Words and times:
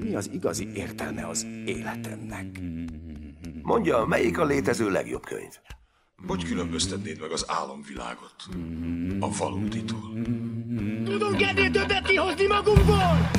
Mi 0.00 0.14
az 0.14 0.30
igazi 0.32 0.68
értelme 0.74 1.26
az 1.26 1.46
életemnek? 1.66 2.60
Mondja, 3.62 4.04
melyik 4.04 4.38
a 4.38 4.44
létező 4.44 4.90
legjobb 4.90 5.24
könyv? 5.24 5.52
Hogy 6.26 6.44
különböztetnéd 6.44 7.20
meg 7.20 7.30
az 7.30 7.44
álomvilágot 7.48 8.34
a 9.20 9.30
valóditól? 9.38 10.12
Tudunk 11.04 11.42
ennél 11.42 11.70
többet 11.70 12.06
kihozni 12.06 12.46
magunkból! 12.46 13.30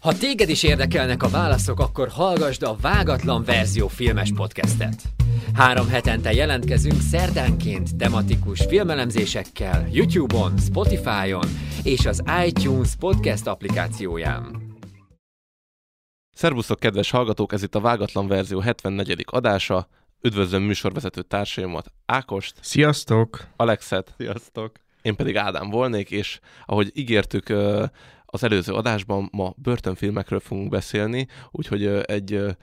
Ha 0.00 0.18
téged 0.18 0.48
is 0.48 0.62
érdekelnek 0.62 1.22
a 1.22 1.28
válaszok, 1.28 1.80
akkor 1.80 2.08
hallgasd 2.08 2.62
a 2.62 2.76
Vágatlan 2.80 3.44
Verzió 3.44 3.88
filmes 3.88 4.32
podcastet. 4.34 5.02
Három 5.56 5.88
hetente 5.88 6.32
jelentkezünk 6.32 7.00
szerdánként 7.00 7.96
tematikus 7.96 8.64
filmelemzésekkel 8.68 9.88
YouTube-on, 9.92 10.58
Spotify-on 10.58 11.48
és 11.82 12.06
az 12.06 12.22
iTunes 12.46 12.96
podcast 12.98 13.46
applikációján. 13.46 14.62
Szervusztok, 16.32 16.78
kedves 16.78 17.10
hallgatók! 17.10 17.52
Ez 17.52 17.62
itt 17.62 17.74
a 17.74 17.80
Vágatlan 17.80 18.26
Verzió 18.28 18.60
74. 18.60 19.24
adása. 19.26 19.88
Üdvözlöm 20.22 20.62
műsorvezető 20.62 21.22
társaimat, 21.22 21.92
Ákost, 22.06 22.54
Sziasztok! 22.60 23.46
Alexet, 23.56 24.14
Sziasztok! 24.16 24.72
én 25.02 25.16
pedig 25.16 25.36
Ádám 25.36 25.70
volnék, 25.70 26.10
és 26.10 26.40
ahogy 26.64 26.90
ígértük 26.94 27.48
az 28.26 28.44
előző 28.44 28.72
adásban, 28.72 29.28
ma 29.32 29.52
börtönfilmekről 29.56 30.40
fogunk 30.40 30.68
beszélni, 30.68 31.26
úgyhogy 31.50 31.86
egy 31.86 32.56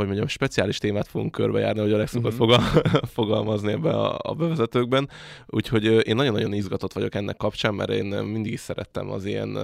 hogy 0.00 0.08
mondjam, 0.08 0.28
speciális 0.28 0.78
témát 0.78 1.08
fogunk 1.08 1.30
körbejárni, 1.30 1.80
hogy 1.80 1.92
Alex 1.92 2.10
szokott 2.10 2.30
Mhm. 2.30 2.40
fogal- 2.40 2.88
fogalmazni 3.18 3.72
ebbe 3.72 3.90
a, 3.90 4.18
a 4.22 4.34
bevezetőkben. 4.34 5.08
Úgyhogy 5.46 5.84
én 5.84 6.14
nagyon-nagyon 6.16 6.52
izgatott 6.52 6.92
vagyok 6.92 7.14
ennek 7.14 7.36
kapcsán, 7.36 7.74
mert 7.74 7.90
én 7.90 8.04
mindig 8.06 8.52
is 8.52 8.60
szerettem 8.60 9.10
az 9.10 9.24
ilyen 9.24 9.58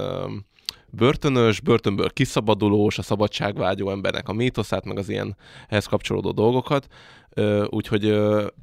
börtönös, 0.89 1.59
börtönből 1.61 2.09
kiszabadulós, 2.09 2.97
a 2.97 3.01
szabadságvágyó 3.01 3.89
embernek 3.89 4.29
a 4.29 4.33
mítoszát, 4.33 4.85
meg 4.85 4.97
az 4.97 5.09
ilyen 5.09 5.35
ehhez 5.67 5.85
kapcsolódó 5.85 6.31
dolgokat. 6.31 6.87
Úgyhogy 7.69 8.05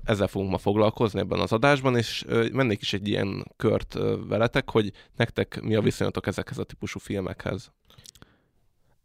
ezzel 0.04 0.26
fogunk 0.26 0.50
ma 0.50 0.58
foglalkozni 0.58 1.20
ebben 1.20 1.40
az 1.40 1.52
adásban, 1.52 1.96
és 1.96 2.24
mennék 2.52 2.80
is 2.80 2.92
egy 2.92 3.08
ilyen 3.08 3.44
kört 3.56 3.98
veletek, 4.28 4.70
hogy 4.70 4.92
nektek 5.16 5.60
mi 5.62 5.74
a 5.74 5.80
viszonyatok 5.80 6.26
ezekhez 6.26 6.58
a 6.58 6.64
típusú 6.64 6.98
filmekhez. 6.98 7.72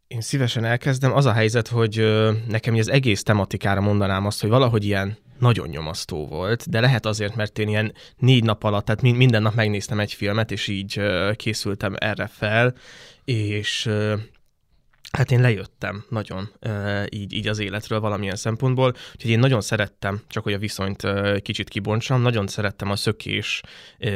Én 0.10 0.22
szívesen 0.22 0.66
elkezdem. 0.66 1.14
Az 1.14 1.26
a 1.26 1.32
helyzet, 1.32 1.68
hogy 1.68 2.04
nekem 2.48 2.76
az 2.76 2.90
egész 2.90 3.24
tematikára 3.24 3.82
mondanám 3.82 4.26
azt, 4.26 4.42
hogy 4.42 4.50
valahogy 4.50 4.86
ilyen 4.86 5.18
nagyon 5.40 5.68
nyomasztó 5.68 6.28
volt, 6.28 6.70
de 6.70 6.80
lehet 6.80 7.06
azért, 7.06 7.36
mert 7.36 7.60
én 7.60 7.68
ilyen 7.68 7.94
négy 8.18 8.44
nap 8.44 8.64
alatt, 8.64 8.86
tehát 8.86 9.02
min- 9.02 9.18
minden 9.18 9.42
nap 9.42 9.54
megnéztem 9.54 10.00
egy 10.00 10.14
filmet, 10.14 10.52
és 10.52 10.68
így 10.68 11.02
készültem 11.36 11.96
erre 11.98 12.28
fel, 12.28 12.76
és 13.24 13.90
Hát 15.12 15.32
én 15.32 15.42
lejöttem 15.42 16.06
nagyon 16.10 16.50
így, 17.10 17.34
így 17.34 17.48
az 17.48 17.60
életről 17.60 18.00
valamilyen 18.00 18.36
szempontból, 18.36 18.94
úgyhogy 19.14 19.32
én 19.32 19.40
nagyon 19.40 19.62
szerettem, 19.62 20.22
csak 20.28 20.44
hogy 20.44 20.54
a 20.54 20.58
viszonyt 20.58 21.08
kicsit 21.42 21.70
kibontsam, 21.70 22.22
nagyon 22.22 22.48
szerettem 22.48 22.92
a 22.92 22.96
Szökés 22.96 23.62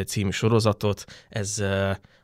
című 0.05 0.29
sorozatot, 0.29 1.05
ez 1.29 1.63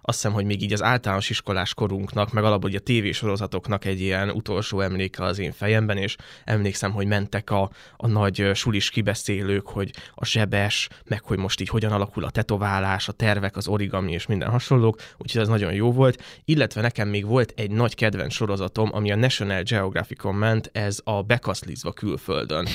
azt 0.09 0.21
hiszem, 0.21 0.33
hogy 0.33 0.45
még 0.45 0.61
így 0.61 0.73
az 0.73 0.83
általános 0.83 1.29
iskolás 1.29 1.73
korunknak, 1.73 2.31
meg 2.31 2.43
alapból 2.43 2.71
a 2.73 2.79
tévésorozatoknak 2.79 3.85
egy 3.85 4.01
ilyen 4.01 4.29
utolsó 4.29 4.79
emléke 4.79 5.23
az 5.23 5.39
én 5.39 5.51
fejemben, 5.51 5.97
és 5.97 6.15
emlékszem, 6.45 6.91
hogy 6.91 7.07
mentek 7.07 7.49
a, 7.49 7.69
a 7.97 8.07
nagy 8.07 8.51
sulis 8.53 8.89
kibeszélők, 8.89 9.67
hogy 9.67 9.91
a 10.15 10.25
zsebes, 10.25 10.89
meg 11.07 11.23
hogy 11.23 11.37
most 11.37 11.61
így 11.61 11.69
hogyan 11.69 11.91
alakul 11.91 12.23
a 12.23 12.29
tetoválás, 12.29 13.07
a 13.07 13.11
tervek, 13.11 13.57
az 13.57 13.67
origami 13.67 14.11
és 14.11 14.25
minden 14.25 14.49
hasonlók, 14.49 15.01
úgyhogy 15.17 15.41
ez 15.41 15.47
nagyon 15.47 15.73
jó 15.73 15.91
volt. 15.91 16.23
Illetve 16.45 16.81
nekem 16.81 17.07
még 17.07 17.25
volt 17.25 17.53
egy 17.55 17.71
nagy 17.71 17.95
kedvenc 17.95 18.33
sorozatom, 18.33 18.89
ami 18.93 19.11
a 19.11 19.15
National 19.15 19.61
Geographicon 19.61 20.35
ment, 20.35 20.69
ez 20.73 20.99
a 21.03 21.21
Bekaszlizva 21.21 21.91
külföldön 21.91 22.67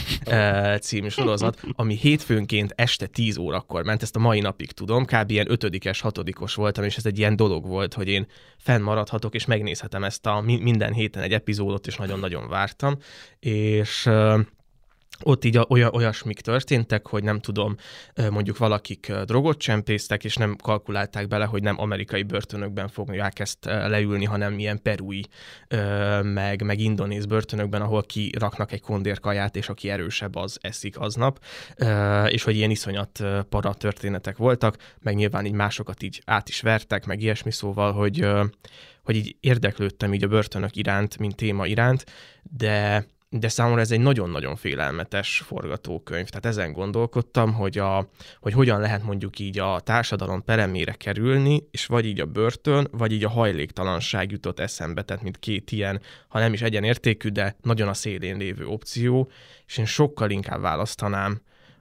című 0.80 1.08
sorozat, 1.08 1.60
ami 1.72 1.96
hétfőnként 1.96 2.72
este 2.76 3.06
10 3.06 3.36
órakor 3.36 3.84
ment, 3.84 4.02
ezt 4.02 4.16
a 4.16 4.18
mai 4.18 4.40
napig 4.40 4.72
tudom, 4.72 5.04
kb. 5.04 5.30
ilyen 5.30 5.50
ötödikes, 5.50 6.00
hatodikos 6.00 6.54
voltam, 6.54 6.84
és 6.84 6.96
ez 6.96 7.06
egy 7.06 7.22
ilyen 7.24 7.36
dolog 7.36 7.66
volt, 7.66 7.94
hogy 7.94 8.08
én 8.08 8.26
fennmaradhatok, 8.58 9.34
és 9.34 9.44
megnézhetem 9.44 10.04
ezt 10.04 10.26
a 10.26 10.40
mi- 10.40 10.60
minden 10.60 10.92
héten 10.92 11.22
egy 11.22 11.32
epizódot, 11.32 11.86
és 11.86 11.96
nagyon-nagyon 11.96 12.48
vártam, 12.48 12.96
és 13.38 14.10
ott 15.22 15.44
így 15.44 15.60
olyan, 15.68 15.94
olyasmik 15.94 16.40
történtek, 16.40 17.06
hogy 17.06 17.22
nem 17.22 17.40
tudom, 17.40 17.76
mondjuk 18.30 18.58
valakik 18.58 19.12
drogot 19.12 19.58
csempésztek, 19.58 20.24
és 20.24 20.36
nem 20.36 20.56
kalkulálták 20.56 21.28
bele, 21.28 21.44
hogy 21.44 21.62
nem 21.62 21.80
amerikai 21.80 22.22
börtönökben 22.22 22.88
fogják 22.88 23.38
ezt 23.38 23.64
leülni, 23.64 24.24
hanem 24.24 24.58
ilyen 24.58 24.82
perui, 24.82 25.24
meg, 26.22 26.62
meg 26.62 26.80
indonéz 26.80 27.26
börtönökben, 27.26 27.82
ahol 27.82 28.02
kiraknak 28.02 28.72
egy 28.72 28.80
kondérkaját, 28.80 29.56
és 29.56 29.68
aki 29.68 29.90
erősebb, 29.90 30.34
az 30.34 30.58
eszik 30.60 31.00
aznap, 31.00 31.44
és 32.28 32.42
hogy 32.42 32.56
ilyen 32.56 32.70
iszonyat 32.70 33.24
para 33.48 33.74
történetek 33.74 34.36
voltak, 34.36 34.76
meg 35.00 35.14
nyilván 35.14 35.46
így 35.46 35.52
másokat 35.52 36.02
így 36.02 36.22
át 36.24 36.48
is 36.48 36.60
vertek, 36.60 37.06
meg 37.06 37.22
ilyesmi 37.22 37.52
szóval, 37.52 37.92
hogy, 37.92 38.28
hogy 39.02 39.16
így 39.16 39.36
érdeklődtem 39.40 40.14
így 40.14 40.24
a 40.24 40.28
börtönök 40.28 40.76
iránt, 40.76 41.18
mint 41.18 41.36
téma 41.36 41.66
iránt, 41.66 42.04
de 42.42 43.06
de 43.38 43.48
számomra 43.48 43.80
ez 43.80 43.90
egy 43.90 44.00
nagyon-nagyon 44.00 44.56
félelmetes 44.56 45.42
forgatókönyv. 45.46 46.28
Tehát 46.28 46.46
ezen 46.46 46.72
gondolkodtam, 46.72 47.52
hogy, 47.52 47.78
a, 47.78 48.08
hogy 48.40 48.52
hogyan 48.52 48.80
lehet 48.80 49.02
mondjuk 49.02 49.38
így 49.38 49.58
a 49.58 49.80
társadalom 49.80 50.44
peremére 50.44 50.92
kerülni, 50.92 51.66
és 51.70 51.86
vagy 51.86 52.06
így 52.06 52.20
a 52.20 52.26
börtön, 52.26 52.88
vagy 52.90 53.12
így 53.12 53.24
a 53.24 53.28
hajléktalanság 53.28 54.30
jutott 54.30 54.60
eszembe, 54.60 55.02
tehát 55.02 55.22
mint 55.22 55.38
két 55.38 55.72
ilyen, 55.72 56.00
ha 56.28 56.38
nem 56.38 56.52
is 56.52 56.62
egyenértékű, 56.62 57.28
de 57.28 57.56
nagyon 57.62 57.88
a 57.88 57.94
szélén 57.94 58.36
lévő 58.36 58.66
opció, 58.66 59.30
és 59.66 59.78
én 59.78 59.86
sokkal 59.86 60.30
inkább 60.30 60.60
választanám 60.60 61.40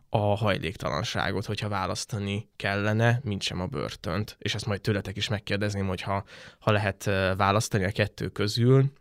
a 0.09 0.35
hajléktalanságot, 0.35 1.45
hogyha 1.45 1.69
választani 1.69 2.49
kellene, 2.55 3.19
mint 3.23 3.41
sem 3.41 3.61
a 3.61 3.65
börtönt. 3.65 4.35
És 4.39 4.55
ezt 4.55 4.65
majd 4.65 4.81
tőletek 4.81 5.17
is 5.17 5.27
megkérdezném, 5.27 5.87
hogy 5.87 6.01
ha, 6.01 6.23
lehet 6.59 7.07
ö, 7.07 7.31
választani 7.37 7.83
a 7.83 7.91
kettő 7.91 8.27
közül, 8.27 8.91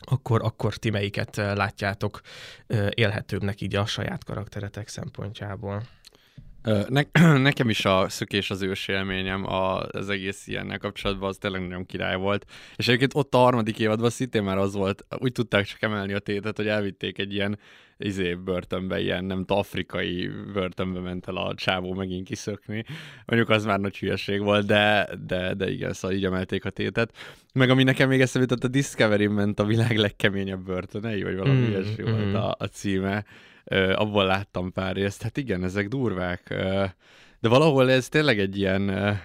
akkor, 0.00 0.42
akkor 0.42 0.76
ti 0.76 0.90
melyiket 0.90 1.36
látjátok 1.36 2.20
élhetőbbnek 2.90 3.60
így 3.60 3.76
a 3.76 3.86
saját 3.86 4.24
karakteretek 4.24 4.88
szempontjából. 4.88 5.82
Ne, 6.88 7.02
nekem 7.38 7.68
is 7.68 7.84
a 7.84 8.08
szökés 8.08 8.50
az 8.50 8.62
ős 8.62 8.88
élményem 8.88 9.46
a, 9.46 9.80
az 9.80 10.08
egész 10.08 10.46
ilyennel 10.46 10.78
kapcsolatban, 10.78 11.28
az 11.28 11.36
tényleg 11.36 11.60
nagyon 11.60 11.86
király 11.86 12.16
volt. 12.16 12.44
És 12.76 12.86
egyébként 12.88 13.14
ott 13.14 13.34
a 13.34 13.38
harmadik 13.38 13.78
évadban 13.78 14.10
szintén 14.10 14.42
már 14.42 14.58
az 14.58 14.74
volt, 14.74 15.06
úgy 15.18 15.32
tudták 15.32 15.66
csak 15.66 15.82
emelni 15.82 16.12
a 16.12 16.18
tétet, 16.18 16.56
hogy 16.56 16.66
elvitték 16.66 17.18
egy 17.18 17.34
ilyen 17.34 17.58
izé 17.98 18.34
börtönbe, 18.34 19.00
ilyen 19.00 19.24
nem 19.24 19.38
tudom, 19.38 19.58
afrikai 19.58 20.30
börtönbe 20.52 21.00
ment 21.00 21.28
el 21.28 21.36
a 21.36 21.54
csávó 21.54 21.94
megint 21.94 22.26
kiszökni. 22.26 22.84
Mondjuk 23.26 23.50
az 23.50 23.64
már 23.64 23.80
nagy 23.80 23.98
hülyeség 23.98 24.40
volt, 24.40 24.66
de, 24.66 25.08
de, 25.26 25.54
de 25.54 25.70
igen, 25.70 25.92
szóval 25.92 26.16
így 26.16 26.24
emelték 26.24 26.64
a 26.64 26.70
tétet. 26.70 27.16
Meg 27.54 27.70
ami 27.70 27.82
nekem 27.82 28.08
még 28.08 28.20
eszembe 28.20 28.46
jutott, 28.50 28.68
a 28.68 28.72
Discovery 28.72 29.26
ment 29.26 29.60
a 29.60 29.64
világ 29.64 29.96
legkeményebb 29.96 30.64
börtönei, 30.64 31.22
vagy 31.22 31.36
valami 31.36 31.58
Mm, 31.58 31.64
mm, 31.64 31.70
ilyesmi 31.70 32.02
mm. 32.02 32.12
volt 32.12 32.34
a, 32.34 32.56
a 32.58 32.66
címe. 32.66 33.24
Abból 33.94 34.24
láttam 34.24 34.72
pár 34.72 34.94
részt. 34.94 35.22
Hát 35.22 35.36
igen, 35.36 35.64
ezek 35.64 35.88
durvák. 35.88 36.48
De 37.40 37.48
valahol 37.48 37.90
ez 37.90 38.08
tényleg 38.08 38.38
egy 38.38 38.58
ilyen 38.58 39.18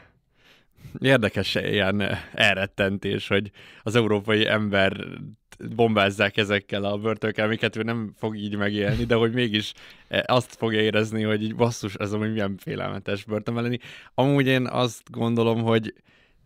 érdekes 1.00 1.56
ilyen 1.56 2.02
elrettentés, 2.34 3.28
hogy 3.28 3.52
az 3.84 3.96
európai 3.96 4.48
ember 4.48 5.08
bombázzák 5.76 6.38
ezekkel 6.38 6.84
a 6.84 6.98
börtönökkel, 6.98 7.46
amiket 7.46 7.76
ő 7.76 7.82
nem 7.82 8.14
fog 8.18 8.38
így 8.38 8.56
megélni, 8.56 9.04
de 9.04 9.16
hogy 9.16 9.34
mégis 9.34 9.74
eh, 10.08 10.22
azt 10.26 10.56
fogja 10.56 10.82
érezni, 10.82 11.24
hogy 11.24 11.44
így 11.44 11.56
basszus, 11.56 11.94
ez 11.94 12.14
amúgy 12.14 12.32
milyen 12.32 12.58
félelmetes 12.58 13.24
börtönben 13.24 13.64
lenni. 13.64 13.78
Amúgy 14.14 14.48
én 14.48 14.68
azt 14.68 15.12
gondolom, 15.12 15.62
hogy 15.62 15.94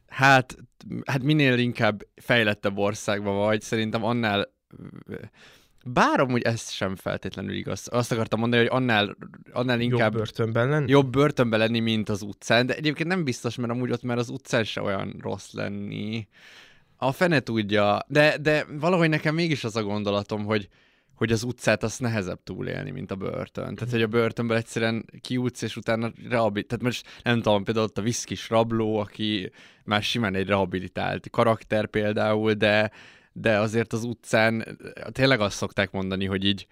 hát, 0.08 0.58
hát 1.06 1.24
minél 1.24 1.58
inkább 1.58 2.02
fejlettebb 2.16 2.78
országban 2.78 3.36
vagy, 3.36 3.62
szerintem 3.62 4.04
annál 4.04 4.54
bár 5.88 6.20
amúgy 6.20 6.42
ez 6.42 6.72
sem 6.72 6.96
feltétlenül 6.96 7.54
igaz. 7.54 7.88
Azt 7.92 8.12
akartam 8.12 8.40
mondani, 8.40 8.62
hogy 8.62 8.72
annál, 8.72 9.18
annál 9.52 9.82
Jobb 9.82 9.92
inkább 9.92 10.14
börtönben 10.14 10.70
lenni? 10.70 10.90
jobb 10.90 11.10
börtönbe 11.10 11.58
lenni, 11.58 11.80
mint 11.80 12.10
az 12.10 12.22
utcán, 12.22 12.66
de 12.66 12.76
egyébként 12.76 13.10
nem 13.10 13.24
biztos, 13.24 13.56
mert 13.56 13.72
amúgy 13.72 13.92
ott 13.92 14.04
már 14.04 14.18
az 14.18 14.30
utcán 14.30 14.64
se 14.64 14.82
olyan 14.82 15.16
rossz 15.22 15.52
lenni. 15.52 16.28
A 16.98 17.12
fene 17.12 17.40
tudja, 17.40 18.00
de, 18.08 18.38
de 18.38 18.66
valahogy 18.80 19.10
nekem 19.10 19.36
mégis 19.36 19.64
az 19.64 19.76
a 19.76 19.84
gondolatom, 19.84 20.46
hogy, 20.46 20.70
hogy 21.16 21.32
az 21.32 21.44
utcát 21.44 21.84
azt 21.84 22.00
nehezebb 22.00 22.44
túlélni, 22.44 22.92
mint 22.92 23.12
a 23.12 23.16
börtön. 23.16 23.76
Tehát, 23.76 23.94
hogy 23.94 24.02
a 24.02 24.08
börtönből 24.08 24.58
egyszerűen 24.58 25.06
kiútsz, 25.22 25.62
és 25.62 25.76
utána 25.76 26.12
rehabil... 26.30 26.64
Tehát 26.64 26.84
most 26.84 27.08
nem 27.24 27.42
tudom, 27.42 27.64
például 27.64 27.86
ott 27.86 27.98
a 27.98 28.02
viszkis 28.02 28.50
rabló, 28.50 28.98
aki 28.98 29.52
már 29.84 30.04
simán 30.04 30.36
egy 30.36 30.48
rehabilitált 30.48 31.30
karakter 31.30 31.86
például, 31.86 32.54
de, 32.54 32.92
de 33.38 33.60
azért 33.60 33.94
az 33.94 34.04
utcán 34.04 34.78
tényleg 35.12 35.40
azt 35.40 35.58
szokták 35.58 35.92
mondani, 35.92 36.26
hogy 36.26 36.46
így 36.46 36.68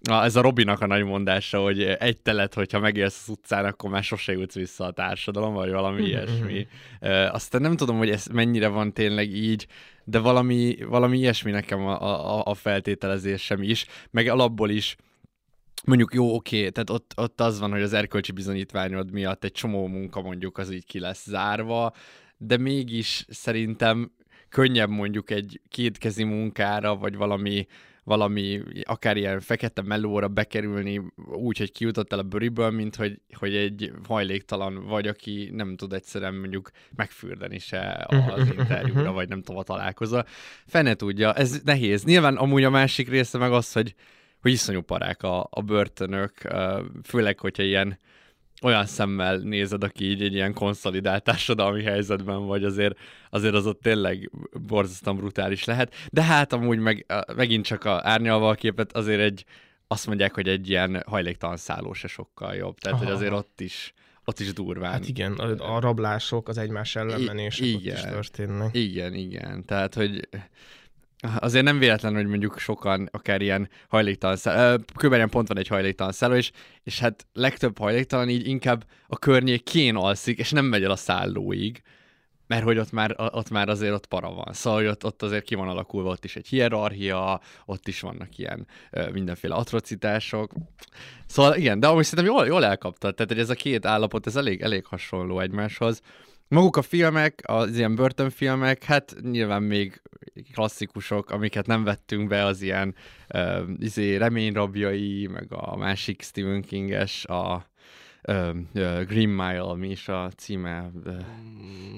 Na, 0.00 0.24
ez 0.24 0.36
a 0.36 0.40
Robinak 0.40 0.80
a 0.80 0.86
nagy 0.86 1.04
mondása, 1.04 1.62
hogy 1.62 1.82
egy 1.82 2.18
telet, 2.18 2.54
hogyha 2.54 2.78
megélsz 2.78 3.22
az 3.22 3.28
utcán, 3.28 3.64
akkor 3.64 3.90
már 3.90 4.02
sose 4.02 4.32
jutsz 4.32 4.54
vissza 4.54 4.84
a 4.84 4.90
társadalom, 4.90 5.54
vagy 5.54 5.70
valami 5.70 6.02
ilyesmi. 6.02 6.66
Uh, 7.00 7.34
aztán 7.34 7.60
nem 7.60 7.76
tudom, 7.76 7.96
hogy 7.96 8.10
ez 8.10 8.26
mennyire 8.26 8.68
van 8.68 8.92
tényleg 8.92 9.30
így, 9.30 9.66
de 10.04 10.18
valami, 10.18 10.76
valami 10.88 11.18
ilyesmi 11.18 11.50
nekem 11.50 11.86
a, 11.86 12.00
a, 12.02 12.42
a 12.44 12.54
feltételezésem 12.54 13.62
is, 13.62 13.86
meg 14.10 14.26
alapból 14.26 14.70
is 14.70 14.96
mondjuk 15.84 16.14
jó, 16.14 16.34
oké, 16.34 16.68
tehát 16.68 16.90
ott, 16.90 17.12
ott 17.16 17.40
az 17.40 17.60
van, 17.60 17.70
hogy 17.70 17.82
az 17.82 17.92
erkölcsi 17.92 18.32
bizonyítványod 18.32 19.12
miatt 19.12 19.44
egy 19.44 19.52
csomó 19.52 19.86
munka 19.86 20.20
mondjuk 20.20 20.58
az 20.58 20.70
így 20.70 20.86
ki 20.86 20.98
lesz 20.98 21.24
zárva, 21.24 21.92
de 22.38 22.56
mégis 22.56 23.24
szerintem 23.28 24.10
könnyebb 24.48 24.90
mondjuk 24.90 25.30
egy 25.30 25.60
kétkezi 25.68 26.24
munkára, 26.24 26.96
vagy 26.96 27.16
valami, 27.16 27.66
valami 28.04 28.62
akár 28.82 29.16
ilyen 29.16 29.40
fekete 29.40 29.82
melóra 29.82 30.28
bekerülni 30.28 31.02
úgy, 31.32 31.58
hogy 31.58 31.72
kijutott 31.72 32.12
a 32.12 32.22
bőriből, 32.22 32.70
mint 32.70 32.96
hogy, 32.96 33.20
hogy 33.38 33.54
egy 33.54 33.92
hajléktalan 34.08 34.86
vagy, 34.86 35.06
aki 35.06 35.50
nem 35.52 35.76
tud 35.76 35.92
egyszerűen 35.92 36.34
mondjuk 36.34 36.70
megfürdeni 36.96 37.58
se 37.58 38.06
az 38.08 38.48
interjúra, 38.58 39.12
vagy 39.12 39.28
nem 39.28 39.42
tudom, 39.42 39.60
a 39.60 39.62
találkozó. 39.62 40.20
Fene 40.66 40.94
tudja, 40.94 41.34
ez 41.34 41.60
nehéz. 41.64 42.04
Nyilván 42.04 42.36
amúgy 42.36 42.64
a 42.64 42.70
másik 42.70 43.08
része 43.08 43.38
meg 43.38 43.52
az, 43.52 43.72
hogy, 43.72 43.94
hogy 44.40 44.52
iszonyú 44.52 44.80
parák 44.80 45.22
a, 45.22 45.48
a 45.50 45.62
börtönök, 45.62 46.32
főleg, 47.02 47.38
hogyha 47.38 47.62
ilyen 47.62 47.98
olyan 48.62 48.86
szemmel 48.86 49.36
nézed, 49.36 49.84
aki 49.84 50.04
így 50.04 50.22
egy 50.22 50.34
ilyen 50.34 50.54
konszolidált 50.54 51.22
társadalmi 51.22 51.82
helyzetben 51.82 52.46
vagy, 52.46 52.64
azért, 52.64 52.98
azért 53.30 53.54
az 53.54 53.66
ott 53.66 53.80
tényleg 53.80 54.30
borzasztóan 54.66 55.16
brutális 55.16 55.64
lehet. 55.64 55.94
De 56.10 56.22
hát 56.22 56.52
amúgy 56.52 56.78
meg, 56.78 57.06
megint 57.36 57.64
csak 57.64 57.84
a 57.84 58.00
árnyalva 58.02 58.48
a 58.48 58.54
képet 58.54 58.92
azért 58.92 59.20
egy, 59.20 59.44
azt 59.86 60.06
mondják, 60.06 60.34
hogy 60.34 60.48
egy 60.48 60.68
ilyen 60.68 61.02
hajléktalan 61.06 61.56
szálló 61.56 61.92
se 61.92 62.08
sokkal 62.08 62.54
jobb. 62.54 62.78
Tehát, 62.78 62.98
Aha. 62.98 63.06
hogy 63.06 63.16
azért 63.16 63.32
ott 63.32 63.60
is, 63.60 63.94
ott 64.24 64.40
is 64.40 64.52
durván. 64.52 64.92
Hát 64.92 65.08
igen, 65.08 65.32
a, 65.32 65.74
a 65.74 65.80
rablások, 65.80 66.48
az 66.48 66.58
egymás 66.58 66.96
ellenmenések 66.96 67.74
ott 67.74 67.84
is 67.84 68.00
történnek. 68.00 68.74
Igen, 68.74 69.14
igen. 69.14 69.64
Tehát, 69.64 69.94
hogy 69.94 70.28
Azért 71.38 71.64
nem 71.64 71.78
véletlen, 71.78 72.14
hogy 72.14 72.26
mondjuk 72.26 72.58
sokan 72.58 73.08
akár 73.12 73.40
ilyen 73.40 73.68
hajléktalan 73.88 74.36
szálló, 74.36 74.82
kb. 74.94 75.30
pont 75.30 75.48
van 75.48 75.58
egy 75.58 75.68
hajléktalan 75.68 76.12
szálló, 76.12 76.34
és, 76.34 76.50
és 76.82 76.98
hát 76.98 77.26
legtöbb 77.32 77.78
hajléktalan 77.78 78.28
így 78.28 78.48
inkább 78.48 78.84
a 79.06 79.18
környékén 79.18 79.96
alszik, 79.96 80.38
és 80.38 80.50
nem 80.50 80.64
megy 80.64 80.84
el 80.84 80.90
a 80.90 80.96
szállóig, 80.96 81.82
mert 82.46 82.62
hogy 82.64 82.78
ott 82.78 82.92
már, 82.92 83.14
ott 83.16 83.50
már 83.50 83.68
azért 83.68 83.92
ott 83.92 84.06
para 84.06 84.30
van. 84.30 84.52
Szóval 84.52 84.78
hogy 84.78 84.88
ott, 84.88 85.04
ott 85.04 85.22
azért 85.22 85.44
ki 85.44 85.54
van 85.54 85.68
alakulva, 85.68 86.10
ott 86.10 86.24
is 86.24 86.36
egy 86.36 86.46
hierarchia, 86.46 87.40
ott 87.64 87.88
is 87.88 88.00
vannak 88.00 88.38
ilyen 88.38 88.66
mindenféle 89.12 89.54
atrocitások. 89.54 90.52
Szóval 91.26 91.56
igen, 91.56 91.80
de 91.80 91.86
amúgy 91.86 92.04
szerintem 92.04 92.34
jól, 92.34 92.46
jól 92.46 92.64
elkaptad, 92.64 93.14
tehát 93.14 93.32
hogy 93.32 93.40
ez 93.40 93.50
a 93.50 93.54
két 93.54 93.86
állapot, 93.86 94.26
ez 94.26 94.36
elég, 94.36 94.60
elég 94.60 94.84
hasonló 94.84 95.40
egymáshoz. 95.40 96.00
Maguk 96.48 96.76
a 96.76 96.82
filmek, 96.82 97.42
az 97.46 97.76
ilyen 97.76 97.94
börtönfilmek, 97.94 98.84
hát 98.84 99.16
nyilván 99.22 99.62
még 99.62 100.02
klasszikusok, 100.52 101.30
amiket 101.30 101.66
nem 101.66 101.84
vettünk 101.84 102.28
be, 102.28 102.44
az 102.44 102.62
ilyen 102.62 102.94
uh, 103.34 103.60
izé, 103.78 104.16
reményrabjai, 104.16 105.26
meg 105.26 105.46
a 105.50 105.76
másik 105.76 106.22
Stephen 106.22 106.62
King-es, 106.62 107.24
a 107.24 107.66
uh, 108.28 108.48
uh, 108.74 109.02
Green 109.02 109.28
Mile, 109.28 109.76
mi 109.76 109.88
is 109.88 110.08
a 110.08 110.30
címe 110.36 110.90
uh, 111.04 111.16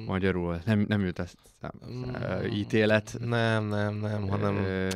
magyarul, 0.06 0.60
nem, 0.64 0.84
nem 0.88 1.04
jut 1.04 1.18
ezt 1.18 1.38
uh, 1.62 2.56
ítélet. 2.56 3.16
Nem, 3.20 3.64
nem, 3.64 3.94
nem, 3.94 4.28
hanem... 4.28 4.56
Uh, 4.56 4.88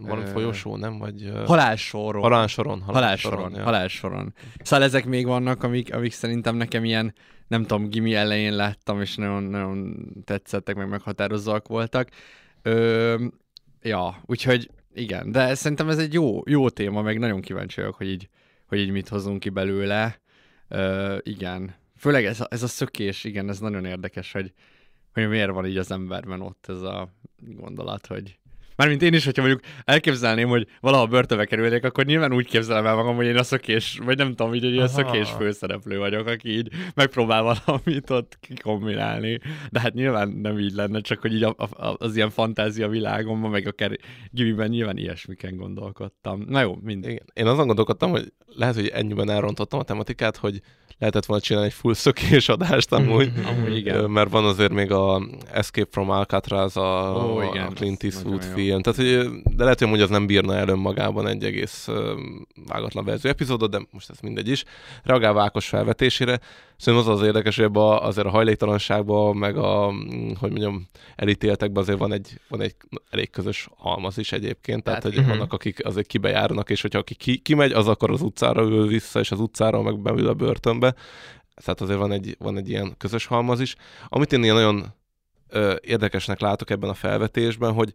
valami 0.00 0.26
folyosó, 0.26 0.76
nem? 0.76 0.98
Vagy. 0.98 1.32
Halálsoron. 1.46 2.22
Halálsoron. 2.22 2.80
Halálsoron. 2.80 2.82
Halálsoron. 2.82 3.54
Ja. 3.54 3.62
halálsoron. 3.62 4.34
Szóval 4.62 4.84
ezek 4.84 5.04
még 5.04 5.26
vannak, 5.26 5.62
amik, 5.62 5.94
amik 5.94 6.12
szerintem 6.12 6.56
nekem 6.56 6.84
ilyen 6.84 7.14
nem 7.46 7.60
tudom, 7.60 7.88
gimi 7.88 8.14
elején 8.14 8.56
láttam, 8.56 9.00
és 9.00 9.16
nagyon, 9.16 9.42
nagyon 9.42 10.06
tetszettek, 10.24 10.76
meg 10.76 10.88
meghatározóak 10.88 11.68
voltak. 11.68 12.08
Ö, 12.62 13.24
ja, 13.82 14.22
úgyhogy 14.26 14.70
igen, 14.94 15.30
de 15.32 15.54
szerintem 15.54 15.88
ez 15.88 15.98
egy 15.98 16.12
jó, 16.12 16.40
jó 16.44 16.68
téma, 16.68 17.02
meg 17.02 17.18
nagyon 17.18 17.40
kíváncsi 17.40 17.80
vagyok, 17.80 17.94
hogy 17.94 18.08
így, 18.08 18.28
hogy 18.66 18.78
így 18.78 18.90
mit 18.90 19.08
hozunk 19.08 19.40
ki 19.40 19.48
belőle. 19.48 20.20
Ö, 20.68 21.16
igen, 21.22 21.74
főleg 21.96 22.24
ez 22.24 22.40
a, 22.40 22.46
ez 22.50 22.62
a 22.62 22.66
szökés, 22.66 23.24
igen, 23.24 23.48
ez 23.48 23.58
nagyon 23.58 23.84
érdekes, 23.84 24.32
hogy, 24.32 24.52
hogy 25.12 25.28
miért 25.28 25.50
van 25.50 25.66
így 25.66 25.76
az 25.76 25.90
emberben 25.90 26.40
ott 26.40 26.66
ez 26.68 26.82
a 26.82 27.08
gondolat, 27.38 28.06
hogy 28.06 28.38
Mármint 28.76 29.02
én 29.02 29.12
is, 29.12 29.24
hogyha 29.24 29.42
mondjuk 29.42 29.64
elképzelném, 29.84 30.48
hogy 30.48 30.66
valaha 30.80 31.06
börtönbe 31.06 31.44
kerülnék, 31.44 31.84
akkor 31.84 32.04
nyilván 32.04 32.32
úgy 32.34 32.46
képzelem 32.46 32.86
el 32.86 32.94
magam, 32.94 33.16
hogy 33.16 33.26
én 33.26 33.36
a 33.36 33.42
szökés, 33.42 33.98
vagy 34.04 34.16
nem 34.16 34.34
tudom, 34.34 34.54
így 34.54 34.64
egy 34.64 34.78
a 34.78 34.86
szökés 34.86 35.30
főszereplő 35.30 35.98
vagyok, 35.98 36.26
aki 36.26 36.48
így 36.48 36.68
megpróbál 36.94 37.42
valamit 37.42 38.10
ott 38.10 38.38
kikombinálni. 38.40 39.40
De 39.70 39.80
hát 39.80 39.94
nyilván 39.94 40.28
nem 40.28 40.58
így 40.58 40.72
lenne, 40.72 41.00
csak 41.00 41.20
hogy 41.20 41.34
így 41.34 41.42
a, 41.42 41.54
a, 41.56 41.94
az 41.98 42.16
ilyen 42.16 42.30
fantázia 42.30 42.88
világomban, 42.88 43.50
meg 43.50 43.66
akár 43.66 43.98
gimiben 44.30 44.68
nyilván 44.68 44.96
ilyesmiken 44.96 45.56
gondolkodtam. 45.56 46.44
Na 46.48 46.60
jó, 46.60 46.78
mindig. 46.82 47.22
Én 47.32 47.46
azon 47.46 47.66
gondolkodtam, 47.66 48.10
hogy 48.10 48.32
lehet, 48.46 48.74
hogy 48.74 48.88
ennyiben 48.88 49.30
elrontottam 49.30 49.78
a 49.78 49.82
tematikát, 49.82 50.36
hogy 50.36 50.60
lehetett 50.98 51.24
volna 51.24 51.42
csinálni 51.42 51.68
egy 51.68 51.74
full 51.74 51.94
szökés 51.94 52.48
adást 52.48 52.92
amúgy, 52.92 53.32
mm, 53.38 53.44
amúgy 53.44 53.76
igen. 53.76 54.10
mert 54.10 54.30
van 54.30 54.44
azért 54.44 54.72
még 54.72 54.90
a 54.90 55.22
Escape 55.52 55.88
from 55.90 56.10
Alcatraz, 56.10 56.76
a, 56.76 57.14
oh, 57.16 57.44
igen, 57.44 57.66
a 57.66 57.70
Clint 57.70 58.02
Eastwood 58.02 58.42
film, 58.42 58.82
tehát 58.82 58.98
hogy, 58.98 59.42
de 59.56 59.64
lehet, 59.64 59.80
hogy 59.80 60.00
az 60.00 60.10
nem 60.10 60.26
bírna 60.26 60.54
el 60.56 60.68
önmagában 60.68 61.26
egy 61.26 61.44
egész 61.44 61.88
vágatlan 62.66 63.04
verzió 63.04 63.30
epizódot, 63.30 63.70
de 63.70 63.80
most 63.90 64.10
ez 64.10 64.18
mindegy 64.22 64.48
is. 64.48 64.64
Reagálva 65.02 65.42
Ákos 65.42 65.66
felvetésére, 65.68 66.40
Szerintem 66.76 67.10
az 67.10 67.20
az 67.20 67.26
érdekes, 67.26 67.56
hogy 67.56 67.64
ebbe 67.64 67.80
azért 67.80 68.26
a 68.26 68.30
hajléktalanságban, 68.30 69.36
meg 69.36 69.56
a, 69.56 69.92
hogy 70.40 70.50
mondjam, 70.50 70.88
elítéltekben 71.16 71.82
azért 71.82 71.98
van 71.98 72.12
egy, 72.12 72.40
van 72.48 72.60
egy 72.60 72.74
elég 73.10 73.30
közös 73.30 73.68
halmaz 73.76 74.18
is 74.18 74.32
egyébként, 74.32 74.82
tehát, 74.82 75.00
tehát 75.00 75.16
hogy 75.16 75.24
uh-huh. 75.24 75.38
vannak, 75.38 75.52
akik 75.52 75.86
azért 75.86 76.06
kibejárnak, 76.06 76.70
és 76.70 76.82
hogyha 76.82 76.98
aki 76.98 77.14
ki, 77.14 77.38
kimegy, 77.38 77.72
az 77.72 77.88
akkor 77.88 78.10
az 78.10 78.22
utcára 78.22 78.62
ül 78.62 78.86
vissza, 78.86 79.20
és 79.20 79.30
az 79.30 79.40
utcára 79.40 79.82
meg 79.82 79.98
beül 79.98 80.28
a 80.28 80.34
börtönbe. 80.34 80.94
Tehát 81.64 81.80
azért 81.80 81.98
van 81.98 82.12
egy, 82.12 82.36
van 82.38 82.56
egy 82.56 82.68
ilyen 82.68 82.94
közös 82.98 83.26
halmaz 83.26 83.60
is. 83.60 83.74
Amit 84.08 84.32
én 84.32 84.42
ilyen 84.42 84.54
nagyon 84.54 84.84
ö, 85.48 85.74
érdekesnek 85.80 86.40
látok 86.40 86.70
ebben 86.70 86.90
a 86.90 86.94
felvetésben, 86.94 87.72
hogy, 87.72 87.92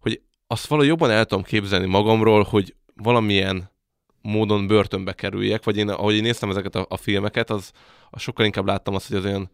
hogy 0.00 0.20
azt 0.46 0.66
valahogy 0.66 0.90
jobban 0.90 1.10
el 1.10 1.24
tudom 1.24 1.44
képzelni 1.44 1.86
magamról, 1.86 2.42
hogy 2.42 2.74
valamilyen 2.94 3.70
módon 4.28 4.66
börtönbe 4.66 5.12
kerüljek, 5.12 5.64
vagy 5.64 5.76
én, 5.76 5.88
ahogy 5.88 6.14
én 6.14 6.22
néztem 6.22 6.50
ezeket 6.50 6.74
a, 6.74 6.86
a 6.88 6.96
filmeket, 6.96 7.50
az, 7.50 7.70
az 8.10 8.22
sokkal 8.22 8.44
inkább 8.44 8.66
láttam 8.66 8.94
azt, 8.94 9.08
hogy 9.08 9.16
az 9.16 9.24
olyan, 9.24 9.50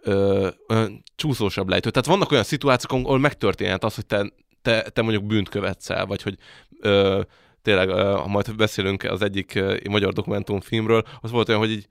ö, 0.00 0.48
olyan 0.68 1.02
csúszósabb 1.16 1.68
lejtő. 1.68 1.90
Tehát 1.90 2.08
vannak 2.08 2.30
olyan 2.30 2.44
szituációk, 2.44 3.04
ahol 3.04 3.18
megtörténhet 3.18 3.84
az, 3.84 3.94
hogy 3.94 4.06
te, 4.06 4.32
te, 4.62 4.82
te 4.82 5.02
mondjuk 5.02 5.24
bűnt 5.24 5.48
követsz 5.48 5.90
el, 5.90 6.06
vagy 6.06 6.22
hogy 6.22 6.36
ö, 6.80 7.20
tényleg, 7.62 7.88
ö, 7.88 7.92
ha 7.94 8.26
majd 8.26 8.56
beszélünk 8.56 9.02
az 9.02 9.22
egyik 9.22 9.54
ö, 9.54 9.76
magyar 9.88 10.12
dokumentumfilmről, 10.12 11.02
az 11.20 11.30
volt 11.30 11.48
olyan, 11.48 11.60
hogy 11.60 11.70
így 11.70 11.88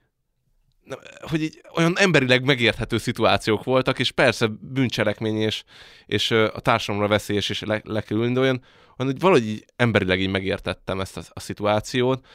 hogy 1.20 1.42
így 1.42 1.60
olyan 1.74 1.98
emberileg 1.98 2.44
megérthető 2.44 2.98
szituációk 2.98 3.64
voltak, 3.64 3.98
és 3.98 4.10
persze 4.10 4.50
bűncselekmény 4.60 5.36
és, 5.36 5.62
és 6.06 6.30
a 6.30 6.60
társadalomra 6.60 7.08
veszélyes 7.08 7.48
és 7.48 7.60
le, 7.60 7.80
le 7.84 8.00
kell 8.00 8.18
ülni, 8.18 8.32
de 8.32 8.40
olyan, 8.40 8.62
olyan 8.96 9.12
hogy 9.12 9.20
valahogy 9.20 9.46
így 9.46 9.64
emberileg 9.76 10.20
így 10.20 10.30
megértettem 10.30 11.00
ezt 11.00 11.16
a, 11.16 11.22
a 11.32 11.40
szituációt, 11.40 12.26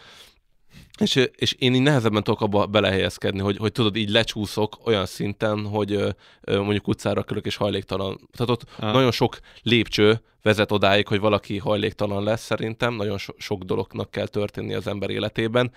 és, 1.00 1.28
és 1.36 1.54
én 1.54 1.74
így 1.74 1.82
nehezebben 1.82 2.24
tudok 2.24 2.42
abba 2.42 2.66
belehelyezkedni, 2.66 3.40
hogy, 3.40 3.58
hogy 3.58 3.72
tudod, 3.72 3.96
így 3.96 4.10
lecsúszok 4.10 4.80
olyan 4.86 5.06
szinten, 5.06 5.66
hogy 5.66 6.16
mondjuk 6.46 6.88
utcára 6.88 7.24
körök 7.24 7.46
és 7.46 7.56
hajléktalan. 7.56 8.30
Tehát 8.32 8.50
ott 8.50 8.70
ha. 8.70 8.92
nagyon 8.92 9.12
sok 9.12 9.40
lépcső 9.62 10.22
vezet 10.42 10.72
odáig, 10.72 11.08
hogy 11.08 11.20
valaki 11.20 11.58
hajléktalan 11.58 12.24
lesz 12.24 12.44
szerintem, 12.44 12.94
nagyon 12.94 13.18
so, 13.18 13.34
sok 13.38 13.64
dolognak 13.64 14.12
kell 14.12 14.28
történni 14.28 14.74
az 14.74 14.88
ember 14.88 15.10
életében, 15.10 15.72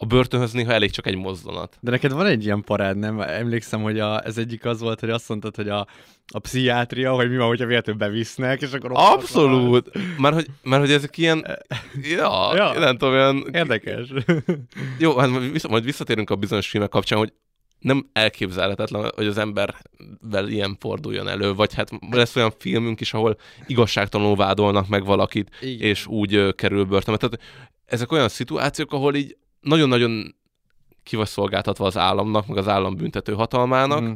a 0.00 0.06
börtönhöz 0.06 0.52
néha 0.52 0.72
elég 0.72 0.90
csak 0.90 1.06
egy 1.06 1.16
mozdulat. 1.16 1.76
De 1.80 1.90
neked 1.90 2.12
van 2.12 2.26
egy 2.26 2.44
ilyen 2.44 2.62
parád, 2.62 2.96
nem? 2.96 3.20
Emlékszem, 3.20 3.82
hogy 3.82 3.98
a, 3.98 4.26
ez 4.26 4.38
egyik 4.38 4.64
az 4.64 4.80
volt, 4.80 5.00
hogy 5.00 5.10
azt 5.10 5.28
mondtad, 5.28 5.56
hogy 5.56 5.68
a, 5.68 5.86
a 6.26 6.38
pszichiátria, 6.38 7.12
hogy 7.12 7.30
mi 7.30 7.36
van, 7.36 7.46
hogyha 7.46 7.66
véletlenül 7.66 8.00
bevisznek, 8.00 8.62
és 8.62 8.72
akkor... 8.72 8.90
Abszolút! 8.94 9.90
Mert 10.18 10.34
hogy, 10.34 10.46
mert 10.62 10.82
hogy 10.82 10.92
ezek 10.92 11.16
ilyen... 11.16 11.46
Ja, 12.02 12.56
ja. 12.56 12.78
nem 12.78 12.96
tudom, 12.96 13.14
olyan... 13.14 13.44
Érdekes. 13.52 14.08
Jó, 14.98 15.16
hát 15.16 15.30
majd 15.68 15.84
visszatérünk 15.84 16.30
a 16.30 16.36
bizonyos 16.36 16.68
filmek 16.68 16.88
kapcsán, 16.88 17.18
hogy 17.18 17.32
nem 17.78 18.08
elképzelhetetlen, 18.12 19.10
hogy 19.14 19.26
az 19.26 19.38
embervel 19.38 20.48
ilyen 20.48 20.76
forduljon 20.80 21.28
elő, 21.28 21.54
vagy 21.54 21.74
hát 21.74 21.90
lesz 22.10 22.36
olyan 22.36 22.52
filmünk 22.58 23.00
is, 23.00 23.12
ahol 23.12 23.38
igazságtalanul 23.66 24.36
vádolnak 24.36 24.88
meg 24.88 25.04
valakit, 25.04 25.50
Igen. 25.60 25.88
és 25.88 26.06
úgy 26.06 26.54
kerül 26.54 26.84
börtönbe. 26.84 27.20
Tehát 27.20 27.40
ezek 27.86 28.12
olyan 28.12 28.28
szituációk, 28.28 28.92
ahol 28.92 29.14
így 29.14 29.36
nagyon-nagyon 29.68 30.36
ki 31.02 31.16
vagy 31.16 31.26
szolgáltatva 31.26 31.86
az 31.86 31.96
államnak, 31.96 32.46
meg 32.46 32.56
az 32.56 32.68
állam 32.68 32.96
büntető 32.96 33.32
hatalmának, 33.32 34.02
mm. 34.02 34.12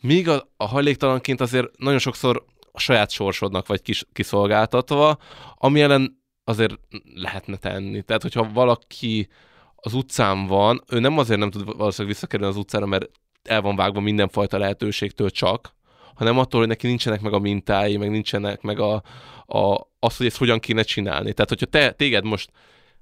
míg 0.00 0.28
a, 0.28 0.48
a 0.56 0.66
hajléktalanként 0.66 1.40
azért 1.40 1.78
nagyon 1.78 1.98
sokszor 1.98 2.44
a 2.72 2.80
saját 2.80 3.10
sorsodnak 3.10 3.66
vagy 3.66 3.82
kis, 3.82 4.04
kiszolgáltatva, 4.12 5.18
ami 5.54 5.80
ellen 5.80 6.22
azért 6.44 6.74
lehetne 7.14 7.56
tenni. 7.56 8.02
Tehát, 8.02 8.22
hogyha 8.22 8.52
valaki 8.52 9.28
az 9.76 9.94
utcán 9.94 10.46
van, 10.46 10.82
ő 10.88 10.98
nem 10.98 11.18
azért 11.18 11.38
nem 11.38 11.50
tud 11.50 11.76
valószínűleg 11.76 12.14
visszakerülni 12.14 12.52
az 12.52 12.58
utcára, 12.58 12.86
mert 12.86 13.10
el 13.42 13.60
van 13.60 13.76
vágva 13.76 14.00
mindenfajta 14.00 14.58
lehetőségtől 14.58 15.30
csak, 15.30 15.74
hanem 16.14 16.38
attól, 16.38 16.60
hogy 16.60 16.68
neki 16.68 16.86
nincsenek 16.86 17.20
meg 17.20 17.32
a 17.32 17.38
mintái, 17.38 17.96
meg 17.96 18.10
nincsenek 18.10 18.60
meg 18.60 18.80
a, 18.80 19.02
a, 19.46 19.88
az, 19.98 20.16
hogy 20.16 20.26
ezt 20.26 20.36
hogyan 20.36 20.60
kéne 20.60 20.82
csinálni. 20.82 21.32
Tehát, 21.32 21.48
hogyha 21.48 21.66
te, 21.66 21.90
téged 21.90 22.24
most 22.24 22.50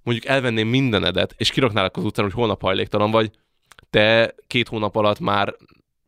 mondjuk 0.03 0.27
elvenném 0.27 0.69
mindenedet, 0.69 1.35
és 1.37 1.51
kiraknálak 1.51 1.97
az 1.97 2.05
utcán, 2.05 2.25
hogy 2.25 2.35
holnap 2.35 2.63
hajléktalan 2.63 3.11
vagy, 3.11 3.31
te 3.91 4.35
két 4.47 4.69
hónap 4.69 4.97
alatt 4.97 5.21
már 5.21 5.55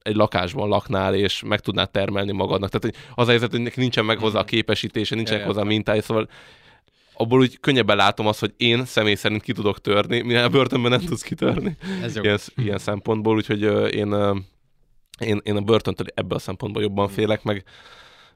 egy 0.03 0.15
lakásban 0.15 0.69
laknál, 0.69 1.15
és 1.15 1.43
meg 1.47 1.61
tudnád 1.61 1.91
termelni 1.91 2.33
magadnak. 2.33 2.71
Tehát 2.71 2.97
az 3.15 3.27
a 3.27 3.31
helyzet, 3.31 3.51
hogy 3.51 3.73
nincsen 3.75 4.05
meg 4.05 4.19
hozzá 4.19 4.39
a 4.39 4.45
képesítése, 4.45 5.15
nincsenek 5.15 5.47
hozzá 5.47 5.61
a 5.61 5.65
mintái, 5.65 6.01
szóval 6.01 6.29
abból 7.15 7.41
úgy 7.41 7.61
könnyebben 7.61 7.97
látom 7.97 8.27
azt, 8.27 8.41
hogy 8.41 8.53
én 8.57 8.85
személy 8.85 9.15
szerint 9.15 9.43
ki 9.43 9.53
tudok 9.53 9.81
törni, 9.81 10.21
mivel 10.21 10.45
a 10.45 10.49
börtönben 10.49 10.91
nem 10.91 11.01
tudsz 11.01 11.23
kitörni. 11.23 11.77
Ez 12.03 12.17
ilyen, 12.17 12.39
ilyen 12.57 12.79
szempontból, 12.79 13.35
úgyhogy 13.37 13.63
én, 13.95 14.15
én, 15.19 15.41
én 15.43 15.57
a 15.57 15.61
börtöntől 15.61 16.07
ebből 16.15 16.37
a 16.37 16.41
szempontból 16.41 16.83
jobban 16.83 17.09
félek, 17.09 17.43
meg, 17.43 17.65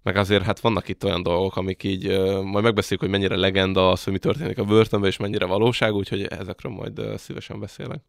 meg 0.03 0.17
azért 0.17 0.43
hát 0.43 0.61
vannak 0.61 0.89
itt 0.89 1.05
olyan 1.05 1.23
dolgok, 1.23 1.57
amik 1.57 1.83
így, 1.83 2.09
majd 2.43 2.65
megbeszéljük, 2.65 3.01
hogy 3.01 3.11
mennyire 3.11 3.37
legenda 3.37 3.91
az, 3.91 4.05
hogy 4.05 4.13
mi 4.13 4.19
történik 4.19 4.59
a 4.59 4.65
börtönben, 4.65 5.11
és 5.11 5.17
mennyire 5.17 5.47
valóság, 5.47 5.95
úgyhogy 5.95 6.23
ezekről 6.23 6.73
majd 6.73 7.01
szívesen 7.17 7.61
beszélek. 7.61 8.01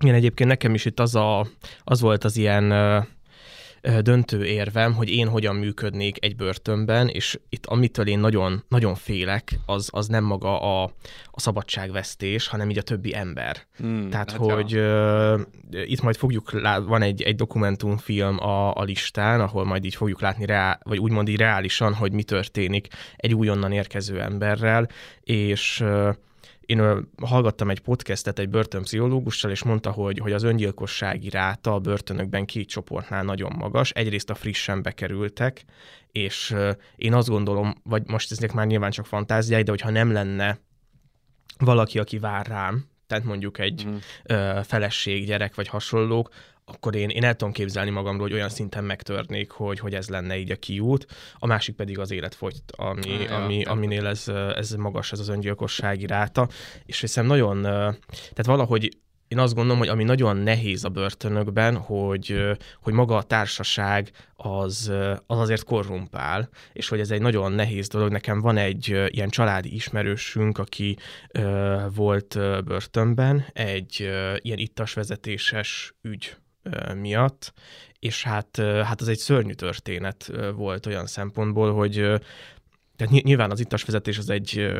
Igen, 0.00 0.14
egyébként 0.14 0.48
nekem 0.48 0.74
is 0.74 0.84
itt 0.84 1.00
az, 1.00 1.14
a, 1.14 1.46
az 1.84 2.00
volt 2.00 2.24
az 2.24 2.36
ilyen 2.36 2.72
döntő 4.02 4.44
érvem, 4.44 4.94
hogy 4.94 5.10
én 5.10 5.28
hogyan 5.28 5.56
működnék 5.56 6.24
egy 6.24 6.36
börtönben, 6.36 7.08
és 7.08 7.38
itt 7.48 7.66
amitől 7.66 8.06
én 8.06 8.18
nagyon, 8.18 8.64
nagyon 8.68 8.94
félek, 8.94 9.58
az, 9.66 9.88
az 9.92 10.06
nem 10.06 10.24
maga 10.24 10.82
a, 10.82 10.90
a 11.30 11.40
szabadságvesztés, 11.40 12.48
hanem 12.48 12.70
így 12.70 12.78
a 12.78 12.82
többi 12.82 13.14
ember. 13.14 13.56
Hmm, 13.76 14.10
Tehát, 14.10 14.30
hát 14.30 14.40
hogy 14.40 14.70
ja. 14.70 15.34
uh, 15.34 15.40
itt 15.70 16.00
majd 16.00 16.16
fogjuk, 16.16 16.52
lá- 16.52 16.84
van 16.84 17.02
egy, 17.02 17.22
egy 17.22 17.34
dokumentumfilm 17.34 18.38
a, 18.38 18.74
a 18.74 18.82
listán, 18.82 19.40
ahol 19.40 19.64
majd 19.64 19.84
így 19.84 19.94
fogjuk 19.94 20.20
látni, 20.20 20.46
reál, 20.46 20.80
vagy 20.84 20.98
úgymond 20.98 21.28
így 21.28 21.38
reálisan, 21.38 21.94
hogy 21.94 22.12
mi 22.12 22.22
történik 22.22 22.88
egy 23.16 23.34
újonnan 23.34 23.72
érkező 23.72 24.20
emberrel, 24.20 24.88
és 25.20 25.80
uh, 25.80 26.14
én 26.70 27.08
hallgattam 27.22 27.70
egy 27.70 27.80
podcastet 27.80 28.38
egy 28.38 28.48
börtönpszichológussal, 28.48 29.50
és 29.50 29.62
mondta, 29.62 29.90
hogy, 29.90 30.18
hogy 30.18 30.32
az 30.32 30.42
öngyilkossági 30.42 31.28
ráta 31.28 31.74
a 31.74 31.78
börtönökben 31.78 32.44
két 32.44 32.68
csoportnál 32.68 33.24
nagyon 33.24 33.52
magas. 33.58 33.90
Egyrészt 33.90 34.30
a 34.30 34.34
frissen 34.34 34.82
bekerültek, 34.82 35.64
és 36.12 36.54
én 36.96 37.14
azt 37.14 37.28
gondolom, 37.28 37.74
vagy 37.82 38.02
most 38.06 38.30
ezek 38.30 38.52
már 38.52 38.66
nyilván 38.66 38.90
csak 38.90 39.06
fantáziái, 39.06 39.62
de 39.62 39.70
hogyha 39.70 39.90
nem 39.90 40.12
lenne 40.12 40.58
valaki, 41.58 41.98
aki 41.98 42.18
vár 42.18 42.46
rám, 42.46 42.89
tehát 43.10 43.24
mondjuk 43.24 43.58
egy 43.58 43.86
mm. 43.86 43.96
ö, 44.24 44.60
feleség, 44.64 45.26
gyerek 45.26 45.54
vagy 45.54 45.68
hasonlók, 45.68 46.28
akkor 46.64 46.94
én, 46.94 47.08
én 47.08 47.24
el 47.24 47.34
tudom 47.34 47.52
képzelni 47.52 47.90
magamról, 47.90 48.22
hogy 48.22 48.32
olyan 48.32 48.48
szinten 48.48 48.84
megtörnék, 48.84 49.50
hogy, 49.50 49.78
hogy 49.78 49.94
ez 49.94 50.08
lenne 50.08 50.38
így 50.38 50.50
a 50.50 50.56
kiút. 50.56 51.06
A 51.38 51.46
másik 51.46 51.74
pedig 51.74 51.98
az 51.98 52.10
életfogyt, 52.10 52.72
ami, 52.76 53.22
ja, 53.22 53.36
ami, 53.36 53.64
aminél 53.64 54.06
ez, 54.06 54.28
ez 54.54 54.70
magas, 54.70 55.12
ez 55.12 55.18
az 55.18 55.28
öngyilkossági 55.28 56.06
ráta. 56.06 56.48
És 56.84 57.00
hiszem 57.00 57.26
nagyon, 57.26 57.62
tehát 57.62 58.46
valahogy 58.46 58.98
én 59.30 59.38
azt 59.38 59.54
gondolom, 59.54 59.78
hogy 59.78 59.88
ami 59.88 60.04
nagyon 60.04 60.36
nehéz 60.36 60.84
a 60.84 60.88
börtönökben, 60.88 61.76
hogy, 61.76 62.40
hogy 62.82 62.92
maga 62.92 63.16
a 63.16 63.22
társaság 63.22 64.10
az, 64.36 64.92
az 65.26 65.38
azért 65.38 65.64
korrumpál, 65.64 66.48
és 66.72 66.88
hogy 66.88 67.00
ez 67.00 67.10
egy 67.10 67.20
nagyon 67.20 67.52
nehéz 67.52 67.88
dolog. 67.88 68.10
Nekem 68.10 68.40
van 68.40 68.56
egy 68.56 68.86
ilyen 69.06 69.28
családi 69.28 69.74
ismerősünk, 69.74 70.58
aki 70.58 70.96
ö, 71.28 71.76
volt 71.94 72.38
börtönben, 72.64 73.44
egy 73.52 73.96
ö, 74.02 74.34
ilyen 74.38 74.58
ittas 74.58 74.92
vezetéses 74.92 75.94
ügy 76.02 76.36
miatt, 76.94 77.52
és 77.98 78.22
hát, 78.22 78.56
hát 78.84 79.00
az 79.00 79.08
egy 79.08 79.18
szörnyű 79.18 79.52
történet 79.52 80.32
volt 80.54 80.86
olyan 80.86 81.06
szempontból, 81.06 81.72
hogy 81.72 81.94
tehát 82.96 83.22
nyilván 83.22 83.50
az 83.50 83.60
ittas 83.60 83.82
vezetés 83.82 84.18
az 84.18 84.30
egy 84.30 84.70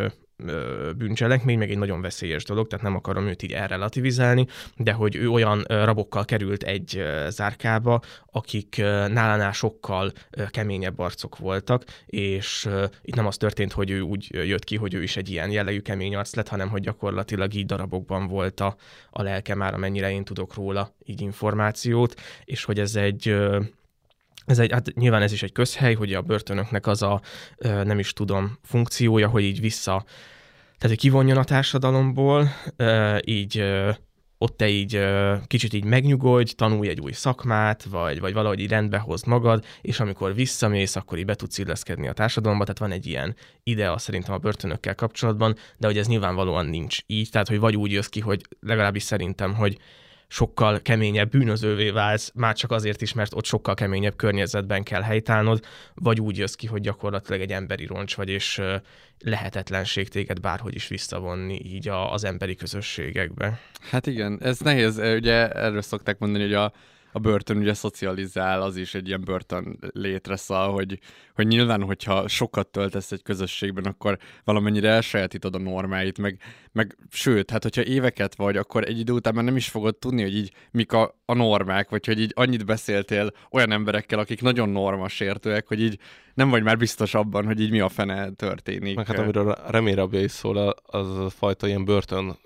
bűncselekmény, 0.97 1.59
meg 1.59 1.71
egy 1.71 1.79
nagyon 1.79 2.01
veszélyes 2.01 2.45
dolog, 2.45 2.67
tehát 2.67 2.85
nem 2.85 2.97
akarom 2.97 3.27
őt 3.27 3.43
így 3.43 3.53
elrelativizálni, 3.53 4.47
de 4.77 4.93
hogy 4.93 5.17
ő 5.17 5.29
olyan 5.29 5.65
rabokkal 5.69 6.25
került 6.25 6.63
egy 6.63 7.03
zárkába, 7.29 8.01
akik 8.33 8.77
nálánál 9.09 9.53
sokkal 9.53 10.13
keményebb 10.51 10.99
arcok 10.99 11.39
voltak, 11.39 11.85
és 12.07 12.69
itt 13.03 13.15
nem 13.15 13.27
az 13.27 13.37
történt, 13.37 13.73
hogy 13.73 13.91
ő 13.91 14.01
úgy 14.01 14.29
jött 14.33 14.65
ki, 14.65 14.77
hogy 14.77 14.95
ő 14.95 15.03
is 15.03 15.17
egy 15.17 15.31
ilyen 15.31 15.51
jellegű 15.51 15.81
kemény 15.81 16.17
arc 16.17 16.35
lett, 16.35 16.49
hanem 16.49 16.69
hogy 16.69 16.83
gyakorlatilag 16.83 17.55
így 17.55 17.67
darabokban 17.67 18.27
volt 18.27 18.61
a, 18.61 18.77
a 19.11 19.23
lelke 19.23 19.55
már, 19.55 19.75
amennyire 19.75 20.11
én 20.11 20.25
tudok 20.25 20.55
róla 20.55 20.95
így 21.05 21.21
információt, 21.21 22.15
és 22.45 22.65
hogy 22.65 22.79
ez 22.79 22.95
egy 22.95 23.37
ez 24.51 24.59
egy, 24.59 24.73
hát 24.73 24.95
nyilván 24.95 25.23
ez 25.23 25.33
is 25.33 25.43
egy 25.43 25.53
közhely, 25.53 25.95
hogy 25.95 26.15
a 26.15 26.23
börtönöknek 26.23 26.87
az 26.87 27.03
a, 27.03 27.21
nem 27.59 27.99
is 27.99 28.13
tudom, 28.13 28.59
funkciója, 28.63 29.29
hogy 29.29 29.43
így 29.43 29.61
vissza, 29.61 30.05
tehát 30.79 30.97
hogy 30.97 30.99
kivonjon 30.99 31.37
a 31.37 31.45
társadalomból, 31.45 32.49
így 33.25 33.65
ott 34.39 34.57
te 34.57 34.69
így 34.69 35.01
kicsit 35.47 35.73
így 35.73 35.85
megnyugodj, 35.85 36.53
tanulj 36.53 36.89
egy 36.89 37.01
új 37.01 37.13
szakmát, 37.13 37.85
vagy, 37.85 38.21
vagy 38.21 38.33
valahogy 38.33 38.61
így 38.61 38.69
rendbe 38.69 38.99
hozd 38.99 39.27
magad, 39.27 39.65
és 39.81 40.01
amikor 40.01 40.35
visszamész, 40.35 40.97
akkor 40.97 41.19
így 41.19 41.25
be 41.25 41.35
tudsz 41.35 41.59
illeszkedni 41.59 42.09
a 42.09 42.13
társadalomba, 42.13 42.65
tehát 42.65 42.79
van 42.79 42.93
egy 42.93 43.07
ilyen 43.07 43.37
idea 43.63 43.99
szerintem 43.99 44.35
a 44.35 44.39
börtönökkel 44.39 44.95
kapcsolatban, 44.95 45.57
de 45.77 45.87
hogy 45.87 45.99
ez 45.99 46.07
nyilvánvalóan 46.07 46.67
nincs 46.67 46.99
így, 47.07 47.31
tehát 47.31 47.49
hogy 47.49 47.59
vagy 47.59 47.77
úgy 47.77 47.93
jössz 47.93 48.09
ki, 48.09 48.21
hogy 48.21 48.41
legalábbis 48.61 49.03
szerintem, 49.03 49.55
hogy 49.55 49.79
sokkal 50.33 50.81
keményebb 50.81 51.31
bűnözővé 51.31 51.91
válsz, 51.91 52.33
már 52.35 52.55
csak 52.55 52.71
azért 52.71 53.03
is, 53.03 53.13
mert 53.13 53.35
ott 53.35 53.45
sokkal 53.45 53.75
keményebb 53.75 54.17
környezetben 54.17 54.83
kell 54.83 55.03
helytállnod, 55.03 55.65
vagy 55.95 56.21
úgy 56.21 56.39
jössz 56.39 56.55
ki, 56.55 56.67
hogy 56.67 56.81
gyakorlatilag 56.81 57.41
egy 57.41 57.53
emberi 57.53 57.87
roncs 57.87 58.17
vagy, 58.17 58.29
és 58.29 58.63
lehetetlenség 59.19 60.09
téged 60.09 60.41
bárhogy 60.41 60.75
is 60.75 60.89
visszavonni 60.89 61.61
így 61.65 61.89
az 61.89 62.25
emberi 62.25 62.55
közösségekbe. 62.55 63.61
Hát 63.91 64.07
igen, 64.07 64.39
ez 64.43 64.59
nehéz, 64.59 64.99
ugye 64.99 65.49
erről 65.49 65.83
szokták 65.83 66.19
mondani, 66.19 66.45
hogy 66.45 66.55
a 66.55 66.73
a 67.13 67.19
börtön 67.19 67.57
ugye 67.57 67.75
szocializál, 67.75 68.63
az 68.63 68.77
is 68.77 68.95
egy 68.95 69.07
ilyen 69.07 69.25
börtön 69.25 69.79
létre 69.93 70.37
szal, 70.37 70.73
hogy, 70.73 70.99
hogy 71.35 71.47
nyilván, 71.47 71.83
hogyha 71.83 72.29
sokat 72.29 72.67
töltesz 72.67 73.13
egy 73.13 73.23
közösségben, 73.23 73.85
akkor 73.85 74.19
valamennyire 74.45 74.89
elsajátítod 74.89 75.55
a 75.55 75.59
normáit, 75.59 76.19
meg, 76.19 76.41
meg 76.73 76.97
sőt, 77.11 77.51
hát 77.51 77.63
hogyha 77.63 77.85
éveket 77.85 78.35
vagy, 78.35 78.57
akkor 78.57 78.85
egy 78.85 78.99
idő 78.99 79.13
után 79.13 79.35
már 79.35 79.45
nem 79.45 79.57
is 79.57 79.69
fogod 79.69 79.97
tudni, 79.97 80.23
hogy 80.23 80.37
így 80.37 80.53
mik 80.71 80.93
a, 80.93 81.21
a 81.25 81.35
normák, 81.35 81.91
vagy 81.91 82.07
hogy 82.07 82.21
így 82.21 82.33
annyit 82.35 82.65
beszéltél 82.65 83.31
olyan 83.51 83.73
emberekkel, 83.73 84.19
akik 84.19 84.43
nagyon 84.43 84.69
normasértőek, 84.69 85.67
hogy 85.67 85.81
így 85.81 85.99
nem 86.35 86.51
vagy 86.51 86.63
már 86.63 86.77
biztos 86.77 87.15
abban, 87.15 87.47
hogy 87.47 87.61
így 87.61 87.71
mi 87.71 87.81
a 87.81 87.89
fene 87.89 88.31
történik. 88.31 88.97
Meg 88.97 89.07
hát 89.07 89.19
amiről 89.19 89.57
remélabja 89.69 90.21
is 90.21 90.31
szól, 90.31 90.75
az 90.87 91.19
a 91.19 91.31
fajta 91.31 91.67
ilyen 91.67 91.85
börtön 91.85 92.39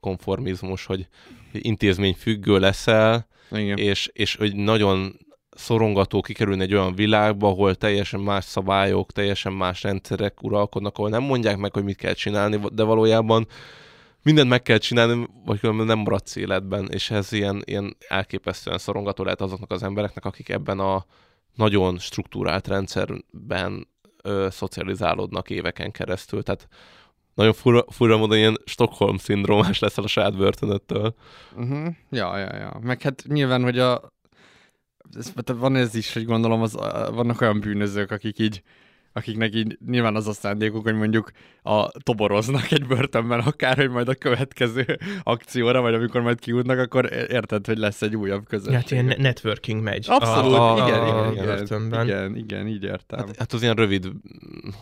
konformizmus, 0.00 0.86
hogy 0.86 1.08
intézmény 1.52 2.14
függő 2.14 2.58
leszel, 2.58 3.30
igen. 3.58 3.78
És, 3.78 4.10
és 4.12 4.36
hogy 4.36 4.54
nagyon 4.54 5.18
szorongató 5.50 6.20
kikerülni 6.20 6.62
egy 6.62 6.74
olyan 6.74 6.94
világba, 6.94 7.48
ahol 7.48 7.74
teljesen 7.74 8.20
más 8.20 8.44
szabályok, 8.44 9.12
teljesen 9.12 9.52
más 9.52 9.82
rendszerek 9.82 10.42
uralkodnak, 10.42 10.98
ahol 10.98 11.10
nem 11.10 11.22
mondják 11.22 11.56
meg, 11.56 11.72
hogy 11.72 11.84
mit 11.84 11.96
kell 11.96 12.12
csinálni, 12.12 12.60
de 12.72 12.82
valójában 12.82 13.46
mindent 14.22 14.48
meg 14.48 14.62
kell 14.62 14.78
csinálni, 14.78 15.26
vagy 15.44 15.60
különben 15.60 15.86
nem 15.86 15.98
maradsz 15.98 16.36
életben, 16.36 16.88
és 16.90 17.10
ez 17.10 17.32
ilyen, 17.32 17.62
ilyen 17.64 17.96
elképesztően 18.08 18.78
szorongató 18.78 19.24
lehet 19.24 19.40
azoknak 19.40 19.70
az 19.70 19.82
embereknek, 19.82 20.24
akik 20.24 20.48
ebben 20.48 20.78
a 20.78 21.04
nagyon 21.54 21.98
struktúrált 21.98 22.68
rendszerben 22.68 23.88
ö, 24.22 24.46
szocializálódnak 24.50 25.50
éveken 25.50 25.90
keresztül. 25.90 26.42
Tehát 26.42 26.68
nagyon 27.34 27.52
fura, 27.52 27.84
fura 27.88 28.16
módon 28.16 28.36
ilyen 28.36 28.58
Stockholm-szindrómás 28.64 29.78
leszel 29.78 30.04
a 30.04 30.08
saját 30.08 30.36
börtönöttől. 30.36 31.14
Uh-huh. 31.56 31.94
Ja, 32.10 32.38
ja, 32.38 32.56
ja. 32.56 32.78
Meg 32.82 33.02
hát 33.02 33.24
nyilván, 33.28 33.62
hogy 33.62 33.78
a 33.78 34.12
ez, 35.16 35.32
van 35.46 35.76
ez 35.76 35.94
is, 35.94 36.12
hogy 36.12 36.24
gondolom, 36.24 36.62
az, 36.62 36.72
vannak 37.14 37.40
olyan 37.40 37.60
bűnözők, 37.60 38.10
akik 38.10 38.38
így 38.38 38.62
akiknek 39.12 39.54
így 39.54 39.78
nyilván 39.86 40.16
az 40.16 40.26
a 40.26 40.32
szándékuk, 40.32 40.82
hogy 40.82 40.94
mondjuk 40.94 41.30
a 41.62 41.88
toboroznak 41.88 42.70
egy 42.70 42.86
börtönben 42.86 43.40
akár, 43.40 43.76
hogy 43.76 43.90
majd 43.90 44.08
a 44.08 44.14
következő 44.14 44.98
akcióra, 45.22 45.80
vagy 45.80 45.94
amikor 45.94 46.20
majd 46.20 46.38
kiútnak, 46.38 46.78
akkor 46.78 47.12
érted, 47.12 47.66
hogy 47.66 47.78
lesz 47.78 48.02
egy 48.02 48.16
újabb 48.16 48.46
közösség. 48.46 48.74
Hát 48.74 48.90
ilyen 48.90 49.14
networking 49.18 49.82
megy. 49.82 50.06
Abszolút, 50.08 50.54
a, 50.54 50.84
a, 50.84 50.88
igen, 50.88 51.00
a, 51.00 51.32
igen, 51.32 51.64
igen, 51.64 52.02
igen, 52.02 52.36
igen, 52.36 52.66
így 52.66 52.84
értem. 52.84 53.18
Hát, 53.18 53.36
hát 53.36 53.52
az 53.52 53.62
ilyen 53.62 53.74
rövid, 53.74 54.08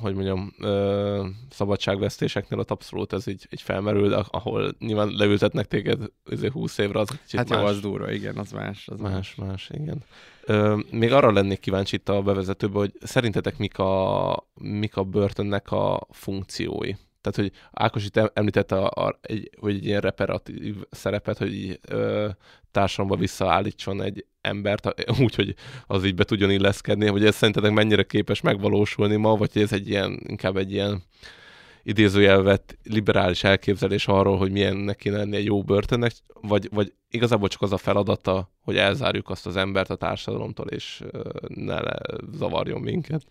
hogy 0.01 0.15
mondjam, 0.15 0.53
ö, 0.61 1.27
szabadságvesztéseknél 1.51 2.59
ott 2.59 2.71
abszolút 2.71 3.13
ez 3.13 3.27
így, 3.27 3.47
így 3.51 3.63
felmerül, 3.63 4.09
de 4.09 4.25
ahol 4.31 4.75
nyilván 4.79 5.09
leültetnek 5.09 5.67
téged 5.67 5.99
20 6.53 6.79
évre, 6.79 6.99
az 6.99 7.09
Hát 7.33 7.49
más. 7.49 7.61
jó, 7.61 7.67
az 7.67 7.81
durva, 7.81 8.11
igen, 8.11 8.37
az 8.37 8.53
más. 8.53 8.89
Az 8.89 9.01
más, 9.01 9.35
más, 9.35 9.49
más 9.49 9.71
igen. 9.73 10.05
Még 10.90 11.12
arra 11.12 11.33
lennék 11.33 11.59
kíváncsi 11.59 11.97
itt 11.97 12.09
a 12.09 12.23
bevezetőben, 12.23 12.78
hogy 12.78 12.92
szerintetek 13.00 13.59
mik 13.59 13.78
a, 13.78 14.50
mik 14.61 14.97
a 14.97 15.04
börtönnek 15.04 15.71
a 15.71 16.07
funkciói? 16.11 16.92
Tehát, 17.21 17.37
hogy 17.37 17.52
Ákos 17.73 18.04
itt 18.04 18.16
em- 18.16 18.38
említette, 18.38 18.76
a, 18.76 19.07
a, 19.07 19.19
egy, 19.21 19.50
hogy 19.61 19.75
egy 19.75 19.85
ilyen 19.85 20.00
reparatív 20.00 20.76
szerepet, 20.90 21.38
hogy 21.38 21.54
így, 21.54 21.78
ö, 21.88 22.28
társadalomba 22.71 23.21
visszaállítson 23.21 24.02
egy 24.02 24.26
embert, 24.40 25.02
úgy, 25.23 25.35
hogy 25.35 25.54
az 25.87 26.04
így 26.04 26.14
be 26.14 26.25
tudjon 26.25 26.50
illeszkedni, 26.50 27.07
hogy 27.07 27.25
ez 27.25 27.35
szerintetek 27.35 27.73
mennyire 27.73 28.02
képes 28.02 28.40
megvalósulni 28.40 29.16
ma, 29.16 29.37
vagy 29.37 29.50
ez 29.54 29.73
egy 29.73 29.88
ilyen, 29.88 30.21
inkább 30.26 30.57
egy 30.57 30.73
ilyen 30.73 31.02
idézőjelvet 31.83 32.79
liberális 32.85 33.45
elképzelés 33.45 34.07
arról, 34.07 34.37
hogy 34.39 34.51
milyennek 34.51 34.97
kéne 34.97 35.17
lenni 35.17 35.37
egy 35.37 35.45
jó 35.45 35.63
börtönnek, 35.63 36.13
vagy, 36.41 36.69
vagy 36.73 36.93
igazából 37.11 37.49
csak 37.49 37.63
az 37.63 37.73
a 37.73 37.77
feladata, 37.77 38.51
hogy 38.61 38.77
elzárjuk 38.77 39.31
azt 39.31 39.47
az 39.47 39.57
embert 39.57 39.91
a 39.91 39.95
társadalomtól, 39.97 40.67
és 40.67 41.03
ne 41.49 41.81
le 41.81 41.97
zavarjon 42.33 42.81
minket. 42.81 43.23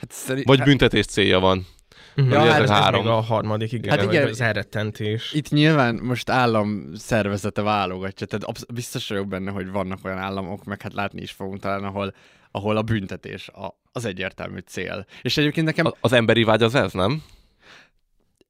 Hát 0.00 0.12
szerint, 0.12 0.46
Vagy 0.46 0.62
büntetés 0.62 1.06
célja 1.06 1.38
van. 1.40 1.66
Mhm. 2.14 2.30
Ja, 2.32 2.40
hát 2.40 2.62
ez 2.62 2.70
három. 2.70 3.02
még 3.02 3.10
a 3.10 3.20
harmadik, 3.20 3.72
igen, 3.72 3.90
Hát 3.90 3.98
hát 3.98 4.08
igen. 4.08 4.20
igen. 4.20 4.32
az 4.32 4.40
elrettentés. 4.40 5.32
Itt 5.32 5.48
nyilván 5.50 5.94
most 5.94 6.30
állam 6.30 6.94
szervezete 6.94 7.62
válogatja, 7.62 8.26
tehát 8.26 8.44
absz- 8.44 8.72
biztos 8.72 9.08
vagyok 9.08 9.28
benne, 9.28 9.50
hogy 9.50 9.70
vannak 9.70 9.98
olyan 10.04 10.18
államok, 10.18 10.64
meg 10.64 10.82
hát 10.82 10.92
látni 10.94 11.22
is 11.22 11.30
fogunk 11.30 11.60
talán, 11.60 11.84
ahol, 11.84 12.14
ahol 12.50 12.76
a 12.76 12.82
büntetés 12.82 13.48
a, 13.48 13.78
az 13.92 14.04
egyértelmű 14.04 14.58
cél. 14.58 15.06
És 15.22 15.36
egyébként 15.36 15.66
nekem, 15.66 15.86
A- 15.86 15.96
Az 16.00 16.12
emberi 16.12 16.44
vágy 16.44 16.62
az 16.62 16.74
ez, 16.74 16.92
nem? 16.92 17.22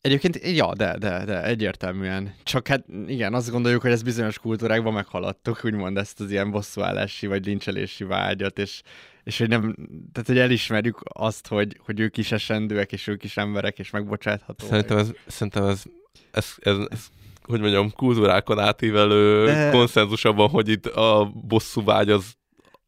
Egyébként, 0.06 0.40
ja, 0.42 0.72
de, 0.74 0.96
de, 0.98 1.24
de, 1.24 1.44
egyértelműen. 1.44 2.34
Csak 2.42 2.68
hát 2.68 2.84
igen, 3.06 3.34
azt 3.34 3.50
gondoljuk, 3.50 3.82
hogy 3.82 3.90
ezt 3.90 4.04
bizonyos 4.04 4.38
kultúrákban 4.38 4.92
meghaladtuk, 4.92 5.60
úgymond 5.64 5.96
ezt 5.96 6.20
az 6.20 6.30
ilyen 6.30 6.50
bosszúállási 6.50 7.26
vagy 7.26 7.46
lincselési 7.46 8.04
vágyat, 8.04 8.58
és, 8.58 8.82
és 9.24 9.38
hogy 9.38 9.48
nem, 9.48 9.74
tehát 10.12 10.28
hogy 10.28 10.38
elismerjük 10.38 11.00
azt, 11.02 11.46
hogy, 11.46 11.80
hogy 11.84 12.00
ők 12.00 12.16
is 12.16 12.32
esendőek, 12.32 12.92
és 12.92 13.06
ők 13.06 13.24
is 13.24 13.36
emberek, 13.36 13.78
és 13.78 13.90
megbocsáthatóak. 13.90 14.70
Szerintem 14.70 14.98
ez, 14.98 15.10
szerintem 15.26 15.64
ez, 15.64 15.82
ez, 16.30 16.54
ez, 16.58 16.76
ez 16.88 17.06
hogy 17.42 17.60
mondjam, 17.60 17.92
kultúrákon 17.92 18.58
átívelő 18.58 19.44
De... 19.44 19.70
konszenzus 19.70 20.24
abban, 20.24 20.48
hogy 20.48 20.68
itt 20.68 20.86
a 20.86 21.32
bosszú 21.46 21.84
vágy 21.84 22.10
az, 22.10 22.36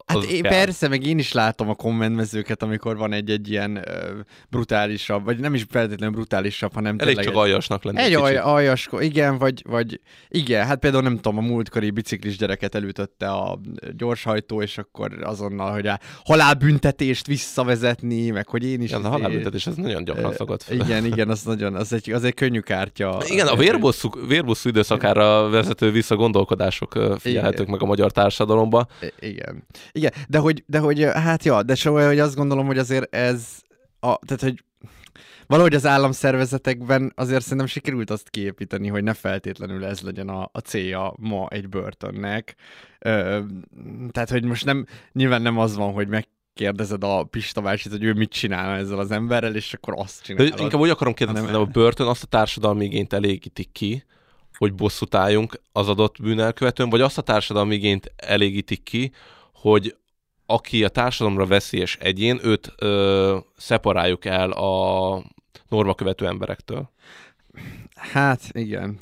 Hát 0.08 0.16
az 0.16 0.30
én, 0.32 0.42
kell. 0.42 0.50
persze, 0.52 0.88
meg 0.88 1.06
én 1.06 1.18
is 1.18 1.32
látom 1.32 1.68
a 1.68 1.74
kommentmezőket, 1.74 2.62
amikor 2.62 2.96
van 2.96 3.12
egy-egy 3.12 3.50
ilyen 3.50 3.76
ö, 3.76 4.08
brutálisabb, 4.50 5.24
vagy 5.24 5.38
nem 5.38 5.54
is 5.54 5.64
feltétlenül 5.70 6.14
brutálisabb, 6.14 6.72
hanem 6.74 6.96
Elég 6.98 6.98
tényleg 7.06 7.24
csak 7.24 7.32
egy- 7.34 7.38
aljasnak 7.40 7.84
lenni. 7.84 7.98
Egy 8.00 8.14
aj, 8.14 8.36
aljasko, 8.36 9.00
igen, 9.00 9.38
vagy, 9.38 9.62
vagy 9.66 10.00
igen, 10.28 10.66
hát 10.66 10.78
például 10.78 11.02
nem 11.02 11.14
tudom, 11.14 11.38
a 11.38 11.40
múltkori 11.40 11.90
biciklis 11.90 12.36
gyereket 12.36 12.74
elütötte 12.74 13.28
a 13.30 13.60
gyorshajtó, 13.96 14.62
és 14.62 14.78
akkor 14.78 15.12
azonnal, 15.22 15.72
hogy 15.72 15.86
a 15.86 15.98
halálbüntetést 16.24 17.26
visszavezetni, 17.26 18.30
meg 18.30 18.48
hogy 18.48 18.64
én 18.64 18.80
is... 18.82 18.88
Igen, 18.90 19.00
a 19.00 19.08
izé- 19.08 19.12
halálbüntetés 19.12 19.66
ez 19.66 19.74
nagyon 19.74 20.04
gyakran 20.04 20.32
szokott 20.32 20.62
fel. 20.62 20.76
Igen, 20.76 21.04
igen, 21.04 21.28
az 21.28 21.42
nagyon, 21.42 21.74
az 21.74 21.92
egy, 21.92 22.10
az 22.10 22.24
egy 22.24 22.34
könnyű 22.34 22.60
kártya. 22.60 23.22
Igen, 23.26 23.46
a 23.46 23.56
vérbosszú, 23.56 24.10
vérbosszú 24.26 24.68
időszakára 24.68 25.48
vezető 25.48 25.90
visszagondolkodások 25.90 27.16
figyelhetők 27.18 27.66
meg 27.66 27.82
a 27.82 27.86
magyar 27.86 28.10
társadalomba. 28.12 28.86
Igen. 29.20 29.66
Igen, 29.98 30.12
de 30.28 30.38
hogy, 30.38 30.64
de 30.66 30.78
hogy, 30.78 31.02
hát 31.02 31.44
ja, 31.44 31.62
de 31.62 31.74
szóval, 31.74 32.06
hogy 32.06 32.18
azt 32.18 32.36
gondolom, 32.36 32.66
hogy 32.66 32.78
azért 32.78 33.14
ez, 33.14 33.46
a, 34.00 34.18
tehát, 34.26 34.42
hogy 34.42 34.64
valahogy 35.46 35.74
az 35.74 35.86
államszervezetekben 35.86 37.12
azért 37.16 37.42
szerintem 37.42 37.66
sikerült 37.66 38.10
azt 38.10 38.28
kiépíteni, 38.30 38.88
hogy 38.88 39.02
ne 39.02 39.14
feltétlenül 39.14 39.84
ez 39.84 40.00
legyen 40.00 40.28
a, 40.28 40.48
a 40.52 40.58
célja 40.58 41.14
ma 41.16 41.46
egy 41.50 41.68
börtönnek. 41.68 42.54
Ö, 42.98 43.40
tehát, 44.10 44.30
hogy 44.30 44.44
most 44.44 44.64
nem, 44.64 44.86
nyilván 45.12 45.42
nem 45.42 45.58
az 45.58 45.76
van, 45.76 45.92
hogy 45.92 46.08
meg 46.08 46.28
kérdezed 46.54 47.04
a 47.04 47.24
Pista 47.24 47.60
bácsit, 47.60 47.92
hogy 47.92 48.04
ő 48.04 48.12
mit 48.12 48.30
csinálna 48.30 48.76
ezzel 48.76 48.98
az 48.98 49.10
emberrel, 49.10 49.54
és 49.54 49.74
akkor 49.74 49.94
azt 49.96 50.20
De 50.20 50.26
csinálod. 50.26 50.60
inkább 50.60 50.80
úgy 50.80 50.90
akarom 50.90 51.14
kérdezni, 51.14 51.46
hanem- 51.46 51.60
hogy 51.60 51.68
a 51.68 51.80
börtön 51.80 52.06
azt 52.06 52.22
a 52.22 52.26
társadalmi 52.26 52.84
igényt 52.84 53.12
elégíti 53.12 53.64
ki, 53.64 54.04
hogy 54.58 54.74
bosszút 54.74 55.14
álljunk 55.14 55.60
az 55.72 55.88
adott 55.88 56.16
bűnelkövetőn, 56.22 56.90
vagy 56.90 57.00
azt 57.00 57.18
a 57.18 57.22
társadalmi 57.22 57.74
igényt 57.74 58.12
elégítik 58.16 58.82
ki, 58.82 59.12
hogy 59.60 59.96
aki 60.46 60.84
a 60.84 60.88
társadalomra 60.88 61.46
veszélyes 61.46 61.96
egyén, 62.00 62.40
őt 62.42 62.72
ö, 62.76 63.38
szeparáljuk 63.56 64.24
el 64.24 64.50
a 64.50 65.22
normakövető 65.68 66.26
emberektől. 66.26 66.90
Hát, 67.94 68.40
igen. 68.52 68.98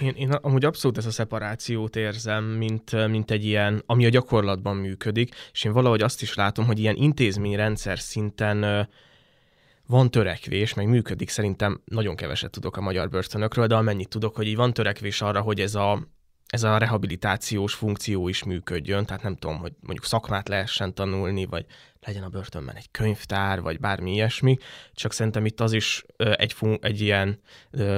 Én, 0.00 0.12
én 0.16 0.30
amúgy 0.30 0.64
abszolút 0.64 0.98
ezt 0.98 1.06
a 1.06 1.10
szeparációt 1.10 1.96
érzem, 1.96 2.44
mint, 2.44 3.08
mint 3.08 3.30
egy 3.30 3.44
ilyen, 3.44 3.82
ami 3.86 4.06
a 4.06 4.08
gyakorlatban 4.08 4.76
működik, 4.76 5.34
és 5.52 5.64
én 5.64 5.72
valahogy 5.72 6.02
azt 6.02 6.22
is 6.22 6.34
látom, 6.34 6.66
hogy 6.66 6.78
ilyen 6.78 6.96
intézményrendszer 6.96 7.98
szinten 7.98 8.62
ö, 8.62 8.80
van 9.86 10.10
törekvés, 10.10 10.74
meg 10.74 10.88
működik, 10.88 11.28
szerintem 11.28 11.80
nagyon 11.84 12.16
keveset 12.16 12.50
tudok 12.50 12.76
a 12.76 12.80
magyar 12.80 13.08
börtönökről, 13.08 13.66
de 13.66 13.74
amennyit 13.74 14.08
tudok, 14.08 14.36
hogy 14.36 14.46
így 14.46 14.56
van 14.56 14.72
törekvés 14.72 15.20
arra, 15.20 15.40
hogy 15.40 15.60
ez 15.60 15.74
a, 15.74 16.06
ez 16.50 16.62
a 16.62 16.78
rehabilitációs 16.78 17.74
funkció 17.74 18.28
is 18.28 18.44
működjön, 18.44 19.06
tehát 19.06 19.22
nem 19.22 19.36
tudom, 19.36 19.58
hogy 19.58 19.72
mondjuk 19.80 20.04
szakmát 20.04 20.48
lehessen 20.48 20.94
tanulni, 20.94 21.44
vagy 21.44 21.66
legyen 22.06 22.22
a 22.22 22.28
börtönben 22.28 22.76
egy 22.76 22.90
könyvtár, 22.90 23.60
vagy 23.60 23.80
bármi 23.80 24.12
ilyesmi, 24.12 24.56
csak 24.92 25.12
szerintem 25.12 25.46
itt 25.46 25.60
az 25.60 25.72
is 25.72 26.04
egy, 26.16 26.56
egy 26.80 27.00
ilyen 27.00 27.40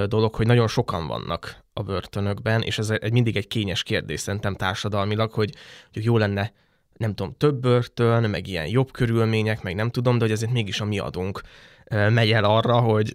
dolog, 0.07 0.35
hogy 0.35 0.47
nagyon 0.47 0.69
sokan 0.69 1.07
vannak 1.07 1.57
a 1.73 1.83
börtönökben, 1.83 2.63
és 2.63 2.79
ez 2.79 2.91
egy, 2.91 3.13
mindig 3.13 3.37
egy 3.37 3.47
kényes 3.47 3.83
kérdés 3.83 4.21
szerintem 4.21 4.55
társadalmilag, 4.55 5.33
hogy, 5.33 5.55
hogy 5.93 6.05
jó 6.05 6.19
lenne 6.19 6.53
nem 6.97 7.15
tudom, 7.15 7.35
több 7.39 7.61
börtön, 7.61 8.31
meg 8.31 8.47
ilyen 8.47 8.67
jobb 8.67 8.91
körülmények, 8.91 9.63
meg 9.63 9.75
nem 9.75 9.91
tudom, 9.91 10.19
de 10.19 10.25
hogy 10.25 10.33
azért 10.33 10.53
mégis 10.53 10.81
a 10.81 10.85
mi 10.85 10.99
adunk 10.99 11.41
megy 11.89 12.33
el 12.33 12.45
arra, 12.45 12.81
hogy 12.81 13.15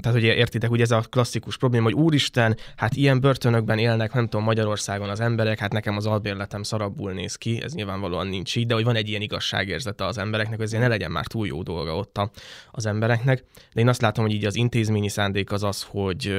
tehát, 0.00 0.18
hogy 0.18 0.26
értitek, 0.26 0.68
hogy 0.68 0.80
ez 0.80 0.90
a 0.90 1.04
klasszikus 1.10 1.56
probléma, 1.56 1.84
hogy 1.84 1.94
úristen, 1.94 2.56
hát 2.76 2.94
ilyen 2.94 3.20
börtönökben 3.20 3.78
élnek, 3.78 4.12
nem 4.12 4.28
tudom, 4.28 4.44
Magyarországon 4.44 5.08
az 5.08 5.20
emberek, 5.20 5.58
hát 5.58 5.72
nekem 5.72 5.96
az 5.96 6.06
albérletem 6.06 6.62
szarabbul 6.62 7.12
néz 7.12 7.36
ki, 7.36 7.62
ez 7.62 7.72
nyilvánvalóan 7.72 8.26
nincs 8.26 8.56
így, 8.56 8.66
de 8.66 8.74
hogy 8.74 8.84
van 8.84 8.96
egy 8.96 9.08
ilyen 9.08 9.20
igazságérzete 9.20 10.04
az 10.04 10.18
embereknek, 10.18 10.56
hogy 10.56 10.66
azért 10.66 10.82
ne 10.82 10.88
legyen 10.88 11.10
már 11.10 11.26
túl 11.26 11.46
jó 11.46 11.62
dolga 11.62 11.96
ott 11.96 12.18
a, 12.18 12.30
az 12.70 12.86
embereknek. 12.86 13.44
De 13.72 13.80
én 13.80 13.88
azt 13.88 14.00
látom, 14.00 14.24
hogy 14.24 14.34
így 14.34 14.44
az 14.44 14.56
intézményi 14.56 15.08
szándék 15.08 15.52
az 15.52 15.62
az, 15.62 15.86
hogy 15.88 16.34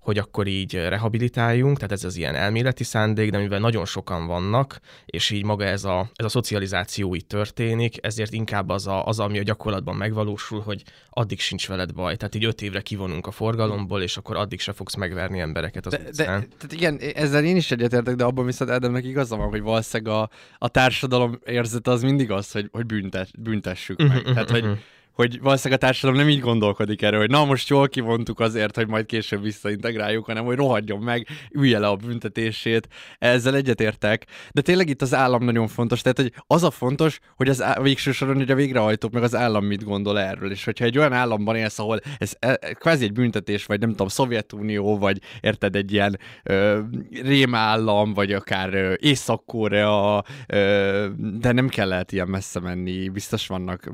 hogy 0.00 0.18
akkor 0.18 0.46
így 0.46 0.74
rehabilitáljunk, 0.74 1.76
tehát 1.76 1.92
ez 1.92 2.04
az 2.04 2.16
ilyen 2.16 2.34
elméleti 2.34 2.84
szándék, 2.84 3.30
de 3.30 3.38
mivel 3.38 3.58
nagyon 3.58 3.84
sokan 3.84 4.26
vannak, 4.26 4.80
és 5.06 5.30
így 5.30 5.44
maga 5.44 5.64
ez 5.64 5.84
a, 5.84 6.10
ez 6.14 6.24
a 6.24 6.28
szocializáció 6.28 7.14
így 7.14 7.26
történik, 7.26 7.96
ezért 8.00 8.32
inkább 8.32 8.68
az, 8.68 8.86
a, 8.86 9.06
az, 9.06 9.18
ami 9.18 9.38
a 9.38 9.42
gyakorlatban 9.42 9.96
megvalósul, 9.96 10.60
hogy 10.60 10.82
addig 11.10 11.40
sincs 11.40 11.68
veled 11.68 11.94
baj. 11.94 12.16
Tehát 12.16 12.34
így 12.34 12.44
öt 12.44 12.62
évre 12.62 12.80
kivonunk 12.80 13.26
a 13.26 13.30
forgalomból, 13.30 14.02
és 14.02 14.16
akkor 14.16 14.36
addig 14.36 14.60
se 14.60 14.72
fogsz 14.72 14.94
megverni 14.94 15.40
embereket 15.40 15.86
az 15.86 15.92
De, 15.92 16.02
de, 16.02 16.24
tehát 16.24 16.72
igen, 16.72 16.98
ezzel 17.14 17.44
én 17.44 17.56
is 17.56 17.70
egyetértek, 17.70 18.14
de 18.14 18.24
abban 18.24 18.46
viszont 18.46 18.70
Edemnek 18.70 19.04
igaza 19.04 19.36
van, 19.36 19.48
hogy 19.48 19.62
valószínűleg 19.62 20.14
a, 20.14 20.30
a 20.58 20.68
társadalom 20.68 21.40
érzete 21.44 21.90
az 21.90 22.02
mindig 22.02 22.30
az, 22.30 22.52
hogy, 22.52 22.68
hogy 22.72 22.86
büntes, 22.86 23.30
büntessük 23.38 23.98
meg. 23.98 24.22
Mhm, 24.22 24.32
Tehát, 24.32 24.50
hogy, 24.50 24.64
mhm. 24.64 24.72
Hogy 25.12 25.40
valószínűleg 25.40 25.82
a 25.82 25.86
társadalom 25.86 26.20
nem 26.20 26.28
így 26.28 26.40
gondolkodik 26.40 27.02
erről, 27.02 27.20
hogy 27.20 27.30
na 27.30 27.44
most 27.44 27.68
jól 27.68 27.88
kivontuk 27.88 28.40
azért, 28.40 28.76
hogy 28.76 28.88
majd 28.88 29.06
később 29.06 29.42
visszaintegráljuk, 29.42 30.24
hanem 30.24 30.44
hogy 30.44 30.56
rohadjon 30.56 30.98
meg, 30.98 31.26
ülje 31.52 31.78
le 31.78 31.86
a 31.86 31.96
büntetését. 31.96 32.88
Ezzel 33.18 33.54
egyetértek. 33.54 34.26
De 34.52 34.60
tényleg 34.60 34.88
itt 34.88 35.02
az 35.02 35.14
állam 35.14 35.44
nagyon 35.44 35.68
fontos. 35.68 36.00
Tehát, 36.00 36.16
hogy 36.16 36.32
az 36.46 36.62
a 36.62 36.70
fontos, 36.70 37.18
hogy 37.36 37.48
az 37.48 37.62
á- 37.62 37.82
végső 37.82 38.12
soron, 38.12 38.36
hogy 38.36 38.50
a 38.50 38.54
végrehajtók 38.54 39.12
meg 39.12 39.22
az 39.22 39.34
állam 39.34 39.64
mit 39.64 39.84
gondol 39.84 40.18
erről. 40.20 40.50
És 40.50 40.64
hogyha 40.64 40.84
egy 40.84 40.98
olyan 40.98 41.12
államban 41.12 41.56
élsz, 41.56 41.78
ahol 41.78 42.00
ez 42.18 42.32
e- 42.38 42.58
kvázi 42.72 43.04
egy 43.04 43.12
büntetés, 43.12 43.66
vagy 43.66 43.80
nem 43.80 43.90
tudom, 43.90 44.08
Szovjetunió, 44.08 44.98
vagy 44.98 45.18
érted 45.40 45.76
egy 45.76 45.92
ilyen 45.92 46.18
ö, 46.42 46.80
rémállam, 47.22 48.12
vagy 48.12 48.32
akár 48.32 48.74
ö, 48.74 48.94
Észak-Korea, 48.98 50.24
ö, 50.46 51.06
de 51.40 51.52
nem 51.52 51.68
kellett 51.68 52.12
ilyen 52.12 52.28
messze 52.28 52.60
menni, 52.60 53.08
biztos 53.08 53.46
vannak 53.46 53.92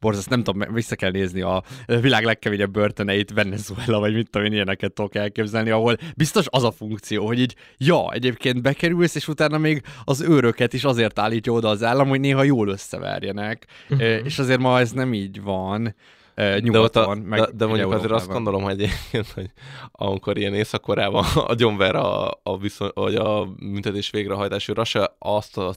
borzasztó, 0.00 0.34
nem 0.34 0.43
tudom, 0.44 0.74
vissza 0.74 0.96
kell 0.96 1.10
nézni 1.10 1.40
a 1.40 1.62
világ 1.86 2.24
legkeményebb 2.24 2.70
börtöneit, 2.70 3.32
Venezuela, 3.32 3.98
vagy 3.98 4.14
mit 4.14 4.30
tudom 4.30 4.46
én, 4.46 4.52
ilyeneket 4.52 4.92
tudok 4.92 5.14
elképzelni, 5.14 5.70
ahol 5.70 5.96
biztos 6.16 6.46
az 6.50 6.64
a 6.64 6.70
funkció, 6.70 7.26
hogy 7.26 7.40
így, 7.40 7.54
ja, 7.78 8.12
egyébként 8.12 8.62
bekerülsz, 8.62 9.14
és 9.14 9.28
utána 9.28 9.58
még 9.58 9.82
az 10.04 10.20
őröket 10.20 10.72
is 10.72 10.84
azért 10.84 11.18
állítja 11.18 11.52
oda 11.52 11.68
az 11.68 11.82
állam, 11.82 12.08
hogy 12.08 12.20
néha 12.20 12.42
jól 12.42 12.68
összeverjenek. 12.68 13.66
Ö, 13.88 14.16
és 14.16 14.38
azért 14.38 14.60
ma 14.60 14.80
ez 14.80 14.92
nem 14.92 15.14
így 15.14 15.42
van. 15.42 15.94
De, 16.34 16.54
ott 16.54 16.62
Nyugaton, 16.62 17.18
a, 17.18 17.22
meg 17.28 17.40
de, 17.40 17.46
de 17.54 17.66
mondjuk 17.66 17.92
azért 17.92 18.10
azt 18.12 18.28
gondolom, 18.28 18.62
hogy 18.62 18.72
egyébként, 18.72 19.26
hogy 19.34 19.50
amikor 19.92 20.38
ilyen 20.38 20.54
észak 20.54 20.86
agyonver 21.34 21.94
a, 21.94 22.30
a, 22.42 22.58
viszony, 22.58 22.90
vagy 22.94 23.14
a 23.14 23.44
büntetés 23.44 24.10
végrehajtásra 24.10 24.84
se 24.84 25.14
azt 25.18 25.58
a 25.58 25.74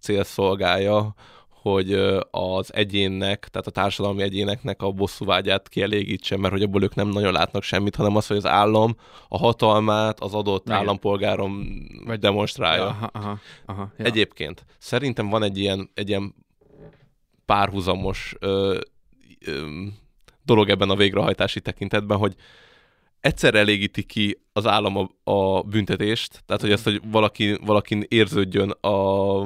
cél 0.00 0.24
szolgálja, 0.24 1.14
hogy 1.62 1.92
az 2.30 2.74
egyénnek, 2.74 3.48
tehát 3.50 3.66
a 3.66 3.70
társadalmi 3.70 4.22
egyéneknek 4.22 4.82
a 4.82 4.90
bosszúvágyát 4.90 5.68
kielégítse, 5.68 6.36
mert 6.36 6.52
hogy 6.52 6.62
abból 6.62 6.82
ők 6.82 6.94
nem 6.94 7.08
nagyon 7.08 7.32
látnak 7.32 7.62
semmit, 7.62 7.96
hanem 7.96 8.16
az, 8.16 8.26
hogy 8.26 8.36
az 8.36 8.46
állam 8.46 8.96
a 9.28 9.38
hatalmát 9.38 10.20
az 10.20 10.34
adott 10.34 10.66
Igen. 10.66 10.78
állampolgáron 10.78 11.66
vagy 12.04 12.18
demonstrálja. 12.18 12.86
Aha, 12.86 13.10
aha, 13.12 13.38
aha, 13.66 13.92
ja. 13.98 14.04
Egyébként 14.04 14.64
szerintem 14.78 15.28
van 15.28 15.42
egy 15.42 15.58
ilyen, 15.58 15.90
egy 15.94 16.08
ilyen 16.08 16.34
párhuzamos 17.44 18.34
ö, 18.38 18.78
ö, 19.46 19.66
dolog 20.44 20.68
ebben 20.68 20.90
a 20.90 20.96
végrehajtási 20.96 21.60
tekintetben, 21.60 22.18
hogy 22.18 22.34
egyszer 23.20 23.54
elégíti 23.54 24.02
ki 24.02 24.40
az 24.52 24.66
állam 24.66 24.96
a, 24.96 25.30
a 25.30 25.62
büntetést, 25.62 26.42
tehát 26.46 26.62
hogy 26.62 26.72
azt, 26.72 26.84
hogy 26.84 27.00
valaki, 27.10 27.58
valakin 27.64 28.04
érződjön 28.08 28.70
a, 28.70 29.42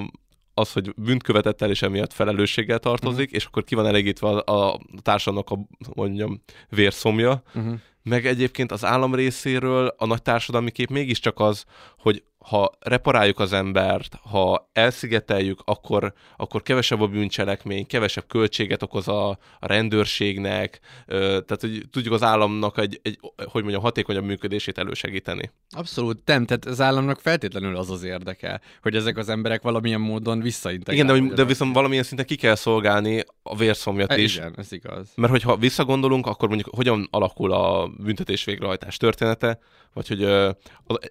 az, 0.54 0.72
hogy 0.72 0.94
bűnt 0.96 1.22
követett 1.22 1.62
el, 1.62 1.70
és 1.70 1.82
emiatt 1.82 2.12
felelősséggel 2.12 2.78
tartozik, 2.78 3.26
Mhm. 3.26 3.34
és 3.36 3.44
akkor 3.44 3.64
ki 3.64 3.74
van 3.74 3.86
elégítve 3.86 4.28
a, 4.28 4.70
a 4.70 4.78
társadalomnak 5.02 5.50
a 5.84 5.90
mondjam, 5.94 6.42
vérszomja, 6.68 7.42
Uh-huh. 7.54 7.74
meg 8.02 8.26
egyébként 8.26 8.72
az 8.72 8.84
állam 8.84 9.14
részéről 9.14 9.94
a 9.98 10.06
nagy 10.06 10.22
társadalmi 10.22 10.70
kép 10.70 10.90
mégiscsak 10.90 11.40
az, 11.40 11.64
hogy 11.98 12.22
ha 12.44 12.72
reparáljuk 12.80 13.38
az 13.40 13.52
embert, 13.52 14.18
ha 14.30 14.68
elszigeteljük, 14.72 15.61
akkor, 15.64 16.12
akkor 16.37 16.62
kevesebb 16.62 17.00
a 17.00 17.07
bűncselekmény, 17.07 17.87
kevesebb 17.87 18.24
költséget 18.26 18.83
okoz 18.83 19.09
a, 19.09 19.28
a 19.30 19.38
rendőrségnek, 19.61 20.80
ö, 21.07 21.16
tehát 21.18 21.61
hogy 21.61 21.83
tudjuk 21.90 22.14
az 22.14 22.22
államnak 22.22 22.78
egy, 22.78 23.00
egy, 23.02 23.18
hogy 23.37 23.62
mondjam, 23.62 23.83
hatékonyabb 23.83 24.24
működését 24.24 24.78
elősegíteni. 24.78 25.50
Abszolút 25.70 26.18
nem, 26.24 26.46
tehát 26.46 26.64
az 26.64 26.80
államnak 26.80 27.20
feltétlenül 27.20 27.76
az 27.76 27.90
az 27.90 28.02
érdeke, 28.02 28.61
hogy 28.83 28.96
ezek 28.96 29.16
az 29.16 29.28
emberek 29.28 29.62
valamilyen 29.62 30.00
módon 30.00 30.33
Igen, 30.33 30.44
visszaintegrálódjanak. 30.46 31.22
de, 31.22 31.28
hogy- 31.28 31.37
de 31.37 31.44
viszont 31.44 31.74
valamilyen 31.74 32.02
szinten 32.04 32.26
ki 32.26 32.37
kell 32.37 32.54
szolgálni 32.54 33.24
a 33.42 33.57
vérszomjat 33.57 34.11
E, 34.12 34.18
is, 34.18 34.37
Igen, 34.37 34.54
ez 34.57 34.72
igaz. 34.72 35.12
Mert 35.16 35.33
hogyha 35.33 35.57
visszagondolunk, 35.57 36.26
akkor 36.26 36.48
mondjuk 36.48 36.74
hogyan 36.74 37.09
alakul 37.11 37.52
a 37.52 37.87
büntetés 37.98 38.44
végrehajtás 38.44 38.96
története, 38.96 39.59
vagy 39.92 40.09
hogy 40.09 40.22
ö, 40.22 40.50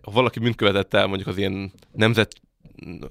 valaki 0.02 0.40
bűnt 0.40 0.56
követett 0.56 0.94
el 0.94 1.08
mondjuk 1.08 1.23
az 1.28 1.38
ilyen 1.38 1.72
nemzet, 1.92 2.34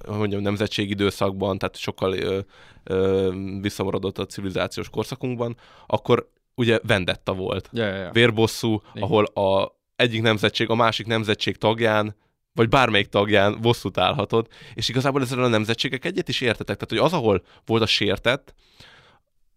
hogy 0.05 0.17
mondjam, 0.17 0.41
nemzetségi 0.41 0.91
időszakban, 0.91 1.57
tehát 1.57 1.75
sokkal 1.75 2.13
ö, 2.13 2.39
ö, 2.83 3.31
visszamaradott 3.61 4.17
a 4.17 4.25
civilizációs 4.25 4.89
korszakunkban, 4.89 5.57
akkor 5.87 6.29
ugye 6.55 6.79
vendetta 6.83 7.33
volt. 7.33 7.69
Ja, 7.71 7.85
ja, 7.85 7.95
ja. 7.95 8.11
Vérbosszú, 8.11 8.81
Igen. 8.93 9.03
ahol 9.03 9.23
a 9.23 9.75
egyik 9.95 10.21
nemzetség 10.21 10.69
a 10.69 10.75
másik 10.75 11.05
nemzetség 11.05 11.57
tagján 11.57 12.15
vagy 12.53 12.69
bármelyik 12.69 13.07
tagján 13.07 13.61
bosszút 13.61 13.97
állhatod, 13.97 14.47
és 14.73 14.89
igazából 14.89 15.21
ezzel 15.21 15.43
a 15.43 15.47
nemzetségek 15.47 16.05
egyet 16.05 16.29
is 16.29 16.41
értetek. 16.41 16.77
Tehát, 16.77 16.89
hogy 16.89 16.97
az, 16.97 17.13
ahol 17.13 17.43
volt 17.65 17.81
a 17.81 17.85
sértett, 17.85 18.53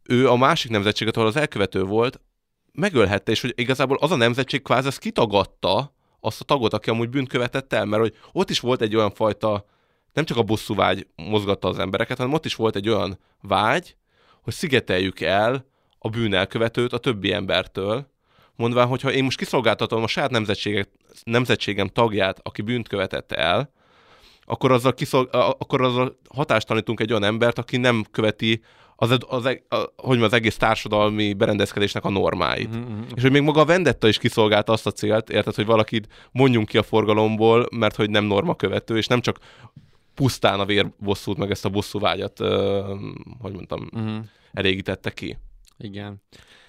ő 0.03 0.29
a 0.29 0.37
másik 0.37 0.71
nemzetséget, 0.71 1.17
ahol 1.17 1.29
az 1.29 1.37
elkövető 1.37 1.83
volt, 1.83 2.21
megölhette, 2.73 3.33
és 3.33 3.41
hogy 3.41 3.53
igazából 3.57 3.97
az 3.97 4.11
a 4.11 4.17
nemzetség 4.17 4.63
kvázi 4.63 4.87
ezt 4.87 4.99
kitagadta 4.99 5.96
azt 6.21 6.41
a 6.41 6.45
tagot, 6.45 6.73
aki 6.73 6.91
amúgy 6.91 7.09
bűnt 7.09 7.29
követett 7.29 7.73
el, 7.73 7.85
mert 7.85 8.03
hogy 8.03 8.17
ott 8.33 8.51
is 8.51 8.61
volt 8.61 8.81
egy 8.81 8.97
olyan 8.97 9.11
fajta, 9.11 9.67
nem 10.13 10.25
csak 10.25 10.37
a 10.37 10.43
bosszú 10.43 10.75
vágy 10.75 11.07
mozgatta 11.17 11.69
az 11.69 11.79
embereket, 11.79 12.17
hanem 12.17 12.33
ott 12.33 12.45
is 12.45 12.55
volt 12.55 12.77
egy 12.77 12.89
olyan 12.89 13.19
vágy, 13.43 13.97
hogy 14.43 14.53
szigeteljük 14.53 15.21
el 15.21 15.67
a 15.99 16.09
bűnelkövetőt 16.09 16.93
a 16.93 16.99
többi 16.99 17.33
embertől, 17.33 18.11
mondván, 18.57 18.87
hogy 18.87 19.01
ha 19.01 19.13
én 19.13 19.25
most 19.25 19.39
kiszolgáltatom 19.39 20.03
a 20.03 20.07
saját 20.07 20.31
nemzetségem 21.25 21.89
tagját, 21.89 22.41
aki 22.43 22.63
bűnt 22.63 22.89
követett 22.89 23.33
el, 23.33 23.73
akkor 24.45 24.73
azzal, 24.73 24.95
kiszolg, 24.95 25.29
akkor 25.33 25.83
azzal 25.83 26.19
hatástalanítunk 26.29 27.01
egy 27.01 27.11
olyan 27.11 27.25
embert, 27.25 27.59
aki 27.59 27.77
nem 27.77 28.05
követi 28.11 28.63
az, 28.97 29.17
az, 29.29 29.45
a, 29.69 29.77
hogy 29.97 30.23
az 30.23 30.33
egész 30.33 30.57
társadalmi 30.57 31.33
berendezkedésnek 31.33 32.05
a 32.05 32.11
normáit. 32.11 32.71
Mhm, 32.71 32.79
mhm. 32.79 33.03
És 33.15 33.23
hogy 33.23 33.31
még 33.31 33.43
maga 33.43 33.61
a 33.61 33.65
vendetta 33.65 34.09
is 34.09 34.19
kiszolgálta 34.19 34.73
azt 34.73 34.87
a 34.87 34.91
célt, 34.93 35.31
érted, 35.31 35.55
hogy 35.55 35.67
valakit 35.67 36.09
mondjunk 36.33 36.69
ki 36.69 36.79
a 36.79 36.83
forgalomból, 36.83 37.69
mert 37.77 37.97
hogy 37.97 38.11
nem 38.11 38.25
norma 38.25 38.55
követő, 38.55 38.97
és 38.97 39.07
nem 39.07 39.21
csak 39.21 39.39
pusztán 40.15 40.61
a 40.61 40.65
vérbosszút, 40.65 41.37
meg 41.37 41.51
ezt 41.51 41.65
a 41.65 41.69
bosszúvágyat, 41.69 42.41
ö, 42.41 42.81
hogy 43.41 43.53
mondtam, 43.53 43.89
Mhm. 43.93 44.17
elégítette 44.53 45.11
ki. 45.11 45.39
Igen. 45.79 46.23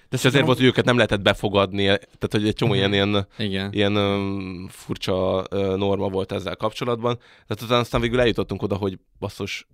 De 0.08 0.16
és 0.16 0.24
ezért 0.24 0.44
volt, 0.44 0.58
hogy 0.58 0.66
őket 0.66 0.84
nem 0.84 0.96
lehetett 0.96 1.20
befogadni, 1.20 1.84
tehát 1.84 2.28
hogy 2.30 2.46
egy 2.46 2.54
csomó 2.54 2.74
ilyen, 2.74 2.92
ilyen, 2.92 3.26
Igen. 3.38 3.72
ilyen 3.72 3.94
öm, 3.96 4.66
furcsa 4.70 5.44
ö, 5.50 5.76
norma 5.76 6.08
volt 6.08 6.32
ezzel 6.32 6.56
kapcsolatban. 6.56 7.16
Tehát 7.16 7.62
utána 7.62 7.80
aztán 7.80 8.00
végül 8.00 8.20
eljutottunk 8.20 8.62
oda, 8.62 8.76
hogy 8.76 8.98
basszus, 9.18 9.66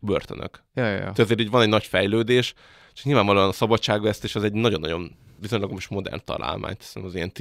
börtönök. 0.00 0.64
Ja, 0.74 0.84
ja, 0.84 0.92
ja. 0.92 0.98
Tehát 0.98 1.18
azért 1.18 1.40
így 1.40 1.50
van 1.50 1.62
egy 1.62 1.68
nagy 1.68 1.84
fejlődés, 1.84 2.54
és 2.94 3.04
nyilvánvalóan 3.04 3.48
a 3.48 3.52
szabadságvesztés 3.52 4.34
az 4.34 4.42
egy 4.42 4.52
nagyon-nagyon 4.52 5.16
viszonylag 5.40 5.70
most 5.70 5.90
modern 5.90 6.20
találmány, 6.24 6.74
hiszem 6.78 7.04
az 7.04 7.14
ilyen 7.14 7.32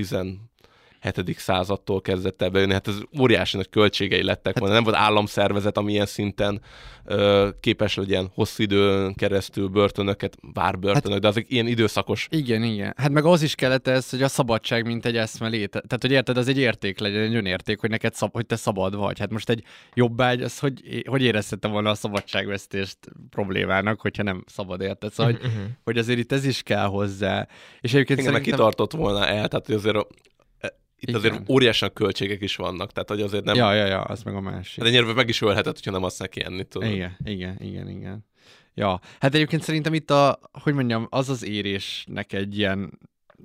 17. 1.11 1.39
századtól 1.39 2.01
kezdett 2.01 2.41
el 2.41 2.49
bejönni, 2.49 2.73
hát 2.73 2.87
ez 2.87 2.95
óriási 3.19 3.57
nagy 3.57 3.69
költségei 3.69 4.23
lettek 4.23 4.59
volna, 4.59 4.73
nem 4.73 4.83
volt 4.83 4.95
államszervezet, 4.95 5.77
ami 5.77 5.91
ilyen 5.91 6.05
szinten 6.05 6.61
ö, 7.05 7.49
képes 7.59 7.95
legyen 7.95 8.31
hosszú 8.33 8.63
időn 8.63 9.13
keresztül 9.13 9.67
börtönöket, 9.67 10.37
várbörtönök, 10.53 11.19
de 11.19 11.27
azok 11.27 11.43
ilyen 11.47 11.67
időszakos 11.67 12.27
Igen, 12.29 12.63
igen. 12.63 12.93
Hát 12.97 13.11
meg 13.11 13.25
az 13.25 13.41
is 13.41 13.55
kellett 13.55 13.87
ez, 13.87 14.09
hogy 14.09 14.21
a 14.21 14.27
szabadság, 14.27 14.85
mint 14.85 15.05
egy 15.05 15.17
eszme 15.17 15.47
léte. 15.47 15.79
Tehát, 15.79 16.01
hogy 16.01 16.11
érted, 16.11 16.37
az 16.37 16.47
egy 16.47 16.57
érték 16.57 16.99
legyen, 16.99 17.21
egy 17.21 17.35
önérték, 17.35 17.79
hogy 17.79 17.89
neked 17.89 18.13
szab, 18.13 18.33
hogy 18.33 18.45
te 18.45 18.55
szabad 18.55 18.95
vagy. 18.95 19.19
Hát 19.19 19.31
most 19.31 19.49
egy 19.49 19.63
jobbágy, 19.93 20.41
az 20.41 20.59
hogy, 20.59 21.03
hogy 21.07 21.21
érezhette 21.21 21.67
volna 21.67 21.89
a 21.89 21.95
szabadságvesztést 21.95 22.97
problémának, 23.29 24.01
hogyha 24.01 24.23
nem 24.23 24.43
szabad 24.47 24.81
érted. 24.81 25.11
Szóval, 25.11 25.31
hogy, 25.31 25.51
hogy 25.83 25.97
azért 25.97 26.19
itt 26.19 26.31
ez 26.31 26.45
is 26.45 26.61
kell 26.63 26.85
hozzá. 26.85 27.47
És 27.81 27.93
egyébként 27.93 28.19
Igen, 28.19 28.31
szerintem... 28.31 28.57
kitartott 28.57 28.91
volna 28.91 29.27
el, 29.27 29.47
tehát 29.47 29.65
hogy 29.65 29.75
azért 29.75 29.95
a- 29.95 30.07
itt 31.03 31.09
Igen. 31.09 31.19
azért 31.19 31.49
óriási 31.49 31.83
nagy 31.85 31.93
költségek 31.93 32.41
is 32.41 32.55
vannak, 32.55 32.91
tehát 32.91 33.09
hogy 33.09 33.21
azért 33.21 33.43
nem... 33.43 33.55
Ja, 33.55 33.73
ja, 33.73 33.85
ja, 33.85 34.01
az 34.01 34.23
meg 34.23 34.35
a 34.35 34.41
másik. 34.41 34.83
De 34.83 34.89
nyilván 34.89 35.15
meg 35.15 35.29
is 35.29 35.41
ölhetett, 35.41 35.73
hogyha 35.73 35.91
nem 35.91 36.03
azt 36.03 36.19
neki 36.19 36.43
enni, 36.43 36.63
tudod. 36.63 36.91
Igen, 36.91 37.17
igen, 37.23 37.57
igen, 37.59 37.89
igen. 37.89 38.25
Ja, 38.73 38.99
hát 39.19 39.33
egyébként 39.33 39.63
szerintem 39.63 39.93
itt 39.93 40.09
a, 40.09 40.39
hogy 40.63 40.73
mondjam, 40.73 41.07
az 41.09 41.29
az 41.29 41.43
érésnek 41.43 42.33
egy 42.33 42.57
ilyen 42.57 42.99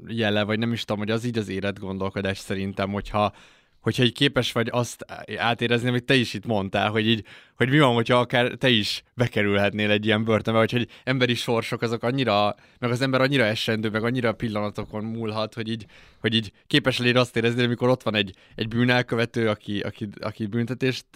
jele, 0.06 0.42
vagy 0.42 0.58
nem 0.58 0.72
is 0.72 0.84
tudom, 0.84 0.98
hogy 0.98 1.10
az 1.10 1.24
így 1.24 1.38
az 1.38 1.48
életgondolkodás 1.48 2.38
szerintem, 2.38 2.90
hogyha 2.90 3.32
hogyha 3.80 4.02
így 4.02 4.12
képes 4.12 4.52
vagy 4.52 4.68
azt 4.70 5.04
átérezni, 5.36 5.88
amit 5.88 6.04
te 6.04 6.14
is 6.14 6.34
itt 6.34 6.46
mondtál, 6.46 6.90
hogy 6.90 7.06
így, 7.06 7.24
hogy 7.56 7.68
mi 7.68 7.78
van, 7.78 7.94
hogyha 7.94 8.18
akár 8.18 8.52
te 8.52 8.68
is 8.68 9.02
bekerülhetnél 9.14 9.90
egy 9.90 10.06
ilyen 10.06 10.24
börtönbe, 10.24 10.58
vagy 10.58 10.72
hogy 10.72 10.88
emberi 11.04 11.34
sorsok 11.34 11.82
azok 11.82 12.02
annyira, 12.02 12.54
meg 12.78 12.90
az 12.90 13.00
ember 13.00 13.20
annyira 13.20 13.44
esendő, 13.44 13.90
meg 13.90 14.04
annyira 14.04 14.32
pillanatokon 14.32 15.04
múlhat, 15.04 15.54
hogy 15.54 15.68
így, 15.68 15.86
hogy 16.20 16.34
így 16.34 16.52
képes 16.66 16.98
légy 16.98 17.16
azt 17.16 17.36
érezni, 17.36 17.64
amikor 17.64 17.88
ott 17.88 18.02
van 18.02 18.14
egy, 18.14 18.34
egy 18.54 18.68
bűnelkövető, 18.68 19.48
aki, 19.48 19.80
aki, 19.80 20.08
aki 20.20 20.46
büntetést 20.46 21.06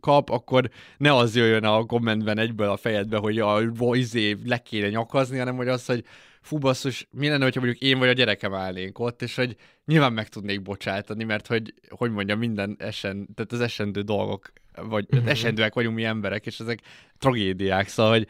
kap, 0.00 0.30
akkor 0.30 0.70
ne 0.96 1.14
az 1.14 1.36
jöjjön 1.36 1.64
a 1.64 1.84
kommentben 1.84 2.38
egyből 2.38 2.68
a 2.68 2.76
fejedbe, 2.76 3.16
hogy 3.16 3.38
a 3.38 3.60
izé 3.92 4.36
le 4.44 4.58
kéne 4.58 4.88
nyakazni, 4.88 5.38
hanem 5.38 5.56
hogy 5.56 5.68
az, 5.68 5.86
hogy 5.86 6.04
fú 6.44 6.58
basszus, 6.58 7.08
mi 7.10 7.28
lenne, 7.28 7.42
hogyha 7.42 7.60
mondjuk 7.60 7.82
én 7.82 7.98
vagy 7.98 8.08
a 8.08 8.12
gyerekem 8.12 8.54
állnénk 8.54 8.98
ott, 8.98 9.22
és 9.22 9.34
hogy 9.34 9.56
nyilván 9.84 10.12
meg 10.12 10.28
tudnék 10.28 10.62
bocsátani, 10.62 11.24
mert 11.24 11.46
hogy, 11.46 11.74
hogy 11.88 12.10
mondjam, 12.10 12.38
minden 12.38 12.76
esen, 12.78 13.28
tehát 13.34 13.52
az 13.52 13.60
esendő 13.60 14.00
dolgok, 14.00 14.52
vagy 14.82 15.06
mm-hmm. 15.16 15.26
esendőek 15.26 15.74
vagyunk 15.74 15.96
mi 15.96 16.04
emberek, 16.04 16.46
és 16.46 16.60
ezek 16.60 16.80
tragédiák, 17.18 17.88
szóval, 17.88 18.12
hogy 18.12 18.28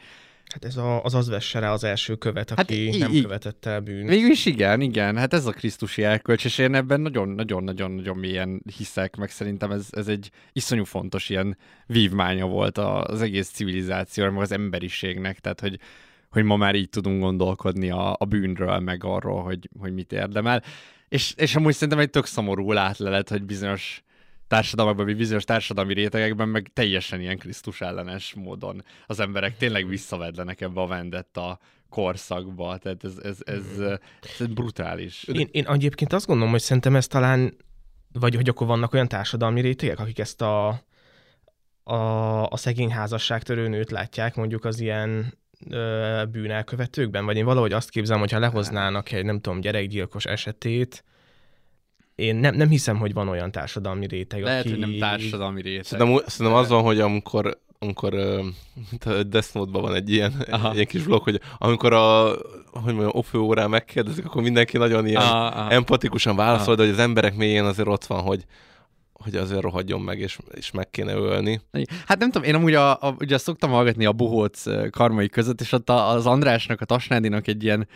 Hát 0.53 0.65
ez 0.65 0.77
a, 0.77 1.03
az 1.03 1.13
az 1.13 1.29
vesse 1.29 1.59
rá 1.59 1.71
az 1.71 1.83
első 1.83 2.15
követ, 2.15 2.49
Hát 2.49 2.59
aki 2.59 2.87
í- 2.87 2.97
nem 2.97 3.11
í- 3.11 3.21
követett 3.21 3.65
el 3.65 3.79
bűnt. 3.79 4.09
Végül 4.09 4.29
is 4.29 4.45
igen, 4.45 4.81
igen, 4.81 5.17
hát 5.17 5.33
ez 5.33 5.45
a 5.45 5.51
Krisztusi 5.51 6.03
elkölcs, 6.03 6.45
és 6.45 6.57
én 6.57 6.75
ebben 6.75 7.01
nagyon-nagyon-nagyon 7.01 8.17
mélyen 8.17 8.63
hiszek, 8.77 9.15
meg 9.15 9.29
szerintem 9.29 9.71
ez, 9.71 9.87
ez 9.91 10.07
egy 10.07 10.29
iszonyú 10.53 10.83
fontos 10.83 11.29
ilyen 11.29 11.57
vívmánya 11.85 12.45
volt 12.45 12.77
az 12.77 13.21
egész 13.21 13.49
civilizációra, 13.49 14.31
meg 14.31 14.41
az 14.41 14.51
emberiségnek, 14.51 15.39
tehát 15.39 15.59
hogy, 15.59 15.79
hogy 16.35 16.43
ma 16.43 16.55
már 16.55 16.75
így 16.75 16.89
tudunk 16.89 17.21
gondolkodni 17.21 17.89
a, 17.89 18.15
a 18.19 18.25
bűnről, 18.25 18.79
meg 18.79 19.03
arról, 19.03 19.43
hogy, 19.43 19.69
hogy 19.79 19.93
mit 19.93 20.11
érdemel. 20.11 20.63
És, 21.09 21.33
és 21.37 21.55
amúgy 21.55 21.73
szerintem 21.73 21.99
egy 21.99 22.09
tök 22.09 22.25
szomorú 22.25 22.71
látlelet, 22.71 23.29
hogy 23.29 23.43
bizonyos 23.43 24.03
társadalmakban, 24.47 25.05
vagy 25.05 25.15
bizonyos 25.15 25.43
társadalmi 25.43 25.93
rétegekben 25.93 26.47
meg 26.47 26.71
teljesen 26.73 27.21
ilyen 27.21 27.37
Krisztus 27.37 27.81
ellenes 27.81 28.33
módon 28.33 28.83
az 29.07 29.19
emberek 29.19 29.57
tényleg 29.57 29.87
visszavedlenek 29.87 30.61
ebbe 30.61 30.81
a 30.81 30.87
vendetta 30.87 31.59
korszakba, 31.89 32.77
tehát 32.77 33.03
ez, 33.03 33.17
ez, 33.23 33.37
ez, 33.43 33.99
ez 34.39 34.47
brutális. 34.47 35.23
Én, 35.23 35.49
én 35.51 35.67
egyébként 35.67 36.13
azt 36.13 36.25
gondolom, 36.25 36.51
hogy 36.51 36.61
szerintem 36.61 36.95
ez 36.95 37.07
talán, 37.07 37.55
vagy 38.11 38.35
hogy 38.35 38.49
akkor 38.49 38.67
vannak 38.67 38.93
olyan 38.93 39.07
társadalmi 39.07 39.61
rétegek, 39.61 39.99
akik 39.99 40.19
ezt 40.19 40.41
a, 40.41 40.67
a, 41.83 41.95
a 42.45 42.57
szegény 42.57 42.91
házasságtörő 42.91 43.67
nőt 43.67 43.91
látják 43.91 44.35
mondjuk 44.35 44.65
az 44.65 44.79
ilyen 44.79 45.33
bűnelkövetőkben, 46.31 47.25
vagy 47.25 47.37
én 47.37 47.45
valahogy 47.45 47.71
azt 47.71 47.89
képzelem, 47.89 48.19
hogyha 48.19 48.39
lehoznának 48.39 49.11
egy, 49.11 49.25
nem 49.25 49.39
tudom, 49.39 49.59
gyerekgyilkos 49.59 50.25
esetét, 50.25 51.03
én 52.15 52.35
nem, 52.35 52.55
nem 52.55 52.69
hiszem, 52.69 52.97
hogy 52.97 53.13
van 53.13 53.27
olyan 53.27 53.51
társadalmi 53.51 54.07
réteg, 54.07 54.43
Lehet, 54.43 54.59
aki... 54.59 54.69
hogy 54.69 54.79
nem 54.79 54.97
társadalmi 54.97 55.61
réteg. 55.61 55.83
Szerintem, 55.83 56.23
szerintem 56.25 56.61
az 56.61 56.69
van, 56.69 56.83
hogy 56.83 56.99
amikor 56.99 57.63
amikor 57.79 58.13
a 59.05 59.23
Death 59.23 59.53
Note-ban 59.53 59.81
van 59.81 59.95
egy 59.95 60.11
ilyen, 60.11 60.33
Aha. 60.49 60.67
egy 60.67 60.73
ilyen 60.73 60.85
kis 60.85 61.03
blokk, 61.03 61.23
hogy 61.23 61.41
amikor 61.57 61.93
a, 61.93 62.27
hogy 62.71 62.93
mondjam, 62.93 63.09
opő 63.13 63.37
órán 63.37 63.69
megkérdezik, 63.69 64.25
akkor 64.25 64.41
mindenki 64.41 64.77
nagyon 64.77 65.07
ilyen 65.07 65.21
Aha, 65.21 65.45
aha. 65.45 65.69
empatikusan 65.69 66.35
válaszol, 66.35 66.75
de 66.75 66.83
hogy 66.83 66.91
az 66.91 66.99
emberek 66.99 67.35
mélyén 67.35 67.63
azért 67.63 67.87
ott 67.87 68.05
van, 68.05 68.21
hogy 68.21 68.45
hogy 69.25 69.35
azért 69.35 69.61
rohadjon 69.61 70.01
meg, 70.01 70.19
és, 70.19 70.37
és 70.53 70.71
meg 70.71 70.89
kéne 70.89 71.13
ölni. 71.13 71.61
Hát 72.05 72.19
nem 72.19 72.31
tudom, 72.31 72.47
én 72.47 72.55
amúgy 72.55 72.73
a, 72.73 72.91
a, 72.91 73.15
ugye 73.19 73.37
szoktam 73.37 73.69
hallgatni 73.69 74.05
a 74.05 74.11
Bohóc 74.11 74.63
karmai 74.89 75.29
között, 75.29 75.61
és 75.61 75.71
ott 75.71 75.89
az 75.89 76.25
Andrásnak, 76.25 76.81
a 76.81 76.85
Tasnádinak 76.85 77.47
egy 77.47 77.63
ilyen, 77.63 77.87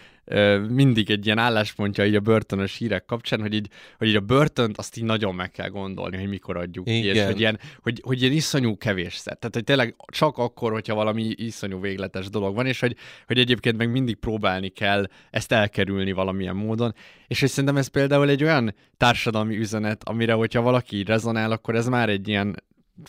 mindig 0.70 1.10
egy 1.10 1.26
ilyen 1.26 1.38
álláspontja 1.38 2.06
így 2.06 2.15
a 2.15 2.20
börtönös 2.20 2.78
hírek 2.78 3.06
kapcsán, 3.06 3.42
hogy 3.42 3.54
így, 3.54 3.68
hogy 3.98 4.08
így 4.08 4.15
a 4.15 4.20
börtönt 4.20 4.78
azt 4.78 4.98
így 4.98 5.04
nagyon 5.04 5.36
meg 5.36 5.52
kell 5.52 5.68
gondolni, 5.70 6.18
hogy 6.18 6.28
mikor 6.30 6.58
adjuk 6.58 6.86
ki, 6.86 7.06
és 7.06 7.24
hogy 7.24 7.39
ilyen, 7.39 7.60
hogy, 7.82 8.02
hogy 8.06 8.22
ilyen 8.22 8.34
iszonyú 8.34 8.78
kevésszer. 8.78 9.38
Tehát, 9.38 9.54
hogy 9.54 9.63
tényleg 9.63 9.96
csak 10.12 10.38
akkor, 10.38 10.72
hogyha 10.72 10.96
valami 10.96 11.34
iszonyú 11.36 11.80
végletes 11.82 12.30
dolog 12.30 12.56
van, 12.56 12.65
és 12.65 12.80
hogy, 12.80 12.96
hogy 13.28 13.39
egyébként 13.39 13.78
meg 13.78 13.92
mindig 13.92 14.15
próbálni 14.15 14.70
kell 14.70 15.06
ezt 15.32 15.52
elkerülni 15.52 16.12
valamilyen 16.12 16.56
módon. 16.56 16.94
És 17.28 17.39
hogy 17.39 17.50
szerintem 17.50 17.78
ez 17.78 17.88
például 17.88 18.30
egy 18.30 18.44
olyan 18.44 18.76
társadalmi 18.98 19.58
üzenet, 19.58 20.04
amire, 20.04 20.34
hogyha 20.34 20.62
valaki 20.62 20.98
így 20.98 21.08
rezonál, 21.08 21.52
akkor 21.52 21.76
ez 21.76 21.88
már 21.88 22.10
egy 22.10 22.28
ilyen 22.28 22.63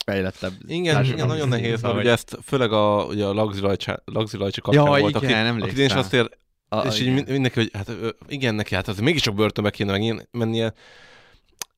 fejlettebb 0.04 0.52
Igen, 0.66 1.04
igen 1.04 1.26
nagyon 1.26 1.48
nehéz, 1.48 1.82
mert 1.82 1.94
hogy- 1.94 2.02
ugye 2.02 2.12
ezt 2.12 2.38
főleg 2.44 2.72
a, 2.72 3.04
ugye 3.04 3.24
a 3.24 3.32
Lagzi 3.34 3.60
Lajcsa- 3.60 4.02
Lagzi 4.04 4.36
Lajcsi 4.36 4.60
kapcsán 4.60 4.84
Ja, 4.84 4.88
volt, 5.00 5.22
igen, 5.22 5.24
aki, 5.24 5.32
emlékszem. 5.48 5.70
aki 5.70 5.84
is 5.84 5.92
azt 5.92 6.14
ér, 6.14 6.28
A- 6.72 6.86
és 6.86 6.94
így 6.94 7.00
igen. 7.00 7.14
mind- 7.14 7.28
mindenki, 7.28 7.58
hogy 7.58 7.70
hát 7.72 7.90
igen, 8.28 8.54
neki 8.54 8.74
hát 8.74 8.88
az 8.88 8.98
mégiscsak 8.98 9.34
börtönbe 9.34 9.70
kéne 9.70 9.98
meg 9.98 10.28
mennie. 10.30 10.72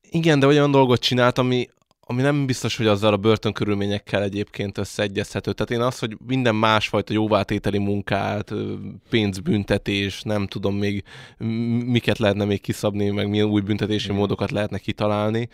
Igen, 0.09 0.39
de 0.39 0.47
olyan 0.47 0.71
dolgot 0.71 0.99
csinált, 0.99 1.37
ami, 1.37 1.69
ami 2.05 2.21
nem 2.21 2.45
biztos, 2.45 2.77
hogy 2.77 2.87
azzal 2.87 3.13
a 3.13 3.17
börtönkörülményekkel 3.17 4.23
egyébként 4.23 4.77
összeegyezhető. 4.77 5.53
Tehát 5.53 5.71
én 5.71 5.87
azt, 5.87 5.99
hogy 5.99 6.17
minden 6.27 6.55
másfajta 6.55 7.13
jóvátételi 7.13 7.77
munkát, 7.77 8.53
pénzbüntetés, 9.09 10.21
nem 10.21 10.47
tudom 10.47 10.75
még 10.75 11.03
miket 11.85 12.17
lehetne 12.17 12.45
még 12.45 12.61
kiszabni, 12.61 13.09
meg 13.09 13.29
milyen 13.29 13.47
új 13.47 13.61
büntetési 13.61 14.11
módokat 14.11 14.51
lehetne 14.51 14.77
kitalálni, 14.77 15.49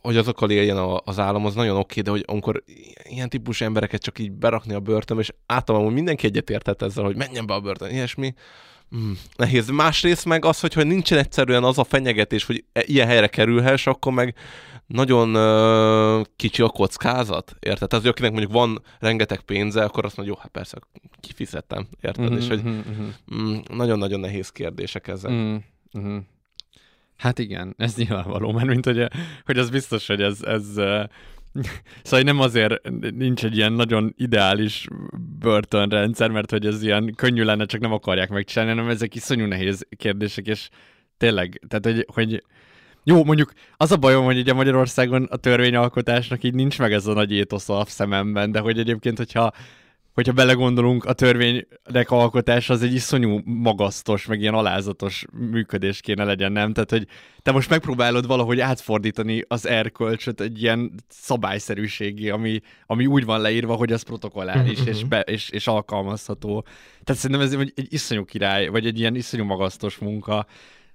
hogy 0.00 0.16
azokkal 0.16 0.50
éljen 0.50 1.00
az 1.04 1.18
állam, 1.18 1.46
az 1.46 1.54
nagyon 1.54 1.76
oké, 1.76 2.00
de 2.00 2.10
hogy 2.10 2.24
amikor 2.26 2.62
ilyen 3.02 3.28
típusú 3.28 3.64
embereket 3.64 4.02
csak 4.02 4.18
így 4.18 4.32
berakni 4.32 4.74
a 4.74 4.80
börtönbe, 4.80 5.22
és 5.22 5.32
általában 5.46 5.92
mindenki 5.92 6.26
egyetértett 6.26 6.82
ezzel, 6.82 7.04
hogy 7.04 7.16
menjen 7.16 7.46
be 7.46 7.54
a 7.54 7.60
börtön, 7.60 7.90
ilyesmi, 7.90 8.34
Mm, 8.96 9.12
nehéz. 9.36 9.68
Másrészt 9.68 10.24
meg 10.24 10.44
az, 10.44 10.60
hogy, 10.60 10.72
hogy 10.72 10.86
nincsen 10.86 11.18
egyszerűen 11.18 11.64
az 11.64 11.78
a 11.78 11.84
fenyegetés, 11.84 12.44
hogy 12.44 12.64
e- 12.72 12.82
ilyen 12.86 13.06
helyre 13.06 13.26
kerülhess, 13.26 13.86
akkor 13.86 14.12
meg 14.12 14.34
nagyon 14.86 15.36
uh, 15.36 16.24
kicsi 16.36 16.62
a 16.62 16.68
kockázat, 16.68 17.54
érted? 17.60 17.88
Tehát, 17.88 18.04
hogy 18.04 18.12
akinek 18.14 18.30
mondjuk 18.30 18.52
van 18.52 18.82
rengeteg 18.98 19.40
pénze, 19.40 19.84
akkor 19.84 20.04
azt 20.04 20.16
mondja, 20.16 20.34
jó, 20.34 20.40
hát 20.42 20.50
persze, 20.52 20.78
kifizettem, 21.20 21.86
érted? 22.00 22.32
És 22.32 22.48
hogy 22.48 22.62
Mhm, 22.62 22.78
mhm, 22.78 23.40
mm, 23.40 23.58
nagyon-nagyon 23.72 24.20
nehéz 24.20 24.48
kérdések 24.50 25.08
ezek. 25.08 25.30
mhm, 25.30 25.54
mhm. 25.92 26.16
Hát 27.16 27.38
igen, 27.38 27.74
ez 27.78 27.94
nyilvánvaló, 27.94 28.52
mert 28.52 28.66
mint 28.68 28.84
hogy, 28.84 29.08
hogy 29.44 29.58
az 29.58 29.70
biztos, 29.70 30.06
hogy 30.06 30.22
ez, 30.22 30.42
ez 30.42 30.66
Szóval 32.02 32.24
nem 32.24 32.40
azért 32.40 32.90
nincs 33.14 33.44
egy 33.44 33.56
ilyen 33.56 33.72
nagyon 33.72 34.14
ideális 34.16 34.86
börtönrendszer, 35.38 36.30
mert 36.30 36.50
hogy 36.50 36.66
ez 36.66 36.82
ilyen 36.82 37.14
könnyű 37.16 37.42
lenne, 37.42 37.64
csak 37.64 37.80
nem 37.80 37.92
akarják 37.92 38.28
megcsinálni, 38.28 38.74
hanem 38.74 38.90
ezek 38.90 39.14
iszonyú 39.14 39.46
nehéz 39.46 39.86
kérdések, 39.96 40.46
és 40.46 40.68
tényleg, 41.16 41.60
tehát 41.68 41.84
hogy, 41.84 42.06
hogy 42.14 42.42
jó, 43.04 43.24
mondjuk 43.24 43.52
az 43.76 43.92
a 43.92 43.96
bajom, 43.96 44.24
hogy 44.24 44.38
ugye 44.38 44.52
Magyarországon 44.52 45.24
a 45.30 45.36
törvényalkotásnak 45.36 46.42
így 46.42 46.54
nincs 46.54 46.78
meg 46.78 46.92
ez 46.92 47.06
a 47.06 47.12
nagy 47.12 47.32
étosza 47.32 47.78
a 47.78 47.84
szememben, 47.84 48.52
de 48.52 48.58
hogy 48.58 48.78
egyébként, 48.78 49.16
hogyha 49.16 49.52
hogyha 50.18 50.32
belegondolunk, 50.32 51.04
a 51.04 51.12
törvénynek 51.12 52.10
alkotása 52.10 52.72
az 52.72 52.82
egy 52.82 52.94
iszonyú 52.94 53.40
magasztos, 53.44 54.26
meg 54.26 54.40
ilyen 54.40 54.54
alázatos 54.54 55.24
működés 55.50 56.00
kéne 56.00 56.24
legyen, 56.24 56.52
nem? 56.52 56.72
Tehát, 56.72 56.90
hogy 56.90 57.06
te 57.42 57.52
most 57.52 57.70
megpróbálod 57.70 58.26
valahogy 58.26 58.60
átfordítani 58.60 59.44
az 59.48 59.66
erkölcsöt 59.66 60.40
egy 60.40 60.62
ilyen 60.62 60.92
szabályszerűségé, 61.08 62.28
ami, 62.28 62.60
ami 62.86 63.06
úgy 63.06 63.24
van 63.24 63.40
leírva, 63.40 63.74
hogy 63.74 63.92
az 63.92 64.02
protokolláris 64.02 64.78
és, 64.84 65.04
be, 65.04 65.20
és, 65.20 65.50
és 65.50 65.66
alkalmazható. 65.66 66.64
Tehát 67.04 67.22
szerintem 67.22 67.46
ez 67.46 67.52
egy, 67.52 67.72
egy 67.76 67.92
iszonyú 67.92 68.24
király, 68.24 68.68
vagy 68.68 68.86
egy 68.86 68.98
ilyen 68.98 69.14
iszonyú 69.14 69.44
magasztos 69.44 69.98
munka. 69.98 70.46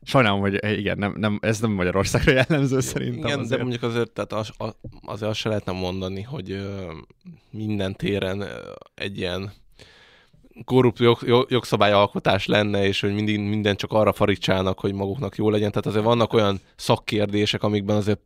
Sajnálom, 0.03 0.39
hogy 0.39 0.55
eh, 0.55 0.77
igen, 0.77 0.97
nem, 0.97 1.15
nem, 1.17 1.39
ez 1.41 1.59
nem 1.59 1.71
Magyarországra 1.71 2.31
jellemző 2.47 2.79
szerintem. 2.79 3.25
Igen, 3.25 3.37
de 3.37 3.43
azért. 3.43 3.61
mondjuk 3.61 3.83
azért, 3.83 4.11
tehát 4.11 4.33
az, 4.33 4.49
az, 4.57 4.75
azért 5.05 5.31
azt 5.31 5.39
se 5.39 5.49
lehetne 5.49 5.71
mondani, 5.71 6.21
hogy 6.21 6.51
ö, 6.51 6.91
minden 7.49 7.95
téren 7.95 8.41
ö, 8.41 8.71
egy 8.95 9.17
ilyen 9.17 9.51
korrupt 10.65 10.99
jog, 10.99 11.19
jog, 11.25 11.51
jogszabályalkotás 11.51 12.45
lenne, 12.45 12.85
és 12.85 13.01
hogy 13.01 13.13
mindig, 13.13 13.39
minden 13.39 13.75
csak 13.75 13.91
arra 13.91 14.13
farigcsálnak, 14.13 14.79
hogy 14.79 14.93
maguknak 14.93 15.35
jó 15.35 15.49
legyen. 15.49 15.69
Tehát 15.69 15.85
azért 15.85 16.03
vannak 16.03 16.33
olyan 16.33 16.59
szakkérdések, 16.75 17.63
amikben 17.63 17.95
azért 17.95 18.21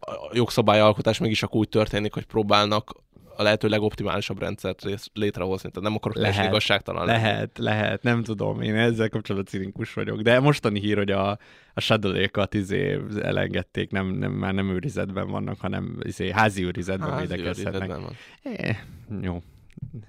a 0.00 0.30
jogszabályalkotás 0.32 1.18
mégis 1.18 1.38
csak 1.38 1.54
úgy 1.54 1.68
történik, 1.68 2.14
hogy 2.14 2.24
próbálnak 2.24 2.92
a 3.40 3.42
lehető 3.42 3.68
legoptimálisabb 3.68 4.40
rendszert 4.40 4.84
létrehozni. 5.14 5.70
Tehát 5.70 5.88
nem 5.88 5.94
akarok 5.94 6.16
Lehet. 6.16 6.46
igazságtalan 6.46 7.06
lenni. 7.06 7.22
Lehet, 7.22 7.58
lehet, 7.58 8.02
nem 8.02 8.22
tudom, 8.22 8.60
én 8.62 8.74
ezzel 8.74 9.08
kapcsolatban 9.08 9.60
cinikus 9.60 9.92
vagyok. 9.92 10.20
De 10.20 10.40
mostani 10.40 10.80
hír, 10.80 10.96
hogy 10.96 11.10
a, 11.10 11.30
a 11.74 11.80
Shadow-ékat 11.80 12.54
izé 12.54 12.98
elengedték, 13.22 13.90
nem, 13.90 14.06
nem, 14.06 14.32
már 14.32 14.54
nem 14.54 14.70
őrizetben 14.70 15.28
vannak, 15.28 15.60
hanem 15.60 15.98
izé, 16.02 16.30
házi 16.30 16.64
őrizetben 16.64 17.10
Házi 17.10 17.26
védekezhetnek. 17.26 17.74
őrizetben 17.74 18.02
van. 18.02 18.16
Eh, 18.56 18.76
jó. 19.22 19.42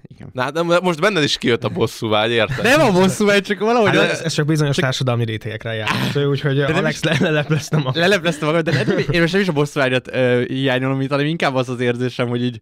Igen. 0.02 0.28
Na, 0.32 0.50
de 0.50 0.62
most 0.62 1.00
benned 1.00 1.22
is 1.22 1.38
kijött 1.38 1.64
a 1.64 1.68
bosszú 1.78 2.08
vágy, 2.08 2.30
érted? 2.30 2.62
Nem 2.62 2.80
a 2.80 2.92
bosszú, 2.92 3.24
mert 3.24 3.44
csak 3.44 3.58
valahogy 3.58 3.96
Hát 3.96 4.10
ez, 4.10 4.20
ez 4.20 4.32
csak 4.32 4.46
bizonyos 4.46 4.76
társadalmi 4.76 5.24
rétegekre 5.24 5.74
jellemző, 5.74 6.26
úgyhogy 6.26 6.56
nem 6.56 6.74
Alex 6.74 7.02
le- 7.04 7.16
lelepleztem 7.20 7.86
a... 7.86 7.90
leleplezte 7.94 8.46
magad, 8.46 8.64
de 8.64 8.84
nem, 8.84 8.98
én 9.10 9.20
most 9.20 9.32
nem 9.32 9.42
is 9.42 9.48
a 9.48 9.52
bosszúvágyat 9.52 10.08
uh, 10.08 10.44
hiányolom 10.46 11.00
itt, 11.00 11.10
hanem 11.10 11.26
inkább 11.26 11.54
az 11.54 11.68
az 11.68 11.80
érzésem, 11.80 12.28
hogy 12.28 12.42
így 12.42 12.60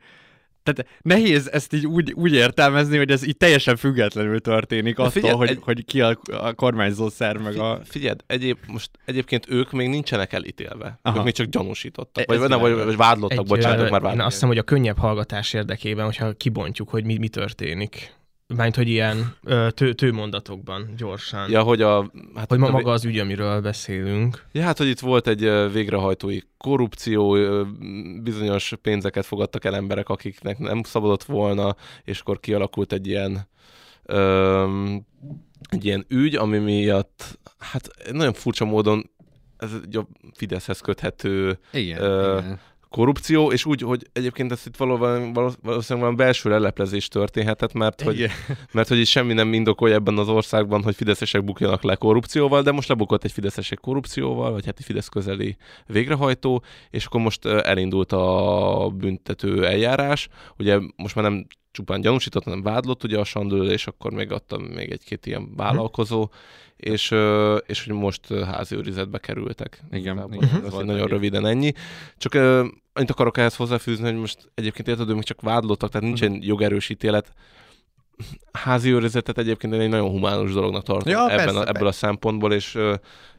tehát 0.73 0.99
nehéz 1.03 1.51
ezt 1.53 1.73
így 1.73 1.87
úgy, 1.87 2.13
úgy 2.13 2.33
értelmezni, 2.33 2.97
hogy 2.97 3.11
ez 3.11 3.27
így 3.27 3.37
teljesen 3.37 3.77
függetlenül 3.77 4.41
történik 4.41 4.99
attól, 4.99 5.11
figyelj, 5.11 5.35
hogy, 5.35 5.49
egy- 5.49 5.59
hogy 5.63 5.85
ki 5.85 6.01
a, 6.01 6.19
a 6.41 6.53
kormányzó 6.53 7.09
szerv, 7.09 7.41
meg 7.43 7.57
a... 7.57 7.77
Fi- 7.83 7.89
Figyeld, 7.91 8.21
egyéb, 8.27 8.59
most 8.67 8.91
egyébként 9.05 9.47
ők 9.51 9.71
még 9.73 9.89
nincsenek 9.89 10.33
elítélve. 10.33 10.99
Aha. 11.03 11.19
Ők 11.19 11.25
még 11.25 11.33
csak 11.35 11.47
gyanúsítottak. 11.47 12.31
Ez 12.33 12.39
Vagy, 12.39 12.49
nem, 12.49 12.59
vagy, 12.61 12.73
vagy 12.75 12.97
vádlottak, 12.97 13.39
Egy, 13.39 13.47
bocsánat, 13.47 13.77
már 13.79 13.85
Én 13.87 13.91
vádlottak. 13.91 14.21
azt 14.25 14.33
hiszem, 14.35 14.49
hogy 14.49 14.59
a 14.59 14.63
könnyebb 14.63 14.99
hallgatás 14.99 15.53
érdekében, 15.53 16.05
hogyha 16.05 16.33
kibontjuk, 16.33 16.89
hogy 16.89 17.05
mi, 17.05 17.17
mi 17.19 17.29
történik. 17.29 18.19
Mármint, 18.55 18.77
hogy 18.77 18.89
ilyen 18.89 19.35
tő, 19.75 19.93
tőmondatokban, 19.93 20.89
gyorsan. 20.97 21.51
Ja, 21.51 21.63
hogy 21.63 21.83
a... 21.83 22.11
Hát 22.35 22.49
Hogy 22.49 22.59
ma 22.59 22.67
a- 22.67 22.71
maga 22.71 22.91
az 22.93 23.05
ügy, 23.05 23.19
amiről 23.19 23.61
beszélünk. 23.61 24.45
Ja, 24.53 24.63
hát, 24.63 24.79
hogy 24.79 24.89
itt 24.89 25.01
volt 25.01 25.27
egy 25.27 25.73
végrehajtói 25.73 26.39
korrupció, 26.59 27.37
bizonyos 28.23 28.73
pénzeket 28.83 29.27
fogadtak 29.27 29.65
el 29.65 29.75
emberek, 29.75 30.09
akiknek 30.09 30.59
nem 30.59 30.83
szabadott 30.83 31.23
volna, 31.25 31.77
és 32.05 32.21
akkor 32.21 32.41
kialakult 32.41 32.93
egy 32.93 33.07
ilyen 33.07 33.49
öm, 34.03 35.07
egy 35.71 35.85
ilyen 35.85 36.05
ügy, 36.09 36.35
ami 36.37 36.59
miatt, 36.59 37.39
hát 37.59 37.89
nagyon 38.13 38.33
furcsa 38.33 38.65
módon 38.65 39.11
ez 39.57 39.71
egy 39.85 39.97
a 39.97 40.07
Fideszhez 40.35 40.81
köthető 40.81 41.59
Igen, 41.73 42.01
Ö, 42.03 42.39
igen. 42.39 42.61
Korrupció, 42.91 43.53
és 43.53 43.65
úgy, 43.65 43.81
hogy 43.81 44.07
egyébként 44.13 44.53
ezt 44.53 44.67
itt 44.67 44.77
valóban, 44.77 45.33
valószínűleg 45.33 45.99
valami 45.99 46.17
belső 46.17 46.51
leleplezés 46.51 47.09
történhetett, 47.09 47.73
mert 47.73 48.03
hogy, 48.03 48.15
Igen. 48.15 48.31
mert 48.73 48.89
hogy 48.89 49.07
semmi 49.07 49.33
nem 49.33 49.53
indokolja 49.53 49.95
ebben 49.95 50.19
az 50.19 50.29
országban, 50.29 50.83
hogy 50.83 50.95
fideszesek 50.95 51.45
bukjanak 51.45 51.83
le 51.83 51.95
korrupcióval, 51.95 52.63
de 52.63 52.73
most 52.73 52.89
lebukott 52.89 53.25
egy 53.25 53.33
fideszesek 53.33 53.79
korrupcióval, 53.79 54.53
vagy 54.53 54.65
hát 54.65 54.79
egy 54.79 54.85
fidesz 54.85 55.09
közeli 55.09 55.57
végrehajtó, 55.87 56.63
és 56.91 57.05
akkor 57.05 57.21
most 57.21 57.47
elindult 57.47 58.13
a 58.13 58.93
büntető 58.95 59.67
eljárás. 59.67 60.29
Ugye 60.59 60.79
most 60.97 61.15
már 61.15 61.25
nem 61.25 61.47
csupán 61.73 62.01
gyanúsított, 62.01 62.45
hanem 62.45 62.63
vádlott 62.63 63.05
ugye 63.05 63.19
a 63.19 63.25
Sandől, 63.25 63.71
és 63.71 63.87
akkor 63.87 64.13
még 64.13 64.33
adtam 64.33 64.63
még 64.63 64.91
egy-két 64.91 65.27
ilyen 65.27 65.55
vállalkozó, 65.57 66.29
és, 66.77 67.15
és 67.67 67.85
hogy 67.85 67.95
most 67.95 68.33
házi 68.35 68.77
őrizetbe 68.77 69.19
kerültek. 69.19 69.83
Igen, 69.91 70.01
Igazából 70.01 70.43
igen, 70.43 70.65
ez 70.65 70.71
volt 70.73 70.87
nagyon 70.87 71.07
röviden 71.07 71.47
ennyi. 71.47 71.73
Csak 72.17 72.35
annyit 72.93 73.11
akarok 73.11 73.37
ehhez 73.39 73.57
hozzáfűzni, 73.57 74.05
hogy 74.05 74.21
most 74.21 74.51
egyébként 74.55 74.89
érted, 74.89 75.09
ők 75.09 75.15
még 75.15 75.25
csak 75.25 75.41
vádlottak, 75.41 75.91
tehát 75.91 76.07
nincsen 76.07 76.31
Mhm. 76.31 76.43
jogerős 76.43 76.89
ítélet. 76.89 77.33
Házi 78.53 78.93
őrizetet 78.93 79.39
egyébként 79.39 79.75
én 79.75 79.81
egy 79.81 79.89
nagyon 79.89 80.11
humánus 80.11 80.53
dolognak 80.53 80.83
tartom 80.83 81.13
Ja, 81.13 81.31
ebben 81.31 81.45
persze, 81.45 81.59
a, 81.61 81.69
ebből 81.69 81.87
a 81.87 81.93
szempontból, 81.93 82.53
és 82.53 82.79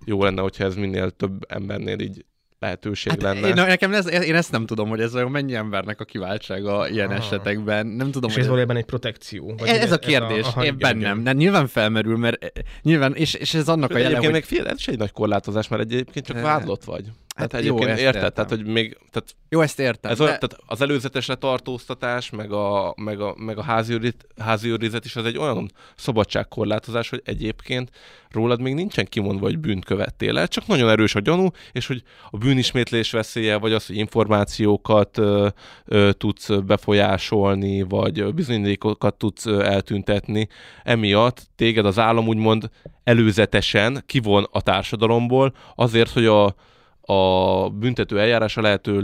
jó 0.05 0.23
lenne, 0.23 0.41
hogyha 0.41 0.63
ez 0.63 0.75
minél 0.75 1.09
több 1.11 1.45
embernél 1.47 1.99
így 1.99 2.25
lehetőség 2.65 3.11
Hát 3.11 3.21
lenne. 3.21 3.47
én, 3.47 3.53
nekem 3.53 3.93
ez, 3.93 4.09
én 4.11 4.35
ezt 4.35 4.51
nem 4.51 4.65
tudom, 4.65 4.89
hogy 4.89 4.99
ez 5.01 5.15
olyan 5.15 5.31
mennyi 5.31 5.53
embernek 5.55 5.99
a 5.99 6.03
kiváltsága 6.03 6.89
ilyen 6.89 7.09
Ah. 7.09 7.15
esetekben. 7.17 7.87
Nem 7.87 8.11
tudom, 8.11 8.29
És 8.29 8.33
hogy 8.35 8.41
ez 8.43 8.49
valójában 8.49 8.75
egy 8.75 8.85
protekció. 8.85 9.53
Vagy 9.57 9.67
ez, 9.67 9.77
ez 9.81 9.91
a 9.91 9.95
a- 9.95 9.97
kérdés, 9.97 10.45
aha, 10.45 10.63
én 10.63 10.73
igen, 10.73 10.77
bennem. 10.77 11.11
igen. 11.19 11.23
De 11.23 11.31
nyilván 11.33 11.67
felmerül, 11.67 12.17
mert 12.17 12.43
eh, 12.43 12.49
nyilván, 12.81 13.15
és, 13.15 13.33
és 13.33 13.53
ez 13.53 13.67
annak 13.67 13.89
a 13.89 13.93
jele, 13.97 14.03
Egyébként 14.05 14.23
hogy... 14.31 14.33
meg 14.33 14.43
figyelj, 14.43 14.67
ez 14.69 14.75
is 14.79 14.87
egy 14.87 14.97
nagy 14.97 15.11
korlátozás, 15.11 15.67
mert 15.67 15.81
egyébként 15.81 16.25
csak 16.25 16.41
vádlott 16.41 16.83
vagy. 16.83 17.05
Hát 17.35 17.51
jó, 17.51 17.57
egyébként 17.59 17.89
ezt 17.89 17.99
érted? 17.99 18.15
értem. 18.15 18.33
Tehát, 18.33 18.49
hogy 18.49 18.65
még, 18.65 18.97
tehát 19.11 19.35
Jó, 19.49 19.61
ezt 19.61 19.79
értem. 19.79 20.11
Ez 20.11 20.17
de... 20.17 20.23
olyan, 20.23 20.39
tehát 20.39 20.57
az 20.65 20.81
előzetes 20.81 21.25
letartóztatás, 21.25 22.29
meg 22.29 22.51
a, 22.51 22.93
meg 22.97 23.21
a, 23.21 23.35
meg 23.37 23.57
a 23.57 23.63
házi, 23.63 23.93
őrit, 23.93 24.27
házi 24.37 24.69
őrizet 24.69 25.05
is 25.05 25.15
az 25.15 25.25
egy 25.25 25.37
olyan 25.37 25.71
szabadságkorlátozás, 25.95 27.09
hogy 27.09 27.21
egyébként 27.25 27.89
rólad 28.29 28.61
még 28.61 28.73
nincsen 28.73 29.05
kimondva, 29.05 29.45
hogy 29.45 29.59
bűnt 29.59 29.85
követtél 29.85 30.37
el, 30.37 30.47
csak 30.47 30.67
nagyon 30.67 30.89
erős 30.89 31.15
a 31.15 31.19
gyanú, 31.19 31.47
és 31.71 31.87
hogy 31.87 32.03
a 32.29 32.37
bűnismétlés 32.37 33.11
veszélye, 33.11 33.57
vagy 33.57 33.73
az, 33.73 33.85
hogy 33.85 33.97
információkat 33.97 35.17
ö, 35.17 35.47
ö, 35.85 36.11
tudsz 36.13 36.49
befolyásolni, 36.49 37.81
vagy 37.81 38.33
bizonyítékokat 38.33 39.15
tudsz 39.15 39.45
eltüntetni, 39.45 40.47
emiatt 40.83 41.49
téged 41.55 41.85
az 41.85 41.99
állam 41.99 42.27
úgymond 42.27 42.69
előzetesen 43.03 44.03
kivon 44.05 44.47
a 44.51 44.61
társadalomból, 44.61 45.53
azért, 45.75 46.09
hogy 46.09 46.25
a, 46.25 46.55
a 47.01 47.69
büntető 47.69 48.19
eljárása 48.19 48.61
lehető 48.61 49.01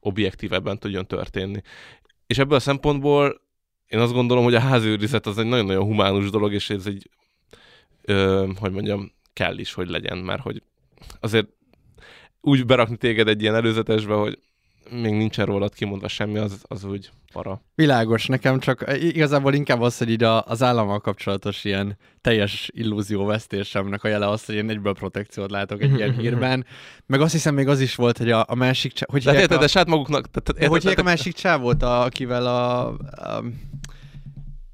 legobjektívebben 0.00 0.78
tudjon 0.78 1.06
történni. 1.06 1.62
És 2.26 2.38
ebből 2.38 2.56
a 2.56 2.60
szempontból 2.60 3.40
én 3.86 3.98
azt 3.98 4.12
gondolom, 4.12 4.44
hogy 4.44 4.54
a 4.54 4.60
házőrizet 4.60 5.26
az 5.26 5.38
egy 5.38 5.46
nagyon-nagyon 5.46 5.84
humánus 5.84 6.30
dolog, 6.30 6.52
és 6.52 6.70
ez 6.70 6.86
egy, 6.86 7.10
ö, 8.02 8.48
hogy 8.56 8.72
mondjam, 8.72 9.12
kell 9.32 9.58
is, 9.58 9.72
hogy 9.72 9.88
legyen, 9.88 10.18
mert 10.18 10.42
hogy 10.42 10.62
azért 11.20 11.48
úgy 12.40 12.66
berakni 12.66 12.96
téged 12.96 13.28
egy 13.28 13.42
ilyen 13.42 13.54
előzetesbe, 13.54 14.14
hogy 14.14 14.38
még 14.90 15.12
nincsen 15.12 15.46
rólad 15.46 15.74
kimondva 15.74 16.08
semmi, 16.08 16.38
az, 16.38 16.62
az 16.62 16.84
úgy 16.84 17.10
para. 17.32 17.62
Világos, 17.74 18.26
nekem 18.26 18.58
csak 18.58 18.84
igazából 19.00 19.54
inkább 19.54 19.80
az, 19.80 19.98
hogy 19.98 20.10
így 20.10 20.22
az 20.22 20.62
állammal 20.62 21.00
kapcsolatos 21.00 21.64
ilyen 21.64 21.96
teljes 22.20 22.70
illúzióvesztésemnek 22.74 24.04
a 24.04 24.08
jele 24.08 24.28
az, 24.28 24.44
hogy 24.44 24.54
én 24.54 24.70
egyből 24.70 24.94
protekciót 24.94 25.50
látok 25.50 25.82
egy 25.82 25.94
ilyen 25.94 26.14
hírben. 26.18 26.66
Meg 27.06 27.20
azt 27.20 27.32
hiszem 27.32 27.54
még 27.54 27.68
az 27.68 27.80
is 27.80 27.94
volt, 27.94 28.18
hogy 28.18 28.30
a, 28.30 28.44
a 28.48 28.54
másik... 28.54 28.92
Csá... 28.92 29.06
Hogy 29.10 29.22
De 29.22 29.30
hívják 29.30 29.42
érted, 29.42 29.58
a... 29.58 29.60
de 29.60 29.68
saját 29.68 29.88
maguknak... 29.88 30.30
Tehát, 30.30 30.70
hogy 30.70 30.94
a 30.96 31.02
másik 31.02 31.34
csávót, 31.34 31.82
akivel 31.82 32.46
a, 32.46 32.88
a, 32.88 33.44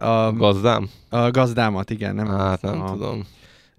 a, 0.07 0.33
Gazdám? 0.33 0.91
a 1.09 1.31
gazdámat, 1.31 1.91
igen, 1.91 2.15
nem? 2.15 2.27
Hát 2.27 2.63
nem 2.63 2.81
a, 2.81 2.91
tudom. 2.91 3.27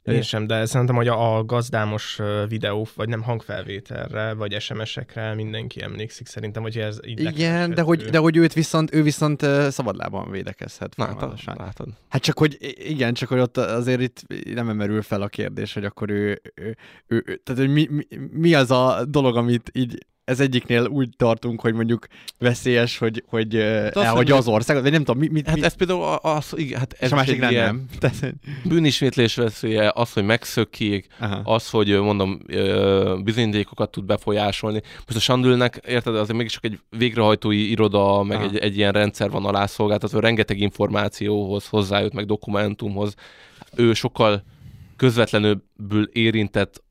Én 0.08 0.22
sem, 0.22 0.48
de 0.48 0.66
szerintem, 0.66 0.96
hogy 0.96 1.08
a, 1.08 1.38
a 1.38 1.44
gazdámos 1.44 2.20
videó, 2.48 2.88
vagy 2.96 3.10
nem 3.10 3.22
hangfelvételre, 3.22 4.34
vagy 4.34 4.62
SMS-ekre 4.62 5.34
mindenki 5.34 5.82
emlékszik 5.82 6.28
szerintem, 6.28 6.62
hogy 6.62 6.78
ez 6.78 7.00
így 7.06 7.20
Igen, 7.20 7.74
de 7.74 7.82
hogy, 7.82 8.04
de 8.04 8.18
hogy 8.18 8.38
őt 8.38 8.54
viszont, 8.54 8.94
ő 8.94 9.04
viszont 9.04 9.42
ö, 9.42 9.68
szabadlábon 9.70 10.32
védekezhet 10.32 10.96
Látod? 10.98 11.40
Látod? 11.46 11.88
Hát 12.10 12.22
csak, 12.22 12.38
hogy 12.38 12.58
igen, 12.78 13.14
csak 13.14 13.30
hogy 13.30 13.40
ott 13.40 13.58
azért 13.58 14.02
itt 14.02 14.22
nem 14.54 14.70
emerül 14.70 15.02
fel 15.02 15.22
a 15.22 15.28
kérdés, 15.28 15.74
hogy 15.74 15.86
akkor 15.86 16.10
ő, 16.10 16.42
ő, 16.56 16.78
ő, 17.08 17.24
ő 17.26 17.36
tehát 17.36 17.62
hogy 17.62 17.70
mi, 17.70 17.88
mi, 17.90 18.04
mi, 18.32 18.54
az 18.54 18.72
a 18.72 19.06
dolog, 19.06 19.36
amit 19.36 19.70
így 19.74 20.06
ez 20.28 20.40
egyiknél 20.40 20.86
úgy 20.86 21.10
tartunk, 21.18 21.62
hogy 21.62 21.74
mondjuk 21.74 22.08
veszélyes, 22.40 22.98
hogy, 22.98 23.24
hogy 23.28 23.56
azt 23.56 23.98
elhagyja 23.98 24.36
az 24.36 24.48
országot, 24.48 24.82
vagy 24.82 24.92
nem 24.92 25.04
tudom, 25.04 25.20
mi, 25.22 25.28
mit, 25.32 25.48
Hát 25.48 25.56
mi, 25.56 25.64
ez 25.64 25.74
például 25.74 26.02
az, 26.22 26.54
igen, 26.56 26.80
hát 26.80 26.96
ez 27.00 27.12
a 27.12 27.16
másik 27.16 27.40
nem, 27.40 27.54
nem. 28.22 28.34
Bűnismétlés 28.64 29.36
veszélye, 29.36 29.92
az, 29.96 30.14
hogy 30.14 30.24
megszökjék, 30.24 31.08
aha. 31.20 31.54
az, 31.54 31.70
hogy 31.70 32.00
mondom, 32.02 32.40
bizonyítékokat 33.24 33.92
tud 33.92 34.06
befolyásolni. 34.06 34.82
Most 34.96 35.16
a 35.16 35.20
Sandülnek, 35.20 35.82
érted, 35.88 36.16
azért 36.16 36.38
mégis 36.38 36.54
csak 36.54 36.66
egy 36.66 36.80
végrehajtói 36.90 37.70
iroda, 37.70 38.24
meg 38.24 38.38
Aha. 38.38 38.46
egy, 38.46 38.58
egy 38.58 38.78
ilyen 38.78 38.92
rendszer 38.92 39.30
van 39.30 39.46
alászolgáltatva, 39.46 40.20
rengeteg 40.20 40.60
információhoz 40.60 41.68
hozzájut, 41.68 42.14
meg 42.14 42.26
dokumentumhoz. 42.26 43.14
Ő 43.76 43.94
sokkal 43.94 44.44
közvetlenül 44.96 45.64
érintett 46.12 46.86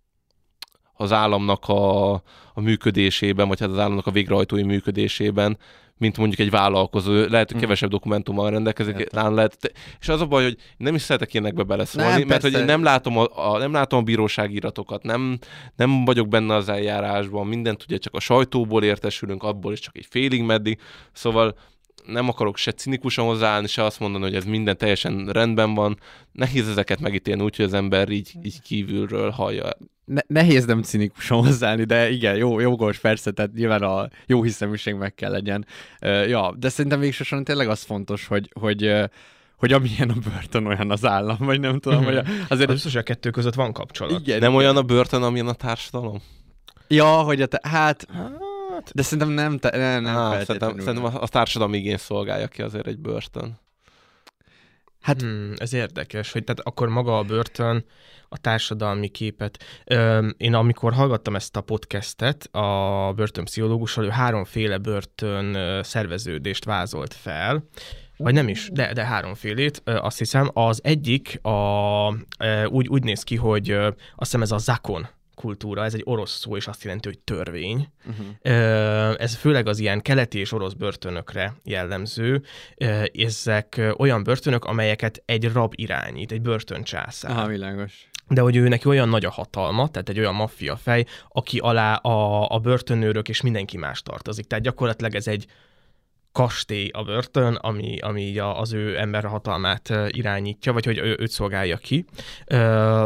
az 0.97 1.13
államnak 1.13 1.69
a, 1.69 2.13
a 2.55 2.61
működésében, 2.61 3.49
vagy 3.49 3.61
hát 3.61 3.69
az 3.71 3.79
államnak 3.79 4.07
a 4.07 4.11
végrehajtói 4.11 4.63
működésében, 4.63 5.59
mint 5.99 6.17
mondjuk 6.17 6.41
egy 6.41 6.51
vállalkozó. 6.51 7.13
Lehet, 7.13 7.31
hogy 7.31 7.51
Mhm. 7.51 7.61
kevesebb 7.61 7.91
dokumentummal 7.91 8.51
rendelkezik, 8.51 9.11
nála 9.11 9.35
lehet. 9.35 9.73
És 10.01 10.09
az 10.09 10.21
a 10.21 10.27
baj, 10.27 10.43
hogy 10.43 10.57
nem 10.77 10.95
is 10.95 11.03
szeretek 11.03 11.35
ilyenekbe 11.35 11.63
beleszólni, 11.63 12.09
Nem, 12.19 12.27
mert 12.27 12.43
hogy 12.43 12.51
persze. 12.51 12.67
nem 12.67 12.83
látom 12.83 13.19
a, 13.19 13.53
a, 13.53 13.59
nem 13.59 13.73
látom 13.73 13.99
a 13.99 14.03
bíróságiratokat, 14.03 15.03
nem, 15.03 15.39
nem 15.77 16.05
vagyok 16.05 16.29
benne 16.29 16.55
az 16.55 16.69
eljárásban, 16.69 17.47
mindent 17.47 17.83
ugye 17.83 17.97
csak 17.99 18.15
a 18.15 18.21
sajtóból 18.21 18.83
értesülünk, 18.85 19.43
abból 19.43 19.73
is 19.73 19.81
csak 19.81 19.97
egy 19.97 20.07
félig 20.11 20.43
meddig, 20.43 20.79
szóval 21.13 21.57
nem 22.05 22.29
akarok 22.29 22.57
se 22.57 22.73
cinikusan 22.73 23.25
hozzáállni, 23.27 23.67
se 23.67 23.85
azt 23.85 24.01
mondani, 24.01 24.25
hogy 24.25 24.35
ez 24.35 24.45
minden 24.45 24.77
teljesen 24.77 25.27
rendben 25.27 25.75
van. 25.75 25.99
Nehéz 26.33 26.69
ezeket 26.69 27.01
megítélni 27.01 27.43
úgy, 27.43 27.57
hogy 27.57 27.65
az 27.65 27.75
ember 27.75 28.09
így, 28.09 28.33
így 28.43 28.63
kívülről 28.63 29.31
hallja. 29.31 29.69
ne, 30.05 30.21
nehéz 30.27 30.65
nem 30.65 30.83
cinikusan 30.83 31.39
hozzáállni, 31.39 31.85
de 31.85 32.11
igen, 32.11 32.37
jó, 32.37 32.61
jogos, 32.61 32.99
persze, 32.99 33.31
tehát 33.31 33.53
nyilván 33.53 33.83
a 33.83 34.09
jó 34.27 34.43
hiszeműség 34.43 34.95
meg 34.95 35.15
kell 35.15 35.31
legyen. 35.31 35.67
Uh, 36.03 36.29
ja, 36.29 36.55
de 36.59 36.69
szerintem 36.69 37.01
végsősorban 37.01 37.45
tényleg 37.47 37.69
az 37.69 37.83
fontos, 37.83 38.27
hogy, 38.27 38.51
hogy 38.61 38.85
uh, 38.85 39.05
hogy 39.57 39.73
amilyen 39.73 40.11
a 40.11 40.31
börtön, 40.31 40.67
olyan 40.67 40.91
az 40.91 41.05
állam, 41.05 41.37
vagy 41.41 41.61
nem 41.61 41.79
tudom, 41.79 42.05
hogy 42.05 42.17
a- 42.17 42.25
azért... 42.49 42.69
Az 42.69 42.75
biztos, 42.75 42.93
hogy 42.93 43.01
a 43.01 43.05
kettő 43.05 43.31
között 43.31 43.55
van 43.55 43.73
kapcsolat. 43.73 44.21
igen, 44.21 44.39
Nem 44.39 44.51
igen. 44.51 44.63
olyan 44.63 44.77
a 44.77 44.83
börtön, 44.83 45.23
amilyen 45.23 45.47
a 45.49 45.53
társadalom? 45.53 46.23
Ja, 46.89 47.07
hogy 47.07 47.41
a 47.43 47.47
te, 47.47 47.61
hát, 47.69 48.07
Hát, 48.87 48.95
de 48.95 49.03
szerintem 49.03 49.29
nem, 49.29 49.59
te, 49.59 49.77
nem, 49.77 50.03
nem 50.03 50.17
Á, 50.17 50.45
szerintem, 50.45 50.79
szerintem 50.79 51.05
a, 51.05 51.23
a 51.23 51.29
társadalmi 51.29 51.77
igény 51.77 51.97
szolgálja 51.97 52.49
ki 52.49 52.63
azért 52.63 52.87
egy 52.87 52.99
börtön. 52.99 53.59
Hát- 55.01 55.21
hmm, 55.21 55.53
ez 55.57 55.73
érdekes, 55.73 56.33
hogy 56.33 56.45
tehát 56.45 56.61
akkor 56.61 56.89
maga 56.89 57.19
a 57.19 57.23
börtön 57.23 57.85
a 58.29 58.39
társadalmi 58.39 59.09
képet. 59.09 59.65
Öm, 59.85 60.35
én 60.37 60.55
amikor 60.55 60.93
hallgattam 60.93 61.35
ezt 61.35 61.57
a 61.57 61.61
podcastet 61.61 62.49
a 62.55 63.13
börtönpszichológussal, 63.17 64.05
ő 64.05 64.09
háromféle 64.09 64.79
börtön 64.79 65.55
ö, 65.55 65.81
szerveződést 65.83 66.65
vázolt 66.65 67.15
fel, 67.15 67.69
vagy 68.17 68.35
nem 68.35 68.49
is, 68.49 68.69
de, 68.73 68.93
de 68.93 69.05
háromfélét, 69.05 69.83
ö, 69.85 69.97
azt 69.97 70.19
hiszem. 70.19 70.51
Az 70.53 70.81
egyik 70.85 71.45
a, 71.45 72.09
ö, 72.39 72.65
úgy, 72.65 72.89
úgy 72.89 73.03
néz 73.03 73.23
ki, 73.23 73.37
hogy 73.37 73.71
ö, 73.71 73.87
azt 73.87 73.97
hiszem 74.17 74.43
ez 74.43 74.53
a 74.53 74.59
zakon 74.59 75.09
kultúra, 75.37 75.85
ez 75.85 75.95
egy 75.95 76.03
orosz 76.05 76.39
szó, 76.39 76.57
és 76.57 76.67
azt 76.67 76.85
jelenti, 76.85 77.09
hogy 77.09 77.19
törvény. 77.19 77.89
Uh-huh. 78.07 79.15
Ez 79.19 79.35
főleg 79.35 79.67
az 79.67 79.79
ilyen 79.79 80.03
keleti 80.03 80.39
és 80.39 80.53
orosz 80.53 80.73
börtönökre 80.73 81.55
jellemző. 81.65 82.43
Ezek 83.13 83.95
olyan 83.97 84.23
börtönök, 84.23 84.65
amelyeket 84.65 85.23
egy 85.25 85.53
rab 85.53 85.73
irányít, 85.77 86.33
egy 86.33 86.43
börtöncsászár. 86.43 87.31
Aha, 87.31 87.47
világos. 87.47 88.09
De 88.29 88.41
hogy 88.41 88.57
ő 88.57 88.69
neki 88.69 88.89
olyan 88.89 89.09
nagy 89.09 89.25
a 89.25 89.31
hatalma, 89.31 89.89
tehát 89.89 90.09
egy 90.09 90.19
olyan 90.19 90.35
maffia 90.35 90.77
fej, 90.77 91.05
aki 91.29 91.59
alá 91.59 91.95
a, 91.95 92.49
a 92.51 92.59
börtönőrök 92.59 93.29
és 93.29 93.41
mindenki 93.41 93.77
más 93.77 94.03
tartozik. 94.03 94.47
Tehát 94.47 94.65
gyakorlatilag 94.65 95.15
ez 95.15 95.27
egy 95.27 95.47
kastély 96.37 96.89
a 96.93 97.03
börtön, 97.03 97.55
ami, 97.55 97.99
ami 97.99 98.23
így 98.23 98.39
az 98.39 98.73
ő 98.73 98.99
ember 98.99 99.25
hatalmát 99.25 99.91
ö, 99.91 100.07
irányítja, 100.11 100.73
vagy 100.73 100.85
hogy 100.85 100.99
ő, 100.99 101.17
őt 101.19 101.31
szolgálja 101.31 101.77
ki. 101.77 102.05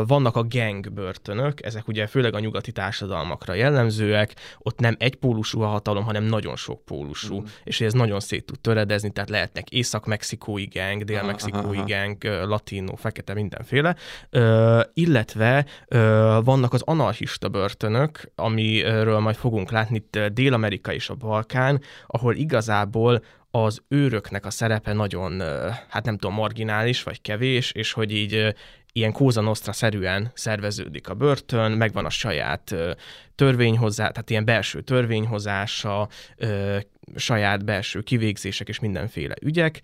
Vannak 0.07 0.37
a 0.37 0.47
gang 0.49 0.93
börtönök, 0.93 1.65
ezek 1.65 1.89
ugye 1.89 2.07
főleg 2.07 2.35
a 2.35 2.39
nyugati 2.39 2.73
társadalmakra 2.73 3.55
jellemzőek, 3.55 4.35
ott 4.59 4.79
nem 4.79 4.97
egy 4.99 5.15
pólusú 5.15 5.61
a 5.61 5.67
hatalom, 5.67 6.05
hanem 6.05 6.25
nagyon 6.25 6.57
sok 6.57 6.85
pólusú, 6.85 7.41
mm. 7.41 7.45
és 7.65 7.81
ez 7.81 7.93
nagyon 7.93 8.21
szét 8.21 8.45
tud 8.45 8.61
töredezni, 8.61 9.11
tehát 9.11 9.31
lehetnek 9.31 9.71
észak-mexikói 9.71 10.65
gang, 10.65 11.05
dél-mexikói 11.05 11.83
gang, 11.87 12.25
ö, 12.25 12.47
latino, 12.47 12.97
fekete, 12.97 13.35
mindenféle, 13.35 13.97
illetve 14.95 15.67
vannak 16.45 16.73
az 16.73 16.83
anarchista 16.85 17.49
börtönök, 17.49 18.33
amiről 18.35 19.19
majd 19.19 19.37
fogunk 19.37 19.71
látni 19.71 19.97
itt 19.97 20.19
Dél-Amerika 20.33 20.93
és 20.93 21.09
a 21.11 21.15
Balkán, 21.15 21.81
ahol 22.07 22.35
igazából 22.35 23.20
az 23.51 23.83
őröknek 23.89 24.47
a 24.47 24.51
szerepe 24.51 24.93
nagyon, 24.93 25.43
hát 25.89 26.05
nem 26.05 26.19
tudom, 26.19 26.35
marginális 26.35 27.03
vagy 27.03 27.21
kevés, 27.21 27.73
és 27.73 27.93
hogy 27.93 28.13
így 28.13 28.55
ilyen 28.93 29.13
Kóza 29.13 29.41
Nostra-szerűen 29.41 30.31
szerveződik 30.35 31.09
a 31.09 31.15
börtön, 31.15 31.73
megvan 31.73 32.05
a 32.05 32.11
saját 32.11 32.73
ö, 32.73 32.91
törvényhozá, 33.35 34.09
tehát 34.09 34.31
ilyen 34.31 34.45
belső 34.45 34.81
törvényhozása, 34.81 36.09
saját 37.17 37.65
belső 37.65 38.01
kivégzések 38.01 38.69
és 38.69 38.81
mindenféle 38.81 39.35
ügyek, 39.43 39.81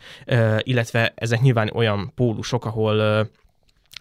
illetve 0.59 1.13
ezek 1.15 1.41
nyilván 1.41 1.71
olyan 1.75 2.13
pólusok, 2.15 2.65
ahol 2.65 3.29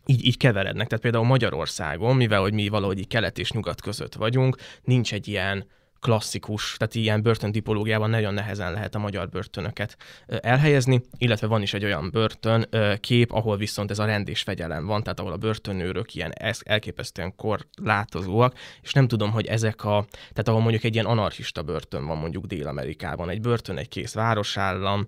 így, 0.06 0.26
így 0.26 0.38
keverednek. 0.38 0.88
Tehát 0.88 1.04
például 1.04 1.26
Magyarországon, 1.26 2.16
mivel 2.16 2.42
hogy 2.42 2.54
mi 2.54 2.68
valahogy 2.68 3.08
kelet 3.08 3.40
és 3.40 3.52
nyugat 3.52 3.82
között 3.82 4.14
vagyunk, 4.14 4.58
nincs 4.84 5.14
egy 5.14 5.28
ilyen 5.28 5.66
klasszikus, 6.06 6.76
tehát 6.78 6.96
ilyen 6.96 7.22
börtöntipológiában 7.22 8.10
nagyon 8.10 8.34
nehezen 8.34 8.72
lehet 8.72 8.96
a 8.96 9.00
magyar 9.00 9.30
börtönöket 9.30 9.98
elhelyezni, 10.28 11.02
illetve 11.18 11.48
van 11.48 11.62
is 11.62 11.74
egy 11.74 11.84
olyan 11.84 12.10
börtön 12.12 12.70
kép, 13.00 13.32
ahol 13.32 13.58
viszont 13.58 13.92
ez 13.92 14.00
a 14.00 14.06
rend 14.06 14.28
és 14.28 14.42
fegyelem 14.42 14.86
van, 14.86 15.04
tehát 15.04 15.20
ahol 15.20 15.32
a 15.32 15.38
börtönőrök 15.38 16.16
ilyen 16.16 16.34
elképesztően 16.64 17.36
korlátozóak, 17.36 18.58
és 18.82 18.94
nem 18.94 19.08
tudom, 19.08 19.32
hogy 19.32 19.46
ezek 19.46 19.84
a, 19.84 20.06
tehát 20.12 20.48
ahol 20.48 20.62
mondjuk 20.62 20.84
egy 20.84 20.94
ilyen 20.94 21.06
anarchista 21.06 21.64
börtön 21.64 22.06
van 22.06 22.18
mondjuk 22.18 22.46
Dél-Amerikában, 22.46 23.30
egy 23.30 23.42
börtön, 23.42 23.78
egy 23.78 23.90
kész 23.90 24.14
városállam, 24.14 25.06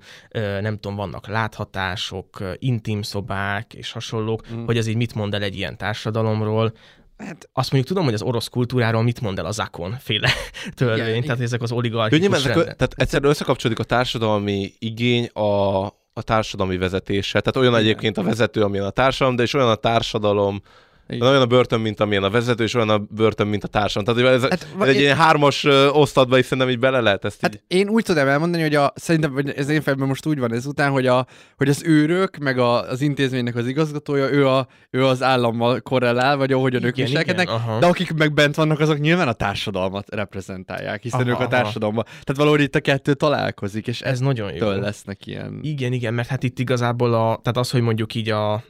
nem 0.61 0.76
tudom, 0.76 0.95
vannak 0.95 1.28
láthatások, 1.28 2.43
intim 2.57 3.01
szobák 3.01 3.74
és 3.74 3.91
hasonlók, 3.91 4.53
mm. 4.53 4.65
hogy 4.65 4.78
ez 4.78 4.88
így 4.88 4.95
mit 4.95 5.15
mond 5.15 5.34
el 5.34 5.41
egy 5.41 5.55
ilyen 5.55 5.78
társadalomról, 5.78 6.74
Hát, 7.18 7.49
azt 7.53 7.72
mondjuk 7.72 7.86
tudom, 7.86 8.03
hogy 8.03 8.13
az 8.13 8.22
orosz 8.22 8.47
kultúráról 8.47 9.03
mit 9.03 9.22
mond 9.22 9.39
el 9.39 9.45
a 9.45 9.51
zakon 9.51 9.95
féle 9.99 10.30
törvény, 10.76 10.97
Igen, 10.97 11.22
tehát 11.22 11.24
igen. 11.24 11.41
ezek 11.41 11.61
az 11.61 11.72
oligarchikus 11.72 12.20
nyilván 12.20 12.39
ezek, 12.39 12.76
tehát 12.76 12.93
egyszerűen 12.95 13.32
összekapcsolódik 13.32 13.84
a 13.84 13.88
társadalmi 13.88 14.74
igény 14.80 15.26
a, 15.26 15.86
a 16.13 16.22
társadalmi 16.22 16.78
vezetéssel. 16.78 17.41
Tehát 17.41 17.55
olyan 17.55 17.80
Igen. 17.80 17.86
egyébként 17.86 18.18
a 18.18 18.24
vezető, 18.24 18.61
amilyen 18.61 18.86
a 18.86 18.89
társadalom, 18.89 19.36
de 19.36 19.43
és 19.43 19.53
olyan 19.53 19.70
a 19.70 19.76
társadalom, 19.76 20.61
Igen. 21.08 21.28
olyan 21.28 21.41
a 21.41 21.45
börtön, 21.45 21.80
mint 21.80 21.99
amilyen 21.99 22.24
a 22.24 22.30
vezető, 22.30 22.64
és 22.64 22.74
olyan 22.74 22.89
a 22.89 22.97
börtön, 22.97 23.47
mint 23.47 23.64
a 23.64 23.68
társadalom. 23.68 24.22
Tehát 24.24 24.36
ez, 24.36 24.41
Hát, 24.49 24.68
ez 24.82 24.88
egy 24.88 24.95
én- 24.95 25.01
ilyen 25.01 25.16
hármas 25.16 25.64
osztatba 25.91 26.38
is 26.38 26.43
szerintem 26.43 26.70
így 26.70 26.80
bele 26.80 26.99
lehet 27.01 27.26
ezt 27.26 27.41
Hát 27.41 27.53
így. 27.55 27.62
én 27.78 27.89
úgy 27.89 28.03
tudom 28.03 28.28
elmondani, 28.28 28.64
hogy 28.64 28.76
a, 28.76 28.91
szerintem 28.95 29.32
hogy 29.34 29.49
ez 29.49 29.70
én 29.70 29.82
fejemben 29.82 30.08
most 30.08 30.26
úgy 30.26 30.39
van 30.39 30.53
ezután, 30.53 30.91
hogy, 30.91 31.08
a, 31.08 31.26
hogy 31.55 31.70
az 31.70 31.84
őrök, 31.86 32.38
meg 32.38 32.58
a, 32.58 32.89
az 32.89 33.01
intézménynek 33.01 33.55
az 33.55 33.68
igazgatója, 33.68 34.32
ő, 34.32 34.47
a, 34.47 34.68
ő 34.89 35.05
az 35.05 35.24
állammal 35.24 35.80
korrelál, 35.82 36.38
vagy 36.38 36.51
ahogyan 36.51 36.84
ők 36.84 36.97
Igen, 36.97 37.10
viselkednek, 37.10 37.49
igen, 37.64 37.80
de 37.80 37.86
akik 37.86 38.14
meg 38.14 38.34
bent 38.34 38.55
vannak, 38.55 38.80
azok 38.80 38.99
nyilván 38.99 39.28
a 39.28 39.34
társadalmat 39.34 40.16
reprezentálják, 40.16 41.01
hiszen 41.01 41.20
Aha, 41.20 41.30
ők 41.30 41.36
a 41.36 41.39
aha. 41.39 41.47
társadalomban. 41.49 42.03
Tehát 42.03 42.36
valahogy 42.36 42.62
itt 42.62 42.76
a 42.76 42.80
kettő 42.80 43.14
találkozik, 43.14 43.88
és 43.88 44.01
Ez 44.01 44.12
ez 44.12 44.20
nagyon 44.20 44.53
jó. 44.53 44.70
lesznek 44.70 45.26
ilyen... 45.28 45.60
Igen, 45.62 45.93
igen, 45.93 46.14
mert 46.14 46.28
hát 46.28 46.43
itt 46.43 46.60
igazából 46.60 47.14
a, 47.14 47.39
tehát 47.41 47.58
az, 47.58 47.72
hogy 47.72 47.82
mondjuk 47.82 48.16
így 48.16 48.30
a, 48.30 48.64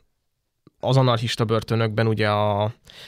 az 0.79 0.97
anarchista 0.97 1.45
börtönökben 1.45 2.07
ugye 2.07 2.29
a, 2.29 2.63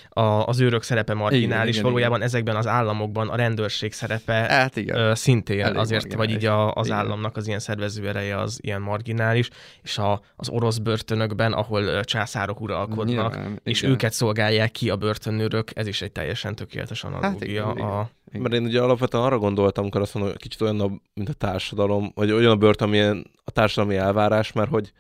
a, 0.09 0.21
az 0.21 0.59
őrök 0.59 0.83
szerepe 0.83 1.13
marginális, 1.13 1.71
igen, 1.71 1.85
valójában 1.85 2.21
ezekben 2.21 2.55
az 2.55 2.67
államokban 2.67 3.29
a 3.29 3.35
rendőrség 3.35 3.93
szerepe 3.93 4.33
Hát 4.33 4.75
igen. 4.75 4.97
ö, 4.97 5.15
szintén 5.15 5.63
Elég 5.63 5.77
azért, 5.77 6.13
vagy 6.13 6.31
így 6.31 6.45
a, 6.45 6.73
az 6.73 6.85
Igen. 6.85 6.97
államnak 6.97 7.37
az 7.37 7.47
ilyen 7.47 7.59
szervező 7.59 8.07
ereje 8.07 8.37
az 8.37 8.59
ilyen 8.61 8.81
marginális, 8.81 9.49
és 9.81 9.97
a, 9.97 10.21
az 10.35 10.49
orosz 10.49 10.77
börtönökben, 10.77 11.53
ahol 11.53 11.81
ö, 11.81 12.03
császárok 12.03 12.61
uralkodnak, 12.61 13.05
Nyilván, 13.05 13.59
és 13.63 13.81
igen. 13.81 13.91
őket 13.91 14.13
szolgálják 14.13 14.71
ki 14.71 14.89
a 14.89 14.95
börtönőrök, 14.95 15.69
ez 15.73 15.87
is 15.87 16.01
egy 16.01 16.11
teljesen 16.11 16.55
tökéletes 16.55 17.03
analógia. 17.03 17.29
Hát 17.29 17.43
igen, 17.43 17.63
a, 17.63 18.09
igen. 18.27 18.41
Mert 18.41 18.53
én 18.53 18.63
ugye 18.63 18.81
alapvetően 18.81 19.23
arra 19.23 19.37
gondoltam, 19.37 19.83
amikor 19.83 20.01
azt 20.01 20.13
mondom, 20.13 20.31
hogy 20.31 20.41
kicsit 20.41 20.61
olyan, 20.61 20.79
a, 20.79 20.89
mint 21.13 21.29
a 21.29 21.33
társadalom, 21.33 22.11
vagy 22.15 22.31
olyan 22.31 22.51
a 22.51 22.55
börtön, 22.55 22.87
amilyen 22.87 23.31
a 23.43 23.51
társadalmi 23.51 23.95
elvárás, 23.95 24.51
mert 24.51 24.69
hogy 24.69 24.91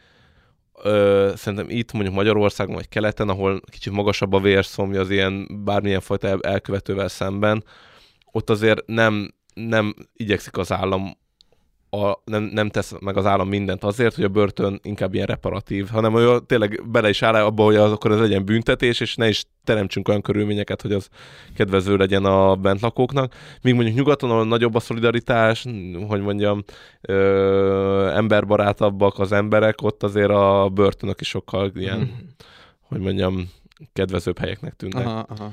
ö, 0.83 1.31
szerintem 1.35 1.69
itt 1.69 1.91
mondjuk 1.91 2.15
Magyarországon 2.15 2.75
vagy 2.75 2.89
keleten, 2.89 3.29
ahol 3.29 3.61
kicsit 3.71 3.93
magasabb 3.93 4.33
a 4.33 4.39
vérszomja 4.39 4.99
az 4.99 5.09
ilyen 5.09 5.63
bármilyen 5.63 5.99
fajta 5.99 6.27
el- 6.27 6.41
elkövetővel 6.41 7.07
szemben, 7.07 7.63
ott 8.31 8.49
azért 8.49 8.85
nem, 8.85 9.33
nem 9.53 9.93
igyekszik 10.13 10.57
az 10.57 10.71
állam 10.71 11.17
a, 11.89 12.19
nem, 12.23 12.43
nem 12.43 12.69
tesz 12.69 12.93
meg 12.99 13.17
az 13.17 13.25
állam 13.25 13.47
mindent 13.47 13.83
azért, 13.83 14.15
hogy 14.15 14.23
a 14.23 14.27
börtön 14.29 14.79
inkább 14.83 15.13
ilyen 15.13 15.25
reparatív, 15.25 15.87
hanem 15.87 16.11
hogy 16.11 16.43
tényleg 16.43 16.89
bele 16.89 17.09
is 17.09 17.21
áll 17.21 17.35
abba, 17.35 17.63
hogy 17.63 17.75
az, 17.75 17.91
akkor 17.91 18.11
ez 18.11 18.19
legyen 18.19 18.45
büntetés, 18.45 18.99
és 18.99 19.15
ne 19.15 19.27
is 19.27 19.45
teremtsünk 19.63 20.07
olyan 20.07 20.21
körülményeket, 20.21 20.81
hogy 20.81 20.91
az 20.91 21.07
kedvező 21.55 21.95
legyen 21.97 22.25
a 22.25 22.55
bentlakóknak. 22.55 23.33
Míg 23.61 23.73
mondjuk 23.73 23.95
nyugaton, 23.95 24.29
ahol 24.29 24.45
nagyobb 24.45 24.75
a 24.75 24.79
szolidaritás, 24.79 25.65
hogy 26.07 26.21
mondjam, 26.21 26.63
ö, 27.01 28.11
emberbarátabbak 28.15 29.19
az 29.19 29.31
emberek, 29.31 29.81
ott 29.81 30.03
azért 30.03 30.29
a 30.29 30.69
börtönök 30.73 31.21
is 31.21 31.27
sokkal 31.27 31.71
ilyen, 31.75 31.97
Mhm. 31.99 32.09
hogy 32.81 32.99
mondjam, 32.99 33.49
kedvezőbb 33.93 34.37
helyeknek 34.37 34.73
tűnnek. 34.75 35.05
Aha, 35.05 35.25
aha. 35.29 35.51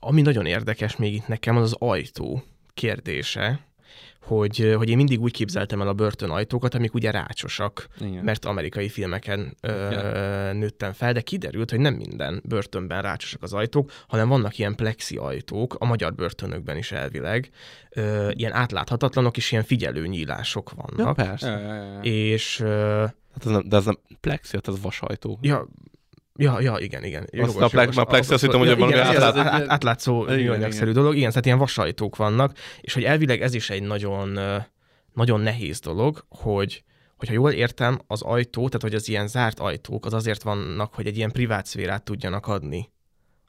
Ami 0.00 0.20
nagyon 0.22 0.46
érdekes 0.46 0.96
még 0.96 1.14
itt 1.14 1.26
nekem, 1.26 1.56
az 1.56 1.62
az 1.62 1.76
ajtó 1.78 2.42
kérdése, 2.74 3.60
hogy, 4.24 4.74
hogy 4.76 4.88
én 4.88 4.96
mindig 4.96 5.20
úgy 5.20 5.32
képzeltem 5.32 5.80
el 5.80 5.88
a 5.88 5.92
börtön 5.92 6.30
ajtókat, 6.30 6.74
amik 6.74 6.94
ugye 6.94 7.10
rácsosak, 7.10 7.86
Igen. 8.00 8.24
mert 8.24 8.44
amerikai 8.44 8.88
filmeken 8.88 9.56
ö, 9.60 9.86
Igen. 9.90 10.56
nőttem 10.56 10.92
fel, 10.92 11.12
de 11.12 11.20
kiderült, 11.20 11.70
hogy 11.70 11.80
nem 11.80 11.94
minden 11.94 12.42
börtönben 12.44 13.02
rácsosak 13.02 13.42
az 13.42 13.52
ajtók, 13.52 13.90
hanem 14.08 14.28
vannak 14.28 14.58
ilyen 14.58 14.74
plexi 14.74 15.16
ajtók, 15.16 15.74
a 15.78 15.84
magyar 15.84 16.14
börtönökben 16.14 16.76
is 16.76 16.92
elvileg, 16.92 17.50
ö, 17.90 18.30
ilyen 18.32 18.52
átláthatatlanok 18.52 19.36
és 19.36 19.52
ilyen 19.52 19.64
figyelő 19.64 20.06
nyílások 20.06 20.72
Ja, 20.76 20.82
vannak. 20.86 21.16
persze. 21.16 21.48
Ja, 21.50 21.58
ja, 21.58 21.74
ja. 21.74 22.00
és 22.02 22.60
ö, 22.60 23.04
Hát 23.34 23.44
az 23.44 23.50
nem, 23.50 23.62
de 23.68 23.76
az 23.76 23.84
nem 23.84 23.98
plexi, 24.20 24.54
hát 24.54 24.66
az 24.66 24.80
vasajtó. 24.80 25.38
ja, 25.42 25.68
Ja, 26.38 26.60
ja, 26.60 26.76
igen, 26.78 27.04
igen. 27.04 27.26
Azt 27.40 27.60
a 27.60 27.68
plek- 27.68 27.96
a 27.96 28.04
plexi, 28.04 28.32
azt 28.32 28.42
hittem, 28.42 28.58
hogy 28.58 28.68
valami 28.68 28.92
igen, 28.92 29.06
átlát- 29.06 29.36
átlát, 29.36 29.52
át, 29.52 29.68
átlátszó 29.68 30.22
műanyagszerű 30.22 30.90
dolog. 30.92 31.16
Igen, 31.16 31.28
tehát 31.28 31.46
ilyen 31.46 31.58
vasajtók 31.58 32.16
vannak, 32.16 32.56
és 32.80 32.94
hogy 32.94 33.04
elvileg 33.04 33.42
ez 33.42 33.54
is 33.54 33.70
egy 33.70 33.82
nagyon, 33.82 34.38
nagyon 35.12 35.40
nehéz 35.40 35.80
dolog, 35.80 36.24
hogy 36.28 36.84
hogyha 37.16 37.34
jól 37.34 37.50
értem, 37.50 37.98
az 38.06 38.22
ajtó, 38.22 38.66
tehát 38.66 38.82
hogy 38.82 38.94
az 38.94 39.08
ilyen 39.08 39.28
zárt 39.28 39.60
ajtók, 39.60 40.06
az 40.06 40.12
azért 40.14 40.42
vannak, 40.42 40.94
hogy 40.94 41.06
egy 41.06 41.16
ilyen 41.16 41.30
privát 41.30 41.66
szférát 41.66 42.02
tudjanak 42.04 42.46
adni 42.46 42.92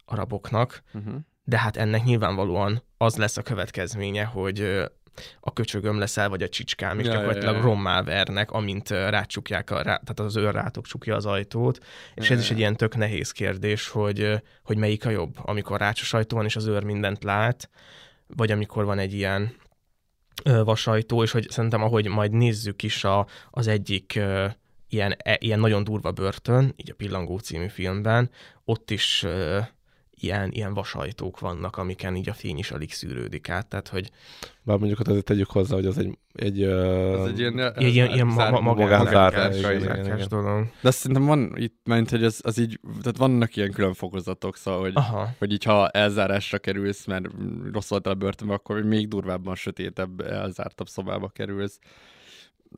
a 0.06 0.16
raboknak, 0.16 0.84
Uh-huh. 0.94 1.14
de 1.44 1.58
hát 1.60 1.78
ennek 1.78 2.04
nyilvánvalóan 2.04 2.84
az 2.98 3.16
lesz 3.16 3.38
a 3.38 3.42
következménye, 3.42 4.24
hogy 4.24 4.82
a 5.40 5.54
köcsögöm 5.54 6.00
leszel, 6.00 6.30
vagy 6.30 6.44
a 6.44 6.50
csicskám, 6.50 7.00
és 7.00 7.06
Ja, 7.06 7.12
ja, 7.12 7.18
gyakorlatilag 7.18 7.56
ja. 7.56 7.62
rommá 7.62 8.04
vernek, 8.04 8.52
amint 8.52 8.90
rácsukják, 8.90 9.72
a, 9.72 9.76
rá, 9.76 9.82
tehát 9.82 10.20
az 10.20 10.36
őr 10.36 10.54
rátok 10.54 10.86
csukja 10.86 11.16
az 11.16 11.26
ajtót, 11.26 11.78
és 12.16 12.30
Ja, 12.30 12.36
ez 12.36 12.42
is 12.42 12.48
ja. 12.48 12.54
egy 12.54 12.60
ilyen 12.60 12.76
tök 12.76 12.96
nehéz 12.96 13.32
kérdés, 13.32 13.88
hogy, 13.88 14.42
hogy 14.64 14.78
melyik 14.78 15.06
a 15.06 15.10
jobb, 15.10 15.36
amikor 15.42 15.80
rácsos 15.80 16.14
ajtó 16.14 16.36
van, 16.36 16.46
és 16.46 16.56
az 16.56 16.66
őr 16.66 16.84
mindent 16.84 17.24
lát, 17.24 17.70
vagy 18.28 18.52
amikor 18.52 18.86
van 18.86 19.00
egy 19.00 19.14
ilyen 19.14 19.56
vasajtó, 20.44 21.24
és 21.24 21.32
hogy 21.32 21.50
szerintem, 21.50 21.84
ahogy 21.84 22.08
majd 22.08 22.32
nézzük 22.32 22.84
is 22.84 23.04
a, 23.04 23.28
az 23.52 23.68
egyik 23.68 24.20
ilyen, 24.90 25.16
e, 25.18 25.38
ilyen 25.40 25.60
nagyon 25.60 25.84
durva 25.84 26.12
börtön, 26.12 26.74
így 26.76 26.92
a 26.92 26.96
Pillangó 26.96 27.38
című 27.38 27.68
filmben, 27.68 28.30
ott 28.64 28.92
is 28.92 29.26
ilyen, 30.20 30.52
ilyen 30.52 30.74
vasajtók 30.74 31.40
vannak, 31.40 31.78
amiken 31.78 32.16
így 32.16 32.30
a 32.30 32.34
fény 32.34 32.58
is 32.58 32.72
alig 32.72 32.92
szűrődik 32.92 33.50
át, 33.50 33.68
tehát 33.68 33.88
hogy 33.88 34.12
Bár 34.66 34.78
mondjuk 34.78 35.00
ott 35.00 35.08
azért 35.08 35.26
tegyük 35.26 35.50
hozzá, 35.50 35.76
hogy 35.76 35.86
az 35.86 35.98
egy, 35.98 36.18
egy, 36.34 36.62
ö, 36.62 37.20
Ez 37.20 37.28
egy 37.28 37.40
ilyen, 37.40 37.54
ilyen, 37.54 37.74
ilyen, 37.78 38.10
ilyen 38.14 38.28
ma, 38.28 38.50
ma, 38.50 38.74
magánzárkás, 38.74 40.28
dolog. 40.28 40.68
De 40.82 40.88
azt 40.88 40.98
szerintem 40.98 41.26
van 41.26 41.54
itt, 41.56 41.80
mert 41.84 42.10
hogy 42.10 42.24
az, 42.24 42.40
az 42.44 42.58
így, 42.58 42.80
tehát 43.02 43.18
vannak 43.18 43.56
ilyen 43.56 43.72
külön 43.72 43.94
fokozatok, 43.94 44.58
szóval, 44.58 44.80
hogy, 44.80 44.92
Aha. 44.96 45.30
hogy 45.38 45.52
így 45.52 45.64
ha 45.64 45.90
elzárásra 45.90 46.58
kerülsz, 46.58 47.06
mert 47.06 47.26
rossz 47.72 47.90
voltál 47.90 48.14
a 48.14 48.16
börtönbe, 48.16 48.54
akkor 48.54 48.82
még 48.82 49.08
durvábban 49.08 49.56
sötétebb, 49.56 50.22
elzártabb 50.22 50.88
szobába 50.88 51.28
kerülsz. 51.28 51.80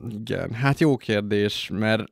Igen, 0.08 0.52
hát 0.52 0.80
jó 0.80 0.96
kérdés, 0.96 1.70
mert 1.72 2.04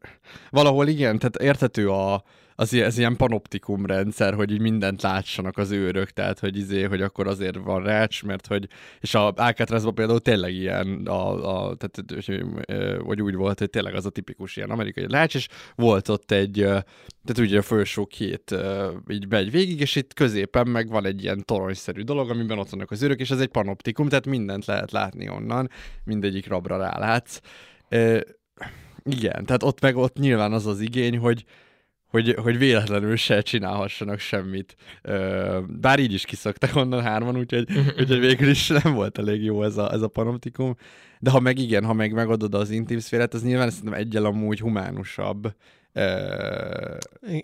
valahol 0.50 0.86
igen, 0.86 1.18
tehát 1.18 1.36
érthető 1.36 1.90
a, 1.90 2.24
az, 2.56 2.74
ez 2.74 2.98
ilyen 2.98 3.16
panoptikum 3.16 3.86
rendszer, 3.86 4.34
hogy 4.34 4.52
így 4.52 4.60
mindent 4.60 5.02
lássanak 5.02 5.58
az 5.58 5.70
őrök, 5.70 6.10
tehát 6.10 6.38
hogy 6.38 6.56
izé, 6.56 6.82
hogy 6.82 7.02
akkor 7.02 7.26
azért 7.26 7.56
van 7.56 7.82
rács, 7.82 8.22
mert 8.22 8.46
hogy, 8.46 8.68
és 9.00 9.14
a 9.14 9.32
Alcatrazban 9.36 9.94
például 9.94 10.20
tényleg 10.20 10.54
ilyen, 10.54 11.06
a, 11.06 11.30
a, 11.30 11.74
tehát, 11.74 12.24
hogy, 13.04 13.22
úgy 13.22 13.34
volt, 13.34 13.58
hogy 13.58 13.70
tényleg 13.70 13.94
az 13.94 14.06
a 14.06 14.10
tipikus 14.10 14.56
ilyen 14.56 14.70
amerikai 14.70 15.06
rács, 15.08 15.34
és 15.34 15.48
volt 15.74 16.08
ott 16.08 16.30
egy, 16.30 16.52
tehát 16.52 17.38
ugye 17.38 17.58
a 17.58 17.62
felső 17.62 18.02
két 18.02 18.54
így 19.08 19.28
megy 19.28 19.50
végig, 19.50 19.80
és 19.80 19.96
itt 19.96 20.14
középen 20.14 20.68
meg 20.68 20.88
van 20.88 21.06
egy 21.06 21.22
ilyen 21.22 21.44
toronyszerű 21.44 22.02
dolog, 22.02 22.30
amiben 22.30 22.58
ott 22.58 22.70
vannak 22.70 22.90
az 22.90 23.02
őrök, 23.02 23.20
és 23.20 23.30
ez 23.30 23.40
egy 23.40 23.48
panoptikum, 23.48 24.08
tehát 24.08 24.26
mindent 24.26 24.64
lehet 24.64 24.92
látni 24.92 25.28
onnan, 25.28 25.70
mindegyik 26.04 26.48
rabra 26.48 26.76
rálátsz. 26.76 27.40
Igen, 29.04 29.44
tehát 29.44 29.62
ott 29.62 29.80
meg 29.80 29.96
ott 29.96 30.16
nyilván 30.16 30.52
az 30.52 30.66
az 30.66 30.80
igény, 30.80 31.18
hogy, 31.18 31.44
hogy, 32.08 32.34
hogy 32.42 32.58
véletlenül 32.58 33.16
se 33.16 33.40
csinálhassanak 33.40 34.18
semmit. 34.18 34.76
Bár 35.68 35.98
így 35.98 36.12
is 36.12 36.24
kiszoktak 36.24 36.76
onnan 36.76 37.02
hárman, 37.02 37.36
úgyhogy, 37.36 37.66
úgyhogy 37.98 38.20
végül 38.20 38.48
is 38.48 38.68
nem 38.68 38.94
volt 38.94 39.18
elég 39.18 39.42
jó 39.42 39.62
ez 39.62 39.76
a, 39.76 39.92
ez 39.92 40.02
a 40.02 40.08
panoptikum. 40.08 40.76
De 41.18 41.30
ha 41.30 41.40
meg 41.40 41.58
igen, 41.58 41.84
ha 41.84 41.92
meg 41.92 42.12
megadod 42.12 42.54
az 42.54 42.70
intim 42.70 42.98
szférát, 42.98 43.34
az 43.34 43.42
nyilván 43.42 43.70
szerintem 43.70 44.00
egyel 44.00 44.24
amúgy 44.24 44.60
humánusabb. 44.60 45.54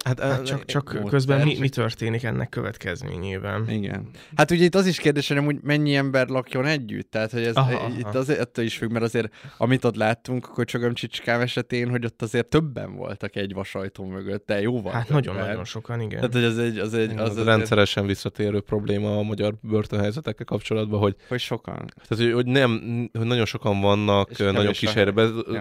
Hát, 0.04 0.20
Hát 0.20 0.44
csak, 0.44 0.64
csak 0.64 0.98
közben 1.08 1.40
mi, 1.46 1.56
mi 1.58 1.68
történik 1.68 2.22
ennek 2.22 2.48
következményében? 2.48 3.70
igen. 3.70 4.08
Hát 4.36 4.50
ugye 4.50 4.64
itt 4.64 4.74
az 4.74 4.86
is 4.86 4.98
kérdés, 4.98 5.28
hogy 5.28 5.60
mennyi 5.62 5.94
ember 5.94 6.28
lakjon 6.28 6.66
együtt, 6.66 7.10
tehát 7.10 7.30
hogy 7.30 7.42
ez 7.42 7.54
Aha, 7.54 7.72
aha, 7.72 7.84
aha. 7.84 7.98
itt 7.98 8.14
azért 8.14 8.40
attól 8.40 8.64
is 8.64 8.76
függ, 8.76 8.90
mert 8.90 9.04
azért 9.04 9.34
amit 9.56 9.84
ott 9.84 9.96
láttunk 9.96 10.48
a 10.48 10.52
köcsögöm 10.52 10.94
csicskám 10.94 11.40
esetén, 11.40 11.90
hogy 11.90 12.04
ott 12.04 12.22
azért 12.22 12.46
többen 12.46 12.96
voltak 12.96 13.36
egy 13.36 13.54
vasajtó 13.54 14.04
mögött, 14.04 14.46
de 14.46 14.60
jóval 14.60 14.92
Hát 14.92 15.08
nagyon-nagyon 15.08 15.64
sokan, 15.64 16.00
igen. 16.00 16.16
Tehát, 16.16 16.32
hogy 16.32 16.44
az 16.44 16.58
egy, 16.58 16.78
az 16.78 16.94
egy, 16.94 17.18
az, 17.18 17.36
az, 17.36 17.44
rendszeresen 17.44 18.06
visszatérő 18.06 18.60
probléma 18.60 19.18
a 19.18 19.22
magyar 19.22 19.54
börtönhelyzetekkel 19.60 20.44
kapcsolatban, 20.44 21.00
hogy, 21.00 21.16
hogy 21.28 21.40
sokan. 21.40 21.92
tehát, 22.08 22.24
hogy, 22.24 22.32
hogy, 22.32 22.46
nem, 22.46 22.80
hogy 23.12 23.26
nagyon 23.26 23.44
sokan 23.44 23.80
vannak, 23.80 24.30
És 24.30 24.38
nagyon 24.38 24.72
kis 24.72 24.92
helyre, 24.92 25.12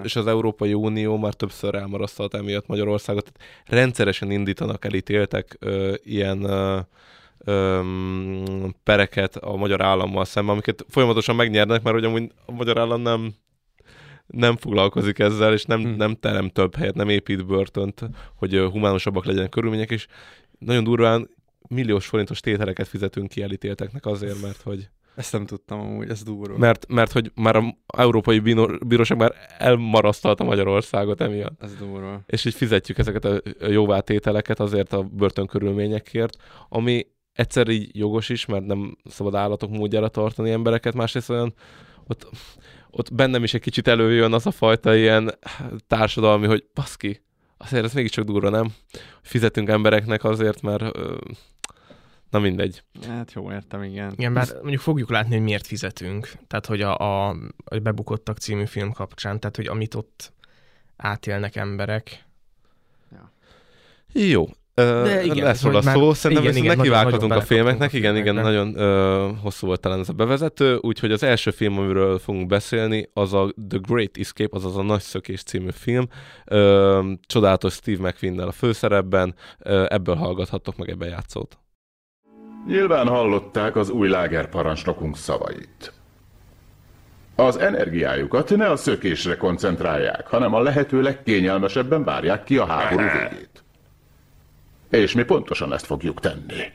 és 0.04 0.16
az 0.16 0.28
Európai 0.28 0.74
Unió 0.74 1.18
már 1.18 1.34
többször 1.34 1.76
elmarasztalt 1.76 2.34
emiatt 2.34 2.68
Magyarországot. 2.82 3.32
Rendszeresen 3.66 4.32
indítanak 4.32 4.86
elítéltek 4.86 5.56
ö, 5.60 5.94
ilyen 6.04 6.44
ö, 6.44 6.80
ö, 7.38 7.82
pereket 8.84 9.36
a 9.36 9.56
magyar 9.56 9.82
állammal 9.82 10.26
szemben, 10.26 10.54
amiket 10.54 10.86
folyamatosan 10.90 11.36
megnyernek, 11.36 11.82
mert 11.82 11.96
hogy 11.96 12.06
amúgy 12.06 12.32
a 12.46 12.52
magyar 12.52 12.78
állam 12.78 13.02
nem 13.02 13.34
nem 14.28 14.58
foglalkozik 14.58 15.20
ezzel, 15.20 15.54
és 15.54 15.66
nem, 15.66 15.82
Hm. 15.82 15.96
nem 15.96 16.16
terem 16.16 16.50
több 16.50 16.76
helyet, 16.76 16.96
nem 16.96 17.10
épít 17.10 17.46
börtönt, 17.46 18.02
hogy 18.36 18.68
humánusabbak 18.72 19.26
legyenek 19.26 19.50
körülmények, 19.50 19.92
és 19.92 20.08
nagyon 20.60 20.84
durván 20.84 21.30
milliós 21.68 22.08
forintos 22.08 22.40
tételeket 22.40 22.88
fizetünk 22.88 23.30
ki 23.30 23.42
elítélteknek 23.42 24.06
azért, 24.06 24.42
mert 24.42 24.62
hogy 24.62 24.90
Ezt 25.16 25.32
nem 25.32 25.46
tudtam 25.46 25.80
amúgy, 25.80 26.10
ez 26.10 26.24
durva. 26.24 26.58
mert, 26.58 26.88
mert 26.88 27.12
hogy 27.12 27.32
már 27.36 27.56
a 27.56 28.02
Európai 28.02 28.40
Bíróság 28.86 29.18
már 29.18 29.34
elmarasztalta 29.58 30.44
Magyarországot 30.44 31.22
emiatt. 31.22 31.64
Ez 31.64 31.76
durva. 31.76 32.22
És 32.26 32.46
így 32.46 32.54
fizetjük 32.54 32.98
ezeket 32.98 33.26
a 33.26 33.42
jóvátételeket 33.68 34.60
azért 34.60 34.94
a 34.94 35.04
börtönkörülményekért, 35.04 36.38
ami 36.70 37.08
egyszer 37.34 37.68
így 37.68 37.98
jogos 37.98 38.30
is, 38.30 38.46
mert 38.46 38.66
nem 38.66 38.98
szabad 39.06 39.36
állatok 39.36 39.70
módjára 39.70 40.08
tartani 40.08 40.52
embereket, 40.52 40.94
másrészt 40.94 41.30
olyan 41.30 41.54
ott, 42.08 42.30
ott 42.90 43.14
bennem 43.14 43.44
is 43.44 43.54
egy 43.54 43.62
kicsit 43.62 43.88
előjön 43.88 44.34
az 44.34 44.46
a 44.46 44.52
fajta 44.52 44.96
ilyen 44.96 45.32
társadalmi, 45.88 46.48
hogy 46.48 46.66
baszki, 46.74 47.22
azért 47.58 47.84
ez 47.84 47.94
mégiscsak 47.94 48.26
durva, 48.26 48.50
nem? 48.50 48.74
Fizetünk 49.22 49.70
embereknek 49.70 50.24
azért, 50.24 50.62
mert 50.62 50.82
ö, 50.96 51.16
na 52.32 52.40
mindegy. 52.40 52.84
Hát 53.08 53.34
jó, 53.34 53.52
értem, 53.52 53.84
igen. 53.84 54.12
Igen, 54.18 54.34
bár 54.34 54.48
mondjuk 54.62 54.82
fogjuk 54.82 55.10
látni, 55.10 55.34
hogy 55.36 55.44
miért 55.44 55.68
fizetünk. 55.68 56.32
Tehát, 56.48 56.66
hogy 56.66 56.82
a, 56.82 56.98
a, 56.98 57.30
a 57.66 57.78
Bebukottak 57.84 58.38
című 58.38 58.66
film 58.66 58.92
kapcsán, 58.92 59.40
tehát, 59.40 59.56
hogy 59.56 59.68
amit 59.68 59.96
ott 59.96 60.34
átélnek 60.98 61.56
emberek. 61.56 62.26
Jó. 64.14 64.46
Ö, 64.74 65.02
De 65.04 65.24
igen, 65.24 65.44
lesz 65.46 65.62
róla 65.62 65.82
már- 65.82 65.96
szó, 65.96 66.14
szerintem 66.14 66.48
igen, 66.48 66.64
igen, 66.64 66.78
nekivághatunk 66.78 67.34
a 67.34 67.42
filmeknek, 67.42 67.94
igen, 67.94 68.18
igen, 68.18 68.36
nagyon 68.36 68.76
ö, 68.80 69.30
hosszú 69.42 69.68
volt 69.68 69.80
talán 69.80 70.00
ez 70.00 70.10
a 70.10 70.14
bevezető, 70.14 70.76
úgyhogy 70.82 71.12
az 71.12 71.24
első 71.24 71.52
film, 71.52 71.78
amiről 71.78 72.20
fogunk 72.20 72.48
beszélni, 72.48 73.10
az 73.14 73.34
a 73.34 73.54
The 73.70 73.80
Great 73.82 74.18
Escape, 74.18 74.56
azaz 74.58 74.78
a 74.78 74.82
Nagy 74.82 75.02
Szökés 75.02 75.44
című 75.44 75.70
film, 75.72 76.08
ö, 76.46 77.12
csodálatos 77.26 77.74
Steve 77.74 78.08
McQueen-nel 78.08 78.48
a 78.48 78.52
főszerepben, 78.52 79.36
ö, 79.60 79.86
ebből 79.90 80.16
hallgathattok 80.16 80.78
meg 80.78 80.90
egy 80.90 80.98
bejátszót. 80.98 81.58
Nyilván 82.68 83.08
hallották 83.08 83.76
az 83.76 83.90
új 83.90 84.10
lágerparancsnokunk 84.10 85.18
szavait. 85.18 85.94
Az 87.36 87.58
energiájukat 87.58 88.56
ne 88.56 88.70
a 88.70 88.76
szökésre 88.76 89.38
koncentrálják, 89.38 90.28
hanem 90.28 90.54
a 90.54 90.62
lehető 90.62 91.02
legkényelmesebben 91.02 92.04
várják 92.04 92.44
ki 92.44 92.58
a 92.58 92.66
háború 92.66 93.04
végét. 93.04 93.64
És 94.90 95.14
mi 95.14 95.24
pontosan 95.24 95.74
ezt 95.74 95.86
fogjuk 95.86 96.20
tenni. 96.20 96.72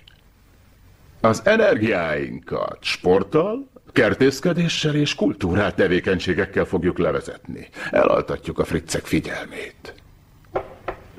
Az 1.20 1.42
energiáinkat 1.44 2.78
sporttal, 2.80 3.68
kertészkedéssel 3.92 4.94
és 4.94 5.14
kultúrál 5.14 5.74
tevékenységekkel 5.74 6.64
fogjuk 6.64 6.98
levezetni. 6.98 7.68
Elaltatjuk 7.90 8.58
a 8.58 8.64
friccek 8.64 9.04
figyelmét. 9.04 9.94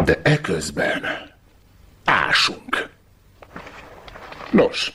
De 0.03 0.19
eközben 0.23 1.03
ásunk. 2.05 2.96
Nos, 4.51 4.93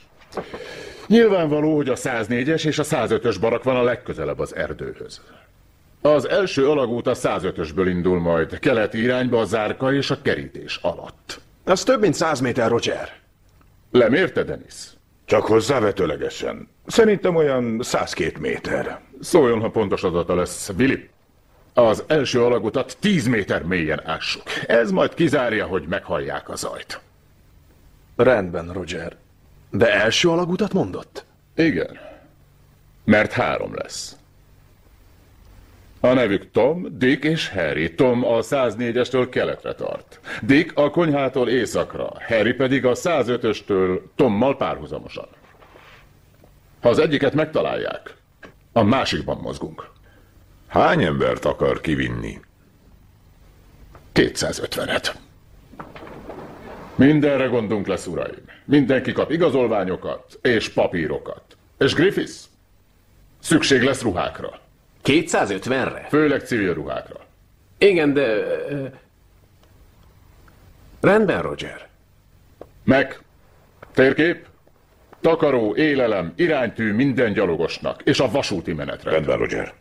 nyilvánvaló, 1.07 1.76
hogy 1.76 1.88
a 1.88 1.96
104-es 1.96 2.64
és 2.66 2.78
a 2.78 2.84
105-ös 2.84 3.36
barak 3.40 3.62
van 3.62 3.76
a 3.76 3.82
legközelebb 3.82 4.38
az 4.38 4.55
erdőhöz. 4.55 5.20
Az 6.00 6.28
első 6.28 6.68
alagút 6.68 7.07
a 7.07 7.14
105-ösből 7.14 7.86
indul 7.88 8.20
majd, 8.20 8.59
keleti 8.59 9.03
irányba 9.03 9.40
a 9.40 9.44
zárka 9.44 9.92
és 9.92 10.11
a 10.11 10.22
kerítés 10.22 10.78
alatt. 10.82 11.40
Az 11.64 11.82
több 11.82 12.00
mint 12.00 12.14
száz 12.14 12.40
méter, 12.40 12.70
Roger. 12.70 13.12
Lemérte, 13.90 14.42
Denis? 14.42 14.74
Csak 15.24 15.46
hozzávetőlegesen. 15.46 16.68
Szerintem 16.86 17.36
olyan 17.36 17.78
102 17.82 18.38
méter. 18.38 19.00
Szóljon, 19.20 19.61
ha 19.61 19.70
pontos 19.70 20.03
adata 20.03 20.34
lesz, 20.34 20.70
Billy. 20.70 21.09
Az 21.74 22.05
első 22.07 22.42
alagutat 22.42 22.96
10 23.00 23.26
méter 23.26 23.62
mélyen 23.62 24.03
ássuk. 24.05 24.42
Ez 24.66 24.90
majd 24.90 25.14
kizárja, 25.14 25.66
hogy 25.66 25.84
meghallják 25.88 26.48
a 26.48 26.57
zajt. 26.57 27.00
Rendben, 28.16 28.72
Roger. 28.72 29.16
De 29.72 29.92
első 29.92 30.28
alagutat 30.28 30.72
mondott? 30.72 31.24
Igen. 31.54 31.98
Mert 33.04 33.32
három 33.32 33.74
lesz. 33.74 34.16
A 36.00 36.12
nevük 36.12 36.50
Tom, 36.50 36.98
Dick 36.98 37.24
és 37.24 37.48
Harry. 37.48 37.94
Tom 37.94 38.24
a 38.24 38.40
104-estől 38.40 39.26
keletre 39.30 39.74
tart. 39.74 40.20
Dick 40.42 40.78
a 40.78 40.90
konyhától 40.90 41.48
északra, 41.48 42.12
Harry 42.28 42.52
pedig 42.52 42.86
a 42.86 42.94
105-östől 42.94 44.00
Tommal 44.14 44.56
párhuzamosan. 44.56 45.26
Ha 46.80 46.88
az 46.88 46.98
egyiket 46.98 47.34
megtalálják, 47.34 48.14
a 48.72 48.82
másikban 48.82 49.38
mozgunk. 49.38 49.90
Hány 50.66 51.02
embert 51.04 51.44
akar 51.44 51.80
kivinni? 51.80 52.40
250-et. 54.14 55.14
Mindenre 56.94 57.46
gondunk 57.46 57.86
lesz, 57.86 58.06
uraim. 58.06 58.51
Mindenki 58.72 59.12
kap 59.12 59.30
igazolványokat 59.30 60.38
és 60.42 60.68
papírokat. 60.68 61.42
És 61.78 61.94
Griffiths? 61.94 62.44
Szükség 63.38 63.82
lesz 63.82 64.02
ruhákra. 64.02 64.60
250-re? 65.04 66.06
Főleg 66.08 66.40
civil 66.40 66.74
ruhákra. 66.74 67.16
Igen, 67.78 68.12
de... 68.12 68.44
Rendben, 71.00 71.42
Roger. 71.42 71.88
Meg. 72.84 73.20
Térkép. 73.94 74.46
Takaró, 75.20 75.76
élelem, 75.76 76.32
iránytű 76.36 76.92
minden 76.92 77.32
gyalogosnak, 77.32 78.02
és 78.04 78.20
a 78.20 78.30
vasúti 78.30 78.72
menetre. 78.72 79.10
Rendben, 79.10 79.38
Roger. 79.38 79.74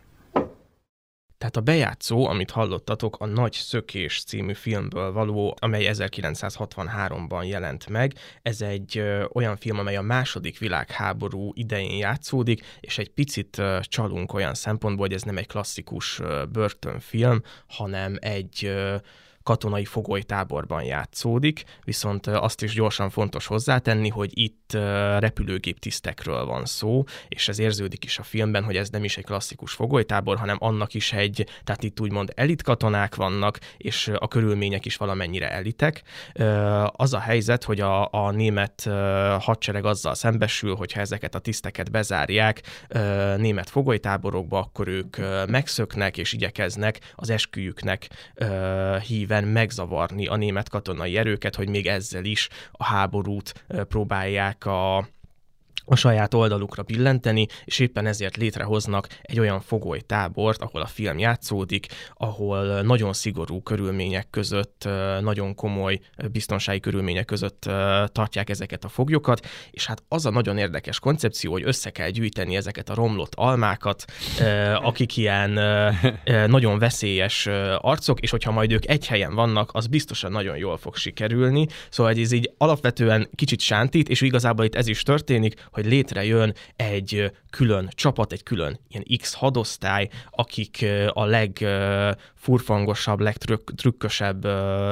Tehát 1.42 1.56
a 1.56 1.60
bejátszó, 1.60 2.26
amit 2.26 2.50
hallottatok, 2.50 3.16
a 3.18 3.26
Nagy 3.26 3.52
Szökés 3.52 4.22
című 4.24 4.52
filmből 4.52 5.12
való, 5.12 5.56
amely 5.60 5.88
1963-ban 5.92 7.46
jelent 7.46 7.88
meg. 7.88 8.14
Ez 8.42 8.60
egy 8.60 8.98
ö, 8.98 9.24
olyan 9.32 9.56
film, 9.56 9.78
amely 9.78 9.96
a 9.96 10.02
második 10.02 10.58
világháború 10.58 11.50
idején 11.54 11.96
játszódik, 11.96 12.64
és 12.80 12.98
egy 12.98 13.08
picit 13.08 13.58
ö, 13.58 13.78
csalunk 13.82 14.32
olyan 14.32 14.54
szempontból, 14.54 15.06
hogy 15.06 15.14
ez 15.14 15.22
nem 15.22 15.36
egy 15.36 15.46
klasszikus 15.46 16.20
ö, 16.20 16.42
börtönfilm, 16.52 17.42
hanem 17.66 18.16
egy 18.20 18.64
ö, 18.64 18.96
katonai 19.42 19.84
fogolytáborban 19.84 20.82
játszódik, 20.82 21.64
viszont 21.84 22.26
azt 22.26 22.62
is 22.62 22.74
gyorsan 22.74 23.10
fontos 23.10 23.46
hozzátenni, 23.46 24.08
hogy 24.08 24.30
itt 24.38 24.72
repülőgép 25.18 25.78
tisztekről 25.78 26.44
van 26.44 26.64
szó, 26.64 27.04
és 27.28 27.48
ez 27.48 27.58
érződik 27.58 28.04
is 28.04 28.18
a 28.18 28.22
filmben, 28.22 28.64
hogy 28.64 28.76
ez 28.76 28.88
nem 28.88 29.04
is 29.04 29.16
egy 29.16 29.24
klasszikus 29.24 29.72
fogolytábor, 29.72 30.36
hanem 30.38 30.56
annak 30.60 30.94
is 30.94 31.12
egy, 31.12 31.46
tehát 31.64 31.82
itt 31.82 32.00
úgymond 32.00 32.32
elit 32.34 32.62
katonák 32.62 33.14
vannak, 33.14 33.58
és 33.76 34.10
a 34.18 34.28
körülmények 34.28 34.84
is 34.84 34.96
valamennyire 34.96 35.50
elitek. 35.50 36.02
Az 36.86 37.14
a 37.14 37.18
helyzet, 37.18 37.64
hogy 37.64 37.80
a, 37.80 38.08
a 38.12 38.30
német 38.30 38.82
hadsereg 39.40 39.84
azzal 39.84 40.14
szembesül, 40.14 40.74
hogyha 40.74 41.00
ezeket 41.00 41.34
a 41.34 41.38
tiszteket 41.38 41.90
bezárják 41.90 42.62
német 43.36 43.70
fogolytáborokba, 43.70 44.58
akkor 44.58 44.88
ők 44.88 45.16
megszöknek 45.46 46.16
és 46.18 46.32
igyekeznek 46.32 47.00
az 47.14 47.30
esküjüknek 47.30 48.08
ö, 48.34 48.96
híven 49.32 49.52
megzavarni 49.52 50.26
a 50.26 50.36
német 50.36 50.68
katonai 50.68 51.16
erőket, 51.16 51.56
hogy 51.56 51.68
még 51.68 51.86
ezzel 51.86 52.24
is 52.24 52.48
a 52.72 52.84
háborút 52.84 53.64
próbálják 53.88 54.66
a 54.66 55.08
a 55.84 55.96
saját 55.96 56.34
oldalukra 56.34 56.82
billenteni, 56.82 57.46
és 57.64 57.78
éppen 57.78 58.06
ezért 58.06 58.36
létrehoznak 58.36 59.06
egy 59.22 59.38
olyan 59.38 59.60
fogolytábort, 59.60 60.62
ahol 60.62 60.80
a 60.80 60.86
film 60.86 61.18
játszódik, 61.18 61.86
ahol 62.14 62.82
nagyon 62.82 63.12
szigorú 63.12 63.62
körülmények 63.62 64.26
között, 64.30 64.88
nagyon 65.20 65.54
komoly 65.54 66.00
biztonsági 66.32 66.80
körülmények 66.80 67.24
között 67.24 67.70
tartják 68.06 68.50
ezeket 68.50 68.84
a 68.84 68.88
foglyokat, 68.88 69.46
és 69.70 69.86
hát 69.86 70.02
az 70.08 70.26
a 70.26 70.30
nagyon 70.30 70.58
érdekes 70.58 70.98
koncepció, 70.98 71.52
hogy 71.52 71.62
össze 71.64 71.90
kell 71.90 72.08
gyűjteni 72.08 72.56
ezeket 72.56 72.88
a 72.88 72.94
romlott 72.94 73.32
almákat, 73.34 74.04
akik 74.74 75.16
ilyen 75.16 75.50
nagyon 76.46 76.78
veszélyes 76.78 77.48
arcok, 77.78 78.20
és 78.20 78.30
hogyha 78.30 78.50
majd 78.50 78.72
ők 78.72 78.88
egy 78.88 79.06
helyen 79.06 79.34
vannak, 79.34 79.70
az 79.72 79.86
biztosan 79.86 80.32
nagyon 80.32 80.56
jól 80.56 80.76
fog 80.76 80.96
sikerülni. 80.96 81.66
Szóval 81.90 82.12
ez 82.12 82.32
így 82.32 82.52
alapvetően 82.58 83.28
kicsit 83.34 83.60
sántít, 83.60 84.08
és 84.08 84.20
igazából 84.20 84.64
itt 84.64 84.74
ez 84.74 84.86
is 84.86 85.02
történik, 85.02 85.68
hogy 85.72 85.86
létrejön 85.86 86.54
egy 86.76 87.32
külön 87.50 87.88
csapat, 87.94 88.32
egy 88.32 88.42
külön 88.42 88.80
ilyen 88.88 89.04
X 89.20 89.34
hadosztály, 89.34 90.08
akik 90.30 90.86
a 91.08 91.24
legfurfangosabb, 91.24 93.20
legtrükkösebb 93.20 94.46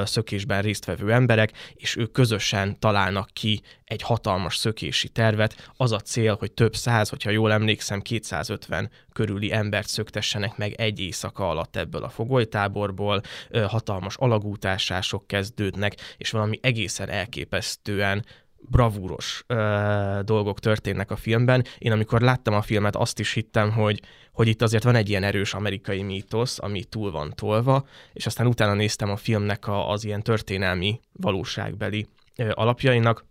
szökésben 0.04 0.62
résztvevő 0.62 1.12
emberek, 1.12 1.52
és 1.74 1.96
ők 1.96 2.12
közösen 2.12 2.78
találnak 2.78 3.28
ki 3.32 3.62
egy 3.84 4.02
hatalmas 4.02 4.56
szökési 4.56 5.08
tervet. 5.08 5.70
Az 5.76 5.92
a 5.92 6.00
cél, 6.00 6.36
hogy 6.38 6.52
több 6.52 6.76
száz, 6.76 7.08
hogyha 7.08 7.30
jól 7.30 7.52
emlékszem, 7.52 8.00
250 8.00 8.90
körüli 9.12 9.52
embert 9.52 9.88
szöktessenek 9.88 10.56
meg 10.56 10.72
egy 10.72 11.00
éjszaka 11.00 11.48
alatt 11.48 11.76
ebből 11.76 12.02
a 12.02 12.08
fogolytáborból, 12.08 13.22
hatalmas 13.66 14.16
alagútásások 14.16 15.26
kezdődnek, 15.26 15.96
és 16.16 16.30
valami 16.30 16.58
egészen 16.62 17.08
elképesztően 17.08 18.24
bravúros 18.68 19.44
ö, 19.46 20.20
dolgok 20.24 20.60
történnek 20.60 21.10
a 21.10 21.16
filmben. 21.16 21.64
Én 21.78 21.92
amikor 21.92 22.20
láttam 22.20 22.54
a 22.54 22.62
filmet, 22.62 22.96
azt 22.96 23.18
is 23.18 23.32
hittem, 23.32 23.72
hogy, 23.72 24.00
hogy 24.32 24.48
itt 24.48 24.62
azért 24.62 24.82
van 24.82 24.94
egy 24.94 25.08
ilyen 25.08 25.22
erős 25.22 25.54
amerikai 25.54 26.02
mítosz, 26.02 26.58
ami 26.58 26.84
túl 26.84 27.10
van 27.10 27.32
tolva, 27.34 27.86
és 28.12 28.26
aztán 28.26 28.46
utána 28.46 28.74
néztem 28.74 29.10
a 29.10 29.16
filmnek 29.16 29.66
a, 29.66 29.90
az 29.90 30.04
ilyen 30.04 30.22
történelmi 30.22 31.00
valóságbeli 31.12 32.06
ö, 32.36 32.50
alapjainak, 32.54 33.28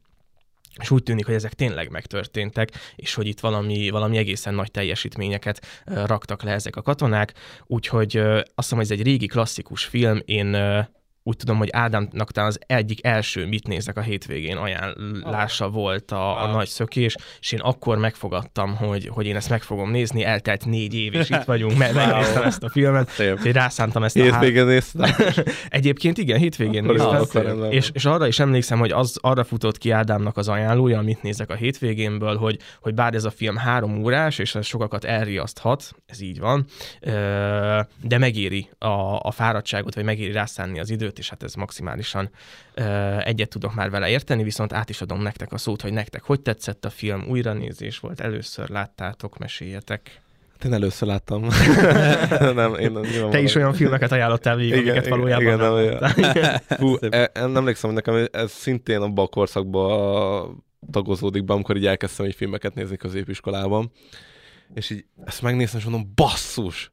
és 0.80 0.92
úgy 0.92 1.04
tűnik, 1.04 1.26
hogy 1.26 1.36
ezek 1.36 1.54
tényleg 1.54 1.90
megtörténtek, 1.90 2.70
és 2.96 3.14
hogy 3.14 3.28
itt 3.28 3.40
valami, 3.40 3.90
valami 3.90 4.18
egészen 4.18 4.54
nagy 4.54 4.72
teljesítményeket 4.72 5.66
raktak 5.86 6.44
le 6.44 6.52
ezek 6.52 6.76
a 6.76 6.82
katonák, 6.82 7.34
úgyhogy 7.66 8.18
azt 8.18 8.54
hiszem, 8.56 8.78
hogy 8.78 8.92
ez 8.92 8.98
egy 8.98 9.06
régi 9.06 9.26
klasszikus 9.26 9.86
film, 9.86 10.22
én 10.26 10.56
úgy 11.30 11.36
tudom, 11.36 11.58
hogy 11.58 11.70
Ádámnak 11.72 12.32
talán 12.32 12.50
az 12.50 12.60
egyik 12.68 13.06
első 13.06 13.46
mit 13.46 13.68
nézek 13.68 13.98
a 13.98 14.02
hétvégén 14.02 14.58
ajánlása 14.58 15.70
volt 15.70 16.12
a, 16.12 16.44
a 16.44 16.52
nagy 16.52 16.68
szökés, 16.68 17.16
és 17.40 17.52
én 17.52 17.60
akkor 17.60 17.98
megfogadtam, 17.98 18.76
hogy, 18.76 19.08
hogy 19.08 19.26
én 19.26 19.36
ezt 19.36 19.50
meg 19.50 19.62
fogom 19.62 19.92
nézni, 19.92 20.24
eltelt 20.24 20.66
négy 20.66 20.94
év, 20.94 21.14
és 21.14 21.30
itt 21.30 21.44
vagyunk, 21.44 21.78
me- 21.78 21.94
megnéztem 21.94 22.44
ezt 22.44 22.64
a 22.64 22.70
filmet, 22.70 23.10
úgyhogy 23.20 23.52
rászántam 23.52 24.04
ezt 24.04 24.18
a 24.18 24.24
há- 24.24 24.32
Hétvégén 24.32 24.66
néztem. 24.66 25.10
Egyébként 25.70 26.18
igen, 26.18 26.40
hétvégén 26.40 26.84
Akkor 26.84 26.96
néztem, 26.96 27.46
akkor 27.46 27.74
és, 27.74 27.90
és 27.94 28.06
arra 28.06 28.28
is 28.28 28.40
emlékszem, 28.40 28.80
hogy 28.80 28.92
az 28.92 29.18
arra 29.22 29.44
futott 29.44 29.78
ki 29.78 29.92
Ádámnak 29.92 30.38
az 30.38 30.48
ajánlója, 30.48 30.98
amit 30.98 31.22
nézek 31.22 31.50
a 31.50 31.56
hétvégénből, 31.56 32.38
hogy, 32.38 32.60
hogy 32.82 32.94
bár 32.94 33.14
ez 33.14 33.24
a 33.24 33.32
film 33.32 33.56
három 33.56 34.04
órás, 34.04 34.40
és 34.40 34.56
ez 34.56 34.66
sokakat 34.66 35.04
elriaszthat, 35.04 35.92
ez 36.06 36.22
így 36.22 36.40
van, 36.40 36.66
de 38.02 38.18
megéri 38.18 38.70
a, 38.78 39.20
a 39.20 39.32
fáradtságot, 39.32 39.96
vagy 39.96 40.04
megéri 40.04 40.32
rászánni 40.32 40.80
az 40.80 40.90
időt, 40.90 41.19
és 41.20 41.30
hát 41.30 41.44
ez 41.44 41.54
maximálisan 41.54 42.30
ö, 42.74 42.84
egyet 43.20 43.50
tudok 43.50 43.74
már 43.74 43.90
vele 43.90 44.10
érteni, 44.10 44.44
viszont 44.44 44.74
át 44.74 44.90
is 44.90 45.02
adom 45.02 45.22
nektek 45.22 45.52
a 45.52 45.58
szót, 45.58 45.82
hogy 45.82 45.94
nektek 45.94 46.24
hogy 46.24 46.42
tetszett 46.42 46.86
a 46.86 46.90
film, 46.90 47.26
újranézés 47.28 48.00
volt, 48.00 48.20
először 48.20 48.70
láttátok, 48.70 49.38
meséljetek. 49.38 50.22
Hát 50.52 50.68
Én 50.68 50.74
először 50.74 51.08
láttam. 51.08 51.48
nem, 52.62 52.74
én 52.74 52.92
nyilván 52.92 53.30
Te 53.30 53.40
is 53.40 53.56
olyan 53.56 53.74
filmeket 53.74 54.12
ajánlottál 54.12 54.56
végig, 54.56 54.74
Igen, 54.74 54.84
amiket 54.84 55.06
igen, 55.06 55.18
valójában 55.18 55.44
igen, 55.44 55.58
nem 55.58 56.54
nem, 56.70 56.98
e, 57.20 57.30
e, 57.34 57.42
nem 57.42 57.56
emlékszem, 57.56 57.92
hogy 57.94 58.04
nekem 58.04 58.28
ez 58.32 58.52
szintén 58.52 59.02
abban 59.02 59.26
a 59.26 59.28
korszakban 59.28 60.64
tagozódik 60.92 61.44
be, 61.44 61.54
amikor 61.54 61.78
így 61.78 61.86
elkezdtem 61.86 62.26
így 62.26 62.36
filmeket 62.36 62.74
nézni 62.74 62.98
középiskolában. 62.98 63.92
És 64.74 64.90
így 64.90 65.06
ezt 65.26 65.42
megnéztem, 65.42 65.80
és 65.80 65.86
mondom, 65.86 66.12
basszus, 66.16 66.92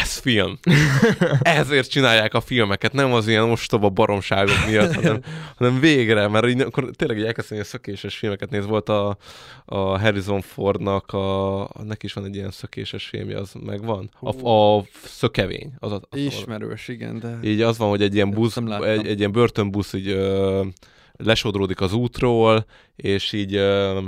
ez 0.00 0.16
film. 0.16 0.58
Ezért 1.42 1.90
csinálják 1.90 2.34
a 2.34 2.40
filmeket, 2.40 2.92
nem 2.92 3.12
az 3.12 3.28
ilyen 3.28 3.50
ostoba 3.50 3.88
baromságok 3.88 4.66
miatt, 4.66 4.94
hanem, 4.94 5.20
hanem 5.56 5.80
végre, 5.80 6.28
mert 6.28 6.46
így, 6.46 6.60
akkor 6.60 6.90
tényleg 6.90 7.18
így 7.18 7.24
elkezdtem 7.24 7.56
ilyen 7.56 7.68
szökéses 7.70 8.16
filmeket 8.16 8.50
nézni. 8.50 8.68
Volt 8.68 8.88
a, 8.88 9.16
a 9.64 9.76
Harrison 9.76 10.40
Fordnak, 10.40 11.12
a, 11.12 11.68
neki 11.84 12.06
is 12.06 12.12
van 12.12 12.24
egy 12.24 12.34
ilyen 12.34 12.50
szökéses 12.50 13.06
filmje, 13.06 13.38
az 13.38 13.52
megvan. 13.64 14.10
A, 14.20 14.48
a 14.48 14.84
szökevény. 15.04 15.72
Az, 15.78 15.92
az, 15.92 16.00
az 16.10 16.18
Ismerős, 16.18 16.88
igen, 16.88 17.18
de... 17.18 17.38
így 17.42 17.60
az 17.60 17.78
van, 17.78 17.88
hogy 17.88 18.02
egy 18.02 18.14
ilyen 18.14 18.30
busz, 18.30 18.56
egy, 18.82 19.06
egy 19.06 19.18
ilyen 19.18 19.32
börtönbusz 19.32 19.92
így 19.92 20.08
ö, 20.08 20.64
lesodródik 21.12 21.80
az 21.80 21.92
útról, 21.92 22.66
és 22.96 23.32
így 23.32 23.54
ö, 23.54 24.00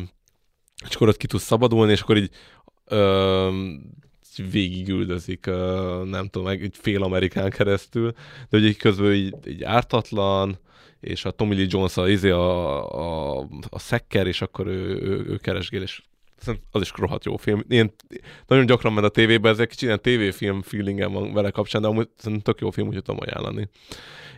és 0.88 0.94
akkor 0.94 1.08
ott 1.08 1.16
ki 1.16 1.26
tudsz 1.26 1.42
szabadulni, 1.42 1.92
és 1.92 2.00
akkor 2.00 2.16
így 2.16 2.30
ö, 2.84 3.48
végigüldözik, 4.50 5.46
ö, 5.46 6.02
nem 6.04 6.28
tudom, 6.28 6.46
meg 6.46 6.62
így 6.62 6.76
fél 6.76 7.02
Amerikán 7.02 7.50
keresztül, 7.50 8.10
de 8.12 8.58
hogy 8.58 8.64
így 8.64 8.76
közben 8.76 9.12
így, 9.12 9.34
így 9.46 9.62
ártatlan, 9.62 10.58
és 11.00 11.24
a 11.24 11.30
Tommy 11.30 11.54
Lee 11.54 11.66
Jones 11.68 11.96
a, 11.96 12.08
izé 12.08 12.30
a, 12.30 13.38
a, 13.38 13.48
a 13.68 13.78
szekker, 13.78 14.26
és 14.26 14.42
akkor 14.42 14.66
ő, 14.66 15.00
ő, 15.02 15.24
ő 15.28 15.36
keresgél, 15.36 15.82
és 15.82 16.02
az 16.70 16.80
is 16.80 16.92
rohadt 16.96 17.24
jó 17.24 17.36
film. 17.36 17.64
Ilyen, 17.68 17.94
nagyon 18.46 18.66
gyakran 18.66 18.92
ment 18.92 19.06
a 19.06 19.10
tévébe, 19.10 19.48
ez 19.48 19.58
egy 19.58 19.68
kicsit 19.68 19.82
ilyen 19.82 20.02
tévéfilm 20.02 20.62
feelingem 20.62 21.12
van 21.12 21.32
vele 21.32 21.50
kapcsán, 21.50 21.82
de 21.82 21.88
amúgy 21.88 22.08
szerintem 22.16 22.52
tök 22.52 22.60
jó 22.60 22.70
film, 22.70 22.86
úgyhogy 22.86 23.02
tudom 23.02 23.20
ajánlani. 23.26 23.68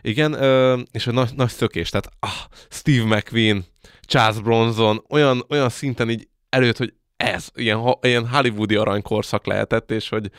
Igen, 0.01 0.33
és 0.91 1.07
a 1.07 1.11
nagy, 1.11 1.29
nagy 1.35 1.49
szökés, 1.49 1.89
tehát 1.89 2.09
ah, 2.19 2.57
Steve 2.69 3.15
McQueen, 3.15 3.65
Charles 4.01 4.41
Bronson, 4.41 5.03
olyan, 5.09 5.45
olyan 5.49 5.69
szinten 5.69 6.09
így 6.09 6.27
előtt, 6.49 6.77
hogy 6.77 6.93
ez, 7.21 7.49
ilyen, 7.55 7.79
ilyen 8.01 8.27
hollywoodi 8.27 8.75
aranykorszak 8.75 9.45
lehetett, 9.45 9.91
és 9.91 10.09
hogy, 10.09 10.31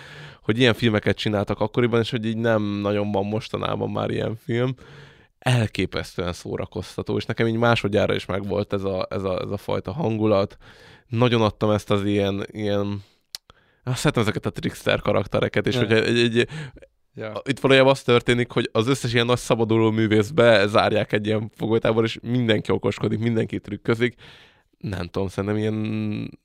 hogy 0.42 0.58
ilyen 0.58 0.74
filmeket 0.74 1.16
csináltak 1.16 1.60
akkoriban, 1.60 2.00
és 2.00 2.10
hogy 2.10 2.24
így 2.24 2.36
nem 2.36 2.62
nagyon 2.62 3.12
van 3.12 3.26
mostanában 3.26 3.90
már 3.90 4.10
ilyen 4.10 4.36
film. 4.36 4.74
Elképesztően 5.38 6.32
szórakoztató, 6.32 7.16
és 7.16 7.24
nekem 7.24 7.46
így 7.46 7.56
másodjára 7.56 8.14
is 8.14 8.26
megvolt 8.26 8.72
ez 8.72 8.84
a, 8.84 9.06
ez 9.10 9.22
a, 9.22 9.40
ez 9.42 9.50
a 9.50 9.56
fajta 9.56 9.92
hangulat. 9.92 10.56
Nagyon 11.08 11.42
adtam 11.42 11.70
ezt 11.70 11.90
az 11.90 12.04
ilyen, 12.04 12.46
ilyen 12.50 13.02
azt 13.84 13.98
szeretem 13.98 14.22
ezeket 14.22 14.46
a 14.46 14.50
trickster 14.50 15.00
karaktereket, 15.00 15.66
és 15.66 15.74
Ne. 15.74 15.80
hogyha 15.80 15.96
egy, 15.96 16.18
egy, 16.18 16.48
Ja. 17.14 17.32
itt 17.44 17.60
valójában 17.60 17.90
az 17.90 18.02
történik, 18.02 18.50
hogy 18.50 18.68
az 18.72 18.88
összes 18.88 19.12
ilyen 19.12 19.26
nagy 19.26 19.38
szabaduló 19.38 19.90
művészbe 19.90 20.66
zárják 20.66 21.12
egy 21.12 21.26
ilyen 21.26 21.50
fogolytábor, 21.56 22.04
és 22.04 22.18
mindenki 22.22 22.72
okoskodik, 22.72 23.18
mindenki 23.18 23.60
trükközik. 23.60 24.14
Nem 24.78 25.06
tudom, 25.06 25.28
szerintem 25.28 25.58
ilyen 25.58 26.40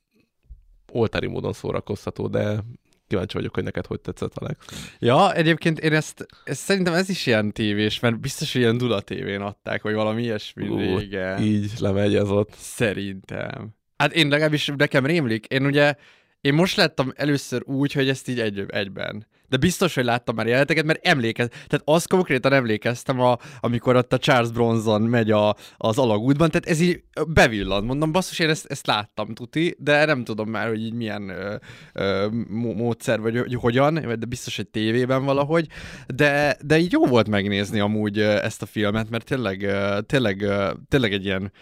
oltári 0.92 1.26
módon 1.26 1.52
szórakoztató, 1.52 2.26
de 2.26 2.64
kíváncsi 3.08 3.36
vagyok, 3.36 3.54
hogy 3.54 3.64
neked 3.64 3.86
hogy 3.86 4.00
tetszett, 4.00 4.36
Alex. 4.36 4.56
Ja, 4.98 5.34
egyébként 5.34 5.78
én 5.78 5.92
ezt, 5.92 6.26
ezt 6.44 6.60
szerintem 6.60 6.94
ez 6.94 7.08
is 7.08 7.26
ilyen 7.26 7.52
tévés, 7.52 8.00
mert 8.00 8.20
biztos, 8.20 8.52
hogy 8.52 8.60
ilyen 8.60 8.78
Dula 8.78 9.00
tévén 9.00 9.40
adták, 9.40 9.82
vagy 9.82 9.94
valami 9.94 10.22
ilyesmi 10.22 10.68
Ú, 10.68 10.76
régen. 10.76 11.42
Így 11.42 11.72
lemegy 11.78 12.14
ez 12.14 12.30
ott. 12.30 12.54
Szerintem. 12.56 13.76
Hát 13.96 14.12
én 14.12 14.28
legalábbis 14.28 14.72
nekem 14.76 15.06
rémlik. 15.06 15.46
Én 15.46 15.66
ugye, 15.66 15.94
én 16.40 16.54
most 16.54 16.76
láttam 16.76 17.12
először 17.16 17.62
úgy, 17.64 17.92
hogy 17.92 18.08
ezt 18.08 18.28
így 18.28 18.40
egy, 18.40 18.64
egyben. 18.68 19.26
De 19.48 19.56
biztos, 19.56 19.94
hogy 19.94 20.04
láttam 20.04 20.34
már 20.34 20.46
jeleneteket, 20.46 20.84
mert 20.84 21.06
emlékez, 21.06 21.48
tehát 21.48 21.82
azt 21.84 22.08
konkrétan 22.08 22.52
emlékeztem, 22.52 23.20
a, 23.20 23.38
amikor 23.60 23.96
ott 23.96 24.12
a 24.12 24.18
Charles 24.18 24.50
Bronson 24.50 25.02
megy 25.02 25.30
a, 25.30 25.56
az 25.76 25.98
alagútban, 25.98 26.50
tehát 26.50 26.66
ez 26.66 26.80
így 26.80 27.02
bevillant. 27.28 27.86
Mondom, 27.86 28.12
basszus, 28.12 28.38
én 28.38 28.48
ezt, 28.48 28.66
ezt 28.66 28.86
láttam, 28.86 29.34
tuti, 29.34 29.76
de 29.78 30.04
nem 30.04 30.24
tudom 30.24 30.50
már, 30.50 30.68
hogy 30.68 30.80
így 30.80 30.94
milyen 30.94 31.28
ö, 31.28 31.54
ö, 31.92 32.28
mó- 32.48 32.74
módszer, 32.74 33.20
vagy 33.20 33.38
hogy 33.38 33.54
hogyan, 33.54 33.94
de 33.94 34.26
biztos, 34.28 34.56
hogy 34.56 34.68
tévében 34.68 35.24
valahogy, 35.24 35.66
de, 36.06 36.56
de 36.60 36.78
így 36.78 36.92
jó 36.92 37.06
volt 37.06 37.28
megnézni 37.28 37.80
amúgy 37.80 38.18
ezt 38.20 38.62
a 38.62 38.66
filmet, 38.66 39.10
mert 39.10 39.24
tényleg, 39.24 39.66
tényleg, 40.06 40.46
tényleg 40.88 41.12
egy 41.12 41.24
ilyen 41.24 41.52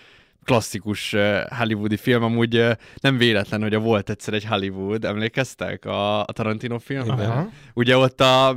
klasszikus 0.47 1.15
hollywoodi 1.59 1.97
film, 1.97 2.23
amúgy 2.23 2.65
nem 3.01 3.19
véletlen, 3.19 3.63
hogy 3.63 3.75
a 3.75 3.79
volt 3.79 4.11
egyszer 4.11 4.35
egy 4.35 4.45
Hollywood, 4.45 5.05
emlékeztek 5.05 5.85
a, 5.85 6.21
a 6.21 6.33
Tarantino 6.33 6.79
filmben? 6.79 7.31
Aha. 7.31 7.49
Ugye 7.75 7.97
ott 7.97 8.21
a, 8.21 8.49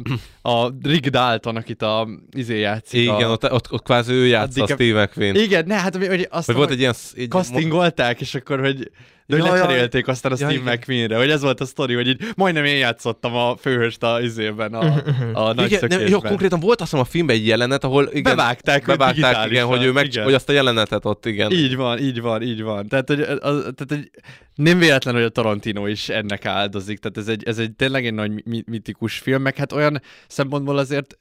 a 0.41 0.71
Rick 0.83 1.07
Dalton, 1.07 1.55
akit 1.55 1.81
a 1.81 2.07
izé 2.31 2.59
játszik. 2.59 3.01
Igen, 3.01 3.29
a, 3.29 3.31
ott, 3.31 3.51
ott, 3.51 3.71
ott 3.71 3.83
kvázi 3.83 4.13
ő 4.13 4.25
játsza 4.25 4.61
a 4.61 4.63
a- 4.63 4.67
Steve 4.67 5.03
McQueen. 5.03 5.35
Igen, 5.35 5.63
ne, 5.67 5.75
hát 5.75 5.95
hogy 5.95 6.27
azt 6.29 6.47
Vagy 6.47 6.55
volt 6.55 6.69
egy 6.69 6.79
ilyen... 6.79 6.93
Egy, 7.15 7.29
castingolták, 7.29 8.21
és 8.21 8.35
akkor, 8.35 8.59
hogy 8.59 8.91
de 9.29 9.35
hogy 9.35 9.45
Ja, 9.45 9.55
ja. 9.55 9.61
lecserélték 9.61 10.07
aztán 10.07 10.31
a 10.31 10.35
Ja, 10.39 10.49
Steve 10.49 10.61
igen. 10.61 10.73
McQueen-re, 10.73 11.17
hogy 11.17 11.29
ez 11.29 11.41
volt 11.41 11.61
a 11.61 11.65
sztori, 11.65 11.93
hogy 11.93 12.07
így 12.07 12.21
majdnem 12.35 12.65
én 12.65 12.77
játszottam 12.77 13.35
a 13.35 13.55
főhőst 13.55 14.03
a 14.03 14.21
izében, 14.21 14.73
a, 14.73 15.03
a 15.33 15.53
nagy 15.53 15.71
igen, 15.71 15.85
nem, 15.87 16.07
jó, 16.07 16.19
konkrétan 16.19 16.59
volt 16.59 16.81
azt 16.81 16.89
hiszem 16.91 17.05
a 17.05 17.09
filmben 17.09 17.35
egy 17.35 17.47
jelenet, 17.47 17.83
ahol 17.83 18.09
igen, 18.11 18.35
Bevágták 18.35 18.85
bevágták 18.85 19.49
igen, 19.49 19.65
hogy 19.65 19.83
ő 19.83 19.91
meg, 19.91 20.05
igen. 20.05 20.23
hogy 20.23 20.33
azt 20.33 20.49
a 20.49 20.51
jelenetet 20.51 21.05
ott, 21.05 21.25
igen. 21.25 21.51
Így 21.51 21.75
van, 21.79 21.99
így 21.99 22.21
van, 22.21 22.41
így 22.41 22.61
van. 22.61 22.87
Tehát, 22.87 23.07
hogy, 23.07 23.21
az, 23.21 23.39
tehát, 23.75 23.85
hogy 23.87 24.09
nem 24.55 24.79
véletlen, 24.79 25.13
hogy 25.13 25.23
a 25.23 25.29
Tarantino 25.29 25.87
is 25.87 26.09
ennek 26.09 26.45
áldozik. 26.45 26.99
Tehát 26.99 27.17
ez 27.17 27.27
egy, 27.27 27.43
ez 27.43 27.57
egy 27.57 27.75
tényleg 27.75 28.05
egy 28.05 28.13
nagy 28.13 28.45
mi- 28.45 28.63
mitikus 28.65 29.17
film, 29.17 29.41
meg 29.41 29.55
hát 29.55 29.71
olyan 29.71 30.01
szempontból 30.27 30.77
azért 30.77 31.17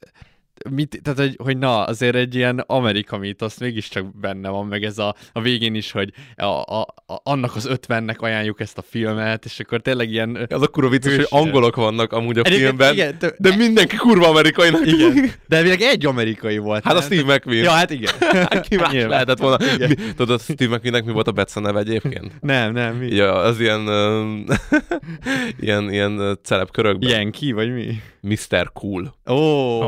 mit, 0.69 0.99
tehát, 1.03 1.19
hogy, 1.19 1.35
hogy 1.43 1.57
na, 1.57 1.83
azért 1.83 2.15
egy 2.15 2.35
ilyen 2.35 2.59
Amerika 2.59 3.17
mítosz 3.17 3.59
mégiscsak 3.59 4.19
benne 4.19 4.49
van, 4.49 4.67
meg 4.67 4.83
ez 4.83 4.97
a, 4.97 5.15
a 5.33 5.41
végén 5.41 5.75
is, 5.75 5.91
hogy 5.91 6.13
a, 6.35 6.45
a, 6.45 6.81
a, 7.05 7.21
annak 7.23 7.55
az 7.55 7.65
ötvennek 7.65 8.21
ajánljuk 8.21 8.59
ezt 8.59 8.77
a 8.77 8.81
filmet, 8.89 9.45
és 9.45 9.59
akkor 9.59 9.81
tényleg 9.81 10.11
ilyen... 10.11 10.47
Az 10.49 10.61
a 10.61 10.67
kurva 10.67 10.89
vicces, 10.89 11.15
hogy 11.15 11.27
angolok 11.29 11.75
vannak 11.75 12.13
amúgy 12.13 12.37
a 12.37 12.41
Egyébként 12.41 12.61
filmben, 12.61 12.93
igen, 12.93 13.17
tö- 13.17 13.35
de 13.37 13.55
mindenki 13.55 13.95
kurva 13.95 14.27
amerikainak. 14.27 14.85
Igen, 14.85 15.31
de 15.47 15.61
még 15.61 15.81
egy 15.81 16.05
amerikai 16.05 16.57
volt. 16.57 16.83
Hát 16.83 16.95
a 16.95 16.99
nem? 16.99 17.05
Steve 17.07 17.33
McQueen. 17.33 17.63
Ja, 17.63 17.71
hát 17.71 17.89
igen. 17.89 18.13
Ki 18.69 18.75
más 18.75 18.91
Nyilván. 18.91 19.09
lehetett 19.09 19.37
volna. 19.39 19.57
Igen. 19.73 19.89
Mi, 19.89 19.95
tudod, 20.15 20.29
a 20.29 20.37
Steve 20.37 20.75
McQueennek 20.75 21.05
mi 21.05 21.11
volt 21.11 21.27
a 21.27 21.31
Betsa 21.31 21.59
neve 21.59 21.79
egyébként? 21.79 22.31
Nem, 22.41 22.73
nem, 22.73 22.95
mi? 22.95 23.15
Ja, 23.15 23.33
az 23.33 23.59
ilyen, 23.59 23.81
ilyen, 25.59 25.91
ilyen 25.91 26.39
celeb 26.43 26.71
körökben. 26.71 27.09
Yankee, 27.09 27.53
vagy 27.53 27.73
mi? 27.73 28.01
Mr. 28.21 28.71
Cool. 28.73 29.15
Ó, 29.27 29.33
oh, 29.33 29.85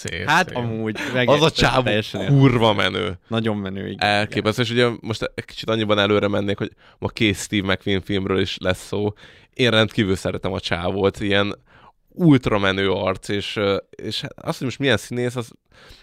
Szép, 0.00 0.28
hát 0.28 0.48
szép. 0.48 0.56
amúgy. 0.56 0.96
Az 1.24 1.42
a 1.42 1.50
csávó 1.50 1.90
kurva 2.26 2.72
menő. 2.72 3.18
Nagyon 3.28 3.56
menő, 3.56 3.88
igen. 3.88 4.08
Elképesztő, 4.08 4.62
és 4.62 4.70
ugye 4.70 4.88
most 5.00 5.30
egy 5.34 5.44
kicsit 5.44 5.68
annyiban 5.68 5.98
előre 5.98 6.28
mennék, 6.28 6.58
hogy 6.58 6.70
ma 6.98 7.08
két 7.08 7.36
Steve 7.36 7.72
McQueen 7.72 8.00
filmről 8.00 8.40
is 8.40 8.56
lesz 8.60 8.86
szó. 8.86 9.12
Én 9.54 9.70
rendkívül 9.70 10.16
szeretem 10.16 10.52
a 10.52 10.60
csávót, 10.60 11.20
ilyen 11.20 11.54
ultra 12.08 12.58
menő 12.58 12.90
arc, 12.90 13.28
és, 13.28 13.60
és 13.90 14.20
hát 14.20 14.32
azt, 14.36 14.58
hogy 14.58 14.66
most 14.66 14.78
milyen 14.78 14.96
színész, 14.96 15.36
az 15.36 15.50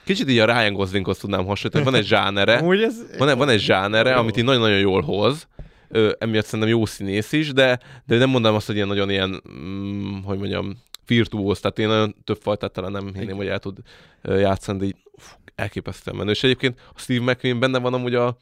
kicsit 0.03 0.29
így 0.29 0.39
a 0.39 0.45
Ryan 0.45 0.73
Goslinghoz 0.73 1.17
tudnám 1.17 1.45
hasonlítani, 1.45 1.83
van 1.83 2.01
egy 2.01 2.07
zsánere, 2.07 2.59
ez... 2.85 3.17
van, 3.17 3.37
van 3.37 3.49
egy 3.49 3.59
zsánere, 3.59 4.09
Jó. 4.09 4.17
amit 4.17 4.37
így 4.37 4.43
nagyon-nagyon 4.43 4.79
jól 4.79 5.01
hoz, 5.01 5.47
Ö, 5.89 6.11
emiatt 6.19 6.45
szerintem 6.45 6.69
jó 6.69 6.85
színész 6.85 7.31
is, 7.31 7.53
de, 7.53 7.79
de 8.05 8.17
nem 8.17 8.29
mondanám 8.29 8.57
azt, 8.57 8.65
hogy 8.65 8.75
ilyen 8.75 8.87
nagyon 8.87 9.09
ilyen, 9.09 9.41
mm, 9.51 10.21
hogy 10.23 10.37
mondjam, 10.37 10.77
virtuóz, 11.07 11.59
tehát 11.59 11.79
én 11.79 11.87
nagyon 11.87 12.15
több 12.23 12.39
fajtát 12.41 12.71
talán 12.71 12.91
nem 12.91 13.13
hinném, 13.13 13.35
hogy 13.35 13.47
el 13.47 13.59
tud 13.59 13.77
játszani, 14.23 14.77
de 14.77 14.85
így 14.85 14.95
uf, 15.11 15.35
elképesztően 15.55 16.17
menő. 16.17 16.31
És 16.31 16.43
egyébként 16.43 16.79
a 16.95 16.99
Steve 16.99 17.31
McQueen 17.31 17.59
benne 17.59 17.79
van 17.79 17.93
amúgy 17.93 18.15
a, 18.15 18.37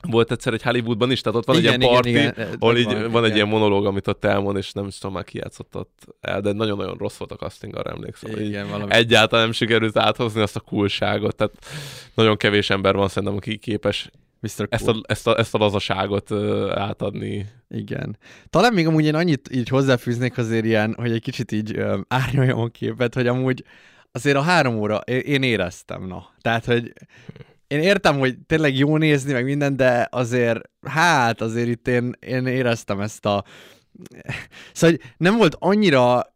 volt 0.00 0.30
egyszer 0.30 0.52
egy 0.52 0.62
Hollywoodban 0.62 1.10
is, 1.10 1.20
tehát 1.20 1.38
ott 1.38 1.46
van 1.46 1.56
Igen, 1.56 1.72
egy 1.72 1.80
ilyen 1.80 1.92
party, 1.92 2.08
igen, 2.08 2.32
igen, 2.32 2.56
ahol 2.58 2.76
így 2.76 2.86
van 2.86 3.22
egy 3.22 3.24
igen. 3.24 3.34
ilyen 3.34 3.48
monológ, 3.48 3.86
amit 3.86 4.08
ott 4.08 4.24
elmond, 4.24 4.56
és 4.56 4.72
nem 4.72 4.86
is 4.86 4.98
tudom 4.98 5.14
már 5.14 5.24
ki 5.24 5.38
játszott 5.38 5.76
ott 5.76 6.06
el, 6.20 6.40
de 6.40 6.52
nagyon-nagyon 6.52 6.96
rossz 6.96 7.16
volt 7.16 7.32
a 7.32 7.36
casting, 7.36 7.76
arra 7.76 7.90
emlékszem. 7.90 8.40
Igen, 8.40 8.68
valami. 8.68 8.92
Egyáltalán 8.92 9.44
nem 9.44 9.54
sikerült 9.54 9.96
áthozni 9.96 10.40
azt 10.40 10.56
a 10.56 10.60
coolságot, 10.60 11.36
tehát 11.36 11.52
nagyon 12.14 12.36
kevés 12.36 12.70
ember 12.70 12.94
van 12.94 13.08
szerintem, 13.08 13.36
aki 13.36 13.58
képes 13.58 14.10
Mr. 14.40 14.66
ezt 14.68 14.88
a, 14.88 15.00
ezt 15.02 15.26
a, 15.26 15.38
ezt 15.38 15.54
a 15.54 15.58
lazaságot 15.58 16.30
ö, 16.30 16.72
átadni. 16.74 17.46
Igen. 17.68 18.18
Talán 18.50 18.72
még 18.72 18.86
amúgy 18.86 19.04
én 19.04 19.14
annyit 19.14 19.48
így 19.52 19.68
hozzáfűznék 19.68 20.38
azért 20.38 20.64
ilyen, 20.64 20.94
hogy 20.98 21.12
egy 21.12 21.22
kicsit 21.22 21.52
így 21.52 21.76
ö, 21.76 21.98
árnyaljam 22.08 22.58
a 22.58 22.66
képet, 22.66 23.14
hogy 23.14 23.26
amúgy 23.26 23.64
azért 24.12 24.36
a 24.36 24.40
három 24.40 24.76
óra, 24.76 24.96
én, 24.96 25.20
én 25.20 25.42
éreztem, 25.42 26.06
na. 26.06 26.26
Tehát, 26.40 26.64
hogy 26.64 26.92
én 27.66 27.80
értem, 27.80 28.18
hogy 28.18 28.38
tényleg 28.46 28.76
jó 28.76 28.96
nézni, 28.96 29.32
meg 29.32 29.44
minden, 29.44 29.76
de 29.76 30.08
azért, 30.10 30.60
hát 30.82 31.40
azért 31.40 31.68
itt 31.68 31.88
én, 31.88 32.16
én 32.20 32.46
éreztem 32.46 33.00
ezt 33.00 33.26
a... 33.26 33.44
Szóval, 34.72 34.96
hogy 34.96 35.12
nem 35.16 35.36
volt 35.36 35.56
annyira 35.58 36.34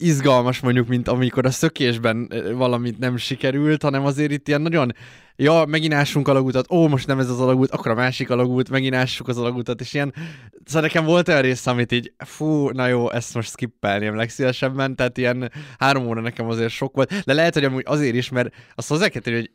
izgalmas 0.00 0.60
mondjuk, 0.60 0.88
mint 0.88 1.08
amikor 1.08 1.46
a 1.46 1.50
szökésben 1.50 2.32
valamit 2.54 2.98
nem 2.98 3.16
sikerült, 3.16 3.82
hanem 3.82 4.04
azért 4.04 4.30
itt 4.30 4.48
ilyen 4.48 4.60
nagyon, 4.60 4.92
ja, 5.36 5.64
megint 5.64 5.94
ássunk 5.94 6.28
alagútat, 6.28 6.70
ó, 6.70 6.88
most 6.88 7.06
nem 7.06 7.18
ez 7.18 7.30
az 7.30 7.40
alagút, 7.40 7.70
akkor 7.70 7.90
a 7.90 7.94
másik 7.94 8.30
alagút, 8.30 8.70
megint 8.70 8.94
ássuk 8.94 9.28
az 9.28 9.38
alagútat, 9.38 9.80
és 9.80 9.94
ilyen, 9.94 10.14
szóval 10.64 10.82
nekem 10.82 11.04
volt 11.04 11.28
olyan 11.28 11.40
rész, 11.40 11.66
amit 11.66 11.92
így, 11.92 12.12
fú, 12.18 12.70
na 12.70 12.86
jó, 12.86 13.10
ezt 13.10 13.34
most 13.34 13.50
skippelném 13.50 14.16
legszívesebben, 14.16 14.96
tehát 14.96 15.18
ilyen 15.18 15.52
három 15.78 16.06
óra 16.06 16.20
nekem 16.20 16.48
azért 16.48 16.70
sok 16.70 16.94
volt, 16.94 17.24
de 17.24 17.32
lehet, 17.34 17.54
hogy 17.54 17.64
amúgy 17.64 17.84
azért 17.86 18.14
is, 18.14 18.28
mert 18.28 18.54
azt 18.74 18.88
hozzá 18.88 19.08
kell 19.08 19.22
tenni, 19.22 19.36
hogy 19.36 19.50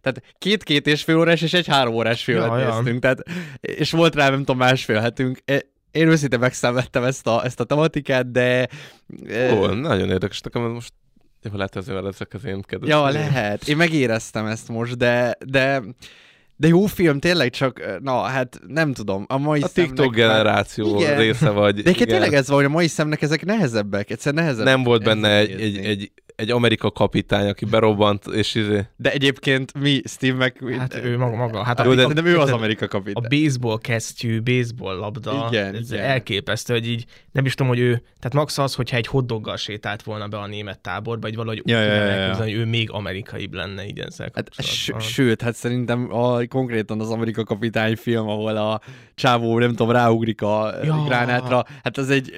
tehát 0.00 0.22
két-két 0.38 0.86
és 0.86 1.02
fél 1.02 1.16
órás 1.18 1.42
és 1.42 1.52
egy 1.52 1.66
három 1.66 1.94
órás 1.94 2.26
Ja, 2.26 2.58
ja. 2.58 2.74
néztünk, 2.74 3.00
tehát, 3.00 3.22
és 3.60 3.90
volt 3.90 4.14
rá, 4.14 4.28
nem 4.28 4.38
tudom, 4.38 4.56
másfél 4.56 5.00
hetünk, 5.00 5.38
E- 5.44 5.74
én 5.96 6.08
őszintén 6.08 6.38
megszenvedtem 6.38 7.04
ezt 7.04 7.26
a, 7.26 7.44
ezt 7.44 7.60
a 7.60 7.64
tematikát, 7.64 8.30
de... 8.30 8.68
e, 9.28 9.52
Ó, 9.54 9.66
nagyon 9.66 10.10
érdekes, 10.10 10.40
nekem 10.40 10.64
ez 10.64 10.72
most 10.72 10.92
jó, 11.42 11.56
lehet 11.56 11.76
ezzel 11.76 12.06
ezek 12.08 12.34
az 12.34 12.44
én 12.44 12.62
kedves. 12.62 12.88
Ja, 12.88 13.08
lehet. 13.08 13.68
Én 13.68 13.76
megéreztem 13.76 14.46
ezt 14.46 14.68
most, 14.68 14.96
de, 14.96 15.36
de, 15.46 15.82
de 16.56 16.68
jó 16.68 16.86
film, 16.86 17.18
tényleg 17.20 17.50
csak, 17.50 17.98
na, 18.02 18.20
hát 18.22 18.60
nem 18.66 18.92
tudom. 18.92 19.24
A 19.28 19.38
mai 19.38 19.60
A 19.62 19.66
TikTok 19.68 19.96
szemnek 19.96 20.26
már- 20.26 20.36
generáció 20.36 21.00
Igen. 21.00 21.18
része 21.18 21.50
vagy. 21.50 21.82
De 21.82 21.90
igen. 21.90 22.08
tényleg 22.08 22.32
ez 22.34 22.46
van, 22.48 22.56
hogy 22.56 22.64
a 22.66 22.68
mai 22.68 22.86
szemnek 22.86 23.22
ezek 23.22 23.44
nehezebbek, 23.44 24.10
egyszer 24.10 24.34
nehezebb. 24.34 24.64
Nem 24.64 24.82
volt 24.82 25.04
benne 25.04 25.36
egy, 25.38 25.60
egy, 25.60 25.76
egy, 25.76 26.10
egy 26.36 26.50
Amerika 26.50 26.90
kapitány, 26.90 27.48
aki 27.48 27.64
berobbant, 27.64 28.26
és 28.26 28.54
izé... 28.54 28.80
De 28.96 29.12
egyébként 29.12 29.78
mi, 29.78 30.00
Steve 30.04 30.46
McQueen... 30.46 30.78
Hát 30.80 30.94
ő 31.04 31.16
maga, 31.18 31.36
maga. 31.36 31.62
Hát 31.62 31.84
Jó, 31.84 31.90
a, 31.90 31.94
de, 31.94 32.04
a, 32.04 32.12
de 32.12 32.22
ő 32.24 32.38
az 32.38 32.50
a, 32.50 32.54
Amerika 32.54 32.84
a 32.84 32.88
kapitány. 32.88 33.42
baseball 33.42 33.78
kesztyű, 33.80 34.40
baseball 34.42 34.96
labda, 34.96 35.46
Igen, 35.50 35.74
ez 35.74 35.92
igen. 35.92 36.04
elképesztő, 36.04 36.72
hogy 36.74 36.88
így 36.88 37.04
nem 37.32 37.44
is 37.44 37.54
tudom, 37.54 37.72
hogy 37.72 37.80
ő, 37.80 37.92
tehát 37.92 38.34
max 38.34 38.58
az, 38.58 38.74
hogyha 38.74 38.96
egy 38.96 39.06
hotdoggal 39.06 39.56
sétált 39.56 40.02
volna 40.02 40.28
be 40.28 40.38
a 40.38 40.46
német 40.46 40.78
táborba, 40.78 41.26
vagy 41.26 41.36
valahogy 41.36 41.62
Ja, 41.64 41.78
úgy 41.78 41.84
ja, 41.86 41.94
ja, 41.94 42.14
ja. 42.26 42.34
hogy 42.34 42.52
ő 42.52 42.64
még 42.64 42.90
amerikaibb 42.90 43.54
lenne 43.54 43.86
így 43.86 43.98
ezzel 43.98 44.30
Hát, 44.34 44.48
s- 44.58 44.92
sőt, 45.00 45.42
hát 45.42 45.54
szerintem 45.54 46.14
a, 46.14 46.45
konkrétan 46.46 47.00
az 47.00 47.10
Amerika 47.10 47.44
kapitány 47.44 47.96
film, 47.96 48.28
ahol 48.28 48.56
a 48.56 48.80
csávó, 49.14 49.58
nem 49.58 49.70
tudom, 49.70 49.90
ráugrik 49.90 50.42
a 50.42 50.72
Ja. 50.84 51.02
gránátra, 51.06 51.64
hát 51.82 51.98
az 51.98 52.10
egy, 52.10 52.30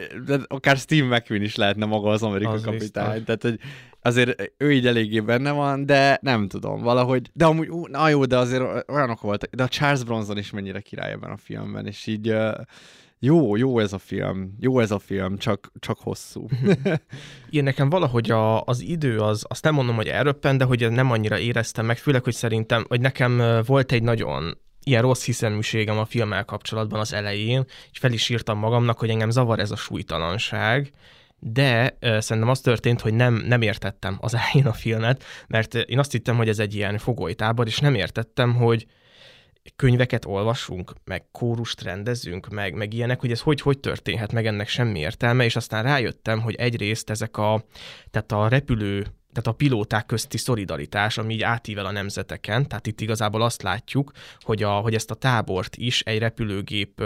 akár 0.46 0.76
Steve 0.76 1.16
McQueen 1.16 1.42
is 1.42 1.56
lehetne 1.56 1.84
maga 1.86 2.08
az 2.10 2.22
Amerika 2.22 2.50
Az 2.50 2.62
kapitány. 2.64 3.06
biztos. 3.08 3.24
Tehát, 3.24 3.42
hogy 3.42 3.58
azért 4.02 4.52
ő 4.56 4.72
így 4.72 4.86
eléggé 4.86 5.20
benne 5.20 5.50
van, 5.50 5.86
de 5.86 6.18
nem 6.22 6.48
tudom, 6.48 6.82
valahogy, 6.82 7.30
de 7.32 7.44
amúgy, 7.44 7.68
ú, 7.68 7.86
na 7.86 8.08
jó, 8.08 8.24
de 8.24 8.36
azért 8.38 8.90
olyanok 8.90 9.20
voltak, 9.20 9.54
de 9.54 9.62
a 9.62 9.68
Charles 9.68 10.04
Bronson 10.04 10.38
is 10.38 10.50
mennyire 10.50 10.80
király 10.80 11.12
ebben 11.12 11.30
a 11.30 11.36
filmben, 11.36 11.86
és 11.86 12.06
így 12.06 12.34
jó, 13.20 13.56
jó 13.56 13.78
ez 13.78 13.92
a 13.92 13.98
film, 13.98 14.56
jó 14.60 14.80
ez 14.80 14.90
a 14.90 14.98
film, 14.98 15.38
csak, 15.38 15.72
csak 15.78 15.98
hosszú. 16.00 16.46
Igen, 17.50 17.64
nekem 17.64 17.90
valahogy 17.90 18.30
a, 18.30 18.62
az 18.62 18.80
idő, 18.80 19.18
az, 19.18 19.44
azt 19.48 19.64
nem 19.64 19.74
mondom, 19.74 19.96
hogy 19.96 20.06
elröppen, 20.06 20.58
de 20.58 20.64
hogy 20.64 20.90
nem 20.90 21.10
annyira 21.10 21.38
éreztem 21.38 21.86
meg, 21.86 21.98
főleg, 21.98 22.24
hogy 22.24 22.34
szerintem, 22.34 22.84
hogy 22.88 23.00
nekem 23.00 23.62
volt 23.66 23.92
egy 23.92 24.02
nagyon 24.02 24.58
ilyen 24.84 25.02
rossz 25.02 25.24
hiszeműségem 25.24 25.98
a 25.98 26.04
filmmel 26.04 26.44
kapcsolatban 26.44 27.00
az 27.00 27.12
elején, 27.12 27.64
és 27.90 27.98
fel 27.98 28.12
is 28.12 28.28
írtam 28.28 28.58
magamnak, 28.58 28.98
hogy 28.98 29.10
engem 29.10 29.30
zavar 29.30 29.58
ez 29.58 29.70
a 29.70 29.76
súlytalanság, 29.76 30.90
de 31.38 31.96
ö, 32.00 32.20
szerintem 32.20 32.50
az 32.50 32.60
történt, 32.60 33.00
hogy 33.00 33.14
nem, 33.14 33.34
nem 33.34 33.62
értettem 33.62 34.18
az 34.20 34.34
elején 34.34 34.66
a 34.66 34.72
filmet, 34.72 35.24
mert 35.46 35.74
én 35.74 35.98
azt 35.98 36.12
hittem, 36.12 36.36
hogy 36.36 36.48
ez 36.48 36.58
egy 36.58 36.74
ilyen 36.74 36.98
fogolytábor, 36.98 37.66
és 37.66 37.78
nem 37.78 37.94
értettem, 37.94 38.54
hogy 38.54 38.86
könyveket 39.76 40.24
olvasunk, 40.24 40.92
meg 41.04 41.30
kórust 41.30 41.82
rendezünk, 41.82 42.48
meg, 42.48 42.74
meg 42.74 42.92
ilyenek, 42.92 43.20
hogy 43.20 43.30
ez 43.30 43.40
hogy, 43.40 43.60
hogy 43.60 43.78
történhet, 43.78 44.32
meg 44.32 44.46
ennek 44.46 44.68
semmi 44.68 44.98
értelme, 44.98 45.44
és 45.44 45.56
aztán 45.56 45.82
rájöttem, 45.82 46.40
hogy 46.40 46.54
egyrészt 46.54 47.10
ezek 47.10 47.36
a, 47.36 47.64
tehát 48.10 48.32
a 48.32 48.48
repülő, 48.48 49.00
tehát 49.32 49.46
a 49.46 49.52
pilóták 49.52 50.06
közti 50.06 50.38
szolidaritás, 50.38 51.18
ami 51.18 51.34
így 51.34 51.42
átível 51.42 51.86
a 51.86 51.92
nemzeteken, 51.92 52.68
tehát 52.68 52.86
itt 52.86 53.00
igazából 53.00 53.42
azt 53.42 53.62
látjuk, 53.62 54.12
hogy, 54.40 54.62
a, 54.62 54.70
hogy 54.70 54.94
ezt 54.94 55.10
a 55.10 55.14
tábort 55.14 55.76
is 55.76 56.00
egy 56.00 56.18
repülőgép 56.18 57.02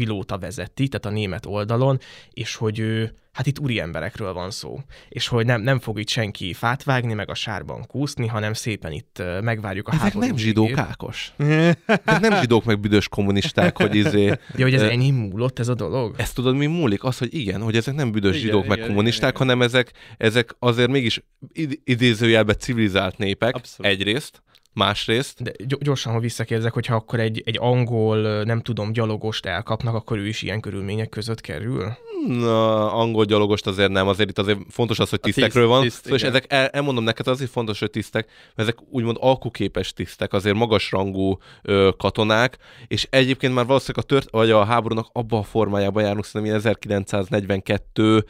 pilóta 0.00 0.38
vezeti, 0.38 0.88
tehát 0.88 1.06
a 1.06 1.20
német 1.20 1.46
oldalon, 1.46 1.98
és 2.30 2.54
hogy 2.54 2.78
ő, 2.78 3.14
hát 3.32 3.46
itt 3.46 3.58
úri 3.58 3.80
emberekről 3.80 4.32
van 4.32 4.50
szó, 4.50 4.80
és 5.08 5.28
hogy 5.28 5.46
nem, 5.46 5.62
nem 5.62 5.78
fog 5.78 5.98
itt 5.98 6.08
senki 6.08 6.52
fát 6.52 6.82
vágni, 6.82 7.14
meg 7.14 7.30
a 7.30 7.34
sárban 7.34 7.86
kúszni, 7.86 8.26
hanem 8.26 8.52
szépen 8.52 8.92
itt 8.92 9.22
megvárjuk 9.40 9.88
a 9.88 9.94
háború 9.94 10.26
nem 10.26 10.36
zsidók. 10.36 10.78
Ákos. 10.78 11.32
Ezek 11.36 12.20
nem 12.20 12.40
zsidók, 12.40 12.64
meg 12.64 12.80
büdös 12.80 13.08
kommunisták, 13.08 13.76
hogy 13.76 13.94
izé... 13.94 14.24
Ja, 14.56 14.64
hogy 14.64 14.74
ez 14.74 14.82
ennyi 14.82 15.10
múlott 15.10 15.58
ez 15.58 15.68
a 15.68 15.74
dolog? 15.74 16.14
Ezt 16.18 16.34
tudod, 16.34 16.56
mi 16.56 16.66
múlik? 16.66 17.04
Az, 17.04 17.18
hogy 17.18 17.34
igen, 17.34 17.60
hogy 17.60 17.76
ezek 17.76 17.94
nem 17.94 18.12
büdös 18.12 18.36
Igen, 18.36 18.46
zsidók, 18.46 18.66
meg 18.66 18.76
igen, 18.76 18.88
kommunisták, 18.88 19.34
igen, 19.34 19.46
hanem 19.46 19.62
ezek, 19.62 19.92
ezek 20.16 20.56
azért 20.58 20.90
mégis 20.90 21.22
id- 21.52 21.80
idézőjelben 21.84 22.56
civilizált 22.58 23.18
népek, 23.18 23.54
Abszolút. 23.54 23.92
egyrészt, 23.92 24.42
másrészt. 24.72 25.42
De 25.42 25.52
gy- 25.56 25.82
gyorsan, 25.82 26.12
ha 26.12 26.20
visszakérdezek, 26.20 26.72
hogyha 26.72 26.94
akkor 26.94 27.20
egy, 27.20 27.42
egy 27.44 27.56
angol, 27.60 28.44
nem 28.44 28.60
tudom, 28.60 28.92
gyalogost 28.92 29.46
elkapnak, 29.46 29.94
akkor 29.94 30.18
ő 30.18 30.26
is 30.26 30.42
ilyen 30.42 30.60
körülmények 30.60 31.08
között 31.08 31.40
kerül? 31.40 31.96
Na, 32.26 32.92
angol 32.92 33.24
gyalogost 33.24 33.66
azért 33.66 33.90
nem, 33.90 34.08
azért 34.08 34.28
itt 34.30 34.38
azért 34.38 34.58
fontos 34.70 34.98
az, 34.98 35.10
hogy 35.10 35.18
A 35.22 35.24
tiszt- 35.24 35.36
tisztekről 35.36 35.66
van. 35.66 35.82
tiszt, 35.82 36.02
szóval, 36.02 36.18
és 36.18 36.24
ezek, 36.24 36.44
el, 36.48 36.66
elmondom 36.66 37.04
neked, 37.04 37.26
azért 37.28 37.50
fontos, 37.50 37.78
hogy 37.78 37.90
tisztek, 37.90 38.26
mert 38.54 38.68
ezek 38.68 38.78
úgymond 38.90 39.16
alkuképes 39.20 39.92
tisztek, 39.92 40.32
azért 40.32 40.56
magasrangú 40.56 41.38
ö, 41.62 41.90
katonák, 41.98 42.56
és 42.86 43.06
egyébként 43.10 43.54
már 43.54 43.66
valószínűleg 43.66 44.04
a 44.04 44.08
tört, 44.08 44.30
vagy 44.30 44.50
a 44.50 44.64
háborúnak 44.64 45.08
abban 45.12 45.40
a 45.40 45.42
formájában 45.42 46.02
járunk, 46.02 46.24
szerintem 46.24 46.44
ilyen 46.44 46.56
1942, 46.58 48.24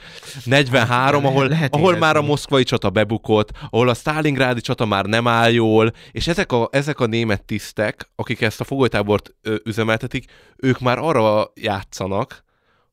43, 0.44 1.22
Lehet- 1.22 1.36
ahol, 1.36 1.48
lehet 1.48 1.74
ahol 1.74 1.96
már 1.96 2.16
a 2.16 2.22
moszkvai 2.22 2.62
csata 2.62 2.90
bebukott, 2.90 3.50
ahol 3.70 3.88
a 3.88 3.94
Stalingrádi 3.94 4.60
csata 4.60 4.84
már 4.86 5.04
nem 5.04 5.26
áll 5.26 5.50
jól, 5.52 5.92
és 6.12 6.26
ezek 6.26 6.52
a, 6.52 6.68
ezek 6.72 7.00
a 7.00 7.06
német 7.06 7.44
tisztek, 7.44 8.10
akik 8.16 8.40
ezt 8.40 8.60
a 8.60 8.64
fogolytábort 8.64 9.34
ö, 9.42 9.54
üzemeltetik, 9.64 10.24
ők 10.56 10.78
már 10.80 10.98
arra 10.98 11.52
játszanak, 11.54 12.44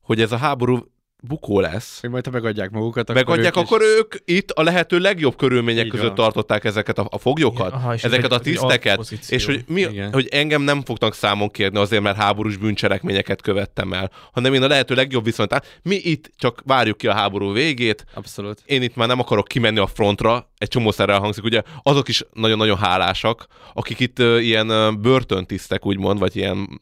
hogy 0.08 0.20
ez 0.20 0.32
a 0.32 0.36
háború 0.36 0.78
bukó 1.22 1.60
lesz, 1.60 2.00
Hogy 2.00 2.10
majd 2.10 2.24
ha 2.24 2.30
megadják 2.30 2.70
magukat, 2.70 3.10
akkor 3.10 3.14
megadják, 3.24 3.56
ők 3.56 3.62
is- 3.62 3.68
akkor 3.70 3.82
ők 3.82 4.14
itt 4.24 4.50
a 4.50 4.62
lehető 4.62 4.98
legjobb 4.98 5.36
körülmények 5.36 5.84
Így 5.84 5.90
között 5.90 6.06
van. 6.06 6.14
tartották 6.14 6.64
ezeket 6.64 6.98
a, 6.98 7.06
a 7.10 7.18
foglyokat, 7.18 7.72
aha, 7.72 7.94
és 7.94 8.04
ez 8.04 8.12
ezeket 8.12 8.32
a 8.32 8.38
tiszteket, 8.40 9.10
és 9.28 9.44
hogy, 9.44 9.64
mi, 9.66 9.80
Igen. 9.80 10.12
hogy 10.12 10.28
engem 10.30 10.62
nem 10.62 10.82
fognak 10.82 11.14
számon 11.14 11.48
kérni 11.48 11.78
azért, 11.78 12.02
mert 12.02 12.16
háborús 12.16 12.56
bűncselekményeket 12.56 13.42
követtem 13.42 13.92
el, 13.92 14.10
hanem 14.32 14.54
én 14.54 14.62
a 14.62 14.66
lehető 14.66 14.94
legjobb 14.94 15.24
viszont. 15.24 15.80
Mi 15.82 15.94
itt 15.94 16.30
csak 16.36 16.62
várjuk 16.64 16.96
ki 16.98 17.06
a 17.06 17.14
háború 17.14 17.52
végét, 17.52 18.04
Abszolút. 18.14 18.62
én 18.64 18.82
itt 18.82 18.96
már 18.96 19.08
nem 19.08 19.20
akarok 19.20 19.48
kimenni 19.48 19.78
a 19.78 19.86
frontra, 19.86 20.50
egy 20.58 20.68
csomószer 20.68 21.08
elhangzik, 21.08 21.44
ugye 21.44 21.62
azok 21.82 22.08
is 22.08 22.24
nagyon-nagyon 22.32 22.76
hálásak, 22.76 23.46
akik 23.74 24.00
itt 24.00 24.18
uh, 24.18 24.44
ilyen 24.44 24.70
uh, 24.70 24.96
börtöntisztek, 24.96 25.86
úgymond, 25.86 26.18
vagy 26.18 26.36
ilyen 26.36 26.80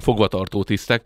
fogvatartó 0.00 0.64
tisztek, 0.64 1.04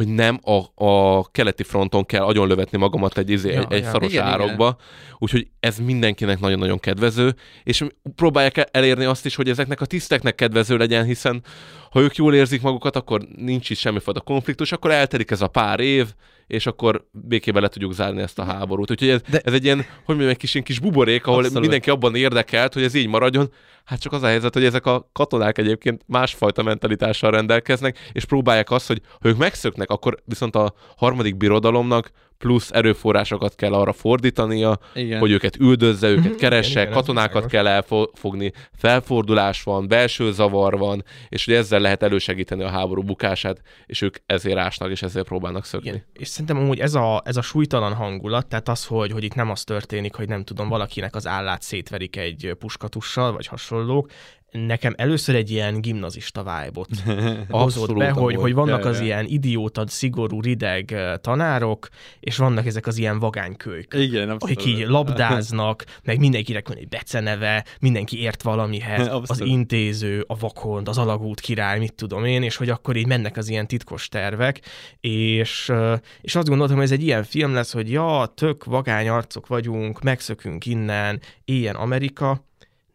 hogy 0.00 0.08
nem 0.08 0.40
a, 0.42 0.84
a 0.84 1.24
keleti 1.30 1.62
fronton 1.62 2.06
kell 2.06 2.22
agyonlövetni 2.22 2.78
magamat 2.78 3.18
egy, 3.18 3.30
izé, 3.30 3.52
Ja, 3.52 3.58
egy, 3.58 3.72
egy 3.72 3.82
ja. 3.82 3.90
szaros 3.90 4.12
Igen, 4.12 4.26
igen. 4.26 4.40
árokba. 4.40 4.76
Úgyhogy 5.18 5.46
ez 5.60 5.78
mindenkinek 5.78 6.40
nagyon-nagyon 6.40 6.78
kedvező, 6.78 7.34
és 7.64 7.84
próbálják 8.14 8.56
el- 8.56 8.68
elérni 8.70 9.04
azt 9.04 9.26
is, 9.26 9.34
hogy 9.34 9.48
ezeknek 9.48 9.80
a 9.80 9.86
tiszteknek 9.86 10.34
kedvező 10.34 10.76
legyen, 10.76 11.04
hiszen 11.04 11.42
ha 11.90 12.00
ők 12.00 12.16
jól 12.16 12.34
érzik 12.34 12.62
magukat, 12.62 12.96
akkor 12.96 13.20
nincs 13.36 13.70
is 13.70 13.78
semmifajta 13.78 14.20
konfliktus, 14.20 14.72
akkor 14.72 14.90
eltelik 14.90 15.30
ez 15.30 15.40
a 15.40 15.48
pár 15.48 15.80
év, 15.80 16.06
és 16.50 16.66
akkor 16.66 17.06
békében 17.10 17.62
le 17.62 17.68
tudjuk 17.68 17.92
zárni 17.92 18.20
ezt 18.20 18.38
a 18.38 18.44
háborút. 18.44 18.90
Úgyhogy 18.90 19.08
ez, 19.08 19.20
De- 19.30 19.40
ez 19.44 19.52
egy 19.52 19.64
ilyen, 19.64 19.76
hogy 19.76 19.86
mondjam, 20.06 20.28
egy 20.28 20.36
kis, 20.36 20.54
ilyen 20.54 20.66
kis 20.66 20.78
buborék, 20.78 21.26
ahol 21.26 21.38
Abszolút. 21.38 21.60
mindenki 21.60 21.90
abban 21.90 22.14
érdekelt, 22.14 22.72
hogy 22.74 22.82
ez 22.82 22.94
így 22.94 23.08
maradjon. 23.08 23.52
Hát 23.84 24.00
csak 24.00 24.12
az 24.12 24.22
a 24.22 24.26
helyzet, 24.26 24.54
hogy 24.54 24.64
ezek 24.64 24.86
a 24.86 25.08
katonák 25.12 25.58
egyébként 25.58 26.02
másfajta 26.06 26.62
mentalitással 26.62 27.30
rendelkeznek, 27.30 27.98
és 28.12 28.24
próbálják 28.24 28.70
azt, 28.70 28.86
hogy 28.86 29.00
ha 29.20 29.28
ők 29.28 29.36
megszöknek, 29.36 29.90
akkor 29.90 30.22
viszont 30.24 30.56
a 30.56 30.74
harmadik 30.96 31.36
birodalomnak 31.36 32.10
plusz 32.40 32.70
erőforrásokat 32.72 33.54
kell 33.54 33.72
arra 33.72 33.92
fordítania, 33.92 34.78
Igen. 34.94 35.18
hogy 35.18 35.30
őket 35.30 35.56
üldözze, 35.56 36.08
őket 36.08 36.34
keresse, 36.34 36.80
igen, 36.80 36.92
katonákat 36.92 37.46
kell 37.46 37.66
elfogni, 37.66 38.52
felfordulás 38.76 39.62
van, 39.62 39.88
belső 39.88 40.32
zavar 40.32 40.78
van, 40.78 41.04
és 41.28 41.44
hogy 41.44 41.54
ezzel 41.54 41.80
lehet 41.80 42.02
elősegíteni 42.02 42.62
a 42.62 42.68
háború 42.68 43.02
bukását, 43.02 43.60
és 43.86 44.02
ők 44.02 44.16
ezért 44.26 44.58
ásnak, 44.58 44.90
és 44.90 45.02
ezért 45.02 45.26
próbálnak 45.26 45.64
szökni. 45.64 45.88
Igen. 45.88 46.04
És 46.12 46.28
szerintem 46.28 46.56
amúgy 46.56 46.78
ez 46.78 46.94
a, 46.94 47.22
ez 47.24 47.36
a 47.36 47.42
súlytalan 47.42 47.94
hangulat, 47.94 48.46
tehát 48.46 48.68
az, 48.68 48.86
hogy, 48.86 49.12
hogy 49.12 49.24
itt 49.24 49.34
nem 49.34 49.50
az 49.50 49.64
történik, 49.64 50.14
hogy 50.14 50.28
nem 50.28 50.44
tudom, 50.44 50.68
valakinek 50.68 51.14
az 51.14 51.26
állát 51.26 51.62
szétverik 51.62 52.16
egy 52.16 52.56
puskatussal, 52.58 53.32
vagy 53.32 53.46
hasonlók, 53.46 54.10
nekem 54.50 54.94
először 54.96 55.34
egy 55.34 55.50
ilyen 55.50 55.80
gimnazista 55.80 56.42
vibe-ot 56.42 56.88
hozott 57.48 57.96
be, 57.96 58.10
hogy, 58.10 58.34
hogy 58.34 58.54
vannak 58.54 58.84
az 58.84 59.00
ilyen 59.00 59.26
idióta, 59.26 59.86
szigorú, 59.86 60.40
rideg 60.40 60.96
tanárok, 61.20 61.88
és 62.20 62.36
vannak 62.36 62.66
ezek 62.66 62.86
az 62.86 62.98
ilyen 62.98 63.18
vagánykölyk. 63.18 63.94
Igen, 63.94 64.30
abszolút. 64.30 64.56
akik 64.56 64.66
így 64.66 64.86
labdáznak, 64.86 65.84
meg 66.02 66.18
mindenkinek 66.18 66.68
van 66.68 66.76
egy 66.76 66.88
beceneve, 66.88 67.64
mindenki 67.80 68.20
ért 68.20 68.42
valamihez, 68.42 69.06
az 69.06 69.12
Abszolút. 69.12 69.52
intéző, 69.52 70.24
a 70.26 70.38
vakond, 70.38 70.88
az 70.88 70.98
alagút 70.98 71.40
király, 71.40 71.78
mit 71.78 71.94
tudom 71.94 72.24
én, 72.24 72.42
és 72.42 72.56
hogy 72.56 72.68
akkor 72.68 72.96
így 72.96 73.06
mennek 73.06 73.36
az 73.36 73.48
ilyen 73.48 73.66
titkos 73.66 74.08
tervek, 74.08 74.60
és, 75.00 75.72
és 76.20 76.34
azt 76.34 76.48
gondoltam, 76.48 76.76
hogy 76.76 76.84
ez 76.84 76.92
egy 76.92 77.02
ilyen 77.02 77.24
film 77.24 77.54
lesz, 77.54 77.72
hogy 77.72 77.90
ja, 77.90 78.32
tök 78.34 78.64
vagány 78.64 79.08
arcok 79.08 79.46
vagyunk, 79.46 80.02
megszökünk 80.02 80.66
innen, 80.66 81.20
éljen 81.44 81.74
Amerika, 81.74 82.44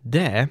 de 0.02 0.50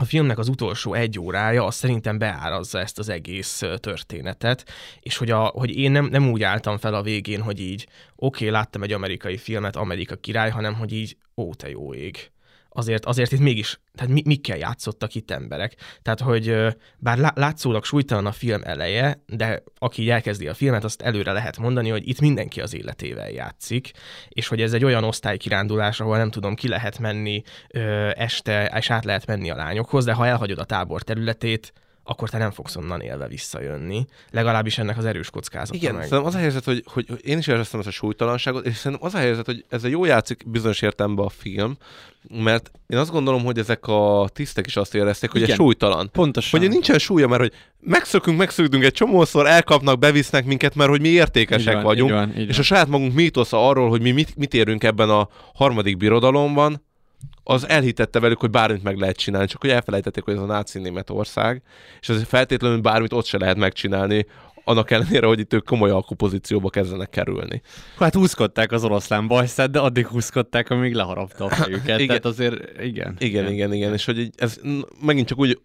a 0.00 0.04
filmnek 0.04 0.38
az 0.38 0.48
utolsó 0.48 0.94
egy 0.94 1.18
órája 1.18 1.64
az 1.64 1.74
szerintem 1.74 2.18
beárazza 2.18 2.78
ezt 2.80 2.98
az 2.98 3.08
egész 3.08 3.62
történetet, 3.76 4.64
és 5.00 5.16
hogy, 5.16 5.30
a, 5.30 5.44
hogy 5.44 5.76
én 5.76 5.90
nem, 5.90 6.04
nem 6.04 6.30
úgy 6.30 6.42
álltam 6.42 6.78
fel 6.78 6.94
a 6.94 7.02
végén, 7.02 7.40
hogy 7.40 7.60
így 7.60 7.86
oké, 8.16 8.44
okay, 8.46 8.50
láttam 8.50 8.82
egy 8.82 8.92
amerikai 8.92 9.36
filmet, 9.36 9.76
Amerika 9.76 10.16
király, 10.16 10.50
hanem 10.50 10.74
hogy 10.74 10.92
így 10.92 11.16
ó, 11.36 11.54
te 11.54 11.68
jó 11.68 11.94
ég. 11.94 12.30
Azért, 12.78 13.04
azért 13.04 13.32
itt 13.32 13.40
mégis, 13.40 13.80
tehát 13.94 14.12
mi, 14.12 14.22
mikkel 14.24 14.56
játszottak 14.56 15.14
itt 15.14 15.30
emberek. 15.30 15.74
Tehát, 16.02 16.20
hogy 16.20 16.56
bár 16.98 17.18
lá- 17.18 17.36
látszólag 17.36 17.84
súlytalan 17.84 18.26
a 18.26 18.32
film 18.32 18.60
eleje, 18.64 19.22
de 19.26 19.62
aki 19.78 20.10
elkezdi 20.10 20.48
a 20.48 20.54
filmet, 20.54 20.84
azt 20.84 21.02
előre 21.02 21.32
lehet 21.32 21.58
mondani, 21.58 21.88
hogy 21.88 22.08
itt 22.08 22.20
mindenki 22.20 22.60
az 22.60 22.74
életével 22.74 23.30
játszik, 23.30 23.90
és 24.28 24.48
hogy 24.48 24.60
ez 24.60 24.72
egy 24.72 24.84
olyan 24.84 25.04
osztálykirándulás, 25.04 26.00
ahol 26.00 26.16
nem 26.16 26.30
tudom, 26.30 26.54
ki 26.54 26.68
lehet 26.68 26.98
menni 26.98 27.42
este, 28.12 28.74
és 28.76 28.90
át 28.90 29.04
lehet 29.04 29.26
menni 29.26 29.50
a 29.50 29.56
lányokhoz, 29.56 30.04
de 30.04 30.12
ha 30.12 30.26
elhagyod 30.26 30.58
a 30.58 30.64
tábor 30.64 31.02
területét, 31.02 31.72
akkor 32.10 32.28
te 32.28 32.38
nem 32.38 32.50
fogsz 32.50 32.76
onnan 32.76 33.00
élve 33.00 33.28
visszajönni. 33.28 34.06
Legalábbis 34.30 34.78
ennek 34.78 34.98
az 34.98 35.04
erős 35.04 35.30
kockázata 35.30 35.76
Igen, 35.78 35.94
meg. 35.94 36.02
szerintem 36.02 36.26
az 36.26 36.34
a 36.34 36.38
helyzet, 36.38 36.64
hogy, 36.64 36.84
hogy 36.86 37.06
én 37.22 37.38
is 37.38 37.46
éreztem 37.46 37.80
ezt 37.80 37.88
a 37.88 37.92
súlytalanságot, 37.92 38.66
és 38.66 38.76
szerintem 38.76 39.06
az 39.06 39.14
a 39.14 39.18
helyzet, 39.18 39.46
hogy 39.46 39.64
ezzel 39.68 39.90
jó 39.90 40.04
játszik 40.04 40.50
bizonyos 40.50 40.82
értelemben 40.82 41.24
a 41.24 41.28
film, 41.28 41.76
mert 42.28 42.70
én 42.86 42.98
azt 42.98 43.10
gondolom, 43.10 43.44
hogy 43.44 43.58
ezek 43.58 43.86
a 43.86 44.28
tisztek 44.32 44.66
is 44.66 44.76
azt 44.76 44.94
érezték, 44.94 45.30
hogy 45.30 45.40
Igen. 45.40 45.52
ez 45.52 45.56
súlytalan. 45.56 46.10
Pontosan. 46.12 46.60
Hogy 46.60 46.68
nincsen 46.68 46.98
súlya, 46.98 47.28
mert 47.28 47.40
hogy 47.40 47.52
megszökünk, 47.80 48.38
megszökünk 48.38 48.84
egy 48.84 48.92
csomószor, 48.92 49.46
elkapnak, 49.46 49.98
bevisznek 49.98 50.44
minket, 50.44 50.74
mert 50.74 50.90
hogy 50.90 51.00
mi 51.00 51.08
értékesek 51.08 51.68
Így 51.68 51.74
van, 51.74 51.82
vagyunk, 51.82 52.10
így 52.10 52.16
van, 52.16 52.28
így 52.30 52.48
és 52.48 52.54
van. 52.54 52.58
a 52.58 52.62
saját 52.62 52.88
magunk 52.88 53.14
mítosza 53.14 53.68
arról, 53.68 53.88
hogy 53.88 54.02
mi 54.02 54.10
mit, 54.10 54.36
mit 54.36 54.54
érünk 54.54 54.84
ebben 54.84 55.10
a 55.10 55.28
harmadik 55.54 55.96
birodalomban, 55.96 56.86
az 57.42 57.68
elhitette 57.68 58.20
velük, 58.20 58.40
hogy 58.40 58.50
bármit 58.50 58.82
meg 58.82 58.98
lehet 58.98 59.16
csinálni, 59.16 59.46
csak 59.46 59.60
hogy 59.60 59.70
elfelejtették, 59.70 60.24
hogy 60.24 60.34
ez 60.34 60.40
a 60.40 60.46
náci 60.46 60.78
Németország, 60.78 61.62
és 62.00 62.08
azért 62.08 62.28
feltétlenül 62.28 62.80
bármit 62.80 63.12
ott 63.12 63.24
se 63.24 63.38
lehet 63.38 63.56
megcsinálni, 63.56 64.26
annak 64.64 64.90
ellenére, 64.90 65.26
hogy 65.26 65.38
itt 65.38 65.52
ők 65.52 65.64
komoly 65.64 65.90
alkupozícióba 65.90 66.70
kezdenek 66.70 67.10
kerülni. 67.10 67.62
Hát 67.98 68.14
húzkodták 68.14 68.72
az 68.72 68.84
oroszlán 68.84 69.26
bajszát, 69.26 69.70
de 69.70 69.78
addig 69.78 70.06
húzkodták, 70.06 70.70
amíg 70.70 70.94
leharapta 70.94 71.44
a 71.44 71.48
fejüket. 71.48 72.00
Igen. 72.00 72.06
Tehát 72.06 72.24
azért, 72.24 72.82
igen. 72.82 73.16
Igen, 73.18 73.52
igen, 73.52 73.72
igen, 73.72 73.92
és 73.92 74.04
hogy 74.04 74.30
ez 74.36 74.60
megint 75.00 75.26
csak 75.26 75.38
úgy 75.38 75.60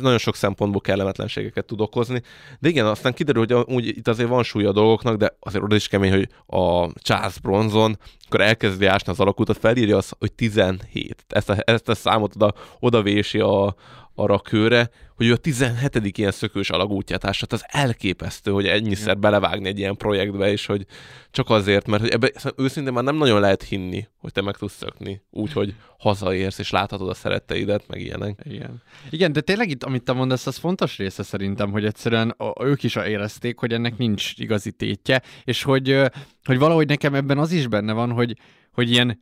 nagyon 0.00 0.18
sok 0.18 0.34
szempontból 0.34 0.80
kellemetlenségeket 0.80 1.64
tud 1.64 1.80
okozni. 1.80 2.22
De 2.58 2.68
igen, 2.68 2.86
aztán 2.86 3.14
kiderül, 3.14 3.46
hogy 3.46 3.74
úgy 3.74 3.86
itt 3.86 4.08
azért 4.08 4.28
van 4.28 4.42
súlya 4.42 4.68
a 4.68 4.72
dolgoknak, 4.72 5.16
de 5.16 5.36
azért 5.40 5.64
oda 5.64 5.74
is 5.74 5.88
kemény, 5.88 6.10
hogy 6.10 6.28
a 6.46 6.92
Charles 7.00 7.38
Bronson, 7.38 7.98
akkor 8.26 8.40
elkezdi 8.40 8.86
ásni 8.86 9.12
az 9.12 9.20
alakutat, 9.20 9.58
felírja 9.58 9.96
azt, 9.96 10.16
hogy 10.18 10.32
17. 10.32 11.24
Ezt 11.28 11.50
a, 11.50 11.56
ezt 11.64 11.88
a 11.88 11.94
számot 11.94 12.34
oda, 12.80 13.02
vési 13.02 13.38
a, 13.38 13.74
a 14.18 14.40
kőre, 14.40 14.90
hogy 15.16 15.26
ő 15.26 15.32
a 15.32 15.36
17. 15.36 16.18
ilyen 16.18 16.30
szökős 16.30 16.70
alagútját 16.70 17.24
ássa. 17.24 17.46
Tehát 17.46 17.64
az 17.64 17.80
elképesztő, 17.80 18.50
hogy 18.50 18.66
ennyiszer 18.66 19.18
belevágni 19.18 19.68
egy 19.68 19.78
ilyen 19.78 19.96
projektbe, 19.96 20.50
és 20.50 20.66
hogy 20.66 20.86
csak 21.30 21.50
azért, 21.50 21.86
mert 21.86 22.02
hogy 22.02 22.10
ebbe 22.10 22.30
szerintem 22.34 22.64
őszintén 22.64 22.92
már 22.92 23.04
nem 23.04 23.16
nagyon 23.16 23.40
lehet 23.40 23.62
hinni, 23.62 24.08
hogy 24.16 24.32
te 24.32 24.40
meg 24.40 24.56
tudsz 24.56 24.76
szökni, 24.76 25.22
úgyhogy 25.30 25.74
hazaérsz, 25.98 26.58
és 26.58 26.70
láthatod 26.70 27.08
a 27.08 27.14
szeretteidet, 27.14 27.88
meg 27.88 28.00
ilyenek. 28.00 28.40
Igen. 28.42 28.82
Igen, 29.10 29.32
de 29.32 29.40
tényleg 29.40 29.70
itt, 29.70 29.84
amit 29.84 30.02
te 30.02 30.12
mondasz, 30.12 30.46
az 30.46 30.56
fontos 30.56 30.96
része 30.96 31.22
szerintem, 31.22 31.70
hogy 31.70 31.84
egyszerűen 31.84 32.30
a, 32.30 32.64
ők 32.64 32.82
is 32.82 32.96
érezték, 32.96 33.58
hogy 33.58 33.72
ennek 33.72 33.96
nincs 33.96 34.32
igazi 34.36 34.72
tétje, 34.72 35.22
és 35.44 35.62
hogy, 35.62 36.00
hogy 36.44 36.58
valahogy 36.58 36.86
nekem 36.86 37.14
ebben 37.14 37.38
az 37.38 37.52
is 37.52 37.66
benne 37.66 37.92
van, 37.92 38.10
hogy, 38.12 38.36
hogy 38.72 38.90
ilyen 38.90 39.20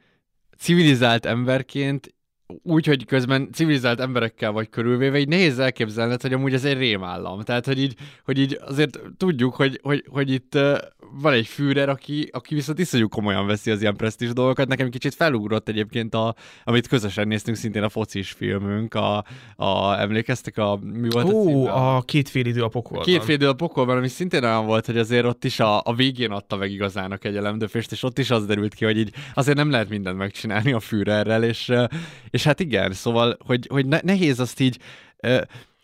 civilizált 0.59 1.27
emberként 1.27 2.15
úgy, 2.63 2.87
hogy 2.87 3.05
közben 3.05 3.49
civilizált 3.53 4.01
emberekkel 4.01 4.53
vagy 4.53 4.69
körülvéve, 4.69 5.19
így 5.19 5.29
nehéz 5.29 5.59
elképzelned, 5.59 6.23
hogy 6.23 6.33
amúgy 6.33 6.55
ez 6.55 6.65
egy 6.65 6.79
rémállam. 6.79 7.41
Tehát, 7.41 7.67
hogy 7.67 7.79
így, 7.79 7.95
hogy 8.25 8.39
így 8.39 8.59
azért 8.61 9.01
tudjuk, 9.17 9.55
hogy, 9.55 9.81
hogy, 9.83 10.05
hogy 10.09 10.31
itt 10.31 10.59
van 11.13 11.33
egy 11.33 11.47
Führer, 11.47 11.89
aki, 11.89 12.29
aki 12.33 12.55
viszont 12.55 12.79
iszonyú 12.79 13.09
komolyan 13.09 13.47
veszi 13.47 13.71
az 13.71 13.81
ilyen 13.81 13.97
presztis 13.97 14.33
dolgokat. 14.33 14.69
Nekem 14.69 14.91
kicsit 14.91 15.15
felugrott 15.15 15.69
egyébként, 15.69 16.15
a, 16.15 16.35
amit 16.65 16.89
közösen 16.89 17.29
néztünk, 17.29 17.57
szintén 17.57 17.83
a 17.83 17.89
focis 17.89 18.31
filmünk, 18.31 18.95
a, 18.95 19.25
a 19.57 20.01
emlékeztek, 20.01 20.59
a, 20.59 20.79
mi 20.83 21.09
volt 21.11 21.29
a 21.29 21.33
Ó, 21.33 21.67
a 21.67 22.03
két 22.03 22.29
fél 22.29 22.47
idő 22.47 22.63
a 22.63 22.69
pokolban. 22.69 23.07
Két 23.07 23.25
fél 23.25 23.35
idő 23.35 23.49
a 23.49 23.53
pokolban, 23.53 23.97
ami 23.97 24.09
szintén 24.09 24.45
olyan 24.45 24.67
volt, 24.67 24.87
hogy 24.87 24.99
azért 24.99 25.25
ott 25.25 25.45
is 25.45 25.61
a, 25.61 25.81
a 25.85 25.95
végén 25.95 26.31
adta 26.31 26.57
meg 26.57 26.71
igazán 26.71 27.13
a 27.13 27.17
kegyelemdöfést, 27.17 27.93
és 27.93 28.03
ott 28.03 28.19
is 28.19 28.31
az 28.31 28.47
derült 28.47 28.75
ki, 28.75 28.85
hogy 28.85 28.99
így 28.99 29.13
azért 29.35 29.57
nem 29.57 29.71
lehet 29.71 29.89
mindent 29.89 30.19
megcsinálni 30.19 30.73
a 30.73 30.81
Führerrel, 30.81 31.45
és, 31.45 31.73
és 32.31 32.45
hát 32.45 32.61
igen, 32.61 32.93
szóval, 32.93 33.37
hogy, 33.45 33.67
hogy 33.71 33.87
ne, 33.87 33.99
nehéz 34.03 34.41
azt 34.41 34.61
így... 34.61 34.79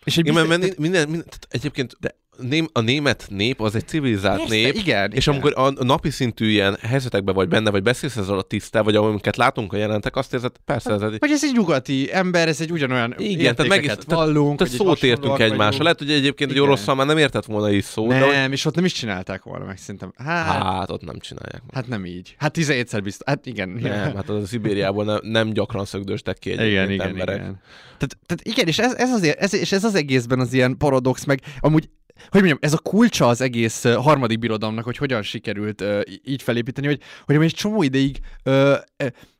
És 0.03 0.17
egy 0.17 0.27
Igen, 0.27 0.33
mert 0.33 0.47
biztos- 0.47 0.77
minden, 0.77 0.91
minden, 0.91 1.09
minden 1.09 1.25
tehát 1.29 1.47
egyébként 1.49 1.95
de 1.99 2.15
ném, 2.37 2.67
a 2.71 2.81
német 2.81 3.25
nép 3.29 3.61
az 3.61 3.75
egy 3.75 3.87
civilizált 3.87 4.37
Persze, 4.37 4.55
nép, 4.55 4.73
igen, 4.73 5.11
és 5.11 5.27
igen. 5.27 5.39
amikor 5.39 5.65
a, 5.79 5.83
napi 5.83 6.09
szintű 6.09 6.49
ilyen 6.49 6.77
helyzetekben 6.81 7.35
vagy 7.35 7.47
benne, 7.47 7.69
vagy 7.69 7.83
beszélsz 7.83 8.17
ezzel 8.17 8.37
a 8.37 8.41
tisztel, 8.41 8.83
vagy 8.83 8.95
amiket 8.95 9.35
látunk 9.35 9.73
a 9.73 9.77
jelentek, 9.77 10.15
azt 10.15 10.33
érzed, 10.33 10.51
persze 10.65 10.93
ez 10.93 11.01
egy 11.01 11.15
Hogy 11.19 11.31
ez 11.31 11.43
egy 11.43 11.53
nyugati 11.53 12.09
ember, 12.13 12.47
ez 12.47 12.61
egy 12.61 12.71
ugyanolyan 12.71 13.15
igen, 13.17 13.55
tehát, 13.55 13.71
meg, 13.71 13.85
tehát, 13.85 14.03
vallunk, 14.03 14.57
tehát 14.57 14.73
szót 14.73 15.03
értünk 15.03 15.39
egymásra. 15.39 15.83
Lehet, 15.83 15.97
hogy 15.97 16.11
egyébként 16.11 16.49
egy 16.49 16.55
Igen. 16.55 16.67
oroszal 16.67 16.95
már 16.95 17.05
nem 17.05 17.17
értett 17.17 17.45
volna 17.45 17.69
is 17.69 17.83
szó, 17.83 18.07
de 18.07 18.19
hogy, 18.19 18.31
Nem, 18.31 18.51
és 18.51 18.65
ott 18.65 18.75
nem 18.75 18.85
is 18.85 18.93
csinálták 18.93 19.43
volna 19.43 19.65
meg, 19.65 19.77
szerintem. 19.77 20.13
Hát, 20.17 20.63
hát 20.63 20.91
ott 20.91 21.03
nem 21.03 21.19
csinálják. 21.19 21.61
meg. 21.65 21.73
hát 21.73 21.87
nem 21.87 22.05
így. 22.05 22.35
Hát 22.37 22.57
17-szer 22.57 22.99
biztos. 23.03 23.27
Hát 23.27 23.45
igen. 23.45 23.69
Nem, 23.69 24.15
hát 24.15 24.29
az 24.29 24.43
a 24.43 24.45
Szibériából 24.45 25.03
nem, 25.03 25.19
nem 25.21 25.49
gyakran 25.49 25.85
szögdöstek 25.85 26.37
ki 26.37 26.51
egyébként 26.51 26.71
igen, 26.71 26.91
igen, 26.91 27.07
emberek. 27.07 27.35
igen. 27.35 27.61
Tehát, 27.97 28.17
tehát 28.25 28.43
igen, 28.43 28.67
és 28.67 28.79
ez, 28.79 28.93
ez, 28.93 29.09
azért, 29.09 29.39
ez, 29.39 29.53
és 29.53 29.71
ez 29.71 29.83
az 29.83 29.95
egészben 29.95 30.39
az 30.39 30.53
ilyen 30.53 30.77
paradox, 30.77 31.25
meg 31.25 31.41
amúgy 31.59 31.89
hogy 32.15 32.41
mondjam, 32.41 32.57
ez 32.61 32.73
a 32.73 32.77
kulcsa 32.77 33.27
az 33.27 33.41
egész 33.41 33.83
harmadik 33.83 34.39
birodalomnak, 34.39 34.83
hogy 34.83 34.97
hogyan 34.97 35.21
sikerült 35.21 35.81
uh, 35.81 36.01
így 36.23 36.41
felépíteni, 36.41 36.87
hogy, 36.87 37.01
hogy 37.25 37.35
egy 37.35 37.53
csomó 37.53 37.83
ideig, 37.83 38.19
uh, 38.45 38.75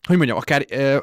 hogy 0.08 0.18
mondjam, 0.18 0.38
akár, 0.38 0.66
uh, 0.72 0.98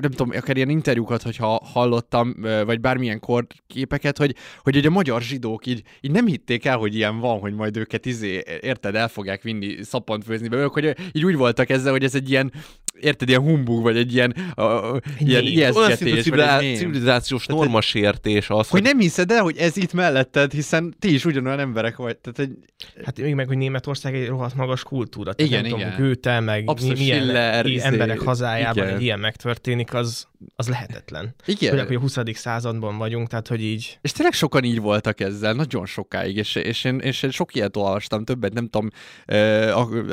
nem 0.00 0.10
tudom, 0.10 0.30
akár 0.36 0.56
ilyen 0.56 0.68
interjúkat, 0.68 1.22
hogyha 1.22 1.60
hallottam, 1.64 2.34
uh, 2.38 2.64
vagy 2.64 2.80
bármilyen 2.80 3.20
korképeket, 3.20 4.18
hogy, 4.18 4.34
hogy, 4.62 4.74
hogy 4.74 4.86
a 4.86 4.90
magyar 4.90 5.22
zsidók 5.22 5.66
így, 5.66 5.82
így 6.00 6.10
nem 6.10 6.26
hitték 6.26 6.64
el, 6.64 6.76
hogy 6.76 6.94
ilyen 6.94 7.18
van, 7.18 7.38
hogy 7.38 7.54
majd 7.54 7.76
őket 7.76 8.06
izé, 8.06 8.42
érted, 8.60 8.94
el 8.94 9.08
fogják 9.08 9.42
vinni 9.42 9.82
szappant 9.82 10.24
főzni 10.24 10.48
belőlük, 10.48 10.72
hogy 10.72 10.96
így 11.12 11.24
úgy 11.24 11.36
voltak 11.36 11.70
ezzel, 11.70 11.92
hogy 11.92 12.04
ez 12.04 12.14
egy 12.14 12.30
ilyen, 12.30 12.52
érted, 13.00 13.28
ilyen 13.28 13.40
humbug, 13.40 13.82
vagy 13.82 13.96
egy 13.96 14.14
ilyen, 14.14 14.34
uh, 14.56 14.96
ilyen 15.18 15.42
nép. 15.42 15.74
Olyan 15.76 15.96
szintű 15.96 16.12
ijesztgetés, 16.12 16.78
civilizációs 16.78 17.46
normasértés 17.46 18.50
az, 18.50 18.68
Hogy 18.68 18.82
nem 18.82 18.98
hiszed 18.98 19.30
el, 19.30 19.42
hogy 19.42 19.56
ez 19.56 19.76
itt 19.76 19.92
melletted, 19.92 20.52
hiszen 20.52 20.94
ti 20.98 21.14
is 21.14 21.24
ugyanolyan 21.24 21.58
emberek 21.58 21.96
vagy. 21.96 22.16
Tehát 22.16 22.38
egy... 22.38 22.56
Hát 23.04 23.20
még 23.20 23.34
meg, 23.34 23.46
hogy 23.46 23.56
Németország 23.56 24.14
egy 24.14 24.26
rohadt 24.26 24.54
magas 24.54 24.82
kultúra. 24.82 25.32
Tehát 25.32 25.52
Igen, 25.52 25.62
nem 25.70 25.78
igen. 25.78 25.90
Tudom, 25.92 26.06
Goethe, 26.06 26.40
meg 26.40 26.68
Abszolút 26.68 26.96
mi, 26.98 27.02
milyen 27.02 27.20
Schiller, 27.20 27.66
i- 27.66 27.72
izé, 27.72 27.84
emberek 27.86 28.18
hazájában 28.20 28.84
igen. 28.84 28.96
egy 28.96 29.02
ilyen 29.02 29.18
megtörténik, 29.18 29.94
az, 29.94 30.26
az 30.56 30.68
lehetetlen. 30.68 31.34
Igen. 31.44 31.70
Főleg, 31.70 31.86
hogy 31.86 31.96
a 31.96 32.00
20. 32.00 32.16
században 32.32 32.98
vagyunk, 32.98 33.28
tehát 33.28 33.48
hogy 33.48 33.62
így... 33.62 33.98
És 34.00 34.12
tényleg 34.12 34.32
sokan 34.32 34.64
így 34.64 34.80
voltak 34.80 35.20
ezzel, 35.20 35.52
nagyon 35.52 35.86
sokáig, 35.86 36.36
és, 36.36 36.54
és, 36.54 36.84
én, 36.84 36.98
és 36.98 37.22
én 37.22 37.30
sok 37.30 37.54
ilyet 37.54 37.76
olvastam, 37.76 38.24
többet, 38.24 38.52
nem 38.52 38.68
tudom, 38.68 38.86
uh, 38.86 39.34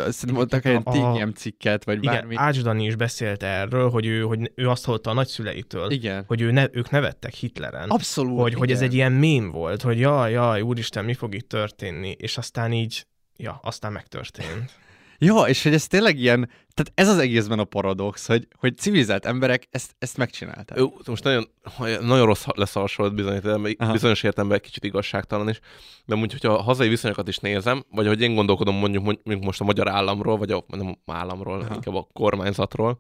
szerintem 0.10 0.34
mondtak 0.34 0.66
egy 0.66 0.80
a- 0.84 0.92
TGM 0.92 1.30
cikket, 1.30 1.84
vagy 1.84 1.98
Igen, 1.98 2.14
bármi. 2.14 2.36
Ács 2.38 2.62
Dani 2.62 2.86
is 2.86 2.96
beszélt 2.96 3.44
erről, 3.44 3.90
hogy 3.90 4.06
ő, 4.06 4.22
hogy 4.22 4.52
ő 4.56 4.70
azt 4.70 4.86
hallotta 4.86 5.10
a 5.10 5.14
nagyszüleitől, 5.14 5.92
Igen. 5.92 6.24
hogy 6.28 6.42
ő 6.42 6.52
ne, 6.52 6.66
ők 6.72 6.90
nevettek 6.90 7.34
Hitleren. 7.34 7.90
Abszolút. 7.90 8.40
hogy, 8.40 8.54
hogy 8.54 8.72
ez 8.72 8.78
igen. 8.78 8.90
egy 8.90 8.96
ilyen 8.96 9.12
mém 9.12 9.52
volt, 9.52 9.82
hogy 9.82 10.00
jaj, 10.00 10.32
jaj, 10.32 10.62
úristen, 10.62 11.06
mi 11.06 11.14
fog 11.14 11.36
itt 11.36 11.50
történni, 11.50 12.10
és 12.10 12.38
aztán 12.38 12.74
így, 12.74 13.06
ja, 13.38 13.60
aztán 13.64 13.92
megtörtént. 13.92 14.82
Ja, 15.24 15.44
és 15.48 15.64
hogy 15.64 15.74
ez 15.74 15.88
tényleg 15.88 16.20
ilyen, 16.20 16.50
tehát 16.74 16.92
ez 16.96 17.08
az 17.08 17.18
egészben 17.18 17.60
a 17.60 17.64
paradox, 17.64 18.28
hogy, 18.28 18.48
hogy 18.60 18.78
civilizált 18.78 19.26
emberek 19.26 19.68
ezt, 19.72 19.96
ezt 20.00 20.18
megcsinálták. 20.18 20.78
Jó, 20.78 20.94
most 21.06 21.24
nagyon, 21.24 21.48
nagyon 22.02 22.26
rossz 22.26 22.46
lesz 22.56 22.76
a 22.76 22.80
hasonlat 22.80 23.16
bizonyos, 23.16 23.42
bizonyos 23.92 24.24
értelemben 24.24 24.58
egy 24.58 24.64
kicsit 24.64 24.84
igazságtalan 24.84 25.50
is, 25.50 25.60
de 26.06 26.16
mondjuk, 26.16 26.42
hogyha 26.42 26.58
a 26.58 26.62
hazai 26.62 26.90
viszonyokat 26.90 27.28
is 27.28 27.38
nézem, 27.38 27.84
vagy 27.92 28.08
hogy 28.08 28.22
én 28.22 28.36
gondolkodom 28.36 28.76
mondjuk, 28.76 29.04
mondjuk 29.04 29.44
most 29.44 29.62
a 29.62 29.64
magyar 29.64 29.90
államról, 29.90 30.38
vagy 30.38 30.52
a 30.52 30.64
nem 30.68 30.98
államról, 31.06 31.62
Aha. 31.62 31.74
inkább 31.74 31.96
a 31.96 32.08
kormányzatról, 32.14 32.98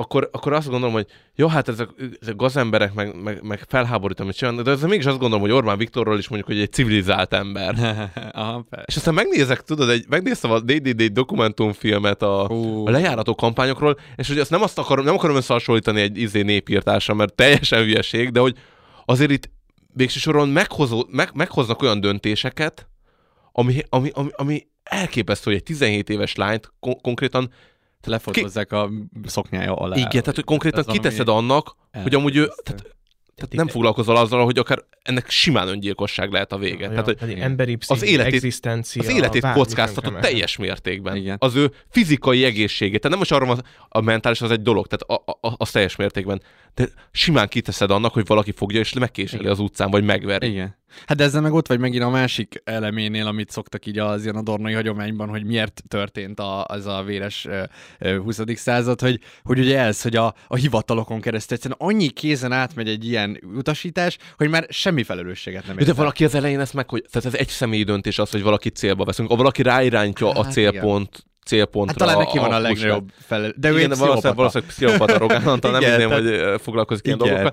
akkor, 0.00 0.28
akkor 0.32 0.52
azt 0.52 0.68
gondolom, 0.68 0.94
hogy 0.94 1.06
jó, 1.34 1.46
hát 1.46 1.68
ezek, 1.68 1.88
ezek 2.20 2.36
gazemberek, 2.36 2.94
meg, 2.94 3.22
meg, 3.22 3.42
meg 3.42 3.64
felháborítom, 3.68 4.26
hogy 4.26 4.34
csinálnak, 4.34 4.64
de 4.64 4.70
ezzel 4.70 4.88
mégis 4.88 5.06
azt 5.06 5.18
gondolom, 5.18 5.40
hogy 5.40 5.50
Orbán 5.52 5.78
Viktorról 5.78 6.18
is 6.18 6.28
mondjuk, 6.28 6.50
hogy 6.50 6.60
egy 6.60 6.72
civilizált 6.72 7.32
ember. 7.32 7.74
Aha, 8.32 8.66
és 8.84 8.96
aztán 8.96 9.14
megnézek, 9.14 9.60
tudod, 9.60 9.88
egy, 9.88 10.04
megnéztem 10.08 10.50
a 10.50 10.60
DDD 10.60 11.02
dokumentumfilmet 11.02 12.22
a, 12.22 12.46
uh. 12.50 12.86
a 12.86 12.90
lejárató 12.90 13.34
kampányokról, 13.34 13.96
és 14.16 14.28
hogy 14.28 14.38
azt 14.38 14.50
nem 14.50 14.62
azt 14.62 14.78
akarom, 14.78 15.04
nem 15.04 15.14
akarom 15.14 15.36
összehasonlítani 15.36 16.00
egy 16.00 16.18
izé 16.18 16.42
népírtásra, 16.42 17.14
mert 17.14 17.34
teljesen 17.34 17.82
hülyeség, 17.82 18.30
de 18.30 18.40
hogy 18.40 18.56
azért 19.04 19.30
itt 19.30 19.50
végső 19.92 20.18
soron 20.18 20.48
meghozó, 20.48 21.04
meg, 21.08 21.30
meghoznak 21.34 21.82
olyan 21.82 22.00
döntéseket, 22.00 22.88
ami, 23.52 23.82
ami, 23.88 24.10
ami, 24.12 24.28
ami 24.32 24.66
elképesztő, 24.82 25.50
hogy 25.50 25.60
egy 25.60 25.66
17 25.66 26.10
éves 26.10 26.34
lányt 26.34 26.72
kon- 26.80 27.00
konkrétan 27.00 27.50
lefotozzák 28.06 28.68
Ki... 28.68 28.74
a 28.74 28.90
szoknyája 29.24 29.74
alá. 29.74 29.96
Igen, 29.96 30.10
tehát 30.10 30.34
hogy 30.34 30.44
konkrétan 30.44 30.84
kiteszed 30.84 31.28
annak, 31.28 31.76
hogy 32.02 32.14
amúgy 32.14 32.36
ő, 32.36 32.46
tehát, 32.62 32.96
tehát 33.34 33.54
nem 33.54 33.68
foglalkozol 33.68 34.16
azzal, 34.16 34.44
hogy 34.44 34.58
akár 34.58 34.84
ennek 35.02 35.30
simán 35.30 35.68
öngyilkosság 35.68 36.32
lehet 36.32 36.52
a 36.52 36.58
vége. 36.58 36.84
Ja, 36.84 36.90
tehát, 36.90 37.20
hogy 37.20 37.32
emberi 37.32 37.78
az 37.86 38.02
életét, 38.02 38.34
egzisztencia, 38.34 39.02
az 39.02 39.08
életét 39.08 39.46
kockáztatott 39.52 40.20
teljes 40.20 40.56
mértékben. 40.56 41.16
Igen. 41.16 41.36
Az 41.40 41.54
ő 41.54 41.72
fizikai 41.88 42.44
egészségét. 42.44 43.00
Tehát 43.00 43.10
nem 43.10 43.18
most 43.18 43.32
arról 43.32 43.48
van, 43.48 43.64
a 43.88 44.00
mentális 44.00 44.40
az 44.40 44.50
egy 44.50 44.62
dolog, 44.62 44.86
tehát 44.86 45.22
a, 45.22 45.48
a, 45.48 45.54
az 45.56 45.70
teljes 45.70 45.96
mértékben. 45.96 46.42
De 46.74 46.88
simán 47.10 47.48
kiteszed 47.48 47.90
annak, 47.90 48.12
hogy 48.12 48.26
valaki 48.26 48.52
fogja 48.52 48.80
és 48.80 48.92
megkéseli 48.92 49.46
az 49.46 49.58
utcán, 49.58 49.90
vagy 49.90 50.04
megveri. 50.04 50.50
Igen. 50.50 50.78
Hát 51.06 51.16
de 51.16 51.24
ezzel 51.24 51.40
meg 51.40 51.52
ott 51.52 51.66
vagy 51.66 51.78
megint 51.78 52.02
a 52.02 52.08
másik 52.08 52.62
eleménél, 52.64 53.26
amit 53.26 53.50
szoktak 53.50 53.86
így 53.86 53.98
az 53.98 54.22
ilyen 54.22 54.36
adornai 54.36 54.72
hagyományban, 54.72 55.28
hogy 55.28 55.44
miért 55.44 55.82
történt 55.88 56.40
a, 56.40 56.64
az 56.64 56.86
a 56.86 57.02
véres 57.02 57.46
uh, 58.00 58.16
20. 58.16 58.40
század, 58.54 59.00
hogy, 59.00 59.20
hogy 59.42 59.58
ugye 59.58 59.78
ez, 59.78 60.02
hogy 60.02 60.16
a, 60.16 60.34
a 60.46 60.56
hivatalokon 60.56 61.20
keresztül 61.20 61.56
egyszerűen 61.56 61.90
annyi 61.90 62.08
kézen 62.08 62.52
átmegy 62.52 62.88
egy 62.88 63.06
ilyen 63.06 63.40
utasítás, 63.56 64.18
hogy 64.36 64.48
már 64.48 64.66
semmi 64.68 65.02
felelősséget 65.02 65.66
nem 65.66 65.76
De 65.76 65.92
valaki 65.92 66.24
az 66.24 66.34
elején 66.34 66.60
ezt 66.60 66.74
meg, 66.74 66.88
hogy 66.90 67.04
tehát 67.10 67.28
ez 67.28 67.40
egy 67.40 67.48
személyi 67.48 67.82
döntés 67.82 68.18
az, 68.18 68.30
hogy 68.30 68.42
valaki 68.42 68.68
célba 68.68 69.04
veszünk. 69.04 69.28
Ha 69.28 69.36
valaki 69.36 69.62
ráirányítja 69.62 70.26
hát, 70.26 70.36
a 70.36 70.44
célpont, 70.44 71.08
igen 71.12 71.28
célpontra. 71.44 72.06
Hát 72.06 72.14
talán 72.14 72.26
neki 72.26 72.38
van 72.38 72.52
a, 72.52 72.56
a 72.56 72.58
legnagyobb 72.58 73.10
fel. 73.18 73.52
De 73.56 73.70
ő 73.70 73.78
igen, 73.78 73.98
valószínűleg, 73.98 74.36
valószínűleg 74.36 74.72
pszichopata 74.72 75.14
arrogán, 75.14 75.42
nem 75.62 75.74
hinném, 75.74 76.08
tehát... 76.08 76.50
hogy 76.50 76.60
foglalkozik 76.60 77.06
ilyen 77.06 77.18
dolgokkal. 77.18 77.52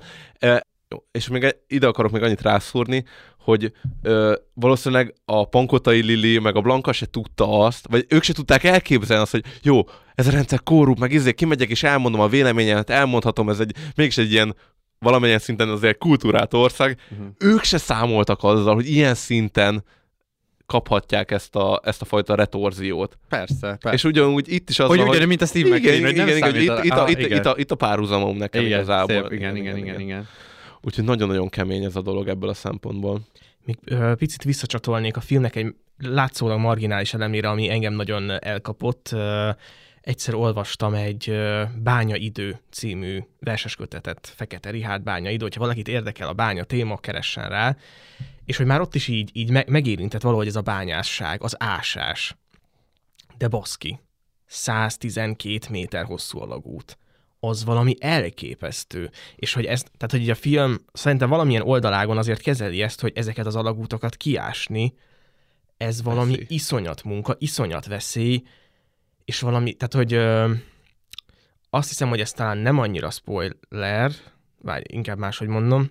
Jó, 0.89 0.97
és 1.11 1.27
még 1.27 1.55
ide 1.67 1.87
akarok 1.87 2.11
még 2.11 2.23
annyit 2.23 2.41
rászúrni, 2.41 3.05
hogy 3.39 3.71
ö, 4.01 4.35
valószínűleg 4.53 5.13
a 5.25 5.49
Pankotai 5.49 6.01
Lili, 6.01 6.39
meg 6.39 6.55
a 6.55 6.61
Blanka 6.61 6.91
se 6.91 7.05
tudta 7.05 7.59
azt, 7.59 7.87
vagy 7.89 8.05
ők 8.09 8.23
se 8.23 8.33
tudták 8.33 8.63
elképzelni 8.63 9.21
azt, 9.23 9.31
hogy 9.31 9.43
jó, 9.61 9.81
ez 10.15 10.27
a 10.27 10.31
rendszer 10.31 10.63
korrupt, 10.63 10.99
meg 10.99 11.11
izé, 11.11 11.33
kimegyek 11.33 11.69
és 11.69 11.83
elmondom 11.83 12.21
a 12.21 12.27
véleményemet, 12.27 12.89
elmondhatom, 12.89 13.49
ez 13.49 13.59
egy, 13.59 13.75
mégis 13.95 14.17
egy 14.17 14.31
ilyen 14.31 14.55
valamilyen 14.99 15.39
szinten 15.39 15.69
azért 15.69 15.97
kultúrát 15.97 16.53
ország. 16.53 16.99
Uh-huh. 17.11 17.27
Ők 17.37 17.63
se 17.63 17.77
számoltak 17.77 18.43
azzal, 18.43 18.73
hogy 18.73 18.89
ilyen 18.89 19.15
szinten 19.15 19.83
kaphatják 20.67 21.31
ezt 21.31 21.55
a, 21.55 21.81
ezt 21.83 22.01
a 22.01 22.05
fajta 22.05 22.35
retorziót. 22.35 23.17
Persze, 23.29 23.59
persze. 23.59 23.91
És 23.93 24.03
ugyanúgy 24.03 24.51
itt 24.51 24.69
is 24.69 24.79
az 24.79 24.87
hogy, 24.87 24.97
van, 24.97 25.07
hogy... 25.07 25.27
mint 25.27 25.41
a 25.41 25.45
Steve 25.45 25.75
McQueen, 25.75 25.97
igen, 25.97 26.09
igen, 26.09 26.27
igen, 26.27 26.55
igen, 26.55 26.55
itt, 26.55 26.83
itt, 26.83 26.91
a, 26.91 27.09
itt, 27.09 27.19
itt, 27.19 27.45
a, 27.45 27.53
itt 27.57 27.71
a 27.71 27.75
párhuzamom 27.75 28.37
nekem 28.37 28.65
igen, 28.65 28.79
igazából. 28.79 29.21
Szép, 29.21 29.31
igen, 29.31 29.55
igen, 29.55 29.77
igen, 29.77 29.99
igen. 29.99 30.27
Úgyhogy 30.81 31.03
nagyon-nagyon 31.03 31.49
kemény 31.49 31.83
ez 31.83 31.95
a 31.95 32.01
dolog 32.01 32.27
ebből 32.27 32.49
a 32.49 32.53
szempontból. 32.53 33.21
Még 33.65 33.77
ö, 33.85 34.13
picit 34.15 34.43
visszacsatolnék 34.43 35.17
a 35.17 35.21
filmnek 35.21 35.55
egy 35.55 35.75
látszólag 35.97 36.59
marginális 36.59 37.13
elemére, 37.13 37.49
ami 37.49 37.69
engem 37.69 37.93
nagyon 37.93 38.43
elkapott. 38.43 39.09
Ö, 39.11 39.49
egyszer 40.01 40.33
olvastam 40.33 40.93
egy 40.93 41.29
ö, 41.29 41.63
Bányaidő 41.83 42.59
című 42.71 43.19
verseskötetet, 43.39 44.33
Fekete 44.35 44.69
Rihárd 44.69 45.03
Bányaidő, 45.03 45.43
hogyha 45.43 45.61
valakit 45.61 45.87
érdekel 45.87 46.27
a 46.27 46.33
bánya 46.33 46.63
téma, 46.63 46.97
keressen 46.97 47.49
rá, 47.49 47.75
és 48.47 48.57
hogy 48.57 48.65
már 48.65 48.81
ott 48.81 48.95
is 48.95 49.07
így, 49.07 49.29
így 49.33 49.67
megérintett 49.67 50.21
valahogy 50.21 50.47
ez 50.47 50.55
a 50.55 50.61
bányásság, 50.61 51.43
az 51.43 51.55
ásás. 51.59 52.35
De 53.37 53.47
baszki, 53.47 53.99
112 54.45 55.59
méter 55.69 56.05
hosszú 56.05 56.39
a 56.39 56.45
lagút 56.45 56.97
az 57.39 57.65
valami 57.65 57.95
elképesztő. 57.99 59.11
És 59.35 59.53
hogy 59.53 59.65
ez, 59.65 59.83
tehát 59.83 60.11
hogy 60.11 60.29
a 60.29 60.35
film 60.35 60.77
szerintem 60.93 61.29
valamilyen 61.29 61.61
oldalágon 61.61 62.17
azért 62.17 62.41
kezeli 62.41 62.81
ezt, 62.81 63.01
hogy 63.01 63.11
ezeket 63.15 63.45
az 63.45 63.55
alagútokat 63.55 64.15
kiásni, 64.15 64.93
ez 65.77 66.01
valami 66.01 66.31
veszély. 66.31 66.45
iszonyat 66.49 67.03
munka, 67.03 67.35
iszonyat 67.39 67.85
veszély, 67.85 68.43
és 69.25 69.39
valami, 69.39 69.73
tehát 69.73 69.93
hogy 69.93 70.13
ö, 70.13 70.53
azt 71.69 71.89
hiszem, 71.89 72.09
hogy 72.09 72.19
ez 72.19 72.31
talán 72.31 72.57
nem 72.57 72.79
annyira 72.79 73.09
spoiler, 73.09 74.11
vagy 74.61 74.93
inkább 74.93 75.17
máshogy 75.17 75.47
mondom, 75.47 75.89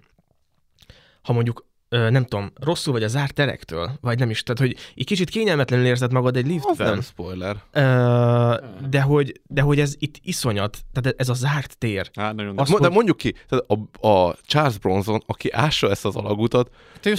ha 1.22 1.32
mondjuk 1.32 1.66
ö, 1.88 2.10
nem 2.10 2.24
tudom, 2.24 2.52
rosszul 2.60 2.92
vagy 2.92 3.02
a 3.02 3.08
zárt 3.08 3.34
terektől, 3.34 3.90
vagy 4.00 4.18
nem 4.18 4.30
is, 4.30 4.42
tehát 4.42 4.58
hogy 4.58 4.92
egy 4.94 5.04
kicsit 5.04 5.30
kényelmetlenül 5.30 5.86
érzed 5.86 6.12
magad 6.12 6.36
egy 6.36 6.46
liftben. 6.46 6.86
Az 6.86 6.92
nem 6.92 7.00
spoiler. 7.00 7.56
Ö, 7.72 8.54
de, 8.90 9.00
hogy, 9.00 9.40
de 9.46 9.60
hogy 9.60 9.80
ez 9.80 9.94
itt 9.98 10.14
iszonyat, 10.22 10.78
tehát 10.92 11.20
ez 11.20 11.28
a 11.28 11.34
zárt 11.34 11.78
tér. 11.78 12.10
Há, 12.14 12.32
nagyon 12.32 12.58
Azt, 12.58 12.78
de 12.80 12.88
mondjuk 12.88 13.16
ki, 13.16 13.34
tehát 13.48 13.64
a, 14.00 14.08
a 14.08 14.36
Charles 14.42 14.78
Bronson, 14.78 15.22
aki 15.26 15.52
ássa 15.52 15.90
ezt 15.90 16.04
az 16.04 16.16
alagutat, 16.16 16.70
ő 17.04 17.14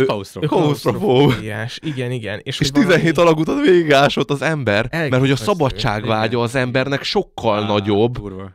klaustrofób. 0.48 1.34
Igen, 1.80 2.12
igen. 2.12 2.40
És, 2.44 2.60
és 2.60 2.72
17 2.72 3.16
valami... 3.16 3.32
alagutat 3.32 3.66
végigásott 3.66 4.32
az 4.32 4.42
ember, 4.42 4.88
mert 4.92 5.18
hogy 5.18 5.32
a 5.32 5.36
szabadságvágya 5.36 6.42
az 6.42 6.56
embernek 6.56 7.04
sokkal 7.04 7.64
Á, 7.64 7.68
nagyobb, 7.68 8.18
durva. 8.18 8.52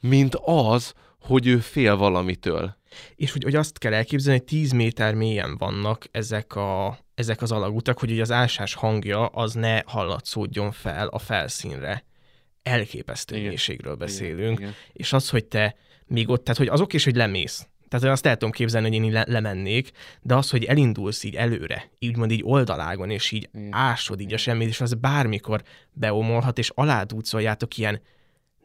mint 0.00 0.34
az, 0.44 0.92
hogy 1.20 1.46
ő 1.46 1.58
fél 1.58 1.96
valamitől 1.96 2.76
és 3.14 3.32
hogy, 3.32 3.42
hogy 3.42 3.54
azt 3.54 3.78
kell 3.78 3.92
elképzelni, 3.94 4.38
hogy 4.38 4.48
10 4.48 4.72
méter 4.72 5.14
mélyen 5.14 5.56
vannak 5.56 6.06
ezek, 6.10 6.56
a, 6.56 6.98
ezek 7.14 7.42
az 7.42 7.52
alagutak, 7.52 7.98
hogy 7.98 8.20
az 8.20 8.30
ásás 8.30 8.74
hangja 8.74 9.26
az 9.26 9.52
ne 9.52 9.80
hallatszódjon 9.86 10.72
fel 10.72 11.06
a 11.06 11.18
felszínre. 11.18 12.04
Elképesztő 12.62 13.36
igen. 13.36 13.48
mélységről 13.48 13.94
beszélünk. 13.94 14.58
Igen, 14.58 14.70
igen. 14.70 14.74
És 14.92 15.12
az, 15.12 15.30
hogy 15.30 15.44
te 15.44 15.76
még 16.06 16.28
ott, 16.28 16.44
tehát 16.44 16.58
hogy 16.58 16.68
azok 16.68 16.92
is, 16.92 17.04
hogy 17.04 17.16
lemész, 17.16 17.66
tehát 17.88 18.06
azt 18.06 18.26
el 18.26 18.36
tudom 18.36 18.50
képzelni, 18.50 18.96
hogy 18.96 19.04
én 19.04 19.12
le- 19.12 19.24
lemennék, 19.28 19.90
de 20.22 20.34
az, 20.34 20.50
hogy 20.50 20.64
elindulsz 20.64 21.24
így 21.24 21.34
előre, 21.34 21.90
így 21.98 22.16
mond 22.16 22.30
így 22.30 22.42
oldalágon, 22.44 23.10
és 23.10 23.30
így 23.30 23.48
Igen. 23.52 23.68
ásod 23.72 24.20
így 24.20 24.32
a 24.32 24.36
semmit, 24.36 24.68
és 24.68 24.80
az 24.80 24.94
bármikor 24.94 25.62
beomolhat, 25.92 26.58
és 26.58 26.70
aládúcoljátok 26.74 27.76
ilyen 27.76 28.00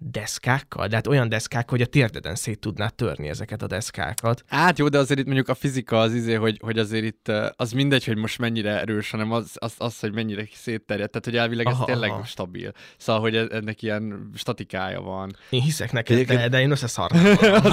deszkákkal, 0.03 0.87
de 0.87 0.95
hát 0.95 1.07
olyan 1.07 1.29
deszkák, 1.29 1.69
hogy 1.69 1.81
a 1.81 1.85
térdeden 1.85 2.35
szét 2.35 2.59
tudnád 2.59 2.93
törni 2.93 3.27
ezeket 3.27 3.61
a 3.61 3.67
deszkákat. 3.67 4.43
Hát 4.47 4.77
jó, 4.77 4.87
de 4.87 4.97
azért 4.97 5.19
itt 5.19 5.25
mondjuk 5.25 5.49
a 5.49 5.53
fizika 5.53 5.99
az 5.99 6.13
izé, 6.13 6.33
hogy, 6.33 6.59
hogy 6.61 6.79
azért 6.79 7.03
itt 7.03 7.31
az 7.55 7.71
mindegy, 7.71 8.05
hogy 8.05 8.17
most 8.17 8.39
mennyire 8.39 8.79
erős, 8.79 9.11
hanem 9.11 9.31
az, 9.31 9.51
az, 9.53 9.73
az 9.77 9.99
hogy 9.99 10.13
mennyire 10.13 10.47
szétterjed. 10.53 11.09
Tehát, 11.09 11.25
hogy 11.25 11.35
elvileg 11.37 11.67
ez 11.67 11.73
aha, 11.73 11.85
tényleg 11.85 12.09
aha. 12.09 12.23
stabil. 12.23 12.71
Szóval, 12.97 13.21
hogy 13.21 13.35
ennek 13.35 13.81
ilyen 13.81 14.31
statikája 14.35 15.01
van. 15.01 15.35
Én 15.49 15.61
hiszek 15.61 15.91
neked, 15.91 16.25
de, 16.25 16.49
de 16.49 16.61
én 16.61 16.71
összeszartam. 16.71 17.23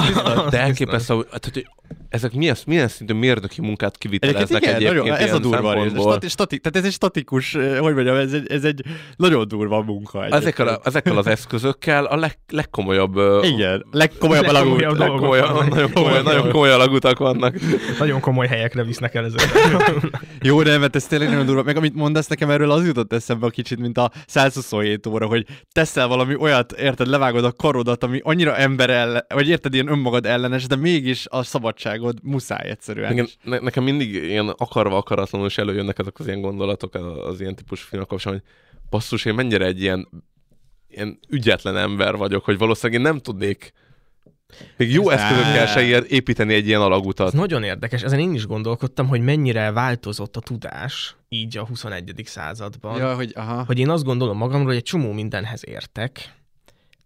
de 0.51 0.61
elképesztő, 0.61 1.23
tehát, 1.23 1.51
hogy 1.53 1.67
ezek 2.09 2.33
milyen, 2.33 2.57
milyen 2.67 2.89
szintű 2.89 3.15
mérnöki 3.15 3.61
munkát 3.61 3.99
kiviteleznek 3.99 4.63
igen, 4.63 4.75
egyébként 4.75 5.03
nagyon, 5.03 5.17
ez 5.17 5.33
a 5.33 5.39
durva 5.39 5.83
rész. 5.83 5.93
Stati, 5.93 6.29
stati, 6.29 6.59
tehát 6.59 6.79
ez 6.79 6.85
egy 6.85 6.93
statikus, 6.93 7.53
hogy 7.53 7.95
mondjam, 7.95 8.17
ez 8.17 8.33
egy, 8.33 8.53
ez 8.53 8.65
egy 8.65 8.83
nagyon 9.17 9.49
durva 9.49 9.83
munka. 9.83 10.27
Ezekkel, 10.27 10.69
a, 10.69 10.81
ezekkel 10.85 11.17
az 11.17 11.27
eszközökkel 11.27 12.05
a 12.05 12.17
leg, 12.19 12.39
legkomolyabb... 12.49 13.17
Igen, 13.43 13.85
legkomolyabb, 13.91 14.51
legkomolyabb, 14.51 14.99
legkomolyabb 14.99 15.69
nagyon, 15.69 15.93
komoly, 15.93 16.23
nagyon 16.23 16.51
komoly 16.51 16.71
alagutak 16.71 17.19
vannak. 17.19 17.55
nagyon 17.99 18.21
komoly 18.21 18.47
helyekre 18.47 18.85
visznek 18.85 19.15
el 19.15 19.25
ezek. 19.25 19.41
Jó, 20.49 20.63
de 20.63 20.79
mert 20.79 20.97
ez 20.97 21.07
tényleg 21.07 21.29
nagyon 21.29 21.47
durva. 21.47 21.63
Meg 21.63 21.77
amit 21.77 21.95
mondasz 21.95 22.27
nekem 22.27 22.51
erről, 22.51 22.71
az 22.71 22.87
jutott 22.87 23.13
eszembe 23.13 23.47
a 23.47 23.51
kicsit, 23.51 23.79
mint 23.79 23.99
a 23.99 24.11
127 24.27 25.07
óra, 25.07 25.27
hogy 25.27 25.47
teszel 25.73 26.07
valami 26.07 26.35
olyat, 26.35 26.73
érted, 26.73 27.07
levágod 27.07 27.45
a 27.45 27.53
karodat, 27.53 28.03
ami 28.03 28.21
annyira 28.23 28.57
ember 28.57 28.91
ellen, 28.91 29.25
vagy 29.29 29.49
érted, 29.49 29.75
ilyen 29.75 29.89
önmagad 29.89 30.27
ellenes, 30.27 30.67
de 30.67 30.77
mégis 30.77 31.27
a 31.31 31.43
szabadságod 31.43 32.19
muszáj 32.23 32.69
egyszerűen. 32.69 33.13
Igen, 33.13 33.29
ne, 33.43 33.59
nekem 33.59 33.85
mindig 33.85 34.15
ilyen 34.15 34.49
akarva 34.49 34.97
akaratlanul 34.97 35.47
is 35.47 35.59
előjönnek 35.59 35.99
ezek 35.99 36.19
az 36.19 36.27
ilyen 36.27 36.41
gondolatok 36.41 36.95
az 37.27 37.41
ilyen 37.41 37.55
típusú 37.55 37.87
filmek 37.89 38.09
kapcsán, 38.09 38.33
hogy 38.33 38.43
basszus, 38.91 39.25
én 39.25 39.35
mennyire 39.35 39.65
egy 39.65 39.81
ilyen 39.81 40.09
ilyen 40.89 41.19
ügyetlen 41.29 41.77
ember 41.77 42.17
vagyok, 42.17 42.45
hogy 42.45 42.59
valószínűleg 42.59 43.01
én 43.03 43.07
nem 43.13 43.21
tudnék 43.21 43.73
még 44.77 44.93
jó 44.93 45.11
Ez 45.11 45.21
eszközökkel 45.21 45.67
se 45.67 46.07
építeni 46.07 46.55
egy 46.55 46.67
ilyen 46.67 46.81
alagutat. 46.81 47.27
Ez 47.27 47.33
nagyon 47.33 47.63
érdekes, 47.63 48.03
ezen 48.03 48.19
én 48.19 48.35
is 48.35 48.47
gondolkodtam, 48.47 49.07
hogy 49.07 49.21
mennyire 49.21 49.71
változott 49.71 50.37
a 50.37 50.41
tudás, 50.41 51.17
így 51.29 51.57
a 51.57 51.67
21. 51.67 52.23
században. 52.25 52.99
Ja, 52.99 53.15
hogy 53.15 53.33
aha. 53.35 53.65
Hogy 53.65 53.79
én 53.79 53.89
azt 53.89 54.05
gondolom 54.05 54.37
magamról, 54.37 54.67
hogy 54.67 54.77
egy 54.77 54.83
csomó 54.83 55.13
mindenhez 55.13 55.63
értek, 55.67 56.37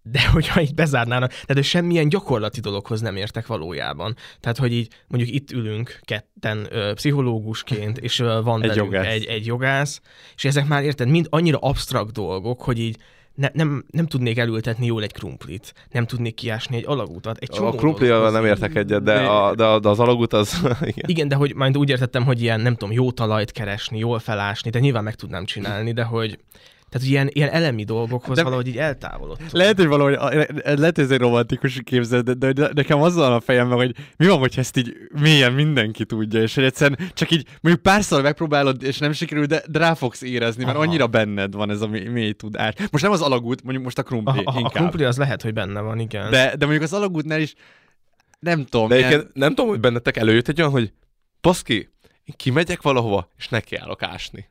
de 0.03 0.28
hogyha 0.33 0.61
így 0.61 0.74
bezárnának, 0.74 1.30
tehát 1.30 1.53
hogy 1.53 1.64
semmilyen 1.64 2.09
gyakorlati 2.09 2.61
dologhoz 2.61 3.01
nem 3.01 3.16
értek 3.16 3.47
valójában. 3.47 4.16
Tehát, 4.41 4.59
hogy 4.59 4.72
így 4.72 4.89
mondjuk 5.09 5.35
itt 5.35 5.51
ülünk 5.51 6.01
ketten 6.03 6.66
ö, 6.70 6.93
pszichológusként, 6.95 7.99
és 7.99 8.18
ö, 8.18 8.41
van 8.43 8.62
Egy 8.62 8.76
jogász. 8.76 8.85
jogász. 8.85 9.07
Egy, 9.12 9.24
egy 9.24 9.47
jogász, 9.47 10.01
és 10.35 10.45
ezek 10.45 10.66
már 10.66 10.85
érted, 10.85 11.09
mind 11.09 11.26
annyira 11.30 11.59
absztrakt 11.59 12.12
dolgok, 12.12 12.62
hogy 12.62 12.78
így 12.78 12.97
ne, 13.35 13.49
nem, 13.53 13.85
nem 13.91 14.07
tudnék 14.07 14.39
elültetni 14.39 14.87
jól 14.87 15.03
egy 15.03 15.12
krumplit, 15.12 15.74
nem 15.91 16.07
tudnék 16.07 16.35
kiásni 16.35 16.76
egy 16.76 16.85
alagútat. 16.87 17.37
Egy 17.39 17.49
A 17.59 17.70
krumplival 17.70 18.30
nem 18.30 18.45
értek 18.45 18.74
egyet, 18.74 19.03
de, 19.03 19.14
a, 19.14 19.55
de, 19.55 19.64
a, 19.64 19.78
de 19.78 19.89
az 19.89 19.99
alagút 20.01 20.33
az... 20.33 20.61
Igen. 20.80 21.05
igen, 21.11 21.28
de 21.28 21.35
hogy 21.35 21.55
majd 21.55 21.76
úgy 21.76 21.91
értettem, 21.91 22.24
hogy 22.24 22.43
ilyen, 22.43 22.61
nem 22.61 22.74
tudom, 22.74 22.95
jó 22.95 23.11
talajt 23.12 23.53
keresni, 23.53 23.99
jól 23.99 24.18
felásni, 24.18 24.70
de 24.70 24.78
nyilván 24.78 25.05
meg 25.05 25.14
tudnám 25.14 25.45
csinálni, 25.45 25.93
de 25.93 26.03
hogy 26.03 26.39
tehát 26.93 27.09
ilyen, 27.09 27.28
ilyen 27.32 27.49
elemi 27.49 27.84
dolgokhoz 27.84 28.36
De- 28.36 28.43
valahogy 28.43 28.66
így 28.66 28.76
eltávolodtam. 28.78 29.47
Lehet, 29.51 29.76
hogy 29.76 29.86
valahogy, 29.86 30.12
lehet, 30.64 30.95
hogy 30.97 31.05
ez 31.05 31.11
egy 31.11 31.18
romantikus 31.18 31.80
képzet, 31.84 32.24
de, 32.24 32.34
de, 32.34 32.53
de 32.53 32.70
nekem 32.74 33.03
az 33.03 33.14
van 33.14 33.32
a 33.32 33.40
fejemben, 33.40 33.76
hogy 33.78 33.95
mi 34.16 34.26
van, 34.26 34.38
hogyha 34.38 34.61
ezt 34.61 34.76
így 34.76 34.97
mélyen 35.20 35.53
mindenki 35.53 36.05
tudja, 36.05 36.43
és 36.43 36.55
hogy 36.55 36.64
egyszerűen 36.64 37.11
csak 37.14 37.30
így 37.30 37.47
mondjuk 37.61 37.82
párszor 37.84 38.22
megpróbálod, 38.22 38.82
és 38.82 38.99
nem 38.99 39.12
sikerül, 39.12 39.47
de, 39.47 39.62
de 39.70 39.78
rá 39.78 39.95
fogsz 39.95 40.22
érezni, 40.22 40.64
mert 40.64 40.76
Aha. 40.76 40.86
annyira 40.86 41.07
benned 41.07 41.55
van 41.55 41.70
ez 41.70 41.80
a 41.80 41.86
mély, 41.86 42.09
mély 42.09 42.32
tudás. 42.32 42.74
Most 42.90 43.05
nem 43.05 43.12
az 43.12 43.20
alagút, 43.22 43.62
mondjuk 43.62 43.84
most 43.84 43.99
a 43.99 44.01
A, 44.01 44.05
krumpli 44.05 44.43
a, 44.45 44.51
a 44.51 44.55
inkább. 44.57 44.72
krumpli 44.72 45.05
az 45.05 45.16
lehet, 45.16 45.43
hogy 45.43 45.53
benne 45.53 45.80
van, 45.80 45.99
igen. 45.99 46.30
De, 46.30 46.57
de 46.57 46.64
mondjuk 46.64 46.82
az 46.84 46.93
alagútnál 46.93 47.40
is 47.40 47.55
nem 48.38 48.64
tudom. 48.64 48.88
De 48.88 48.99
ilyen- 48.99 49.30
nem 49.34 49.49
tudom, 49.49 49.68
hogy 49.70 49.80
bennetek 49.80 50.16
előjött 50.16 50.49
egy 50.49 50.61
olyan, 50.61 50.72
hogy 50.72 50.93
baszki, 51.40 51.74
én 52.24 52.34
kimegyek 52.36 52.82
valahova, 52.82 53.28
és 53.38 53.49
nekiállok 53.49 54.03
ásni. 54.03 54.51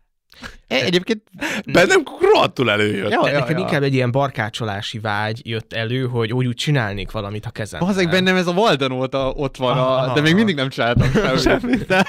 E- 0.68 0.76
Egyébként 0.84 1.22
Bennem 1.66 2.04
rohadtul 2.34 2.72
előjött. 2.72 3.12
Ja, 3.12 3.28
ja, 3.28 3.40
Nekem 3.40 3.56
ja. 3.58 3.62
inkább 3.64 3.84
egy 3.84 3.94
ilyen 3.94 4.12
barkácsolási 4.12 5.00
vágy 5.00 5.42
jött 5.48 5.74
elő, 5.74 6.06
hogy 6.08 6.34
úgy, 6.34 6.46
úgy 6.48 6.56
csinálnék 6.56 7.12
valamit 7.12 7.46
a 7.46 7.50
kezemben. 7.50 7.88
Bazeg 7.90 8.10
bennem 8.10 8.36
ez 8.36 8.48
a 8.48 8.52
Walden 8.52 8.92
óta 8.92 9.30
ott 9.32 9.58
van, 9.58 9.78
a, 9.78 9.82
Aha. 9.98 10.14
de 10.14 10.22
még 10.22 10.36
mindig 10.36 10.56
nem 10.56 10.70
csináltam 10.70 11.12
semmit. 11.38 11.86
De, 11.86 12.06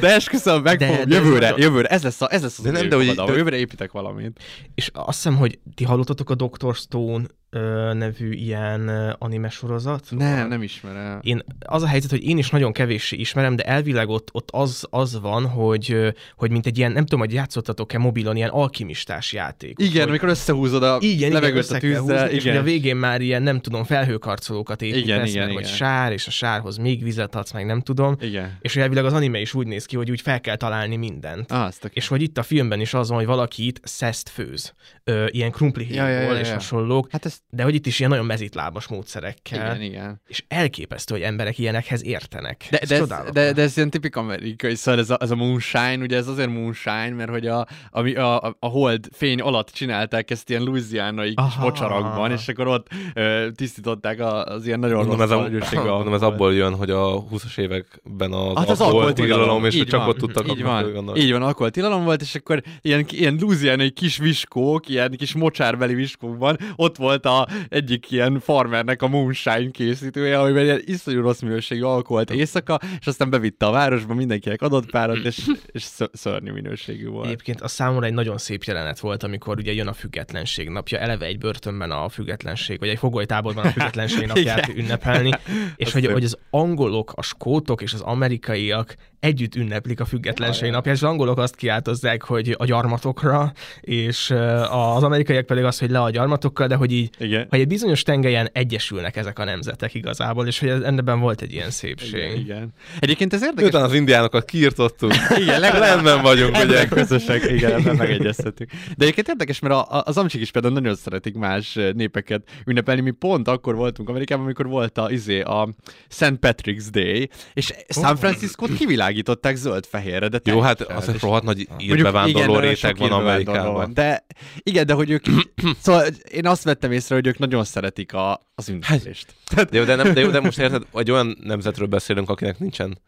de 0.00 0.14
esküszöm, 0.14 0.62
meg 0.62 0.78
De- 0.78 0.86
fogom. 0.86 1.08
de 1.08 1.16
ez 1.16 1.22
Jövőre, 1.22 1.48
nagyon- 1.50 1.58
jövőre, 1.66 1.88
ez 1.88 2.02
lesz, 2.02 2.20
a, 2.20 2.28
ez 2.32 2.42
lesz 2.42 2.58
az 2.58 2.64
De 2.64 2.70
nem, 2.70 2.88
de 2.88 2.96
hogy- 2.96 3.14
de- 3.14 3.22
Jövőre 3.32 3.56
építek 3.56 3.92
valamit. 3.92 4.40
És 4.74 4.90
azt 4.92 5.16
hiszem, 5.22 5.36
hogy 5.36 5.58
ti 5.74 5.84
hallottatok 5.84 6.30
a 6.30 6.34
Dr. 6.34 6.74
Stone 6.74 7.24
ö, 7.50 7.92
nevű 7.94 8.30
ilyen 8.32 8.88
anime 9.18 9.48
sorozat? 9.48 10.06
Nem, 10.10 10.48
nem 10.48 10.62
ismerem. 10.62 11.18
Én, 11.22 11.42
az 11.58 11.82
a 11.82 11.86
helyzet, 11.86 12.10
hogy 12.10 12.24
én 12.24 12.38
is 12.38 12.50
nagyon 12.50 12.72
kevéssé 12.72 13.16
ismerem, 13.16 13.56
de 13.56 13.62
elvileg 13.62 14.08
ott, 14.08 14.28
ott 14.32 14.48
az, 14.50 14.86
az 14.90 15.20
van, 15.20 15.46
hogy, 15.46 16.14
hogy 16.36 16.50
mint 16.50 16.66
egy 16.66 16.78
ilyen, 16.78 16.92
nem 16.92 17.02
tudom, 17.02 17.20
hogy 17.20 17.32
játszottatok-e 17.32 17.98
mobilon, 17.98 18.36
ilyen 18.36 18.48
alkimistás 18.48 19.32
játék. 19.32 19.78
Igen, 19.78 20.00
hogy, 20.00 20.08
amikor 20.08 20.28
összehúzod 20.28 20.82
a 20.82 20.98
igen, 21.00 21.32
levegőt 21.32 21.64
igen, 21.64 21.76
a 21.76 21.80
tűzzel. 21.80 22.00
húzni, 22.22 22.36
és 22.36 22.42
ugye 22.42 22.50
a 22.50 22.52
igen. 22.52 22.64
végén 22.64 22.96
már 22.96 23.20
ilyen, 23.20 23.42
nem 23.42 23.60
tudom, 23.60 23.84
felhőkarcolókat 23.84 24.82
építesz, 24.82 25.02
Igen, 25.02 25.16
igen, 25.16 25.26
igen, 25.26 25.44
meg, 25.44 25.54
vagy 25.54 25.64
igen. 25.64 25.76
sár, 25.76 26.12
és 26.12 26.26
a 26.26 26.30
sárhoz 26.30 26.76
még 26.76 27.02
vizet 27.02 27.34
adsz, 27.34 27.52
meg 27.52 27.66
nem 27.66 27.80
tudom. 27.80 28.16
igen. 28.20 28.58
És 28.60 28.72
hogy 28.72 28.82
elvileg 28.82 29.04
az 29.04 29.12
anime 29.12 29.40
is 29.40 29.54
úgy 29.54 29.66
néz 29.66 29.84
ki, 29.84 29.96
hogy 29.96 30.10
úgy 30.10 30.20
fel 30.20 30.40
kell 30.40 30.56
találni 30.56 30.96
mindent. 30.96 31.52
Ah, 31.52 31.64
azt. 31.64 31.90
És 31.92 32.08
hogy 32.08 32.22
itt 32.22 32.38
a 32.38 32.42
filmben 32.42 32.80
is 32.80 32.94
az 32.94 33.08
van, 33.08 33.18
hogy 33.18 33.26
valaki 33.26 33.66
itt 33.66 33.80
szeszt 33.82 34.28
főz. 34.28 34.74
Ö, 35.04 35.26
ilyen 35.30 35.50
krumplihéjból 35.50 36.08
Ja, 36.08 36.20
ja, 36.20 36.32
ja, 36.32 36.38
és 36.38 36.48
ja. 36.48 36.54
hasonlók. 36.54 37.08
Hát 37.10 37.24
ez... 37.24 37.39
De 37.52 37.62
hogy 37.62 37.74
itt 37.74 37.86
is 37.86 37.98
ilyen 37.98 38.10
nagyon 38.10 38.26
mezitlábas 38.26 38.86
módszerekkel. 38.86 39.58
Igen, 39.76 39.82
igen. 39.82 40.20
És 40.26 40.44
elképesztő, 40.48 41.14
hogy 41.14 41.22
emberek 41.22 41.58
ilyenekhez 41.58 42.04
értenek. 42.04 42.66
De, 42.70 42.78
Ez 42.78 42.88
de, 42.88 42.94
ez, 42.96 43.08
de, 43.32 43.52
de 43.52 43.62
ez 43.62 43.76
ilyen 43.76 43.90
tipik 43.90 44.16
amerikai, 44.16 44.74
szóval 44.74 45.00
ez 45.00 45.10
a, 45.10 45.16
ez 45.20 45.30
a 45.30 45.34
moonshine, 45.34 45.96
ugye 45.96 46.16
ez 46.16 46.28
azért 46.28 46.48
moonshine, 46.48 47.10
mert 47.10 47.30
hogy 47.30 47.46
a, 47.46 47.66
ami 47.90 48.14
a, 48.14 48.42
a, 48.42 48.56
a 48.58 48.66
hold 48.66 49.08
fény 49.12 49.40
alatt 49.40 49.70
csinálták 49.70 50.30
ezt 50.30 50.50
ilyen 50.50 50.62
louisianai 50.62 51.34
kis 51.34 51.54
mocsarakban, 51.60 52.30
és 52.30 52.48
akkor 52.48 52.66
ott 52.66 52.86
ö, 53.14 53.48
tisztították 53.54 54.20
az 54.20 54.66
ilyen 54.66 54.78
nagyon 54.78 54.96
Mondom, 54.96 55.16
rossz 55.18 55.30
ez, 55.30 55.78
a, 55.78 55.84
mondom, 55.84 56.14
ez 56.14 56.22
abból 56.22 56.54
jön, 56.54 56.74
hogy 56.74 56.90
a 56.90 57.24
20-as 57.24 57.58
években 57.58 58.32
az, 58.32 58.56
Hát 58.56 58.68
az 58.70 58.80
alkoholtilalom, 58.80 59.64
és 59.64 59.74
így 59.74 59.86
csak 59.86 60.00
van. 60.00 60.08
ott 60.08 60.18
tudtak 60.18 60.48
Így 60.48 60.62
van, 60.62 61.16
így 61.16 61.32
van, 61.32 61.42
alkoholtilalom 61.42 62.04
volt, 62.04 62.22
és 62.22 62.34
akkor 62.34 62.62
ilyen, 62.80 63.04
ilyen 63.08 63.36
louisianai 63.40 63.90
kis 63.90 64.16
viskók, 64.16 64.88
ilyen 64.88 65.10
kis 65.10 65.34
mocsárbeli 65.34 65.94
viskókban, 65.94 66.58
ott 66.76 66.96
volt 66.96 67.26
a 67.26 67.29
egyik 67.68 68.10
ilyen 68.10 68.40
farmernek 68.40 69.02
a 69.02 69.08
moonshine 69.08 69.70
készítője, 69.70 70.40
amiben 70.40 70.64
ilyen 70.64 70.82
iszonyú 70.84 71.20
rossz 71.20 71.40
minőségű 71.40 71.82
alkoholt 71.82 72.30
éjszaka, 72.30 72.78
és 73.00 73.06
aztán 73.06 73.30
bevitte 73.30 73.66
a 73.66 73.70
városba, 73.70 74.14
mindenkinek 74.14 74.62
adott 74.62 74.90
párat, 74.90 75.24
és, 75.24 75.50
és 75.66 75.82
szö- 75.82 76.16
szörnyű 76.16 76.52
minőségű 76.52 77.08
volt. 77.08 77.26
Egyébként 77.26 77.60
a 77.60 77.68
számomra 77.68 78.06
egy 78.06 78.12
nagyon 78.12 78.38
szép 78.38 78.62
jelenet 78.62 79.00
volt, 79.00 79.22
amikor 79.22 79.58
ugye 79.58 79.72
jön 79.72 79.86
a 79.86 79.92
függetlenség 79.92 80.68
napja, 80.68 80.98
eleve 80.98 81.26
egy 81.26 81.38
börtönben 81.38 81.90
a 81.90 82.08
függetlenség, 82.08 82.78
vagy 82.78 82.88
egy 82.88 82.98
fogolytáborban 82.98 83.64
a 83.64 83.70
függetlenség 83.70 84.26
napját 84.26 84.68
ünnepelni, 84.80 85.30
és 85.76 85.92
hogy, 85.92 86.06
hogy 86.06 86.24
az 86.24 86.38
angolok, 86.50 87.12
a 87.16 87.22
skótok 87.22 87.82
és 87.82 87.92
az 87.92 88.00
amerikaiak 88.00 88.94
együtt 89.20 89.54
ünneplik 89.54 90.00
a 90.00 90.04
függetlenség 90.04 90.70
napját, 90.70 90.94
és 90.94 91.02
az 91.02 91.08
angolok 91.08 91.38
azt 91.38 91.56
kiáltozzák, 91.56 92.22
hogy 92.22 92.54
a 92.58 92.64
gyarmatokra, 92.64 93.52
és 93.80 94.34
az 94.70 95.02
amerikaiak 95.02 95.46
pedig 95.46 95.64
azt, 95.64 95.80
hogy 95.80 95.90
le 95.90 96.00
a 96.00 96.10
gyarmatokkal, 96.10 96.66
de 96.66 96.74
hogy 96.74 96.92
így, 96.92 97.10
Igen. 97.18 97.46
hogy 97.50 97.60
egy 97.60 97.66
bizonyos 97.66 98.02
tengelyen 98.02 98.48
egyesülnek 98.52 99.16
ezek 99.16 99.38
a 99.38 99.44
nemzetek 99.44 99.94
igazából, 99.94 100.46
és 100.46 100.58
hogy 100.58 100.68
ennek 100.68 101.18
volt 101.18 101.42
egy 101.42 101.52
ilyen 101.52 101.70
szépség. 101.70 102.20
Igen, 102.20 102.36
igen. 102.38 102.68
Egyébként 103.00 103.32
ez 103.32 103.42
érdekes. 103.42 103.62
Miután 103.62 103.88
az 103.88 103.94
indiánokat 103.94 104.44
kiirtottuk, 104.44 105.12
Igen, 105.36 105.60
legalább- 105.70 105.94
rendben 105.94 106.22
vagyunk, 106.22 106.56
ugye? 106.64 106.88
Közösek, 106.88 107.50
igen, 107.50 107.72
ebben 107.72 107.96
megegyeztetünk. 107.96 108.70
De 108.70 109.04
egyébként 109.04 109.28
érdekes, 109.28 109.58
mert 109.58 109.74
a, 109.74 109.96
a, 109.96 110.02
az 110.06 110.16
amcsik 110.16 110.40
is 110.40 110.50
például 110.50 110.74
nagyon 110.74 110.94
szeretik 110.94 111.34
más 111.34 111.78
népeket 111.94 112.42
ünnepelni. 112.66 113.00
Mi 113.00 113.10
pont 113.10 113.48
akkor 113.48 113.74
voltunk 113.74 114.08
Amerikában, 114.08 114.44
amikor 114.44 114.66
volt 114.66 114.98
a, 114.98 115.10
izé, 115.10 115.40
a 115.40 115.68
St. 116.08 116.34
Patrick's 116.40 116.86
Day, 116.90 117.30
és 117.54 117.72
San 117.88 118.16
Francisco-t 118.16 118.70
kivilágították 119.10 119.56
zöld-fehérre, 119.56 120.28
de 120.28 120.40
Jó, 120.44 120.60
hát 120.60 120.80
az 120.80 121.08
egy 121.08 121.20
rohadt 121.20 121.44
nagy 121.44 121.66
Mondjuk 121.68 121.90
írbevándorló 121.90 122.58
réteg 122.58 122.96
van 122.96 123.12
Amerikában. 123.12 123.94
De 123.94 124.26
igen, 124.62 124.86
de 124.86 124.92
hogy 124.92 125.10
ők... 125.10 125.24
szóval 125.82 126.06
én 126.30 126.46
azt 126.46 126.64
vettem 126.64 126.92
észre, 126.92 127.14
hogy 127.14 127.26
ők 127.26 127.38
nagyon 127.38 127.64
szeretik 127.64 128.12
a, 128.12 128.40
az 128.54 128.68
ünnepést. 128.68 129.34
De 129.54 129.66
jó, 129.70 129.84
de, 129.84 129.94
nem, 129.94 130.14
de 130.14 130.20
jó, 130.20 130.30
de 130.30 130.40
most 130.40 130.58
érted, 130.58 130.82
egy 130.94 131.10
olyan 131.10 131.36
nemzetről 131.40 131.86
beszélünk, 131.86 132.30
akinek 132.30 132.58
nincsen 132.58 132.98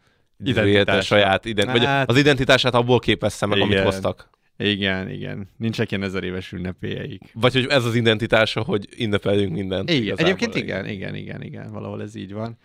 Identitása. 0.43 1.01
saját 1.01 1.45
ident, 1.45 1.71
vagy 1.71 1.85
Hát- 1.85 2.09
az 2.09 2.17
identitását 2.17 2.73
abból 2.73 2.99
képezte 2.99 3.45
meg, 3.45 3.59
amit 3.59 3.73
Igen. 3.73 3.85
hoztak. 3.85 4.29
Igen, 4.57 5.09
igen. 5.09 5.49
Nincsenek 5.57 5.91
ilyen 5.91 6.03
ezer 6.03 6.23
éves 6.23 6.51
ünnepélyeik. 6.51 7.21
Vagy 7.33 7.53
hogy 7.53 7.65
ez 7.69 7.85
az 7.85 7.95
identitása, 7.95 8.61
hogy 8.61 8.87
ünnepeljünk 8.97 9.53
mindent. 9.53 9.89
Igen, 9.89 10.17
egyébként 10.17 10.55
igen, 10.55 10.87
igen, 10.87 11.15
igen, 11.15 11.41
igen, 11.41 11.71
valahol 11.71 12.01
ez 12.01 12.15
így 12.15 12.33
van. 12.33 12.57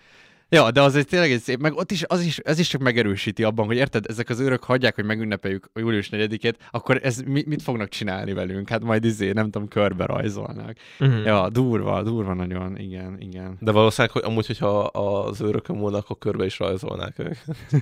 Ja, 0.50 0.70
de 0.70 0.82
az 0.82 0.96
egy 0.96 1.06
tényleg 1.06 1.32
egy 1.32 1.40
szép, 1.40 1.60
meg 1.60 1.74
ott 1.74 1.90
is, 1.90 2.04
az 2.06 2.20
is, 2.20 2.38
ez 2.38 2.58
is 2.58 2.68
csak 2.68 2.80
megerősíti 2.80 3.42
abban, 3.44 3.66
hogy 3.66 3.76
érted, 3.76 4.04
ezek 4.08 4.28
az 4.28 4.40
őrök 4.40 4.64
hagyják, 4.64 4.94
hogy 4.94 5.04
megünnepeljük 5.04 5.70
a 5.72 5.78
július 5.78 6.08
4-ét, 6.12 6.54
akkor 6.70 7.00
ez 7.02 7.20
mi, 7.20 7.42
mit 7.46 7.62
fognak 7.62 7.88
csinálni 7.88 8.32
velünk? 8.32 8.68
Hát 8.68 8.82
majd 8.82 9.04
izé, 9.04 9.32
nem 9.32 9.50
tudom, 9.50 9.68
körbe 9.68 10.06
rajzolnak. 10.06 10.76
Mhm. 10.98 11.16
Ja, 11.24 11.48
durva, 11.48 12.02
durva 12.02 12.34
nagyon, 12.34 12.78
igen, 12.78 13.16
igen. 13.20 13.56
De 13.60 13.70
valószínűleg, 13.70 14.16
hogy 14.16 14.24
amúgy, 14.24 14.46
hogyha 14.46 14.80
az 14.80 15.40
őrökön 15.40 15.78
volna, 15.78 15.98
akkor 15.98 16.18
körbe 16.18 16.44
is 16.44 16.58
rajzolnák 16.58 17.18
ők. 17.18 17.36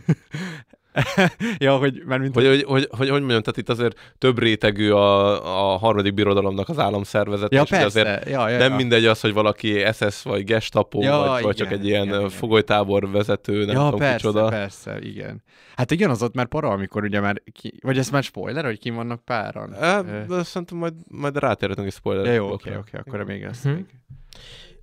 ja, 1.58 1.76
hogy 1.76 2.02
már 2.06 2.18
mint... 2.18 2.34
Hogy, 2.34 2.46
hogy, 2.46 2.62
hogy, 2.62 2.88
hogy, 2.90 3.08
hogy 3.08 3.20
mondjam, 3.20 3.40
tehát 3.42 3.56
itt 3.56 3.68
azért 3.68 4.14
több 4.18 4.38
rétegű 4.38 4.90
a, 4.90 5.74
a 5.74 5.76
harmadik 5.76 6.14
birodalomnak 6.14 6.68
az 6.68 6.78
államszervezet, 6.78 7.52
ja, 7.52 7.62
és 7.62 7.68
persze, 7.68 7.86
azért 7.86 8.28
ja, 8.28 8.48
ja, 8.48 8.58
nem 8.58 8.70
ja. 8.70 8.76
mindegy 8.76 9.04
az, 9.04 9.20
hogy 9.20 9.32
valaki 9.32 9.84
SS 9.92 10.22
vagy 10.22 10.44
gestapo, 10.44 11.02
Ja, 11.02 11.16
vagy, 11.18 11.42
vagy 11.42 11.56
csak 11.56 11.66
igen, 11.66 11.78
egy 11.78 11.86
ilyen 11.86 12.04
igen, 12.04 12.16
igen. 12.18 12.30
fogolytábor 12.30 13.10
vezető, 13.10 13.64
nem 13.64 13.74
ja, 13.74 13.84
tudom 13.84 13.98
persze, 13.98 14.16
kicsoda. 14.16 14.48
persze, 14.48 14.98
igen. 15.00 15.42
Hát 15.76 15.90
igen, 15.90 16.10
az 16.10 16.22
ott 16.22 16.34
már 16.34 16.46
para, 16.46 16.68
amikor 16.68 17.02
ugye 17.04 17.20
már, 17.20 17.42
ki... 17.52 17.74
vagy 17.82 17.98
ez 17.98 18.10
már 18.10 18.22
spoiler, 18.22 18.64
hogy 18.64 18.78
ki 18.78 18.90
vannak 18.90 19.24
páran? 19.24 19.74
E, 19.74 19.98
Ö, 19.98 20.34
de 20.34 20.42
szerintem 20.42 20.78
majd, 20.78 20.94
majd 21.08 21.38
rátérhetünk 21.38 21.86
egy 21.86 21.92
spoiler. 21.92 22.24
Ja, 22.24 22.32
jó, 22.32 22.52
oké, 22.52 22.76
oké, 22.76 22.96
akkor 22.96 23.24
még 23.24 23.44
lesz 23.44 23.64
Mhm. 23.64 23.74
még. 23.74 23.84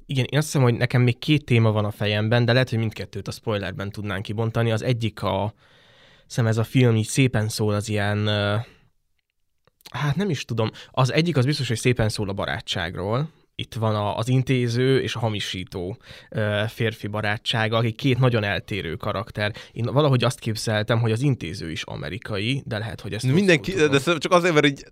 Igen, 0.05 0.25
én 0.29 0.37
azt 0.37 0.47
hiszem, 0.47 0.61
hogy 0.61 0.73
nekem 0.73 1.01
még 1.01 1.19
két 1.19 1.45
téma 1.45 1.71
van 1.71 1.85
a 1.85 1.91
fejemben, 1.91 2.45
de 2.45 2.53
lehet, 2.53 2.69
hogy 2.69 2.79
mindkettőt 2.79 3.27
a 3.27 3.31
spoilerben 3.31 3.89
tudnánk 3.89 4.23
kibontani. 4.23 4.71
Az 4.71 4.81
egyik 4.81 5.23
a, 5.23 5.53
hiszem 6.25 6.47
ez 6.47 6.57
a 6.57 6.63
film 6.63 6.95
így 6.95 7.07
szépen 7.07 7.49
szól 7.49 7.73
az 7.73 7.89
ilyen, 7.89 8.27
hát 9.91 10.15
nem 10.15 10.29
is 10.29 10.45
tudom, 10.45 10.71
az 10.91 11.11
egyik 11.11 11.37
az 11.37 11.45
biztos, 11.45 11.67
hogy 11.67 11.77
szépen 11.77 12.09
szól 12.09 12.29
a 12.29 12.33
barátságról, 12.33 13.29
itt 13.55 13.73
van 13.73 13.95
a, 13.95 14.17
az 14.17 14.27
intéző 14.27 15.01
és 15.01 15.15
a 15.15 15.19
hamisító 15.19 15.97
férfi 16.67 17.07
barátsága, 17.07 17.77
akik 17.77 17.95
két 17.95 18.19
nagyon 18.19 18.43
eltérő 18.43 18.95
karakter. 18.95 19.53
Én 19.71 19.85
valahogy 19.85 20.23
azt 20.23 20.39
képzeltem, 20.39 20.99
hogy 20.99 21.11
az 21.11 21.21
intéző 21.21 21.71
is 21.71 21.83
amerikai, 21.83 22.63
de 22.65 22.77
lehet, 22.77 23.01
hogy 23.01 23.13
ezt 23.13 23.25
Mindenki, 23.31 23.71
rosszul 23.71 23.87
de 23.87 23.99
tudom. 23.99 24.19
csak 24.19 24.31
azért, 24.31 24.53
mert 24.53 24.65
így 24.65 24.83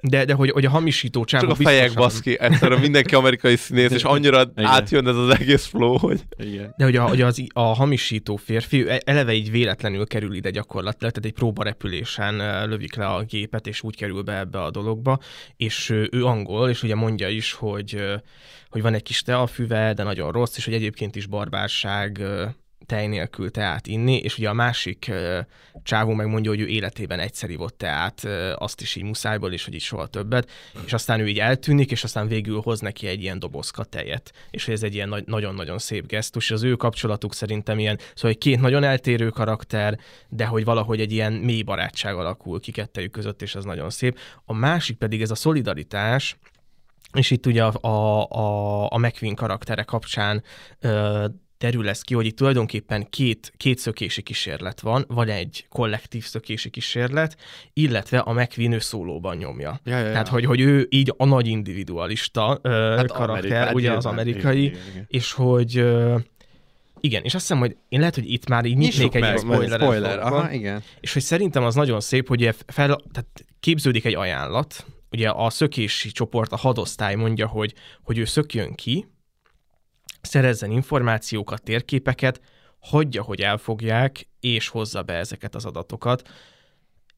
de, 0.00 0.24
de 0.24 0.34
hogy, 0.34 0.50
hogy 0.50 0.64
a 0.64 0.70
hamisító 0.70 1.24
csávó 1.24 1.46
csak 1.46 1.50
a 1.50 1.62
fejek 1.62 1.82
biztosan- 1.82 2.12
baszki, 2.12 2.38
egyszerűen 2.38 2.80
mindenki 2.80 3.14
amerikai 3.14 3.56
színész, 3.56 3.90
és 3.90 4.04
annyira 4.04 4.44
átjön 4.54 5.08
ez 5.08 5.16
az 5.16 5.28
egész 5.40 5.64
flow, 5.64 5.98
hogy... 5.98 6.22
Igen. 6.36 6.74
De 6.76 6.84
hogy, 6.84 6.96
a, 6.96 7.08
hogy 7.08 7.20
az, 7.20 7.44
a 7.52 7.60
hamisító 7.60 8.36
férfi 8.36 8.88
e- 8.88 9.02
eleve 9.04 9.32
így 9.32 9.50
véletlenül 9.50 10.06
kerül 10.06 10.34
ide 10.34 10.50
gyakorlatilag, 10.50 11.12
tehát 11.12 11.28
egy 11.28 11.38
próbarepülésen 11.38 12.68
lövik 12.68 12.94
le 12.94 13.06
a 13.06 13.22
gépet, 13.22 13.66
és 13.66 13.82
úgy 13.82 13.96
kerül 13.96 14.22
be 14.22 14.38
ebbe 14.38 14.62
a 14.62 14.70
dologba, 14.70 15.18
és 15.56 15.90
ő 16.10 16.24
angol, 16.24 16.68
és 16.68 16.82
ugye 16.82 16.94
mondja 16.94 17.28
is, 17.28 17.52
hogy, 17.52 17.71
ö, 17.92 18.14
hogy 18.68 18.82
van 18.82 18.94
egy 18.94 19.02
kis 19.02 19.22
teafüve, 19.22 19.92
de 19.92 20.02
nagyon 20.02 20.32
rossz, 20.32 20.56
és 20.56 20.64
hogy 20.64 20.74
egyébként 20.74 21.16
is 21.16 21.26
barbárság 21.26 22.20
tej 22.86 23.06
nélkül 23.06 23.50
teát 23.50 23.86
inni, 23.86 24.16
és 24.16 24.38
ugye 24.38 24.48
a 24.48 24.52
másik 24.52 25.10
csávó 25.82 26.12
megmondja, 26.12 26.50
hogy 26.50 26.60
ő 26.60 26.66
életében 26.66 27.18
egyszer 27.18 27.50
ivott 27.50 27.78
teát, 27.78 28.24
azt 28.54 28.80
is 28.80 28.96
így 28.96 29.02
muszájból, 29.02 29.52
és 29.52 29.64
hogy 29.64 29.74
így 29.74 29.80
soha 29.80 30.06
többet, 30.06 30.50
és 30.84 30.92
aztán 30.92 31.20
ő 31.20 31.28
így 31.28 31.38
eltűnik, 31.38 31.90
és 31.90 32.04
aztán 32.04 32.28
végül 32.28 32.60
hoz 32.60 32.80
neki 32.80 33.06
egy 33.06 33.22
ilyen 33.22 33.38
dobozka 33.38 33.84
tejet, 33.84 34.32
és 34.50 34.64
hogy 34.64 34.74
ez 34.74 34.82
egy 34.82 34.94
ilyen 34.94 35.08
nagy- 35.08 35.26
nagyon-nagyon 35.26 35.78
szép 35.78 36.06
gesztus, 36.06 36.44
és 36.44 36.50
az 36.50 36.62
ő 36.62 36.74
kapcsolatuk 36.74 37.34
szerintem 37.34 37.78
ilyen, 37.78 37.98
szóval 38.14 38.30
egy 38.30 38.38
két 38.38 38.60
nagyon 38.60 38.84
eltérő 38.84 39.28
karakter, 39.28 39.98
de 40.28 40.46
hogy 40.46 40.64
valahogy 40.64 41.00
egy 41.00 41.12
ilyen 41.12 41.32
mély 41.32 41.62
barátság 41.62 42.16
alakul 42.16 42.60
ki 42.60 42.70
kettejük 42.70 43.10
között, 43.10 43.42
és 43.42 43.54
ez 43.54 43.64
nagyon 43.64 43.90
szép. 43.90 44.18
A 44.44 44.52
másik 44.52 44.96
pedig 44.96 45.22
ez 45.22 45.30
a 45.30 45.34
szolidaritás, 45.34 46.36
és 47.14 47.30
itt 47.30 47.46
ugye 47.46 47.64
a, 47.64 47.88
a, 47.88 48.88
a, 48.90 48.98
McQueen 48.98 49.34
karaktere 49.34 49.82
kapcsán 49.82 50.42
ö, 50.80 51.24
derül 51.58 51.88
ez 51.88 52.02
ki, 52.02 52.14
hogy 52.14 52.26
itt 52.26 52.36
tulajdonképpen 52.36 53.06
két, 53.10 53.52
két 53.56 53.78
szökési 53.78 54.22
kísérlet 54.22 54.80
van, 54.80 55.04
vagy 55.08 55.28
egy 55.28 55.66
kollektív 55.68 56.24
szökési 56.24 56.70
kísérlet, 56.70 57.36
illetve 57.72 58.18
a 58.18 58.32
McQueen 58.32 58.72
ő 58.72 58.78
szólóban 58.78 59.36
nyomja. 59.36 59.80
Ja, 59.84 59.98
ja, 59.98 60.04
ja. 60.04 60.10
Tehát, 60.10 60.28
hogy, 60.28 60.44
hogy 60.44 60.60
ő 60.60 60.86
így 60.90 61.14
a 61.16 61.24
nagy 61.24 61.46
individualista 61.46 62.58
ö, 62.62 62.94
hát 62.96 63.12
karakter, 63.12 63.50
Amerika- 63.50 63.74
ugye 63.74 63.92
az 63.92 64.06
amerikai, 64.06 64.64
igen, 64.64 64.80
igen, 64.80 64.90
igen. 64.90 65.04
és 65.08 65.32
hogy 65.32 65.78
ö, 65.78 66.16
igen, 67.00 67.22
és 67.22 67.34
azt 67.34 67.46
hiszem, 67.46 67.58
hogy 67.58 67.76
én 67.88 67.98
lehet, 67.98 68.14
hogy 68.14 68.32
itt 68.32 68.48
már 68.48 68.64
így 68.64 68.76
nyitnék 68.76 69.14
egy 69.14 69.38
spoiler, 69.38 69.80
spoiler, 69.80 70.18
aha, 70.18 70.52
igen. 70.52 70.82
és 71.00 71.12
hogy 71.12 71.22
szerintem 71.22 71.64
az 71.64 71.74
nagyon 71.74 72.00
szép, 72.00 72.28
hogy 72.28 72.54
fel, 72.66 72.86
tehát 73.12 73.44
képződik 73.60 74.04
egy 74.04 74.14
ajánlat, 74.14 74.86
ugye 75.12 75.28
a 75.28 75.50
szökési 75.50 76.10
csoport, 76.10 76.52
a 76.52 76.56
hadosztály 76.56 77.14
mondja, 77.14 77.46
hogy, 77.46 77.74
hogy 78.02 78.18
ő 78.18 78.24
szökjön 78.24 78.74
ki, 78.74 79.06
szerezzen 80.20 80.70
információkat, 80.70 81.62
térképeket, 81.62 82.40
hagyja, 82.78 83.22
hogy 83.22 83.40
elfogják, 83.40 84.28
és 84.40 84.68
hozza 84.68 85.02
be 85.02 85.14
ezeket 85.14 85.54
az 85.54 85.64
adatokat. 85.64 86.28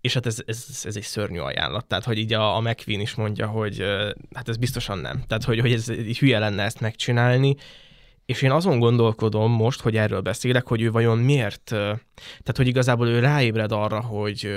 És 0.01 0.15
hát 0.15 0.27
ez, 0.27 0.43
ez, 0.47 0.81
ez 0.83 0.97
egy 0.97 1.03
szörnyű 1.03 1.39
ajánlat. 1.39 1.87
Tehát, 1.87 2.05
hogy 2.05 2.19
így 2.19 2.33
a, 2.33 2.57
a 2.57 2.61
McQueen 2.61 3.01
is 3.01 3.15
mondja, 3.15 3.47
hogy 3.47 3.85
hát 4.35 4.49
ez 4.49 4.57
biztosan 4.57 4.99
nem. 4.99 5.23
Tehát, 5.27 5.45
hogy, 5.45 5.61
hogy 5.61 5.73
ez 5.73 5.89
így 5.89 6.19
hülye 6.19 6.39
lenne 6.39 6.63
ezt 6.63 6.81
megcsinálni. 6.81 7.55
És 8.27 8.43
én 8.43 8.51
azon 8.51 8.79
gondolkodom 8.79 9.53
most, 9.53 9.81
hogy 9.81 9.97
erről 9.97 10.21
beszélek, 10.21 10.67
hogy 10.67 10.83
ő 10.83 10.91
vajon 10.91 11.19
miért, 11.19 11.63
tehát, 11.65 12.57
hogy 12.57 12.67
igazából 12.67 13.09
ő 13.09 13.19
ráébred 13.19 13.73
arra, 13.73 14.01
hogy, 14.01 14.51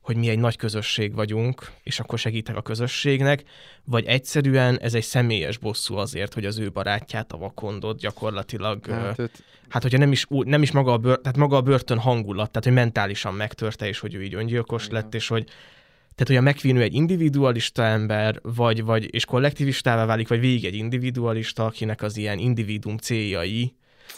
hogy 0.00 0.16
mi 0.16 0.28
egy 0.28 0.38
nagy 0.38 0.56
közösség 0.56 1.14
vagyunk, 1.14 1.70
és 1.82 2.00
akkor 2.00 2.18
segítek 2.18 2.56
a 2.56 2.62
közösségnek, 2.62 3.42
vagy 3.84 4.04
egyszerűen 4.04 4.78
ez 4.80 4.94
egy 4.94 5.02
személyes 5.02 5.58
bosszú 5.58 5.96
azért, 5.96 6.34
hogy 6.34 6.44
az 6.44 6.58
ő 6.58 6.70
barátját, 6.70 7.32
a 7.32 7.36
vakondot 7.36 7.98
gyakorlatilag, 7.98 8.86
hát, 8.86 9.18
őt- 9.18 9.44
hát 9.68 9.82
hogyha 9.82 9.98
nem 9.98 10.12
is, 10.12 10.26
nem 10.28 10.62
is 10.62 10.70
maga 10.70 10.92
a, 10.92 10.98
bör, 10.98 11.18
tehát 11.18 11.36
maga 11.36 11.56
a 11.56 11.62
börtön 11.62 11.98
hangulat, 11.98 12.50
tehát 12.50 12.64
hogy 12.64 12.72
mentálisan 12.72 13.34
megtörte, 13.34 13.88
és 13.88 13.98
hogy 13.98 14.14
ő 14.14 14.22
így 14.22 14.34
öngyilkos 14.34 14.86
Igen. 14.86 15.00
lett, 15.00 15.14
és 15.14 15.28
hogy 15.28 15.44
tehát, 16.14 16.42
hogy 16.42 16.48
a 16.48 16.50
McQueen 16.50 16.76
ő 16.76 16.82
egy 16.82 16.94
individualista 16.94 17.84
ember, 17.84 18.38
vagy, 18.42 18.84
vagy 18.84 19.14
és 19.14 19.24
kollektivistává 19.24 20.06
válik, 20.06 20.28
vagy 20.28 20.40
végig 20.40 20.64
egy 20.64 20.74
individualista, 20.74 21.64
akinek 21.64 22.02
az 22.02 22.16
ilyen 22.16 22.38
individuum 22.38 22.96
céljai 22.96 23.74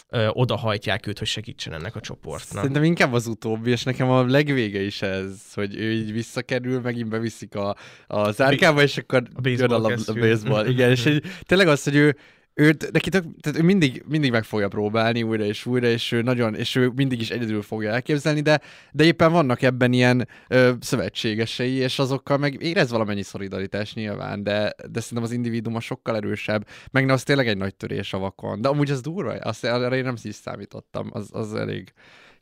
ö, 0.09 0.27
odahajtják 0.27 1.07
őt, 1.07 1.17
hogy 1.19 1.27
segítsen 1.27 1.73
ennek 1.73 1.95
a 1.95 1.99
csoportnak. 1.99 2.57
Szerintem 2.57 2.83
inkább 2.83 3.13
az 3.13 3.27
utóbbi, 3.27 3.71
és 3.71 3.83
nekem 3.83 4.09
a 4.09 4.25
legvége 4.25 4.81
is 4.81 5.01
ez, 5.01 5.53
hogy 5.53 5.75
ő 5.75 5.91
így 5.91 6.11
visszakerül, 6.11 6.79
megint 6.81 7.09
beviszik 7.09 7.55
a, 7.55 7.75
a 8.07 8.31
zárkába, 8.31 8.81
és 8.81 8.97
akkor 8.97 9.23
A 9.43 9.47
jön 9.47 9.71
a, 9.71 9.83
a 9.83 9.87
kesztyű. 9.87 10.19
baseball. 10.19 10.65
Igen, 10.73 10.89
és 10.89 11.05
egy, 11.05 11.23
tényleg 11.45 11.67
az, 11.67 11.83
hogy 11.83 11.95
ő, 11.95 12.15
őt, 12.55 12.91
neki 12.91 13.09
tök, 13.09 13.23
tehát 13.41 13.59
ő 13.59 13.63
mindig, 13.63 14.03
mindig 14.07 14.31
meg 14.31 14.43
fogja 14.43 14.67
próbálni 14.67 15.23
újra 15.23 15.43
és 15.43 15.65
újra, 15.65 15.87
és 15.87 16.11
ő 16.11 16.21
nagyon, 16.21 16.55
és 16.55 16.75
ő 16.75 16.91
mindig 16.95 17.21
is 17.21 17.29
egyedül 17.29 17.61
fogja 17.61 17.91
elképzelni, 17.91 18.41
de, 18.41 18.61
de 18.91 19.03
éppen 19.03 19.31
vannak 19.31 19.61
ebben 19.61 19.93
ilyen 19.93 20.27
ö, 20.47 20.71
szövetségesei, 20.79 21.73
és 21.73 21.99
azokkal 21.99 22.37
meg 22.37 22.61
érez 22.61 22.89
valamennyi 22.89 23.21
szolidaritás 23.21 23.93
nyilván, 23.93 24.43
de, 24.43 24.73
de 24.91 24.99
szerintem 24.99 25.23
az 25.23 25.31
individuum 25.31 25.75
a 25.75 25.79
sokkal 25.79 26.15
erősebb, 26.15 26.67
meg 26.91 27.09
az 27.09 27.23
tényleg 27.23 27.47
egy 27.47 27.57
nagy 27.57 27.75
törés 27.75 28.13
a 28.13 28.17
vakon. 28.17 28.61
De 28.61 28.67
amúgy 28.67 28.91
az 28.91 29.01
durva, 29.01 29.33
azt 29.33 29.63
arra 29.63 29.95
én 29.95 30.03
nem 30.03 30.15
is 30.23 30.35
számítottam, 30.35 31.09
az, 31.13 31.29
az 31.31 31.55
elég 31.55 31.93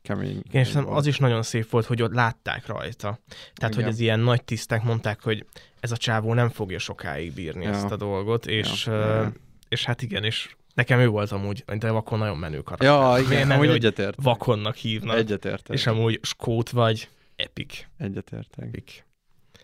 kemény. 0.02 0.42
Igen, 0.48 0.62
és 0.62 0.68
szerintem 0.68 0.96
az 0.96 1.06
is 1.06 1.18
nagyon 1.18 1.42
szép 1.42 1.70
volt, 1.70 1.86
hogy 1.86 2.02
ott 2.02 2.12
látták 2.12 2.66
rajta. 2.66 3.18
Tehát, 3.54 3.74
Igen. 3.74 3.84
hogy 3.84 3.92
az 3.92 4.00
ilyen 4.00 4.20
nagy 4.20 4.44
tisztek 4.44 4.82
mondták, 4.82 5.22
hogy 5.22 5.46
ez 5.80 5.90
a 5.92 5.96
csávó 5.96 6.34
nem 6.34 6.48
fogja 6.48 6.78
sokáig 6.78 7.34
bírni 7.34 7.64
Ja. 7.64 7.70
ezt 7.70 7.90
a 7.90 7.96
dolgot, 7.96 8.46
és, 8.46 8.86
Ja, 8.86 8.92
ja. 8.92 9.32
És 9.72 9.84
hát 9.84 10.02
igen, 10.02 10.24
és 10.24 10.54
nekem 10.74 10.98
ő 10.98 11.08
volt 11.08 11.30
amúgy, 11.32 11.64
de 11.78 11.90
vakon 11.90 12.18
nagyon 12.18 12.36
menő 12.36 12.60
karakter. 12.60 12.88
Ja, 12.88 12.98
Milyen 13.08 13.20
igen, 13.24 13.38
menő, 13.38 13.52
amúgy 13.52 13.66
hogy 13.66 13.76
egyetértek. 13.76 14.24
Vakonnak 14.24 14.74
hívnak, 14.76 15.16
Egyetértek. 15.16 15.76
és 15.76 15.86
amúgy 15.86 16.18
skót 16.22 16.70
vagy, 16.70 17.08
epic. 17.36 17.86
Egyetértek. 17.98 18.64
epic. 18.66 19.02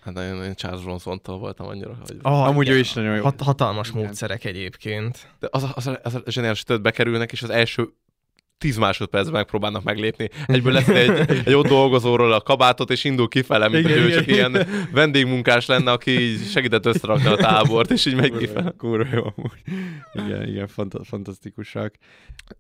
Hát 0.01 0.19
én, 0.19 0.43
én 0.43 0.55
Charles 0.55 0.83
Bronson-tól 0.83 1.39
voltam 1.39 1.67
annyira, 1.67 1.99
hogy... 2.07 2.17
Ah, 2.23 2.47
Amúgy 2.47 2.65
igen, 2.65 2.77
ő 2.77 2.81
is 2.81 2.93
nagyon 2.93 3.17
jó. 3.17 3.23
Hat, 3.23 3.41
hatalmas 3.41 3.89
Igen. 3.89 4.03
módszerek 4.03 4.45
egyébként. 4.45 5.29
De 5.39 5.49
az, 5.51 5.63
a- 5.63 5.73
az, 5.75 5.87
a- 5.87 6.01
az 6.03 6.15
a 6.15 6.23
zseniális, 6.27 6.63
hogy 6.67 6.81
bekerülnek, 6.81 7.33
és 7.33 7.43
az 7.43 7.51
első 7.51 7.89
10 8.59 8.77
másodpercben 8.77 9.35
megpróbálnak 9.35 9.83
meglépni. 9.83 10.29
Egyből 10.47 10.73
lesz 10.73 10.89
egy, 10.89 11.43
egy 11.45 11.55
ott 11.55 11.67
dolgozóról 11.67 12.33
a 12.33 12.41
kabátot, 12.41 12.91
és 12.91 13.05
indul 13.05 13.29
kifele, 13.29 13.69
mint 13.69 13.85
Igen, 13.85 13.99
hogy 13.99 14.07
ő 14.07 14.09
igen, 14.09 14.19
csak 14.19 14.27
ilyen 14.35 14.67
vendégmunkás 14.93 15.67
lenne, 15.67 15.91
aki 15.91 16.21
így 16.21 16.51
segített 16.51 16.87
összerakni 16.87 17.27
a 17.27 17.37
tábort, 17.37 17.91
és 17.91 18.07
így 18.07 18.15
megy 18.15 18.37
kifele. 18.37 18.75
Kurva 18.79 19.17
jó 19.17 19.33
amúgy. 19.37 19.63
Igen, 20.13 20.49
igen, 20.49 20.67
fanta- 20.67 21.07
fantasztikusak. 21.07 21.95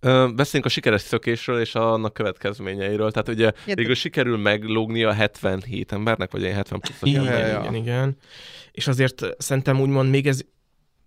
Ö, 0.00 0.28
Beszéljünk 0.34 0.70
a 0.70 0.74
sikeres 0.74 1.00
szökésről 1.00 1.60
és 1.60 1.74
annak 1.74 2.12
következményeiről. 2.12 3.10
Tehát 3.10 3.28
ugye 3.28 3.52
végül 3.74 3.94
sikerül 3.94 4.36
meglógni 4.36 5.02
a 5.04 5.12
77 5.12 5.92
embernek, 5.92 6.30
vagy 6.30 6.42
ilyen 6.42 6.54
70 6.54 6.80
pluszos 6.80 7.08
Igen, 7.08 7.24
ja. 7.48 7.58
igen, 7.60 7.74
igen. 7.74 8.16
És 8.72 8.86
azért 8.88 9.26
szerintem 9.38 9.80
úgymond 9.80 10.10
még 10.10 10.26
ez 10.26 10.40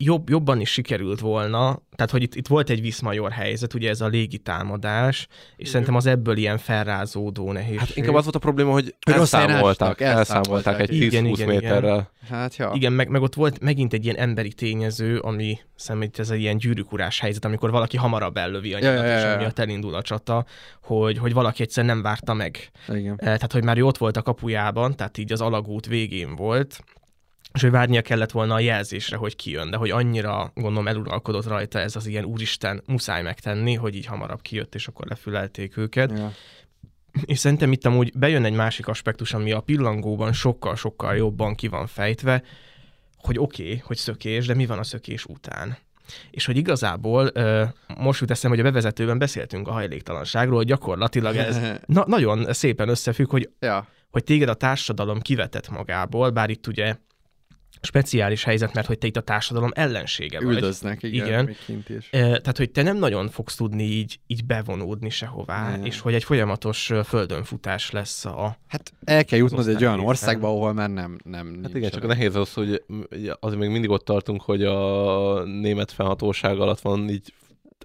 jobb, 0.03 0.29
jobban 0.29 0.59
is 0.59 0.69
sikerült 0.69 1.19
volna, 1.19 1.81
tehát 1.95 2.11
hogy 2.11 2.21
itt, 2.21 2.35
itt 2.35 2.47
volt 2.47 2.69
egy 2.69 2.81
viszmajor 2.81 3.31
helyzet, 3.31 3.73
ugye 3.73 3.89
ez 3.89 4.01
a 4.01 4.07
légi 4.07 4.37
támadás, 4.37 5.27
és 5.55 5.67
szerintem 5.67 5.95
az 5.95 6.05
ebből 6.05 6.37
ilyen 6.37 6.57
felrázódó 6.57 7.51
nehézség. 7.51 7.79
Hát 7.79 7.95
inkább 7.95 8.15
az 8.15 8.23
volt 8.23 8.35
a 8.35 8.39
probléma, 8.39 8.71
hogy 8.71 8.95
elszámolták, 8.99 10.01
elszámolták 10.01 10.79
egy 10.79 10.93
Igen, 10.93 11.25
10-20 11.25 11.27
igen, 11.27 11.47
méterrel. 11.47 12.11
Hát, 12.29 12.55
ja. 12.55 12.71
Igen, 12.73 12.93
meg, 12.93 13.09
meg 13.09 13.21
ott 13.21 13.33
volt 13.33 13.59
megint 13.59 13.93
egy 13.93 14.03
ilyen 14.03 14.15
emberi 14.17 14.53
tényező, 14.53 15.17
ami 15.17 15.59
szerintem 15.75 16.09
ez 16.17 16.29
egy 16.29 16.39
ilyen 16.39 16.57
gyűrűkurás 16.57 17.19
helyzet, 17.19 17.45
amikor 17.45 17.71
valaki 17.71 17.97
hamarabb 17.97 18.37
ellövi 18.37 18.73
a 18.73 18.77
Ja, 18.77 18.89
nyilat, 18.89 19.05
ja, 19.05 19.11
ja, 19.11 19.17
és 19.17 19.23
ja. 19.23 19.33
amiatt 19.33 19.59
elindul 19.59 19.95
a 19.95 20.01
csata, 20.01 20.45
hogy, 20.83 21.17
hogy 21.17 21.33
valaki 21.33 21.61
egyszer 21.61 21.85
nem 21.85 22.01
várta 22.01 22.33
meg. 22.33 22.71
Igen. 22.87 23.11
Eh, 23.11 23.17
Tehát, 23.17 23.51
hogy 23.51 23.63
már 23.63 23.77
ő 23.77 23.85
ott 23.85 23.97
volt 23.97 24.17
a 24.17 24.21
kapujában, 24.21 24.95
tehát 24.95 25.17
így 25.17 25.31
az 25.31 25.41
alagút 25.41 25.85
végén 25.85 26.35
volt, 26.35 26.83
és 27.53 27.61
hogy 27.61 27.71
várnia 27.71 28.01
kellett 28.01 28.31
volna 28.31 28.53
a 28.53 28.59
jelzésre, 28.59 29.17
hogy 29.17 29.35
kijön, 29.35 29.69
de 29.69 29.77
hogy 29.77 29.89
annyira, 29.89 30.51
gondolom, 30.55 30.87
eluralkodott 30.87 31.47
rajta 31.47 31.79
ez 31.79 31.95
az 31.95 32.05
ilyen 32.05 32.25
úristen, 32.25 32.81
muszáj 32.85 33.21
megtenni, 33.21 33.73
hogy 33.73 33.95
így 33.95 34.05
hamarabb 34.05 34.41
kijött, 34.41 34.75
és 34.75 34.87
akkor 34.87 35.07
lefülelték 35.07 35.77
őket. 35.77 36.11
Ja. 36.17 36.31
És 37.25 37.39
szerintem 37.39 37.71
itt 37.71 37.85
amúgy 37.85 38.17
bejön 38.17 38.45
egy 38.45 38.53
másik 38.53 38.87
aspektus, 38.87 39.33
ami 39.33 39.51
a 39.51 39.59
pillangóban 39.59 40.33
sokkal-sokkal 40.33 41.15
jobban 41.15 41.55
ki 41.55 41.67
van 41.67 41.87
fejtve, 41.87 42.43
hogy 43.17 43.37
oké, 43.37 43.63
okay, 43.63 43.77
hogy 43.77 43.97
szökés, 43.97 44.45
de 44.45 44.53
mi 44.53 44.65
van 44.65 44.79
a 44.79 44.83
szökés 44.83 45.25
után? 45.25 45.77
És 46.31 46.45
hogy 46.45 46.57
igazából 46.57 47.31
most 47.97 48.19
jut 48.19 48.31
eszem, 48.31 48.49
hogy 48.49 48.59
a 48.59 48.63
bevezetőben 48.63 49.17
beszéltünk 49.17 49.67
a 49.67 49.71
hajléktalanságról, 49.71 50.55
hogy 50.55 50.65
gyakorlatilag 50.65 51.35
ez 51.35 51.59
na- 51.85 52.07
nagyon 52.07 52.53
szépen 52.53 52.89
összefügg, 52.89 53.29
hogy 53.29 53.49
ja. 53.59 53.87
hogy 54.09 54.23
téged 54.23 54.49
a 54.49 54.53
társadalom 54.53 55.19
kivetett 55.19 55.69
magából, 55.69 56.29
bár 56.29 56.49
itt 56.49 56.67
ugye 56.67 56.95
speciális 57.81 58.43
helyzet, 58.43 58.73
mert 58.73 58.87
hogy 58.87 58.97
te 58.97 59.07
itt 59.07 59.17
a 59.17 59.21
társadalom 59.21 59.69
ellensége 59.73 60.39
vagy. 60.39 60.53
Üldöznek, 60.53 61.03
igen, 61.03 61.27
Igen. 61.27 61.45
még 61.45 61.57
kint 61.65 61.89
is. 61.89 62.09
Tehát, 62.09 62.57
hogy 62.57 62.71
te 62.71 62.81
nem 62.81 62.97
nagyon 62.97 63.29
fogsz 63.29 63.55
tudni 63.55 63.83
így, 63.83 64.19
így 64.27 64.45
bevonódni 64.45 65.09
sehová, 65.09 65.71
Nem. 65.71 65.85
és 65.85 65.99
hogy 65.99 66.13
egy 66.13 66.23
folyamatos 66.23 66.91
földönfutás 67.05 67.91
lesz 67.91 68.25
a... 68.25 68.57
Hát 68.67 68.93
el 69.03 69.25
kell 69.25 69.39
jutnod 69.39 69.67
egy 69.67 69.83
olyan 69.83 69.99
országba, 69.99 70.47
ahol 70.47 70.73
már 70.73 70.89
nem, 70.89 71.17
nem 71.23 71.59
Hát 71.63 71.75
igen, 71.75 71.89
csak 71.89 72.07
nehéz 72.07 72.35
az, 72.35 72.53
hogy 72.53 72.83
azért 73.39 73.59
még 73.59 73.69
mindig 73.69 73.89
ott 73.89 74.05
tartunk, 74.05 74.41
hogy 74.41 74.63
a 74.63 75.43
német 75.43 75.91
fennhatóság 75.91 76.59
alatt 76.59 76.79
van 76.79 77.09
így 77.09 77.33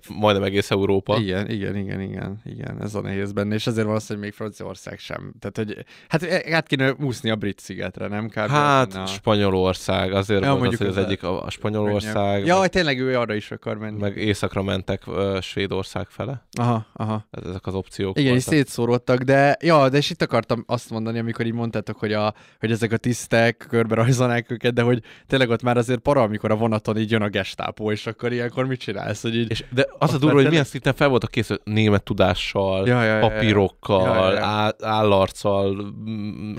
majdnem 0.08 0.44
egész 0.44 0.70
Európa. 0.70 1.16
Igen, 1.18 1.50
igen, 1.50 1.76
igen, 1.76 2.00
igen, 2.00 2.40
igen, 2.44 2.82
ez 2.82 2.94
a 2.94 3.00
nehéz 3.00 3.32
benne, 3.32 3.54
és 3.54 3.66
ezért 3.66 4.06
hogy 4.08 4.18
még 4.18 4.32
Franciaország 4.32 4.98
sem. 4.98 5.32
Tehát, 5.38 5.56
hogy 5.56 5.84
hát 6.08 6.52
át 6.52 6.66
kéne 6.66 6.92
úszni 7.00 7.30
a 7.30 7.36
brit 7.36 7.58
szigetre, 7.58 8.06
nem? 8.08 8.28
Kb. 8.28 8.36
Hát 8.38 8.92
Na. 8.92 9.06
Spanyolország, 9.06 10.12
azért 10.12 10.42
Ja, 10.44 10.54
volt 10.56 10.72
az, 10.72 10.78
hogy 10.78 10.86
az 10.86 10.96
az 10.96 11.04
egyik 11.04 11.22
a, 11.22 11.44
a 11.44 11.50
Spanyolország, 11.50 12.46
Ja, 12.46 12.58
meg, 12.58 12.68
tényleg 12.70 13.00
ő 13.00 13.18
arra 13.18 13.34
is 13.34 13.50
akar 13.50 13.78
menni. 13.78 14.00
meg 14.00 14.16
északra 14.16 14.62
mentek 14.62 15.02
uh, 15.06 15.40
Svédország 15.40 16.06
fele. 16.08 16.46
Aha, 16.58 16.86
aha. 16.92 17.26
Ez- 17.30 17.44
Ezek 17.48 17.66
az 17.66 17.74
opciók 17.74 18.18
Igen, 18.18 18.34
és 18.34 18.44
voltak. 18.44 18.64
szétszóródtak, 18.64 19.22
de 19.22 19.56
ja, 19.60 19.88
de 19.88 19.96
és 19.96 20.10
itt 20.10 20.22
akartam 20.22 20.64
azt 20.66 20.90
mondani, 20.90 21.18
amikor 21.18 21.46
így 21.46 21.52
mondtátok, 21.52 21.98
hogy, 21.98 22.12
a, 22.12 22.34
hogy 22.60 22.70
ezek 22.70 22.92
a 22.92 22.96
tisztek 22.96 23.64
körbe 23.68 23.94
rajzolnák 23.94 24.50
őket, 24.50 24.72
de 24.74 24.82
hogy 24.82 25.02
tényleg 25.26 25.50
ott 25.50 25.62
már 25.62 25.76
azért 25.76 26.00
para, 26.00 26.22
amikor 26.22 26.50
a 26.50 26.56
vonaton 26.56 26.98
így 26.98 27.10
jön 27.10 27.22
a 27.22 27.28
gestápó, 27.28 27.90
és 27.92 28.06
akkor 28.06 28.32
ilyenkor 28.32 28.66
mit 28.66 28.80
csinálsz? 28.80 29.22
Hogy 29.22 29.36
így... 29.36 29.50
És, 29.50 29.64
de 29.70 29.85
az 29.98 30.14
a 30.14 30.18
durva, 30.18 30.36
hogy 30.36 30.48
milyen 30.48 30.64
szinten 30.64 30.94
fel 30.94 31.08
voltak 31.08 31.30
készül 31.30 31.60
német 31.64 32.02
tudással, 32.02 32.86
Ja, 32.86 33.02
ja, 33.02 33.14
ja, 33.14 33.28
papírokkal, 33.28 34.06
Ja, 34.06 34.30
ja, 34.30 34.32
ja. 34.32 34.44
á- 34.44 34.82
állarccal, 34.82 35.94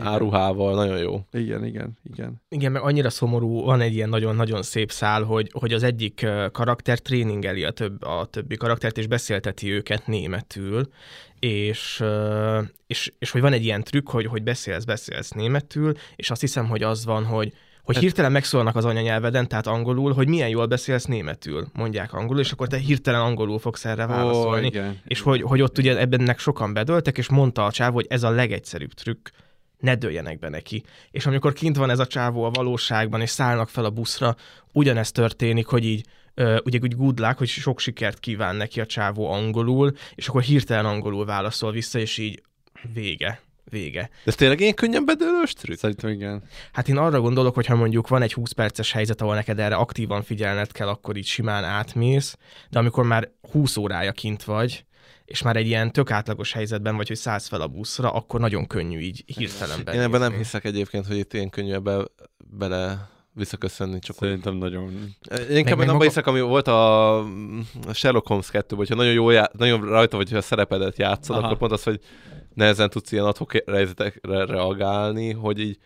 áruhával, 0.03 0.75
nagyon 0.75 0.97
jó. 0.97 1.19
Igen, 1.31 1.65
igen, 1.65 1.97
igen. 2.13 2.41
Igen, 2.49 2.71
meg 2.71 2.81
annyira 2.81 3.09
szomorú, 3.09 3.63
van 3.63 3.81
egy 3.81 3.93
ilyen 3.93 4.09
nagyon-nagyon 4.09 4.61
szép 4.61 4.91
szál, 4.91 5.23
hogy, 5.23 5.49
hogy 5.53 5.73
az 5.73 5.83
egyik 5.83 6.27
karakter 6.51 6.99
tréningeli 6.99 7.63
a, 7.63 7.71
több, 7.71 8.03
a 8.03 8.25
többi 8.25 8.55
karaktert, 8.55 8.97
és 8.97 9.07
beszélteti 9.07 9.71
őket 9.71 10.07
németül, 10.07 10.89
és, 11.39 12.03
és, 12.87 13.13
és 13.19 13.31
hogy 13.31 13.41
van 13.41 13.53
egy 13.53 13.63
ilyen 13.63 13.83
trükk, 13.83 14.09
hogy, 14.09 14.25
hogy 14.25 14.43
beszélsz, 14.43 14.83
beszélsz 14.83 15.31
németül, 15.31 15.93
és 16.15 16.29
azt 16.29 16.41
hiszem, 16.41 16.67
hogy 16.67 16.83
az 16.83 17.05
van, 17.05 17.25
hogy 17.25 17.53
hogy 17.87 17.97
hirtelen 17.97 18.31
megszólnak 18.31 18.75
az 18.75 18.85
anyanyelveden, 18.85 19.47
tehát 19.47 19.67
angolul, 19.67 20.13
hogy 20.13 20.27
milyen 20.27 20.49
jól 20.49 20.65
beszélsz 20.65 21.05
németül, 21.05 21.67
mondják 21.73 22.13
angolul, 22.13 22.41
és 22.41 22.51
akkor 22.51 22.67
te 22.67 22.77
hirtelen 22.77 23.21
angolul 23.21 23.59
fogsz 23.59 23.85
erre 23.85 24.05
válaszolni. 24.05 24.65
igen. 24.65 24.99
És 25.05 25.21
hogy, 25.21 25.41
hogy 25.41 25.61
ott 25.61 25.77
ugye 25.77 25.97
ebbennek 25.97 26.39
sokan 26.39 26.73
bedöltek, 26.73 27.17
és 27.17 27.29
mondta 27.29 27.65
a 27.65 27.71
csávó, 27.71 27.93
hogy 27.93 28.05
ez 28.09 28.23
a 28.23 28.29
legegyszerűbb 28.29 28.93
trükk, 28.93 29.29
ne 29.79 29.95
dőljenek 29.95 30.39
be 30.39 30.49
neki. 30.49 30.83
És 31.11 31.25
amikor 31.25 31.53
kint 31.53 31.77
van 31.77 31.89
ez 31.89 31.99
a 31.99 32.07
csávó 32.07 32.43
a 32.43 32.49
valóságban, 32.49 33.21
és 33.21 33.29
szállnak 33.29 33.69
fel 33.69 33.85
a 33.85 33.89
buszra, 33.89 34.35
ugyanezt 34.71 35.13
történik, 35.13 35.65
hogy 35.65 35.85
így 35.85 36.05
ugye 36.63 36.79
úgy 36.81 36.95
good 36.95 37.19
luck, 37.19 37.37
hogy 37.37 37.47
sok 37.47 37.79
sikert 37.79 38.19
kíván 38.19 38.55
neki 38.55 38.81
a 38.81 38.85
csávó 38.85 39.31
angolul, 39.31 39.91
és 40.15 40.27
akkor 40.27 40.41
hirtelen 40.41 40.85
angolul 40.85 41.25
válaszol 41.25 41.71
vissza, 41.71 41.99
és 41.99 42.17
így 42.17 42.41
vége. 42.93 43.41
Vége. 43.69 44.01
De 44.01 44.09
ez 44.25 44.35
tényleg 44.35 44.59
ilyen 44.59 44.73
könnyen 44.73 45.05
bedőlős 45.05 45.53
trükk? 45.53 45.77
Szerintem 45.77 46.09
igen. 46.09 46.43
Hát 46.71 46.89
én 46.89 46.97
arra 46.97 47.21
gondolok, 47.21 47.55
hogy 47.55 47.65
ha 47.65 47.75
mondjuk 47.75 48.07
van 48.07 48.21
egy 48.21 48.33
20 48.33 48.51
perces 48.51 48.91
helyzet, 48.91 49.21
ahol 49.21 49.35
neked 49.35 49.59
erre 49.59 49.75
aktívan 49.75 50.23
figyelned 50.23 50.71
kell, 50.71 50.87
akkor 50.87 51.17
így 51.17 51.25
simán 51.25 51.63
átmész, 51.63 52.37
de 52.69 52.79
amikor 52.79 53.05
már 53.05 53.31
20 53.51 53.77
órája 53.77 54.11
kint 54.11 54.43
vagy, 54.43 54.85
és 55.25 55.41
már 55.41 55.55
egy 55.55 55.67
ilyen 55.67 55.91
tök 55.91 56.11
átlagos 56.11 56.51
helyzetben 56.51 56.95
vagy, 56.95 57.07
hogy 57.07 57.17
szállsz 57.17 57.47
fel 57.47 57.61
a 57.61 57.67
buszra, 57.67 58.11
akkor 58.11 58.39
nagyon 58.39 58.67
könnyű 58.67 58.99
így 58.99 59.23
hirtelen 59.25 59.79
Én 59.93 59.99
ebben 59.99 60.19
nem 60.19 60.33
hiszek 60.33 60.63
egyébként, 60.63 61.07
hogy 61.07 61.17
itt 61.17 61.33
ilyen 61.33 61.49
könnyű 61.49 61.73
ebbe 61.73 62.05
bele 62.37 63.09
visszaköszönni, 63.33 63.99
csak 63.99 64.15
Szerintem 64.15 64.55
nagyon... 64.55 65.15
Én 65.49 65.57
inkább 65.57 65.73
abban 65.73 65.85
maga- 65.85 66.03
hiszek, 66.03 66.27
ami 66.27 66.41
volt 66.41 66.67
a 66.67 67.17
a 67.87 67.93
Sherlock 67.93 68.27
Holmes 68.27 68.49
2 68.49 68.75
hogyha 68.75 68.95
nagyon 68.95 69.13
jó 69.13 69.29
já- 69.29 69.53
nagyon 69.53 69.81
rajta 69.81 70.17
vagy, 70.17 70.29
hogy 70.29 70.37
a 70.37 70.41
szerepedet 70.41 70.97
játszod, 70.97 71.35
Aha. 71.35 71.45
akkor 71.45 71.57
pont 71.57 71.71
az, 71.71 71.83
hogy 71.83 71.99
nehezen 72.57 72.89
tudsz 72.89 73.11
ilyen 73.11 73.25
adhok 73.25 73.51
helyzetekre 73.65 74.45
reagálni, 74.45 75.31
hogy 75.31 75.59
így 75.59 75.77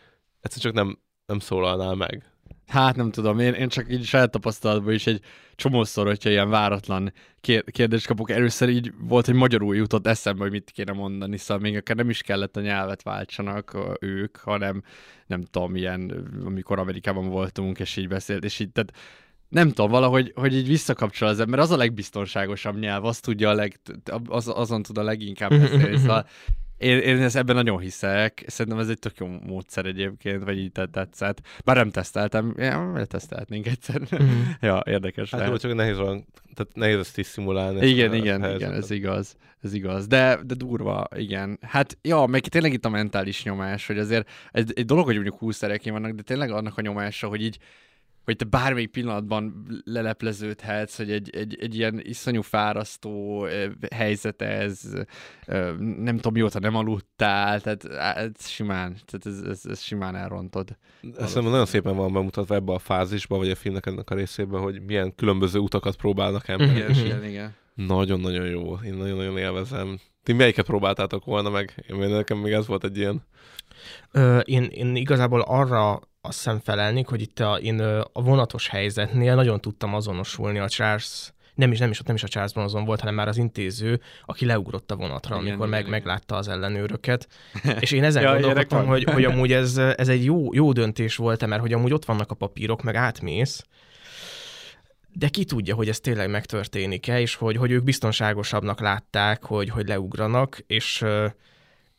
egyszer 0.42 0.62
csak 0.62 0.74
nem, 0.74 1.00
nem 1.26 1.40
szólalnál 1.40 1.96
meg. 1.96 2.32
Hát 2.68 2.96
nem 2.96 3.12
tudom, 3.12 3.40
én, 3.40 3.54
én 3.54 3.68
csak 3.68 3.92
így 3.92 4.06
saját 4.06 4.32
tapasztalatban 4.32 4.94
is 4.94 5.08
egy 5.08 5.22
csomószor, 5.56 6.08
hogyha 6.08 6.30
ilyen 6.30 6.50
váratlan 6.50 7.14
kér- 7.42 7.72
kérdést 7.72 8.08
kapok, 8.08 8.30
először 8.30 8.70
így 8.70 8.94
volt, 9.00 9.26
hogy 9.26 9.36
magyarul 9.36 9.76
jutott 9.76 10.08
eszembe, 10.08 10.42
hogy 10.42 10.52
mit 10.52 10.72
kéne 10.72 10.92
mondani, 10.92 11.38
szóval 11.38 11.64
még 11.64 11.76
akár 11.76 11.96
nem 11.96 12.10
is 12.10 12.22
kellett 12.22 12.58
a 12.58 12.62
nyelvet 12.62 13.04
váltsanak 13.04 13.78
ők, 14.00 14.38
hanem 14.38 14.84
nem 15.28 15.44
tudom, 15.44 15.76
ilyen, 15.76 16.28
amikor 16.46 16.80
Amerikában 16.80 17.30
voltunk, 17.30 17.80
és 17.80 17.98
így 17.98 18.08
beszélt, 18.08 18.44
és 18.44 18.60
így, 18.60 18.72
tehát 18.72 18.94
nem 19.50 19.68
tudom, 19.68 19.92
valahogy 19.92 20.32
hogy 20.36 20.56
így 20.56 20.68
visszakapcsol 20.68 21.28
az 21.28 21.40
ember, 21.40 21.60
az 21.60 21.72
a 21.72 21.78
legbiztonságosabb 21.78 22.80
nyelv, 22.80 23.06
az 23.06 23.20
tudja 23.20 23.50
a 23.50 23.54
leg, 23.54 23.80
az, 24.28 24.48
azon 24.48 24.84
tud 24.84 24.98
a 24.98 25.04
leginkább 25.04 25.50
beszélni, 25.60 25.98
szóval 25.98 26.28
én, 26.82 26.98
én 26.98 27.22
ezt 27.22 27.36
ebben 27.36 27.56
nagyon 27.56 27.80
hiszek, 27.80 28.44
szerintem 28.48 28.82
ez 28.82 28.90
egy 28.90 29.00
tök 29.00 29.18
jó 29.18 29.28
módszer 29.28 29.86
egyébként, 29.86 30.44
vagy 30.44 30.58
így 30.58 30.72
tetszett. 30.92 31.42
Bár 31.64 31.76
nem 31.76 31.90
teszteltem, 31.90 32.54
ja, 32.58 33.06
tesztelhetnénk 33.06 33.68
egyszer. 33.68 34.02
ja, 34.62 34.84
érdekes 34.86 35.32
Hát 35.32 35.40
lehet. 35.40 35.50
jó, 35.50 35.70
csak 35.70 35.78
nehéz 35.78 35.98
van, 35.98 36.26
tehát 36.54 36.76
nehéz 36.76 36.98
ezt 36.98 37.18
is 37.18 37.26
szimulálni. 37.26 37.88
Igen, 37.88 38.14
igen, 38.14 38.56
igen, 38.56 38.74
ez 38.74 38.92
igaz. 38.92 39.36
Ez 39.64 39.74
igaz. 39.74 40.08
De, 40.08 40.40
de 40.44 40.54
durva, 40.54 41.08
igen. 41.16 41.58
Hát, 41.62 41.98
ja, 42.02 42.26
meg 42.26 42.42
tényleg 42.42 42.74
itt 42.74 42.86
a 42.86 42.90
mentális 42.90 43.44
nyomás, 43.44 43.88
hogy 43.88 43.98
azért 43.98 44.30
egy, 44.52 44.72
egy 44.76 44.86
dolog, 44.86 45.06
hogy 45.06 45.14
mondjuk 45.14 45.38
20 45.38 45.64
ereké 45.64 45.90
vannak, 45.90 46.12
de 46.12 46.22
tényleg 46.22 46.52
annak 46.52 46.78
a 46.78 46.82
nyomása, 46.82 47.28
hogy 47.28 47.42
így 47.42 47.58
hogy 48.24 48.36
te 48.36 48.46
bármelyik 48.46 48.92
pillanatban 48.92 49.66
lelepleződhetsz, 49.84 50.98
hogy 50.98 51.12
egy, 51.12 51.30
egy, 51.36 51.58
egy 51.62 51.76
ilyen 51.76 52.00
iszonyú 52.04 52.42
fárasztó 52.42 53.46
helyzet 53.96 54.42
ez, 54.42 54.82
nem 55.78 56.16
tudom 56.16 56.34
mióta 56.34 56.60
nem 56.60 56.76
aludtál, 56.76 57.62
tehát 57.62 57.86
ez 58.18 58.48
simán, 58.48 58.96
tehát 59.06 59.26
ez, 59.26 59.50
ez, 59.50 59.72
ez 59.72 59.82
simán 59.82 60.16
elrontod. 60.16 60.78
Szerintem 61.02 61.44
nagyon 61.44 61.66
szépen 61.66 61.96
van 61.96 62.14
bemutatva 62.14 62.56
ebbe 62.56 62.74
a 62.74 62.80
fázisba, 62.80 63.38
vagy 63.38 63.50
a 63.50 63.56
filmnek 63.56 63.86
ennek 63.86 64.10
a 64.10 64.16
részében, 64.16 64.62
hogy 64.62 64.82
milyen 64.82 65.16
különböző 65.16 65.60
utakat 65.60 65.96
próbálnak 65.96 66.48
emberek. 66.48 66.90
Igen, 66.90 67.06
igen, 67.06 67.26
igen. 67.26 67.56
Nagyon-nagyon 67.74 68.46
jó. 68.46 68.76
Én 68.86 68.94
nagyon-nagyon 68.94 69.38
élvezem. 69.38 70.00
Ti 70.24 70.34
melyiket 70.34 70.66
próbáltátok 70.66 71.26
volna 71.26 71.50
meg? 71.50 71.86
Én 71.88 72.10
nekem 72.10 72.38
még 72.38 72.52
ez 72.52 72.68
volt 72.68 72.84
egy 72.84 72.98
ilyen. 72.98 73.24
Ö, 74.12 74.40
én, 74.40 74.64
én 74.64 74.96
igazából 74.96 75.42
arra 75.42 76.00
azt 76.22 76.38
hiszem 76.38 76.60
felelnék, 76.60 77.08
hogy 77.08 77.22
itt 77.22 77.40
a, 77.40 77.60
én 77.62 77.80
a 78.14 78.22
vonatos 78.22 78.68
helyzetnél 78.68 79.36
nagyon 79.36 79.62
tudtam 79.62 79.94
azonosulni 79.96 80.60
a 80.60 80.70
Charles 80.70 81.34
nem 81.56 81.72
is, 81.72 81.80
nem 81.80 81.90
is, 81.90 82.00
nem 82.00 82.16
is 82.16 82.24
a 82.24 82.28
Charles 82.28 82.54
Bronson 82.54 82.86
volt, 82.86 83.00
hanem 83.00 83.16
már 83.16 83.28
az 83.28 83.38
intéző, 83.38 84.02
aki 84.26 84.46
leugrott 84.46 84.92
a 84.92 84.96
vonatra, 84.96 85.36
Igen, 85.36 85.48
amikor 85.48 85.68
igen, 85.68 85.70
meg, 85.70 85.80
igen. 85.80 85.92
meglátta 85.92 86.36
az 86.36 86.48
ellenőröket. 86.48 87.28
És 87.80 87.92
én 87.92 88.04
ezen 88.04 88.22
Ja, 88.22 88.32
gondolkodtam, 88.32 88.86
hogy, 88.86 89.04
hogy 89.04 89.24
amúgy 89.24 89.52
ez, 89.52 89.78
ez 89.78 90.08
egy 90.08 90.24
jó, 90.24 90.54
jó 90.54 90.72
döntés 90.72 91.16
volt 91.16 91.46
mert 91.46 91.62
hogy 91.62 91.74
amúgy 91.74 91.94
ott 91.94 92.06
vannak 92.06 92.32
a 92.32 92.36
papírok, 92.36 92.84
meg 92.84 92.96
átmész, 92.96 93.66
de 95.14 95.28
ki 95.28 95.44
tudja, 95.44 95.76
hogy 95.76 95.90
ez 95.90 96.00
tényleg 96.00 96.30
megtörténik-e, 96.30 97.20
és 97.20 97.36
hogy, 97.36 97.56
hogy 97.56 97.72
ők 97.72 97.84
biztonságosabbnak 97.84 98.80
látták, 98.80 99.44
hogy, 99.44 99.70
hogy 99.70 99.88
leugranak, 99.88 100.64
és, 100.68 101.04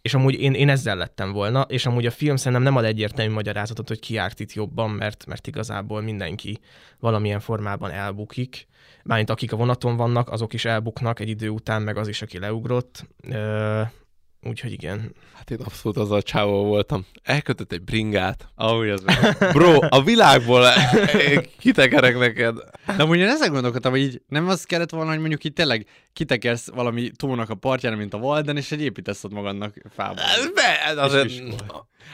és 0.02 0.14
amúgy 0.14 0.40
én, 0.40 0.54
én 0.54 0.68
ezzel 0.68 0.96
lettem 0.96 1.32
volna, 1.32 1.60
és 1.60 1.86
amúgy 1.86 2.06
a 2.06 2.10
film 2.10 2.36
szerintem 2.36 2.62
nem 2.62 2.76
ad 2.76 2.84
egyértelmű 2.84 3.32
magyarázatot, 3.32 3.88
hogy 3.88 4.00
ki 4.00 4.14
járt 4.14 4.40
itt 4.40 4.52
jobban, 4.52 4.90
mert, 4.90 5.26
mert 5.26 5.46
igazából 5.46 6.00
mindenki 6.00 6.58
valamilyen 6.98 7.40
formában 7.40 7.90
elbukik. 7.90 8.66
Mármint 9.04 9.30
akik 9.30 9.52
a 9.52 9.56
vonaton 9.56 9.96
vannak, 9.96 10.30
azok 10.30 10.52
is 10.52 10.64
elbuknak 10.64 11.20
egy 11.20 11.28
idő 11.28 11.48
után, 11.48 11.82
meg 11.82 11.96
az 11.96 12.08
is, 12.08 12.22
aki 12.22 12.38
leugrott. 12.38 13.06
Ö, 13.30 13.82
úgyhogy 14.42 14.72
igen. 14.72 15.14
Hát 15.34 15.50
én 15.50 15.58
abszolút 15.64 15.98
azzal 15.98 16.16
a 16.16 16.22
csávó 16.22 16.64
voltam. 16.64 17.06
Elkötött 17.22 17.72
egy 17.72 17.82
bringát. 17.82 18.48
Ahogy 18.54 18.88
az 18.88 19.04
Bro, 19.52 19.78
a 19.88 20.02
világból 20.02 20.66
kitekerek 21.58 22.18
neked. 22.18 22.56
De 22.96 23.02
amúgy 23.02 23.18
én 23.18 23.28
ezen 23.28 23.52
gondolkodtam, 23.52 23.92
hogy 23.92 24.00
így 24.00 24.22
nem 24.28 24.48
az 24.48 24.64
kellett 24.64 24.90
volna, 24.90 25.10
hogy 25.10 25.18
mondjuk 25.18 25.44
itt 25.44 25.54
tényleg 25.54 25.86
kitekersz 26.12 26.70
valami 26.70 27.10
tónak 27.10 27.50
a 27.50 27.54
partjára, 27.54 27.96
mint 27.96 28.14
a 28.14 28.18
Walden, 28.18 28.56
és 28.56 28.72
egy 28.72 28.82
építesz 28.82 29.24
ott 29.24 29.32
magadnak 29.32 29.74
fából. 29.94 30.24
Be, 30.54 31.00
azért, 31.02 31.32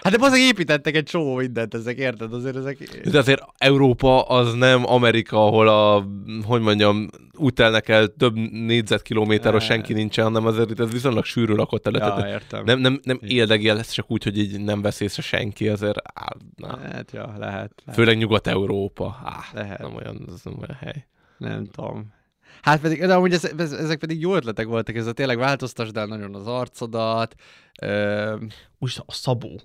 Hát 0.02 0.16
de 0.16 0.26
azért 0.26 0.42
építettek 0.42 0.96
egy 0.96 1.04
csomó 1.04 1.34
mindent 1.34 1.74
ezek, 1.74 1.96
érted? 1.96 2.32
Azért 2.32 2.56
ezek... 2.56 3.00
de 3.10 3.18
azért 3.18 3.42
Európa 3.58 4.22
az 4.22 4.54
nem 4.54 4.86
Amerika, 4.86 5.46
ahol 5.46 5.68
a, 5.68 6.06
hogy 6.44 6.60
mondjam, 6.60 7.08
úgy 7.34 7.52
telnek 7.52 7.88
el 7.88 8.06
több 8.06 8.34
négyzetkilométer, 8.50 9.46
ahol 9.46 9.58
Ne. 9.58 9.64
senki 9.64 9.92
nincsen, 9.92 10.24
hanem 10.24 10.46
azért 10.46 10.70
itt 10.70 10.80
ez 10.80 10.92
viszonylag 10.92 11.24
sűrű 11.24 11.54
lakott 11.54 11.82
terület. 11.82 12.18
Ja, 12.18 12.28
értem. 12.28 12.64
nem, 12.64 12.78
nem, 12.78 13.00
nem 13.02 13.18
éldegél 13.22 13.78
ez 13.78 13.90
csak 13.90 14.10
úgy, 14.10 14.22
hogy 14.24 14.38
így 14.38 14.60
nem 14.60 14.82
vesz 14.82 15.00
észre 15.00 15.22
senki, 15.22 15.68
azért 15.68 15.98
á, 16.14 16.26
na. 16.56 16.78
Hát, 16.78 17.12
ja, 17.12 17.22
lehet. 17.26 17.38
lehet. 17.38 17.72
Főleg 17.92 18.16
Nyugat-Európa. 18.16 19.16
Á, 19.24 19.38
Lehet. 19.54 19.78
Nem 19.78 19.94
olyan, 19.94 20.28
ez 20.28 20.40
nem 20.44 20.54
olyan 20.58 20.76
hely. 20.80 21.06
Nem 21.38 21.66
tudom. 21.66 22.16
Hát 22.62 22.80
pedig, 22.80 23.00
de 23.00 23.14
amúgy 23.14 23.32
ez, 23.32 23.44
ez, 23.58 23.72
ezek 23.72 23.98
pedig 23.98 24.20
jó 24.20 24.34
ötletek 24.34 24.66
voltak, 24.66 24.96
ez 24.96 25.06
a 25.06 25.12
tényleg 25.12 25.38
változtasd 25.38 25.96
el 25.96 26.06
nagyon 26.06 26.34
az 26.34 26.46
arcodat. 26.46 27.34
Ö, 27.82 28.36
Úgy 28.78 28.94
a 29.06 29.12
Szabó. 29.12 29.60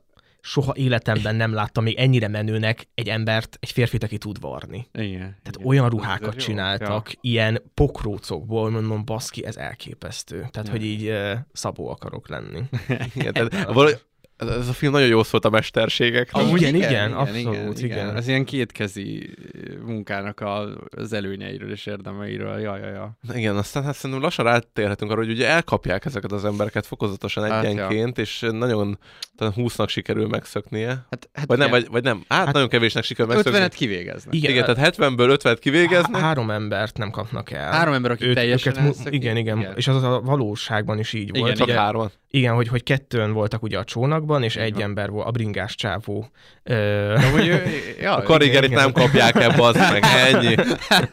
Soha 0.45 0.73
életemben 0.75 1.35
nem 1.35 1.53
láttam 1.53 1.83
még 1.83 1.95
ennyire 1.95 2.27
menőnek 2.27 2.87
egy 2.95 3.09
embert, 3.09 3.57
egy 3.59 3.71
férfit, 3.71 4.03
aki 4.03 4.17
tud 4.17 4.39
varni. 4.39 4.87
Igen. 4.93 5.19
Tehát 5.19 5.55
igen. 5.55 5.67
olyan 5.67 5.89
ruhákat 5.89 6.33
jó. 6.33 6.39
csináltak, 6.39 7.11
Ja. 7.11 7.19
ilyen 7.21 7.61
pokrócokból, 7.73 8.69
mondom, 8.69 9.05
baszki, 9.05 9.45
ez 9.45 9.57
elképesztő. 9.57 10.47
Tehát, 10.51 10.67
Ja. 10.67 10.71
hogy 10.71 10.85
így 10.85 11.07
uh, 11.09 11.31
szabó 11.53 11.89
akarok 11.89 12.29
lenni. 12.29 12.61
Igen, 13.15 13.33
tehát 13.33 13.63
valahogy, 13.63 14.01
ez 14.37 14.67
a 14.67 14.73
film 14.73 14.91
nagyon 14.91 15.07
jó 15.07 15.23
szólt 15.23 15.45
a 15.45 15.49
mesterségekre. 15.49 16.39
Amúgy 16.41 16.61
igen, 16.61 16.75
igen, 16.75 17.13
abszolút, 17.13 17.81
igen. 17.81 18.15
Ez 18.15 18.27
ilyen 18.27 18.45
kétkezi 18.45 19.29
munkának 19.85 20.39
a, 20.39 20.67
az 20.97 21.13
előnyeiről 21.13 21.71
és 21.71 21.85
érdemeiről. 21.85 22.59
Ja, 22.59 22.77
ja, 22.77 22.87
ja. 22.89 23.17
Igen, 23.33 23.55
aztán 23.55 23.83
hát 23.83 23.95
szerintem 23.95 24.21
lassan 24.21 24.45
rátérhetünk 24.45 25.11
arra, 25.11 25.19
hogy 25.19 25.29
ugye 25.31 25.47
elkapják 25.47 26.05
ezeket 26.05 26.31
az 26.31 26.45
embereket 26.45 26.85
fokozatosan 26.85 27.49
Hát, 27.49 27.63
ja. 27.63 27.69
egyenként, 27.69 28.17
és 28.17 28.45
nagyon 28.51 28.99
talán 29.35 29.53
20-nak 29.57 29.89
sikerül 29.89 30.27
megszöknie. 30.27 30.87
Hát, 30.87 31.29
hát 31.33 31.47
Vagy 31.47 31.57
nem, 31.57 31.67
igen. 31.67 31.79
vagy, 31.81 31.91
vagy 31.91 32.03
nem. 32.03 32.23
Hát, 32.27 32.45
hát 32.45 32.53
nagyon 32.53 32.69
kevésnek 32.69 33.03
sikerül 33.03 33.33
megszökni. 33.33 33.59
50-et 33.59 33.73
kivégeznek. 33.75 34.33
Igen, 34.33 34.51
Igen, 34.51 34.65
tehát 34.75 34.95
70-ből 34.97 35.37
50-et 35.43 35.57
kivégeznek. 35.59 36.11
Há- 36.15 36.21
három 36.21 36.49
embert 36.51 36.97
nem 36.97 37.09
kapnak 37.11 37.51
el. 37.51 37.71
Három 37.71 37.93
ember, 37.93 38.11
aki 38.11 38.33
teljesen 38.33 38.73
mu- 38.77 38.85
elszökik. 38.85 39.13
igen, 39.13 39.37
igen, 39.37 39.57
Igen. 39.57 39.73
és 39.75 39.87
az 39.87 40.03
a 40.03 40.21
valóságban 40.21 40.99
is 40.99 41.13
így 41.13 41.27
Igen, 41.27 41.41
volt. 41.41 41.55
Csak 41.57 41.69
hárman. 41.69 42.11
igen, 42.29 42.53
hogy, 42.53 42.67
hogy 42.67 42.83
kettőn 42.83 43.31
voltak 43.31 43.63
ugye 43.63 43.77
a 43.77 43.83
csónakban, 44.23 44.43
és 44.43 44.55
egy 44.55 44.73
van. 44.73 44.81
ember 44.81 45.09
volt, 45.09 45.27
a 45.27 45.31
bringás 45.31 45.75
csávó. 45.75 46.29
Hogy 47.33 47.47
ő, 47.47 47.63
ja, 48.01 48.15
A 48.15 48.23
karigerit 48.23 48.69
igen. 48.69 48.81
nem 48.81 48.91
kapják 48.91 49.35
ebbe, 49.35 49.63
az 49.63 49.75
meg 49.75 50.03
ennyi. 50.03 50.55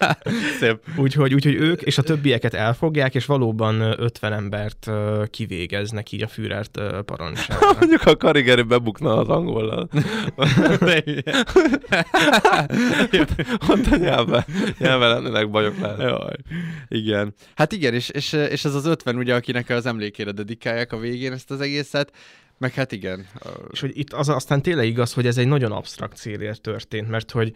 Szép. 0.60 0.78
úgyhogy, 0.96 1.34
úgyhogy 1.34 1.54
ők 1.54 1.82
és 1.82 1.98
a 1.98 2.02
többieket 2.02 2.54
elfogják, 2.54 3.14
és 3.14 3.26
valóban 3.26 3.80
ö, 3.80 3.94
50 3.96 4.32
embert 4.32 4.90
kivégeznek 5.30 6.12
így 6.12 6.22
a 6.22 6.28
Führert 6.28 6.80
parancsára. 7.04 7.72
Mondjuk 7.80 8.06
a 8.06 8.16
karigeri 8.16 8.62
bebukna 8.62 9.16
az 9.16 9.28
angollal. 9.28 9.88
Ott 13.68 13.86
a 13.90 13.96
nyelven, 13.96 14.44
nyelven 14.78 15.08
lennének 15.08 15.50
bajok 15.50 15.80
lehet. 15.80 15.98
Jaj. 15.98 16.34
Igen. 16.88 17.34
Hát 17.54 17.72
igen, 17.72 17.94
és, 17.94 18.08
és, 18.08 18.32
és 18.32 18.64
ez 18.64 18.74
az 18.74 18.86
50 18.86 19.16
ugye, 19.16 19.34
akinek 19.34 19.68
az 19.68 19.86
emlékére 19.86 20.30
dedikálják 20.30 20.92
a 20.92 20.98
végén 20.98 21.32
ezt 21.32 21.50
az 21.50 21.60
egészet, 21.60 22.12
meg 22.60 22.74
hát 22.74 22.92
igen. 22.92 23.26
És 23.70 23.80
hogy 23.80 23.98
itt 23.98 24.12
az 24.12 24.28
aztán 24.28 24.62
tényleg 24.62 24.86
igaz, 24.86 25.12
hogy 25.12 25.26
ez 25.26 25.38
egy 25.38 25.46
nagyon 25.46 25.72
absztrakt 25.72 26.16
célért 26.16 26.60
történt, 26.60 27.08
mert 27.08 27.30
hogy 27.30 27.54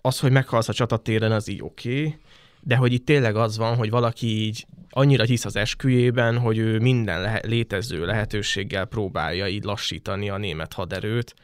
az, 0.00 0.20
hogy 0.20 0.32
meghalsz 0.32 0.68
a 0.68 0.72
csatatéren, 0.72 1.32
az 1.32 1.48
így 1.48 1.62
oké, 1.62 1.98
okay, 1.98 2.18
de 2.60 2.76
hogy 2.76 2.92
itt 2.92 3.06
tényleg 3.06 3.36
az 3.36 3.56
van, 3.56 3.76
hogy 3.76 3.90
valaki 3.90 4.26
így 4.26 4.66
annyira 4.90 5.24
hisz 5.24 5.44
az 5.44 5.56
esküjében, 5.56 6.38
hogy 6.38 6.58
ő 6.58 6.78
minden 6.78 7.20
lehe- 7.20 7.46
létező 7.46 8.04
lehetőséggel 8.04 8.84
próbálja 8.84 9.48
így 9.48 9.64
lassítani 9.64 10.30
a 10.30 10.36
német 10.36 10.72
haderőt. 10.72 11.34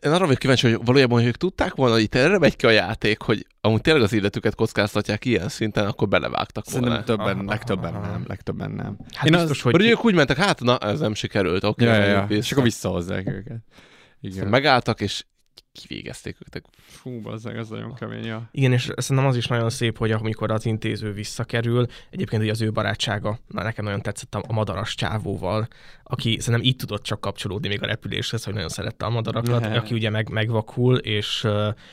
Én 0.00 0.12
arra 0.12 0.24
vagyok 0.24 0.38
kíváncsi, 0.38 0.70
hogy 0.70 0.84
valójában, 0.84 1.18
hogy 1.18 1.26
ők 1.28 1.36
tudták 1.36 1.74
volna, 1.74 1.94
hogy 1.94 2.02
itt 2.02 2.14
erre 2.14 2.38
megy 2.38 2.56
ki 2.56 2.66
a 2.66 2.70
játék, 2.70 3.20
hogy 3.20 3.46
amúgy 3.60 3.80
tényleg 3.80 4.02
az 4.02 4.12
életüket 4.12 4.54
kockáztatják 4.54 5.24
ilyen 5.24 5.48
szinten, 5.48 5.86
akkor 5.86 6.08
belevágtak 6.08 6.70
volna. 6.70 6.86
Szerintem 6.86 7.16
többen, 7.16 7.38
Aha, 7.38 7.48
legtöbben 7.50 7.94
aha. 7.94 8.10
nem, 8.10 8.24
legtöbben 8.26 8.70
nem. 8.70 8.96
Hát 9.14 9.26
Én 9.26 9.32
biztos, 9.32 9.64
az- 9.64 9.70
hogy 9.72 9.86
ők 9.86 10.04
úgy 10.04 10.14
mentek, 10.14 10.36
hát 10.36 10.60
na, 10.60 10.78
ez 10.78 11.00
nem 11.00 11.14
sikerült, 11.14 11.64
oké. 11.64 11.84
Ja, 11.84 11.94
ja, 11.94 12.04
ja. 12.04 12.26
vissza. 12.26 12.40
És 12.40 12.52
akkor 12.52 12.64
visszahozzák 12.64 13.28
őket. 13.28 13.62
Igen. 14.20 14.36
Aztán 14.36 14.48
Megálltak, 14.48 15.00
és 15.00 15.24
kivégezték 15.72 16.36
őket. 16.46 16.68
Fú, 16.78 17.20
bazzeg, 17.20 17.58
az 17.58 17.68
nagyon 17.68 17.94
kemény. 17.94 18.24
Ja. 18.24 18.48
Igen, 18.50 18.72
és 18.72 18.90
szerintem 18.96 19.26
az 19.26 19.36
is 19.36 19.46
nagyon 19.46 19.70
szép, 19.70 19.98
hogy 19.98 20.10
amikor 20.10 20.50
az 20.50 20.66
intéző 20.66 21.12
visszakerül, 21.12 21.86
egyébként 22.10 22.42
ugye 22.42 22.50
az 22.50 22.60
ő 22.60 22.72
barátsága, 22.72 23.38
na 23.48 23.62
nekem 23.62 23.84
nagyon 23.84 24.00
tetszett 24.02 24.34
a, 24.34 24.42
a 24.46 24.52
madaras 24.52 24.94
csávóval, 24.94 25.68
aki 26.02 26.40
szerintem 26.40 26.68
így 26.68 26.76
tudott 26.76 27.02
csak 27.02 27.20
kapcsolódni 27.20 27.68
még 27.68 27.82
a 27.82 27.86
repüléshez, 27.86 28.44
hogy 28.44 28.54
nagyon 28.54 28.68
szerette 28.68 29.04
a 29.04 29.10
madarakat, 29.10 29.60
Ne. 29.60 29.76
aki 29.76 29.94
ugye 29.94 30.10
meg, 30.10 30.28
megvakul, 30.28 30.96
és, 30.96 31.42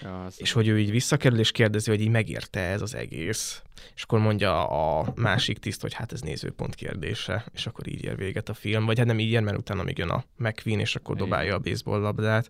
Ja, 0.01 0.27
és 0.38 0.51
hogy 0.51 0.68
ő 0.68 0.80
így 0.80 0.91
visszakerül, 0.91 1.39
és 1.39 1.51
kérdezi, 1.51 1.89
hogy 1.89 2.01
így 2.01 2.10
megérte 2.10 2.60
ez 2.60 2.81
az 2.81 2.95
egész. 2.95 3.61
És 3.95 4.03
akkor 4.03 4.19
mondja 4.19 4.68
a 4.68 5.14
másik 5.15 5.57
tiszt, 5.57 5.81
hogy 5.81 5.93
hát 5.93 6.11
ez 6.11 6.22
nézőpont 6.22 6.76
kérdése, 6.76 7.45
és 7.53 7.68
akkor 7.68 7.88
így 7.88 8.03
ér 8.03 8.15
véget 8.15 8.49
a 8.49 8.53
film. 8.53 8.85
Vagy 8.85 8.97
hát 8.97 9.07
nem 9.07 9.19
így 9.19 9.31
ér, 9.31 9.41
mert 9.41 9.57
utána 9.57 9.84
még 9.84 9.97
jön 9.97 10.10
a 10.10 10.23
McQueen, 10.38 10.80
és 10.80 10.95
akkor 10.95 11.15
dobálja 11.15 11.56
a 11.56 11.60
baseball 11.60 11.99
labdát. 11.99 12.49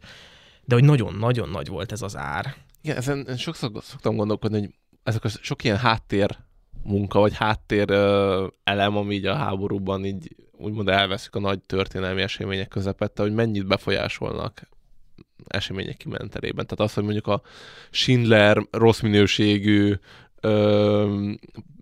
De 0.70 0.76
hogy 0.76 0.84
nagyon-nagyon 0.84 1.50
nagy 1.50 1.68
volt 1.68 1.92
ez 1.92 2.02
az 2.02 2.18
ár. 2.18 2.56
Igen, 2.82 2.98
ezen 2.98 3.38
sokszor 3.38 3.72
szoktam 3.82 4.16
gondolkodni, 4.16 4.60
hogy 4.60 4.70
ezek 5.04 5.24
a 5.24 5.28
sok 5.28 5.64
ilyen 5.64 5.78
háttér 5.78 6.38
munka, 6.84 7.20
vagy 7.20 7.36
háttér 7.36 7.90
ö, 7.90 8.48
elem, 8.64 8.98
ami 8.98 9.16
így 9.16 9.26
a 9.26 9.36
háborúban 9.36 10.06
így 10.06 10.36
úgymond 10.52 10.88
elveszik 10.88 11.36
a 11.36 11.40
nagy 11.40 11.60
történelmi 11.60 12.22
események 12.22 12.68
közepette, 12.68 13.22
hogy 13.22 13.34
mennyit 13.34 13.68
befolyásolnak 13.68 14.70
események 15.48 15.98
kimentelében. 15.98 16.66
Tehát 16.66 16.90
az, 16.90 16.94
hogy 16.94 17.04
mondjuk 17.04 17.28
a 17.28 17.42
Schindler 17.90 18.68
rossz 18.72 19.00
minőségű 19.00 19.94
ö, 20.42 21.32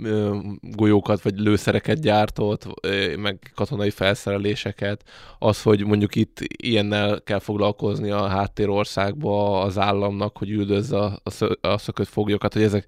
ö, 0.03 0.38
golyókat 0.61 1.21
vagy 1.21 1.39
lőszereket 1.39 1.99
gyártott, 1.99 2.67
ö, 2.81 3.15
meg 3.15 3.51
katonai 3.55 3.89
felszereléseket, 3.89 5.03
az, 5.39 5.61
hogy 5.61 5.85
mondjuk 5.85 6.15
itt 6.15 6.39
ilyennel 6.41 7.21
kell 7.23 7.39
foglalkozni 7.39 8.09
a 8.09 8.27
háttérországba 8.27 9.61
az 9.61 9.77
államnak, 9.77 10.38
hogy 10.38 10.49
üldözze 10.49 10.97
a, 10.97 11.19
a, 11.23 11.67
a 11.67 11.77
szökött 11.77 12.07
foglyokat, 12.07 12.53
hogy 12.53 12.63
ezek 12.63 12.85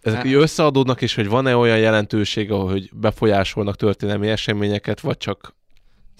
ezek 0.00 0.24
így 0.24 0.32
összeadódnak, 0.32 1.02
és 1.02 1.14
hogy 1.14 1.28
van-e 1.28 1.56
olyan 1.56 1.78
jelentősége, 1.78 2.54
hogy 2.54 2.90
befolyásolnak 2.92 3.76
történelmi 3.76 4.28
eseményeket, 4.28 5.00
vagy 5.00 5.16
csak, 5.16 5.54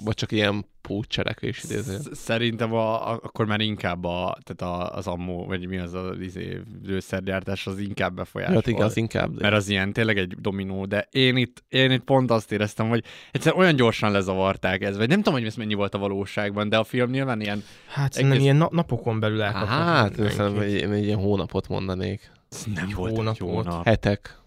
vagy 0.05 0.15
csak 0.15 0.33
ilyen 0.33 0.65
pótcselekvés 0.81 1.65
idéző. 1.65 1.97
Sz- 1.99 2.15
Szerintem 2.15 2.73
a, 2.73 3.11
a, 3.11 3.21
akkor 3.23 3.47
már 3.47 3.61
inkább 3.61 4.05
a, 4.05 4.39
tehát 4.43 4.75
a, 4.75 4.95
az 4.97 5.07
ammó, 5.07 5.47
vagy 5.47 5.67
mi 5.69 5.79
az 5.79 5.95
a 5.95 6.15
izé, 6.21 6.61
lőszergyártás, 6.85 7.67
az 7.67 7.79
inkább 7.79 8.15
befolyásol. 8.15 8.55
Hát 8.55 8.67
igen, 8.67 8.83
az 8.83 8.97
inkább. 8.97 9.41
Mert 9.41 9.55
az 9.55 9.69
ilyen 9.69 9.93
tényleg 9.93 10.19
egy 10.19 10.35
dominó, 10.41 10.87
de 10.87 11.09
én 11.11 11.37
itt, 11.37 11.65
én 11.69 11.91
itt 11.91 12.03
pont 12.05 12.31
azt 12.31 12.53
éreztem, 12.53 12.89
hogy 12.89 13.05
egyszer 13.33 13.55
olyan 13.57 13.77
gyorsan 13.77 14.13
lezavarták 14.13 14.83
ez, 14.83 14.97
vagy 14.97 15.09
nem 15.09 15.19
tudom, 15.19 15.35
hogy 15.35 15.45
ez 15.49 15.55
mennyi 15.55 15.75
volt 15.75 15.95
a 15.95 15.99
valóságban, 15.99 16.69
de 16.69 16.79
a 16.79 16.85
film 16.85 17.11
nyilván 17.11 17.41
ilyen, 17.41 17.63
Hát 17.89 18.17
Egész- 18.17 18.41
ilyen 18.43 18.57
na- 18.57 18.69
napokon 18.73 19.21
belül 19.21 19.43
elkapnak 19.43 19.69
Hát, 19.69 20.15
szerintem 20.15 20.59
egy, 20.59 20.73
én 20.73 20.93
egy 20.93 21.05
ilyen 21.05 21.19
hónapot 21.19 21.69
mondanék. 21.69 22.31
nem 22.75 22.85
Egy 22.89 22.95
volt 22.95 23.11
egy 23.11 23.17
hónapot. 23.17 23.49
hónap. 23.49 23.85
Hetek. 23.85 24.39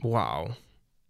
Wow. 0.00 0.44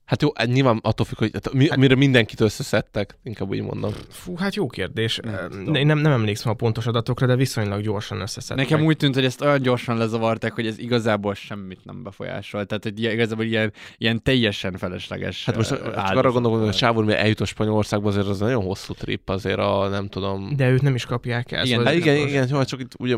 Hát 0.04 0.22
jó, 0.22 0.28
nyilván 0.44 0.78
attól 0.82 1.06
függ, 1.06 1.18
hogy 1.18 1.30
hát 1.32 1.52
mi, 1.52 1.68
mire 1.76 1.94
mindenkit 1.94 2.40
összeszedtek, 2.40 3.18
inkább 3.22 3.48
úgy 3.48 3.62
mondom. 3.62 3.92
Fú, 4.08 4.36
hát 4.36 4.54
jó 4.54 4.66
kérdés. 4.66 5.20
Nem 5.22 5.62
Nem, 5.64 5.86
nem, 5.86 5.98
nem 5.98 6.12
emlékszem 6.12 6.52
a 6.52 6.54
pontos 6.54 6.86
adatokra, 6.86 7.26
de 7.26 7.36
viszonylag 7.36 7.80
gyorsan 7.82 8.20
összeszedtek. 8.20 8.68
Nekem 8.68 8.86
úgy 8.86 8.96
tűnt, 8.96 9.14
hogy 9.14 9.24
ezt 9.24 9.40
olyan 9.40 9.62
gyorsan 9.62 9.96
lezavarták, 9.96 10.52
hogy 10.52 10.66
ez 10.66 10.78
igazából 10.78 11.34
semmit 11.34 11.80
nem 11.84 12.02
befolyásolt. 12.02 12.66
Tehát, 12.66 12.82
hogy 12.82 13.02
igazából 13.02 13.44
ilyen, 13.44 13.72
ilyen 13.98 14.22
teljesen 14.22 14.76
felesleges 14.76 15.44
Hát 15.44 15.56
most 15.56 15.70
ö, 15.70 15.76
csak 15.76 15.96
arra 15.96 16.30
gondolom, 16.32 16.58
hogy 16.58 16.68
a 16.68 16.72
csávó, 16.72 17.02
hogy 17.02 17.12
eljut 17.12 17.40
a 17.40 17.44
Spanyolországba, 17.44 18.08
azért 18.08 18.26
az 18.26 18.38
nagyon 18.38 18.62
hosszú 18.62 18.92
trip, 18.94 19.28
azért 19.28 19.58
a 19.58 19.88
nem 19.88 20.08
tudom. 20.08 20.56
De 20.56 20.70
őt 20.70 20.82
nem 20.82 20.94
is 20.94 21.04
kapják 21.04 21.52
el. 21.52 21.64
Igen, 21.64 21.76
szóval 21.78 21.92
Hát 21.92 22.02
igen, 22.02 22.16
igen, 22.28 22.48
jó, 22.50 22.64
csak 22.64 22.80
itt 22.80 22.92
ugye, 22.98 23.16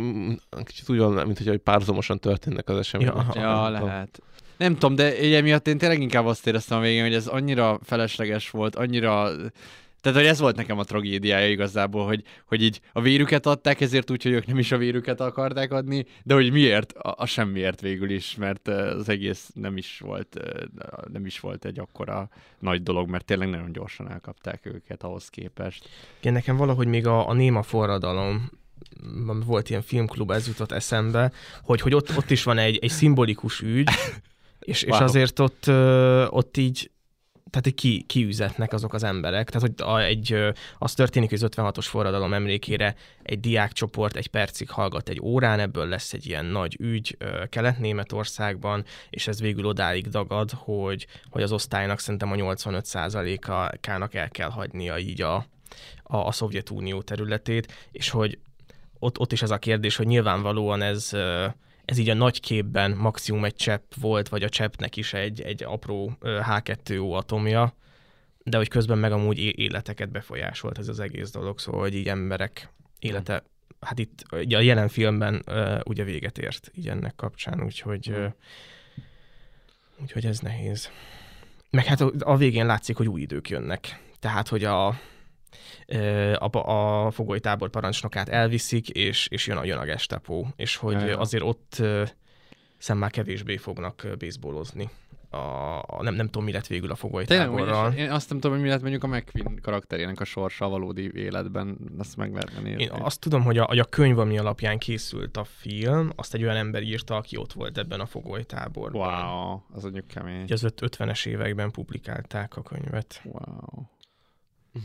kicsit 0.65 0.89
úgy 0.89 0.99
van, 0.99 1.13
mint 1.13 1.39
hogy 1.39 1.59
párhuzamosan 1.59 2.19
történnek 2.19 2.69
az 2.69 2.79
események. 2.79 3.15
Ja. 3.35 3.41
Ja, 3.41 3.69
lehet. 3.69 4.21
Nem 4.57 4.73
tudom, 4.73 4.95
de 4.95 5.13
ugye 5.21 5.41
miatt 5.41 5.69
én 5.69 5.79
tényleg 5.79 6.01
inkább 6.01 6.27
azt 6.27 6.47
éreztem 6.47 6.79
a 6.79 6.81
végén, 6.81 7.03
hogy 7.03 7.15
ez 7.15 7.27
annyira 7.27 7.79
felesleges 7.83 8.51
volt, 8.51 8.77
annyira... 8.77 9.31
Tehát, 10.01 10.21
hogy 10.21 10.31
ez 10.31 10.41
volt 10.41 10.57
nekem 10.57 10.79
a 10.79 10.85
tragédiája 10.85 11.49
igazából, 11.49 12.07
hogy, 12.07 12.23
hogy 12.47 12.63
így 12.63 12.81
a 12.93 13.01
vérüket 13.01 13.47
adták, 13.47 13.81
ezért 13.81 14.11
úgy, 14.11 14.23
hogy 14.23 14.33
ők 14.33 14.47
nem 14.47 14.59
is 14.59 14.73
a 14.73 14.77
vérüket 14.77 15.21
akarták 15.21 15.73
adni, 15.73 16.07
de 16.23 16.35
hogy 16.35 16.53
miért? 16.53 16.93
A, 16.93 17.15
a 17.19 17.27
semmiért 17.27 17.81
végül 17.81 18.11
is, 18.11 18.35
mert 18.35 18.69
az 18.69 19.09
egész 19.09 19.51
nem 19.55 19.77
is 19.77 19.99
volt, 19.99 20.41
nem 21.13 21.27
is 21.27 21.41
volt 21.41 21.65
egy 21.65 21.79
akkora 21.79 22.29
nagy 22.59 22.83
dolog, 22.83 23.09
mert 23.09 23.25
tényleg 23.25 23.49
nagyon 23.49 23.73
gyorsan 23.73 24.11
elkapták 24.11 24.67
őket 24.67 25.03
ahhoz 25.03 25.29
képest. 25.29 25.89
Igen, 26.21 26.33
nekem 26.33 26.57
valahogy 26.57 26.87
még 26.87 27.07
a, 27.07 27.29
a 27.29 27.33
néma 27.33 27.63
forradalom 27.63 28.51
volt 29.47 29.71
ilyen 29.71 29.83
filmklub, 29.83 30.31
ez 30.31 30.47
jutott 30.47 30.73
eszembe, 30.73 31.33
hogy, 31.63 31.81
hogy 31.81 31.95
ott, 31.95 32.17
ott 32.17 32.31
is 32.31 32.43
van 32.43 32.59
egy, 32.59 32.79
egy 32.83 32.91
szimbolikus 32.91 33.61
ügy, 33.61 33.89
és, 34.67 34.83
és 34.83 34.99
azért 34.99 35.39
ott, 35.39 35.69
ott 36.31 36.57
így 36.57 36.91
tehát 37.51 37.75
ki, 37.75 38.03
kiüzetnek 38.03 38.73
azok 38.73 38.95
az 38.95 39.03
emberek. 39.03 39.51
Tehát, 39.51 39.69
hogy 39.69 39.87
a, 39.89 40.01
egy, 40.01 40.53
az 40.79 40.95
történik, 40.95 41.31
hogy 41.31 41.43
az 41.43 41.51
56-os 41.57 41.87
forradalom 41.89 42.33
emlékére 42.33 42.95
egy 43.23 43.41
diákcsoport 43.41 44.17
egy 44.17 44.27
percig 44.27 44.71
hallgat 44.71 45.09
egy 45.09 45.21
órán, 45.21 45.61
ebből 45.61 45.87
lesz 45.87 46.13
egy 46.13 46.27
ilyen 46.27 46.45
nagy 46.45 46.77
ügy 46.81 47.17
Kelet-Németországban, 47.49 48.85
és 49.11 49.29
ez 49.29 49.41
végül 49.41 49.67
odáig 49.67 50.09
dagad, 50.09 50.51
hogy, 50.51 51.07
hogy 51.31 51.43
az 51.43 51.53
osztálynak 51.53 51.99
szerintem 51.99 52.33
a 52.33 52.35
85%-ának 52.35 54.15
el 54.15 54.29
kell 54.29 54.51
hagynia 54.51 54.99
így 54.99 55.23
a, 55.23 55.35
a, 56.03 56.17
a 56.17 56.33
Szovjetunió 56.33 57.03
területét, 57.03 57.73
és 57.93 58.11
hogy 58.11 58.39
ott, 58.99 59.19
ott 59.19 59.33
is 59.33 59.43
ez 59.43 59.51
a 59.51 59.59
kérdés, 59.59 59.97
hogy 59.97 60.07
nyilvánvalóan 60.07 60.83
ez, 60.83 61.13
ez 61.87 61.99
így 61.99 62.09
a 62.09 62.15
nagy 62.15 62.41
képben 62.41 62.97
maximum 62.97 63.45
egy 63.45 63.55
csepp 63.55 63.93
volt, 64.01 64.29
vagy 64.29 64.43
a 64.43 64.49
cseppnek 64.49 64.97
is 64.97 65.13
egy, 65.13 65.41
egy 65.41 65.63
apró 65.65 66.17
ö, 66.21 66.41
H2O 66.43 67.17
atomja, 67.17 67.75
de 68.45 68.57
hogy 68.57 68.69
közben 68.69 68.99
meg 68.99 69.13
amúgy 69.13 69.39
életeket 69.39 70.11
befolyásolt 70.11 70.79
ez 70.79 70.89
az 70.89 71.01
egész 71.01 71.31
dolog, 71.31 71.59
szóval 71.59 71.81
hogy 71.81 71.95
így 71.95 72.09
emberek 72.09 72.73
élete, 72.99 73.43
hát 73.81 73.99
itt 73.99 74.23
ugye 74.33 74.57
a 74.57 74.61
jelen 74.61 74.89
filmben 74.89 75.43
uh, 75.47 75.79
ugye 75.85 76.05
véget 76.05 76.39
ért 76.39 76.71
így 76.75 76.89
ennek 76.89 77.15
kapcsán, 77.15 77.63
úgyhogy 77.65 78.09
uh, 78.11 78.33
úgyhogy 80.03 80.27
ez 80.27 80.39
nehéz. 80.39 80.91
Meg 81.71 81.85
hát 81.85 82.01
a, 82.01 82.13
a 82.19 82.37
végén 82.37 82.67
látszik, 82.67 82.97
hogy 82.97 83.09
új 83.09 83.21
idők 83.21 83.49
jönnek. 83.49 84.01
Tehát, 84.19 84.49
hogy 84.49 84.65
a, 84.65 84.99
a, 86.39 86.57
a 86.71 87.11
fogolytábor 87.11 87.71
parancsnokát 87.71 88.29
elviszik, 88.29 88.89
és, 88.89 89.27
és 89.31 89.47
jön 89.47 89.57
a, 89.57 89.65
jön 89.65 89.79
a 89.79 89.85
gestapo, 89.85 90.45
és 90.57 90.77
hogy 90.77 90.93
Ja, 91.01 91.07
ja. 91.07 91.19
azért 91.19 91.43
ott 91.45 91.83
szem 92.79 92.99
már 92.99 93.11
kevésbé 93.11 93.57
fognak 93.57 94.07
baseballozni. 94.19 94.91
A, 95.31 95.79
a, 95.79 96.03
nem, 96.03 96.15
nem 96.15 96.27
tudom, 96.27 96.45
mi 96.45 96.53
lett 96.53 96.67
végül 96.67 96.91
a 96.91 96.95
Tényleg, 96.95 97.27
fogolytáborral. 97.27 97.93
én 97.93 98.11
azt 98.11 98.29
nem 98.29 98.39
tudom, 98.41 98.57
hogy 98.57 98.65
mi 98.65 98.71
lett 98.73 98.81
mondjuk 98.81 99.05
a 99.05 99.07
McQueen 99.07 99.59
karakterének 99.63 100.21
a 100.21 100.25
sorsa 100.25 100.65
a 100.65 100.69
valódi 100.69 101.11
életben, 101.15 101.79
azt 101.99 102.17
meg 102.17 102.33
lehetne 102.33 102.61
nézni. 102.61 102.83
Én 102.83 102.91
azt 102.91 103.21
tudom, 103.21 103.43
hogy 103.43 103.59
a, 103.59 103.65
hogy 103.65 103.79
a 103.79 103.85
könyv, 103.85 104.19
ami 104.19 104.39
alapján 104.39 104.79
készült 104.79 105.37
a 105.37 105.45
film, 105.45 106.11
azt 106.17 106.35
egy 106.35 106.43
olyan 106.43 106.57
ember 106.57 106.83
írta, 106.83 107.17
aki 107.17 107.37
ott 107.37 107.53
volt 107.53 107.79
ebben 107.79 108.01
a 108.01 108.07
fogolytáborban. 108.07 109.25
Wow, 109.25 109.61
az 109.73 109.83
mondjuk 109.83 110.07
kemény. 110.07 110.43
Ugye 110.43 110.55
az 110.55 110.63
öt- 110.63 110.97
50-es 110.97 111.27
években 111.27 111.71
publikálták 111.71 112.57
a 112.57 112.63
könyvet. 112.63 113.21
Wow. 113.25 113.85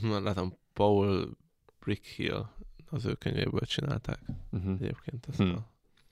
Látom, 0.01 0.57
Paul 0.73 1.37
Brickhill 1.79 2.45
az 2.89 3.05
ő 3.05 3.13
könyvéből 3.13 3.65
csinálták 3.65 4.19
Uh-huh. 4.51 4.73
egyébként 4.81 5.25
ezt, 5.29 5.37
Hm. 5.37 5.43
a, 5.49 5.67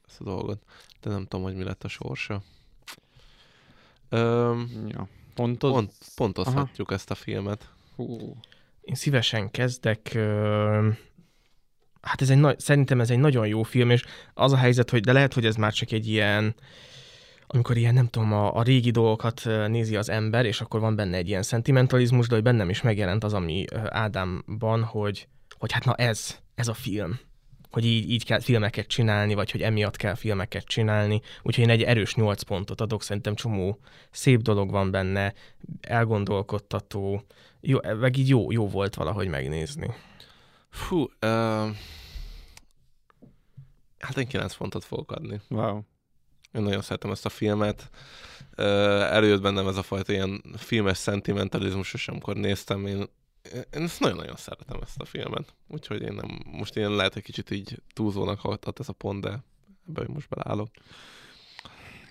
ezt 0.07 0.21
a 0.21 0.23
dolgot. 0.23 0.63
De 1.01 1.09
nem 1.09 1.21
tudom, 1.25 1.41
hogy 1.45 1.55
mi 1.55 1.63
lett 1.63 1.83
a 1.83 1.87
sorsa. 1.87 2.41
Öm, 4.09 4.85
Ja. 4.87 5.07
Pontod? 5.33 5.71
pont, 5.71 5.91
pontozhatjuk 6.15 6.91
ezt 6.91 7.11
a 7.11 7.15
filmet. 7.15 7.69
Hú. 7.95 8.35
Én 8.81 8.95
szívesen 8.95 9.51
kezdek. 9.51 10.11
Ö, 10.13 10.89
hát 12.01 12.21
ez 12.21 12.29
egy 12.29 12.37
nagy, 12.37 12.59
szerintem 12.59 12.99
ez 13.01 13.09
egy 13.09 13.19
nagyon 13.19 13.47
jó 13.47 13.63
film, 13.63 13.89
és 13.89 14.03
az 14.33 14.51
a 14.51 14.57
helyzet, 14.57 14.89
hogy 14.89 15.01
de 15.01 15.11
lehet, 15.11 15.33
hogy 15.33 15.45
ez 15.45 15.55
már 15.55 15.73
csak 15.73 15.91
egy 15.91 16.07
ilyen, 16.07 16.55
amikor 17.51 17.77
ilyen, 17.77 17.93
nem 17.93 18.07
tudom, 18.07 18.33
a, 18.33 18.55
a 18.55 18.61
régi 18.63 18.91
dolgokat 18.91 19.41
nézi 19.67 19.95
az 19.95 20.09
ember, 20.09 20.45
és 20.45 20.61
akkor 20.61 20.79
van 20.79 20.95
benne 20.95 21.17
egy 21.17 21.27
ilyen 21.27 21.43
szentimentalizmus, 21.43 22.27
de 22.27 22.33
hogy 22.33 22.43
bennem 22.43 22.69
is 22.69 22.81
megjelent 22.81 23.23
az, 23.23 23.33
ami 23.33 23.65
Ádámban, 23.85 24.83
hogy, 24.83 25.27
hogy 25.57 25.71
hát 25.71 25.85
na 25.85 25.95
ez, 25.95 26.37
ez 26.55 26.67
a 26.67 26.73
film. 26.73 27.19
Hogy 27.71 27.85
így, 27.85 28.11
így 28.11 28.25
kell 28.25 28.39
filmeket 28.39 28.87
csinálni, 28.87 29.33
vagy 29.33 29.51
hogy 29.51 29.61
emiatt 29.61 29.95
kell 29.95 30.15
filmeket 30.15 30.63
csinálni. 30.63 31.21
Úgyhogy 31.41 31.63
én 31.63 31.69
egy 31.69 31.83
erős 31.83 32.15
nyolc 32.15 32.41
pontot 32.41 32.81
adok, 32.81 33.03
szerintem 33.03 33.35
csomó 33.35 33.79
szép 34.11 34.41
dolog 34.41 34.71
van 34.71 34.91
benne, 34.91 35.33
elgondolkodtató, 35.81 37.23
jó, 37.61 37.77
meg 37.99 38.17
így 38.17 38.29
jó, 38.29 38.51
jó 38.51 38.67
volt 38.67 38.95
valahogy 38.95 39.27
megnézni. 39.27 39.93
Fú, 40.69 41.01
uh, 41.01 41.09
hát 43.99 44.17
én 44.17 44.27
9 44.27 44.55
pontot 44.55 44.83
fogok 44.83 45.11
adni. 45.11 45.41
Wow. 45.49 45.81
Én 46.53 46.61
nagyon 46.61 46.81
szeretem 46.81 47.11
ezt 47.11 47.25
a 47.25 47.29
filmet. 47.29 47.89
Előjött 48.55 49.41
bennem 49.41 49.67
ez 49.67 49.77
a 49.77 49.83
fajta 49.83 50.11
ilyen 50.11 50.43
filmes 50.57 50.97
szentimentalizmus, 50.97 51.93
és 51.93 52.07
amikor 52.07 52.35
néztem, 52.35 52.85
én, 52.85 53.09
én 53.53 53.83
ezt 53.83 53.99
nagyon-nagyon 53.99 54.35
szeretem 54.35 54.79
ezt 54.81 54.99
a 54.99 55.05
filmet. 55.05 55.53
Úgyhogy 55.67 56.01
én 56.01 56.13
nem, 56.13 56.39
most 56.45 56.75
én 56.75 56.95
lehet, 56.95 57.13
hogy 57.13 57.23
kicsit 57.23 57.51
így 57.51 57.81
túlzónak 57.93 58.39
hatott 58.39 58.79
ez 58.79 58.89
a 58.89 58.93
pont, 58.93 59.21
de 59.21 59.43
ebbe 59.89 60.03
most 60.07 60.29
beleállok. 60.29 60.69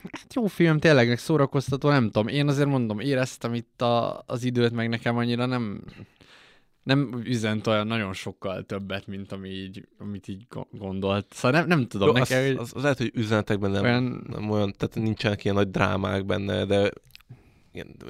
Hát 0.02 0.34
jó 0.34 0.46
film, 0.46 0.78
tényleg 0.78 1.08
meg 1.08 1.18
szórakoztató, 1.18 1.88
nem 1.90 2.04
tudom. 2.04 2.28
Én 2.28 2.48
azért 2.48 2.68
mondom, 2.68 3.00
éreztem 3.00 3.54
itt 3.54 3.82
a, 3.82 4.22
az 4.26 4.44
időt, 4.44 4.72
meg 4.72 4.88
nekem 4.88 5.16
annyira 5.16 5.46
nem 5.46 5.84
nem 6.88 7.20
üzent 7.24 7.66
olyan 7.66 7.86
nagyon 7.86 8.12
sokkal 8.12 8.62
többet, 8.62 9.06
mint 9.06 9.32
ami 9.32 9.48
így, 9.48 9.88
amit 9.98 10.28
így 10.28 10.46
go- 10.48 10.68
gondolt. 10.70 11.26
Szóval 11.30 11.58
nem, 11.58 11.68
nem 11.68 11.86
tudom, 11.86 12.08
Jó, 12.08 12.12
nekem... 12.12 12.56
az, 12.56 12.58
az, 12.58 12.72
az, 12.74 12.82
lehet, 12.82 12.98
hogy 12.98 13.10
üzenetekben 13.14 13.70
nem 13.70 13.84
olyan 13.84 14.26
nem 14.30 14.50
olyan, 14.50 14.72
tehát 14.76 14.94
nincsenek 14.94 15.44
ilyen 15.44 15.56
nagy 15.56 15.70
drámák 15.70 16.26
benne, 16.26 16.64
de 16.64 16.90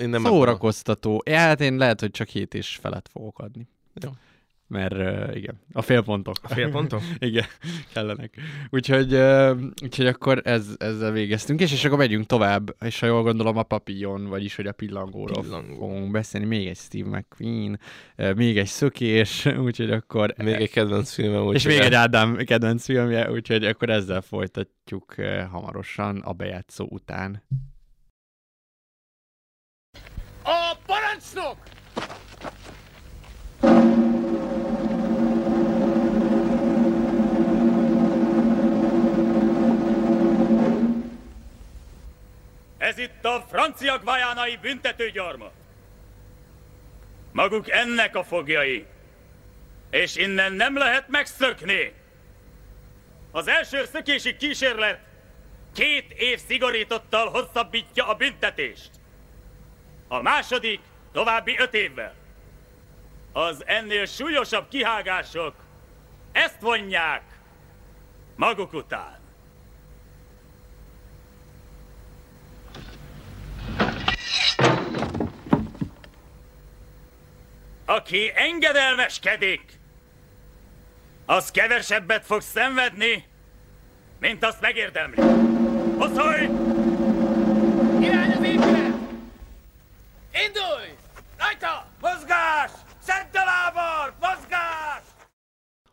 én 0.00 0.08
nem 0.08 0.24
szórakoztató. 0.24 1.22
Ja, 1.26 1.36
hát 1.36 1.60
én 1.60 1.76
lehet, 1.76 2.00
hogy 2.00 2.10
csak 2.10 2.28
hét 2.28 2.54
és 2.54 2.76
felett 2.76 3.08
fogok 3.08 3.38
adni. 3.38 3.68
Jó. 3.94 4.10
Mert 4.68 4.92
uh, 4.92 5.36
igen, 5.36 5.60
a 5.72 5.82
félpontok. 5.82 6.36
A 6.42 6.48
félpontok? 6.48 7.00
igen, 7.18 7.44
kellenek. 7.92 8.34
Úgyhogy, 8.70 9.14
uh, 9.14 9.58
úgyhogy 9.82 10.06
akkor 10.06 10.40
ez, 10.44 10.66
ezzel 10.78 11.12
végeztünk, 11.12 11.60
és, 11.60 11.72
és 11.72 11.84
akkor 11.84 11.98
megyünk 11.98 12.26
tovább, 12.26 12.76
és 12.80 13.00
ha 13.00 13.06
jól 13.06 13.22
gondolom 13.22 13.56
a 13.56 13.62
papillon, 13.62 14.26
vagyis 14.26 14.56
hogy 14.56 14.66
a 14.66 14.72
pillangóról 14.72 15.42
Pillangó. 15.42 15.74
fogunk 15.74 16.10
beszélni, 16.10 16.46
még 16.46 16.66
egy 16.66 16.76
Steve 16.76 17.18
McQueen, 17.18 17.80
uh, 18.18 18.34
még 18.34 18.58
egy 18.58 18.66
szökés, 18.66 19.44
úgyhogy 19.66 19.90
akkor... 19.90 20.34
Még 20.36 20.54
egy 20.54 20.70
kedvenc 20.70 21.12
filmem. 21.12 21.42
és 21.42 21.46
úgyhogy 21.48 21.72
még 21.72 21.80
egy 21.80 21.94
Ádám 21.94 22.36
kedvenc 22.36 22.84
filmje, 22.84 23.30
úgyhogy 23.30 23.64
akkor 23.64 23.90
ezzel 23.90 24.20
folytatjuk 24.20 25.14
uh, 25.18 25.40
hamarosan 25.42 26.18
a 26.18 26.32
bejátszó 26.32 26.86
után. 26.90 27.42
A 30.42 30.76
parancsnok! 30.86 31.56
Ez 42.78 42.98
itt 42.98 43.24
a 43.24 43.46
francia 43.48 43.98
gvajánai 43.98 44.56
büntetőgyarmat. 44.56 45.52
Maguk 47.32 47.70
ennek 47.70 48.16
a 48.16 48.24
fogjai. 48.24 48.86
És 49.90 50.16
innen 50.16 50.52
nem 50.52 50.76
lehet 50.76 51.08
megszökni. 51.08 51.92
Az 53.30 53.48
első 53.48 53.84
szökési 53.84 54.36
kísérlet 54.36 55.00
két 55.74 56.12
év 56.12 56.38
szigorítottal 56.46 57.28
hosszabbítja 57.28 58.08
a 58.08 58.14
büntetést. 58.14 58.90
A 60.08 60.22
második 60.22 60.80
további 61.12 61.58
öt 61.58 61.74
évvel. 61.74 62.14
Az 63.32 63.66
ennél 63.66 64.06
súlyosabb 64.06 64.68
kihágások 64.68 65.54
ezt 66.32 66.60
vonják 66.60 67.22
maguk 68.36 68.72
után. 68.72 69.17
Aki 77.88 78.32
engedelmeskedik, 78.34 79.80
az 81.26 81.50
kevesebbet 81.50 82.24
fog 82.24 82.40
szenvedni, 82.40 83.24
mint 84.20 84.44
azt 84.44 84.60
megérdemli. 84.60 85.20
Hosszolj! 85.98 86.44
Irány 88.00 88.32
az 88.32 88.42
épület! 88.42 88.94
Indulj! 90.46 90.94
Rajta! 91.38 91.86
Mozgás! 92.00 92.70
Szedd 93.02 93.36
a 93.36 93.44
lábad! 93.44 94.14
Mozgás! 94.20 95.02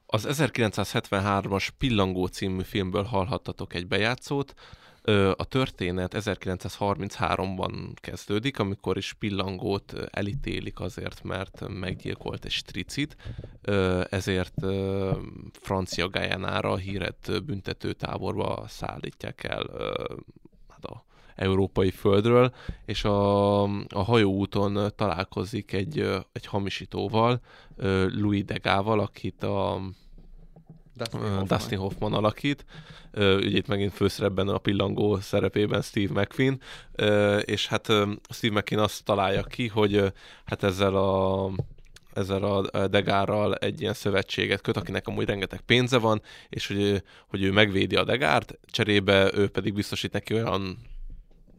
Az 0.06 0.28
1973-as 0.30 1.68
Pillangó 1.78 2.26
című 2.26 2.64
filmből 2.64 3.04
hallhattatok 3.04 3.74
egy 3.74 3.88
bejátszót. 3.88 4.54
A 5.36 5.46
történet 5.46 6.16
1933-ban 6.18 7.92
kezdődik, 7.96 8.60
amikor 8.60 8.98
is 8.98 9.14
Pillangót 9.14 9.94
elítélik 10.12 10.80
azért, 10.80 11.24
mert 11.24 11.68
meggyilkolt 11.68 12.46
egy 12.46 12.52
stricit, 12.52 13.16
ezért 14.10 14.54
Francia 15.52 16.08
Guyanára 16.08 16.76
hírett 16.76 17.28
ö, 17.28 17.40
büntetőtáborba 17.40 18.64
szállítják 18.68 19.44
el 19.44 19.70
hát 20.70 20.86
a 20.86 21.04
európai 21.36 21.92
földről, 21.92 22.54
és 22.86 23.04
a, 23.04 23.62
a 23.64 24.04
hajóúton 24.04 24.92
találkozik 24.96 25.74
egy, 25.74 26.00
egy 26.32 26.46
hamisítóval, 26.46 27.42
Louis 28.08 28.44
Degával, 28.44 29.00
akit 29.00 29.44
a 29.44 29.82
Ö, 31.14 31.42
Dustin 31.48 31.78
Hoffman 31.78 32.14
alakít, 32.14 32.66
ugye 33.14 33.58
itt 33.58 33.68
megint 33.68 33.94
főszerepben 33.94 34.48
a 34.48 34.58
pillangó 34.58 35.20
szerepében 35.20 35.82
Steve 35.82 36.22
McQueen, 36.22 36.60
és 37.46 37.68
hát 37.68 37.86
Steve 38.30 38.60
McQueen 38.60 38.84
azt 38.84 39.04
találja 39.04 39.44
ki, 39.44 39.68
hogy 39.68 40.14
hát 40.46 40.64
ezzel 40.64 40.96
a 40.96 41.52
ezzel 42.14 42.44
a 42.44 42.88
Degárral 42.88 43.56
egy 43.56 43.82
ilyen 43.82 43.94
szövetséget 43.94 44.62
köt, 44.62 44.78
akinek 44.78 45.08
amúgy 45.08 45.26
rengeteg 45.26 45.62
pénze 45.62 45.98
van, 45.98 46.22
és 46.50 46.68
hogy, 46.68 47.04
hogy 47.28 47.44
ő 47.44 47.52
megvédi 47.52 47.96
a 47.96 48.04
Degárt, 48.04 48.58
cserébe 48.66 49.32
ő 49.34 49.48
pedig 49.48 49.74
biztosít 49.74 50.12
neki 50.12 50.34
olyan 50.34 50.78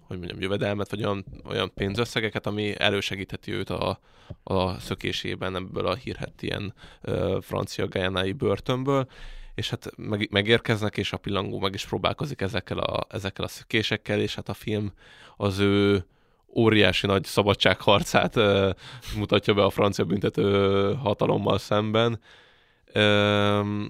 hogy 0.06 0.18
mondjam, 0.18 0.40
jövedelmet, 0.40 0.90
vagy 0.90 1.04
olyan, 1.04 1.24
olyan 1.44 1.72
pénzösszegeket, 1.74 2.46
ami 2.46 2.74
elősegítheti 2.78 3.52
őt 3.52 3.70
a, 3.70 3.98
a 4.42 4.78
szökésében 4.78 5.56
ebből 5.56 5.86
a 5.86 5.94
hírhet 5.94 6.42
ilyen 6.42 6.74
ö, 7.00 7.38
francia 7.42 7.88
gajánái 7.88 8.32
börtönből, 8.32 9.08
és 9.54 9.70
hát 9.70 9.90
meg, 9.96 10.28
megérkeznek, 10.30 10.96
és 10.96 11.12
a 11.12 11.16
pillangó 11.16 11.58
meg 11.58 11.74
is 11.74 11.86
próbálkozik 11.86 12.40
ezekkel 12.40 12.78
a, 12.78 13.06
ezekkel 13.08 13.44
a 13.44 13.48
szökésekkel, 13.48 14.20
és 14.20 14.34
hát 14.34 14.48
a 14.48 14.54
film 14.54 14.92
az 15.36 15.58
ő 15.58 16.06
óriási 16.54 17.06
nagy 17.06 17.24
szabadságharcát 17.24 18.36
ö, 18.36 18.70
mutatja 19.16 19.54
be 19.54 19.64
a 19.64 19.70
francia 19.70 20.04
büntető 20.04 20.94
hatalommal 20.94 21.58
szemben. 21.58 22.20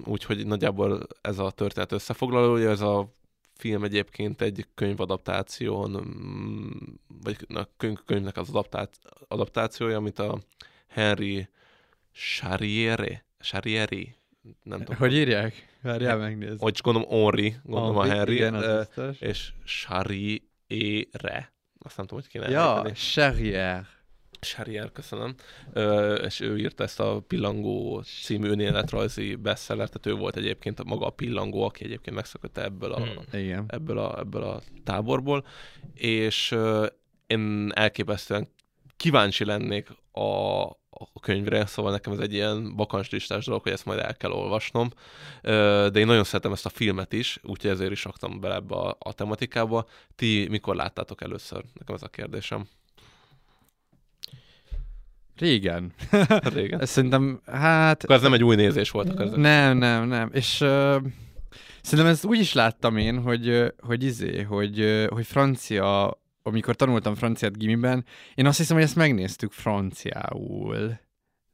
Úgyhogy 0.05 0.45
nagyjából 0.45 1.07
ez 1.21 1.39
a 1.39 1.51
történet 1.51 1.91
összefoglalója, 1.91 2.69
ez 2.69 2.81
a 2.81 3.16
film 3.57 3.83
egyébként 3.83 4.41
egy 4.41 4.65
könyvadaptáción, 4.75 5.91
mm, 5.91 6.69
vagy 7.23 7.37
a 7.53 7.67
könyv, 7.77 7.97
könyvnek 8.05 8.37
az 8.37 8.49
adaptá, 8.49 8.87
adaptációja, 9.27 9.97
amit 9.97 10.19
a 10.19 10.39
Henry 10.87 11.47
Charriere, 12.11 13.25
Charriere, 13.39 14.15
nem 14.63 14.79
tudom. 14.79 14.95
Hogy 14.95 15.13
írják? 15.13 15.77
Várjál 15.81 16.17
megnézni. 16.17 16.57
Hogy 16.59 16.79
gondolom 16.81 17.09
Henri, 17.09 17.55
gondolom 17.63 17.97
a 17.97 18.05
Henri, 18.05 18.17
Henry, 18.17 18.35
igen, 18.35 18.53
az 18.53 18.87
és 19.19 19.53
Charriere. 19.65 21.53
Azt 21.79 21.97
nem 21.97 22.05
tudom, 22.05 22.23
hogy 22.23 22.27
kéne 22.27 22.49
Ja, 22.49 22.77
ejteni. 22.77 22.95
Charrier, 24.39 24.91
köszönöm. 24.91 25.35
Ö, 25.73 26.15
és 26.15 26.39
ő 26.39 26.57
írta 26.57 26.83
ezt 26.83 26.99
a 26.99 27.23
Pillangó 27.27 28.01
című 28.01 28.49
önéletrajzi 28.49 29.35
bestseller, 29.35 29.89
tehát 29.89 30.17
ő 30.17 30.21
volt 30.21 30.35
egyébként 30.35 30.83
maga 30.83 31.05
a 31.05 31.09
Pillangó, 31.09 31.63
aki 31.63 31.83
egyébként 31.83 32.15
megszökötte 32.15 32.63
ebből 32.63 32.91
a, 32.91 32.97
Hmm. 32.97 33.23
Igen. 33.31 33.65
ebből, 33.67 33.97
a, 33.97 34.19
ebből 34.19 34.43
a 34.43 34.61
táborból, 34.83 35.45
és 35.93 36.51
ö, 36.51 36.85
én 37.27 37.71
elképesztően 37.75 38.47
kíváncsi 38.97 39.45
lennék 39.45 39.89
a, 40.11 40.61
a 40.89 41.19
könyvre, 41.21 41.65
szóval 41.65 41.91
nekem 41.91 42.13
ez 42.13 42.19
egy 42.19 42.33
ilyen 42.33 42.75
bakancslistás 42.75 43.45
dolog, 43.45 43.61
hogy 43.61 43.71
ezt 43.71 43.85
majd 43.85 43.99
el 43.99 44.17
kell 44.17 44.31
olvasnom, 44.31 44.89
de 45.41 45.91
én 45.93 46.05
nagyon 46.05 46.23
szeretem 46.23 46.51
ezt 46.51 46.65
a 46.65 46.69
filmet 46.69 47.13
is, 47.13 47.39
úgyhogy 47.43 47.69
ezért 47.71 47.91
is 47.91 48.03
raktam 48.03 48.39
bele 48.39 48.55
ebbe 48.55 48.75
a, 48.75 48.95
a 48.99 49.13
tematikába. 49.13 49.87
Ti 50.15 50.47
mikor 50.49 50.75
láttátok 50.75 51.21
először? 51.21 51.63
Nekem 51.79 51.95
ez 51.95 52.03
a 52.03 52.07
kérdésem. 52.07 52.67
Régen. 55.37 55.93
Régen. 56.55 56.81
Ez 56.81 56.89
Szerintem, 56.89 57.41
hát... 57.45 58.03
Akkor 58.03 58.15
ez 58.15 58.21
nem 58.21 58.33
egy 58.33 58.43
új 58.43 58.55
nézés 58.55 58.91
volt 58.91 59.09
a 59.09 59.13
között. 59.13 59.37
Nem, 59.37 59.77
nem, 59.77 60.07
nem. 60.07 60.29
És 60.33 60.61
uh, 60.61 60.95
szerintem 61.81 62.13
ezt 62.13 62.25
úgy 62.25 62.39
is 62.39 62.53
láttam 62.53 62.97
én, 62.97 63.21
hogy, 63.21 63.73
hogy 63.79 64.03
izé, 64.03 64.41
hogy, 64.41 65.05
hogy 65.09 65.25
francia, 65.25 66.19
amikor 66.43 66.75
tanultam 66.75 67.15
franciát 67.15 67.57
gimiben, 67.57 68.05
én 68.35 68.45
azt 68.45 68.57
hiszem, 68.57 68.75
hogy 68.75 68.85
ezt 68.85 68.95
megnéztük 68.95 69.51
franciául. 69.51 70.99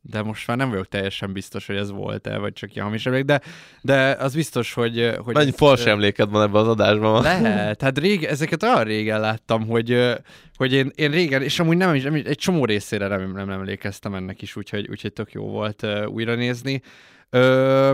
De 0.05 0.21
most 0.21 0.47
már 0.47 0.57
nem 0.57 0.69
vagyok 0.69 0.87
teljesen 0.87 1.33
biztos, 1.33 1.65
hogy 1.65 1.75
ez 1.75 1.91
volt-e, 1.91 2.37
vagy 2.37 2.53
csak 2.53 2.73
ilyen 2.73 2.85
hamis 2.85 3.05
emlék, 3.05 3.23
de, 3.23 3.41
de 3.81 4.11
az 4.19 4.35
biztos, 4.35 4.73
hogy... 4.73 5.11
hogy 5.17 5.33
Mennyi 5.33 5.51
fals 5.51 5.85
emléked 5.85 6.29
van 6.29 6.41
ebben 6.41 6.61
az 6.61 6.67
adásban? 6.67 7.21
lehet, 7.21 7.81
hát 7.81 7.97
rég, 7.97 8.23
ezeket 8.23 8.63
olyan 8.63 8.83
régen 8.83 9.19
láttam, 9.19 9.67
hogy, 9.67 10.13
hogy 10.55 10.73
én, 10.73 10.91
én 10.95 11.11
régen, 11.11 11.41
és 11.41 11.59
amúgy 11.59 11.77
nem, 11.77 11.95
is- 11.95 12.03
nem, 12.03 12.13
egy 12.13 12.37
csomó 12.37 12.65
részére 12.65 13.07
nem, 13.07 13.31
nem 13.31 13.49
emlékeztem 13.49 14.13
ennek 14.13 14.41
is, 14.41 14.55
úgyhogy, 14.55 14.87
úgyhogy 14.89 15.13
tök 15.13 15.31
jó 15.31 15.43
volt 15.43 15.87
újra 16.05 16.35
nézni. 16.35 16.81
Ö, 17.29 17.91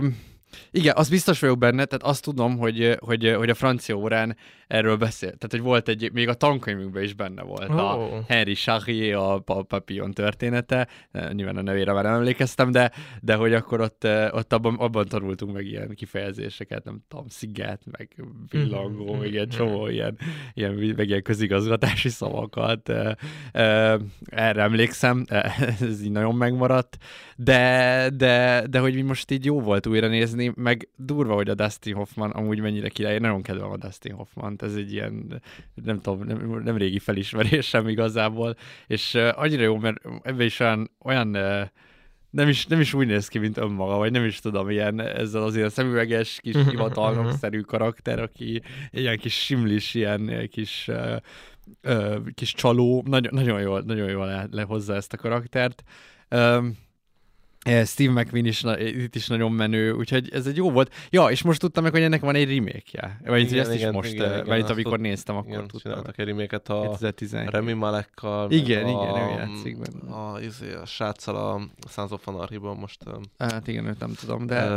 igen, 0.71 0.93
az 0.97 1.09
biztos 1.09 1.39
vagyok 1.39 1.57
benne, 1.57 1.85
tehát 1.85 2.03
azt 2.03 2.23
tudom, 2.23 2.57
hogy, 2.57 2.95
hogy, 2.99 3.33
hogy 3.37 3.49
a 3.49 3.53
francia 3.53 3.95
órán 3.95 4.37
erről 4.67 4.95
beszélt. 4.97 5.37
Tehát, 5.37 5.51
hogy 5.51 5.61
volt 5.61 5.87
egy, 5.87 6.09
még 6.13 6.27
a 6.27 6.33
tankönyvünkben 6.33 7.03
is 7.03 7.13
benne 7.13 7.41
volt 7.41 7.69
a 7.69 7.97
Ó. 7.97 8.19
Henry 8.27 8.53
Charrier, 8.53 9.15
a 9.15 9.39
Pa- 9.39 9.63
Papillon 9.63 10.11
története. 10.11 10.87
Eh, 11.11 11.29
Nyilván 11.31 11.57
a 11.57 11.61
nevére 11.61 11.93
már 11.93 12.03
nem 12.03 12.13
emlékeztem, 12.13 12.71
de, 12.71 12.91
de 13.21 13.35
hogy 13.35 13.53
akkor 13.53 13.81
ott, 13.81 14.03
eh, 14.03 14.33
ott 14.33 14.53
abban, 14.53 14.75
abban 14.75 15.07
tanultunk 15.07 15.53
meg 15.53 15.65
ilyen 15.65 15.93
kifejezéseket, 15.95 16.83
nem 16.83 16.99
tudom, 17.07 17.25
sziget, 17.29 17.81
meg 17.91 18.09
villangó, 18.49 19.11
Mhm, 19.11 19.19
meg 19.19 19.31
ilyen 19.31 19.47
mhm. 19.47 19.55
csomó 19.57 19.87
ilyen, 19.87 20.17
ilyen, 20.53 20.73
meg 20.73 21.07
ilyen 21.07 21.23
közigazgatási 21.23 22.09
szavakat. 22.09 22.89
Eh, 22.89 23.95
Erre 24.25 24.61
emlékszem, 24.61 25.25
ez 25.89 26.03
így 26.03 26.11
nagyon 26.11 26.35
megmaradt, 26.35 26.97
de, 27.35 28.09
de, 28.17 28.63
de 28.69 28.79
hogy 28.79 29.03
most 29.03 29.31
így 29.31 29.45
jó 29.45 29.61
volt 29.61 29.87
újra 29.87 30.07
nézni, 30.07 30.38
meg 30.55 30.89
durva, 30.95 31.33
hogy 31.33 31.49
a 31.49 31.53
Dustin 31.53 31.95
Hoffman 31.95 32.29
amúgy 32.29 32.59
mennyire 32.59 32.89
király. 32.89 33.13
Én 33.13 33.21
nagyon 33.21 33.41
kedvelem 33.41 33.71
a 33.71 33.77
Dustin 33.77 34.13
Hoffman 34.13 34.55
ez 34.57 34.75
egy 34.75 34.91
ilyen, 34.91 35.41
nem 35.83 36.01
tudom, 36.01 36.25
nem, 36.25 36.61
nem 36.63 36.77
régi 36.77 36.99
felismerésem 36.99 37.87
igazából, 37.87 38.55
és 38.87 39.13
uh, 39.13 39.29
annyira 39.35 39.61
jó, 39.61 39.77
mert 39.77 39.97
ebben 40.21 40.45
is 40.45 40.59
olyan, 40.59 40.91
olyan 41.03 41.35
uh, 41.35 41.61
nem 42.29 42.47
is, 42.47 42.65
nem 42.65 42.79
is 42.79 42.93
úgy 42.93 43.07
néz 43.07 43.27
ki, 43.27 43.37
mint 43.37 43.57
önmaga, 43.57 43.97
vagy 43.97 44.11
nem 44.11 44.25
is 44.25 44.39
tudom, 44.39 44.69
ilyen 44.69 44.99
ezzel 45.01 45.43
az 45.43 45.55
ilyen 45.55 45.69
szemüveges 45.69 46.39
kis 46.41 46.55
hivatalnokszerű 46.69 47.59
karakter, 47.59 48.19
aki 48.19 48.61
ilyen 48.91 49.17
kis 49.17 49.33
simlis, 49.33 49.93
ilyen 49.93 50.47
kis 50.51 50.87
uh, 50.87 51.15
uh, 51.83 52.15
kis 52.33 52.53
csaló, 52.53 53.03
nagyon, 53.07 53.33
nagyon 53.33 53.61
jól, 53.61 53.81
nagyon 53.81 54.09
jól 54.09 54.25
le, 54.25 54.47
lehozza 54.51 54.95
ezt 54.95 55.13
a 55.13 55.17
karaktert. 55.17 55.83
Um, 56.29 56.77
Steve 57.85 58.11
McQueen 58.21 58.45
is, 58.45 58.61
na- 58.61 58.79
itt 58.79 59.15
is 59.15 59.27
nagyon 59.27 59.51
menő, 59.51 59.91
úgyhogy 59.91 60.29
ez 60.33 60.47
egy 60.47 60.55
jó 60.55 60.71
volt. 60.71 60.93
Ja, 61.09 61.25
és 61.25 61.41
most 61.43 61.59
tudtam 61.59 61.83
meg, 61.83 61.91
hogy 61.91 62.01
ennek 62.01 62.21
van 62.21 62.35
egy 62.35 62.49
remake-je. 62.55 63.19
Vagy 63.25 63.41
Igen, 63.41 63.59
ezt 63.59 63.73
is 63.73 63.79
igen, 63.79 63.93
most, 63.93 64.11
igen, 64.13 64.25
igen, 64.31 64.45
igen, 64.45 64.61
azt 64.61 64.69
amikor 64.71 64.91
tud- 64.91 65.01
néztem, 65.01 65.35
akkor 65.35 65.49
Igen, 65.51 65.61
tudtam. 65.67 65.79
csináltak 65.91 66.17
egy 66.17 66.25
reméket 66.25 66.69
a 66.69 66.81
2017. 66.81 67.49
Remi 67.49 67.73
Malekkal. 67.73 68.51
Igen, 68.51 68.83
meg 68.83 68.91
igen, 68.91 69.13
a, 69.13 69.31
ő 69.31 69.37
játszik 69.37 69.77
benne. 69.79 70.13
A, 70.15 70.39
izé, 70.39 70.73
a 70.73 70.85
sráccal 70.85 71.35
a 71.35 71.61
Sons 71.89 72.11
of 72.11 72.27
Anarchy-ban 72.27 72.77
most. 72.77 73.03
Hát 73.37 73.67
igen, 73.67 73.85
őt 73.85 73.99
nem 73.99 74.13
tudom, 74.19 74.45
de, 74.45 74.67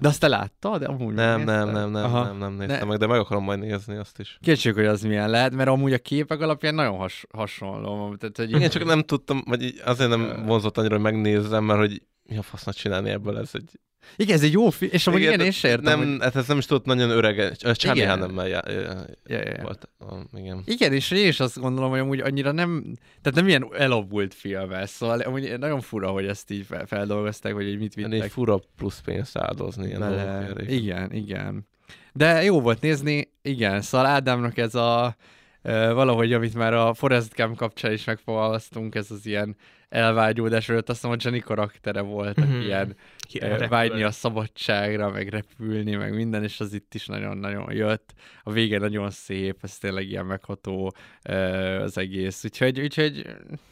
de 0.00 0.08
azt 0.08 0.20
te 0.20 0.28
láttad? 0.28 0.78
De 0.80 0.86
amúgy 0.86 1.14
nem, 1.14 1.40
nem, 1.42 1.70
nem, 1.70 1.90
nem, 1.90 2.04
Aha. 2.04 2.24
nem, 2.24 2.36
nem 2.38 2.52
néztem 2.54 2.78
Ne- 2.78 2.84
meg, 2.84 2.98
de 2.98 3.06
meg 3.06 3.18
akarom 3.18 3.44
majd 3.44 3.58
nézni 3.58 3.96
azt 3.96 4.18
is. 4.18 4.38
Kíváncsiak, 4.40 4.74
hogy 4.74 4.86
az 4.86 5.02
milyen 5.02 5.30
lehet, 5.30 5.54
mert 5.54 5.68
amúgy 5.68 5.92
a 5.92 5.98
képek 5.98 6.40
alapján 6.40 6.74
nagyon 6.74 6.96
has, 6.96 7.26
hasonló. 7.32 8.14
Tehát, 8.16 8.36
hogy 8.36 8.50
Igen, 8.50 8.70
csak 8.70 8.84
nem 8.84 9.02
tudtam, 9.02 9.42
vagy 9.46 9.80
azért 9.84 10.10
nem 10.10 10.42
vonzott 10.46 10.78
annyira, 10.78 10.94
hogy 10.94 11.02
megnézzem, 11.04 11.64
mert 11.64 11.78
hogy 11.78 12.02
mi 12.28 12.36
a 12.36 12.42
fasznak 12.42 12.74
csinálni 12.74 13.10
ebből, 13.10 13.38
ez 13.38 13.50
egy... 13.52 13.80
Igen, 14.16 14.36
ez 14.36 14.42
egy 14.42 14.52
jó 14.52 14.70
film, 14.70 14.90
és 14.92 15.06
amúgy 15.06 15.20
igen, 15.20 15.40
én 15.40 15.46
is 15.46 15.62
értem, 15.62 15.98
Nem, 15.98 16.10
hogy... 16.10 16.22
hát 16.22 16.36
ez 16.36 16.46
nem 16.46 16.58
is 16.58 16.66
tudott 16.66 16.84
nagyon 16.84 17.10
öreg, 17.10 17.56
Charlie 17.56 18.02
Igen. 18.02 18.18
Hunnam-mel 18.18 18.48
já, 18.48 18.62
já, 18.66 19.04
ja, 19.26 19.38
ja. 19.38 19.62
volt. 19.62 19.88
A, 19.98 20.36
igen. 20.36 20.62
Igen, 20.64 20.92
és 20.92 21.10
én 21.10 21.26
is 21.26 21.40
azt 21.40 21.58
gondolom, 21.58 21.90
hogy 21.90 21.98
amúgy 21.98 22.20
annyira 22.20 22.52
nem, 22.52 22.84
tehát 23.22 23.38
nem 23.38 23.48
ilyen 23.48 23.68
elavult 23.76 24.34
film 24.34 24.72
ez, 24.72 24.90
szóval 24.90 25.20
amúgy 25.20 25.58
nagyon 25.58 25.80
fura, 25.80 26.08
hogy 26.08 26.26
ezt 26.26 26.50
így 26.50 26.66
fel, 26.66 26.86
feldolgozták, 26.86 27.52
hogy 27.52 27.68
így 27.68 27.78
mit 27.78 27.96
Egy 27.96 28.08
vittek 28.08 28.30
fura 28.30 28.60
plusz 28.76 29.00
pénzt 29.00 29.36
áldozni 29.36 29.86
ilyen 29.86 30.00
bele. 30.00 30.48
Igen, 30.66 31.12
igen. 31.12 31.66
De 32.12 32.42
jó 32.42 32.60
volt 32.60 32.80
nézni, 32.80 33.32
igen, 33.42 33.82
szóval 33.82 34.06
Ádámnak 34.06 34.58
ez 34.58 34.74
a 34.74 35.16
valahogy, 35.72 36.32
amit 36.32 36.54
már 36.54 36.74
a 36.74 36.94
Forrest 36.94 37.34
Gump 37.34 37.56
kapcsán 37.56 37.92
is 37.92 38.04
megfogalmaztunk, 38.04 38.94
ez 38.94 39.10
az 39.10 39.26
ilyen 39.26 39.56
elvágyódás, 39.88 40.68
előtt 40.68 40.88
azt 40.88 41.02
mondom, 41.02 41.20
a 41.24 41.28
Jenny 41.30 41.42
karaktere 41.42 42.00
volt, 42.00 42.38
aki 42.38 42.46
Mhm. 42.46 42.60
ilyen 42.60 42.96
repül. 43.40 43.68
vágyni 43.68 44.02
a 44.02 44.10
szabadságra, 44.10 45.10
meg 45.10 45.28
repülni, 45.28 45.94
meg 45.94 46.14
minden, 46.14 46.42
és 46.42 46.60
az 46.60 46.72
itt 46.72 46.94
is 46.94 47.06
nagyon-nagyon 47.06 47.72
jött. 47.72 48.12
A 48.42 48.52
vége 48.52 48.78
nagyon 48.78 49.10
szép, 49.10 49.58
ez 49.62 49.78
tényleg 49.78 50.08
ilyen 50.08 50.26
megható 50.26 50.94
az 51.82 51.98
egész. 51.98 52.44
Úgyhogy, 52.44 52.80
úgyhogy 52.80 53.26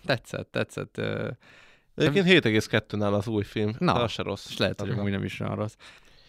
tetszett, 0.07 0.51
tetszett. 0.51 1.01
Egyébként 1.95 2.27
7,2-nál 2.45 3.13
az 3.13 3.27
új 3.27 3.43
film, 3.45 3.73
Na, 3.79 3.93
de 3.93 4.01
az 4.01 4.11
se 4.11 4.23
rossz. 4.23 4.47
És 4.51 4.57
lehet, 4.57 4.81
hogy 4.81 4.91
amúgy 4.91 5.11
nem 5.11 5.25
is 5.25 5.41
olyan 5.41 5.57
rossz. 5.57 5.75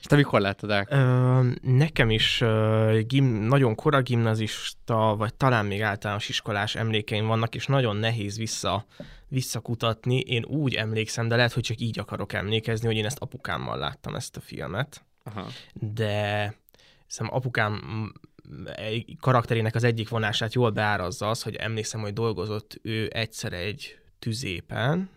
És 0.03 0.09
te 0.09 0.15
mikor 0.15 0.41
láttad 0.41 0.69
el? 0.69 0.87
Ö, 0.89 1.49
nekem 1.61 2.09
is 2.09 2.41
ö, 2.41 2.99
gim, 3.07 3.25
nagyon 3.25 3.75
kora 3.75 4.01
gimnazista, 4.01 5.15
vagy 5.17 5.33
talán 5.33 5.65
még 5.65 5.81
általános 5.81 6.29
iskolás 6.29 6.75
emlékeim 6.75 7.25
vannak, 7.27 7.55
és 7.55 7.65
nagyon 7.65 7.95
nehéz 7.95 8.37
vissza, 8.37 8.85
visszakutatni. 9.27 10.19
Én 10.19 10.45
úgy 10.45 10.73
emlékszem, 10.73 11.27
de 11.27 11.35
lehet, 11.35 11.53
hogy 11.53 11.63
csak 11.63 11.79
így 11.79 11.99
akarok 11.99 12.33
emlékezni, 12.33 12.87
hogy 12.87 12.95
én 12.95 13.05
ezt 13.05 13.19
apukámmal 13.19 13.77
láttam 13.77 14.15
ezt 14.15 14.37
a 14.37 14.39
filmet. 14.39 15.03
Aha. 15.23 15.47
de 15.73 16.53
hiszem 17.07 17.27
apukám 17.31 17.81
mm, 17.85 18.05
karakterének 19.19 19.75
az 19.75 19.83
egyik 19.83 20.09
vonását 20.09 20.53
jól 20.53 20.69
beárazza 20.69 21.29
az, 21.29 21.41
hogy 21.41 21.55
emlékszem, 21.55 22.01
hogy 22.01 22.13
dolgozott 22.13 22.79
ő 22.81 23.09
egyszer 23.13 23.53
egy 23.53 23.97
tüzépen, 24.19 25.09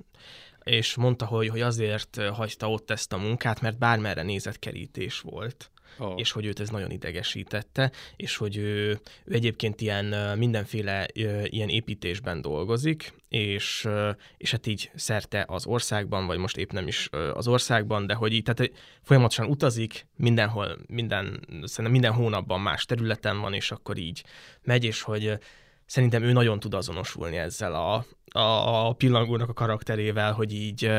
és 0.66 0.94
mondta, 0.94 1.26
hogy, 1.26 1.48
hogy 1.48 1.60
azért 1.60 2.20
hagyta 2.32 2.70
ott 2.70 2.90
ezt 2.90 3.12
a 3.12 3.16
munkát, 3.16 3.60
mert 3.60 3.78
bármerre 3.78 4.22
nézett 4.22 4.58
kerítés 4.58 5.20
volt 5.20 5.70
Oh. 5.98 6.12
és 6.16 6.32
hogy 6.32 6.46
őt 6.46 6.60
ez 6.60 6.68
nagyon 6.68 6.90
idegesítette, 6.90 7.92
és 8.16 8.36
hogy 8.36 8.56
ő, 8.56 9.00
ő 9.24 9.34
egyébként 9.34 9.80
ilyen 9.80 10.38
mindenféle 10.38 11.06
ilyen 11.44 11.68
építésben 11.68 12.40
dolgozik, 12.40 13.12
és, 13.28 13.88
és 14.36 14.50
hát 14.50 14.66
így 14.66 14.90
szerte 14.94 15.44
az 15.48 15.66
országban, 15.66 16.26
vagy 16.26 16.38
most 16.38 16.56
épp 16.56 16.70
nem 16.70 16.86
is 16.86 17.08
az 17.34 17.48
országban, 17.48 18.06
de 18.06 18.14
hogy 18.14 18.32
így, 18.32 18.42
tehát 18.42 18.72
folyamatosan 19.02 19.46
utazik, 19.46 20.06
mindenhol, 20.16 20.78
minden, 20.86 21.40
szerintem 21.48 21.90
minden 21.90 22.12
hónapban 22.12 22.60
más 22.60 22.84
területen 22.84 23.40
van, 23.40 23.52
és 23.52 23.70
akkor 23.70 23.98
így 23.98 24.24
megy, 24.62 24.84
és 24.84 25.02
hogy 25.02 25.38
szerintem 25.86 26.22
ő 26.22 26.32
nagyon 26.32 26.60
tud 26.60 26.74
azonosulni 26.74 27.36
ezzel 27.36 27.74
a, 27.74 28.06
a, 28.38 28.86
a 28.88 28.92
pillangónak 28.92 29.48
a 29.48 29.52
karakterével, 29.52 30.32
hogy 30.32 30.52
így, 30.52 30.90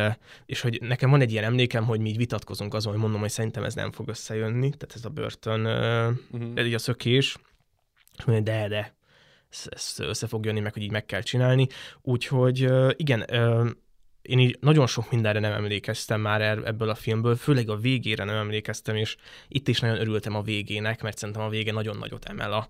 és 0.46 0.62
hogy 0.62 0.82
nekem 0.82 1.10
van 1.10 1.22
egy 1.22 1.32
ilyen 1.32 1.44
emlékem, 1.44 1.86
hogy 1.86 2.00
mi 2.00 2.10
így 2.10 2.18
vitatkozunk 2.18 2.74
azon, 2.74 2.92
hogy 2.92 3.02
mondom, 3.02 3.20
hogy 3.20 3.30
szerintem 3.30 3.64
ez 3.64 3.74
nem 3.74 3.92
fog 3.92 4.08
összejönni, 4.08 4.70
tehát 4.70 4.96
ez 4.96 5.06
a 5.06 5.10
börtön, 5.10 5.66
uh-huh. 6.32 6.66
így 6.66 6.74
a 6.74 6.80
szökés, 6.80 7.38
és 8.18 8.24
mondja, 8.24 8.54
de, 8.54 8.68
de, 8.68 8.96
ez, 9.50 9.64
ez 9.70 9.96
össze 9.98 10.28
fog 10.28 10.46
jönni, 10.46 10.60
meg 10.60 10.74
hogy 10.74 10.84
így 10.84 10.92
meg 10.92 11.06
kell 11.06 11.22
csinálni. 11.22 11.68
Úgyhogy 12.02 12.72
igen, 12.96 13.26
én 14.28 14.40
így 14.40 14.58
nagyon 14.60 14.88
sok 14.88 15.12
mindenre 15.12 15.40
nem 15.40 15.52
emlékeztem 15.52 16.22
már 16.22 16.42
ebből 16.42 16.90
a 16.90 16.96
filmből, 16.96 17.36
főleg 17.36 17.70
a 17.70 17.76
végére 17.76 18.24
nem 18.24 18.36
emlékeztem, 18.36 18.96
és 18.96 19.16
itt 19.48 19.68
is 19.68 19.80
nagyon 19.80 20.00
örültem 20.00 20.36
a 20.36 20.42
végének, 20.42 21.02
mert 21.02 21.18
szerintem 21.18 21.44
a 21.44 21.50
vége 21.50 21.72
nagyon 21.72 21.98
nagyot 21.98 22.26
emel 22.26 22.54
a, 22.54 22.68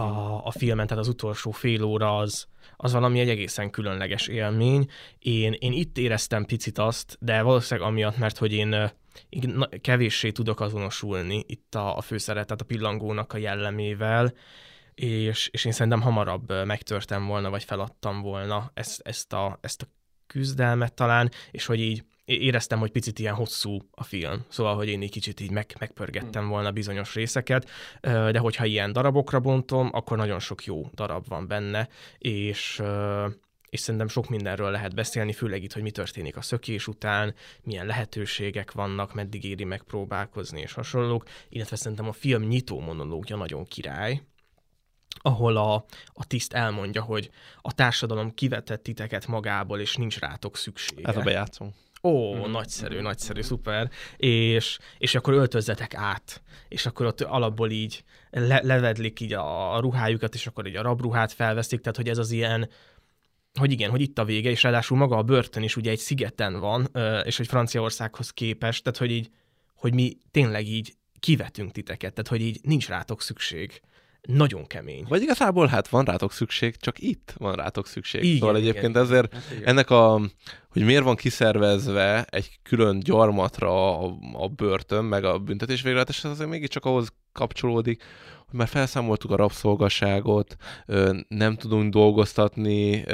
a, 0.00 0.40
a 0.46 0.50
filmen, 0.50 0.86
tehát 0.86 1.02
az 1.02 1.08
utolsó 1.08 1.50
fél 1.50 1.82
óra 1.82 2.16
az, 2.16 2.46
az 2.76 2.92
valami 2.92 3.20
egy 3.20 3.28
egészen 3.28 3.70
különleges 3.70 4.26
élmény. 4.26 4.88
Én, 5.18 5.52
én 5.58 5.72
itt 5.72 5.98
éreztem 5.98 6.44
picit 6.44 6.78
azt, 6.78 7.16
de 7.20 7.42
valószínűleg 7.42 7.88
amiatt, 7.88 8.16
mert 8.16 8.38
hogy 8.38 8.52
én, 8.52 8.92
kevéssé 9.80 10.30
tudok 10.30 10.60
azonosulni 10.60 11.44
itt 11.46 11.74
a, 11.74 11.96
a 11.96 12.00
főszeret, 12.00 12.46
tehát 12.46 12.60
a 12.60 12.64
pillangónak 12.64 13.32
a 13.32 13.38
jellemével, 13.38 14.34
és, 14.94 15.48
és 15.52 15.64
én 15.64 15.72
szerintem 15.72 16.00
hamarabb 16.00 16.64
megtörtem 16.64 17.26
volna, 17.26 17.50
vagy 17.50 17.64
feladtam 17.64 18.20
volna 18.20 18.70
ezt, 18.74 19.00
ezt, 19.04 19.32
a, 19.32 19.58
ezt 19.60 19.82
a 19.82 19.86
küzdelmet 20.26 20.94
talán, 20.94 21.30
és 21.50 21.66
hogy 21.66 21.80
így 21.80 22.04
éreztem, 22.24 22.78
hogy 22.78 22.90
picit 22.90 23.18
ilyen 23.18 23.34
hosszú 23.34 23.78
a 23.90 24.04
film, 24.04 24.44
szóval, 24.48 24.74
hogy 24.74 24.88
én 24.88 25.02
így 25.02 25.10
kicsit 25.10 25.40
így 25.40 25.50
meg, 25.50 25.76
megpörgettem 25.78 26.48
volna 26.48 26.70
bizonyos 26.70 27.14
részeket, 27.14 27.70
de 28.00 28.38
hogyha 28.38 28.64
ilyen 28.64 28.92
darabokra 28.92 29.40
bontom, 29.40 29.90
akkor 29.92 30.16
nagyon 30.16 30.38
sok 30.38 30.64
jó 30.64 30.90
darab 30.94 31.28
van 31.28 31.46
benne, 31.46 31.88
és 32.18 32.82
és 33.74 33.80
szerintem 33.80 34.08
sok 34.08 34.28
mindenről 34.28 34.70
lehet 34.70 34.94
beszélni, 34.94 35.32
főleg 35.32 35.62
itt, 35.62 35.72
hogy 35.72 35.82
mi 35.82 35.90
történik 35.90 36.36
a 36.36 36.42
szökés 36.42 36.86
után, 36.86 37.34
milyen 37.62 37.86
lehetőségek 37.86 38.72
vannak, 38.72 39.14
meddig 39.14 39.44
éri 39.44 39.64
megpróbálkozni 39.64 40.60
és 40.60 40.72
hasonlók, 40.72 41.24
illetve 41.48 41.76
szerintem 41.76 42.08
a 42.08 42.12
film 42.12 42.42
nyitó 42.42 42.80
monológja 42.80 43.36
nagyon 43.36 43.64
király, 43.64 44.22
ahol 45.20 45.56
a, 45.56 45.74
a 46.06 46.26
tiszt 46.26 46.52
elmondja, 46.52 47.02
hogy 47.02 47.30
a 47.60 47.72
társadalom 47.72 48.34
kivetett 48.34 48.82
titeket 48.82 49.26
magából, 49.26 49.80
és 49.80 49.96
nincs 49.96 50.18
rátok 50.18 50.56
szüksége. 50.56 51.08
Ez 51.08 51.16
a 51.16 51.20
bejátszom. 51.20 51.74
Ó, 52.02 52.34
mm. 52.34 52.50
nagyszerű, 52.50 53.00
nagyszerű, 53.00 53.40
szuper. 53.40 53.90
És, 54.16 54.78
és 54.98 55.14
akkor 55.14 55.34
öltözzetek 55.34 55.94
át, 55.94 56.42
és 56.68 56.86
akkor 56.86 57.06
ott 57.06 57.20
alapból 57.20 57.70
így 57.70 58.04
le, 58.30 58.60
levedlik 58.62 59.20
így 59.20 59.32
a, 59.32 59.74
a 59.74 59.80
ruhájukat, 59.80 60.34
és 60.34 60.46
akkor 60.46 60.66
így 60.66 60.76
a 60.76 60.82
rabruhát 60.82 61.32
felveszik, 61.32 61.80
tehát 61.80 61.96
hogy 61.96 62.08
ez 62.08 62.18
az 62.18 62.30
ilyen, 62.30 62.68
hogy 63.58 63.72
igen, 63.72 63.90
hogy 63.90 64.00
itt 64.00 64.18
a 64.18 64.24
vége, 64.24 64.50
és 64.50 64.62
ráadásul 64.62 64.96
maga 64.96 65.16
a 65.16 65.22
börtön 65.22 65.62
is 65.62 65.76
ugye 65.76 65.90
egy 65.90 65.98
szigeten 65.98 66.60
van, 66.60 66.88
és 67.24 67.36
hogy 67.36 67.46
Franciaországhoz 67.46 68.30
képest, 68.30 68.82
tehát 68.82 68.98
hogy 68.98 69.10
így, 69.10 69.30
hogy 69.74 69.94
mi 69.94 70.16
tényleg 70.30 70.66
így 70.66 70.94
kivetünk 71.18 71.72
titeket, 71.72 72.14
tehát 72.14 72.30
hogy 72.30 72.40
így 72.40 72.60
nincs 72.62 72.88
rátok 72.88 73.22
szükség. 73.22 73.80
Nagyon 74.26 74.66
kemény. 74.66 75.04
Vagy 75.08 75.22
igazából 75.22 75.66
hát 75.66 75.88
van 75.88 76.04
rátok 76.04 76.32
szükség, 76.32 76.76
csak 76.76 76.98
itt 76.98 77.34
van 77.38 77.54
rátok 77.54 77.86
szükség. 77.86 78.24
Igen, 78.24 78.38
szóval 78.38 78.56
igen. 78.56 78.68
egyébként 78.68 78.96
ezért 78.96 79.36
ennek 79.64 79.90
a, 79.90 80.20
hogy 80.68 80.84
miért 80.84 81.04
van 81.04 81.16
kiszervezve 81.16 82.26
egy 82.30 82.58
külön 82.62 83.00
gyarmatra 83.00 83.98
a, 83.98 84.14
a 84.32 84.48
börtön, 84.48 85.04
meg 85.04 85.24
a 85.24 85.38
büntetés 85.38 85.82
végrehajtás, 85.82 86.24
ez 86.24 86.30
azért 86.30 86.48
mégiscsak 86.50 86.84
ahhoz 86.84 87.12
kapcsolódik, 87.32 88.02
hogy 88.46 88.58
már 88.58 88.68
felszámoltuk 88.68 89.30
a 89.30 89.36
rabszolgaságot, 89.36 90.56
nem 91.28 91.56
tudunk 91.56 91.92
dolgoztatni 91.92 93.04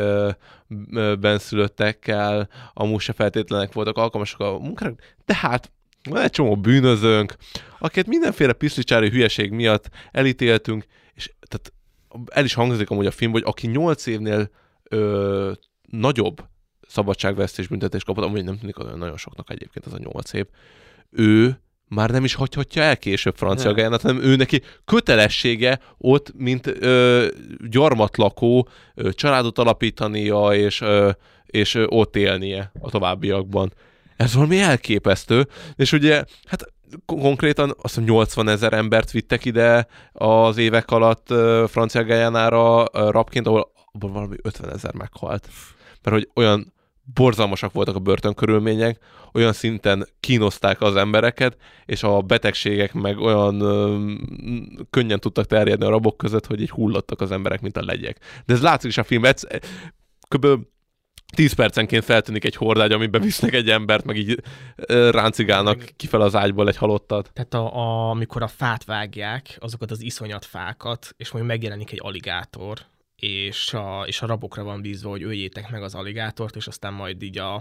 benszülöttekkel, 1.21 2.49
amúgy 2.75 3.01
se 3.01 3.13
feltétlenek 3.13 3.73
voltak 3.73 3.97
alkalmasak 3.97 4.41
a 4.41 4.59
munkára, 4.59 4.95
de 5.25 5.35
hát 5.35 5.71
van 6.09 6.23
egy 6.23 6.31
csomó 6.31 6.57
bűnözőnk, 6.57 7.37
akiket 7.79 8.07
mindenféle 8.07 8.53
piszlicsári 8.53 9.11
hülyeség 9.11 9.51
miatt 9.51 9.89
elítéltünk, 10.11 10.85
és 11.15 11.33
tehát 11.49 11.73
el 12.33 12.45
is 12.45 12.55
hangzik 12.55 12.91
amúgy 12.91 13.07
a 13.07 13.11
film, 13.11 13.33
hogy 13.33 13.43
aki 13.45 13.67
8 13.67 14.07
évnél 14.07 14.51
ö, 14.83 15.53
nagyobb 15.91 16.45
szabadságvesztés 16.89 17.67
büntetés 17.67 18.05
kapott, 18.05 18.25
amúgy 18.25 18.45
nem 18.45 18.59
tűnik 18.59 18.79
olyan 18.79 18.99
nagyon 18.99 19.17
soknak 19.17 19.51
egyébként 19.51 19.87
ez 19.87 19.93
a 19.93 19.99
8 19.99 20.33
év, 20.33 20.47
ő 21.11 21.61
már 21.89 22.11
nem 22.11 22.25
is 22.25 22.35
hagyhatja 22.35 22.83
el 22.83 22.97
később 22.97 23.37
Francia. 23.37 23.75
Gajánát, 23.75 24.03
hanem 24.03 24.23
ő 24.23 24.37
neki 24.37 24.63
kötelessége 24.85 25.81
ott, 25.99 26.33
mint 26.37 26.67
ö, 26.67 27.27
gyarmatlakó 27.69 28.69
ö, 28.95 29.13
családot 29.13 29.59
alapítania, 29.59 30.49
és, 30.55 30.81
ö, 30.81 31.11
és 31.47 31.75
ö, 31.75 31.85
ott 31.89 32.17
élnie 32.17 32.73
a 32.81 32.91
továbbiakban. 32.91 33.73
Ez 34.17 34.35
valami 34.35 34.61
elképesztő, 34.61 35.47
és 35.77 35.93
ugye, 35.93 36.25
hát 36.45 36.73
konkrétan 37.07 37.69
azt 37.69 37.95
hiszem 37.95 38.05
80 38.05 38.49
ezer 38.49 38.73
embert 38.73 39.11
vittek 39.11 39.45
ide 39.45 39.87
az 40.13 40.57
évek 40.57 40.91
alatt 40.91 41.27
Francia 41.69 42.05
Gajánára 42.05 42.85
ö, 42.93 43.11
rabként, 43.11 43.47
ahol 43.47 43.73
abból 43.93 44.11
valami 44.13 44.37
50 44.43 44.73
ezer 44.73 44.95
meghalt. 44.95 45.49
Mert 46.03 46.17
hogy 46.17 46.29
olyan 46.35 46.73
borzalmasak 47.15 47.73
voltak 47.73 47.95
a 47.95 47.99
börtönkörülmények, 47.99 48.99
olyan 49.33 49.53
szinten 49.53 50.07
kínozták 50.21 50.81
az 50.81 50.97
embereket, 50.97 51.57
és 51.85 52.03
a 52.03 52.21
betegségek 52.21 52.93
meg 52.93 53.19
olyan 53.19 53.61
ö, 53.61 53.99
könnyen 54.91 55.21
tudtak 55.21 55.47
terjedni 55.47 55.85
a 55.85 55.91
rabok 55.91 56.17
között, 56.17 56.47
hogy 56.47 56.61
így 56.61 56.71
hullottak 56.71 57.21
az 57.21 57.31
emberek, 57.31 57.61
mint 57.61 57.77
a 57.77 57.85
legyek. 57.85 58.19
De 58.47 58.55
ez 58.55 58.63
látszik 58.63 58.91
is 58.91 58.99
a 58.99 59.05
egyszer- 59.09 59.67
kb. 60.29 60.47
10 61.31 61.53
percenként 61.53 62.05
feltűnik 62.05 62.45
egy 62.45 62.57
hordágy, 62.57 62.93
amiben 62.93 63.21
visznek 63.21 63.55
egy 63.55 63.71
embert, 63.71 64.05
meg 64.05 64.17
így 64.17 64.43
ráncigálnak 65.11 65.85
kifel 65.97 66.21
az 66.21 66.35
ágyból 66.35 66.69
egy 66.69 66.77
halottat. 66.77 67.31
Tehát 67.33 67.55
a, 67.55 67.77
a, 67.77 68.11
amikor 68.11 68.43
a 68.43 68.49
fát 68.49 68.85
vágják, 68.85 69.57
azokat 69.61 69.91
az 69.91 70.03
iszonyat 70.03 70.45
fákat, 70.45 71.15
és 71.17 71.31
majd 71.31 71.45
megjelenik 71.45 71.93
egy 71.93 72.01
aligátor, 72.03 72.79
és 73.17 73.75
a, 73.75 74.05
és 74.07 74.23
a 74.23 74.27
rabokra 74.27 74.63
van 74.63 74.81
bízva, 74.81 75.11
hogy 75.11 75.23
öljétek 75.23 75.71
meg 75.71 75.83
az 75.83 75.95
aligátort, 75.95 76.57
és 76.57 76.67
aztán 76.67 76.93
majd 76.93 77.23
így 77.23 77.39
a, 77.39 77.55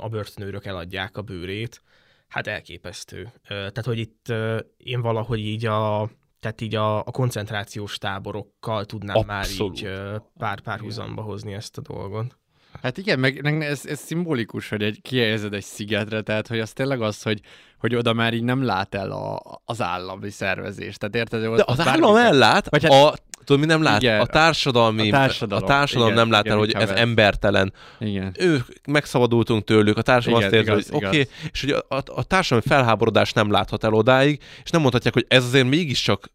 a 0.00 0.08
börtönőrök 0.08 0.64
eladják 0.64 1.16
a 1.16 1.22
bőrét. 1.22 1.82
Hát 2.28 2.46
elképesztő. 2.46 3.32
Tehát, 3.48 3.84
hogy 3.84 3.98
itt 3.98 4.32
én 4.76 5.00
valahogy 5.00 5.38
így 5.38 5.66
a 5.66 6.10
tehát 6.40 6.60
így 6.60 6.74
a, 6.74 6.98
a 6.98 7.10
koncentrációs 7.10 7.98
táborokkal 7.98 8.84
tudnám 8.84 9.16
Abszolút. 9.16 9.28
már 9.28 9.46
így 9.48 9.84
ö, 9.84 10.16
pár 10.38 10.60
párhuzamba 10.60 11.22
hozni 11.22 11.52
ezt 11.52 11.78
a 11.78 11.80
dolgot. 11.80 12.38
Hát 12.82 12.98
igen, 12.98 13.18
meg, 13.18 13.62
ez, 13.62 13.86
ez 13.86 13.98
szimbolikus, 13.98 14.68
hogy 14.68 14.82
egy, 14.82 14.98
kihelyezed 15.02 15.54
egy 15.54 15.64
szigetre, 15.64 16.20
tehát 16.20 16.46
hogy 16.46 16.60
az 16.60 16.72
tényleg 16.72 17.00
az, 17.00 17.22
hogy, 17.22 17.40
hogy 17.78 17.94
oda 17.94 18.12
már 18.12 18.34
így 18.34 18.42
nem 18.42 18.62
lát 18.64 18.94
el 18.94 19.10
a, 19.10 19.40
az 19.64 19.82
állami 19.82 20.30
szervezés. 20.30 20.96
Tehát 20.96 21.14
érted? 21.14 21.46
Ott, 21.46 21.56
De 21.56 21.62
az 21.66 21.78
ott 21.78 21.86
állam 21.86 22.16
ellát, 22.16 22.68
Vagy 22.68 22.82
hát- 22.82 22.92
a, 22.92 23.14
tudod, 23.44 23.60
mi 23.60 23.66
nem 23.66 23.82
lát? 23.82 24.02
Igen, 24.02 24.20
a 24.20 24.26
társadalmi, 24.26 25.08
a 25.08 25.12
társadalom. 25.12 25.64
a 25.64 25.66
társadalom 25.66 26.12
Igen, 26.12 26.22
nem 26.22 26.32
lát 26.32 26.44
igen, 26.44 26.52
el, 26.52 26.58
hogy 26.58 26.72
ez 26.72 26.90
ez. 26.90 26.98
embertelen. 26.98 27.72
Igen. 28.00 28.34
Ők 28.38 28.66
megszabadultunk 28.88 29.64
tőlük, 29.64 29.96
a 29.96 30.02
társadalom 30.02 30.48
Igen, 30.48 30.60
azt 30.60 30.68
érzi, 30.68 30.90
hogy 30.92 31.04
oké, 31.04 31.06
okay, 31.06 31.28
és 31.52 31.60
hogy 31.60 31.70
a, 31.70 31.94
a, 31.96 32.02
a 32.06 32.22
társadalmi 32.22 32.64
felháborodás 32.68 33.32
nem 33.32 33.50
láthat 33.50 33.84
el 33.84 33.92
odáig, 33.92 34.42
és 34.64 34.70
nem 34.70 34.80
mondhatják, 34.80 35.14
hogy 35.14 35.26
ez 35.28 35.44
azért 35.44 35.68
mégiscsak 35.68 36.30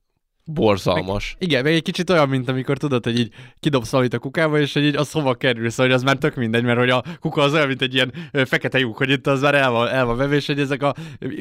borzalmas. 0.48 1.36
Igen, 1.40 1.64
meg 1.64 1.74
egy 1.74 1.82
kicsit 1.82 2.10
olyan, 2.10 2.30
mint 2.30 2.49
amikor 2.49 2.78
tudod, 2.78 3.03
hogy 3.03 3.19
így 3.19 3.32
kidobsz 3.60 3.90
valamit 3.90 4.14
a 4.14 4.19
kukába, 4.19 4.60
és 4.60 4.74
hogy 4.74 4.84
így 4.84 4.95
az 4.95 5.11
hova 5.11 5.34
kerül, 5.34 5.69
szóval 5.69 5.86
hogy 5.86 5.95
az 5.95 6.03
már 6.03 6.18
tök 6.18 6.36
mindegy, 6.36 6.64
mert 6.64 6.80
hogy 6.80 6.90
a 6.90 7.03
kuka 7.19 7.41
az 7.41 7.53
olyan, 7.53 7.68
mint 7.68 7.82
egy 7.82 7.94
ilyen 7.94 8.14
fekete 8.32 8.80
lyuk, 8.80 8.98
hogy 8.98 9.10
itt 9.10 9.28
az 9.28 9.41
már 9.41 9.56
el 9.56 9.72
van, 9.72 9.88
el 9.88 10.06
van 10.06 10.18
vevés, 10.18 10.45
hogy 10.45 10.60
ezek 10.60 10.84
a 10.84 10.95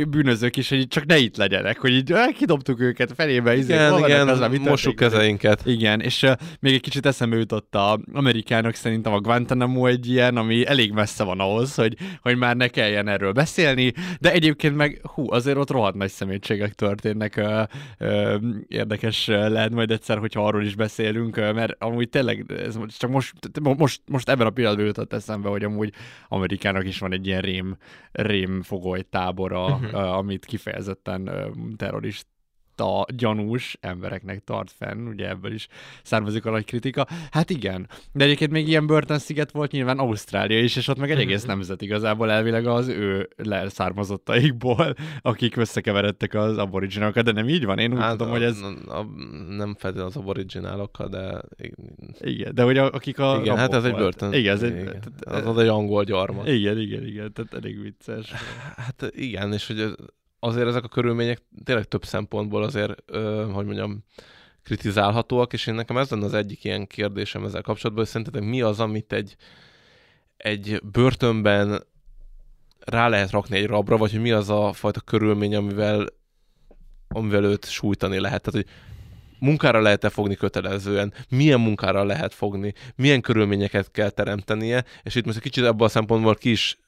bűnözők 0.09 0.57
is, 0.57 0.69
hogy 0.69 0.79
így 0.79 0.89
csak 0.89 1.07
ne 1.07 1.17
itt 1.17 1.37
legyenek, 1.37 1.79
hogy 1.79 1.93
így 1.93 2.15
kidobtuk 2.37 2.81
őket 2.81 3.13
felébe, 3.17 3.57
izé, 3.57 3.73
Igen, 3.73 3.91
hol 3.91 4.01
vannak, 4.01 4.09
igen, 4.09 4.29
az 4.29 4.39
már 4.39 4.95
kezeinket. 4.95 5.61
Igen, 5.65 6.01
és 6.01 6.23
uh, 6.23 6.33
még 6.61 6.75
egy 6.75 6.81
kicsit 6.81 7.07
eszembe 7.07 7.37
jutott 7.37 7.75
a 7.75 8.01
amerikának 8.13 8.75
szerintem 8.75 9.13
a 9.13 9.21
Guantanamo 9.21 9.87
egy 9.87 10.11
ilyen, 10.11 10.37
ami 10.37 10.67
elég 10.67 10.93
messze 10.93 11.25
van 11.25 11.41
ahhoz, 11.41 11.75
hogy, 11.75 11.97
hogy 12.21 12.37
már 12.37 12.57
ne 12.57 12.69
kelljen 12.69 13.09
erről 13.09 13.33
beszélni, 13.33 13.93
de 14.21 14.33
egyébként 14.33 14.77
meg, 14.77 15.01
hú, 15.15 15.33
azért 15.33 15.57
ott 15.57 15.71
rohadt 15.71 15.97
nagy 15.97 16.11
szemétségek 16.11 16.73
történnek, 16.73 17.35
uh, 17.37 17.63
uh, 18.09 18.35
érdekes 18.69 18.96
uh, 19.03 19.49
lehet 19.49 19.71
majd 19.71 19.91
egyszer, 19.91 20.19
hogyha 20.19 20.47
arról 20.47 20.65
is 20.65 20.75
beszélünk, 20.75 21.37
mert 21.37 21.83
amúgy 21.83 22.09
tényleg, 22.09 22.53
ez 22.53 22.77
most- 22.77 22.99
csak 22.99 23.11
most, 23.11 23.33
most, 23.77 24.01
most 24.07 24.29
ebben 24.29 24.47
a 24.47 24.51
pillanatban 24.51 24.87
jutott 24.87 25.13
eszembe, 25.13 25.49
hogy 25.49 25.65
amúgy 25.65 25.93
Amerikának 26.29 26.85
is 26.87 26.99
van 26.99 27.13
egy 27.13 27.27
ilyen 27.27 27.41
rém, 27.41 27.77
rém 28.13 28.63
fogoly 28.63 29.03
tábora, 29.11 29.77
Mhm. 29.77 29.85
uh, 29.95 30.17
amit 30.17 30.45
kifejezetten 30.45 31.31
terrorist 31.77 32.27
a 32.81 33.05
gyanús 33.17 33.77
embereknek 33.81 34.45
tart 34.45 34.71
fenn, 34.79 35.07
ugye 35.07 35.29
ebből 35.29 35.53
is 35.53 35.69
származik 36.03 36.47
a 36.47 36.51
nagy 36.51 36.65
kritika. 36.65 37.07
Hát 37.31 37.51
igen, 37.51 37.89
de 38.13 38.25
egyébként 38.25 38.51
még 38.51 38.69
ilyen 38.69 38.87
börtönsziget 38.87 39.51
volt 39.51 39.71
nyilván 39.71 39.99
Ausztrália 39.99 40.61
is, 40.61 40.77
és 40.77 40.89
ott 40.89 40.99
meg 40.99 41.11
egy 41.11 41.21
egész 41.21 41.45
nemzet 41.45 41.83
igazából 41.83 42.31
elvileg 42.31 42.67
az 42.67 42.89
ő 42.89 43.29
leszármazottaikból, 43.37 44.95
akik 45.23 45.57
összekeveredtek 45.57 46.35
az 46.35 46.59
aboriginalokkal, 46.59 47.23
de 47.23 47.33
nem 47.33 47.49
így 47.49 47.65
van, 47.65 47.79
én 47.79 47.93
úgy 47.93 47.99
hát, 47.99 48.11
tudom, 48.11 48.29
a, 48.29 48.31
hogy 48.31 48.43
ez... 48.43 48.61
a, 48.61 48.99
a, 48.99 49.07
nem 49.49 49.75
feltétlenül 49.79 50.05
az 50.11 50.17
aboriginálokkal, 50.17 51.09
de 51.09 51.41
Igen, 52.21 52.55
de 52.55 52.63
hogy 52.63 52.79
a, 52.79 52.91
akik 52.91 53.19
a 53.19 53.39
igen, 53.43 53.57
hát 53.57 53.75
ez 53.75 53.85
egy 53.85 53.91
volt. 53.91 54.03
börtön. 54.03 54.33
Igen, 54.33 54.55
ez 54.55 54.63
egy... 54.63 54.71
igen. 54.73 54.85
tehát- 54.85 55.47
Az, 55.47 55.47
az 55.47 55.59
egy 55.63 55.69
angol 55.69 56.05
gyarmat. 56.05 56.49
Igen, 56.49 56.79
igen, 56.79 57.07
igen, 57.07 57.33
tehát 57.33 57.55
elég 57.55 57.81
vicces. 57.83 58.33
Hát 58.77 59.11
igen, 59.15 59.53
és 59.53 59.67
hogy 59.67 59.95
azért 60.47 60.67
ezek 60.67 60.85
a 60.85 60.89
körülmények 60.89 61.43
tényleg 61.65 61.85
több 61.85 62.05
szempontból 62.05 62.63
azért, 62.63 63.03
ö, 63.07 63.49
hogy 63.53 63.65
mondjam, 63.65 64.05
kritizálhatóak, 64.63 65.53
és 65.53 65.67
én 65.67 65.75
nekem 65.75 65.97
ez 65.97 66.11
lenne 66.11 66.25
az 66.25 66.35
egyik 66.35 66.65
ilyen 66.65 66.87
kérdésem 66.87 67.45
ezzel 67.45 67.63
kapcsolatban, 67.63 68.05
hogy 68.05 68.13
szerintetek 68.13 68.49
mi 68.49 68.61
az, 68.61 68.81
amit 68.81 69.13
egy, 69.13 69.37
egy 70.37 70.81
börtönben 70.93 71.83
rá 72.79 73.09
lehet 73.09 73.31
rakni 73.31 73.57
egy 73.57 73.67
rabra, 73.67 73.97
vagy 73.97 74.11
hogy 74.11 74.21
mi 74.21 74.31
az 74.31 74.51
a 74.51 74.73
fajta 74.73 75.01
körülmény, 75.01 75.55
amivel, 75.55 76.07
amivel 77.09 77.45
őt 77.45 77.65
sújtani 77.65 78.21
lehet. 78.21 78.43
Tehát, 78.43 78.65
hogy 78.65 78.75
munkára 79.39 79.81
lehet-e 79.81 80.09
fogni 80.09 80.35
kötelezően, 80.35 81.13
milyen 81.29 81.61
munkára 81.61 82.05
lehet 82.05 82.35
fogni, 82.35 82.75
milyen 82.97 83.21
körülményeket 83.21 83.91
kell 83.91 84.11
teremtenie, 84.11 84.85
és 85.03 85.15
itt 85.15 85.25
most 85.25 85.37
egy 85.37 85.43
kicsit 85.43 85.65
ebből 85.65 85.87
a 85.87 85.91
szempontból 85.91 86.35
ki 86.35 86.51
is 86.51 86.79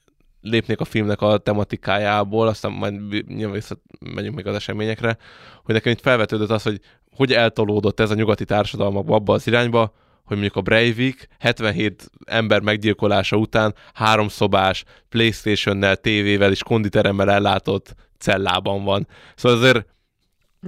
lépnék 0.41 0.79
a 0.79 0.85
filmnek 0.85 1.21
a 1.21 1.37
tematikájából, 1.37 2.47
aztán 2.47 2.71
majd 2.71 2.93
nyilván 3.27 3.53
visszamegyünk 3.53 4.35
még 4.35 4.47
az 4.47 4.55
eseményekre, 4.55 5.17
hogy 5.63 5.73
nekem 5.73 5.91
itt 5.91 6.01
felvetődött 6.01 6.49
az, 6.49 6.63
hogy 6.63 6.79
hogy 7.15 7.33
eltolódott 7.33 7.99
ez 7.99 8.11
a 8.11 8.15
nyugati 8.15 8.45
társadalmakba 8.45 9.15
abba 9.15 9.33
az 9.33 9.47
irányba, 9.47 9.93
hogy 10.23 10.37
mondjuk 10.37 10.55
a 10.55 10.61
Breivik 10.61 11.27
77 11.39 12.09
ember 12.25 12.61
meggyilkolása 12.61 13.35
után 13.35 13.75
háromszobás, 13.93 14.83
Playstation-nel, 15.09 15.95
tévével 15.95 16.51
és 16.51 16.63
konditeremmel 16.63 17.31
ellátott 17.31 17.95
cellában 18.17 18.83
van. 18.83 19.07
Szóval 19.35 19.57
azért 19.57 19.85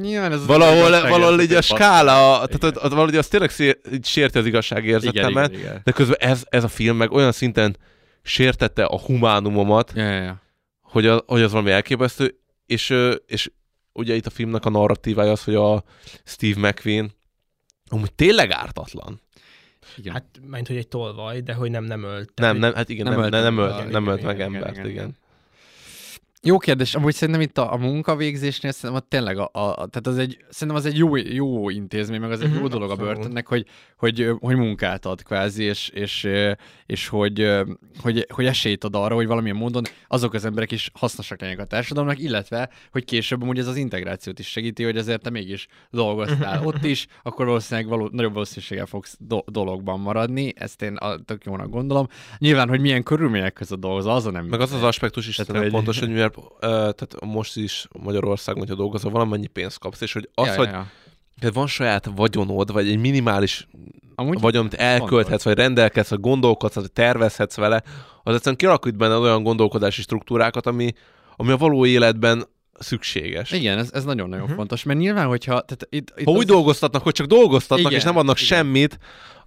Nyilván 0.02 0.32
ez 0.32 0.46
valahol, 0.46 1.10
valahol 1.10 1.42
így 1.42 1.54
a 1.54 1.62
skála, 1.62 2.46
tehát 2.46 2.82
valahogy 2.82 3.16
az 3.16 3.28
tényleg 3.28 3.50
szér, 3.50 3.78
sérti 4.04 4.38
az 4.38 4.46
igazságérzetemet, 4.46 5.50
igen, 5.50 5.60
igen, 5.60 5.72
igen. 5.72 5.82
de 5.84 5.92
közben 5.92 6.18
ez, 6.20 6.44
ez 6.50 6.64
a 6.64 6.68
film 6.68 6.98
meg 6.98 7.12
olyan 7.12 7.32
szinten 7.32 7.78
sértette 8.22 8.86
a 8.86 9.00
humánumomat, 9.00 9.92
ja, 9.96 10.04
ja, 10.04 10.22
ja. 10.22 10.42
Hogy, 10.82 11.06
a, 11.06 11.24
hogy 11.26 11.42
az 11.42 11.52
valami 11.52 11.72
elképesztő, 11.72 12.40
és, 12.66 12.94
és 13.26 13.52
ugye 13.94 14.16
itt 14.16 14.26
a 14.26 14.30
filmnek 14.30 14.66
a 14.66 14.70
narratívája 14.70 15.32
az, 15.32 15.44
hogy 15.44 15.56
a 15.56 15.84
Steve 16.24 16.68
McQueen 16.68 17.12
amúgy 17.88 18.14
tényleg 18.14 18.52
ártatlan. 18.52 19.22
Igen. 19.98 20.14
Hát, 20.14 20.26
mint 20.42 20.68
hogy 20.68 20.78
egy 20.78 20.88
tolvaj, 20.88 21.42
de 21.42 21.54
hogy 21.54 21.72
nem, 21.72 21.84
nem 21.84 22.04
ölt. 22.04 22.32
Nem, 22.36 22.58
nem, 22.58 22.74
hát 22.74 22.90
igen, 22.90 23.06
nem, 23.06 23.14
nem, 23.14 23.24
ölt, 23.24 23.32
nem, 23.32 23.44
nem 23.44 23.58
ölt, 23.58 23.78
nem, 23.78 23.90
nem 23.90 24.08
ölt 24.08 24.22
meg 24.22 24.36
igen, 24.36 24.56
embert, 24.56 24.76
igen. 24.76 24.90
igen. 24.90 25.18
Jó 26.44 26.58
kérdés, 26.58 26.96
amúgy 26.96 27.14
szerintem 27.14 27.44
itt 27.44 27.58
a, 27.58 27.74
a 27.74 27.78
munkavégzésnél 27.78 28.72
szerintem 28.72 29.06
tényleg 29.08 29.38
a, 29.38 29.50
a, 29.54 29.74
tehát 29.76 30.08
az 30.08 30.18
egy, 30.18 30.38
szerintem 30.50 30.78
az 30.78 30.86
egy 30.86 30.98
jó, 30.98 31.16
jó 31.16 31.70
intézmény, 31.70 32.20
meg 32.20 32.32
az 32.32 32.42
egy 32.42 32.54
jó 32.54 32.60
mhm, 32.60 32.70
dolog 32.70 32.90
Abszolút. 32.90 33.12
a 33.12 33.16
börtönnek, 33.16 33.48
hogy, 33.48 33.66
hogy, 33.98 34.30
hogy 34.40 34.56
munkát 34.56 35.06
ad 35.06 35.24
kvázi, 35.24 35.64
és, 35.64 35.90
és, 35.90 36.28
és 36.86 37.08
hogy, 37.08 37.52
hogy, 38.02 38.26
hogy 38.30 38.46
esélyt 38.46 38.84
ad 38.84 38.96
arra, 38.96 39.16
hogy 39.16 39.28
valamilyen 39.28 39.56
módon 39.56 39.84
azok 40.08 40.34
az 40.34 40.46
emberek 40.46 40.72
is 40.72 40.90
hasznosak 40.94 41.42
legyenek 41.42 41.62
a 41.62 41.66
társadalomnak, 41.66 42.20
illetve, 42.20 42.70
hogy 42.92 43.06
később 43.06 43.42
amúgy 43.42 43.60
ez 43.60 43.68
az 43.68 43.76
integrációt 43.78 44.40
is 44.40 44.48
segíti, 44.48 44.84
hogy 44.84 44.98
azért 44.98 45.22
te 45.22 45.30
mégis 45.30 45.68
dolgoztál 45.90 46.58
mhm. 46.58 46.68
ott 46.68 46.84
is, 46.84 47.08
akkor 47.24 47.46
valószínűleg 47.46 47.90
való, 47.90 48.10
nagyobb 48.12 48.34
valószínűséggel 48.34 48.86
fogsz 48.86 49.18
do- 49.20 49.52
dologban 49.52 50.00
maradni, 50.00 50.54
ezt 50.56 50.82
én 50.82 50.96
a, 50.96 51.18
tök 51.18 51.46
jónak 51.46 51.70
gondolom. 51.70 52.08
Nyilván, 52.38 52.70
hogy 52.70 52.80
milyen 52.80 53.04
körülmények 53.04 53.54
között 53.54 53.80
dolgozol, 53.80 54.12
az 54.12 54.26
a 54.26 54.32
nem. 54.32 54.46
Meg 54.46 54.62
az 54.62 54.74
az 54.74 54.84
aspektus 54.84 55.28
is 55.28 55.36
tehát, 55.36 55.64
hogy... 55.64 55.72
pontos, 55.72 56.00
hogy 56.00 56.10
mivel 56.10 56.30
tehát 56.60 57.16
most 57.26 57.58
is 57.58 57.88
Magyarországon, 58.04 58.60
hogyha 58.60 58.76
dolgozol, 58.76 59.12
valamennyi 59.12 59.48
pénzt 59.48 59.80
kapsz, 59.80 60.02
és 60.02 60.14
hogy 60.14 60.30
az, 60.34 60.48
ja, 60.48 60.56
hogy 60.56 60.68
ja, 60.68 60.88
ja. 61.42 61.52
van 61.52 61.68
saját 61.68 62.10
vagyonod, 62.16 62.72
vagy 62.72 62.90
egy 62.90 63.00
minimális 63.00 63.68
Amúgy 64.16 64.40
vagyon, 64.40 64.62
amit 64.62 64.74
elkölthetsz, 64.74 65.44
vagy 65.44 65.56
rendelkedsz, 65.56 66.10
vagy 66.10 66.20
gondolkodsz, 66.20 66.74
vagy 66.74 66.92
tervezhetsz 66.92 67.56
vele, 67.56 67.84
az 68.24 68.34
egyszerűen 68.34 68.56
kialakít 68.56 68.98
benne 68.98 69.16
olyan 69.16 69.44
gondolkodási 69.44 70.02
struktúrákat, 70.02 70.66
ami, 70.66 70.94
ami 71.36 71.52
a 71.52 71.58
való 71.58 71.86
életben 71.86 72.44
szükséges. 72.80 73.52
Igen, 73.52 73.78
ez, 73.78 73.90
ez 73.94 74.04
nagyon-nagyon 74.04 74.44
uh-huh. 74.44 74.58
fontos, 74.58 74.84
mert 74.84 75.00
nyilván, 75.00 75.28
hogyha... 75.28 75.52
Tehát 75.52 75.88
itt, 75.90 76.14
itt 76.16 76.26
ha 76.26 76.32
az... 76.32 76.38
úgy 76.38 76.46
dolgoztatnak, 76.46 77.04
hogy 77.04 77.14
csak 77.14 77.28
dolgoztatnak, 77.28 77.88
igen, 77.88 78.00
és 78.00 78.04
nem 78.04 78.18
adnak 78.18 78.42
igen. 78.42 78.58
semmit, 78.58 79.00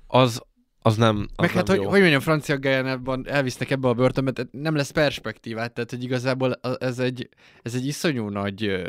az, 0.07 0.43
az 0.87 0.97
nem 0.97 1.17
az 1.17 1.27
Meg 1.37 1.51
hát, 1.51 1.67
nem 1.67 1.77
hogy, 1.77 1.87
hogy 1.87 2.01
mondjam, 2.01 2.21
francia 2.21 2.59
Gajánában 2.59 3.29
elvisznek 3.29 3.71
ebbe 3.71 3.89
a 3.89 3.95
börtönbe, 3.95 4.33
tehát 4.33 4.53
nem 4.53 4.75
lesz 4.75 4.91
perspektívát, 4.91 5.73
tehát 5.73 5.91
hogy 5.91 6.03
igazából 6.03 6.55
ez 6.79 6.99
egy, 6.99 7.29
ez 7.63 7.75
egy 7.75 7.87
iszonyú 7.87 8.29
nagy 8.29 8.85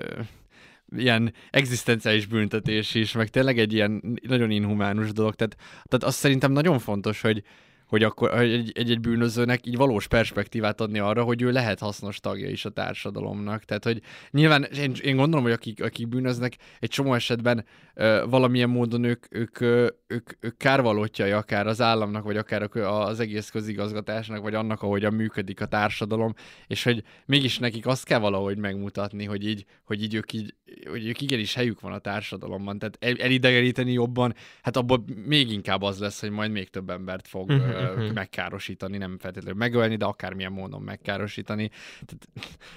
ilyen 0.96 1.34
egzisztenciális 1.50 2.26
büntetés 2.26 2.96
is, 2.96 3.12
meg 3.12 3.30
tényleg 3.30 3.60
egy 3.60 3.74
ilyen 3.74 4.20
nagyon 4.28 4.52
inhumánus 4.52 5.12
dolog, 5.12 5.36
tehát, 5.36 5.56
tehát 5.84 6.04
azt 6.04 6.18
szerintem 6.18 6.52
nagyon 6.52 6.80
fontos, 6.80 7.22
hogy, 7.22 7.44
hogy 7.88 8.04
akkor 8.04 8.40
egy-egy 8.40 9.00
bűnözőnek 9.00 9.68
így 9.68 9.78
valós 9.78 10.08
perspektívát 10.08 10.82
adni 10.82 11.00
arra, 11.00 11.24
hogy 11.24 11.42
ő 11.42 11.52
lehet 11.52 11.80
hasznos 11.80 12.20
tagja 12.20 12.50
is 12.50 12.66
a 12.66 12.70
társadalomnak. 12.70 13.64
Tehát, 13.64 13.84
hogy 13.84 14.02
nyilván 14.32 14.64
én, 14.64 14.94
én 15.02 15.16
gondolom, 15.16 15.44
hogy 15.44 15.54
akik, 15.54 15.84
akik 15.84 16.08
bűnöznek, 16.08 16.58
egy 16.80 16.90
csomó 16.90 17.14
esetben 17.14 17.66
ö, 17.94 18.24
valamilyen 18.30 18.70
módon 18.70 19.04
ők, 19.04 19.26
ők, 19.30 19.60
ö, 19.60 19.88
ők, 20.08 20.30
ők 20.40 20.58
kárvalótjai 20.58 21.32
akár 21.32 21.68
az 21.68 21.82
államnak, 21.82 22.24
vagy 22.24 22.38
akár 22.38 22.70
az 22.76 23.20
egész 23.20 23.50
közigazgatásnak, 23.50 24.42
vagy 24.42 24.54
annak, 24.54 24.82
ahogyan 24.82 25.14
működik 25.14 25.62
a 25.62 25.66
társadalom, 25.66 26.34
és 26.68 26.84
hogy 26.84 27.04
mégis 27.26 27.60
nekik 27.60 27.88
azt 27.88 28.06
kell 28.06 28.20
valahogy 28.20 28.58
megmutatni, 28.58 29.26
hogy 29.26 29.48
így, 29.48 29.66
hogy 29.84 30.04
így 30.04 30.14
ők 30.14 30.34
így, 30.34 30.54
hogy 30.90 31.08
ők 31.08 31.22
igenis 31.22 31.54
helyük 31.54 31.80
van 31.80 31.92
a 31.94 32.00
társadalomban. 32.00 32.80
Tehát 32.80 32.98
el, 33.00 33.16
elidegeníteni 33.16 33.92
jobban, 33.92 34.34
hát 34.62 34.78
abból 34.78 35.04
még 35.26 35.52
inkább 35.52 35.82
az 35.82 36.00
lesz, 36.00 36.22
hogy 36.22 36.30
majd 36.32 36.52
még 36.52 36.70
több 36.70 36.90
embert 36.90 37.28
fog 37.28 37.50
uh-huh 37.50 37.75
uh-huh. 37.84 38.14
megkárosítani, 38.14 38.98
nem 38.98 39.18
feltétlenül 39.20 39.60
megölni, 39.60 39.96
de 39.96 40.06
akármilyen 40.06 40.52
módon 40.52 40.82
megkárosítani. 40.82 41.70
Tehát, 42.06 42.28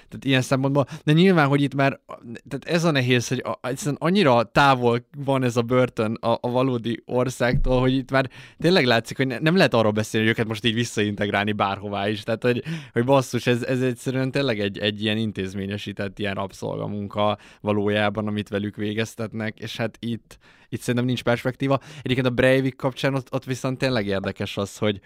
tehát 0.09 0.25
ilyen 0.25 0.43
szempontból, 0.43 0.87
de 1.05 1.13
nyilván, 1.13 1.49
hogy 1.49 1.63
itt 1.63 1.75
már, 1.75 2.01
tehát 2.49 2.65
ez 2.65 2.85
a 2.85 2.91
nehéz, 2.91 3.29
hogy 3.29 3.39
a, 3.39 3.59
egyszerűen 3.63 3.97
annyira 4.01 4.43
távol 4.43 5.07
van 5.17 5.43
ez 5.43 5.57
a 5.57 5.63
börtön 5.63 6.15
a, 6.15 6.39
a 6.41 6.51
valódi 6.51 7.03
országtól, 7.07 7.81
hogy 7.81 7.93
itt 7.93 8.11
már 8.11 8.31
tényleg 8.59 8.85
látszik, 8.85 9.17
hogy 9.17 9.27
ne, 9.27 9.39
nem 9.39 9.57
lehet 9.57 9.75
arról 9.75 9.93
beszélni, 9.93 10.27
hogy 10.27 10.37
őket 10.37 10.49
most 10.49 10.65
így 10.65 10.75
visszaintegrálni 10.75 11.53
bárhová 11.53 12.09
is. 12.09 12.23
Tehát, 12.23 12.43
hogy, 12.43 12.63
hogy 12.93 13.05
basszus, 13.05 13.47
ez, 13.47 13.63
ez 13.63 13.83
egyszerűen 13.83 14.31
tényleg 14.31 14.61
egy, 14.61 14.79
egy 14.79 15.03
ilyen 15.03 15.17
intézményesített 15.17 16.19
ilyen 16.19 16.35
rabszolgamunka 16.35 17.39
valójában, 17.61 18.27
amit 18.27 18.49
velük 18.49 18.77
végeztetnek, 18.77 19.59
és 19.59 19.77
hát 19.77 19.97
itt 20.01 20.39
itt 20.69 20.81
szerintem 20.81 21.05
nincs 21.05 21.23
perspektíva. 21.23 21.81
Egyébként 22.03 22.27
a 22.27 22.31
Breivik 22.31 22.77
kapcsán 22.77 23.15
ott, 23.15 23.33
ott 23.33 23.45
viszont 23.45 23.79
tényleg 23.79 24.07
érdekes 24.07 24.57
az, 24.57 24.79
hogy 24.79 25.01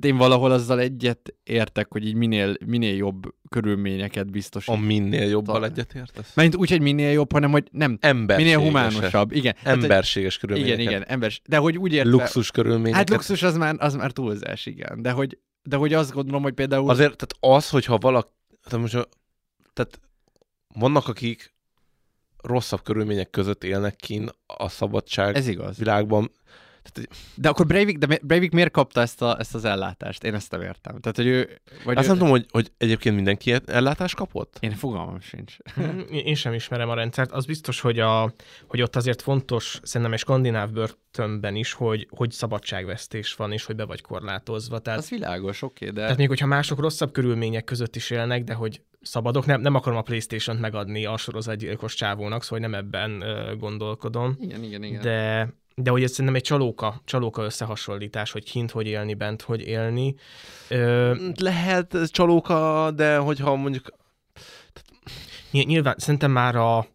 én 0.00 0.16
valahol 0.16 0.50
azzal 0.50 0.80
egyet 0.80 1.34
értek, 1.42 1.92
hogy 1.92 2.06
így 2.06 2.14
minél, 2.14 2.54
minél 2.66 2.96
jobb 2.96 3.34
körülményeket 3.48 4.30
biztosít. 4.30 4.74
A 4.74 4.78
minél 4.78 5.28
jobbal 5.28 5.64
egyet 5.64 5.94
értesz? 5.94 6.34
Mert 6.34 6.56
úgy, 6.56 6.70
hogy 6.70 6.80
minél 6.80 7.10
jobb, 7.10 7.32
hanem 7.32 7.50
hogy 7.50 7.68
nem. 7.70 7.98
Minél 8.26 8.58
humánusabb. 8.58 9.32
Igen. 9.32 9.54
Emberséges 9.62 10.38
körülményeket. 10.38 10.78
Igen, 10.78 10.90
igen. 10.92 11.04
Embers... 11.04 11.40
De 11.48 11.56
hogy 11.56 11.78
úgy 11.78 11.92
érte... 11.92 12.08
Luxus 12.08 12.50
körülményeket. 12.50 12.96
Hát 12.96 13.10
luxus 13.10 13.42
az 13.42 13.56
már, 13.56 13.74
az 13.78 13.94
már 13.94 14.12
túlzás, 14.12 14.66
igen. 14.66 15.02
De 15.02 15.10
hogy, 15.10 15.38
de 15.62 15.76
hogy 15.76 15.92
azt 15.92 16.12
gondolom, 16.12 16.42
hogy 16.42 16.54
például... 16.54 16.90
Azért, 16.90 17.16
tehát 17.16 17.58
az, 17.58 17.70
hogyha 17.70 17.98
valaki... 17.98 18.30
Tehát, 18.62 18.80
most, 18.80 19.08
tehát 19.72 20.00
vannak, 20.74 21.08
akik 21.08 21.53
rosszabb 22.44 22.82
körülmények 22.82 23.30
között 23.30 23.64
élnek 23.64 23.96
kin 23.96 24.28
a 24.46 24.68
szabadság 24.68 25.36
Ez 25.36 25.48
igaz. 25.48 25.78
világban. 25.78 26.30
Tehát, 26.92 27.10
de 27.34 27.48
akkor 27.48 27.66
Breivik, 27.66 27.98
de 27.98 28.18
Breivik 28.22 28.52
miért 28.52 28.70
kapta 28.70 29.00
ezt, 29.00 29.22
a, 29.22 29.36
ezt 29.38 29.54
az 29.54 29.64
ellátást? 29.64 30.24
Én 30.24 30.34
ezt 30.34 30.50
nem 30.50 30.60
értem. 30.60 31.00
Tehát, 31.00 31.16
hogy 31.16 31.26
ő, 31.26 31.60
vagy 31.84 31.96
Azt 31.96 32.06
ő... 32.06 32.08
nem 32.08 32.18
tudom, 32.18 32.32
hogy, 32.32 32.46
hogy 32.50 32.72
egyébként 32.78 33.14
mindenki 33.14 33.54
ellátást 33.66 34.14
kapott? 34.14 34.56
Én 34.60 34.70
fogalmam 34.70 35.20
sincs. 35.20 35.56
Én 36.10 36.34
sem 36.34 36.52
ismerem 36.52 36.88
a 36.88 36.94
rendszert. 36.94 37.32
Az 37.32 37.46
biztos, 37.46 37.80
hogy, 37.80 37.98
a, 37.98 38.34
hogy 38.66 38.82
ott 38.82 38.96
azért 38.96 39.22
fontos, 39.22 39.80
szerintem 39.82 40.12
egy 40.12 40.18
skandináv 40.18 40.70
börtönben 40.70 41.56
is, 41.56 41.72
hogy, 41.72 42.08
hogy 42.10 42.30
szabadságvesztés 42.30 43.34
van, 43.34 43.52
és 43.52 43.64
hogy 43.64 43.76
be 43.76 43.84
vagy 43.84 44.00
korlátozva. 44.00 44.78
Tehát, 44.78 44.98
az 44.98 45.08
világos, 45.08 45.62
oké, 45.62 45.84
okay, 45.84 45.96
de... 45.96 46.02
Tehát 46.02 46.18
még 46.18 46.28
hogyha 46.28 46.46
mások 46.46 46.78
rosszabb 46.80 47.12
körülmények 47.12 47.64
között 47.64 47.96
is 47.96 48.10
élnek, 48.10 48.44
de 48.44 48.54
hogy 48.54 48.82
szabadok. 49.04 49.46
Nem, 49.46 49.60
nem 49.60 49.74
akarom 49.74 49.98
a 49.98 50.02
Playstation-t 50.02 50.60
megadni 50.60 51.04
a 51.04 51.16
sorozatgyilkos 51.16 51.94
csávónak, 51.94 52.42
szóval 52.42 52.58
nem 52.58 52.74
ebben 52.74 53.22
uh, 53.22 53.56
gondolkodom. 53.56 54.36
Igen, 54.40 54.62
igen, 54.62 54.82
igen. 54.82 55.02
De, 55.02 55.54
de 55.74 55.90
hogy 55.90 56.02
ez 56.02 56.10
szerintem 56.10 56.34
egy 56.34 56.42
csalóka, 56.42 57.00
csalóka 57.04 57.42
összehasonlítás, 57.42 58.30
hogy 58.30 58.50
kint 58.50 58.70
hogy 58.70 58.86
élni, 58.86 59.14
bent 59.14 59.42
hogy 59.42 59.66
élni. 59.66 60.14
Ö, 60.68 61.14
Lehet 61.40 61.96
csalóka, 62.06 62.90
de 62.90 63.16
hogyha 63.16 63.54
mondjuk... 63.54 63.86
Nyilván 65.50 65.94
szerintem 65.98 66.30
már 66.30 66.56
a 66.56 66.86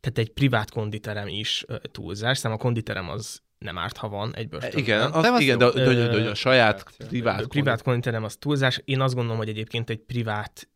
tehát 0.00 0.18
egy 0.18 0.30
privát 0.32 0.70
konditerem 0.70 1.28
is 1.28 1.64
túlzás, 1.92 2.38
szerintem 2.38 2.52
a 2.52 2.68
konditerem 2.68 3.08
az 3.08 3.42
nem 3.58 3.78
árt, 3.78 3.96
ha 3.96 4.08
van 4.08 4.34
egy 4.34 4.48
börtönben. 4.48 4.78
Igen, 4.78 5.00
az, 5.00 5.24
az 5.24 5.40
igen 5.40 5.58
de, 5.58 5.70
de, 5.70 5.84
de, 5.84 5.94
de, 5.94 6.22
de 6.22 6.30
a 6.30 6.34
saját 6.34 6.84
privát, 7.08 7.46
privát 7.46 7.82
konditerem 7.82 8.24
az 8.24 8.36
túlzás. 8.36 8.80
Én 8.84 9.00
azt 9.00 9.14
gondolom, 9.14 9.38
hogy 9.38 9.48
egyébként 9.48 9.90
egy 9.90 9.98
privát 9.98 10.68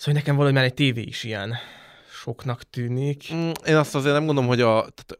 Szóval 0.00 0.14
nekem 0.14 0.34
valahogy 0.34 0.54
már 0.54 0.64
egy 0.64 0.74
tévé 0.74 1.00
is 1.00 1.24
ilyen 1.24 1.56
soknak 2.12 2.62
tűnik. 2.62 3.34
Mm, 3.34 3.50
én 3.66 3.76
azt 3.76 3.94
azért 3.94 4.14
nem 4.14 4.24
gondolom, 4.24 4.48
hogy 4.48 4.60
a, 4.60 4.66
tehát, 4.80 5.18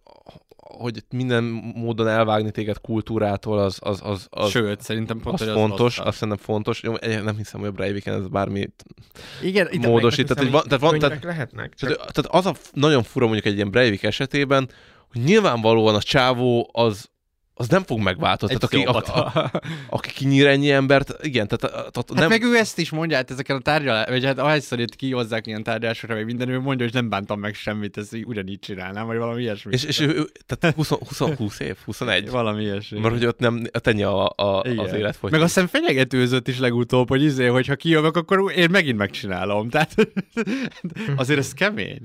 hogy 0.56 1.04
minden 1.10 1.44
módon 1.74 2.08
elvágni 2.08 2.50
téged 2.50 2.80
kultúrától, 2.80 3.58
az, 3.58 3.78
az, 3.80 4.00
az, 4.02 4.26
az 4.30 4.50
Sőt, 4.50 4.80
szerintem 4.80 5.20
pont, 5.20 5.40
az, 5.40 5.46
az 5.46 5.54
fontos, 5.54 5.98
azt 5.98 6.16
szerintem 6.16 6.44
fontos. 6.44 6.82
Jó, 6.82 6.94
nem 7.00 7.36
hiszem, 7.36 7.60
hogy 7.60 7.68
a 7.68 7.72
Breiviken 7.72 8.14
ez 8.14 8.28
bármi 8.28 8.68
Igen, 9.42 9.68
módosít. 9.80 10.34
Tehát, 10.34 10.50
van, 10.50 10.62
tehát, 10.62 10.80
van, 10.80 10.98
tehát, 10.98 11.24
lehetnek. 11.24 11.74
Tehát, 11.74 11.96
tehát, 11.96 12.26
az 12.26 12.46
a 12.46 12.54
nagyon 12.72 13.02
fura 13.02 13.24
mondjuk 13.24 13.46
egy 13.46 13.54
ilyen 13.54 13.70
Breivik 13.70 14.02
esetében, 14.02 14.70
hogy 15.12 15.22
nyilvánvalóan 15.22 15.94
a 15.94 16.02
csávó 16.02 16.70
az, 16.72 17.10
az 17.60 17.68
nem 17.68 17.82
fog 17.82 17.98
megváltozni. 17.98 18.56
Tehát 18.58 18.90
aki, 18.90 19.06
a, 19.06 19.18
a, 19.18 19.50
aki 19.88 20.10
kinyír 20.10 20.46
ennyi 20.46 20.70
embert, 20.70 21.14
igen, 21.22 21.48
tehát, 21.48 21.74
tehát 21.74 21.94
Hát 21.94 22.12
nem... 22.12 22.28
meg 22.28 22.42
ő 22.42 22.56
ezt 22.56 22.78
is 22.78 22.90
mondja, 22.90 23.16
hát 23.16 23.30
ezeken 23.30 23.56
a 23.56 23.60
tárgyalás, 23.60 24.08
vagy 24.08 24.24
hát 24.24 24.38
ahányszor 24.38 24.80
itt 24.80 24.96
kihozzák 24.96 25.46
ilyen 25.46 25.62
tárgyalásokra, 25.62 26.14
vagy 26.14 26.24
minden, 26.24 26.48
ő 26.48 26.60
mondja, 26.60 26.84
hogy 26.84 26.94
nem 26.94 27.08
bántam 27.08 27.40
meg 27.40 27.54
semmit, 27.54 27.96
ezt 27.96 28.14
így 28.14 28.24
ugyanígy 28.26 28.58
csinálnám, 28.58 29.06
vagy 29.06 29.16
valami 29.16 29.42
ilyesmi. 29.42 29.72
És, 29.72 29.84
és 29.84 30.00
ő, 30.00 30.30
tehát 30.46 30.76
20, 30.76 30.88
20, 30.88 31.18
20 31.18 31.60
év, 31.60 31.76
21. 31.84 32.30
Valami 32.40 32.62
ilyesmi. 32.62 32.98
Mert 32.98 33.14
hogy 33.14 33.26
ott 33.26 33.38
nem, 33.38 33.62
ott 33.72 33.86
ennyi 33.86 34.02
a, 34.02 34.26
a, 34.26 34.62
Igen. 34.64 34.78
az 34.78 34.92
élet 34.92 35.18
Meg 35.22 35.32
azt 35.40 35.54
hiszem 35.54 35.66
fenyegetőzött 35.66 36.48
is 36.48 36.58
legutóbb, 36.58 37.08
hogy 37.08 37.22
izé, 37.22 37.46
hogyha 37.46 37.74
kijövök, 37.74 38.16
akkor 38.16 38.52
én 38.56 38.70
megint 38.70 38.98
megcsinálom. 38.98 39.68
Tehát 39.68 39.94
azért 41.16 41.38
ez 41.38 41.52
kemény. 41.52 42.00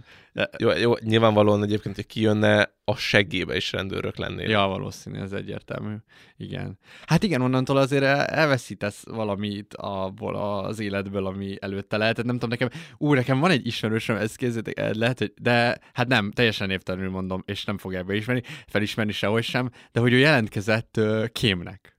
Jó, 0.58 0.72
jó, 0.72 0.94
nyilvánvalóan 1.00 1.64
egyébként, 1.64 1.96
hogy 1.96 2.06
kijönne, 2.06 2.74
a 2.84 2.96
seggébe 2.96 3.56
is 3.56 3.72
rendőrök 3.72 4.18
lennének. 4.18 4.50
ja, 4.50 4.68
valószínű, 4.68 5.20
ez 5.20 5.32
egyértelmű. 5.32 5.96
Igen. 6.38 6.80
Hát 7.06 7.24
igen, 7.24 7.42
onnantól 7.42 7.78
azért 7.78 8.04
el- 8.04 8.26
elveszítesz 8.26 9.04
valamit 9.06 9.74
abból 9.74 10.36
az 10.36 10.80
életből, 10.80 11.26
ami 11.26 11.56
előtte 11.60 11.98
lehetett. 11.98 12.26
Nem 12.26 12.36
tudom, 12.36 12.50
nekem, 12.50 12.70
ú, 12.98 13.14
nekem 13.14 13.40
van 13.40 13.52
egy 13.52 13.68
ismerősöm, 13.68 14.16
ezt 14.16 14.38
kézzétek 14.38 14.96
lehet, 14.96 15.20
hogy, 15.20 15.34
de 15.42 15.78
hát 15.94 16.08
nem, 16.08 16.32
teljesen 16.32 16.68
névtelenül 16.68 17.10
mondom, 17.10 17.44
és 17.46 17.66
nem 17.66 17.78
fogják 17.78 18.06
beismerni, 18.06 18.44
felismerni 18.68 19.12
sehogy 19.12 19.44
sem, 19.44 19.70
de 19.92 20.00
hogy 20.00 20.14
ő 20.14 20.18
jelentkezett 20.18 21.00
kémnek 21.32 21.95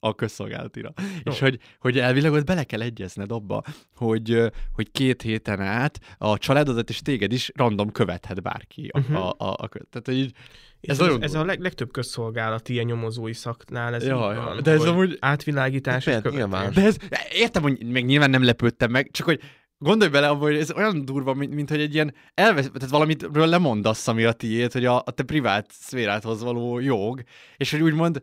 a 0.00 0.14
közszolgálatira. 0.14 0.92
Oh. 0.96 1.04
És 1.24 1.38
hogy, 1.38 1.58
hogy 1.78 1.98
elvileg 1.98 2.32
ott 2.32 2.44
bele 2.46 2.64
kell 2.64 2.80
egyezned 2.80 3.32
abba, 3.32 3.62
hogy, 3.96 4.42
hogy 4.72 4.90
két 4.90 5.22
héten 5.22 5.60
át 5.60 6.00
a 6.18 6.38
családodat 6.38 6.88
és 6.90 6.98
téged 6.98 7.32
is 7.32 7.50
random 7.54 7.92
követhet 7.92 8.42
bárki. 8.42 8.88
A, 8.92 8.98
Mhm. 8.98 9.14
a, 9.14 9.28
a, 9.28 9.46
a, 9.52 9.68
tehát, 9.68 10.02
hogy 10.04 10.16
így, 10.18 10.32
Ez, 10.80 11.00
Ez 11.00 11.14
ez, 11.20 11.34
a 11.34 11.44
leg, 11.44 11.60
legtöbb 11.60 11.90
közszolgálati 11.92 12.72
ilyen 12.72 12.84
nyomozói 12.84 13.32
szaknál 13.32 13.94
ez 13.94 14.06
Ja, 14.06 14.30
így 14.30 14.36
ja, 14.56 14.60
de 14.60 14.70
ez 14.70 14.84
amúgy- 14.84 15.16
átvilágítás 15.20 16.06
és 16.06 16.12
Persze, 16.12 16.28
nyilván. 16.36 16.72
De 16.72 16.82
ez, 16.84 16.96
értem, 17.32 17.62
hogy 17.62 17.86
meg 17.86 18.04
nyilván 18.04 18.30
nem 18.30 18.44
lepődtem 18.44 18.90
meg, 18.90 19.10
csak 19.10 19.26
hogy 19.26 19.40
gondolj 19.78 20.10
bele 20.10 20.28
abba, 20.28 20.44
hogy 20.44 20.56
ez 20.56 20.72
olyan 20.72 21.04
durva, 21.04 21.34
mint, 21.34 21.54
mint 21.54 21.68
hogy 21.70 21.80
egy 21.80 21.94
ilyen 21.94 22.14
elvesz, 22.34 22.70
tehát 22.72 22.90
valamitről 22.90 23.46
lemondasz, 23.46 24.08
ami 24.08 24.24
a 24.24 24.32
tiéd, 24.32 24.72
hogy 24.72 24.84
a, 24.84 24.96
a 24.96 25.10
te 25.10 25.22
privát 25.22 25.70
szférádhoz 25.70 26.42
való 26.42 26.78
jog, 26.78 27.22
és 27.56 27.70
hogy 27.70 27.80
úgymond, 27.82 28.20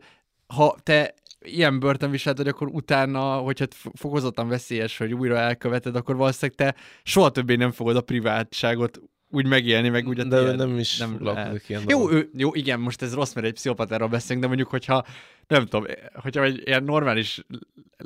ha 0.54 0.76
te 0.82 1.14
ilyen 1.40 1.80
börtönviselt 1.80 2.36
vagy, 2.36 2.48
akkor 2.48 2.68
utána, 2.68 3.36
hogyha 3.36 3.66
fokozottan 3.94 4.48
veszélyes, 4.48 4.98
hogy 4.98 5.14
újra 5.14 5.36
elköveted, 5.36 5.96
akkor 5.96 6.16
valószínűleg 6.16 6.56
te 6.56 6.80
soha 7.02 7.30
többé 7.30 7.54
nem 7.54 7.70
fogod 7.70 7.96
a 7.96 8.00
privátságot 8.00 9.00
úgy 9.30 9.46
megélni, 9.46 9.88
meg 9.88 10.08
úgy 10.08 10.26
De 10.26 10.36
ő 10.36 10.54
nem 10.54 10.78
is 10.78 10.96
nem 10.96 11.16
lehet. 11.20 11.68
ilyen 11.68 11.82
Jó, 11.86 12.10
ő, 12.10 12.30
jó, 12.36 12.54
igen, 12.54 12.80
most 12.80 13.02
ez 13.02 13.14
rossz, 13.14 13.32
mert 13.32 13.46
egy 13.46 13.52
pszichopatáról 13.52 14.08
beszélünk, 14.08 14.40
de 14.40 14.46
mondjuk, 14.46 14.68
hogyha 14.68 15.04
nem 15.46 15.66
tudom, 15.66 15.86
hogyha 16.14 16.42
egy 16.42 16.62
ilyen 16.64 16.84
normális 16.84 17.44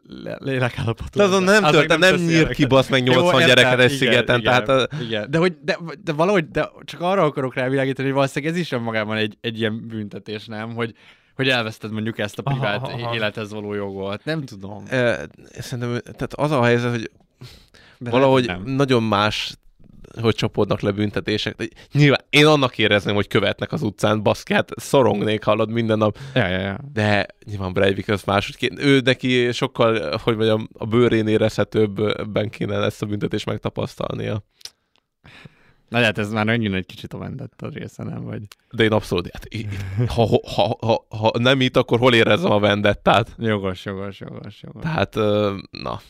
le- 0.02 0.39
lélekállapotú. 0.40 1.20
Azon 1.20 1.43
nem 1.43 1.62
történt, 1.62 2.01
nem 2.01 2.12
teszi 2.12 2.24
nyír 2.24 2.48
ki, 2.48 2.66
basz 2.66 2.89
meg 2.89 3.05
Jó, 3.06 3.12
80 3.12 3.40
értem, 3.40 3.55
gyereket 3.55 3.81
egy 3.81 3.90
szigeten, 3.97 4.39
igen, 4.39 4.64
tehát 4.64 4.69
a- 4.93 4.97
Igen, 5.02 5.31
de, 5.31 5.39
hogy, 5.39 5.56
de, 5.62 5.78
de 6.05 6.12
valahogy, 6.12 6.48
de 6.48 6.70
csak 6.85 7.01
arra 7.01 7.23
akarok 7.23 7.55
rávilágítani, 7.55 8.06
hogy 8.06 8.16
valószínűleg 8.16 8.55
ez 8.55 8.60
is 8.60 8.73
önmagában 8.73 9.16
egy, 9.16 9.36
egy 9.40 9.59
ilyen 9.59 9.86
büntetés, 9.86 10.47
nem? 10.47 10.74
Hogy, 10.74 10.94
hogy 11.35 11.49
elveszted 11.49 11.91
mondjuk 11.93 12.19
ezt 12.19 12.39
a 12.39 12.43
privát 12.43 12.83
aha, 12.83 13.03
aha. 13.03 13.15
élethez 13.15 13.51
való 13.53 13.75
jogot. 13.75 14.25
Nem 14.25 14.45
tudom. 14.45 14.85
E, 14.89 15.27
Szerintem, 15.59 15.99
tehát 16.03 16.35
az 16.35 16.51
a 16.51 16.63
helyzet, 16.63 16.91
hogy 16.91 17.11
De 17.99 18.11
valahogy 18.11 18.47
nem. 18.47 18.63
nagyon 18.65 19.03
más 19.03 19.55
hogy 20.21 20.35
csapódnak 20.35 20.81
le 20.81 20.91
büntetések. 20.91 21.57
De 21.57 21.67
Nyilván 21.93 22.21
én 22.31 22.47
annak 22.47 22.79
érezném, 22.79 23.15
hogy 23.15 23.27
követnek 23.27 23.73
az 23.73 23.83
utcán, 23.83 24.23
baszki, 24.23 24.53
hát 24.55 24.71
szorongnék 24.77 25.45
hallod 25.45 25.71
minden 25.71 25.99
nap, 25.99 26.19
Ja, 26.35 26.47
ja, 26.49 26.59
ja. 26.59 26.79
de 26.93 27.27
nyilván 27.45 27.73
Breivik 27.73 28.09
az 28.09 28.23
máshogy 28.23 28.57
kéne. 28.57 28.83
Ő 28.85 29.01
neki 29.01 29.53
sokkal, 29.53 30.19
hogy 30.23 30.37
mondjam, 30.37 30.69
a 30.79 30.87
bőrén 30.87 31.29
érezhetőbben 31.29 32.51
kéne 32.51 32.77
ezt 32.77 33.03
a 33.03 33.07
büntetést 33.07 33.47
megtapasztalnia. 33.47 34.43
Na 35.93 36.02
hát 36.02 36.19
ez 36.19 36.32
már 36.32 36.48
annyira 36.48 36.77
egy 36.77 36.86
kicsit 36.86 37.12
a 37.12 37.19
vendetta 37.19 37.69
része, 37.69 38.02
nem? 38.05 38.24
Vagy... 38.24 38.43
De 38.70 38.85
én 38.85 38.93
abszolút, 38.93 39.31
hát, 39.32 39.48
ha, 40.09 40.40
ha, 40.55 40.77
ha, 40.81 41.06
ha, 41.09 41.32
nem 41.39 41.60
itt, 41.60 41.77
akkor 41.77 41.98
hol 41.98 42.14
érezzem 42.14 42.51
a 42.51 42.59
vendettát? 42.59 43.35
Jogos, 43.39 43.85
jogos, 43.85 44.20
jogos, 44.20 44.62
jogos. 44.62 44.82
Tehát, 44.82 45.14
na, 45.70 46.01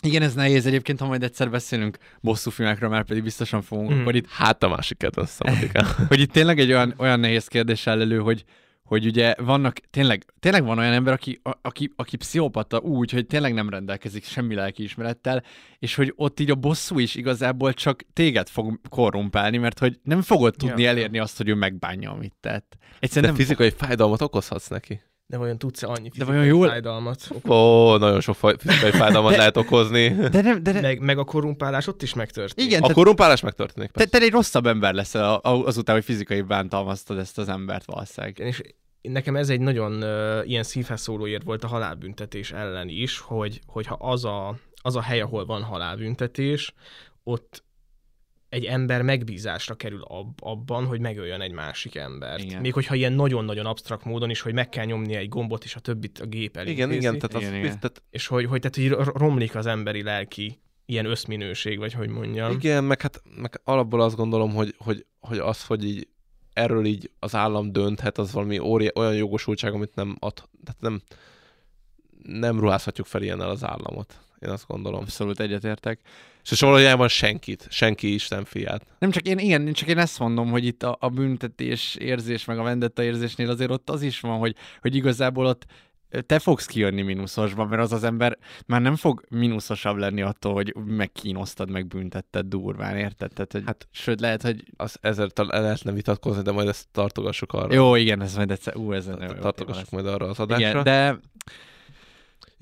Igen, 0.00 0.22
ez 0.22 0.34
nehéz 0.34 0.66
egyébként, 0.66 1.00
ha 1.00 1.06
majd 1.06 1.22
egyszer 1.22 1.50
beszélünk 1.50 1.98
bosszú 2.20 2.50
filmekről, 2.50 2.88
már 2.88 3.04
pedig 3.04 3.22
biztosan 3.22 3.62
fogunk, 3.62 3.92
Mm. 3.92 4.00
akkor 4.00 4.14
itt 4.14 4.28
hát 4.28 4.62
a 4.62 4.68
másik 4.68 4.98
kedvenc 4.98 5.30
szamatikám. 5.30 5.86
hogy 6.08 6.20
itt 6.20 6.32
tényleg 6.32 6.58
egy 6.58 6.70
olyan, 6.72 6.94
olyan 6.96 7.20
nehéz 7.20 7.46
kérdés 7.46 7.86
áll 7.86 8.00
elő, 8.00 8.18
hogy, 8.18 8.44
hogy 8.98 9.06
ugye 9.06 9.34
vannak, 9.38 9.78
tényleg, 9.90 10.24
tényleg 10.40 10.64
van 10.64 10.78
olyan 10.78 10.92
ember, 10.92 11.12
aki, 11.12 11.40
a, 11.42 11.50
aki, 11.62 11.92
aki 11.96 12.16
pszichopata 12.16 12.78
úgy, 12.78 13.10
hogy 13.10 13.26
tényleg 13.26 13.54
nem 13.54 13.68
rendelkezik 13.68 14.24
semmi 14.24 14.54
lelkiismerettel, 14.54 15.42
és 15.78 15.94
hogy 15.94 16.12
ott 16.16 16.40
így 16.40 16.50
a 16.50 16.54
bosszú 16.54 16.98
is 16.98 17.14
igazából 17.14 17.72
csak 17.72 18.02
téged 18.12 18.48
fog 18.48 18.80
korrumpálni, 18.88 19.56
mert 19.58 19.78
hogy 19.78 19.98
nem 20.02 20.22
fogod 20.22 20.54
tudni 20.56 20.82
Ja. 20.82 20.88
elérni 20.88 21.18
azt, 21.18 21.36
hogy 21.36 21.48
ő 21.48 21.54
megbánja, 21.54 22.10
amit 22.10 22.34
tett. 22.40 22.76
De 22.78 22.86
Egyszerűen 23.00 23.32
nem 23.32 23.40
fizikai 23.42 23.70
fájdalmat 23.70 24.20
okozhatsz 24.22 24.68
neki. 24.68 25.00
De 25.26 25.36
vajon 25.36 25.58
tudsz-e 25.58 25.86
annyi 25.86 26.02
De 26.08 26.10
fizikai 26.10 26.34
vajon 26.34 26.44
jól- 26.46 26.68
fájdalmat? 26.68 27.28
Ó, 27.48 27.96
nagyon 27.96 28.20
sok 28.20 28.36
fizikai 28.58 28.90
fájdalmat 29.00 29.30
De- 29.30 29.36
lehet 29.38 29.56
okozni. 29.56 30.08
De 30.08 30.42
nem, 30.42 30.62
de, 30.62 30.72
de 30.72 30.80
Meg, 30.80 31.00
meg 31.00 31.18
a 31.18 31.24
korrumpálás 31.24 31.86
ott 31.86 32.02
is 32.02 32.14
megtörténik. 32.14 32.70
igen, 32.70 32.78
A 32.78 32.82
tehát 32.82 32.96
korrumpálás 32.96 33.40
megtörténik. 33.40 33.90
te, 33.90 34.04
te 34.04 34.18
egy 34.18 34.30
rosszabb 34.30 34.66
ember 34.66 34.94
leszel 34.94 35.34
azután, 35.42 35.94
hogy 35.94 36.04
fizikai 36.04 36.40
bántalmaztad 36.40 37.18
ezt 37.18 37.38
az 37.38 37.48
embert 37.48 37.84
valószínűleg. 37.84 38.34
Igen, 38.38 38.46
és 38.50 38.62
nekem 39.08 39.36
ez 39.36 39.48
egy 39.48 39.60
nagyon 39.60 40.02
uh, 40.02 40.48
ilyen 40.48 40.62
szívhez 40.62 41.00
szóló 41.00 41.26
ér 41.26 41.42
volt 41.44 41.64
a 41.64 41.66
halálbüntetés 41.66 42.52
ellen 42.52 42.88
is, 42.88 43.18
hogy, 43.18 43.60
hogyha 43.66 43.94
az 43.94 44.24
a, 44.24 44.58
az 44.82 44.96
a 44.96 45.02
hely, 45.02 45.20
ahol 45.20 45.44
van 45.46 45.62
halálbüntetés, 45.62 46.74
ott 47.22 47.64
egy 48.48 48.64
ember 48.64 49.02
megbízásra 49.02 49.74
kerül 49.74 50.02
ab, 50.02 50.28
abban, 50.40 50.86
hogy 50.86 51.00
megöljön 51.00 51.40
egy 51.40 51.52
másik 51.52 51.94
embert. 51.94 52.42
Igen. 52.42 52.60
Még 52.60 52.72
hogyha 52.72 52.94
ilyen 52.94 53.12
nagyon-nagyon 53.12 53.66
absztrakt 53.66 54.04
módon 54.04 54.30
is, 54.30 54.40
hogy 54.40 54.52
meg 54.52 54.68
kell 54.68 54.84
nyomni 54.84 55.14
egy 55.14 55.28
gombot, 55.28 55.64
és 55.64 55.74
a 55.74 55.80
többit 55.80 56.18
a 56.18 56.26
gép 56.26 56.56
elintézi. 56.56 56.86
Igen, 56.86 56.92
igen, 56.92 57.18
tehát, 57.18 57.34
az, 57.34 57.42
Igen, 57.42 57.62
tehát 57.62 58.02
És 58.10 58.26
hogy, 58.26 58.44
hogy, 58.44 58.60
tehát, 58.60 58.76
hogy 58.76 58.88
ro- 58.88 59.16
romlik 59.16 59.54
az 59.54 59.66
emberi 59.66 60.02
lelki 60.02 60.60
ilyen 60.86 61.06
összminőség, 61.06 61.78
vagy 61.78 61.92
hogy 61.92 62.08
mondjam. 62.08 62.52
igen, 62.52 62.84
meg 62.84 63.00
hát 63.00 63.22
meg 63.36 63.60
alapból 63.64 64.00
azt 64.00 64.16
gondolom, 64.16 64.54
hogy, 64.54 64.74
hogy, 64.78 65.06
hogy 65.20 65.38
az, 65.38 65.64
hogy 65.64 65.84
így 65.84 66.08
erről 66.54 66.84
így 66.84 67.10
az 67.18 67.34
állam 67.34 67.72
dönthet, 67.72 68.18
az 68.18 68.32
valami 68.32 68.58
óri, 68.58 68.90
olyan 68.94 69.14
jogosultság, 69.14 69.72
amit 69.72 69.94
nem 69.94 70.16
ad, 70.18 70.34
tehát 70.34 70.80
nem, 70.80 71.02
nem 72.22 72.60
ruházhatjuk 72.60 73.06
fel 73.06 73.22
ilyennel 73.22 73.50
az 73.50 73.64
államot. 73.64 74.18
Én 74.40 74.50
azt 74.50 74.66
gondolom. 74.66 75.00
Abszolút 75.00 75.40
egyetértek. 75.40 76.00
És 76.50 76.60
valójában 76.60 77.08
senkit, 77.08 77.66
senki 77.70 78.14
Isten 78.14 78.44
fiát. 78.44 78.86
Nem 78.98 79.10
csak 79.10 79.26
én, 79.26 79.38
igen, 79.38 79.72
csak 79.72 79.88
én 79.88 79.98
ezt 79.98 80.18
mondom, 80.18 80.50
hogy 80.50 80.64
itt 80.64 80.82
a, 80.82 80.96
a 81.00 81.08
büntetés 81.08 81.94
érzés, 81.94 82.44
meg 82.44 82.58
a 82.58 82.62
vendetta 82.62 83.02
érzésnél 83.02 83.50
azért 83.50 83.70
ott 83.70 83.90
az 83.90 84.02
is 84.02 84.20
van, 84.20 84.38
hogy, 84.38 84.56
hogy 84.80 84.94
igazából 84.94 85.46
ott 85.46 85.66
te 86.26 86.38
fogsz 86.38 86.66
kijönni 86.66 87.02
mínuszosban, 87.02 87.68
mert 87.68 87.82
az 87.82 87.92
az 87.92 88.04
ember 88.04 88.38
már 88.66 88.80
nem 88.80 88.96
fog 88.96 89.24
mínuszosabb 89.30 89.96
lenni 89.96 90.22
attól, 90.22 90.52
hogy 90.52 90.74
megkínoztad, 90.86 91.70
meg 91.70 91.86
büntetted 91.86 92.46
durván, 92.46 92.96
érted? 92.96 93.32
Tehát, 93.32 93.52
hogy, 93.52 93.62
hát, 93.66 93.88
sőt, 93.90 94.20
lehet, 94.20 94.42
hogy 94.42 94.64
Az 94.76 94.96
ezzel 95.00 95.28
tal- 95.28 95.52
lehetne 95.60 95.92
vitatkozni, 95.92 96.42
de 96.42 96.52
majd 96.52 96.68
ezt 96.68 96.86
tartogassuk 96.92 97.52
arra. 97.52 97.74
jó, 97.74 97.94
igen, 97.94 98.20
ez 98.22 98.36
majd 98.36 98.50
egyszer, 98.50 98.76
ú, 98.76 98.92
ez 98.92 99.08
Tartogassuk 99.40 99.90
majd 99.90 100.06
arra 100.06 100.26
az 100.28 100.40
adásra. 100.40 100.68
Igen, 100.68 100.82
de 100.82 101.18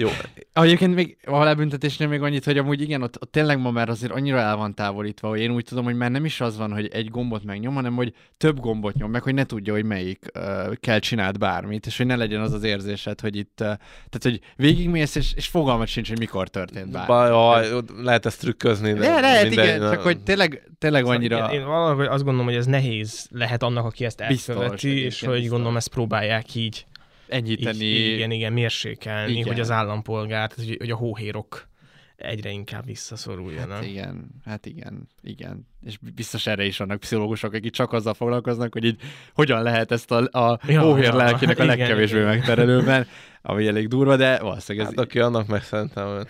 Jó, 0.03 0.09
Egyébként 0.53 0.95
még 0.95 1.17
a 1.25 1.35
halálbüntetésnél 1.35 2.09
még 2.09 2.23
annyit, 2.23 2.45
hogy 2.45 2.59
amúgy 2.59 2.81
igen, 2.81 3.03
ott, 3.03 3.23
ott 3.23 3.33
tényleg 3.33 3.59
ma 3.59 3.71
már 3.71 3.89
azért 3.89 4.13
annyira 4.13 4.39
el 4.39 4.57
van 4.57 4.75
távolítva, 4.75 5.29
hogy 5.29 5.41
én 5.41 5.51
úgy 5.51 5.65
tudom, 5.65 5.85
hogy 5.85 5.95
már 5.95 6.11
nem 6.11 6.25
is 6.25 6.41
az 6.41 6.57
van, 6.57 6.73
hogy 6.73 6.89
egy 6.93 7.11
gombot 7.11 7.45
megnyom, 7.45 7.75
hanem 7.75 7.95
hogy 7.95 8.15
több 8.37 8.61
gombot 8.61 8.95
nyom 8.95 9.11
meg, 9.11 9.23
hogy 9.23 9.35
ne 9.35 9.45
tudja, 9.45 9.73
hogy 9.73 9.85
melyik 9.85 10.27
uh, 10.35 10.75
kell 10.81 10.99
csinált 10.99 11.39
bármit, 11.39 11.87
és 11.87 11.97
hogy 11.97 12.07
ne 12.07 12.17
legyen 12.17 12.41
az 12.41 12.53
az 12.53 12.63
érzésed, 12.63 13.21
hogy 13.21 13.37
itt, 13.37 13.59
uh, 13.61 13.67
tehát 14.11 14.21
hogy 14.21 14.41
végigmész, 14.57 15.15
és, 15.15 15.33
és 15.37 15.47
fogalmat 15.47 15.87
sincs, 15.87 16.09
hogy 16.09 16.19
mikor 16.19 16.49
történt 16.49 16.91
bármi. 16.91 17.07
Baj, 17.07 17.29
jaj, 17.29 17.83
lehet 18.03 18.27
ezt 18.27 18.41
trükközni. 18.41 18.93
De 18.93 19.21
lehet, 19.21 19.49
mindegy, 19.49 19.77
igen, 19.77 19.91
csak 19.91 20.01
hogy 20.01 20.23
tényleg, 20.23 20.71
tényleg 20.79 21.05
annyira... 21.05 21.37
Szóval 21.37 21.53
Én, 21.53 21.61
én 21.61 21.67
valahogy 21.67 22.07
azt 22.07 22.25
gondolom, 22.25 22.47
hogy 22.47 22.57
ez 22.57 22.67
nehéz 22.67 23.29
lehet 23.31 23.63
annak, 23.63 23.85
aki 23.85 24.05
ezt 24.05 24.27
Biztos, 24.29 24.55
elköveti, 24.55 24.89
és 24.89 24.95
egyébként 24.95 25.25
hogy 25.25 25.33
biztos. 25.33 25.51
gondolom 25.51 25.77
ezt 25.77 25.89
próbálják 25.89 26.55
így, 26.55 26.87
enyhíteni. 27.33 27.85
így 27.85 28.15
igen, 28.15 28.31
igen, 28.31 28.53
mérsékelni, 28.53 29.33
Igen. 29.33 29.47
hogy 29.47 29.61
az 29.61 29.71
állampolgár, 29.71 30.49
tehát, 30.49 30.69
hogy, 30.69 30.77
hogy 30.79 30.91
a 30.91 30.97
hóhérok 30.97 31.71
egyre 32.17 32.51
inkább 32.51 32.85
visszaszoruljanak. 32.85 33.77
Hát 33.77 33.85
igen, 33.85 34.31
hát 34.45 34.67
igen, 34.67 35.09
igen. 35.23 35.67
És 35.87 35.99
biztos 36.15 36.47
erre 36.47 36.65
is 36.65 36.79
vannak 36.79 37.01
pszichológusok, 37.01 37.53
akik 37.53 37.73
csak 37.73 37.93
azzal 37.93 38.15
foglalkoznak, 38.15 38.73
hogy 38.73 38.85
így 38.85 39.01
hogyan 39.35 39.63
lehet 39.63 39.93
ezt 39.93 40.11
a, 40.11 40.39
a 40.39 40.59
Ja, 40.67 40.81
hóhér 40.81 41.05
ja, 41.05 41.17
lelkének 41.17 41.59
a 41.59 41.65
igen, 41.65 41.77
legkevésbé 41.77 42.19
igen. 42.19 42.29
megterelőben, 42.29 43.07
ami 43.43 43.67
elég 43.67 43.89
durva, 43.89 44.17
de 44.17 44.39
valószínűleg 44.39 44.89
ez 44.89 44.95
Hát 44.95 45.05
aki 45.05 45.19
annak 45.19 45.47
meg 45.47 45.63
szerintem 45.63 46.27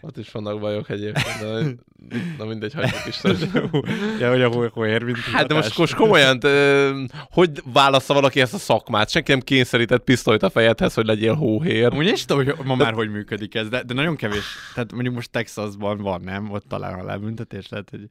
Ott 0.00 0.16
is 0.16 0.30
vannak 0.30 0.60
bajok 0.60 0.90
egyébként, 0.90 1.40
de 1.40 1.74
na 2.38 2.44
mindegy, 2.44 2.74
hagyjuk 2.74 3.06
is. 3.06 3.22
ja, 4.20 4.30
hogy 4.30 4.42
a 4.42 4.48
hol, 4.48 4.70
hol 4.74 4.86
érvint. 4.86 5.16
Hát 5.16 5.46
de 5.46 5.54
most, 5.54 5.78
most 5.78 5.94
komolyan, 5.94 6.38
de, 6.38 6.90
hogy 7.30 7.62
válassza 7.72 8.14
valaki 8.14 8.40
ezt 8.40 8.54
a 8.54 8.58
szakmát? 8.58 9.10
Senki 9.10 9.30
nem 9.30 9.40
kényszerített 9.40 10.04
pisztolyt 10.04 10.42
a 10.42 10.50
fejedhez, 10.50 10.94
hogy 10.94 11.06
legyél 11.06 11.34
hóhér. 11.34 11.94
Úgy 11.94 12.06
is 12.06 12.24
tudom, 12.24 12.44
hogy 12.44 12.54
ma 12.64 12.74
már 12.74 12.92
hogy 12.92 13.10
működik 13.10 13.54
ez, 13.54 13.68
de, 13.68 13.82
de 13.82 13.94
nagyon 13.94 14.16
kevés. 14.16 14.44
Tehát 14.74 14.92
mondjuk 14.92 15.14
most 15.14 15.30
Texasban 15.30 15.98
van, 15.98 16.20
nem? 16.20 16.50
Ott 16.50 16.64
talán 16.68 16.94
halálbüntetés 16.94 17.68
lehet, 17.68 17.90
hogy... 17.90 18.08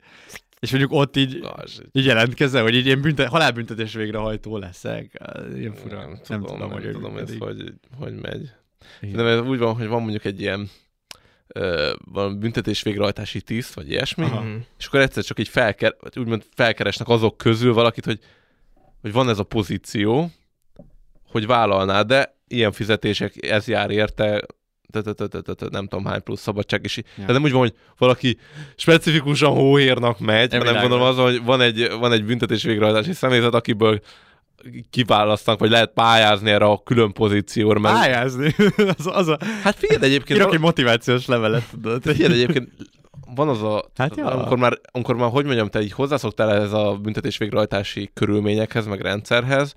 És 0.60 0.72
mondjuk 0.72 0.92
ott 0.92 1.18
így, 1.18 1.48
így 1.92 2.06
jelentkezel, 2.06 2.62
hogy 2.64 2.76
így 2.76 2.88
én 2.88 3.02
büntet, 3.02 3.28
halálbüntetés 3.28 3.94
végrehajtó 3.94 4.58
leszek. 4.58 5.22
Ilyen 5.56 5.74
fura. 5.74 6.00
Nem, 6.00 6.10
Nem, 6.10 6.20
tudom, 6.24 6.42
tudom, 6.42 6.60
nem 6.60 6.70
hogy 6.70 6.92
tudom 6.92 7.18
ez 7.18 7.38
hogy, 7.40 7.74
hogy 8.00 8.14
megy. 8.14 8.52
Igen. 9.02 9.16
De 9.16 9.24
ez 9.24 9.40
úgy 9.40 9.60
van, 9.60 9.76
hogy 9.76 9.88
van 9.88 10.02
mondjuk 10.02 10.26
egy 10.26 10.42
ilyen 10.42 10.70
van 12.12 12.40
büntetés 12.40 12.82
végrehajtási 12.82 13.42
tiszt, 13.42 13.74
vagy 13.74 13.90
ilyesmi, 13.90 14.24
Aha. 14.24 14.36
Aha. 14.36 14.46
és 14.80 14.86
akkor 14.86 15.00
egyszer 15.00 15.24
csak 15.24 15.40
így 15.40 15.48
felker, 15.48 15.96
úgymond 16.16 16.44
felkeresnek 16.56 17.08
azok 17.08 17.38
közül 17.38 17.74
valakit, 17.74 18.06
hogy, 18.06 18.20
hogy 19.02 19.12
van 19.12 19.30
ez 19.30 19.40
a 19.40 19.44
pozíció, 19.44 20.32
hogy 21.32 21.46
vállalná, 21.46 22.02
de 22.02 22.36
ilyen 22.48 22.72
fizetések, 22.72 23.46
ez 23.46 23.68
jár 23.68 23.90
érte, 23.90 24.46
te- 24.92 25.02
te- 25.02 25.14
te- 25.14 25.28
te- 25.28 25.42
te- 25.42 25.54
te- 25.54 25.68
nem 25.72 25.88
tudom 25.88 26.06
hány 26.06 26.24
plusz 26.24 26.42
szabadság, 26.42 26.84
és 26.84 27.02
Ja. 27.18 27.26
nem 27.26 27.44
úgy 27.44 27.52
van, 27.52 27.60
hogy 27.62 27.74
valaki 27.98 28.38
specifikusan 28.76 29.52
hóhérnak 29.54 30.20
megy, 30.20 30.54
hanem 30.56 30.80
gondolom 30.82 31.08
az, 31.08 31.18
hogy 31.18 31.44
van 31.44 31.62
egy, 31.62 31.92
van 32.00 32.12
egy 32.12 32.26
büntetés 32.26 32.64
végrehajtási 32.64 33.14
személyzet, 33.14 33.54
akiből 33.54 34.02
kiválasztanak, 34.90 35.60
vagy 35.60 35.70
lehet 35.70 35.92
pályázni 35.94 36.50
erre 36.50 36.66
a 36.66 36.82
külön 36.84 37.14
pozícióra. 37.14 37.80
Mert... 37.80 37.96
Pályázni? 37.96 38.56
az, 38.98 39.08
az 39.12 39.28
a... 39.28 39.38
Hát 39.64 39.76
figyelj, 39.76 40.04
egyébként... 40.04 40.40
Írok 40.40 40.54
egy 40.54 40.60
motivációs 40.60 41.26
levelet, 41.26 41.64
tudod. 41.72 42.02
De 42.02 42.14
figyelj, 42.14 42.34
egyébként 42.34 42.70
van 43.36 43.50
az 43.50 43.62
a... 43.62 43.86
Hát 43.96 44.16
ja. 44.16 44.26
amikor, 44.26 44.58
már, 44.58 44.80
amikor 44.92 45.16
már, 45.16 45.30
hogy 45.30 45.46
mondjam, 45.46 45.70
te 45.70 45.82
így 45.82 45.92
hozzászoktál 45.92 46.52
ehhez 46.52 46.74
a 46.74 47.00
büntetés 47.02 47.38
végrehajtási 47.38 48.10
körülményekhez, 48.14 48.86
meg 48.86 49.02
rendszerhez, 49.02 49.74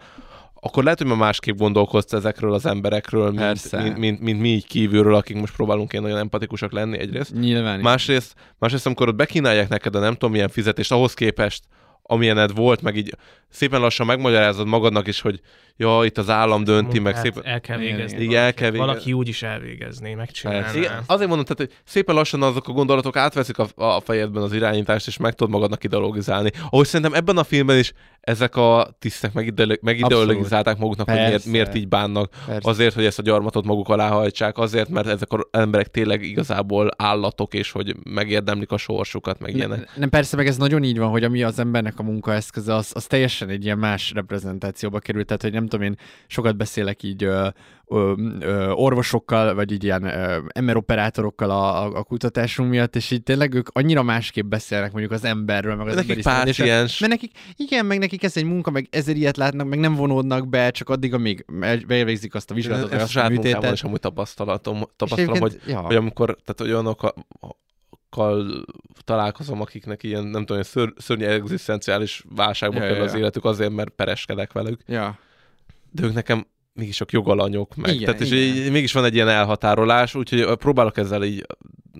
akkor 0.60 0.82
lehet, 0.82 0.98
hogy 0.98 1.08
már 1.08 1.16
másképp 1.16 1.56
gondolkozz 1.56 2.14
ezekről 2.14 2.54
az 2.54 2.66
emberekről, 2.66 3.26
mint, 3.26 3.38
Persze. 3.38 3.82
mint, 3.82 3.96
mint, 3.96 4.20
mint, 4.20 4.40
mi 4.40 4.48
így 4.48 4.66
kívülről, 4.66 5.14
akik 5.14 5.36
most 5.36 5.54
próbálunk 5.56 5.92
ilyen 5.92 6.04
nagyon 6.04 6.20
empatikusak 6.20 6.72
lenni 6.72 6.98
egyrészt. 6.98 7.34
Nyilván. 7.34 7.80
Másrészt, 7.80 8.34
másrészt, 8.58 8.86
amikor 8.86 9.08
ott 9.08 9.14
bekínálják 9.14 9.68
neked 9.68 9.94
a 9.94 9.98
nem 9.98 10.12
tudom 10.12 10.30
milyen 10.30 10.48
fizetést, 10.48 10.92
ahhoz 10.92 11.14
képest, 11.14 11.64
amilyened 12.06 12.54
volt, 12.54 12.82
meg 12.82 12.96
így 12.96 13.14
szépen 13.48 13.80
lassan 13.80 14.06
megmagyarázod 14.06 14.66
magadnak 14.66 15.06
is, 15.06 15.20
hogy 15.20 15.40
ja, 15.76 16.00
itt 16.04 16.18
az 16.18 16.30
állam 16.30 16.64
dönti, 16.64 16.98
meg 16.98 17.16
szépen... 17.16 17.44
El 17.44 17.60
kell 17.60 17.78
végezni. 17.78 18.22
igen, 18.22 18.36
el 18.36 18.40
valaki. 18.40 18.56
kell 18.56 18.70
végezni. 18.70 18.92
Valaki 18.92 19.12
úgy 19.12 19.28
is 19.28 19.42
elvégezni, 19.42 20.14
megcsinálná. 20.14 20.74
Igen, 20.74 21.02
azért 21.06 21.28
mondom, 21.28 21.44
tehát, 21.44 21.72
hogy 21.72 21.80
szépen 21.84 22.14
lassan 22.14 22.42
azok 22.42 22.68
a 22.68 22.72
gondolatok 22.72 23.16
átveszik 23.16 23.58
a, 23.58 23.66
a 23.74 24.00
fejedben 24.00 24.42
az 24.42 24.52
irányítást, 24.52 25.06
és 25.06 25.16
meg 25.16 25.34
tudod 25.34 25.52
magadnak 25.52 25.84
ideologizálni. 25.84 26.50
Ahogy 26.70 26.86
szerintem 26.86 27.14
ebben 27.14 27.36
a 27.36 27.44
filmben 27.44 27.78
is 27.78 27.92
ezek 28.26 28.56
a 28.56 28.88
tisztek 28.98 29.32
megide- 29.32 29.82
megideologizálták 29.82 30.78
maguknak, 30.78 31.08
hogy 31.08 31.16
miért, 31.16 31.30
Persze. 31.30 31.50
miért 31.50 31.74
így 31.74 31.88
bánnak. 31.88 32.30
Persze. 32.46 32.70
Azért, 32.70 32.94
hogy 32.94 33.04
ezt 33.04 33.18
a 33.18 33.22
gyarmatot 33.22 33.64
maguk 33.64 33.88
alá 33.88 34.08
hajtsák, 34.08 34.58
azért, 34.58 34.88
mert 34.88 35.06
ezek 35.06 35.32
az 35.32 35.40
emberek 35.50 35.86
tényleg 35.86 36.22
igazából 36.22 36.90
állatok, 36.96 37.54
és 37.54 37.70
hogy 37.70 37.96
megérdemlik 38.04 38.70
a 38.70 38.76
sorsukat, 38.76 39.40
meg 39.40 39.56
ilyenek. 39.56 39.78
Ne, 39.78 39.84
nem, 39.94 40.08
persze, 40.08 40.36
meg 40.36 40.46
ez 40.46 40.56
nagyon 40.56 40.82
így 40.82 40.98
van, 40.98 41.08
hogy 41.08 41.24
ami 41.24 41.42
az 41.42 41.58
embernek 41.58 41.98
a 41.98 42.02
munkaeszköze, 42.02 42.74
az, 42.74 42.90
az 42.94 43.06
teljesen 43.06 43.48
egy 43.48 43.64
ilyen 43.64 43.78
más 43.78 44.12
reprezentációba 44.12 44.98
került. 44.98 45.26
Tehát, 45.26 45.42
hogy 45.42 45.52
nem 45.52 45.65
tudom, 45.68 45.86
én 45.86 45.96
sokat 46.26 46.56
beszélek 46.56 47.02
így 47.02 47.24
ö, 47.24 47.48
ö, 47.86 48.12
ö, 48.40 48.70
orvosokkal, 48.70 49.54
vagy 49.54 49.72
így 49.72 49.84
ilyen 49.84 50.04
ö, 50.04 50.38
MR-operátorokkal 50.60 51.50
a, 51.50 51.84
a, 51.84 51.98
a 51.98 52.02
kutatásunk 52.02 52.70
miatt, 52.70 52.96
és 52.96 53.10
így 53.10 53.22
tényleg 53.22 53.54
ők 53.54 53.68
annyira 53.72 54.02
másképp 54.02 54.46
beszélnek 54.46 54.92
mondjuk 54.92 55.12
az 55.12 55.24
emberről, 55.24 55.74
meg 55.76 55.86
az 55.86 55.94
Nekik 55.94 56.10
emberi 56.10 56.44
páciens. 56.44 56.98
Mert 56.98 57.12
nekik, 57.12 57.38
igen, 57.56 57.86
meg 57.86 57.98
nekik 57.98 58.22
ez 58.22 58.36
egy 58.36 58.44
munka, 58.44 58.70
meg 58.70 58.88
ezer 58.90 59.16
ilyet 59.16 59.36
látnak, 59.36 59.68
meg 59.68 59.78
nem 59.78 59.94
vonódnak 59.94 60.48
be, 60.48 60.70
csak 60.70 60.88
addig, 60.88 61.14
amíg 61.14 61.44
bevégzik 61.86 62.34
azt 62.34 62.50
a 62.50 62.54
vizsgálatot, 62.54 62.92
a 62.92 63.02
azt 63.02 63.16
a 63.16 63.28
műtétet. 63.28 63.72
is 63.72 63.82
amúgy 63.82 64.00
tapasztalatom, 64.00 64.82
tapasztalom, 64.96 65.40
hogy, 65.40 65.60
ja. 65.66 65.80
hogy 65.80 65.96
amikor, 65.96 66.26
tehát 66.26 66.60
hogy 66.60 66.70
olyanokkal 66.70 67.14
találkozom, 69.04 69.60
akiknek 69.60 70.02
ilyen, 70.02 70.24
nem 70.24 70.44
tudom, 70.44 70.62
ször, 70.62 70.92
szörnyű 70.96 71.24
egzisztenciális 71.24 72.24
válságba 72.34 72.76
Ja, 72.76 72.82
kerül 72.82 72.96
ja, 72.96 73.04
az 73.04 73.14
életük 73.14 73.44
azért, 73.44 73.72
mert 73.72 73.90
pereskedek 73.90 74.52
velük. 74.52 74.80
Ja. 74.86 75.18
De 75.96 76.06
ők 76.06 76.14
nekem 76.14 76.46
mégis 76.72 76.96
csak 76.96 77.12
jogalanyok 77.12 77.76
meg. 77.76 77.94
Igen, 77.94 78.04
Tehát 78.04 78.20
és 78.20 78.30
igen. 78.30 78.64
így, 78.64 78.70
mégis 78.70 78.92
van 78.92 79.04
egy 79.04 79.14
ilyen 79.14 79.28
elhatárolás, 79.28 80.14
úgyhogy 80.14 80.56
próbálok 80.56 80.96
ezzel 80.96 81.24
így 81.24 81.46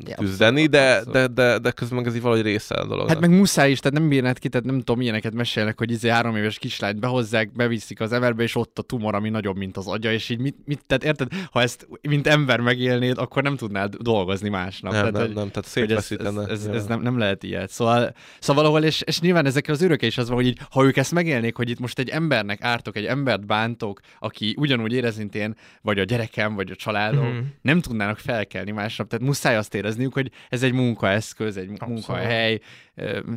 Ja, 0.07 0.15
küzdeni, 0.15 0.65
abszolút, 0.65 0.71
de, 0.71 0.95
abszolút. 0.97 1.13
de, 1.13 1.27
de, 1.29 1.59
de 1.59 1.71
közben 1.71 1.99
meg 1.99 2.07
ez 2.07 2.15
így 2.15 2.23
valahogy 2.23 2.45
része 2.45 2.75
a 2.75 2.85
dolognak. 2.87 3.09
Hát 3.09 3.21
meg 3.21 3.31
muszáj 3.31 3.71
is, 3.71 3.81
tehát 3.81 3.99
nem 3.99 4.09
bírnád 4.09 4.39
ki, 4.39 4.49
tehát 4.49 4.67
nem 4.67 4.79
tudom, 4.79 4.99
milyeneket 4.99 5.35
mesélnek, 5.35 5.79
hogy 5.79 5.91
izé 5.91 6.09
három 6.09 6.37
éves 6.37 6.59
kislányt 6.59 7.01
behozzák, 7.01 7.53
beviszik 7.53 8.01
az 8.01 8.13
everbe, 8.13 8.43
és 8.43 8.57
ott 8.57 8.79
a 8.79 8.83
tumor, 8.83 9.15
ami 9.15 9.29
nagyobb, 9.29 9.57
mint 9.57 9.77
az 9.77 9.87
agya, 9.87 10.13
és 10.13 10.29
így 10.29 10.39
mit, 10.39 10.57
mit 10.65 10.81
tehát 10.87 11.05
érted, 11.05 11.29
ha 11.51 11.63
ezt 11.63 11.87
mint 12.09 12.27
ember 12.27 12.61
megélnéd, 12.61 13.19
akkor 13.19 13.43
nem 13.43 13.57
tudnád 13.57 13.95
dolgozni 13.95 14.49
másnap. 14.49 14.93
nem, 14.93 15.01
tehát, 15.01 15.17
nem, 15.17 15.27
hogy, 15.27 15.35
nem, 15.35 15.51
tehát 15.51 15.73
hogy 15.73 15.83
ez, 15.91 15.97
ez, 15.97 16.05
szétveszítene. 16.05 16.47
ez, 16.49 16.65
ez 16.67 16.87
nem, 16.87 17.01
nem, 17.01 17.19
lehet 17.19 17.43
ilyet. 17.43 17.71
Szóval, 17.71 18.15
szóval 18.39 18.63
valahol, 18.63 18.85
és, 18.87 19.01
és 19.01 19.21
nyilván 19.21 19.47
ezekkel 19.47 19.75
az 19.75 19.83
örökkel 19.83 20.09
is 20.09 20.19
az 20.19 20.27
van, 20.29 20.37
hogy 20.37 20.47
így, 20.47 20.59
ha 20.71 20.85
ők 20.85 20.97
ezt 20.97 21.13
megélnék, 21.13 21.57
hogy 21.57 21.71
itt 21.71 21.79
most 21.79 21.99
egy 21.99 22.09
embernek 22.09 22.63
ártok, 22.63 22.97
egy 22.97 23.05
embert 23.05 23.47
bántok, 23.47 24.01
aki 24.19 24.55
ugyanúgy 24.59 24.93
érez, 24.93 25.17
mint 25.17 25.35
én, 25.35 25.55
vagy 25.83 25.99
a 25.99 26.05
gyerekem, 26.05 26.55
vagy 26.55 26.71
a 26.71 26.75
családom, 26.75 27.25
Mhm. 27.27 27.37
nem 27.63 27.81
tudnának 27.81 28.19
felkelni 28.19 28.71
másnap. 28.71 29.09
Tehát 29.09 29.27
muszáj 29.27 29.57
azt 29.57 29.75
érezniük, 29.87 30.13
hogy 30.13 30.31
ez 30.49 30.63
egy 30.63 30.73
munkaeszköz, 30.73 31.57
egy 31.57 31.71
Abszolút. 31.71 31.93
munkahely. 31.93 32.61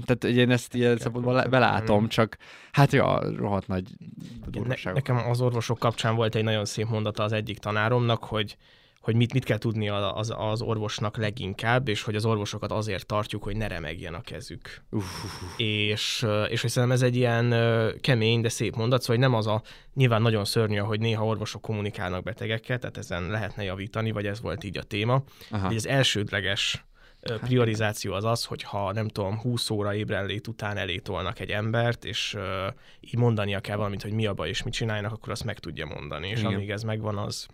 Tehát 0.05 0.23
én 0.23 0.51
ezt 0.51 0.75
ilyen 0.75 0.97
le- 1.13 1.47
belátom, 1.47 2.07
csak 2.07 2.37
hát 2.71 2.91
ja, 2.91 3.21
rohadt 3.35 3.67
nagy 3.67 3.83
Ne, 4.67 4.91
nekem 4.91 5.17
az 5.17 5.41
orvosok 5.41 5.79
kapcsán 5.79 6.15
volt 6.15 6.35
egy 6.35 6.43
nagyon 6.43 6.65
szép 6.65 6.87
mondata 6.89 7.23
az 7.23 7.31
egyik 7.31 7.57
tanáromnak, 7.57 8.23
hogy 8.23 8.57
hogy 9.01 9.15
mit, 9.15 9.33
mit 9.33 9.43
kell 9.43 9.57
tudni 9.57 9.89
az, 9.89 10.33
az 10.37 10.61
orvosnak 10.61 11.17
leginkább, 11.17 11.87
és 11.87 12.01
hogy 12.01 12.15
az 12.15 12.25
orvosokat 12.25 12.71
azért 12.71 13.05
tartjuk, 13.05 13.43
hogy 13.43 13.57
ne 13.57 13.67
remegjen 13.67 14.13
a 14.13 14.21
kezük. 14.21 14.83
És, 15.57 16.25
és 16.49 16.61
hogy 16.61 16.69
szerintem 16.69 16.91
ez 16.91 17.01
egy 17.01 17.15
ilyen 17.15 17.55
kemény, 18.01 18.41
de 18.41 18.49
szép 18.49 18.75
mondat, 18.75 19.01
szóval 19.01 19.15
hogy 19.15 19.25
nem 19.25 19.37
az 19.37 19.47
a, 19.47 19.61
nyilván 19.93 20.21
nagyon 20.21 20.45
szörnyű, 20.45 20.77
hogy 20.77 20.99
néha 20.99 21.25
orvosok 21.25 21.61
kommunikálnak 21.61 22.23
betegekkel, 22.23 22.79
tehát 22.79 22.97
ezen 22.97 23.29
lehetne 23.29 23.63
javítani, 23.63 24.11
vagy 24.11 24.25
ez 24.25 24.41
volt 24.41 24.63
így 24.63 24.77
a 24.77 24.83
téma. 24.83 25.23
Aha. 25.49 25.67
De 25.67 25.75
az 25.75 25.87
elsődleges 25.87 26.85
ö, 27.21 27.37
priorizáció 27.37 28.13
az 28.13 28.23
az, 28.23 28.45
hogy 28.45 28.63
ha 28.63 28.93
nem 28.93 29.07
tudom, 29.07 29.39
20 29.39 29.69
óra 29.69 29.95
ébrenlét 29.95 30.47
után 30.47 30.77
elétolnak 30.77 31.39
egy 31.39 31.49
embert, 31.49 32.05
és 32.05 32.33
ö, 32.33 32.67
így 32.99 33.17
mondania 33.17 33.59
kell 33.59 33.75
valamit, 33.75 34.01
hogy 34.01 34.11
mi 34.11 34.25
a 34.25 34.33
baj 34.33 34.49
és 34.49 34.63
mit 34.63 34.73
csinálnak, 34.73 35.11
akkor 35.11 35.31
azt 35.31 35.43
meg 35.43 35.59
tudja 35.59 35.85
mondani. 35.85 36.27
És 36.27 36.39
Igen. 36.39 36.53
amíg 36.53 36.69
ez 36.69 36.83
megvan, 36.83 37.17
az 37.17 37.47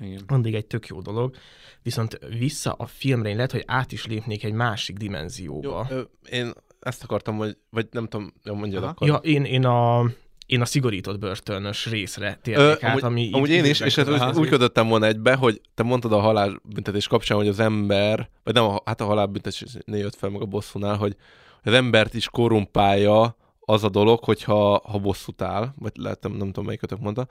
Igen. 0.00 0.20
addig 0.26 0.54
egy 0.54 0.66
tök 0.66 0.86
jó 0.86 1.00
dolog. 1.00 1.36
Viszont 1.82 2.18
vissza 2.38 2.72
a 2.72 2.86
filmre 2.86 3.28
én 3.28 3.34
lehet, 3.36 3.52
hogy 3.52 3.64
át 3.66 3.92
is 3.92 4.06
lépnék 4.06 4.44
egy 4.44 4.52
másik 4.52 4.96
Jó, 5.00 5.06
dimenzióba. 5.06 5.86
ö, 5.90 6.00
én 6.30 6.52
ezt 6.80 7.02
akartam, 7.02 7.36
hogy, 7.36 7.56
vagy 7.70 7.86
nem 7.90 8.06
tudom, 8.06 8.32
jó, 8.44 8.54
mondjad 8.54 8.82
Aha. 8.82 8.90
akkor. 8.92 9.08
Ja, 9.08 9.14
én, 9.14 9.44
én 9.44 9.64
a 9.64 10.10
én 10.46 10.60
a 10.60 10.64
szigorított 10.64 11.18
börtönös 11.18 11.86
részre 11.86 12.38
Ö, 12.38 12.40
térnék 12.42 12.82
át, 12.82 12.82
amúgy, 12.82 13.02
ami 13.02 13.30
amúgy 13.32 13.50
én 13.50 13.64
is, 13.64 13.80
és 13.80 13.94
hát 13.94 14.36
úgy, 14.36 14.48
kötöttem 14.48 14.88
volna 14.88 15.06
egybe, 15.06 15.34
hogy 15.34 15.60
te 15.74 15.82
mondtad 15.82 16.12
a 16.12 16.18
halálbüntetés 16.18 17.06
kapcsán, 17.06 17.36
hogy 17.36 17.48
az 17.48 17.58
ember, 17.60 18.30
vagy 18.44 18.54
nem, 18.54 18.64
a, 18.64 18.82
hát 18.84 19.00
a 19.00 19.04
halálbüntetésnél 19.04 19.82
jött 19.98 20.14
fel 20.14 20.30
meg 20.30 20.40
a 20.40 20.46
bosszúnál, 20.46 20.96
hogy 20.96 21.16
az 21.62 21.72
embert 21.72 22.14
is 22.14 22.28
korrumpálja 22.28 23.36
az 23.60 23.84
a 23.84 23.88
dolog, 23.88 24.24
hogyha 24.24 24.82
ha 24.84 24.98
bosszút 24.98 25.42
áll, 25.42 25.72
vagy 25.78 25.92
lehet, 25.94 26.22
nem, 26.22 26.32
nem 26.32 26.46
tudom, 26.46 26.64
melyikötök 26.64 27.00
mondta, 27.00 27.26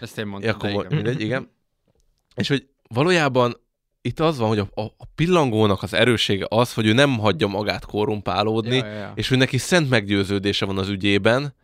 Ezt 0.00 0.18
én 0.18 0.24
Ja, 0.24 0.30
mondtam, 0.30 0.54
akkor 0.54 0.86
de 0.86 0.94
igen. 0.94 0.94
mindegy, 0.94 1.20
igen. 1.20 1.50
És 2.34 2.48
hogy 2.48 2.68
valójában 2.88 3.56
itt 4.00 4.20
az 4.20 4.38
van, 4.38 4.48
hogy 4.48 4.58
a, 4.58 4.82
a, 4.82 4.92
pillangónak 5.14 5.82
az 5.82 5.94
erőssége 5.94 6.46
az, 6.48 6.74
hogy 6.74 6.86
ő 6.86 6.92
nem 6.92 7.18
hagyja 7.18 7.46
magát 7.46 7.84
korrumpálódni, 7.84 8.76
Ja, 8.76 8.86
ja, 8.86 8.92
ja. 8.92 9.12
és 9.14 9.28
hogy 9.28 9.38
neki 9.38 9.58
szent 9.58 9.88
meggyőződése 9.88 10.64
van 10.64 10.78
az 10.78 10.88
ügyében, 10.88 11.54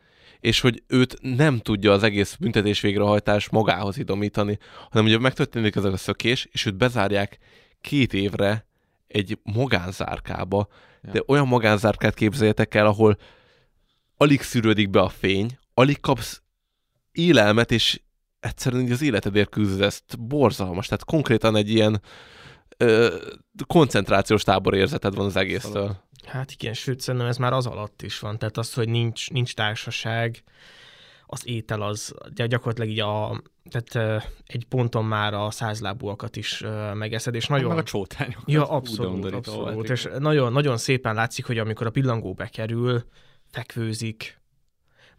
és 0.40 0.60
hogy 0.60 0.82
őt 0.86 1.18
nem 1.20 1.58
tudja 1.58 1.92
az 1.92 2.02
egész 2.02 2.36
büntetés 2.40 2.80
végrehajtás 2.80 3.48
magához 3.48 3.98
idomítani, 3.98 4.58
hanem 4.90 5.06
ugye 5.06 5.18
megtörténik 5.18 5.76
ez 5.76 5.84
a 5.84 5.96
szökés, 5.96 6.48
és 6.52 6.66
őt 6.66 6.76
bezárják 6.76 7.38
két 7.80 8.12
évre 8.12 8.66
egy 9.06 9.38
magánzárkába, 9.42 10.68
Ja. 11.02 11.10
de 11.12 11.22
olyan 11.26 11.46
magánzárkát 11.46 12.14
képzeljetek 12.14 12.74
el, 12.74 12.86
ahol 12.86 13.18
alig 14.16 14.42
szűrődik 14.42 14.90
be 14.90 15.00
a 15.00 15.08
fény, 15.08 15.58
alig 15.74 16.00
kapsz 16.00 16.42
élelmet, 17.12 17.72
és 17.72 18.00
egyszerűen 18.40 18.82
így 18.82 18.90
az 18.90 19.02
életedért 19.02 19.48
küzdesz, 19.50 20.02
borzalmas, 20.18 20.86
tehát 20.86 21.04
konkrétan 21.04 21.56
egy 21.56 21.70
ilyen 21.70 22.00
ö, 22.76 23.16
koncentrációs 23.66 24.42
tábor 24.42 24.74
érzeted 24.74 25.14
van 25.14 25.26
az 25.26 25.36
egésztől. 25.36 25.96
Hát 26.26 26.52
igen, 26.52 26.74
sőt, 26.74 27.00
szerintem 27.00 27.28
ez 27.28 27.36
már 27.36 27.52
az 27.52 27.66
alatt 27.66 28.02
is 28.02 28.18
van. 28.18 28.38
Tehát 28.38 28.56
az, 28.56 28.74
hogy 28.74 28.88
nincs, 28.88 29.30
nincs 29.30 29.54
társaság, 29.54 30.42
az 31.26 31.48
étel 31.48 31.82
az 31.82 32.14
gy- 32.34 32.46
gyakorlatilag 32.46 32.90
így 32.90 33.00
a, 33.00 33.42
tehát 33.70 34.22
egy 34.46 34.64
ponton 34.68 35.04
már 35.04 35.34
a 35.34 35.50
százlábúakat 35.50 36.36
is 36.36 36.64
megeszed, 36.94 37.34
és 37.34 37.46
nagyon... 37.46 37.68
Meg 37.68 37.78
a 37.78 37.82
csótányokat. 37.82 38.42
Ja, 38.46 38.62
Ú, 38.66 38.70
abszolút, 38.72 39.32
abszolút. 39.32 39.74
volt, 39.74 39.90
És 39.90 40.08
nagyon, 40.18 40.52
nagyon 40.52 40.76
szépen 40.76 41.14
látszik, 41.14 41.46
hogy 41.46 41.58
amikor 41.58 41.86
a 41.86 41.90
pillangó 41.90 42.32
bekerül, 42.34 43.04
fekvőzik, 43.50 44.39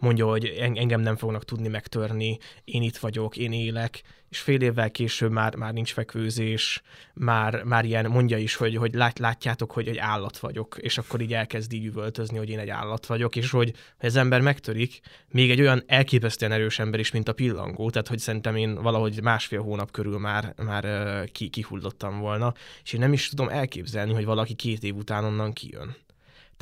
mondja, 0.01 0.25
hogy 0.25 0.45
en- 0.45 0.77
engem 0.77 1.01
nem 1.01 1.15
fognak 1.15 1.45
tudni 1.45 1.67
megtörni, 1.67 2.37
én 2.63 2.81
itt 2.81 2.97
vagyok, 2.97 3.37
én 3.37 3.51
élek, 3.53 4.01
és 4.29 4.39
fél 4.39 4.61
évvel 4.61 4.91
később 4.91 5.31
már, 5.31 5.55
már 5.55 5.73
nincs 5.73 5.93
fekvőzés, 5.93 6.81
már, 7.13 7.63
már 7.63 7.85
ilyen 7.85 8.05
mondja 8.05 8.37
is, 8.37 8.55
hogy, 8.55 8.75
hogy 8.75 8.93
lát, 8.93 9.19
látjátok, 9.19 9.71
hogy 9.71 9.87
egy 9.87 9.97
állat 9.97 10.37
vagyok, 10.37 10.77
és 10.79 10.97
akkor 10.97 11.21
így 11.21 11.33
elkezd 11.33 11.73
így 11.73 11.85
üvöltözni, 11.85 12.37
hogy 12.37 12.49
én 12.49 12.59
egy 12.59 12.69
állat 12.69 13.05
vagyok, 13.05 13.35
és 13.35 13.51
hogy, 13.51 13.73
hogy 13.97 14.09
az 14.09 14.15
ember 14.15 14.41
megtörik, 14.41 14.99
még 15.29 15.51
egy 15.51 15.61
olyan 15.61 15.83
elképesztően 15.87 16.51
erős 16.51 16.79
ember 16.79 16.99
is, 16.99 17.11
mint 17.11 17.27
a 17.27 17.33
pillangó, 17.33 17.89
tehát 17.89 18.07
hogy 18.07 18.19
szerintem 18.19 18.55
én 18.55 18.81
valahogy 18.81 19.21
másfél 19.21 19.61
hónap 19.61 19.91
körül 19.91 20.19
már, 20.19 20.53
már 20.57 20.85
ki, 21.31 21.49
kihullottam 21.49 22.19
volna, 22.19 22.53
és 22.83 22.93
én 22.93 22.99
nem 22.99 23.13
is 23.13 23.29
tudom 23.29 23.49
elképzelni, 23.49 24.13
hogy 24.13 24.25
valaki 24.25 24.53
két 24.53 24.83
év 24.83 24.95
után 24.95 25.23
onnan 25.23 25.53
kijön. 25.53 25.95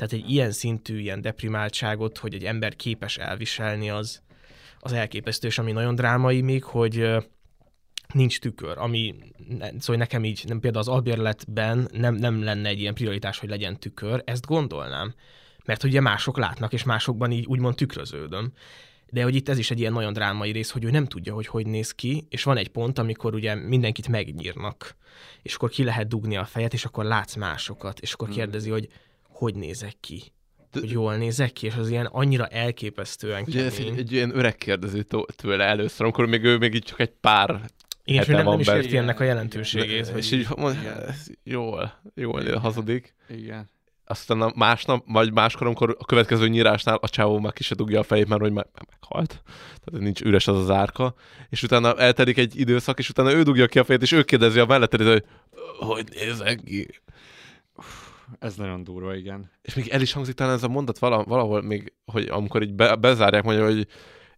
Tehát 0.00 0.24
egy 0.24 0.30
ilyen 0.30 0.50
szintű, 0.50 0.98
ilyen 0.98 1.20
deprimáltságot, 1.20 2.18
hogy 2.18 2.34
egy 2.34 2.44
ember 2.44 2.76
képes 2.76 3.16
elviselni, 3.18 3.90
az, 3.90 4.22
az 4.78 4.92
elképesztő, 4.92 5.46
és 5.46 5.58
ami 5.58 5.72
nagyon 5.72 5.94
drámai 5.94 6.40
még, 6.40 6.64
hogy 6.64 7.10
nincs 8.14 8.40
tükör, 8.40 8.78
ami 8.78 9.14
szóval 9.78 9.96
nekem 9.96 10.24
így, 10.24 10.44
nem, 10.46 10.60
például 10.60 10.82
az 10.82 10.88
albérletben 10.88 11.88
nem, 11.92 12.14
nem 12.14 12.42
lenne 12.42 12.68
egy 12.68 12.80
ilyen 12.80 12.94
prioritás, 12.94 13.38
hogy 13.38 13.48
legyen 13.48 13.78
tükör, 13.78 14.22
ezt 14.24 14.46
gondolnám. 14.46 15.14
Mert 15.64 15.84
ugye 15.84 16.00
mások 16.00 16.38
látnak, 16.38 16.72
és 16.72 16.84
másokban 16.84 17.30
így 17.30 17.46
úgymond 17.46 17.74
tükröződöm. 17.74 18.52
De 19.10 19.22
hogy 19.22 19.34
itt 19.34 19.48
ez 19.48 19.58
is 19.58 19.70
egy 19.70 19.78
ilyen 19.80 19.92
nagyon 19.92 20.12
drámai 20.12 20.50
rész, 20.50 20.70
hogy 20.70 20.84
ő 20.84 20.90
nem 20.90 21.06
tudja, 21.06 21.34
hogy 21.34 21.46
hogy 21.46 21.66
néz 21.66 21.92
ki, 21.92 22.26
és 22.30 22.42
van 22.42 22.56
egy 22.56 22.68
pont, 22.68 22.98
amikor 22.98 23.34
ugye 23.34 23.54
mindenkit 23.54 24.08
megnyírnak, 24.08 24.96
és 25.42 25.54
akkor 25.54 25.70
ki 25.70 25.84
lehet 25.84 26.08
dugni 26.08 26.36
a 26.36 26.44
fejet, 26.44 26.72
és 26.72 26.84
akkor 26.84 27.04
látsz 27.04 27.34
másokat, 27.34 28.00
és 28.00 28.12
akkor 28.12 28.28
kérdezi, 28.28 28.70
hogy 28.70 28.88
hogy 29.40 29.54
nézek 29.54 29.96
ki, 30.00 30.22
hogy 30.72 30.90
jól 30.90 31.16
nézek 31.16 31.52
ki, 31.52 31.66
és 31.66 31.74
az 31.74 31.90
ilyen 31.90 32.06
annyira 32.06 32.46
elképesztően 32.46 33.42
Ugye 33.46 33.70
kemény. 33.70 33.92
egy, 33.92 33.98
egy 33.98 34.12
ilyen 34.12 34.36
öreg 34.36 34.56
kérdező 34.56 35.06
tőle 35.36 35.64
először, 35.64 36.04
amikor 36.04 36.26
még 36.26 36.44
ő 36.44 36.58
még 36.58 36.74
így 36.74 36.82
csak 36.82 37.00
egy 37.00 37.12
pár 37.20 37.60
Igen, 38.04 38.22
és 38.22 38.28
ő 38.28 38.32
nem, 38.32 38.44
van 38.44 38.58
nem 38.58 38.60
is 38.60 38.84
érti 38.84 38.96
ennek 38.96 39.20
a 39.20 39.24
jelentőségét. 39.24 40.12
És 40.16 40.28
hogy 40.30 40.38
így 40.38 40.46
mond, 40.56 40.76
ez 41.08 41.26
jól, 41.42 42.00
jól 42.14 42.56
hazudik. 42.56 43.14
Igen. 43.28 43.70
Aztán 44.04 44.40
a 44.40 44.52
másnap, 44.54 45.04
vagy 45.06 45.32
máskor, 45.32 45.66
amikor 45.66 45.96
a 45.98 46.04
következő 46.04 46.48
nyírásnál 46.48 46.96
a 47.00 47.08
csávó 47.08 47.38
már 47.38 47.52
ki 47.52 47.62
se 47.62 47.74
dugja 47.74 48.00
a 48.00 48.02
fejét, 48.02 48.28
mert 48.28 48.40
hogy 48.40 48.52
már 48.52 48.66
meghalt. 48.90 49.42
Tehát 49.84 50.00
nincs 50.00 50.20
üres 50.20 50.46
az 50.46 50.56
az 50.56 50.70
árka. 50.70 51.14
És 51.48 51.62
utána 51.62 51.96
eltelik 51.96 52.38
egy 52.38 52.58
időszak, 52.58 52.98
és 52.98 53.08
utána 53.08 53.32
ő 53.32 53.42
dugja 53.42 53.66
ki 53.66 53.78
a 53.78 53.84
fejét, 53.84 54.02
és 54.02 54.12
ő 54.12 54.22
kérdezi 54.22 54.58
a 54.58 54.66
melletted, 54.66 55.02
hogy 55.02 55.24
hogy 55.78 56.08
nézek 56.14 56.60
ki. 56.64 56.88
Ez 58.38 58.54
nagyon 58.54 58.84
durva, 58.84 59.14
igen. 59.14 59.50
És 59.62 59.74
még 59.74 59.88
el 59.88 60.00
is 60.00 60.12
hangzik 60.12 60.34
talán 60.34 60.54
ez 60.54 60.62
a 60.62 60.68
mondat 60.68 60.98
vala, 60.98 61.24
valahol 61.24 61.62
még, 61.62 61.92
hogy 62.04 62.28
amikor 62.28 62.62
így 62.62 62.74
be, 62.74 62.94
bezárják, 62.94 63.42
mondja, 63.42 63.64
hogy 63.64 63.86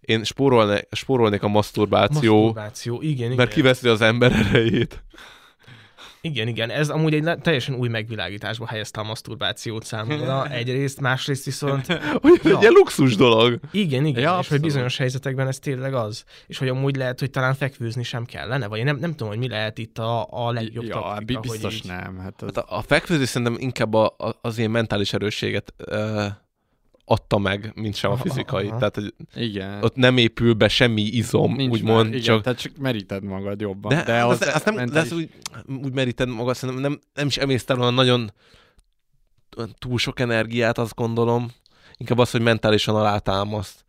én 0.01 0.25
spórolnék, 0.25 0.87
spórolnék 0.91 1.43
a 1.43 1.49
maszturbáció, 1.49 2.35
Maszturbáció, 2.35 3.03
igen, 3.03 3.25
igen. 3.25 3.37
mert 3.37 3.53
kiveszi 3.53 3.89
az 3.89 4.01
ember 4.01 4.33
erejét. 4.33 5.05
Igen, 6.25 6.49
igen, 6.49 6.71
ez 6.71 6.89
amúgy 6.89 7.15
egy 7.15 7.39
teljesen 7.41 7.75
új 7.75 7.89
megvilágításba 7.89 8.67
helyezte 8.67 9.01
a 9.01 9.05
maszturbációt 9.05 9.85
számomra. 9.85 10.47
Egyrészt, 10.61 11.01
másrészt 11.01 11.45
viszont... 11.45 11.87
Hogy 12.23 12.41
ez 12.45 12.51
Ja. 12.51 12.59
egy 12.59 12.73
luxus 12.73 13.17
dolog. 13.17 13.59
Igen, 13.71 14.05
igen, 14.05 14.23
Ja, 14.23 14.39
és 14.41 14.49
hogy 14.49 14.61
bizonyos 14.61 14.97
helyzetekben 14.97 15.47
ez 15.49 15.59
tényleg 15.59 15.95
az. 15.95 16.25
És 16.47 16.59
hogy 16.59 16.69
amúgy 16.69 16.97
lehet, 16.97 17.21
hogy 17.21 17.31
talán 17.31 17.55
fekvőzni 17.55 18.03
sem 18.03 18.25
kellene, 18.25 18.67
vagy 18.67 18.79
én 18.79 18.85
nem, 18.85 18.97
nem 18.97 19.11
tudom, 19.11 19.29
hogy 19.29 19.39
mi 19.39 19.49
lehet 19.49 19.79
itt 19.79 19.99
a, 19.99 20.27
a 20.31 20.51
legjobb 20.53 20.85
ja, 20.85 20.95
taktika, 20.95 21.41
bi- 21.41 21.49
biztos 21.49 21.63
hogy 21.63 21.85
így... 21.85 21.91
nem. 21.91 22.19
Hát 22.19 22.43
az... 22.43 22.55
Hát 22.55 22.65
a, 22.65 22.77
a 22.77 22.83
fekvőzés 22.83 23.29
szerintem 23.29 23.57
inkább 23.61 23.95
a, 23.95 24.15
a, 24.19 24.39
az 24.41 24.59
ilyen 24.59 24.71
mentális 24.71 25.13
erősséget 25.13 25.75
uh, 25.91 26.25
adta 27.05 27.39
meg, 27.39 27.73
mint 27.75 27.95
sem 27.95 28.11
a 28.11 28.17
fizikai. 28.17 28.67
aha. 28.67 28.79
Tehát, 28.79 28.95
hogy 28.95 29.15
Igen. 29.35 29.83
ott 29.83 29.97
nem 29.97 30.17
épül 30.17 30.55
be 30.55 30.69
semmi 30.69 31.03
izom, 31.03 31.55
Nincs 31.55 31.73
úgymond, 31.73 32.05
már, 32.05 32.07
igen, 32.07 32.21
csak... 32.21 32.43
tehát 32.43 32.61
csak 32.61 32.77
meríted 32.77 33.23
magad 33.23 33.61
jobban. 33.61 33.95
De, 33.97 34.03
de 34.05 34.25
az 34.25 34.41
az, 34.41 34.55
azt 34.55 34.65
nem, 34.65 34.75
de 34.75 34.81
mentális- 34.81 35.11
az 35.11 35.17
úgy, 35.17 35.31
úgy 35.85 35.93
meríted 35.93 36.29
magad, 36.29 36.55
szerintem 36.55 36.91
nem, 36.91 37.01
nem 37.15 37.27
is 37.27 37.37
emésztel 37.37 37.81
olyan 37.81 37.95
nagyon 37.95 38.33
túl 39.79 39.99
sok 39.99 40.21
energiát, 40.21 40.79
azt 40.79 40.95
gondolom. 40.95 41.49
Inkább 41.97 42.19
az, 42.19 42.31
hogy 42.31 42.41
mentálisan 42.41 42.95
alátámaszt. 42.97 43.85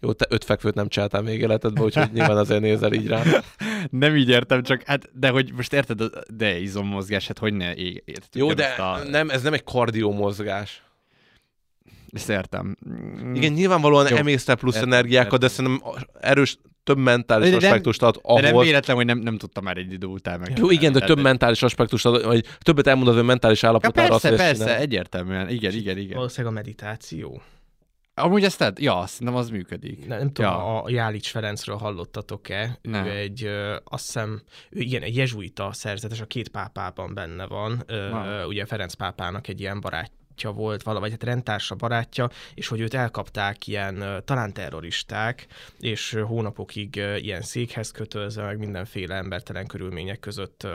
Jó, 0.00 0.12
te 0.12 0.26
öt 0.28 0.44
fekvőt 0.44 0.74
nem 0.74 0.88
csináltál 0.88 1.22
még 1.22 1.40
életedben, 1.40 1.84
úgyhogy 1.84 2.12
nyilván 2.12 2.36
azért 2.36 2.60
nézel 2.60 2.92
így 2.92 3.06
rá. 3.06 3.22
Nem 3.90 4.16
így 4.16 4.28
értem, 4.28 4.62
csak 4.62 4.82
hát, 4.82 5.08
de 5.18 5.28
hogy 5.28 5.52
most 5.52 5.72
érted, 5.72 6.02
de 6.34 6.58
izommozgás, 6.58 7.26
hát 7.26 7.38
hogy 7.38 7.54
ne 7.54 7.74
ég, 7.74 8.02
érted, 8.04 8.34
Jó, 8.34 8.52
de 8.52 8.66
a... 8.66 8.98
nem, 9.08 9.30
ez 9.30 9.42
nem 9.42 9.52
egy 9.52 9.64
kardió 9.64 10.12
értem. 12.28 12.76
Mm. 12.90 13.34
Igen, 13.34 13.52
nyilvánvalóan 13.52 14.06
Jó. 14.10 14.16
emésztel 14.16 14.56
plusz 14.56 14.74
Értem, 14.74 14.92
energiákat, 14.92 15.40
de 15.40 15.46
értem. 15.46 15.64
szerintem 15.64 15.92
erős, 16.20 16.56
több 16.84 16.98
mentális 16.98 17.44
De 17.50 17.56
nem- 17.56 17.64
aspektust 17.64 18.02
ad 18.02 18.20
De 18.34 18.40
nem 18.40 18.52
ahhoz. 18.54 18.64
véletlen, 18.66 18.96
hogy 18.96 19.04
nem, 19.06 19.18
nem 19.18 19.38
tudtam 19.38 19.64
már 19.64 19.76
egy 19.76 19.92
idő 19.92 20.06
után 20.06 20.40
meg. 20.40 20.58
Jó, 20.58 20.70
igen, 20.70 20.92
de 20.92 21.00
több 21.00 21.20
mentális 21.20 21.62
aspektust 21.62 22.06
ad, 22.06 22.24
vagy 22.24 22.44
többet 22.58 22.86
elmond 22.86 23.08
az 23.08 23.16
ő 23.16 23.22
mentális 23.22 23.62
Ja, 23.62 23.68
állapotára. 23.68 24.14
azt, 24.14 24.22
persze, 24.22 24.44
ezt 24.44 24.58
persze, 24.64 24.78
egyértelműen. 24.78 25.48
Igen, 25.48 25.72
igen, 25.72 25.98
igen. 25.98 26.16
Valószínűleg 26.16 26.52
a 26.52 26.56
meditáció. 26.56 27.42
Amúgy 28.14 28.44
ezt 28.44 28.58
tehát, 28.58 28.80
ja, 28.80 29.04
szerintem 29.06 29.36
az 29.36 29.50
működik. 29.50 30.06
Nem, 30.06 30.18
nem 30.18 30.32
tudom, 30.32 30.50
Ja. 30.50 30.82
a 30.82 30.90
Jálics 30.90 31.30
Ferencről 31.30 31.76
hallottatok-e? 31.76 32.78
Nem. 32.82 33.04
Ő 33.06 33.10
egy, 33.10 33.44
ö, 33.44 33.76
azt 33.84 34.04
hiszem, 34.04 34.42
ő 34.70 34.80
igen, 34.80 35.02
egy 35.02 35.16
jezsuita 35.16 35.68
szerzetes, 35.72 36.20
a 36.20 36.24
két 36.26 36.48
pápában 36.48 37.14
benne 37.14 37.46
van. 37.46 37.82
Ö, 37.86 38.44
ugye 38.44 38.64
Ferenc 38.64 38.94
pápának 38.94 39.48
egy 39.48 39.60
ilyen 39.60 39.80
barátja 40.38 40.62
volt, 40.62 40.82
valahogy 40.82 41.10
hát 41.10 41.22
rendtársa 41.22 41.74
barátja, 41.74 42.30
és 42.54 42.68
hogy 42.68 42.80
őt 42.80 42.94
elkapták 42.94 43.66
ilyen 43.66 44.22
talán 44.24 44.52
terroristák, 44.52 45.46
és 45.80 46.18
hónapokig 46.26 46.96
ilyen 47.16 47.42
székhez 47.42 47.90
kötözve, 47.90 48.42
meg 48.42 48.58
mindenféle 48.58 49.14
embertelen 49.14 49.66
körülmények 49.66 50.20
között 50.20 50.66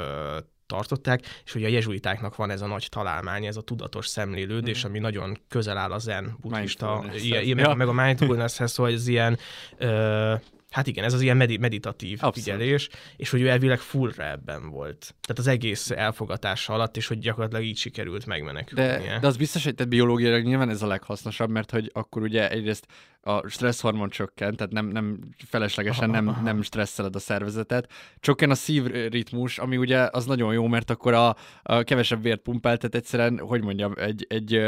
tartották, 0.66 1.22
és 1.46 1.52
hogy 1.52 1.64
a 1.64 1.68
jezsuitáknak 1.68 2.36
van 2.36 2.50
ez 2.50 2.62
a 2.62 2.68
nagy 2.68 2.88
találmány, 2.90 3.46
ez 3.46 3.58
a 3.58 3.62
tudatos 3.62 4.08
szemlélődés, 4.08 4.84
ami 4.84 5.00
nagyon 5.00 5.38
közel 5.48 5.78
áll 5.78 5.92
a 5.92 6.00
zen 6.00 6.38
buddhista, 6.42 7.06
ilyen, 7.14 7.56
meg, 7.56 7.66
Ja. 7.66 7.74
meg 7.74 7.88
a 7.88 7.94
mindfulness-hez, 7.94 8.72
szóval 8.72 8.92
ez 8.92 9.08
ilyen, 9.08 9.38
ö, 9.78 10.34
hát 10.74 10.88
igen, 10.88 11.04
ez 11.04 11.14
az 11.14 11.22
ilyen 11.22 11.38
medi- 11.38 11.58
meditatív 11.58 12.14
Abszolút. 12.14 12.36
figyelés, 12.36 12.90
és 13.18 13.30
hogy 13.30 13.42
ő 13.42 13.50
elvileg 13.50 13.80
fullra 13.80 14.30
ebben 14.30 14.70
volt. 14.70 15.16
Tehát 15.22 15.40
az 15.40 15.48
egész 15.48 15.90
elfogatása 15.90 16.74
alatt, 16.74 16.98
és 16.98 17.08
hogy 17.08 17.20
gyakorlatilag 17.20 17.64
így 17.64 17.78
sikerült 17.78 18.26
megmenekülnie. 18.26 18.98
De, 18.98 19.20
de 19.20 19.28
az 19.28 19.38
biztos, 19.38 19.64
hogy 19.64 19.76
tehát 19.76 19.92
biológiailag 19.92 20.44
nyilván 20.44 20.70
ez 20.70 20.82
a 20.82 20.88
leghasznosabb, 20.88 21.50
mert 21.50 21.72
hogy 21.72 21.90
akkor 21.94 22.22
ugye 22.22 22.50
egyrészt 22.50 22.88
a 23.26 23.48
stresszhormon 23.48 24.10
csökkent, 24.10 24.58
tehát 24.58 24.72
nem, 24.72 24.88
nem 24.88 25.20
feleslegesen 25.46 26.10
nem, 26.10 26.40
nem 26.44 26.62
stresszeled 26.62 27.16
a 27.16 27.20
szervezetet. 27.20 27.92
Csökken 28.20 28.50
a 28.50 28.56
szívritmus, 28.56 29.60
ami 29.60 29.78
ugye 29.78 30.08
az 30.12 30.26
nagyon 30.26 30.54
jó, 30.54 30.68
mert 30.68 30.90
akkor 30.90 31.14
a, 31.14 31.36
a 31.64 31.84
kevesebb 31.84 32.22
vért 32.22 32.42
pumpál, 32.42 32.78
tehát 32.78 32.96
egyszerűen, 32.96 33.40
hogy 33.40 33.64
mondjam, 33.64 33.94
egy, 33.96 34.26
egy 34.30 34.62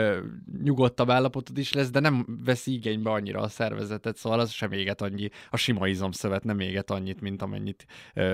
nyugodtabb 0.64 1.10
állapotod 1.10 1.58
is 1.58 1.74
lesz, 1.74 1.90
de 1.90 2.00
nem 2.00 2.26
veszi 2.46 2.74
igénybe 2.74 3.10
annyira 3.10 3.40
a 3.40 3.48
szervezetet, 3.48 4.18
szóval 4.18 4.40
az 4.40 4.52
sem 4.52 4.72
éget 4.72 5.02
annyi, 5.02 5.30
a 5.50 5.58
sima 5.58 5.88
izomszövet 5.88 6.44
nem 6.44 6.60
éget 6.60 6.92
annyit, 6.92 7.22
mint 7.22 7.42
amennyit 7.42 7.86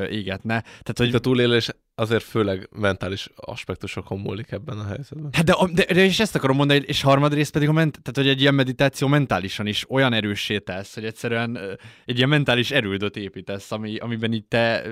égetne. 0.09 0.61
Tehát, 0.61 0.97
hogy 0.97 1.15
a 1.15 1.19
túlélés 1.19 1.69
azért 2.01 2.23
főleg 2.23 2.69
mentális 2.71 3.29
aspektusokon 3.35 4.19
múlik 4.19 4.51
ebben 4.51 4.79
a 4.79 4.85
helyzetben. 4.85 5.29
Hát 5.31 5.45
de, 5.45 5.55
de, 5.73 5.93
de 5.93 6.03
és 6.03 6.19
ezt 6.19 6.35
akarom 6.35 6.55
mondani, 6.55 6.83
és 6.85 7.01
harmadrészt 7.01 7.51
pedig 7.51 7.69
a 7.69 7.71
ment, 7.71 7.91
tehát, 8.01 8.17
hogy 8.17 8.27
egy 8.27 8.41
ilyen 8.41 8.53
meditáció 8.53 9.07
mentálisan 9.07 9.67
is 9.67 9.89
olyan 9.89 10.13
erőssé 10.13 10.59
tesz, 10.59 10.93
hogy 10.93 11.05
egyszerűen 11.05 11.59
egy 12.05 12.17
ilyen 12.17 12.29
mentális 12.29 12.71
erődöt 12.71 13.15
építesz, 13.15 13.71
ami, 13.71 13.97
amiben 13.97 14.33
így 14.33 14.45
te 14.45 14.83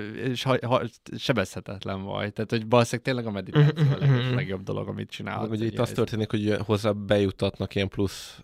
ha, 0.42 0.56
ha, 0.62 0.82
sebezhetetlen 1.18 2.02
vagy. 2.02 2.32
Tehát, 2.32 2.50
hogy 2.50 2.68
valószínűleg 2.68 3.04
tényleg 3.04 3.26
a 3.26 3.30
meditáció 3.30 3.84
a 3.90 3.96
leg, 3.98 4.34
legjobb 4.34 4.62
dolog, 4.62 4.88
amit 4.88 5.10
csinálhat. 5.10 5.48
Meg 5.48 5.58
ugye 5.58 5.66
itt 5.66 5.78
az 5.78 5.90
történik, 5.90 6.30
hogy 6.30 6.56
hozzá 6.66 6.90
bejutatnak 6.90 7.74
ilyen 7.74 7.88
plusz 7.88 8.42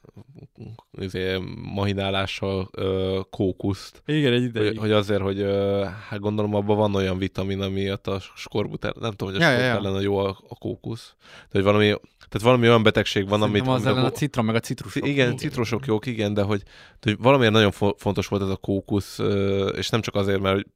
izé, 1.00 1.36
mahinálással 1.74 2.68
ö, 2.72 3.20
kókuszt. 3.30 4.02
Igen, 4.06 4.32
egy 4.32 4.38
Hogy, 4.38 4.48
ideig. 4.48 4.78
hogy 4.78 4.90
azért, 4.90 5.20
hogy 5.20 5.40
ö, 5.40 5.84
hát 6.08 6.18
gondolom 6.18 6.54
abban 6.54 6.76
van 6.76 6.94
olyan 6.94 7.18
vitamin, 7.18 7.60
amiatt 7.60 8.06
a 8.06 8.20
skorbut, 8.56 8.82
nem 9.00 9.10
tudom, 9.10 9.34
hogy 9.34 9.42
a 9.42 9.44
Ja, 9.44 9.50
ja, 9.52 9.58
ja, 9.58 9.64
skorbut 9.64 9.84
ja. 9.84 9.88
ellen 9.88 10.00
a 10.00 10.02
jó 10.02 10.16
a, 10.18 10.38
a 10.48 10.54
kókusz. 10.54 11.14
Tehát, 11.20 11.48
hogy 11.52 11.62
valami, 11.62 11.84
tehát 12.16 12.42
valami 12.42 12.68
olyan 12.68 12.82
betegség 12.82 13.28
van, 13.28 13.42
amit... 13.42 13.52
Szerintem 13.52 13.74
az 13.74 13.86
amit 13.86 13.96
ellen 13.98 14.10
a 14.10 14.14
citrom, 14.16 14.46
meg 14.46 14.54
a 14.54 14.60
citrusok. 14.60 15.06
igen, 15.06 15.36
citrusok 15.36 15.86
jók, 15.86 16.06
igen, 16.06 16.34
de 16.34 16.42
hogy, 16.42 16.62
de 17.00 17.10
hogy 17.10 17.16
valamiért 17.18 17.52
nagyon 17.52 17.70
fo- 17.70 18.00
fontos 18.00 18.26
volt 18.26 18.42
ez 18.42 18.48
a 18.48 18.56
kókusz, 18.56 19.18
és 19.76 19.88
nem 19.88 20.00
csak 20.00 20.14
azért, 20.14 20.40
mert 20.40 20.54
hogy 20.54 20.66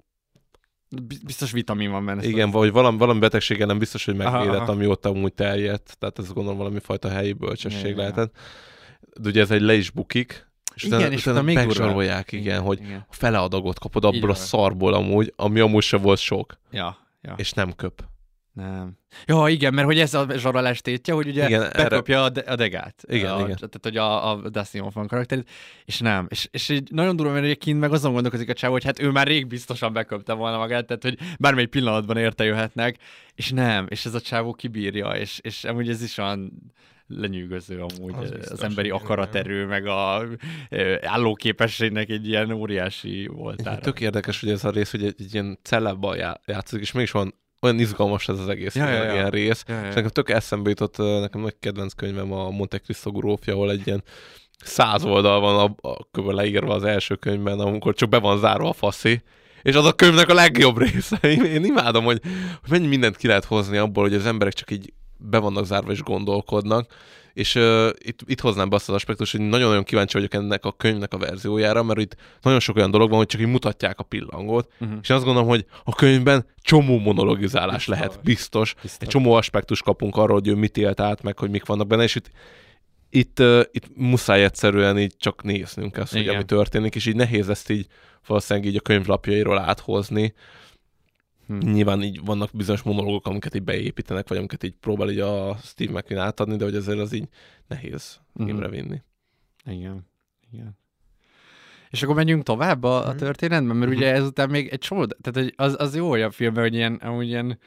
Biztos 1.24 1.52
vitamin 1.52 1.90
van 1.90 2.04
benne. 2.04 2.24
igen, 2.26 2.50
vagy 2.50 2.72
valami, 2.72 2.98
valami 2.98 3.18
betegség 3.18 3.60
ellen 3.60 3.78
biztos, 3.78 4.04
hogy 4.04 4.20
aha. 4.20 4.56
ami 4.56 4.86
ott 4.86 5.06
amúgy 5.06 5.32
terjedt, 5.32 5.96
tehát 5.98 6.18
ez 6.18 6.32
gondolom 6.32 6.58
valami 6.58 6.78
fajta 6.78 7.08
helyi 7.08 7.32
bölcsesség 7.32 7.90
ja. 7.90 7.96
lehetett. 7.96 8.36
De 9.20 9.28
ugye 9.28 9.40
ez 9.40 9.50
egy 9.50 9.60
le 9.60 9.74
is 9.74 9.90
bukik, 9.90 10.48
és 10.74 10.82
Igen, 10.82 10.98
utána, 10.98 11.12
és 11.14 11.20
utána 11.20 11.40
utána 11.40 11.60
megzsarolják, 11.60 12.32
igen, 12.32 12.44
Igen, 12.44 12.60
hogy 12.60 12.80
igen. 12.80 13.06
a 13.08 13.14
fele 13.14 13.38
adagot 13.38 13.78
kapod 13.78 14.04
abból 14.04 14.22
a 14.22 14.26
van. 14.26 14.34
szarból 14.34 14.94
amúgy, 14.94 15.32
ami 15.36 15.60
amúgy 15.60 15.82
se 15.82 15.96
volt 15.96 16.18
sok, 16.18 16.58
Ja, 16.70 16.96
ja. 17.22 17.34
és 17.36 17.52
nem 17.52 17.72
köp. 17.72 18.02
Nem. 18.52 18.98
Ja, 19.26 19.48
igen, 19.48 19.74
mert 19.74 19.86
hogy 19.86 19.98
ez 19.98 20.14
a 20.14 20.26
zsarolás 20.38 20.80
tétje, 20.80 21.14
hogy 21.14 21.26
ugye 21.28 21.46
Igen, 21.46 21.60
igen, 21.60 21.72
erre- 21.72 21.88
bekapja 21.88 22.22
a, 22.22 22.28
de- 22.28 22.40
a 22.40 22.56
degát. 22.56 23.02
Igen, 23.06 23.30
a, 23.30 23.40
igen. 23.40 23.56
Tehát, 23.56 23.78
hogy 23.82 23.96
a, 23.96 24.30
a 24.30 24.48
Dustin 24.48 24.82
Hoffman 24.82 25.06
karakterét, 25.06 25.48
és 25.84 25.98
nem. 25.98 26.26
És, 26.30 26.48
és 26.50 26.68
így 26.68 26.90
nagyon 26.90 27.16
durva, 27.16 27.32
mert 27.32 27.58
kint 27.58 27.80
meg 27.80 27.92
azon 27.92 28.12
gondolkozik 28.12 28.48
a 28.48 28.52
csávó, 28.52 28.72
hogy 28.72 28.84
hát 28.84 29.00
ő 29.00 29.10
már 29.10 29.26
rég 29.26 29.46
biztosan 29.46 29.92
beköpte 29.92 30.32
volna 30.32 30.58
magát, 30.58 30.86
tehát 30.86 31.02
hogy 31.02 31.18
bármely 31.38 31.66
pillanatban 31.66 32.16
érte 32.16 32.44
jöhetnek, 32.44 32.96
és 33.34 33.50
nem. 33.50 33.86
És 33.88 34.04
ez 34.04 34.14
a 34.14 34.20
csávó 34.20 34.52
kibírja, 34.52 35.08
és, 35.08 35.38
és 35.42 35.64
amúgy 35.64 35.88
ez 35.88 36.02
is 36.02 36.18
olyan 36.18 36.72
lenyűgöző 37.16 37.80
amúgy 37.80 38.14
Az 38.16 38.30
biztos, 38.30 38.50
az 38.50 38.62
emberi 38.62 38.90
akaraterő, 38.90 39.66
meg 39.66 39.86
a 39.86 40.26
állóképességnek 41.00 42.08
egy 42.08 42.28
ilyen 42.28 42.52
óriási 42.52 43.26
voltára. 43.26 43.80
Tök 43.80 44.00
érdekes, 44.00 44.40
hogy 44.40 44.50
ez 44.50 44.64
a 44.64 44.70
rész, 44.70 44.90
hogy 44.90 45.04
egy, 45.04 45.14
egy 45.18 45.34
ilyen 45.34 45.58
cellában 45.62 46.16
já- 46.16 46.40
játszik, 46.46 46.80
és 46.80 46.92
mégis 46.92 47.10
van 47.10 47.34
olyan 47.60 47.78
izgalmas 47.78 48.28
ez 48.28 48.38
az 48.38 48.48
egész 48.48 48.74
Ja, 48.74 48.88
ja, 48.88 49.02
ja. 49.02 49.12
ilyen 49.12 49.30
rész. 49.30 49.64
Ja, 49.68 49.74
ja. 49.74 49.88
És 49.88 49.94
nekem 49.94 50.10
tök 50.10 50.30
eszembe 50.30 50.68
jutott, 50.68 50.96
nekem 50.96 51.40
nagy 51.40 51.56
kedvenc 51.60 51.92
könyvem 51.92 52.32
a 52.32 52.50
Monte 52.50 52.78
Cristo 52.78 53.10
grófja, 53.10 53.54
ahol 53.54 53.70
egy 53.70 53.86
ilyen 53.86 54.02
száz 54.64 55.04
oldal 55.04 55.40
van 55.40 55.58
a, 55.82 55.88
a 55.88 56.04
kb. 56.10 56.28
leírva 56.28 56.74
az 56.74 56.84
első 56.84 57.14
könyvben, 57.14 57.60
amikor 57.60 57.94
csak 57.94 58.08
be 58.08 58.18
van 58.18 58.38
zárva 58.38 58.68
a 58.68 58.72
faszi, 58.72 59.22
és 59.62 59.74
az 59.74 59.84
a 59.84 59.92
könyvnek 59.92 60.28
a 60.28 60.34
legjobb 60.34 60.78
része. 60.78 61.18
Én, 61.22 61.44
én 61.44 61.64
imádom, 61.64 62.04
hogy, 62.04 62.20
hogy 62.60 62.70
mennyi 62.70 62.86
mindent 62.86 63.16
ki 63.16 63.26
lehet 63.26 63.44
hozni 63.44 63.76
abból, 63.76 64.02
hogy 64.02 64.14
az 64.14 64.26
emberek 64.26 64.52
csak 64.52 64.70
így 64.70 64.92
be 65.20 65.38
vannak 65.38 65.66
zárva 65.66 65.92
és 65.92 66.02
gondolkodnak. 66.02 66.94
És 67.32 67.54
uh, 67.54 67.88
itt, 67.98 68.20
itt 68.24 68.40
hoznám 68.40 68.68
be 68.68 68.76
azt 68.76 68.88
az 68.88 68.94
aspektus, 68.94 69.30
hogy 69.32 69.40
nagyon-nagyon 69.40 69.84
kíváncsi 69.84 70.16
vagyok 70.16 70.34
ennek 70.34 70.64
a 70.64 70.72
könyvnek 70.72 71.14
a 71.14 71.18
verziójára, 71.18 71.82
mert 71.82 72.00
itt 72.00 72.16
nagyon 72.42 72.60
sok 72.60 72.76
olyan 72.76 72.90
dolog 72.90 73.08
van, 73.08 73.18
hogy 73.18 73.26
csak 73.26 73.40
így 73.40 73.46
mutatják 73.46 73.98
a 73.98 74.02
pillangót, 74.02 74.68
uh-huh. 74.80 74.98
és 75.02 75.08
én 75.08 75.16
azt 75.16 75.24
gondolom, 75.24 75.48
hogy 75.48 75.64
a 75.84 75.94
könyvben 75.94 76.46
csomó 76.62 76.98
monologizálás 76.98 77.74
biztos. 77.74 77.94
lehet, 77.94 78.20
biztos. 78.22 78.74
biztos. 78.82 79.00
Egy 79.00 79.08
csomó 79.08 79.32
aspektus 79.32 79.82
kapunk 79.82 80.16
arról, 80.16 80.38
hogy 80.38 80.48
ő 80.48 80.54
mit 80.54 80.76
élt 80.76 81.00
át, 81.00 81.22
meg 81.22 81.38
hogy 81.38 81.50
mik 81.50 81.66
vannak 81.66 81.86
benne, 81.86 82.02
és 82.02 82.14
itt 82.14 82.30
itt, 83.12 83.40
uh, 83.40 83.60
itt 83.70 83.90
muszáj 83.94 84.44
egyszerűen 84.44 84.98
így 84.98 85.14
csak 85.16 85.42
néznünk 85.42 85.96
ezt, 85.96 86.12
hogy 86.12 86.28
ami 86.28 86.44
történik, 86.44 86.94
és 86.94 87.06
így 87.06 87.16
nehéz 87.16 87.48
ezt 87.48 87.70
így 87.70 87.86
valószínűleg 88.26 88.68
így 88.68 88.76
a 88.76 88.80
könyvlapjairól 88.80 89.58
áthozni. 89.58 90.34
Hm. 91.58 91.70
Nyilván 91.70 92.02
így 92.02 92.24
vannak 92.24 92.50
bizonyos 92.52 92.82
monológok, 92.82 93.26
amiket 93.26 93.54
így 93.54 93.62
beépítenek, 93.62 94.28
vagy 94.28 94.38
amiket 94.38 94.62
így 94.64 94.74
próbál 94.80 95.10
így 95.10 95.18
a 95.18 95.56
Steve 95.62 95.92
McQueen 95.92 96.24
átadni, 96.24 96.56
de 96.56 96.64
hogy 96.64 96.74
azért 96.74 96.98
az 96.98 97.12
így 97.12 97.28
nehéz 97.68 98.20
Mhm. 98.32 98.44
filmre 98.46 98.68
vinni. 98.68 99.02
Igen. 99.64 100.06
Igen. 100.52 100.78
És 101.90 102.02
akkor 102.02 102.14
menjünk 102.14 102.42
tovább 102.42 102.84
a, 102.84 102.98
Mhm. 103.00 103.08
a 103.08 103.14
történetben, 103.14 103.76
mert 103.76 103.92
ugye 103.92 104.12
ezután 104.12 104.50
még 104.50 104.68
egy 104.68 104.78
csomó, 104.78 105.06
tehát 105.06 105.42
hogy 105.42 105.54
az, 105.56 105.76
az 105.78 105.96
jó 105.96 106.10
olyan 106.10 106.30
film, 106.30 106.54
hogy 106.54 106.74
ilyen, 106.74 106.94
amúgy 106.94 107.26
ilyen 107.26 107.58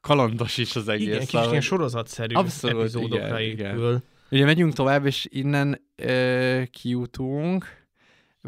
kalandos 0.00 0.58
is 0.58 0.76
az 0.76 0.88
egész. 0.88 1.06
Igen, 1.06 1.18
kicsit 1.18 1.32
szóval, 1.32 1.48
ilyen 1.48 1.60
sorozatszerű 1.60 2.34
Abszolút, 2.34 2.78
epizódokra 2.80 3.40
igen, 3.40 3.70
épül. 3.74 4.02
Ugye 4.30 4.44
megyünk 4.44 4.72
tovább, 4.72 5.06
és 5.06 5.26
innen 5.30 5.80
ö, 5.96 6.62
kijutunk. 6.70 7.83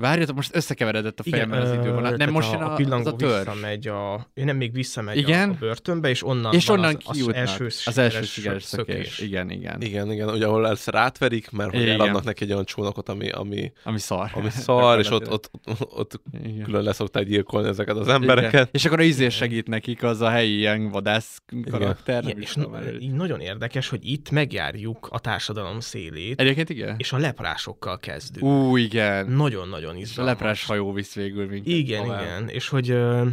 Várjatok, 0.00 0.36
most 0.36 0.56
összekeveredett 0.56 1.20
a 1.20 1.22
fejemben 1.22 1.60
az 1.60 1.72
idővonat. 1.72 2.02
Nem, 2.02 2.16
tehát 2.16 2.32
most 2.32 2.52
a, 2.52 2.58
a, 2.60 2.64
a 2.66 2.70
az 2.70 2.76
pillangó 2.76 3.08
a 3.08 3.16
törzs. 3.16 3.36
visszamegy 3.36 3.86
a... 3.88 4.26
Ő 4.34 4.44
nem 4.44 4.56
még 4.56 4.72
visszamegy 4.72 5.16
Igen. 5.16 5.48
a, 5.48 5.52
a 5.52 5.56
börtönbe, 5.58 6.08
és 6.08 6.24
onnan 6.26 6.54
És 6.54 6.66
van 6.66 6.78
onnan 6.78 6.96
az, 7.04 7.20
az 7.20 7.34
első 7.34 7.66
az 7.84 7.98
első 7.98 8.22
sikeres 8.22 8.30
sikeres 8.30 8.62
szökés. 8.62 9.18
Igen, 9.18 9.50
igen. 9.50 9.82
Igen, 9.82 10.12
igen, 10.12 10.28
ugye 10.28 10.46
ahol 10.46 10.66
először 10.66 10.94
átverik, 10.94 11.50
mert 11.50 11.70
hogy 11.70 11.88
eladnak 11.88 12.24
neki 12.24 12.44
egy 12.44 12.52
olyan 12.52 12.64
csónakot, 12.64 13.08
ami, 13.08 13.28
ami, 13.30 13.72
Ami 13.82 13.98
szar. 13.98 14.30
ami 14.34 14.50
szar, 14.50 14.98
és 14.98 15.10
ott, 15.10 15.30
ott, 15.30 15.50
ott 15.78 16.20
Igen. 16.44 16.62
külön 16.64 16.82
leszokták 16.82 17.24
gyilkolni 17.24 17.68
ezeket 17.68 17.96
az 17.96 18.08
embereket. 18.08 18.52
Igen. 18.52 18.68
És 18.72 18.84
akkor 18.84 19.00
a 19.00 19.02
ízés 19.02 19.34
segít 19.34 19.66
nekik, 19.66 20.02
az 20.02 20.20
a 20.20 20.28
helyi 20.28 20.56
ilyen 20.56 20.88
vadász 20.88 21.42
karakter. 21.70 22.22
nem 22.22 22.30
Igen, 22.30 22.42
és 22.42 22.56
így 23.00 23.12
nagyon 23.12 23.40
érdekes, 23.40 23.88
hogy 23.88 24.00
itt 24.10 24.30
megjárjuk 24.30 25.08
a 25.10 25.18
társadalom 25.18 25.80
szélét, 25.80 26.40
Egyébként 26.40 26.70
igen. 26.70 26.94
és 26.98 27.12
a 27.12 27.16
leprásokkal 27.16 27.98
kezdünk. 27.98 28.46
Ú, 28.46 28.76
igen. 28.76 29.26
Nagyon-nagyon 29.26 29.85
És 29.94 29.98
a 29.98 30.00
izgalmas. 30.00 30.34
leprás 30.34 30.64
hajó 30.64 30.92
visz 30.92 31.14
végül 31.14 31.46
minket. 31.46 31.66
Igen, 31.66 32.02
tovább. 32.02 32.22
igen. 32.22 32.48
És 32.48 32.68
hogy 32.68 32.90
ö, 32.90 33.28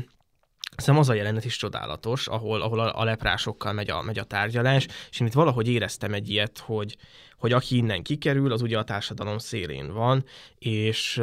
Szerintem 0.75 1.03
az 1.03 1.09
a 1.09 1.13
jelenet 1.13 1.45
is 1.45 1.57
csodálatos, 1.57 2.27
ahol, 2.27 2.61
ahol 2.61 2.79
a, 2.79 2.99
a 2.99 3.03
leprásokkal 3.03 3.73
megy 3.73 3.89
a, 3.89 4.01
megy 4.01 4.19
a 4.19 4.23
tárgyalás, 4.23 4.87
és 5.09 5.19
én 5.19 5.27
itt 5.27 5.33
valahogy 5.33 5.67
éreztem 5.67 6.13
egy 6.13 6.29
ilyet, 6.29 6.57
hogy, 6.57 6.97
hogy 7.37 7.51
aki 7.51 7.75
innen 7.75 8.03
kikerül, 8.03 8.51
az 8.51 8.61
ugye 8.61 8.77
a 8.77 8.83
társadalom 8.83 9.37
szélén 9.37 9.93
van, 9.93 10.25
és, 10.57 11.21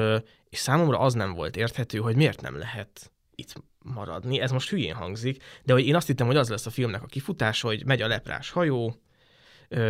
és 0.49 0.59
számomra 0.59 0.99
az 0.99 1.15
nem 1.15 1.33
volt 1.33 1.57
érthető, 1.57 1.99
hogy 1.99 2.17
miért 2.17 2.41
nem 2.41 2.59
lehet 2.59 3.13
itt 3.35 3.55
maradni. 3.79 4.41
Ez 4.41 4.51
most 4.51 4.71
hülyén 4.71 4.95
hangzik, 4.95 5.43
de 5.63 5.73
hogy 5.73 5.87
én 5.87 5.97
azt 5.97 6.07
hittem, 6.07 6.27
hogy 6.27 6.37
az 6.37 6.49
lesz 6.49 6.67
a 6.67 6.71
filmnek 6.71 7.03
a 7.03 7.07
kifutása, 7.07 7.67
hogy 7.67 7.85
megy 7.85 8.03
a 8.03 8.07
leprás 8.07 8.51
hajó, 8.51 8.95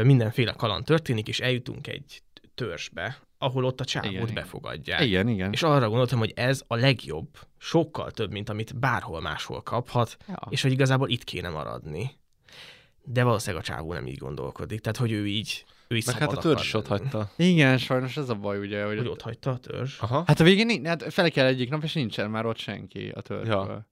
mindenféle 0.02 0.52
kaland 0.52 0.84
történik, 0.84 1.28
és 1.28 1.40
eljutunk 1.40 1.86
egy 1.86 2.22
törzsbe, 2.54 3.18
ahol 3.42 3.64
ott 3.64 3.80
a 3.80 3.84
csávót 3.84 4.10
Igen, 4.12 4.34
befogadják. 4.34 5.00
Igen, 5.00 5.28
igen. 5.28 5.52
És 5.52 5.62
arra 5.62 5.88
gondoltam, 5.88 6.18
hogy 6.18 6.32
ez 6.36 6.62
a 6.66 6.76
legjobb, 6.76 7.28
sokkal 7.58 8.10
több, 8.10 8.30
mint 8.30 8.48
amit 8.48 8.78
bárhol 8.78 9.20
máshol 9.20 9.62
kaphat, 9.62 10.16
Ja. 10.28 10.38
és 10.48 10.62
hogy 10.62 10.72
igazából 10.72 11.08
itt 11.08 11.24
kéne 11.24 11.48
maradni. 11.48 12.10
De 13.04 13.22
valószínűleg 13.22 13.64
a 13.64 13.66
csávó 13.66 13.92
nem 13.92 14.06
így 14.06 14.18
gondolkodik, 14.18 14.80
tehát 14.80 14.98
hogy 14.98 15.12
ő 15.12 15.26
így, 15.26 15.64
ő 15.88 15.96
így 15.96 16.06
Meg 16.06 16.18
hát 16.18 16.32
a 16.32 16.36
törzs 16.36 16.60
is 16.62 16.74
ott 16.74 16.86
hagyta. 16.86 17.30
Igen, 17.36 17.78
sajnos 17.78 18.16
ez 18.16 18.28
a 18.28 18.34
baj, 18.34 18.58
ugye, 18.58 18.84
hogy, 18.84 18.96
Hogy 18.96 19.06
ott 19.06 19.22
hagyta 19.22 19.50
a 19.50 19.56
törzs. 19.58 19.98
Aha. 20.00 20.24
Hát 20.26 20.40
a 20.40 20.44
végén, 20.44 20.84
hát 20.84 21.12
fel 21.12 21.30
kell 21.30 21.46
egyik 21.46 21.70
nap, 21.70 21.82
és 21.82 21.92
nincsen 21.92 22.30
már 22.30 22.46
ott 22.46 22.58
senki 22.58 23.12
a 23.14 23.20
törzsből. 23.20 23.54
Ja. 23.66 23.88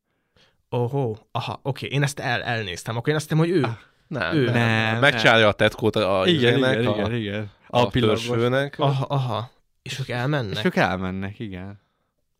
Ohó, 0.68 1.18
aha, 1.32 1.60
oké, 1.62 1.86
én 1.86 2.02
ezt 2.02 2.18
el, 2.18 2.42
elnéztem, 2.42 2.96
akkor 2.96 3.08
én 3.08 3.14
azt 3.14 3.28
hittem, 3.28 3.38
hogy 3.44 3.50
ő. 3.50 3.66
Nem, 4.06 4.36
Ő. 4.36 4.44
nem. 4.44 4.54
Nem, 4.54 4.98
Megcsinálja 4.98 5.48
a 5.48 5.52
tetkót 5.52 5.96
a, 5.96 6.22
Igen, 6.26 6.56
igen, 6.56 6.86
a, 6.86 6.90
igen, 6.90 7.14
igen. 7.14 7.50
A, 7.68 7.78
A 7.78 7.90
törzsfőnek. 7.90 8.74
Aha, 8.78 9.04
aha. 9.08 9.50
És 9.82 9.98
ők 10.00 10.08
elmennek? 10.08 10.56
És 10.56 10.64
ők 10.64 10.76
elmennek, 10.76 11.38
igen. 11.38 11.80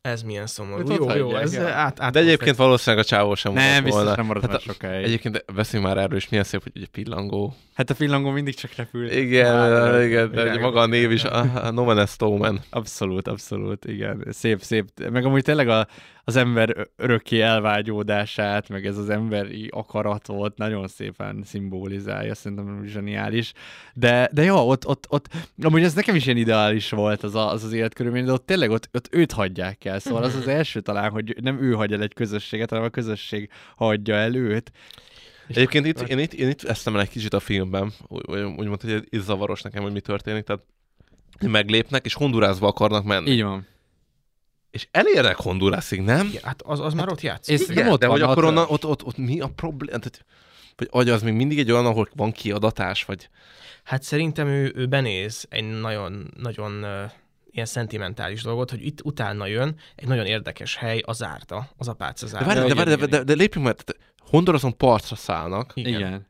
Ez 0.01 0.23
milyen 0.23 0.47
szomorú. 0.47 0.93
Jó, 0.93 1.15
jó, 1.17 1.37
ez 1.37 1.59
át, 1.59 2.01
át 2.01 2.13
De 2.13 2.19
egyébként 2.21 2.57
valószínűleg 2.57 3.05
a 3.05 3.09
csávó 3.09 3.35
sem 3.35 3.53
Nem, 3.53 3.85
biztos 3.85 4.03
volna. 4.03 4.17
nem 4.17 4.27
marad 4.27 4.43
Hát 4.43 4.51
már 4.51 4.61
sokáig. 4.61 5.05
Egyébként 5.05 5.45
beszéljünk 5.55 5.93
már 5.95 6.03
erről, 6.03 6.17
és 6.19 6.29
milyen 6.29 6.45
szép, 6.45 6.63
hogy 6.63 6.73
ugye 6.77 6.87
pillangó. 6.93 7.55
Hát 7.75 7.91
a 7.91 7.95
pillangó 7.95 8.31
mindig 8.31 8.55
csak 8.55 8.75
repül. 8.75 9.11
Igen, 9.11 9.55
Á, 9.57 10.03
igen, 10.03 10.31
de 10.31 10.43
igen. 10.45 10.61
maga 10.61 10.81
a 10.81 10.87
név 10.87 11.11
is, 11.11 11.25
a, 11.25 11.65
a 11.67 11.71
No 11.71 11.85
Man 11.85 12.03
is 12.03 12.11
Snowman. 12.11 12.61
Abszolút, 12.71 13.29
abszolút, 13.29 13.85
igen. 13.85 14.27
Szép, 14.31 14.61
szép. 14.63 14.89
Meg 15.11 15.25
amúgy 15.25 15.43
tényleg 15.43 15.69
a, 15.69 15.87
az 16.29 16.37
ember 16.37 16.89
örökké 16.97 17.41
elvágyódását, 17.41 18.69
meg 18.69 18.87
ez 18.87 18.97
az 18.97 19.09
emberi 19.09 19.69
akaratot 19.71 20.57
nagyon 20.57 20.89
szépen 20.89 21.43
szimbolizálja, 21.45 22.35
szerintem 22.35 22.85
zseniális. 22.87 23.53
De, 23.95 24.29
de 24.33 24.43
jó, 24.43 24.69
ott, 24.69 24.87
ott, 24.87 25.07
ott, 25.09 25.29
amúgy 25.63 25.83
ez 25.83 25.95
nekem 25.95 26.15
is 26.15 26.25
ilyen 26.25 26.37
ideális 26.37 26.91
volt 26.91 27.23
az 27.23 27.35
a, 27.35 27.51
az, 27.51 27.65
az 27.65 27.73
életkörülmény, 27.73 28.25
de 28.25 28.33
ott 28.33 28.47
tényleg 28.47 28.71
ott, 28.71 28.89
ott 28.93 29.09
őt 29.11 29.33
hagyják 29.33 29.85
el. 29.85 29.99
Szóval 29.99 30.23
az 30.23 30.35
az 30.35 30.49
első 30.59 30.81
talán, 30.81 31.11
hogy 31.11 31.37
nem 31.41 31.63
ő 31.63 31.73
hagy 31.73 31.93
el 31.93 32.03
egy 32.03 32.15
közösséget, 32.15 32.71
hanem 32.71 32.85
a 32.85 32.89
közösség 32.89 33.51
hagyja 33.77 34.15
el 34.15 34.35
őt. 34.35 34.73
Egyébként 35.49 35.87
itt, 35.87 36.01
én, 36.01 36.19
itt, 36.19 36.33
én 36.33 36.49
itt 36.49 36.63
eszem 36.63 36.95
el 36.95 37.01
egy 37.01 37.11
kicsit 37.11 37.35
a 37.35 37.41
filmben, 37.41 37.93
úgy, 38.09 38.23
úgy- 38.27 38.55
úgymond, 38.57 38.81
hogy 38.81 39.09
ez 39.11 39.25
zavaros 39.25 39.63
nekem, 39.63 39.83
hogy 39.83 39.93
mi 39.93 40.01
történik, 40.01 40.45
tehát 40.45 40.63
meglépnek, 41.47 42.05
és 42.05 42.15
Hondurásba 42.15 42.67
akarnak 42.67 43.05
menni. 43.05 43.31
Így 43.31 43.43
van. 43.43 43.67
És 44.71 44.89
elérnek 44.91 45.37
Hondurásig, 45.37 46.01
nem? 46.01 46.27
Igen, 46.27 46.43
hát 46.45 46.63
az, 46.63 46.81
az 46.81 46.95
már 46.95 47.09
ott 47.09 47.21
játszik. 47.21 47.61
És 47.61 47.69
Igen, 47.69 47.89
ott 47.89 48.01
de 48.01 48.07
van, 48.07 48.21
hogy 48.21 48.31
akkor 48.31 48.45
onnan, 48.45 48.67
ott, 48.69 48.85
ott, 48.87 49.05
ott, 49.05 49.17
mi 49.17 49.41
a 49.41 49.49
probléma? 49.49 49.99
Tehát, 49.99 50.25
vagy 50.77 50.89
vagy 50.91 51.09
az 51.09 51.23
még 51.23 51.35
mindig 51.35 51.59
egy 51.59 51.71
olyan, 51.71 51.87
ahol 51.87 52.09
van 52.15 52.33
kiadatás, 52.33 53.05
vagy... 53.05 53.29
Hát 53.85 54.03
szerintem 54.03 54.47
ő, 54.47 54.73
ő 54.75 54.87
benéz 54.87 55.47
egy 55.49 55.81
nagyon, 55.81 56.33
nagyon 56.37 56.73
uh, 56.83 57.11
ilyen 57.51 57.67
szentimentális 57.67 58.43
dolgot, 58.43 58.71
hogy 58.71 58.87
itt 58.87 59.05
utána 59.05 59.47
jön 59.47 59.77
egy 59.95 60.09
nagyon 60.09 60.27
érdekes 60.27 60.77
hely, 60.77 61.03
a 61.07 61.13
zárta, 61.13 61.71
az 61.77 61.89
apáca 61.89 62.25
De 62.25 62.31
zárta. 62.31 62.47
várj, 62.47 62.69
de, 62.69 62.75
várj, 62.75 62.89
de, 62.89 62.95
igen, 62.95 63.11
de, 63.11 63.23
de 63.23 63.35
lépjünk 63.35 63.67
tehát 63.67 63.97
Hondurason 64.19 64.77
partra 64.77 65.17
szállnak, 65.17 65.73
Igen. 65.75 65.93
Igen. 65.93 66.27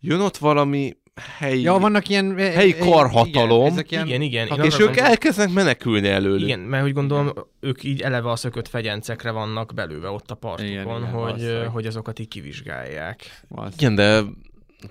jön 0.00 0.20
ott 0.20 0.36
valami 0.36 0.96
helyi, 1.38 1.62
Ja, 1.62 1.78
vannak 1.78 2.08
ilyen... 2.08 2.36
Helyi 2.38 2.76
karhatalom. 2.76 3.60
Igen, 3.60 3.72
ezek 3.72 3.90
ilyen, 3.90 4.06
Igen, 4.06 4.20
igen. 4.22 4.46
Én 4.46 4.52
és 4.52 4.56
arra 4.58 4.64
ők 4.66 4.86
gondolom- 4.86 4.98
elkezdenek 5.10 5.54
menekülni 5.54 6.08
előlük. 6.08 6.48
Igen, 6.48 6.58
mert 6.60 6.84
úgy 6.84 6.92
gondolom, 6.92 7.32
ők 7.60 7.82
így 7.84 8.00
eleve 8.00 8.30
a 8.30 8.36
szökött 8.36 8.68
fegyencekre 8.68 9.30
vannak 9.30 9.72
belőve 9.74 10.08
ott 10.08 10.30
a 10.30 10.34
partukon, 10.34 10.70
Igen, 10.70 10.82
igen, 10.82 11.02
hogy, 11.02 11.12
valószínűleg. 11.12 11.68
hogy 11.68 11.86
azokat 11.86 12.18
így 12.18 12.28
kivizsgálják. 12.28 13.42
Igen, 13.78 13.94
de 13.94 14.22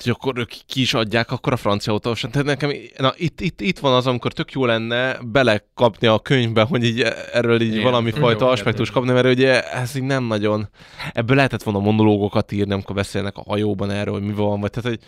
hogy 0.03 0.11
akkor 0.11 0.37
ők 0.37 0.49
ki 0.67 0.81
is 0.81 0.93
adják 0.93 1.31
akkor 1.31 1.53
a 1.53 1.57
francia 1.57 1.93
autósan. 1.93 2.31
Tehát 2.31 2.47
nekem, 2.47 2.71
na 2.97 3.13
itt, 3.17 3.41
itt, 3.41 3.61
itt 3.61 3.79
van 3.79 3.93
az, 3.93 4.07
amikor 4.07 4.33
tök 4.33 4.51
jó 4.51 4.65
lenne 4.65 5.17
belekapni 5.25 6.07
a 6.07 6.19
könyvbe, 6.19 6.61
hogy 6.61 6.83
így 6.83 7.01
erről 7.33 7.61
így 7.61 7.71
Igen. 7.71 7.83
valami 7.83 8.11
fajta 8.11 8.49
aspektus 8.49 8.91
kapni, 8.91 9.11
mert 9.11 9.25
ugye 9.25 9.71
ez 9.71 9.95
így 9.95 10.03
nem 10.03 10.23
nagyon, 10.23 10.69
ebből 11.13 11.35
lehetett 11.35 11.63
volna 11.63 11.79
monológokat 11.79 12.51
írni, 12.51 12.73
amikor 12.73 12.95
beszélnek 12.95 13.37
a 13.37 13.43
hajóban 13.47 13.91
erről, 13.91 14.13
hogy 14.13 14.23
mi 14.23 14.33
van, 14.33 14.59
vagy 14.59 14.69
tehát, 14.69 14.89
hogy 14.89 14.99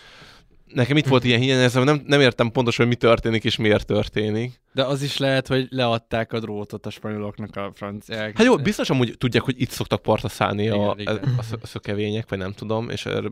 nekem 0.73 0.97
itt 0.97 1.07
volt 1.07 1.23
ilyen 1.23 1.39
hiány, 1.39 1.59
ezzel 1.59 1.83
nem, 1.83 2.03
nem 2.05 2.21
értem 2.21 2.51
pontosan, 2.51 2.85
hogy 2.85 2.95
mi 2.95 3.01
történik 3.01 3.43
és 3.43 3.55
miért 3.55 3.85
történik. 3.85 4.61
De 4.73 4.83
az 4.83 5.01
is 5.01 5.17
lehet, 5.17 5.47
hogy 5.47 5.67
leadták 5.69 6.33
a 6.33 6.39
drótot 6.39 6.85
a 6.85 6.89
spanyoloknak 6.89 7.55
a 7.55 7.71
franciák. 7.73 8.37
Hát 8.37 8.45
jó, 8.45 8.55
biztos 8.55 8.89
amúgy 8.89 9.15
tudják, 9.17 9.43
hogy 9.43 9.61
itt 9.61 9.69
szoktak 9.69 10.01
partra 10.01 10.29
szállni 10.29 10.67
a, 10.67 10.95
Igen, 10.97 11.15
a, 11.15 11.55
a 11.61 11.67
szökevények, 11.67 12.29
vagy 12.29 12.39
nem 12.39 12.53
tudom, 12.53 12.89
és 12.89 13.05
erre- 13.05 13.31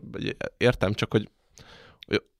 értem 0.56 0.92
csak, 0.92 1.12
hogy 1.12 1.28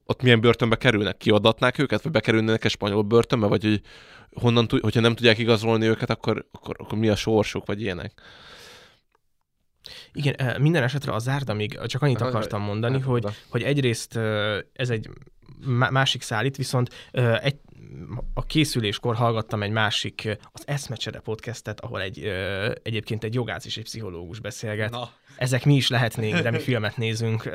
ott 0.06 0.22
milyen 0.22 0.40
börtönbe 0.40 0.76
kerülnek, 0.76 1.16
kiadatnák 1.16 1.78
őket, 1.78 2.02
vagy 2.02 2.12
bekerülnének 2.12 2.64
egy 2.64 2.70
spanyol 2.70 3.02
börtönbe, 3.02 3.46
vagy 3.46 3.62
hogy 3.62 3.80
honnan, 4.32 4.66
hogyha 4.80 5.00
nem 5.00 5.14
tudják 5.14 5.38
igazolni 5.38 5.86
őket, 5.86 6.10
akkor, 6.10 6.46
akkor, 6.52 6.76
akkor 6.78 6.98
mi 6.98 7.08
a 7.08 7.16
sorsuk, 7.16 7.66
vagy 7.66 7.80
ilyenek. 7.80 8.12
Igen, 10.12 10.60
minden 10.60 10.82
esetre 10.82 11.12
a 11.12 11.18
zárda 11.18 11.54
még 11.54 11.78
csak 11.86 12.02
annyit 12.02 12.20
akartam 12.20 12.62
mondani, 12.62 13.00
hogy, 13.00 13.24
hogy 13.48 13.62
egyrészt 13.62 14.16
ez 14.72 14.90
egy 14.90 15.10
má- 15.66 15.90
másik 15.90 16.22
szállít, 16.22 16.56
viszont 16.56 17.10
egy, 17.40 17.56
a 18.34 18.46
készüléskor 18.46 19.14
hallgattam 19.14 19.62
egy 19.62 19.70
másik, 19.70 20.38
az 20.52 20.62
Eszmecsere 20.66 21.18
podcastet, 21.18 21.80
ahol 21.80 22.00
egy, 22.00 22.24
egyébként 22.82 23.24
egy 23.24 23.34
jogász 23.34 23.64
és 23.64 23.76
egy 23.76 23.84
pszichológus 23.84 24.40
beszélget. 24.40 24.90
Na. 24.90 25.10
Ezek 25.36 25.64
mi 25.64 25.74
is 25.74 25.88
lehetnénk, 25.88 26.38
de 26.38 26.50
mi 26.50 26.58
filmet 26.58 26.96
nézünk, 26.96 27.50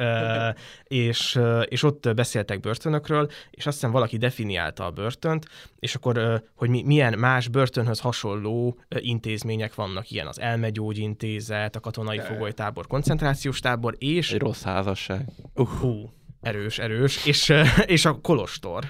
és, 0.84 1.40
és 1.66 1.84
ott 1.84 2.10
beszéltek 2.16 2.60
börtönökről, 2.60 3.30
és 3.52 3.66
azt 3.66 3.76
hiszem 3.76 3.92
valaki 3.92 4.18
definiálta 4.18 4.86
a 4.86 4.92
börtönt, 4.92 5.46
és 5.80 5.96
akkor, 5.96 6.44
hogy 6.56 6.70
mi, 6.70 6.84
milyen 6.84 7.20
más 7.20 7.48
börtönhöz 7.48 8.00
hasonló 8.00 8.78
intézmények 8.90 9.76
vannak, 9.76 10.12
ilyen 10.12 10.28
az 10.28 10.40
elmegyógyintézet, 10.40 11.76
a 11.76 11.80
katonai 11.80 12.20
fogolytábor, 12.20 12.88
koncentrációs 12.88 13.60
tábor, 13.60 13.96
és 13.98 14.32
Egy 14.34 14.40
rossz 14.40 14.64
házasság. 14.64 15.26
Hú, 15.54 16.10
erős, 16.42 16.80
erős, 16.80 17.26
és, 17.26 17.54
és 17.86 18.06
a 18.06 18.20
kolostor. 18.22 18.84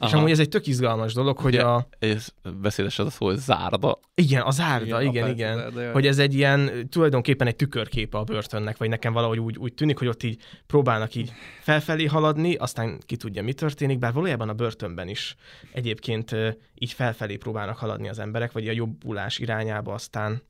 És 0.00 0.10
Aha. 0.10 0.16
amúgy 0.16 0.30
ez 0.30 0.38
egy 0.38 0.48
tök 0.48 0.66
izgalmas 0.66 1.12
dolog, 1.12 1.38
hogy 1.38 1.54
Ugye, 1.54 1.62
a... 1.62 1.88
Ez 1.98 2.28
beszédes 2.60 2.98
az 2.98 3.06
a 3.06 3.10
szó, 3.10 3.26
hogy 3.26 3.36
zárda. 3.36 3.98
Igen, 4.14 4.40
a 4.42 4.50
zárda, 4.50 5.02
Igen, 5.02 5.28
igen, 5.28 5.28
igen. 5.28 5.74
de- 5.74 5.92
Hogy 5.92 6.06
ez 6.06 6.18
egy 6.18 6.34
ilyen, 6.34 6.88
tulajdonképpen 6.90 7.46
egy 7.46 7.56
tükörképe 7.56 8.18
a 8.18 8.24
börtönnek, 8.24 8.76
vagy 8.76 8.88
nekem 8.88 9.12
valahogy 9.12 9.38
úgy, 9.38 9.58
úgy 9.58 9.74
tűnik, 9.74 9.98
hogy 9.98 10.08
ott 10.08 10.22
így 10.22 10.42
próbálnak 10.66 11.14
így 11.14 11.32
felfelé 11.60 12.04
haladni, 12.04 12.54
aztán 12.54 12.98
ki 13.06 13.16
tudja, 13.16 13.42
mi 13.42 13.52
történik, 13.52 13.98
bár 13.98 14.12
valójában 14.12 14.48
a 14.48 14.52
börtönben 14.52 15.08
is 15.08 15.34
egyébként 15.72 16.36
így 16.74 16.92
felfelé 16.92 17.36
próbálnak 17.36 17.76
haladni 17.76 18.08
az 18.08 18.18
emberek, 18.18 18.52
vagy 18.52 18.68
a 18.68 18.72
jobbulás 18.72 19.38
irányába, 19.38 19.92
aztán 19.92 20.42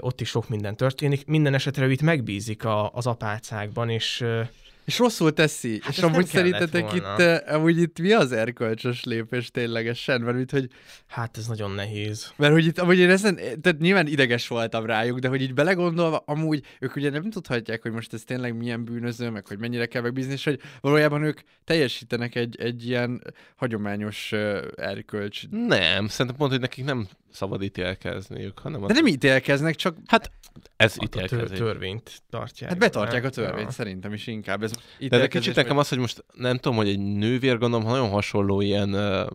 ott 0.00 0.20
is 0.20 0.28
sok 0.28 0.48
minden 0.48 0.76
történik. 0.76 1.26
Minden 1.26 1.54
esetre 1.54 1.86
ő 1.86 1.90
itt 1.90 2.02
megbízik 2.02 2.64
a, 2.64 2.90
az 2.90 3.06
apácákban, 3.06 3.90
és 3.90 4.24
És 4.84 4.98
rosszul 4.98 5.32
teszi. 5.32 5.78
Hát 5.82 5.92
és 5.92 6.02
amúgy 6.02 6.26
szerintetek 6.26 6.82
volna. 6.82 6.96
itt, 6.96 7.20
eh, 7.20 7.54
amúgy 7.54 7.78
itt 7.78 7.98
mi 7.98 8.12
az 8.12 8.32
erkölcsös 8.32 9.04
lépés 9.04 9.50
ténylegesen? 9.50 10.20
Mert, 10.20 10.36
mint, 10.36 10.50
hogy, 10.50 10.68
hát 11.06 11.36
ez 11.36 11.46
nagyon 11.46 11.70
nehéz. 11.70 12.32
mert 12.36 12.52
hogy 12.52 12.66
itt, 12.66 12.78
amúgy 12.78 12.98
én 12.98 13.10
ezen, 13.10 13.34
tehát 13.34 13.78
nyilván 13.78 14.06
ideges 14.06 14.48
voltam 14.48 14.86
rájuk, 14.86 15.18
de 15.18 15.28
hogy 15.28 15.42
így 15.42 15.54
belegondolva, 15.54 16.22
amúgy 16.26 16.64
ők 16.80 16.96
ugye 16.96 17.10
nem 17.10 17.30
tudhatják, 17.30 17.82
hogy 17.82 17.92
most 17.92 18.12
ez 18.12 18.22
tényleg 18.22 18.56
milyen 18.56 18.84
bűnöző, 18.84 19.30
meg 19.30 19.46
hogy 19.46 19.58
mennyire 19.58 19.86
kell 19.86 20.02
megbízni, 20.02 20.32
és 20.32 20.44
hogy 20.44 20.60
valójában 20.80 21.22
ők 21.22 21.40
teljesítenek 21.64 22.34
egy, 22.34 22.56
egy 22.60 22.86
ilyen 22.86 23.22
hagyományos 23.56 24.32
uh, 24.32 24.58
erkölcs. 24.76 25.42
Nem, 25.50 26.08
szerintem 26.08 26.36
pont, 26.36 26.50
hogy 26.50 26.60
nekik 26.60 26.84
nem 26.84 27.08
szabad 27.34 27.62
ítélkezniük, 27.62 28.58
hanem 28.58 28.86
De 28.86 28.92
nem 28.92 29.06
ítélkeznek, 29.06 29.74
csak 29.74 29.96
Hát 30.06 30.30
ez 30.76 30.94
A 30.98 31.02
ítélkezés. 31.04 31.58
törvényt 31.58 32.22
tartják. 32.30 32.70
hát 32.70 32.78
betartják 32.78 33.24
a 33.24 33.30
törvényt, 33.30 33.64
Ja. 33.66 33.70
szerintem 33.70 34.12
is 34.12 34.26
inkább. 34.26 34.62
Ez 34.62 34.72
De 35.08 35.20
ez 35.20 35.28
kicsit 35.28 35.54
nekem 35.54 35.78
az, 35.78 35.88
hogy 35.88 35.98
most 35.98 36.24
nem 36.34 36.56
tudom, 36.56 36.76
hogy 36.76 36.88
egy 36.88 36.98
nővér 36.98 37.58
gondolom, 37.58 37.84
ha 37.86 37.92
nagyon 37.92 38.10
hasonló 38.10 38.60
ilyen, 38.60 38.94
uh, 38.94 39.26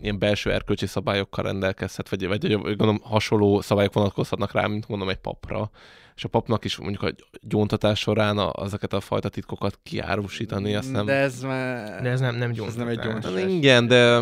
ilyen 0.00 0.18
belső 0.18 0.52
erkölcsi 0.52 0.86
szabályokkal 0.86 1.44
rendelkezhet, 1.44 2.08
vagy 2.08 2.26
vagy 2.26 2.50
gondolom 2.60 3.00
hasonló 3.02 3.60
szabályok 3.60 3.92
vonatkozhatnak 3.92 4.52
rá, 4.52 4.66
mint 4.66 4.88
mondom 4.88 5.08
egy 5.08 5.16
papra. 5.16 5.70
És 6.18 6.24
a 6.24 6.28
papnak 6.28 6.64
is 6.64 6.76
mondjuk 6.76 7.02
a 7.02 7.10
gyóntatás 7.40 7.98
során 7.98 8.38
a, 8.38 8.64
ezeket 8.64 8.92
a 8.92 9.00
fajta 9.00 9.28
titkokat 9.28 9.78
kiárusítani, 9.82 10.74
azt 10.74 10.92
nem... 10.92 11.06
De 11.06 11.12
ez 11.12 11.40
már... 11.42 12.02
De 12.02 12.08
ez 12.08 12.20
nem, 12.20 12.36
nem 12.36 12.50
Ez 12.50 12.56
gyóntatás. 12.56 12.78
nem 12.78 12.88
egy 12.88 12.96
Hát 12.98 13.06
gyóntatás. 13.06 13.50
igen, 13.50 13.86
de 13.86 14.20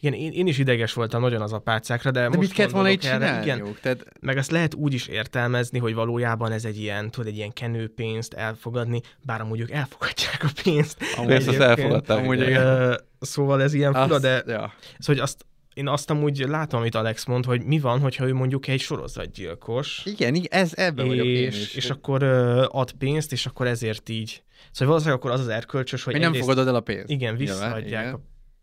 Igen, 0.00 0.12
én, 0.14 0.32
én 0.32 0.46
is 0.46 0.58
ideges 0.58 0.92
voltam 0.92 1.20
nagyon 1.20 1.40
az 1.42 1.52
apácákra, 1.52 2.10
de, 2.10 2.20
De 2.20 2.26
most 2.28 2.40
mit 2.40 2.52
kellett 2.52 2.72
volna 2.72 2.90
így 2.90 3.02
gondolok 3.10 3.28
erre? 3.28 3.42
Igen, 3.42 3.76
Tehát 3.82 4.04
meg 4.20 4.36
azt 4.36 4.50
lehet 4.50 4.74
úgy 4.74 4.92
is 4.94 5.06
értelmezni, 5.06 5.78
hogy 5.78 5.94
valójában 5.94 6.52
ez 6.52 6.64
egy 6.64 6.78
ilyen, 6.80 7.10
tudod, 7.10 7.26
egy 7.28 7.36
ilyen 7.36 7.52
kenőpénzt 7.52 8.34
elfogadni, 8.34 9.00
bár 9.22 9.40
amúgy 9.40 9.60
ők 9.60 9.70
elfogadják 9.70 10.44
a 10.44 10.48
pénzt. 10.62 10.96
azt 11.16 11.28
Egyébként. 11.30 11.60
elfogadták. 11.62 12.18
Amúgy 12.18 12.40
igen. 12.40 13.00
Szóval 13.20 13.62
ez 13.62 13.74
ilyen 13.74 13.92
fura, 13.92 14.14
azt, 14.14 14.22
de 14.22 14.34
ja. 14.34 14.42
szóval, 14.44 14.72
hogy 15.06 15.18
azt, 15.18 15.46
én 15.80 15.88
azt 15.88 16.10
amúgy 16.10 16.38
látom, 16.38 16.80
amit 16.80 16.94
Alex 16.94 17.24
mond, 17.24 17.44
hogy 17.44 17.62
mi 17.62 17.78
van, 17.78 18.00
hogyha 18.00 18.26
ő 18.26 18.34
mondjuk 18.34 18.66
egy 18.66 18.80
sorozatgyilkos, 18.80 20.02
Igen, 20.04 20.34
igen, 20.34 20.60
ez 20.60 20.72
ebben 20.74 21.06
vagyok 21.06 21.26
én 21.26 21.46
és, 21.46 21.60
is. 21.60 21.74
és 21.74 21.90
akkor 21.90 22.22
ö, 22.22 22.64
ad 22.68 22.92
pénzt, 22.92 23.32
és 23.32 23.46
akkor 23.46 23.66
ezért 23.66 24.08
így. 24.08 24.42
Szóval 24.70 24.88
valószínűleg 24.88 25.18
akkor 25.18 25.30
az 25.30 25.40
az 25.40 25.48
erkölcsös, 25.48 26.02
hogy 26.02 26.12
hogy 26.12 26.22
nem 26.22 26.32
fogadod 26.32 26.66
el 26.66 26.74
a 26.74 26.80
pénzt. 26.80 27.10
Igen, 27.10 27.36
visszaadják 27.36 28.02
igen. 28.02 28.14
a 28.14 28.20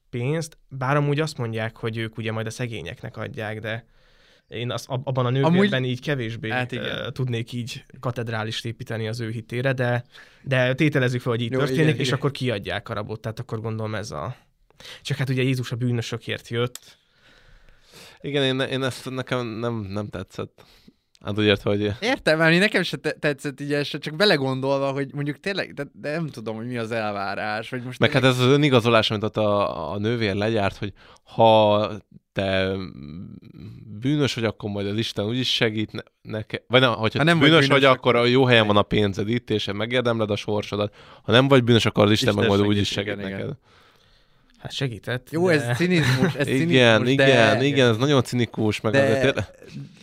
pénzt, 0.09 0.57
bár 0.69 0.95
amúgy 0.95 1.19
azt 1.19 1.37
mondják, 1.37 1.77
hogy 1.77 1.97
ők 1.97 2.17
ugye 2.17 2.31
majd 2.31 2.45
a 2.45 2.49
szegényeknek 2.49 3.17
adják, 3.17 3.59
de 3.59 3.85
én 4.47 4.71
az, 4.71 4.85
ab- 4.87 5.07
abban 5.07 5.25
a 5.25 5.29
nővérben 5.29 5.83
így 5.83 6.01
kevésbé 6.01 6.49
Hát 6.49 6.71
igen. 6.71 7.13
tudnék 7.13 7.51
így 7.53 7.85
katedrálist 7.99 8.65
építeni 8.65 9.07
az 9.07 9.19
ő 9.19 9.29
hitére, 9.29 9.73
de, 9.73 10.03
de 10.41 10.73
tételezzük 10.73 11.21
fel, 11.21 11.31
hogy 11.31 11.41
így 11.41 11.51
Jó, 11.51 11.59
történik, 11.59 11.83
igen, 11.83 11.99
és 11.99 12.07
igen. 12.07 12.17
akkor 12.19 12.31
kiadják 12.31 12.89
a 12.89 12.93
rabot, 12.93 13.21
tehát 13.21 13.39
akkor 13.39 13.61
gondolom 13.61 13.95
ez 13.95 14.11
a... 14.11 14.35
Csak 15.01 15.17
hát 15.17 15.29
ugye 15.29 15.41
Jézus 15.41 15.71
a 15.71 15.75
bűnösökért 15.75 16.47
jött. 16.47 16.97
Igen, 18.21 18.43
én, 18.43 18.59
én 18.59 18.83
ezt 18.83 19.09
nekem 19.09 19.45
nem, 19.47 19.73
nem 19.89 20.07
tetszett. 20.09 20.63
Hát 21.25 21.37
úgy 21.37 21.45
ért, 21.45 21.61
hogy 21.61 21.91
Értem, 22.01 22.37
mert 22.37 22.59
nekem 22.59 22.83
se 22.83 22.97
te- 22.97 23.11
tetszett 23.11 23.61
így 23.61 23.73
ez, 23.73 23.87
se, 23.87 23.97
csak 23.97 24.15
belegondolva, 24.15 24.91
hogy 24.91 25.13
mondjuk 25.13 25.39
tényleg, 25.39 25.73
de, 25.73 25.85
de 25.93 26.11
nem 26.11 26.27
tudom, 26.27 26.55
hogy 26.55 26.67
mi 26.67 26.77
az 26.77 26.91
elvárás, 26.91 27.69
vagy 27.69 27.83
most 27.83 27.99
Meg 27.99 28.11
hát 28.11 28.21
tényleg- 28.21 28.39
ez 28.41 28.45
az 28.47 28.51
önigazolás, 28.53 29.11
amit 29.11 29.23
ott 29.23 29.37
a, 29.37 29.91
a 29.91 29.97
nővér 29.97 30.35
legyárt, 30.35 30.77
hogy 30.77 30.93
ha 31.23 31.91
te 32.33 32.75
bűnös 33.99 34.33
vagy, 34.33 34.43
akkor 34.43 34.69
majd 34.69 34.87
az 34.87 34.97
Isten 34.97 35.25
úgyis 35.25 35.53
segít 35.53 35.91
ne- 35.91 36.31
neked. 36.31 36.63
Vagy 36.67 36.81
nem, 36.81 36.93
hogyha 36.93 37.19
Ha 37.19 37.25
nem 37.25 37.39
vagy 37.39 37.47
bűnös 37.49 37.67
vagy, 37.67 37.79
bűnös, 37.79 37.95
akkor 37.95 38.15
a 38.15 38.25
jó 38.25 38.45
helyen 38.45 38.67
van 38.67 38.77
a 38.77 38.81
pénzed 38.81 39.29
itt, 39.29 39.49
és 39.49 39.69
megérdemled 39.73 40.31
a 40.31 40.35
sorsodat. 40.35 40.95
Ha 41.23 41.31
nem 41.31 41.47
vagy 41.47 41.63
bűnös, 41.63 41.85
akkor 41.85 42.05
az 42.05 42.11
Isten, 42.11 42.27
Isten 42.29 42.39
meg 42.41 42.49
majd 42.49 42.61
segít, 42.61 42.75
úgyis 42.77 42.91
segít 42.91 43.13
igen, 43.13 43.27
igen. 43.27 43.39
neked. 43.39 43.57
Hát 44.57 44.71
segített. 44.71 45.31
Jó, 45.31 45.47
de... 45.47 45.53
ez 45.53 45.77
cinizmus, 45.77 46.35
ez 46.35 46.47
Igen, 46.61 47.01
cinizmus, 47.01 47.09
igen, 47.09 47.57
de... 47.57 47.63
igen, 47.65 47.89
ez 47.89 47.97
nagyon 47.97 48.23
cinikus, 48.23 48.81
meg 48.81 48.91
De- 48.91 49.17
azért 49.17 49.51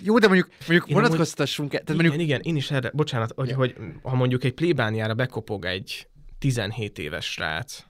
Jó, 0.03 0.19
de 0.19 0.27
mondjuk, 0.27 0.49
mondjuk 0.59 0.89
Én 0.89 0.95
vonatkoztassunk 0.95 1.75
el, 1.75 1.81
tehát 1.81 2.01
igen, 2.01 2.11
mondjuk, 2.11 2.29
igen, 2.29 2.41
én 2.43 2.57
is 2.57 2.71
erre, 2.71 2.91
bocsánat, 2.93 3.33
hogy, 3.37 3.49
Ja. 3.49 3.57
hogy 3.57 3.75
ha 4.03 4.15
mondjuk 4.15 4.45
egy 4.45 4.55
plébániára 4.55 5.15
bekopog 5.15 5.65
egy 5.65 6.09
17 6.39 6.99
éves 6.99 7.25
srác, 7.33 7.85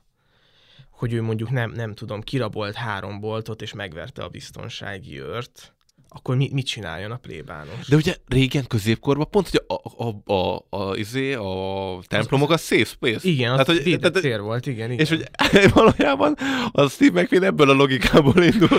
hogy 0.91 1.12
ő 1.12 1.23
mondjuk 1.23 1.51
nem, 1.51 1.70
nem 1.70 1.95
tudom, 1.95 2.20
kirabolt 2.20 2.74
három 2.74 3.20
boltot 3.20 3.62
és 3.62 3.73
megverte 3.73 4.23
a 4.23 4.28
biztonsági 4.28 5.20
őrt, 5.20 5.73
akkor 6.16 6.36
mi, 6.36 6.51
mit 6.53 6.66
csináljon 6.66 7.11
a 7.11 7.16
plébános? 7.16 7.89
De 7.89 7.97
ugye 7.97 8.16
régen 8.27 8.66
középkorban 8.66 9.31
pont, 9.31 9.49
hogy 9.49 9.62
a, 9.66 10.05
a, 10.05 10.32
a, 10.32 10.66
a, 10.77 10.97
izé, 10.97 11.35
a 11.35 11.99
templomok 12.07 12.51
a 12.51 12.57
safe 12.57 12.85
space. 12.85 13.28
Igen, 13.28 13.51
az 13.51 13.65
Tehát, 13.65 13.66
hogy, 13.66 13.82
védett 13.82 14.12
tehát, 14.12 14.28
tér 14.28 14.41
volt, 14.41 14.66
igen, 14.66 14.91
igen. 14.91 15.05
És 15.05 15.09
hogy 15.09 15.28
valójában 15.74 16.36
a 16.73 16.89
Steve 16.89 17.20
McQueen 17.20 17.45
ebből 17.45 17.70
a 17.70 17.73
logikából 17.73 18.43
indul. 18.43 18.78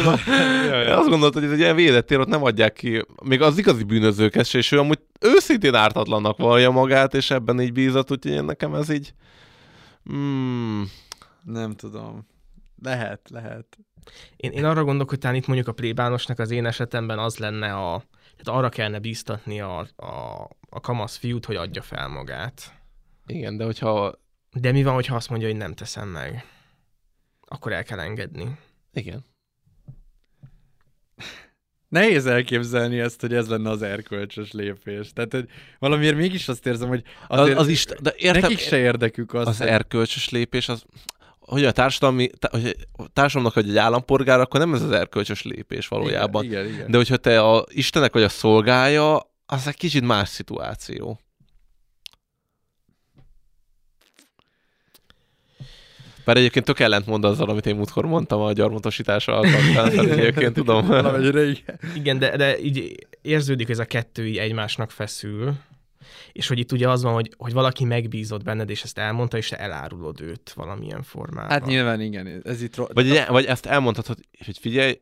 Azt 1.00 1.10
gondolta, 1.10 1.40
hogy 1.40 1.48
ez 1.48 1.54
egy 1.54 1.60
ilyen 1.60 1.76
védett 1.76 2.08
tér, 2.08 2.20
ott 2.20 2.28
nem 2.28 2.44
adják 2.44 2.74
ki 2.74 3.06
még 3.24 3.42
az 3.42 3.58
igazi 3.58 3.84
bűnözőket 3.84 4.46
se, 4.46 4.58
és 4.58 4.72
ő 4.72 4.80
amúgy 4.80 5.00
őszintén 5.20 5.76
ártatlannak 5.76 6.38
vallja 6.38 6.72
magát, 6.72 7.14
és 7.14 7.32
ebben 7.32 7.62
így 7.62 7.74
bízott, 7.74 8.12
úgyhogy 8.12 8.32
én 8.32 8.44
nekem 8.44 8.74
ez 8.74 8.90
így... 8.90 9.14
Mm, 10.14 10.82
nem 11.44 11.76
tudom. 11.76 12.28
Lehet, 12.84 13.30
lehet. 13.30 13.78
Én, 14.36 14.52
én 14.52 14.66
arra 14.66 14.84
gondolok, 14.84 15.10
hogy 15.10 15.20
talán 15.20 15.36
itt 15.36 15.48
mondjuk 15.48 15.68
a 15.68 15.72
plébánosnak 15.72 16.40
az 16.40 16.52
én 16.52 16.66
esetemben 16.66 17.20
az 17.20 17.38
lenne 17.38 17.74
a... 17.74 18.04
Tehát 18.38 18.60
arra 18.60 18.70
kellene 18.70 19.00
bíztatni 19.00 19.62
a, 19.62 19.80
a, 19.96 20.50
a 20.70 20.80
kamasz 20.80 21.18
fiút, 21.18 21.46
hogy 21.46 21.56
adja 21.56 21.82
fel 21.82 22.08
magát. 22.08 22.74
igen, 23.26 23.58
de 23.58 23.64
hogyha... 23.64 24.20
De 24.52 24.72
mi 24.72 24.84
van, 24.84 24.94
hogyha 24.94 25.16
azt 25.16 25.30
mondja, 25.30 25.48
hogy 25.48 25.58
nem 25.58 25.74
teszem 25.74 26.08
meg? 26.08 26.46
Akkor 27.42 27.72
el 27.72 27.84
kell 27.84 28.00
engedni. 28.00 28.58
Igen. 28.94 29.26
Nehéz 31.88 32.26
elképzelni 32.26 33.00
ezt, 33.00 33.22
hogy 33.22 33.34
ez 33.34 33.48
lenne 33.48 33.70
az 33.70 33.82
erkölcsös 33.82 34.52
lépés. 34.52 35.14
Tehát 35.14 35.32
hogy 35.32 35.50
valamiért 35.80 36.16
mégis 36.16 36.48
azt 36.48 36.66
érzem, 36.66 36.88
hogy 36.88 37.04
Az, 37.28 37.40
azért 37.40 37.58
az 37.58 37.68
is, 37.68 37.86
de 37.86 38.14
értem, 38.18 38.42
nekik 38.42 38.60
se 38.60 38.78
érdekük 38.78 39.34
az. 39.34 39.48
az 39.48 39.62
erkölcsös 39.62 40.30
lépés, 40.30 40.70
az, 40.70 40.86
hogy 41.48 41.66
a 41.66 41.72
társadalmi, 41.72 42.30
tá, 42.40 42.50
hogy 42.52 42.76
a 42.92 43.08
társadalomnak 43.14 43.54
vagy 43.54 43.70
egy 43.70 43.78
állampolgár, 43.78 44.40
akkor 44.40 44.60
nem 44.60 44.74
ez 44.74 44.82
az 44.82 44.92
erkölcsös 44.92 45.44
lépés 45.44 45.88
valójában. 45.88 46.44
Igen, 46.44 46.64
igen, 46.64 46.74
igen. 46.74 46.92
De 46.92 46.98
hogyha 46.98 47.18
te 47.18 47.42
a 47.42 47.66
Istenek 47.70 48.14
vagy 48.14 48.24
a 48.24 48.30
szolgája, 48.30 49.34
az 49.46 49.68
egy 49.68 49.76
kicsit 49.76 50.04
más 50.04 50.30
szituáció. 50.30 51.20
Bár 56.26 56.38
egyébként 56.38 56.66
tök 56.66 56.80
ellentmond 56.80 57.26
azzal, 57.26 57.50
amit 57.50 57.66
én 57.66 57.76
múltkor 57.76 58.06
mondtam 58.06 58.42
a 58.42 58.52
gyarmatosítása 58.52 59.34
alkalmával, 59.34 59.90
tehát 59.90 60.06
egyébként 60.06 60.54
tudom. 60.54 60.92
Igen, 61.96 62.20
de, 62.20 62.38
de 62.38 62.60
így 62.60 63.08
érződik, 63.22 63.66
hogy 63.66 63.76
ez 63.76 63.82
a 63.82 63.86
kettő 63.86 64.28
így 64.28 64.38
egymásnak 64.38 64.92
feszül, 64.92 65.54
és 66.32 66.48
hogy 66.48 66.60
itt 66.60 66.72
ugye 66.72 66.90
az 66.90 67.04
van, 67.04 67.14
hogy, 67.14 67.34
hogy 67.38 67.54
valaki 67.54 67.86
megbízott 67.86 68.44
benned, 68.44 68.70
és 68.70 68.84
ezt 68.84 68.98
elmondta, 68.98 69.38
és 69.38 69.50
te 69.50 69.58
elárulod 69.58 70.22
őt 70.22 70.54
valamilyen 70.54 71.04
formában. 71.04 71.50
Hát 71.50 71.66
nyilván 71.66 72.02
igen, 72.02 72.42
ez 72.44 72.62
itt... 72.62 72.76
Ro- 72.76 72.94
Vagy, 72.94 73.24
vagy 73.28 73.46
ezt 73.46 73.66
elmondhatod, 73.66 74.18
hogy 74.46 74.58
figyelj, 74.58 75.02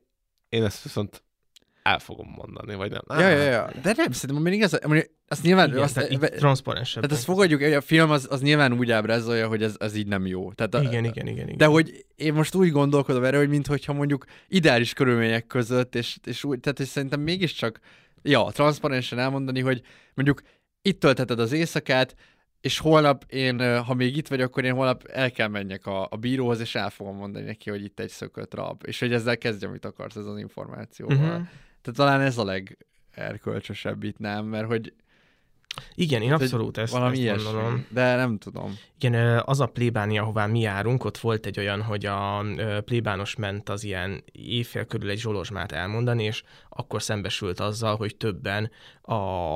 én 0.49 0.63
ezt 0.63 0.83
viszont 0.83 1.23
el 1.83 1.99
fogom 1.99 2.33
mondani, 2.35 2.75
vagy 2.75 2.91
nem. 2.91 3.19
Ja, 3.19 3.29
ja, 3.29 3.43
ja. 3.43 3.69
De 3.81 3.93
nem, 3.97 4.11
szerintem 4.11 4.43
még 4.43 4.53
igaz, 4.53 4.79
mondjuk, 4.85 5.09
azt 5.27 5.43
nyilván... 5.43 5.69
Igen, 5.69 5.81
azt, 5.81 5.93
tehát 5.93 6.19
be- 6.19 6.29
transzparensebb. 6.29 7.01
tehát 7.03 7.17
ezt 7.17 7.25
fogadjuk, 7.25 7.61
hogy 7.61 7.73
a 7.73 7.81
film 7.81 8.11
az, 8.11 8.27
az 8.29 8.41
nyilván 8.41 8.73
úgy 8.73 8.91
ábrázolja, 8.91 9.47
hogy 9.47 9.63
ez, 9.63 9.75
ez 9.79 9.95
így 9.95 10.07
nem 10.07 10.25
jó. 10.25 10.51
Tehát 10.53 10.73
a, 10.73 10.81
Igen, 10.81 11.03
igen, 11.05 11.27
igen, 11.27 11.45
igen. 11.47 11.57
De 11.57 11.65
hogy 11.65 12.05
én 12.15 12.33
most 12.33 12.55
úgy 12.55 12.71
gondolkodom 12.71 13.23
erre, 13.23 13.37
hogy 13.37 13.49
mintha 13.49 13.93
mondjuk 13.93 14.25
ideális 14.47 14.93
körülmények 14.93 15.47
között, 15.47 15.95
és, 15.95 16.17
és 16.23 16.43
úgy, 16.43 16.59
tehát 16.59 16.77
hogy 16.77 16.87
szerintem 16.87 17.19
mégiscsak, 17.21 17.79
ja, 18.21 18.49
transzparensen 18.51 19.19
elmondani, 19.19 19.59
hogy 19.59 19.81
mondjuk 20.13 20.41
itt 20.83 20.99
töltheted 20.99 21.39
az 21.39 21.51
éjszakát, 21.51 22.15
és 22.61 22.77
holnap 22.79 23.23
én, 23.27 23.83
ha 23.83 23.93
még 23.93 24.17
itt 24.17 24.27
vagyok, 24.27 24.47
akkor 24.47 24.65
én 24.65 24.73
holnap 24.73 25.03
el 25.03 25.31
kell 25.31 25.47
menjek 25.47 25.85
a, 25.85 26.07
a 26.09 26.15
bíróhoz, 26.15 26.59
és 26.59 26.75
el 26.75 26.89
fogom 26.89 27.15
mondani 27.15 27.45
neki, 27.45 27.69
hogy 27.69 27.83
itt 27.83 27.99
egy 27.99 28.09
szökött 28.09 28.53
rab, 28.53 28.83
és 28.85 28.99
hogy 28.99 29.13
ezzel 29.13 29.37
kezdjem, 29.37 29.69
amit 29.69 29.85
akarsz, 29.85 30.15
ez 30.15 30.25
az 30.25 30.37
információval. 30.37 31.17
Uh-huh. 31.17 31.47
Tehát 31.81 31.95
talán 31.95 32.21
ez 32.21 32.37
a 32.37 32.43
legerkölcsösebb 33.15 34.03
itt, 34.03 34.17
nem? 34.17 34.45
Mert 34.45 34.67
hogy 34.67 34.93
Igen, 35.95 36.21
én 36.21 36.33
abszolút 36.33 36.77
ezt, 36.77 36.93
valami 36.93 37.11
ezt 37.11 37.21
ilyesmi. 37.21 37.43
gondolom. 37.43 37.85
De 37.89 38.15
nem 38.15 38.37
tudom. 38.37 38.77
Igen, 38.99 39.41
az 39.45 39.59
a 39.59 39.65
plébánia, 39.65 40.21
ahová 40.21 40.45
mi 40.45 40.59
járunk, 40.59 41.03
ott 41.03 41.17
volt 41.17 41.45
egy 41.45 41.59
olyan, 41.59 41.81
hogy 41.81 42.05
a 42.05 42.45
plébános 42.85 43.35
ment 43.35 43.69
az 43.69 43.83
ilyen 43.83 44.23
éjfél 44.31 44.85
körül 44.85 45.09
egy 45.09 45.19
zsolozsmát 45.19 45.71
elmondani, 45.71 46.23
és 46.23 46.43
akkor 46.69 47.01
szembesült 47.01 47.59
azzal, 47.59 47.95
hogy 47.95 48.15
többen 48.15 48.71
a, 49.01 49.13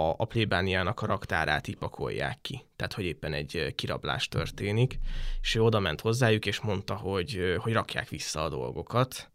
a 0.09 0.25
plébániának 0.25 1.01
a 1.01 1.05
raktárát 1.05 1.67
ipakolják 1.67 2.37
ki. 2.41 2.65
Tehát, 2.75 2.93
hogy 2.93 3.05
éppen 3.05 3.33
egy 3.33 3.73
kirablás 3.75 4.27
történik, 4.27 4.99
és 5.41 5.55
ő 5.55 5.61
oda 5.61 5.79
ment 5.79 6.01
hozzájuk, 6.01 6.45
és 6.45 6.59
mondta, 6.59 6.95
hogy, 6.95 7.55
hogy 7.57 7.73
rakják 7.73 8.09
vissza 8.09 8.43
a 8.43 8.49
dolgokat. 8.49 9.31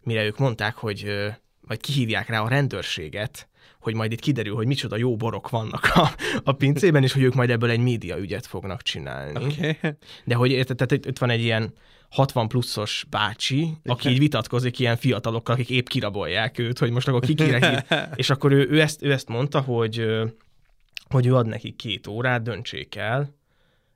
Mire 0.00 0.24
ők 0.24 0.38
mondták, 0.38 0.74
hogy 0.74 1.30
majd 1.60 1.80
kihívják 1.80 2.28
rá 2.28 2.40
a 2.40 2.48
rendőrséget, 2.48 3.48
hogy 3.82 3.94
majd 3.94 4.12
itt 4.12 4.20
kiderül, 4.20 4.54
hogy 4.54 4.66
micsoda 4.66 4.96
jó 4.96 5.16
borok 5.16 5.50
vannak 5.50 5.90
a, 5.94 6.10
a 6.44 6.52
pincében, 6.52 7.02
és 7.02 7.12
hogy 7.12 7.22
ők 7.22 7.34
majd 7.34 7.50
ebből 7.50 7.70
egy 7.70 7.80
média 7.80 8.18
ügyet 8.18 8.46
fognak 8.46 8.82
csinálni. 8.82 9.44
Okay. 9.44 9.76
De 10.24 10.34
hogy 10.34 10.50
érted, 10.50 10.76
tehát 10.76 11.06
itt- 11.06 11.18
van 11.18 11.30
egy 11.30 11.40
ilyen 11.40 11.72
60 12.10 12.48
pluszos 12.48 13.06
bácsi, 13.10 13.68
aki 13.84 14.08
így 14.08 14.18
vitatkozik 14.18 14.78
ilyen 14.78 14.96
fiatalokkal, 14.96 15.54
akik 15.54 15.70
épp 15.70 15.86
kirabolják 15.86 16.58
őt, 16.58 16.78
hogy 16.78 16.90
most 16.90 17.08
akkor 17.08 17.20
ki 17.20 17.34
kire. 17.34 17.84
És 18.14 18.30
akkor 18.30 18.52
ő, 18.52 18.68
ő, 18.70 18.80
ezt, 18.80 19.02
ő 19.02 19.12
ezt 19.12 19.28
mondta, 19.28 19.60
hogy, 19.60 20.06
hogy 21.08 21.26
ő 21.26 21.34
ad 21.34 21.46
nekik 21.46 21.76
két 21.76 22.06
órát, 22.06 22.42
döntsék 22.42 22.94
el, 22.94 23.34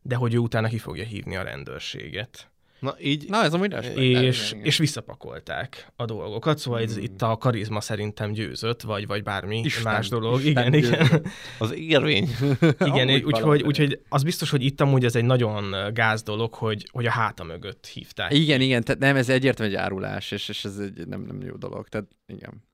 de 0.03 0.15
hogy 0.15 0.35
ő 0.35 0.39
utána 0.39 0.69
ki 0.69 0.79
fogja 0.79 1.05
hívni 1.05 1.37
a 1.37 1.43
rendőrséget. 1.43 2.51
Na 2.81 2.95
így, 3.01 3.25
Na, 3.29 3.43
ez 3.43 3.53
amúgy. 3.55 3.73
És, 3.73 3.87
Igen, 3.95 4.23
igen. 4.23 4.65
és 4.65 4.79
visszapakolták 4.79 5.93
a 5.97 6.05
dolgokat, 6.05 6.59
szóval 6.59 6.81
ez, 6.81 6.97
itt 6.97 7.23
a 7.23 7.37
karizma 7.37 7.81
szerintem 7.81 8.33
győzött, 8.33 8.83
vagy, 8.83 9.07
vagy 9.07 9.23
bármi 9.23 9.59
Isten- 9.59 9.83
más 9.93 10.09
dolog. 10.09 10.45
Isten 10.45 10.51
igen, 10.51 10.75
igen. 10.75 10.91
győzött. 10.99 11.27
az 11.59 11.75
érvény. 11.75 12.29
Igen, 12.79 13.09
úgyhogy, 13.09 13.41
valami. 13.41 13.63
úgyhogy 13.63 14.01
az 14.09 14.23
biztos, 14.23 14.51
hogy 14.51 14.65
itt 14.65 14.81
amúgy 14.81 15.05
ez 15.05 15.15
egy 15.17 15.25
nagyon 15.25 15.93
gáz 15.93 16.23
dolog, 16.23 16.55
hogy, 16.55 16.89
hogy 16.93 17.07
a 17.07 17.11
háta 17.11 17.45
mögött 17.45 17.87
hívták. 17.87 18.33
Igen, 18.35 18.61
igen, 18.61 18.83
tehát 18.83 19.01
nem, 19.01 19.17
ez 19.17 19.29
egyértelmű 19.29 19.73
egy 19.73 19.79
árulás, 19.79 20.31
és, 20.31 20.49
és 20.49 20.65
ez 20.65 20.77
egy 20.79 21.07
nem, 21.07 21.21
nem 21.21 21.43
jó 21.43 21.55
dolog. 21.57 21.89
Tehát 21.89 22.07
igen. 22.27 22.65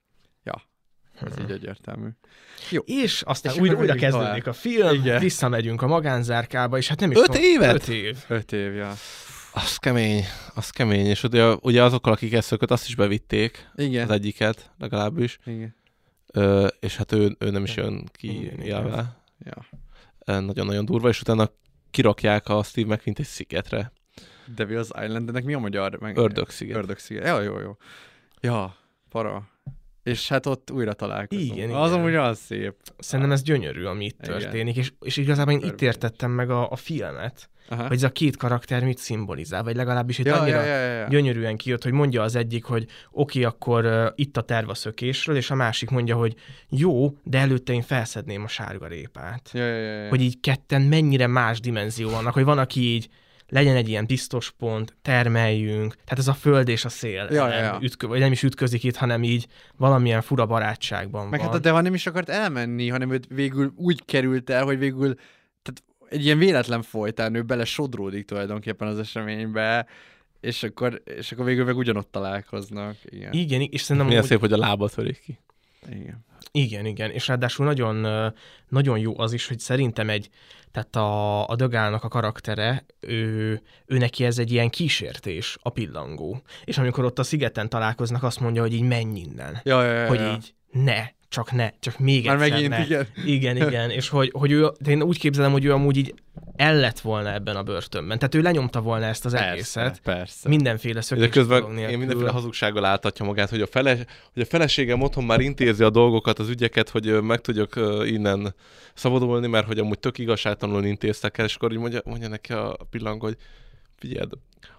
Ja, 0.45 0.63
ez 1.21 1.33
így 1.45 1.51
egyértelmű. 1.51 2.09
És 2.85 3.23
aztán 3.27 3.55
És 3.55 3.61
újra, 3.61 3.79
újra 3.79 3.95
kezdődik 3.95 4.47
a 4.47 4.53
film, 4.53 4.95
Igen. 4.95 5.21
visszamegyünk 5.21 5.83
a 5.83 5.87
magánzárkába, 5.87 6.77
és 6.79 6.89
hát 6.89 7.01
nem 7.01 7.11
is 7.11 7.17
Öt 7.17 7.25
tudom- 7.25 7.43
évet? 7.43 7.75
Öt 7.75 7.89
év. 7.89 8.17
Öt 8.29 8.53
év, 8.53 8.75
ja. 8.75 8.93
Az 9.55 9.77
kemény, 9.77 10.25
az 10.55 10.71
kemény, 10.71 11.07
és 11.07 11.23
ugye, 11.23 11.55
ugye 11.55 11.83
azokkal, 11.83 12.13
akik 12.13 12.33
ezt 12.33 12.47
szökött, 12.47 12.71
azt 12.71 12.87
is 12.89 12.95
bevitték, 12.95 13.71
Igen. 13.75 14.05
az 14.05 14.11
egyiket 14.11 14.71
legalábbis, 14.79 15.39
Igen. 15.45 15.75
Ö, 16.33 16.67
és 16.81 16.97
hát 16.97 17.13
ő, 17.13 17.37
ő 17.39 17.51
nem 17.51 17.65
is 17.65 17.77
jön 17.77 18.09
ki 18.13 18.53
jelve. 18.65 19.17
Ja. 19.39 19.67
Nagyon-nagyon 20.41 20.85
durva, 20.85 21.09
és 21.09 21.21
utána 21.21 21.51
kirakják 21.91 22.49
a 22.49 22.63
Steve 22.63 22.95
McQueen-t 22.95 23.19
egy 23.19 23.27
szigetre. 23.27 23.93
Devil's 24.57 24.89
Island, 25.05 25.29
ennek 25.29 25.45
mi 25.45 25.55
a 25.55 25.59
magyar? 25.59 25.99
Meg... 26.01 26.17
Ördögsziget. 26.17 26.77
Ördögsziget. 26.77 27.27
Ja, 27.27 27.41
jó, 27.41 27.59
jó. 27.59 27.77
Ja, 28.41 28.77
para. 29.09 29.49
És 30.03 30.29
hát 30.29 30.47
ott 30.47 30.71
újra 30.71 30.93
találkozunk. 30.93 31.57
Igen, 31.57 31.71
Az 31.71 31.91
igen. 31.91 32.01
amúgy 32.01 32.15
az 32.15 32.39
szép. 32.39 32.75
Szerintem 32.99 33.33
ez 33.33 33.43
gyönyörű, 33.43 33.85
ami 33.85 34.05
itt 34.05 34.23
Igen. 34.23 34.39
történik, 34.39 34.77
és, 34.77 34.93
és 35.01 35.17
igazából 35.17 35.53
én 35.53 35.61
itt 35.63 35.83
értettem 35.83 36.31
meg 36.31 36.51
a, 36.51 36.71
a 36.71 36.77
filmet, 36.77 37.51
Aha. 37.69 37.87
hogy 37.87 37.97
ez 37.97 38.03
a 38.03 38.11
két 38.11 38.37
karakter 38.37 38.85
mit 38.85 38.99
szimbolizál, 38.99 39.63
vagy 39.63 39.77
legalábbis 39.77 40.19
itt 40.19 40.27
ja, 40.27 40.41
annyira 40.41 40.63
ja, 40.63 40.77
ja, 40.77 40.93
ja. 40.93 41.09
gyönyörűen 41.09 41.57
kijött, 41.57 41.83
hogy 41.83 41.93
mondja 41.93 42.23
az 42.23 42.37
egyik, 42.37 42.65
hogy 42.65 42.87
oké, 43.11 43.43
akkor 43.43 43.85
uh, 43.85 44.07
itt 44.15 44.37
a 44.37 44.43
terv 44.43 44.69
a 44.69 44.75
szökésről, 44.75 45.37
és 45.37 45.51
a 45.51 45.55
másik 45.55 45.91
mondja, 45.91 46.17
hogy 46.17 46.35
jó, 46.69 47.17
de 47.23 47.39
előtte 47.39 47.73
én 47.73 47.83
felszedném 47.83 48.43
a 48.45 48.49
sárga 48.49 48.87
répát. 48.87 49.51
Ja, 49.53 49.67
ja, 49.67 49.77
ja, 49.77 50.03
ja. 50.03 50.09
Hogy 50.09 50.23
így 50.23 50.41
ketten 50.41 50.83
mennyire 50.83 51.27
más 51.27 51.61
dimenzió 51.61 52.11
vannak, 52.11 52.35
hogy 52.35 52.45
van, 52.45 52.59
aki 52.59 52.81
így 52.81 53.09
legyen 53.53 53.77
egy 53.77 53.89
ilyen 53.89 54.07
biztos 54.07 54.51
pont, 54.51 54.97
termeljünk, 55.03 55.95
tehát 55.95 56.19
ez 56.19 56.29
a 56.29 56.33
föld 56.33 56.69
és 56.69 56.85
a 56.85 56.89
szél 56.89 57.29
Ja, 57.31 57.47
nem, 57.47 57.59
ja, 57.59 57.65
ja. 57.65 57.79
Ütkö, 57.83 58.07
vagy 58.07 58.21
nem 58.21 58.33
is 58.33 58.43
ütközik 58.43 58.85
itt, 58.85 58.97
hanem 58.97 59.23
így 59.23 59.47
valamilyen 59.77 60.23
fura 60.23 60.47
barátságban 60.47 61.29
Meg 61.29 61.41
van. 61.41 61.49
hát 61.49 61.57
a 61.57 61.61
Deva 61.61 61.81
nem 61.81 61.95
is 61.95 62.07
akart 62.07 62.29
elmenni, 62.29 62.89
hanem 62.89 63.13
őt 63.13 63.27
végül 63.29 63.73
úgy 63.77 64.05
került 64.05 64.51
el, 64.51 64.65
hogy 64.65 64.79
végül 64.79 65.15
egy 66.13 66.25
ilyen 66.25 66.39
véletlen 66.39 66.83
folytán 66.83 67.35
ő 67.35 67.43
bele 67.43 67.65
sodródik 67.65 68.25
tulajdonképpen 68.25 68.89
az 68.89 68.99
eseménybe, 68.99 69.87
és 70.41 70.63
akkor, 70.63 71.03
és 71.05 71.33
akkor 71.33 71.45
végül 71.45 71.65
meg 71.65 71.77
ugyanott 71.77 72.11
találkoznak. 72.11 72.97
Igen. 73.05 73.33
Igen, 73.33 73.61
és 73.61 73.81
szerintem 73.81 74.07
Milyen 74.07 74.23
amúgy- 74.23 74.31
szép, 74.31 74.41
hogy 74.41 74.53
a 74.53 74.57
lába 74.67 74.89
törik 74.89 75.21
ki. 75.21 75.39
Igen. 75.91 76.25
Igen, 76.51 76.87
igen, 76.87 77.11
és 77.11 77.29
ráadásul 77.29 77.67
nagyon, 77.67 78.07
nagyon 78.69 78.99
jó 78.99 79.19
az 79.19 79.33
is, 79.33 79.49
hogy 79.49 79.59
szerintem 79.59 80.11
egy, 80.11 80.29
tehát 80.73 80.97
a, 80.97 81.49
a 81.49 81.57
Dögálnak 81.57 82.05
a 82.05 82.09
karaktere, 82.09 82.85
ő, 83.01 83.53
ő 83.87 83.99
neki 83.99 84.25
ez 84.25 84.39
egy 84.39 84.53
ilyen 84.53 84.71
kísértés, 84.71 85.57
a 85.63 85.71
pillangó. 85.71 86.43
És 86.65 86.79
amikor 86.79 87.05
ott 87.05 87.19
a 87.19 87.23
szigeten 87.23 87.69
találkoznak, 87.69 88.23
azt 88.23 88.41
mondja, 88.41 88.63
hogy 88.63 88.73
így 88.75 88.83
menj 88.83 89.19
innen. 89.19 89.61
Ja, 89.65 89.85
ja, 89.85 89.93
ja, 89.93 90.07
hogy 90.09 90.21
ja. 90.21 90.33
így 90.33 90.55
ne, 90.71 91.07
csak 91.33 91.53
ne, 91.53 91.71
csak 91.81 91.99
még 91.99 92.27
Már 92.27 92.35
egyszer 92.35 92.51
megint, 92.51 92.71
ne. 92.71 92.85
igen. 92.85 93.07
Igen, 93.27 93.57
igen, 93.69 93.91
és 93.91 94.09
hogy, 94.09 94.31
hogy 94.33 94.53
ő, 94.53 94.71
de 94.81 94.91
én 94.91 95.03
úgy 95.03 95.19
képzelem, 95.19 95.53
hogy 95.53 95.65
ő 95.65 95.73
amúgy 95.73 95.97
így 95.97 96.15
el 96.57 96.77
lett 96.77 97.01
volna 97.01 97.33
ebben 97.33 97.57
a 97.57 97.63
börtönben. 97.63 98.19
Tehát 98.19 98.35
ő 98.35 98.41
lenyomta 98.41 98.81
volna 98.81 99.05
ezt 99.07 99.25
az 99.25 99.33
Persze, 99.33 99.51
egészet. 99.51 100.01
persze. 100.01 100.49
Mindenféle 100.49 100.95
De 100.95 101.01
szökés 101.01 101.29
közben 101.29 101.61
dolog 101.61 101.75
nélkül. 101.75 101.93
én 101.93 101.99
mindenféle 101.99 102.31
hazugsággal 102.31 102.85
áltatja 102.85 103.25
magát, 103.25 103.51
hogy 103.51 103.61
a, 103.61 103.67
fele, 103.67 103.97
hogy 104.33 104.43
a 104.43 104.47
feleségem 104.47 105.03
otthon 105.03 105.25
már 105.25 105.41
intézi 105.41 105.83
a 105.83 105.91
dolgokat, 105.91 106.39
az 106.39 106.49
ügyeket, 106.49 106.89
hogy 106.89 107.23
meg 107.23 107.41
tudjak 107.41 107.81
innen 108.05 108.55
szabadulni, 108.95 109.47
mert 109.47 109.67
hogy 109.67 109.79
amúgy 109.79 109.99
tök 109.99 110.19
igazságtalanul 110.19 110.85
intéztek 110.85 111.39
el, 111.39 111.45
és 111.45 111.55
akkor 111.55 111.73
így 111.73 111.79
mondja, 111.79 112.01
mondja 112.05 112.29
neki 112.29 112.53
a 112.53 112.77
pillangó, 112.91 113.25
hogy 113.27 113.37
figyeld, 113.99 114.33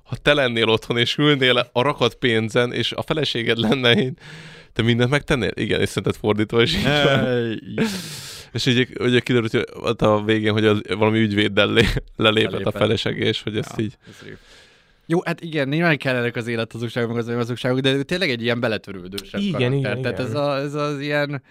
ha 0.04 0.16
te 0.16 0.34
lennél 0.34 0.70
otthon, 0.70 0.98
és 0.98 1.18
ülnél 1.18 1.70
a 1.72 1.82
rakat 1.82 2.16
pénzen, 2.16 2.74
és 2.74 2.92
a 2.92 3.02
feleséged 3.02 3.58
lenne 3.58 3.92
én, 3.96 4.18
te 4.74 4.82
mindent 4.82 5.10
megtennél? 5.10 5.52
Igen, 5.54 5.82
és 5.82 5.90
szerinted 5.90 6.16
fordítva 6.16 6.62
is 6.62 6.76
így 6.78 6.84
van. 6.84 7.26
És 8.54 8.66
ugye, 8.66 8.86
ugye 9.00 9.20
kiderült 9.20 9.52
hogy 9.52 9.96
a 9.98 10.24
végén, 10.24 10.52
hogy 10.52 10.66
az, 10.66 10.82
valami 10.98 11.20
ügyvéddel 11.20 11.68
lé, 11.72 11.82
lelépett 12.16 12.50
a 12.52 12.52
Lelépett. 12.52 12.78
feleség, 12.78 13.18
és 13.18 13.42
hogy 13.42 13.58
ezt 13.58 13.74
Ja, 13.78 13.84
így... 13.84 13.98
ez. 14.08 14.28
Jó, 15.06 15.20
hát 15.26 15.42
igen, 15.42 15.68
nyilván 15.68 15.98
kellenek 15.98 16.36
az 16.36 16.48
élethazugságok, 16.48 17.10
meg 17.10 17.18
az 17.18 17.28
önhazugságok, 17.28 17.80
de 17.80 17.94
ő 17.94 18.04
tényleg 18.04 18.30
egy 18.30 18.42
ilyen 18.42 18.60
beletörődősebb 18.60 19.42
Igen, 19.42 19.52
karakter. 19.72 19.92
igen, 19.92 20.02
Tehát 20.02 20.20
igen. 20.20 20.30
Ez, 20.32 20.36
a, 20.36 20.56
ez 20.58 20.74
az 20.74 21.00
ilyen 21.00 21.42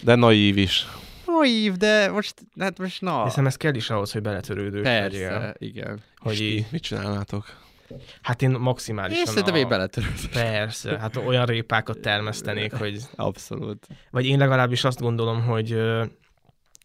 De 0.00 0.14
naív 0.14 0.56
is. 0.58 0.86
naív, 1.26 1.72
de 1.72 2.10
most, 2.10 2.34
hát 2.58 2.78
most 2.78 3.00
na. 3.00 3.24
Hiszem 3.24 3.46
ez 3.46 3.56
kell 3.56 3.74
is 3.74 3.90
ahhoz, 3.90 4.12
hogy 4.12 4.22
beletörődős. 4.22 4.82
Persze, 4.82 5.54
igen. 5.58 5.98
Hogy 6.16 6.40
így, 6.40 6.64
mit 6.70 6.82
csinálnátok? 6.82 7.64
Hát 8.22 8.42
én 8.42 8.50
Én 8.50 8.58
maximálisan 8.58 9.26
szerintem 9.26 9.54
a... 9.54 9.56
én. 9.56 10.04
Persze, 10.32 10.98
hát 10.98 11.16
olyan 11.16 11.46
répákat 11.46 11.98
termesztenék, 11.98 12.72
hogy... 12.72 13.00
Abszolút. 13.16 13.86
Vagy 14.10 14.26
én 14.26 14.38
legalábbis 14.38 14.84
azt 14.84 15.00
gondolom, 15.00 15.42
hogy... 15.42 15.70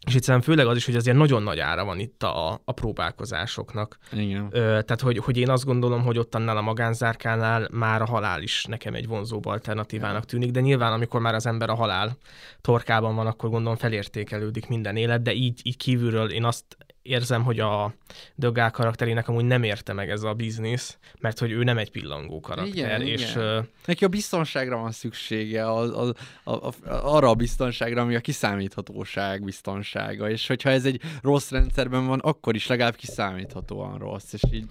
És 0.07 0.15
egyszerűen 0.15 0.43
főleg 0.43 0.67
az 0.67 0.75
is, 0.75 0.85
hogy 0.85 0.95
azért 0.95 1.17
nagyon 1.17 1.43
nagy 1.43 1.59
ára 1.59 1.85
van 1.85 1.99
itt 1.99 2.23
a, 2.23 2.61
a 2.65 2.71
próbálkozásoknak. 2.71 3.97
Igen. 4.11 4.47
Ö, 4.51 4.59
tehát, 4.59 5.01
hogy, 5.01 5.17
hogy 5.17 5.37
én 5.37 5.49
azt 5.49 5.65
gondolom, 5.65 6.01
hogy 6.01 6.17
ott 6.17 6.35
annál 6.35 6.57
a 6.57 6.61
magánzárkánál 6.61 7.67
már 7.71 8.01
a 8.01 8.05
halál 8.05 8.41
is 8.41 8.65
nekem 8.65 8.93
egy 8.93 9.07
vonzóbb 9.07 9.45
alternatívának 9.45 10.25
tűnik, 10.25 10.51
de 10.51 10.59
nyilván 10.59 10.93
amikor 10.93 11.21
már 11.21 11.35
az 11.35 11.45
ember 11.45 11.69
a 11.69 11.75
halál 11.75 12.17
torkában 12.61 13.15
van, 13.15 13.27
akkor 13.27 13.49
gondolom 13.49 13.77
felértékelődik 13.77 14.67
minden 14.67 14.95
élet, 14.95 15.21
de 15.21 15.33
így, 15.33 15.59
így 15.63 15.77
kívülről 15.77 16.31
én 16.31 16.43
azt 16.43 16.77
érzem, 17.01 17.43
hogy 17.43 17.59
a 17.59 17.93
Dögál 18.35 18.71
karakterének 18.71 19.27
amúgy 19.27 19.45
nem 19.45 19.63
érte 19.63 19.93
meg 19.93 20.09
ez 20.09 20.23
a 20.23 20.33
biznisz, 20.33 20.97
mert 21.19 21.39
hogy 21.39 21.51
ő 21.51 21.63
nem 21.63 21.77
egy 21.77 21.91
pillangó 21.91 22.39
karakter, 22.39 22.75
Igen, 22.75 23.01
és 23.01 23.31
igen. 23.31 23.69
Neki 23.85 24.05
a 24.05 24.07
biztonságra 24.07 24.77
van 24.77 24.91
szüksége, 24.91 25.65
a, 25.65 26.07
a, 26.07 26.13
a, 26.43 26.51
a, 26.51 26.73
arra 26.85 27.29
a 27.29 27.35
biztonságra, 27.35 28.01
ami 28.01 28.15
a 28.15 28.19
kiszámíthatóság 28.19 29.43
biztonsága, 29.43 30.29
és 30.29 30.47
hogyha 30.47 30.69
ez 30.69 30.85
egy 30.85 31.01
rossz 31.21 31.49
rendszerben 31.49 32.07
van, 32.07 32.19
akkor 32.19 32.55
is 32.55 32.67
legalább 32.67 32.95
kiszámíthatóan 32.95 33.97
rossz, 33.97 34.33
és 34.33 34.41
így 34.51 34.65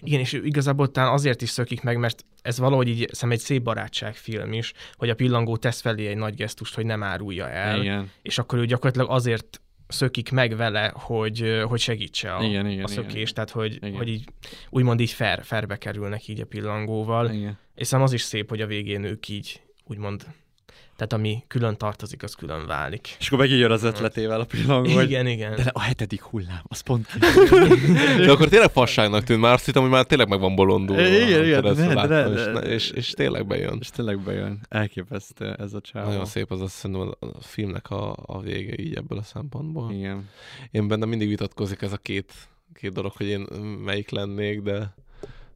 Igen, 0.00 0.20
és 0.20 0.32
igazából 0.32 0.90
talán 0.90 1.12
azért 1.12 1.42
is 1.42 1.50
szökik 1.50 1.82
meg, 1.82 1.98
mert 1.98 2.24
ez 2.42 2.58
valahogy 2.58 2.88
így 2.88 2.96
szerintem 2.98 3.30
egy 3.30 3.38
szép 3.38 3.62
barátságfilm 3.62 4.52
is, 4.52 4.72
hogy 4.94 5.10
a 5.10 5.14
pillangó 5.14 5.56
tesz 5.56 5.80
felé 5.80 6.06
egy 6.06 6.16
nagy 6.16 6.34
gesztust, 6.34 6.74
hogy 6.74 6.86
nem 6.86 7.02
árulja 7.02 7.48
el, 7.48 7.80
Igen. 7.80 8.10
és 8.22 8.38
akkor 8.38 8.58
ő 8.58 8.66
gyakorlatilag 8.66 9.10
azért 9.10 9.60
szökik 9.92 10.30
meg 10.30 10.56
vele, 10.56 10.92
hogy, 10.94 11.62
hogy 11.68 11.80
segítse 11.80 12.34
a, 12.34 12.42
Igen, 12.44 12.66
igen, 12.66 12.84
a 12.84 12.88
szökést, 12.88 13.14
igen. 13.14 13.34
tehát 13.34 13.50
hogy, 13.50 13.74
Igen. 13.74 13.94
hogy 13.94 14.08
így 14.08 14.24
úgymond 14.70 15.00
így 15.00 15.10
fer, 15.10 15.44
ferbe 15.44 15.76
kerülnek 15.76 16.28
így 16.28 16.40
a 16.40 16.46
pillangóval, 16.46 17.30
Igen. 17.30 17.58
és 17.74 17.86
szerintem 17.86 18.02
az 18.02 18.12
is 18.12 18.22
szép, 18.22 18.48
hogy 18.48 18.60
a 18.60 18.66
végén 18.66 19.04
ők 19.04 19.28
így 19.28 19.60
úgymond, 19.84 20.26
tehát 21.02 21.24
ami 21.24 21.44
külön 21.48 21.76
tartozik, 21.76 22.22
az 22.22 22.34
külön 22.34 22.66
válik. 22.66 23.16
És 23.18 23.26
akkor 23.26 23.38
megint 23.38 23.60
jön 23.60 23.70
az 23.70 23.82
ötletével 23.82 24.40
a 24.40 24.44
pillangó, 24.44 24.90
hogy 24.90 25.04
Igen, 25.04 25.26
igen. 25.26 25.54
de 25.56 25.70
a 25.72 25.80
hetedik 25.80 26.22
hullám, 26.22 26.62
az 26.62 26.80
pont 26.80 27.06
De 28.24 28.30
akkor 28.30 28.48
tényleg 28.48 28.70
fasságnak 28.70 29.24
tűnt, 29.24 29.40
már 29.40 29.52
azt 29.52 29.64
hittem, 29.64 29.82
hogy 29.82 29.90
már 29.90 30.04
tényleg 30.04 30.28
meg 30.28 30.40
van 30.40 30.54
bolondulva. 30.54 31.06
Igen, 31.06 31.44
igen, 31.44 31.62
de- 31.62 31.94
láttam, 31.94 32.54
de- 32.54 32.60
és, 32.60 32.70
és, 32.74 32.90
és, 32.90 33.10
tényleg 33.10 33.46
bejön. 33.46 33.76
És 33.80 33.90
tényleg 33.90 34.20
bejön. 34.20 34.60
Elképesztő 34.68 35.52
ez 35.52 35.72
a 35.74 35.80
csávó. 35.80 36.08
Nagyon 36.08 36.24
szép 36.24 36.50
az 36.50 36.60
azt 36.60 36.74
szerintem 36.74 37.14
a 37.20 37.26
filmnek 37.40 37.90
a, 37.90 38.16
a 38.26 38.40
vége 38.40 38.82
így 38.82 38.94
ebből 38.94 39.18
a 39.18 39.22
szempontból. 39.22 39.92
Igen. 39.92 40.28
Én 40.70 40.88
bennem 40.88 41.08
mindig 41.08 41.28
vitatkozik 41.28 41.82
ez 41.82 41.92
a 41.92 41.96
két, 41.98 42.32
két 42.74 42.92
dolog, 42.92 43.12
hogy 43.16 43.26
én 43.26 43.46
melyik 43.84 44.10
lennék, 44.10 44.60
de 44.60 44.94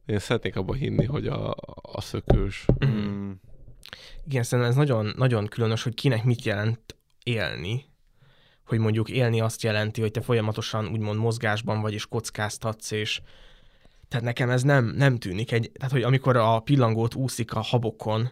én 0.05 0.19
szeretnék 0.19 0.55
abba 0.55 0.73
hinni, 0.73 1.05
hogy 1.05 1.27
a, 1.27 1.55
a 1.81 2.01
szökős. 2.01 2.65
Mm. 2.85 3.31
Igen, 4.27 4.43
szerintem 4.43 4.73
ez 4.73 4.77
nagyon, 4.77 5.13
nagyon 5.17 5.47
különös, 5.47 5.83
hogy 5.83 5.93
kinek 5.93 6.23
mit 6.23 6.45
jelent 6.45 6.95
élni. 7.23 7.85
Hogy 8.65 8.79
mondjuk 8.79 9.09
élni 9.09 9.41
azt 9.41 9.63
jelenti, 9.63 10.01
hogy 10.01 10.11
te 10.11 10.21
folyamatosan 10.21 10.87
úgymond 10.87 11.19
mozgásban 11.19 11.81
vagy, 11.81 11.93
és 11.93 12.05
kockáztatsz, 12.05 12.91
és 12.91 13.21
tehát 14.07 14.25
nekem 14.25 14.49
ez 14.49 14.63
nem, 14.63 14.85
nem 14.85 15.17
tűnik 15.17 15.51
egy, 15.51 15.71
tehát 15.73 15.91
hogy 15.91 16.03
amikor 16.03 16.35
a 16.35 16.59
pillangót 16.59 17.15
úszik 17.15 17.53
a 17.53 17.61
habokon, 17.61 18.31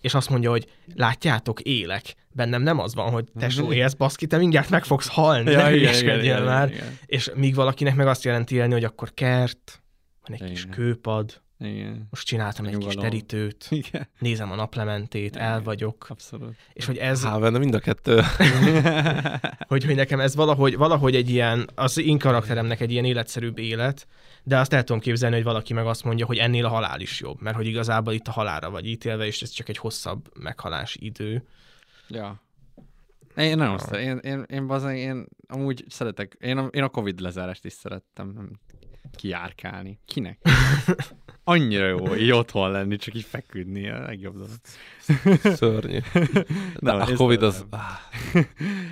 és 0.00 0.14
azt 0.14 0.30
mondja, 0.30 0.50
hogy 0.50 0.68
látjátok, 0.94 1.60
élek. 1.60 2.14
Bennem 2.32 2.62
nem 2.62 2.78
az 2.78 2.94
van, 2.94 3.10
hogy 3.10 3.24
tesó, 3.38 3.72
élsz, 3.72 3.92
baszki, 3.94 4.26
te 4.26 4.36
mindjárt 4.36 4.70
meg 4.70 4.84
fogsz 4.84 5.08
halni, 5.08 5.50
Ja, 5.50 5.56
ne 5.56 5.68
hülyeskedjél 5.68 6.22
igen, 6.22 6.24
igen, 6.24 6.42
már. 6.42 6.70
igen. 6.70 6.98
És 7.06 7.30
míg 7.34 7.54
valakinek 7.54 7.94
meg 7.94 8.06
azt 8.06 8.24
jelenti 8.24 8.54
élni, 8.54 8.72
hogy 8.72 8.84
akkor 8.84 9.14
kert, 9.14 9.82
van 10.26 10.38
egy 10.38 10.48
kis 10.48 10.62
Igen. 10.62 10.74
kőpad, 10.74 11.42
Igen. 11.58 12.06
most 12.10 12.26
csináltam 12.26 12.64
egy 12.64 12.70
kis 12.70 12.80
Nyugalom. 12.80 13.04
terítőt, 13.04 13.66
Igen. 13.84 14.08
nézem 14.18 14.52
a 14.52 14.54
naplementét, 14.54 15.36
el 15.36 15.62
vagyok. 15.62 16.06
Abszolút. 16.08 16.54
És 16.72 16.84
hogy 16.84 16.96
ez, 16.96 17.22
Há, 17.22 17.38
benne 17.38 17.58
mind 17.58 17.74
a 17.74 17.78
kettő. 17.78 18.20
hogy, 19.68 19.84
hogy 19.84 19.94
nekem 19.94 20.20
ez 20.20 20.34
valahogy, 20.34 20.76
valahogy 20.76 21.14
egy 21.14 21.30
ilyen, 21.30 21.68
az 21.74 21.98
én 21.98 22.18
karakteremnek 22.18 22.80
egy 22.80 22.90
ilyen 22.90 23.04
életszerűbb 23.04 23.58
élet, 23.58 24.06
de 24.42 24.58
azt 24.58 24.72
el 24.72 24.84
tudom 24.84 25.00
képzelni, 25.00 25.34
hogy 25.34 25.44
valaki 25.44 25.72
meg 25.72 25.86
azt 25.86 26.04
mondja, 26.04 26.26
hogy 26.26 26.38
ennél 26.38 26.64
a 26.64 26.68
halál 26.68 27.00
is 27.00 27.20
jobb, 27.20 27.40
mert 27.40 27.56
hogy 27.56 27.66
igazából 27.66 28.12
itt 28.12 28.28
a 28.28 28.32
halálra 28.32 28.70
vagy 28.70 28.86
ítélve, 28.86 29.26
és 29.26 29.42
ez 29.42 29.50
csak 29.50 29.68
egy 29.68 29.78
hosszabb 29.78 30.38
meghalási 30.38 31.04
idő. 31.04 31.46
Ja. 32.08 32.42
Én 33.36 33.56
nagyon 33.56 33.80
ja. 33.90 33.98
én, 33.98 34.18
én, 34.18 34.44
én, 34.48 34.66
bazen, 34.66 34.94
én 34.94 35.26
amúgy 35.48 35.84
szeretek, 35.88 36.36
én 36.40 36.58
a, 36.58 36.66
én 36.66 36.82
a 36.82 36.88
Covid 36.88 37.20
lezárást 37.20 37.64
is 37.64 37.72
szerettem, 37.72 38.28
nem 38.28 38.50
kijárkálni. 39.16 39.98
Kinek? 40.04 40.38
Annyira 41.44 41.86
jó 41.86 42.14
így 42.16 42.30
otthon 42.30 42.70
lenni, 42.70 42.96
csak 42.96 43.14
így 43.14 43.24
feküdni, 43.24 43.88
a 43.88 44.00
legjobb 44.00 44.34
dolog. 44.34 44.50
Szörnyű. 45.58 45.98
De 46.12 46.92
Nem, 46.92 47.00
a 47.00 47.14
Covid 47.14 47.42
az... 47.42 47.64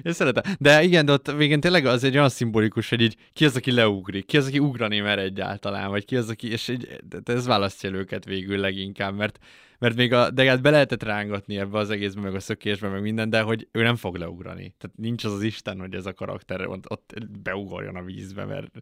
Én 0.03 0.13
szeretem. 0.13 0.55
De 0.59 0.83
igen, 0.83 1.05
de 1.05 1.13
ott 1.13 1.33
végén 1.33 1.61
tényleg 1.61 1.87
az 1.87 2.05
egy 2.05 2.17
olyan 2.17 2.29
szimbolikus, 2.29 2.89
hogy 2.89 3.01
így 3.01 3.17
ki 3.33 3.45
az, 3.45 3.57
aki 3.57 3.73
leugrik, 3.73 4.27
ki 4.27 4.37
az, 4.37 4.47
aki 4.47 4.59
ugrani 4.59 5.01
mer 5.01 5.19
egyáltalán, 5.19 5.91
vagy 5.91 6.05
ki 6.05 6.17
az, 6.17 6.29
aki, 6.29 6.51
és 6.51 6.69
így, 6.69 7.01
ez 7.25 7.47
választja 7.47 7.91
őket 7.91 8.25
végül 8.25 8.59
leginkább, 8.59 9.17
mert 9.17 9.39
mert 9.79 9.97
még 9.97 10.13
a, 10.13 10.31
de 10.31 10.45
hát 10.45 10.63
be 10.63 10.71
lehetett 10.71 11.03
rángatni 11.03 11.59
ebbe 11.59 11.79
az 11.79 11.91
egészbe, 11.91 12.21
meg 12.21 12.35
a 12.35 12.41
szökésbe, 12.41 12.89
meg 12.89 13.03
minden, 13.03 13.31
de 13.31 13.41
hogy 13.41 13.69
ő 13.73 13.83
nem 13.83 13.97
fog 13.97 14.17
leugrani. 14.17 14.75
Tehát 14.79 14.97
nincs 14.97 15.25
az 15.25 15.33
az 15.33 15.43
Isten, 15.43 15.81
hogy 15.81 15.95
ez 15.95 16.07
a 16.07 16.13
karakter 16.13 16.67
ott, 16.67 16.91
ott 16.91 17.15
beugorjon 17.43 17.97
a 17.97 18.03
vízbe, 18.03 18.45
mert 18.45 18.79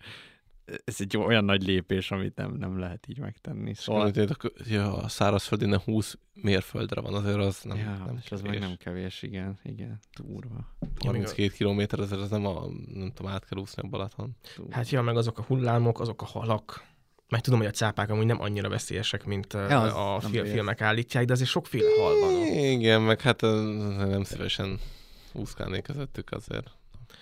ez 0.85 0.97
egy 0.99 1.17
olyan 1.17 1.45
nagy 1.45 1.63
lépés, 1.63 2.11
amit 2.11 2.37
nem, 2.37 2.53
nem 2.53 2.79
lehet 2.79 3.07
így 3.09 3.19
megtenni. 3.19 3.75
Szóval... 3.75 4.13
Szóval... 4.13 4.37
Ja, 4.65 4.97
a 4.97 5.09
szárazföldén 5.09 5.79
20 5.79 6.19
mérföldre 6.35 7.01
van, 7.01 7.15
azért 7.15 7.37
az 7.37 7.61
nem, 7.63 7.77
Ja, 7.77 8.03
nem 8.07 8.19
és 8.25 8.33
az 8.33 8.41
meg 8.41 8.59
nem 8.59 8.77
kevés, 8.77 9.23
igen, 9.23 9.59
igen, 9.63 10.01
durva. 10.23 10.77
32 10.99 11.49
kilométer, 11.49 12.01
azért 12.01 12.21
az 12.21 12.31
nem 12.31 12.47
a, 12.47 12.67
nem 12.95 13.13
tudom, 13.15 13.33
át 13.33 13.45
kell 13.49 13.59
úszni 13.59 13.83
a 13.83 13.89
Balaton. 13.89 14.37
Hát 14.71 14.91
ja, 14.91 15.03
meg 15.03 15.17
azok 15.17 15.39
a 15.39 15.43
hullámok, 15.43 16.01
azok 16.01 16.23
a 16.23 16.25
halak, 16.27 16.89
meg 17.29 17.41
tudom, 17.41 17.59
hogy 17.59 17.69
a 17.69 17.73
cápák 17.73 18.11
amúgy 18.11 18.27
nem 18.27 18.41
annyira 18.41 18.69
veszélyesek, 18.69 19.25
mint 19.25 19.53
Ja, 19.53 19.69
ja, 19.69 19.81
az 19.83 20.25
a 20.25 20.29
nem 20.29 20.31
fil- 20.31 20.49
filmek 20.49 20.81
állítják, 20.81 21.25
de 21.25 21.33
azért 21.33 21.49
sokféle 21.49 21.91
hal 22.01 22.21
van. 22.21 22.47
Igen, 22.57 23.03
meg 23.03 23.21
hát 23.21 23.41
nem 23.41 24.23
szívesen 24.25 24.79
úszkálnék 25.33 25.83
közöttük 25.83 26.31
azért. 26.31 26.71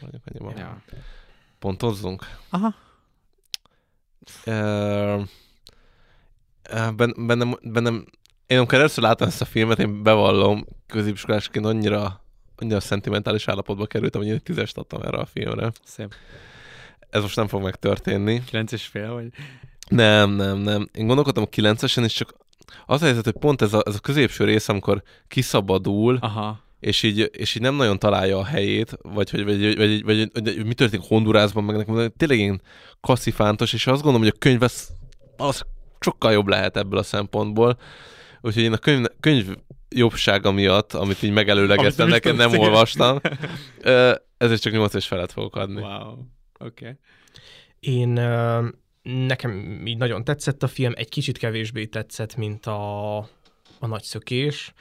Mondjuk 0.00 0.22
annyiban. 0.26 0.56
Ja. 0.56 0.82
Pontozzunk. 1.58 2.26
Aha. 2.48 2.74
Ben, 6.96 7.14
bennem, 7.16 7.58
bennem, 7.62 8.04
én 8.46 8.58
amikor 8.58 8.78
először 8.78 9.04
láttam 9.04 9.28
ezt 9.28 9.40
a 9.40 9.44
filmet, 9.44 9.78
én 9.78 10.02
bevallom, 10.02 10.66
középiskolásként 10.86 11.66
annyira, 11.66 12.24
annyira 12.56 12.80
szentimentális 12.80 13.48
állapotba 13.48 13.86
kerültem, 13.86 14.20
hogy 14.20 14.30
én 14.30 14.36
egy 14.36 14.42
tízest 14.42 14.76
adtam 14.76 15.02
erre 15.02 15.18
a 15.18 15.26
filmre. 15.26 15.72
Szép. 15.84 16.14
Ez 17.10 17.22
most 17.22 17.36
nem 17.36 17.48
fog 17.48 17.62
megtörténni. 17.62 18.44
9 18.44 18.72
és 18.72 18.86
fél, 18.86 19.12
vagy? 19.12 19.26
Nem, 19.88 20.30
nem, 20.30 20.58
nem. 20.58 20.88
Én 20.92 21.06
gondolkodtam 21.06 21.42
a 21.42 21.46
9-esen, 21.46 22.04
és 22.04 22.12
csak 22.12 22.34
az 22.86 23.02
a 23.02 23.04
helyzet, 23.04 23.24
hogy 23.24 23.36
pont 23.38 23.62
ez 23.62 23.72
a, 23.72 23.82
ez 23.86 23.94
a 23.94 24.00
középső 24.00 24.44
rész, 24.44 24.68
amikor 24.68 25.02
kiszabadul, 25.28 26.18
Aha. 26.20 26.60
És 26.80 27.02
így, 27.02 27.30
és 27.32 27.54
így 27.54 27.62
nem 27.62 27.74
nagyon 27.74 27.98
találja 27.98 28.38
a 28.38 28.44
helyét, 28.44 28.98
vagy 29.02 29.30
hogy 29.30 29.44
vagy, 29.44 29.60
vagy, 29.60 29.76
vagy, 29.76 30.02
vagy, 30.04 30.30
vagy, 30.32 30.44
vagy 30.44 30.66
mi 30.66 30.74
történik 30.74 31.06
Hondurásban, 31.06 31.64
meg 31.64 31.76
nekem 31.76 32.12
tényleg 32.16 32.38
ilyen 32.38 32.62
kasszifántos, 33.00 33.72
és 33.72 33.86
azt 33.86 34.02
gondolom, 34.02 34.26
hogy 34.26 34.36
a 34.36 34.38
könyv 34.38 34.62
az, 34.62 34.88
az 35.36 35.64
sokkal 36.00 36.32
jobb 36.32 36.46
lehet 36.46 36.76
ebből 36.76 36.98
a 36.98 37.02
szempontból. 37.02 37.78
Úgyhogy 38.40 38.62
én 38.62 38.72
a 38.72 38.78
könyv, 38.78 39.06
könyv 39.20 39.56
jobbsága 39.88 40.52
miatt, 40.52 40.92
amit 40.92 41.22
így 41.22 41.32
megelőlegettem, 41.32 42.10
Amit 42.10 42.36
nem 42.36 42.48
igen. 42.48 42.60
olvastam, 42.60 43.20
ezért 44.38 44.60
csak 44.60 44.72
8 44.72 44.94
és 44.94 45.06
felett 45.06 45.32
fogok 45.32 45.56
adni. 45.56 45.80
Wow. 45.80 46.12
Oké. 46.58 46.84
Okay. 46.84 46.92
Én 47.80 48.08
nekem 49.02 49.82
így 49.86 49.96
nagyon 49.96 50.24
tetszett 50.24 50.62
a 50.62 50.66
film, 50.66 50.92
egy 50.96 51.08
kicsit 51.08 51.38
kevésbé 51.38 51.86
tetszett, 51.86 52.36
mint 52.36 52.66
a, 52.66 53.18
a 53.80 53.86
nagy 53.86 54.02
szökés. 54.02 54.72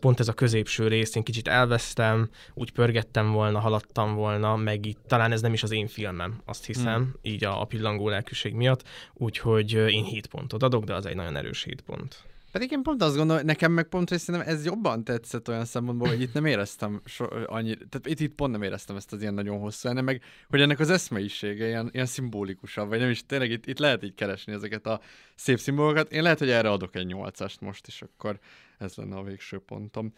Pont 0.00 0.20
ez 0.20 0.28
a 0.28 0.32
középső 0.32 0.88
rész, 0.88 1.14
én 1.14 1.22
kicsit 1.22 1.48
elvesztem, 1.48 2.28
úgy 2.54 2.70
pörgettem 2.70 3.32
volna, 3.32 3.58
haladtam 3.58 4.14
volna, 4.14 4.56
meg 4.56 4.86
itt 4.86 5.00
talán 5.06 5.32
ez 5.32 5.40
nem 5.40 5.52
is 5.52 5.62
az 5.62 5.70
én 5.70 5.86
filmem, 5.86 6.40
azt 6.44 6.66
hiszem, 6.66 7.02
Hmm. 7.02 7.14
így 7.22 7.44
a, 7.44 7.60
a 7.60 7.64
pillangó 7.64 8.08
lelkűség 8.08 8.54
miatt, 8.54 8.84
úgyhogy 9.14 9.72
én 9.72 10.04
7 10.04 10.26
pontot 10.26 10.62
adok, 10.62 10.84
de 10.84 10.94
az 10.94 11.06
egy 11.06 11.16
nagyon 11.16 11.36
erős 11.36 11.62
7 11.62 11.80
pont. 11.80 12.22
Pedig 12.52 12.70
én 12.70 12.82
pont 12.82 13.02
azt 13.02 13.16
gondolom, 13.16 13.44
nekem 13.44 13.72
meg 13.72 13.84
pont, 13.84 14.08
hogy 14.08 14.18
szerintem 14.18 14.54
ez 14.54 14.64
jobban 14.64 15.04
tetszett 15.04 15.48
olyan 15.48 15.64
szempontból, 15.64 16.08
hogy 16.08 16.20
itt 16.20 16.32
nem 16.32 16.44
éreztem 16.44 17.00
so, 17.04 17.24
annyi, 17.46 17.74
tehát 17.74 18.06
itt, 18.06 18.20
itt 18.20 18.34
pont 18.34 18.52
nem 18.52 18.62
éreztem 18.62 18.96
ezt 18.96 19.12
az 19.12 19.20
ilyen 19.20 19.34
nagyon 19.34 19.58
hosszú, 19.58 19.88
hanem 19.88 20.04
meg, 20.04 20.22
hogy 20.48 20.60
ennek 20.60 20.78
az 20.78 20.90
eszmeisége 20.90 21.66
ilyen, 21.66 21.88
ilyen 21.92 22.06
szimbolikusabb, 22.06 22.88
vagy 22.88 22.98
nem 22.98 23.10
is, 23.10 23.26
tényleg 23.26 23.50
itt, 23.50 23.66
itt 23.66 23.78
lehet 23.78 24.02
így 24.02 24.14
keresni 24.14 24.52
ezeket 24.52 24.86
a 24.86 25.00
szép 25.34 25.58
szimbolokat. 25.58 26.12
Én 26.12 26.22
lehet, 26.22 26.38
hogy 26.38 26.50
erre 26.50 26.70
adok 26.70 26.96
egy 26.96 27.06
nyolcast 27.06 27.60
most, 27.60 27.86
és 27.86 28.02
akkor 28.02 28.38
ez 28.78 28.94
lenne 28.94 29.16
a 29.16 29.22
végső 29.22 29.58
pontom. 29.58 30.12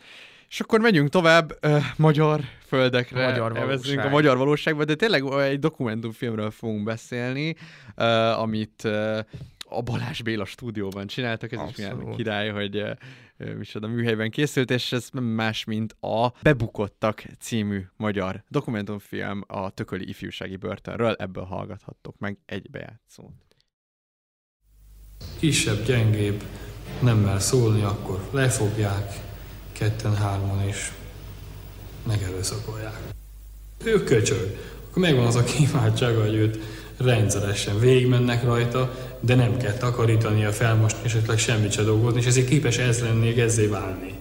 És 0.48 0.60
akkor 0.60 0.80
megyünk 0.80 1.08
tovább 1.08 1.58
uh, 1.62 1.82
magyar 1.96 2.40
földekre, 2.66 3.26
A 3.26 3.30
magyar 3.30 3.56
evezünk 3.56 3.84
a 3.84 3.94
valóság. 3.94 4.12
magyar 4.12 4.36
valóságba, 4.36 4.84
de 4.84 4.94
tényleg 4.94 5.24
egy 5.24 5.58
dokumentumfilmről 5.58 6.50
fogunk 6.50 6.84
beszélni, 6.84 7.56
uh, 7.96 8.40
amit 8.40 8.82
uh, 8.84 9.18
a 9.70 9.82
Balázs 9.82 10.22
Béla 10.22 10.44
stúdióban 10.44 11.06
csináltak, 11.06 11.52
ez 11.52 11.60
is 11.70 11.76
milyen 11.76 11.92
Abszolút. 11.92 12.16
király, 12.16 12.48
hogy 12.48 12.84
micsoda 13.56 13.86
műhelyben 13.86 14.30
készült, 14.30 14.70
és 14.70 14.92
ez 14.92 15.08
nem 15.12 15.24
más, 15.24 15.64
mint 15.64 15.96
a 16.00 16.32
Bebukottak 16.42 17.24
című 17.38 17.82
magyar 17.96 18.44
dokumentumfilm 18.48 19.44
a 19.46 19.70
Tököli 19.70 20.08
ifjúsági 20.08 20.56
börtönről, 20.56 21.14
ebből 21.18 21.44
hallgathattok 21.44 22.18
meg 22.18 22.38
egy 22.46 22.70
bejátszót. 22.70 23.32
kisebb, 25.38 25.84
gyengébb, 25.84 26.42
nem 27.02 27.18
mer 27.18 27.40
szólni, 27.40 27.82
akkor 27.82 28.28
lefogják 28.32 29.12
ketten-hárman 29.72 30.66
és 30.66 30.92
megerőszakolják. 32.06 33.00
Ő 33.84 34.04
köcsög. 34.04 34.58
akkor 34.88 35.02
megvan 35.02 35.26
az 35.26 35.34
a 35.36 35.44
kiváltsága, 35.44 36.20
hogy 36.20 36.34
őt 36.34 36.58
rendszeresen 37.00 37.78
végigmennek 37.78 38.44
rajta, 38.44 38.94
de 39.20 39.34
nem 39.34 39.56
kell 39.56 39.72
takarítani, 39.72 40.44
a 40.44 40.52
felmosni, 40.52 40.98
esetleg 41.04 41.38
semmit 41.38 41.72
se 41.72 41.82
dolgozni, 41.82 42.20
és 42.20 42.26
ezért 42.26 42.48
képes 42.48 42.78
ez 42.78 43.00
lenni, 43.00 43.40
ezzé 43.40 43.66
válni. 43.66 44.14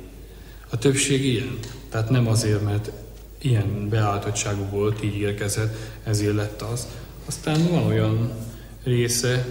A 0.69 0.77
többség 0.77 1.25
ilyen. 1.25 1.57
Tehát 1.89 2.09
nem 2.09 2.27
azért, 2.27 2.63
mert 2.63 2.91
ilyen 3.41 3.89
beállítottságú 3.89 4.63
volt, 4.69 5.03
így 5.03 5.17
érkezett, 5.17 5.75
ezért 6.03 6.35
lett 6.35 6.61
az. 6.61 6.87
Aztán 7.25 7.67
van 7.67 7.85
olyan 7.85 8.31
része, 8.83 9.45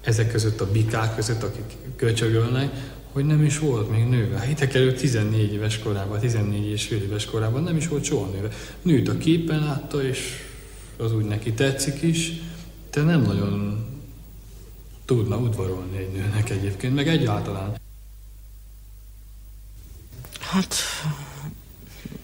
ezek 0.00 0.30
között 0.30 0.60
a 0.60 0.70
bikák 0.70 1.14
között, 1.14 1.42
akik 1.42 1.76
köcsögölnek, 1.96 2.70
hogy 3.12 3.24
nem 3.24 3.44
is 3.44 3.58
volt 3.58 3.90
még 3.90 4.04
nőve. 4.04 4.40
Hitek 4.40 4.74
előtt 4.74 4.98
14 4.98 5.52
éves 5.52 5.78
korában, 5.78 6.18
14 6.18 6.70
és 6.70 6.86
fél 6.86 7.02
éves 7.02 7.24
korában 7.24 7.62
nem 7.62 7.76
is 7.76 7.88
volt 7.88 8.04
soha 8.04 8.26
nőve. 8.26 8.48
Nőtt 8.82 9.08
a 9.08 9.18
képen 9.18 9.64
látta, 9.64 10.02
és 10.02 10.46
az 10.96 11.14
úgy 11.14 11.24
neki 11.24 11.52
tetszik 11.52 12.02
is, 12.02 12.32
de 12.90 13.02
nem 13.02 13.22
nagyon 13.22 13.86
tudna 15.04 15.36
udvarolni 15.36 15.96
egy 15.96 16.12
nőnek 16.12 16.50
egyébként, 16.50 16.94
meg 16.94 17.08
egyáltalán. 17.08 17.80
Hát, 20.40 20.74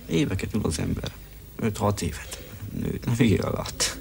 éveket 0.06 0.54
ül 0.54 0.60
az 0.62 0.78
ember. 0.78 1.12
5-6 1.60 2.00
évet 2.00 2.42
nőt 2.80 3.04
nem 3.04 3.14
él 3.18 3.40
alatt. 3.40 3.98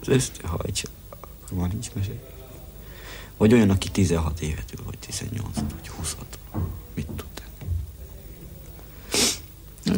Az 0.00 0.08
összehajtja, 0.08 0.88
akkor 1.08 1.58
már 1.58 1.68
nincs 1.68 1.92
mesé. 1.92 2.18
Vagy 3.36 3.52
olyan, 3.52 3.70
aki 3.70 3.90
16 3.90 4.40
évet 4.40 4.72
ül, 4.78 4.84
vagy 4.84 4.98
18 4.98 5.54
vagy 5.54 5.88
20 5.88 6.16
Mit 6.94 7.06
tud 7.06 7.26
tenni? 7.34 7.72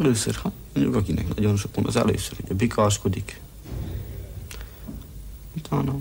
Először, 0.01 0.35
hát 0.35 0.53
mondjuk 0.75 0.95
akinek 0.97 1.35
nagyon 1.35 1.57
sok 1.57 1.75
van, 1.75 1.87
az 1.87 1.97
először 1.97 2.37
ugye 2.45 2.55
bikáskodik. 2.55 3.41
Utána 5.57 5.99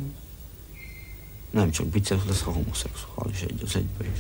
nem 1.50 1.72
csak 1.72 1.88
biceps 1.88 2.26
lesz, 2.28 2.42
ha 2.42 2.52
homoszexuális 2.52 3.42
egy 3.42 3.62
az 3.64 3.76
egybe 3.76 4.06
is. 4.14 4.20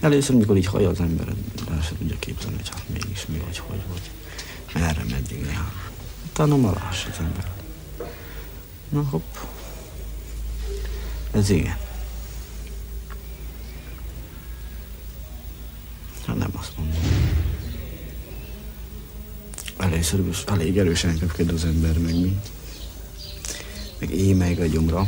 Először, 0.00 0.36
mikor 0.36 0.56
így 0.56 0.66
hallja 0.66 0.88
az 0.88 1.00
ember, 1.00 1.28
el 1.70 1.82
sem 1.82 1.98
tudja 1.98 2.18
képzelni, 2.18 2.56
hogy 2.56 2.68
hát 2.68 2.88
mégis 2.88 3.26
mi 3.26 3.38
vagy, 3.38 3.58
hogy 3.58 3.80
vagy, 3.88 4.10
merre, 4.74 5.04
meddig 5.04 5.40
jár. 5.40 5.72
Utána 6.28 6.56
már 6.56 6.74
láss 6.74 7.04
az 7.04 7.18
ember. 7.18 7.52
Na 8.88 9.02
hopp. 9.02 9.36
Ez 11.30 11.50
igen. 11.50 11.76
Hát 16.26 16.36
nem 16.36 16.50
azt 16.52 16.72
mondom. 16.76 16.96
Először 19.76 20.28
is 20.28 20.42
elég 20.42 20.78
erősen 20.78 21.18
köpked 21.18 21.48
az 21.48 21.64
ember, 21.64 21.98
meg 21.98 22.14
mi. 22.14 22.40
Meg 23.98 24.10
éj 24.14 24.32
meg 24.32 24.58
a 24.60 24.66
gyomra. 24.66 25.06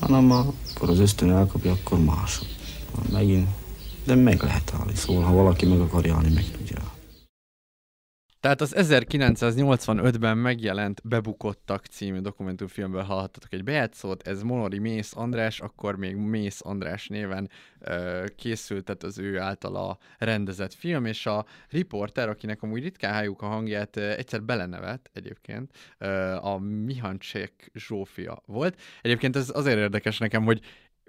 Hanem 0.00 0.30
akkor 0.30 0.90
az 0.90 0.98
ösztön 0.98 1.30
elkapja, 1.30 1.72
akkor 1.72 1.98
másod. 2.04 2.46
Megint. 3.12 3.48
De 4.04 4.14
meg 4.14 4.42
lehet 4.42 4.74
állni, 4.78 4.94
szóval 4.94 5.22
ha 5.22 5.32
valaki 5.32 5.66
meg 5.66 5.80
akarja 5.80 6.14
állni, 6.14 6.32
meg. 6.34 6.57
Tehát 8.48 8.62
az 8.62 8.74
1985-ben 8.76 10.38
megjelent 10.38 11.00
Bebukottak 11.04 11.84
című 11.84 12.18
dokumentumfilmből 12.18 13.02
hallhattatok 13.02 13.52
egy 13.52 13.64
bejátszót, 13.64 14.28
ez 14.28 14.42
Monori 14.42 14.78
Mész 14.78 15.12
András, 15.16 15.60
akkor 15.60 15.96
még 15.96 16.16
Mész 16.16 16.60
András 16.64 17.08
néven 17.08 17.50
ö, 17.80 18.24
készült, 18.36 18.84
tehát 18.84 19.02
az 19.02 19.18
ő 19.18 19.38
általa 19.38 19.98
rendezett 20.18 20.74
film, 20.74 21.04
és 21.04 21.26
a 21.26 21.44
riporter, 21.70 22.28
akinek 22.28 22.62
amúgy 22.62 22.82
ritkán 22.82 23.14
halljuk 23.14 23.42
a 23.42 23.46
hangját, 23.46 23.96
ö, 23.96 24.10
egyszer 24.10 24.42
belenevet 24.42 25.10
egyébként, 25.12 25.76
ö, 25.98 26.06
a 26.34 26.58
Mihancsek 26.58 27.70
Zsófia 27.74 28.42
volt. 28.46 28.80
Egyébként 29.02 29.36
ez 29.36 29.50
azért 29.54 29.78
érdekes 29.78 30.18
nekem, 30.18 30.44
hogy 30.44 30.60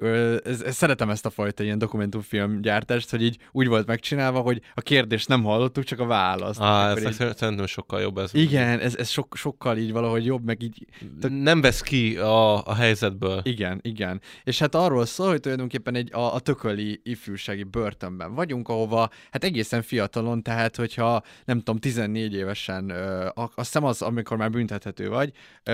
ez, 0.01 0.61
ez, 0.61 0.75
szeretem 0.75 1.09
ezt 1.09 1.25
a 1.25 1.29
fajta 1.29 1.63
ilyen 1.63 1.77
dokumentumfilm 1.77 2.61
gyártást, 2.61 3.09
hogy 3.09 3.21
így 3.21 3.37
úgy 3.51 3.67
volt 3.67 3.87
megcsinálva, 3.87 4.39
hogy 4.39 4.61
a 4.73 4.81
kérdést 4.81 5.27
nem 5.27 5.43
hallottuk, 5.43 5.83
csak 5.83 5.99
a 5.99 6.05
választ. 6.05 6.59
Á, 6.61 6.91
ez 6.91 7.03
így... 7.03 7.11
szerintem 7.13 7.65
sokkal 7.65 8.01
jobb 8.01 8.17
ez. 8.17 8.33
Igen, 8.33 8.79
ez, 8.79 8.95
ez 8.95 9.09
sok, 9.09 9.35
sokkal 9.35 9.77
így 9.77 9.91
valahogy 9.91 10.25
jobb, 10.25 10.43
meg 10.43 10.61
így... 10.61 10.85
Nem 11.29 11.61
vesz 11.61 11.81
ki 11.81 12.17
a, 12.17 12.65
a 12.65 12.73
helyzetből. 12.73 13.41
Igen, 13.43 13.79
igen. 13.81 14.21
És 14.43 14.59
hát 14.59 14.75
arról 14.75 15.05
szól, 15.05 15.29
hogy 15.29 15.39
tulajdonképpen 15.39 15.95
egy 15.95 16.13
a, 16.13 16.33
a 16.33 16.39
tököli 16.39 17.01
ifjúsági 17.03 17.63
börtönben 17.63 18.33
vagyunk, 18.33 18.69
ahova 18.69 19.09
hát 19.31 19.43
egészen 19.43 19.81
fiatalon, 19.81 20.43
tehát 20.43 20.75
hogyha 20.75 21.23
nem 21.45 21.57
tudom, 21.57 21.77
14 21.77 22.33
évesen, 22.33 22.89
ö, 22.89 23.27
azt 23.33 23.51
hiszem 23.55 23.83
az, 23.83 24.01
amikor 24.01 24.37
már 24.37 24.49
büntethető 24.49 25.09
vagy. 25.09 25.31
Ö, 25.63 25.73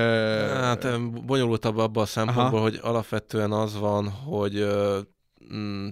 hát 0.53 1.01
bonyolultabb 1.25 1.77
abban 1.77 2.03
a 2.03 2.05
szempontból, 2.05 2.59
Aha. 2.59 2.69
hogy 2.69 2.79
alapvetően 2.81 3.51
az 3.51 3.79
van, 3.79 4.13
hogy 4.24 4.68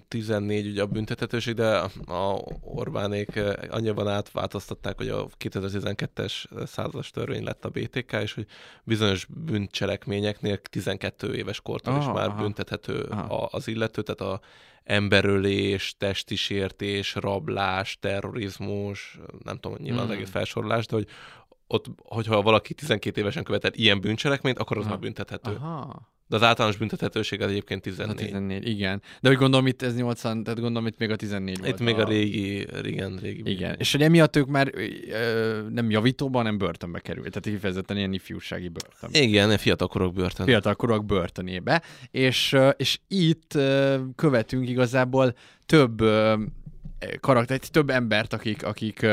14 0.07 0.65
mm, 0.65 0.69
ugye 0.69 0.81
a 0.81 0.85
büntethetőség, 0.85 1.53
de 1.53 1.77
a 2.05 2.41
Orbánék 2.61 3.39
annyiban 3.69 4.07
átváltoztatták, 4.07 4.97
hogy 4.97 5.09
a 5.09 5.27
2012-es 5.39 6.65
százas 6.67 7.09
törvény 7.09 7.43
lett 7.43 7.65
a 7.65 7.69
BTK, 7.69 8.11
és 8.11 8.33
hogy 8.33 8.45
bizonyos 8.83 9.25
bűncselekményeknél 9.25 10.57
12 10.57 11.35
éves 11.35 11.61
kortól 11.61 11.97
is 11.97 12.05
már 12.05 12.27
aha. 12.27 12.41
büntethető 12.41 12.99
aha. 12.99 13.47
az 13.51 13.67
illető, 13.67 14.01
tehát 14.01 14.33
a 14.33 14.41
emberölés, 14.83 15.95
testi 15.97 16.35
sértés, 16.35 17.15
rablás, 17.15 17.97
terrorizmus, 17.99 19.19
nem 19.43 19.57
tudom, 19.57 19.77
nyilván 19.81 20.01
hmm. 20.01 20.11
az 20.11 20.15
egész 20.15 20.29
felsorolás, 20.29 20.85
de 20.85 20.95
hogy 20.95 21.07
ott, 21.73 21.85
hogyha 21.97 22.41
valaki 22.41 22.73
12 22.73 23.21
évesen 23.21 23.43
követel 23.43 23.71
ilyen 23.73 24.01
bűncselekményt, 24.01 24.57
akkor 24.57 24.77
az 24.77 24.83
Aha. 24.83 24.91
már 24.91 25.01
büntethető. 25.01 25.51
Aha. 25.51 26.11
De 26.27 26.35
az 26.35 26.43
általános 26.43 26.77
büntethetőség 26.77 27.41
az 27.41 27.49
egyébként 27.49 27.81
14. 27.81 28.11
A 28.11 28.25
14, 28.25 28.67
igen. 28.67 29.01
De 29.21 29.29
úgy 29.29 29.35
gondolom 29.35 29.67
itt 29.67 29.81
ez 29.81 29.95
80, 29.95 30.43
tehát 30.43 30.59
gondolom 30.59 30.87
itt 30.87 30.97
még 30.97 31.09
a 31.09 31.15
14 31.15 31.59
volt. 31.59 31.69
Itt 31.69 31.79
még 31.79 31.99
a, 31.99 32.03
régi, 32.03 32.67
igen, 32.83 33.19
régi. 33.21 33.51
Igen, 33.51 33.75
és 33.77 33.91
hogy 33.91 34.01
emiatt 34.01 34.35
ők 34.35 34.47
már 34.47 34.71
ö, 34.73 35.67
nem 35.69 35.89
javítóban, 35.89 36.41
hanem 36.41 36.57
börtönbe 36.57 36.99
került. 36.99 37.27
Tehát 37.29 37.43
kifejezetten 37.43 37.97
ilyen 37.97 38.13
ifjúsági 38.13 38.67
börtön. 38.69 39.23
Igen, 39.23 39.57
fiatalkorok 39.57 40.13
börtön. 40.13 40.45
Fiatalkorok 40.45 41.05
börtönébe. 41.05 41.81
És, 42.11 42.55
és 42.77 42.99
itt 43.07 43.57
követünk 44.15 44.69
igazából 44.69 45.35
több 45.65 46.01
karakter, 47.19 47.57
több 47.57 47.89
embert, 47.89 48.33
akik, 48.33 48.63
akik 48.65 48.99
uh, 49.03 49.09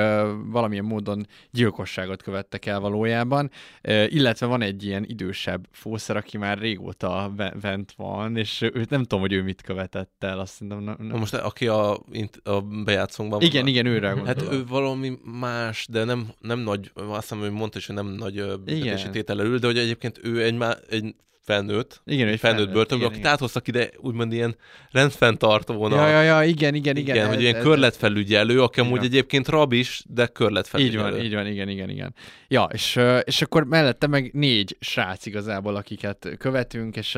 valamilyen 0.47 0.85
módon 0.85 1.27
gyilkosságot 1.51 2.23
követtek 2.23 2.67
el 2.67 2.81
valójában, 2.81 3.51
uh, 3.89 4.13
illetve 4.13 4.47
van 4.47 4.63
egy 4.63 4.85
ilyen 4.85 5.05
idősebb 5.07 5.69
fószer, 5.71 6.17
aki 6.17 6.39
már 6.39 6.59
régóta 6.59 7.33
bent 7.61 7.93
van, 7.97 8.37
és 8.37 8.61
őt 8.73 8.91
nem 8.91 9.03
tudom, 9.03 9.21
hogy 9.21 9.33
ő 9.33 9.43
mit 9.43 9.63
követett 9.63 10.25
el, 10.25 10.39
azt 10.39 10.59
hiszem. 10.59 10.83
Nem, 10.83 10.97
nem. 10.99 11.19
Most 11.19 11.35
aki 11.35 11.67
a, 11.67 12.03
a 12.43 12.61
bejátszónkban 12.85 13.41
Igen, 13.41 13.67
igen, 13.67 13.87
őre 13.87 14.11
gondolom. 14.11 14.27
Hát 14.27 14.53
ő 14.53 14.67
valami 14.67 15.19
más, 15.25 15.87
de 15.91 16.05
nem, 16.05 16.29
nem 16.41 16.59
nagy, 16.59 16.91
azt 16.95 17.21
hiszem, 17.21 17.39
hogy 17.39 17.51
mondta, 17.51 17.79
hogy 17.87 17.95
nem 17.95 18.07
nagy 18.07 18.35
büntetési 18.65 19.11
tétel 19.11 19.39
ül, 19.39 19.59
de 19.59 19.67
hogy 19.67 19.79
egyébként 19.79 20.21
ő 20.23 20.43
egy, 20.43 20.65
egy 20.89 21.15
felnőtt, 21.43 22.03
igen, 22.05 22.29
egy 22.29 22.39
felnőtt, 22.39 22.59
felnőtt 22.59 22.75
börtönből, 22.75 23.09
akit 23.09 23.27
áthoztak 23.27 23.69
ide 23.69 23.91
úgymond 23.97 24.33
ilyen 24.33 24.57
rendfenntartónak. 24.91 25.99
Ja, 25.99 26.09
ja, 26.09 26.23
ja, 26.23 26.43
igen, 26.43 26.75
igen, 26.75 26.97
igen. 26.97 27.15
Igen, 27.15 27.27
ez, 27.27 27.35
hogy 27.35 27.43
ilyen 27.43 27.55
ez, 27.55 27.63
körletfelügyelő, 27.63 28.63
aki 28.63 28.81
amúgy 28.81 29.05
egyébként 29.05 29.49
rab 29.49 29.73
is, 29.73 30.03
de 30.09 30.27
körletfelügyelő. 30.27 31.07
Így 31.07 31.13
van, 31.13 31.25
így 31.25 31.35
van, 31.35 31.47
igen, 31.47 31.69
igen, 31.69 31.89
igen. 31.89 32.15
Ja, 32.49 32.69
és, 32.73 33.01
és 33.25 33.43
akkor 33.43 33.65
mellette 33.65 34.07
meg 34.07 34.31
négy 34.33 34.77
srác 34.81 35.27
igazából, 35.27 35.77
akiket 35.77 36.29
követünk, 36.39 36.97
és 36.97 37.17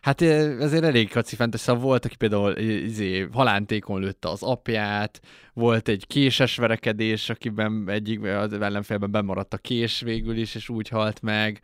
hát 0.00 0.22
ezért 0.22 0.84
elég 0.84 1.10
kacifent, 1.10 1.56
szóval 1.56 1.82
volt, 1.82 2.04
aki 2.04 2.16
például 2.16 2.56
izé, 2.58 3.28
halántékon 3.32 4.00
lőtte 4.00 4.28
az 4.28 4.42
apját, 4.42 5.20
volt 5.54 5.88
egy 5.88 6.06
késes 6.06 6.56
verekedés, 6.56 7.30
akiben 7.30 7.88
egyik 7.88 8.22
az 8.22 8.52
ellenfélben 8.52 9.10
bemaradt 9.10 9.54
a 9.54 9.58
kés 9.58 10.00
végül 10.00 10.36
is, 10.36 10.54
és 10.54 10.68
úgy 10.68 10.88
halt 10.88 11.22
meg. 11.22 11.60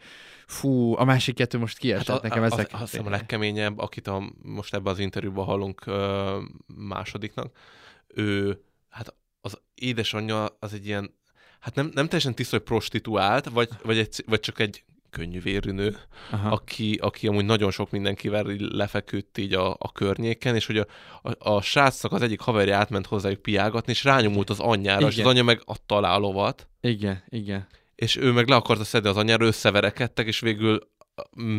Fú, 0.47 0.97
a 0.97 1.05
másik 1.05 1.35
kettő 1.35 1.59
most 1.59 1.79
kiesett 1.79 2.07
hát 2.07 2.19
a, 2.19 2.23
nekem 2.23 2.43
ezek. 2.43 2.69
Azt 2.73 2.91
hiszem 2.91 3.07
a 3.07 3.11
legkeményebb, 3.11 3.79
akit 3.79 4.07
a, 4.07 4.33
most 4.43 4.75
ebben 4.75 4.93
az 4.93 4.99
interjúban 4.99 5.45
hallunk 5.45 5.87
ö, 5.87 6.39
másodiknak, 6.67 7.57
ő, 8.07 8.61
hát 8.89 9.15
az 9.41 9.61
édesanyja 9.75 10.57
az 10.59 10.73
egy 10.73 10.87
ilyen, 10.87 11.15
hát 11.61 11.75
nem, 11.75 11.91
nem 11.95 12.07
teljesen 12.07 12.35
tiszta, 12.35 12.57
hogy 12.57 12.65
prostituált, 12.65 13.49
vagy, 13.49 13.69
vagy, 13.83 13.99
egy, 13.99 14.25
vagy 14.27 14.41
csak 14.41 14.59
egy 14.59 14.85
könnyűvérű 15.11 15.71
nő, 15.71 15.97
aki, 16.51 16.99
aki 17.01 17.27
amúgy 17.27 17.45
nagyon 17.45 17.71
sok 17.71 17.91
mindenkivel 17.91 18.45
lefeküdt 18.59 19.39
így 19.39 19.55
a, 19.55 19.71
a 19.71 19.93
környéken, 19.93 20.55
és 20.55 20.67
hogy 20.67 20.79
a, 20.79 20.87
a, 21.23 21.53
a 21.53 21.63
srácnak 21.63 22.13
az 22.13 22.23
egyik 22.23 22.41
haverja 22.41 22.77
átment 22.77 23.07
hozzájuk 23.07 23.43
piágatni, 23.43 23.93
és 23.93 24.05
rányomult 24.05 24.51
az 24.51 24.61
anyjára, 24.61 25.01
igen. 25.01 25.11
és 25.11 25.19
az 25.19 25.27
anya 25.27 25.43
meg 25.43 25.63
adta 25.65 25.97
alá 25.97 26.15
a 26.15 26.19
lovat. 26.19 26.69
Igen, 26.81 27.23
igen 27.29 27.67
és 28.01 28.17
ő 28.17 28.33
meg 28.33 28.49
le 28.49 28.55
akarta 28.55 28.85
szedni 28.85 29.09
az 29.09 29.17
anyára, 29.17 29.47
összeverekedtek, 29.47 30.27
és 30.27 30.41
végül 30.41 30.89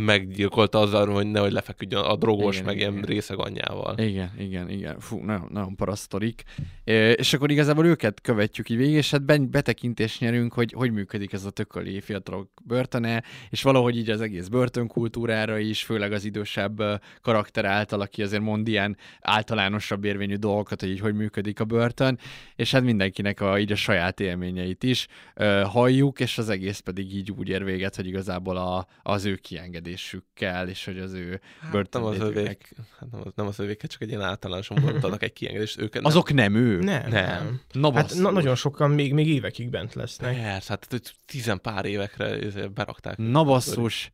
meggyilkolta 0.06 0.80
azzal, 0.80 1.08
hogy 1.08 1.28
nehogy 1.28 1.52
lefeküdjön 1.52 2.02
a 2.02 2.16
drogos, 2.16 2.56
Igen, 2.56 2.66
meg 2.66 2.76
igen. 2.76 2.92
ilyen 2.92 3.04
részeg 3.04 3.40
anyjával. 3.40 3.98
Igen, 3.98 4.32
igen, 4.38 4.70
igen. 4.70 5.00
Fú, 5.00 5.24
nagyon, 5.24 5.48
nagyon 5.52 5.76
parasztorik. 5.76 6.44
E, 6.84 7.12
és 7.12 7.34
akkor 7.34 7.52
igazából 7.52 7.86
őket 7.86 8.22
követjük 8.22 8.70
így 8.70 8.78
végig, 8.78 8.94
és 8.94 9.12
hát 9.12 9.50
betekintést 9.50 10.20
nyerünk, 10.20 10.54
hogy 10.54 10.74
hogy 10.74 10.92
működik 10.92 11.34
ez 11.34 11.46
a 11.46 11.50
tököli 11.50 12.02
fiatalok 12.02 12.50
börtöne, 12.64 13.24
és 13.50 13.62
valahogy 13.62 13.98
így 13.98 14.10
az 14.10 14.22
egész 14.22 14.48
börtönkultúrára 14.48 15.58
is, 15.58 15.84
főleg 15.84 16.12
az 16.12 16.26
idősebb 16.26 16.82
karakter 17.22 17.66
által, 17.66 18.02
aki 18.02 18.22
azért 18.22 18.42
mond 18.42 18.68
ilyen 18.68 18.98
általánosabb 19.22 20.04
érvényű 20.04 20.36
dolgokat, 20.36 20.80
hogy 20.80 20.90
így 20.90 21.00
hogy 21.00 21.16
működik 21.16 21.60
a 21.60 21.66
börtön, 21.66 22.20
és 22.56 22.72
hát 22.72 22.84
mindenkinek 22.84 23.42
a, 23.42 23.60
így 23.60 23.72
a 23.72 23.76
saját 23.76 24.20
élményeit 24.20 24.84
is 24.84 25.08
ö, 25.36 25.62
halljuk, 25.66 26.20
és 26.20 26.38
az 26.38 26.50
egész 26.50 26.80
pedig 26.80 27.16
így 27.16 27.32
úgy 27.32 27.50
ér 27.50 27.64
véget, 27.64 27.96
hogy 27.96 28.08
igazából 28.08 28.58
a, 28.58 28.88
az 29.04 29.26
ő 29.26 29.36
kiengedésükkel, 29.52 30.68
és 30.68 30.86
hogy 30.86 31.00
az 31.00 31.14
ő 31.14 31.42
Hát 31.72 31.94
nem 31.94 32.04
az 32.04 32.20
övék, 32.20 32.76
hát 33.00 33.12
nem 33.12 33.22
az, 33.26 33.32
nem 33.36 33.48
az 33.48 33.60
övék, 33.60 33.82
csak 33.88 34.02
egy 34.02 34.10
ilyen 34.10 34.22
általánosan 34.22 34.78
adnak 34.78 35.24
egy 35.28 35.34
kiengedést. 35.34 35.80
Őket 35.80 36.06
Azok 36.06 36.34
nem 36.34 36.56
ő. 36.56 36.80
Nem, 36.80 37.10
Nem. 37.10 37.12
nem. 37.12 37.62
Na 37.72 37.94
Hát 37.94 38.14
na, 38.14 38.32
nagyon 38.32 38.56
sokan 38.56 38.92
még, 38.92 39.14
még 39.14 39.28
évekig 39.28 39.70
bent 39.70 39.94
lesznek. 39.94 40.36
Persze, 40.36 40.70
hát 40.70 41.02
tizen 41.26 41.62
pár 41.62 41.86
évekre 41.86 42.38
berakták. 42.68 43.18
Na 43.18 43.44
basszus. 43.44 44.12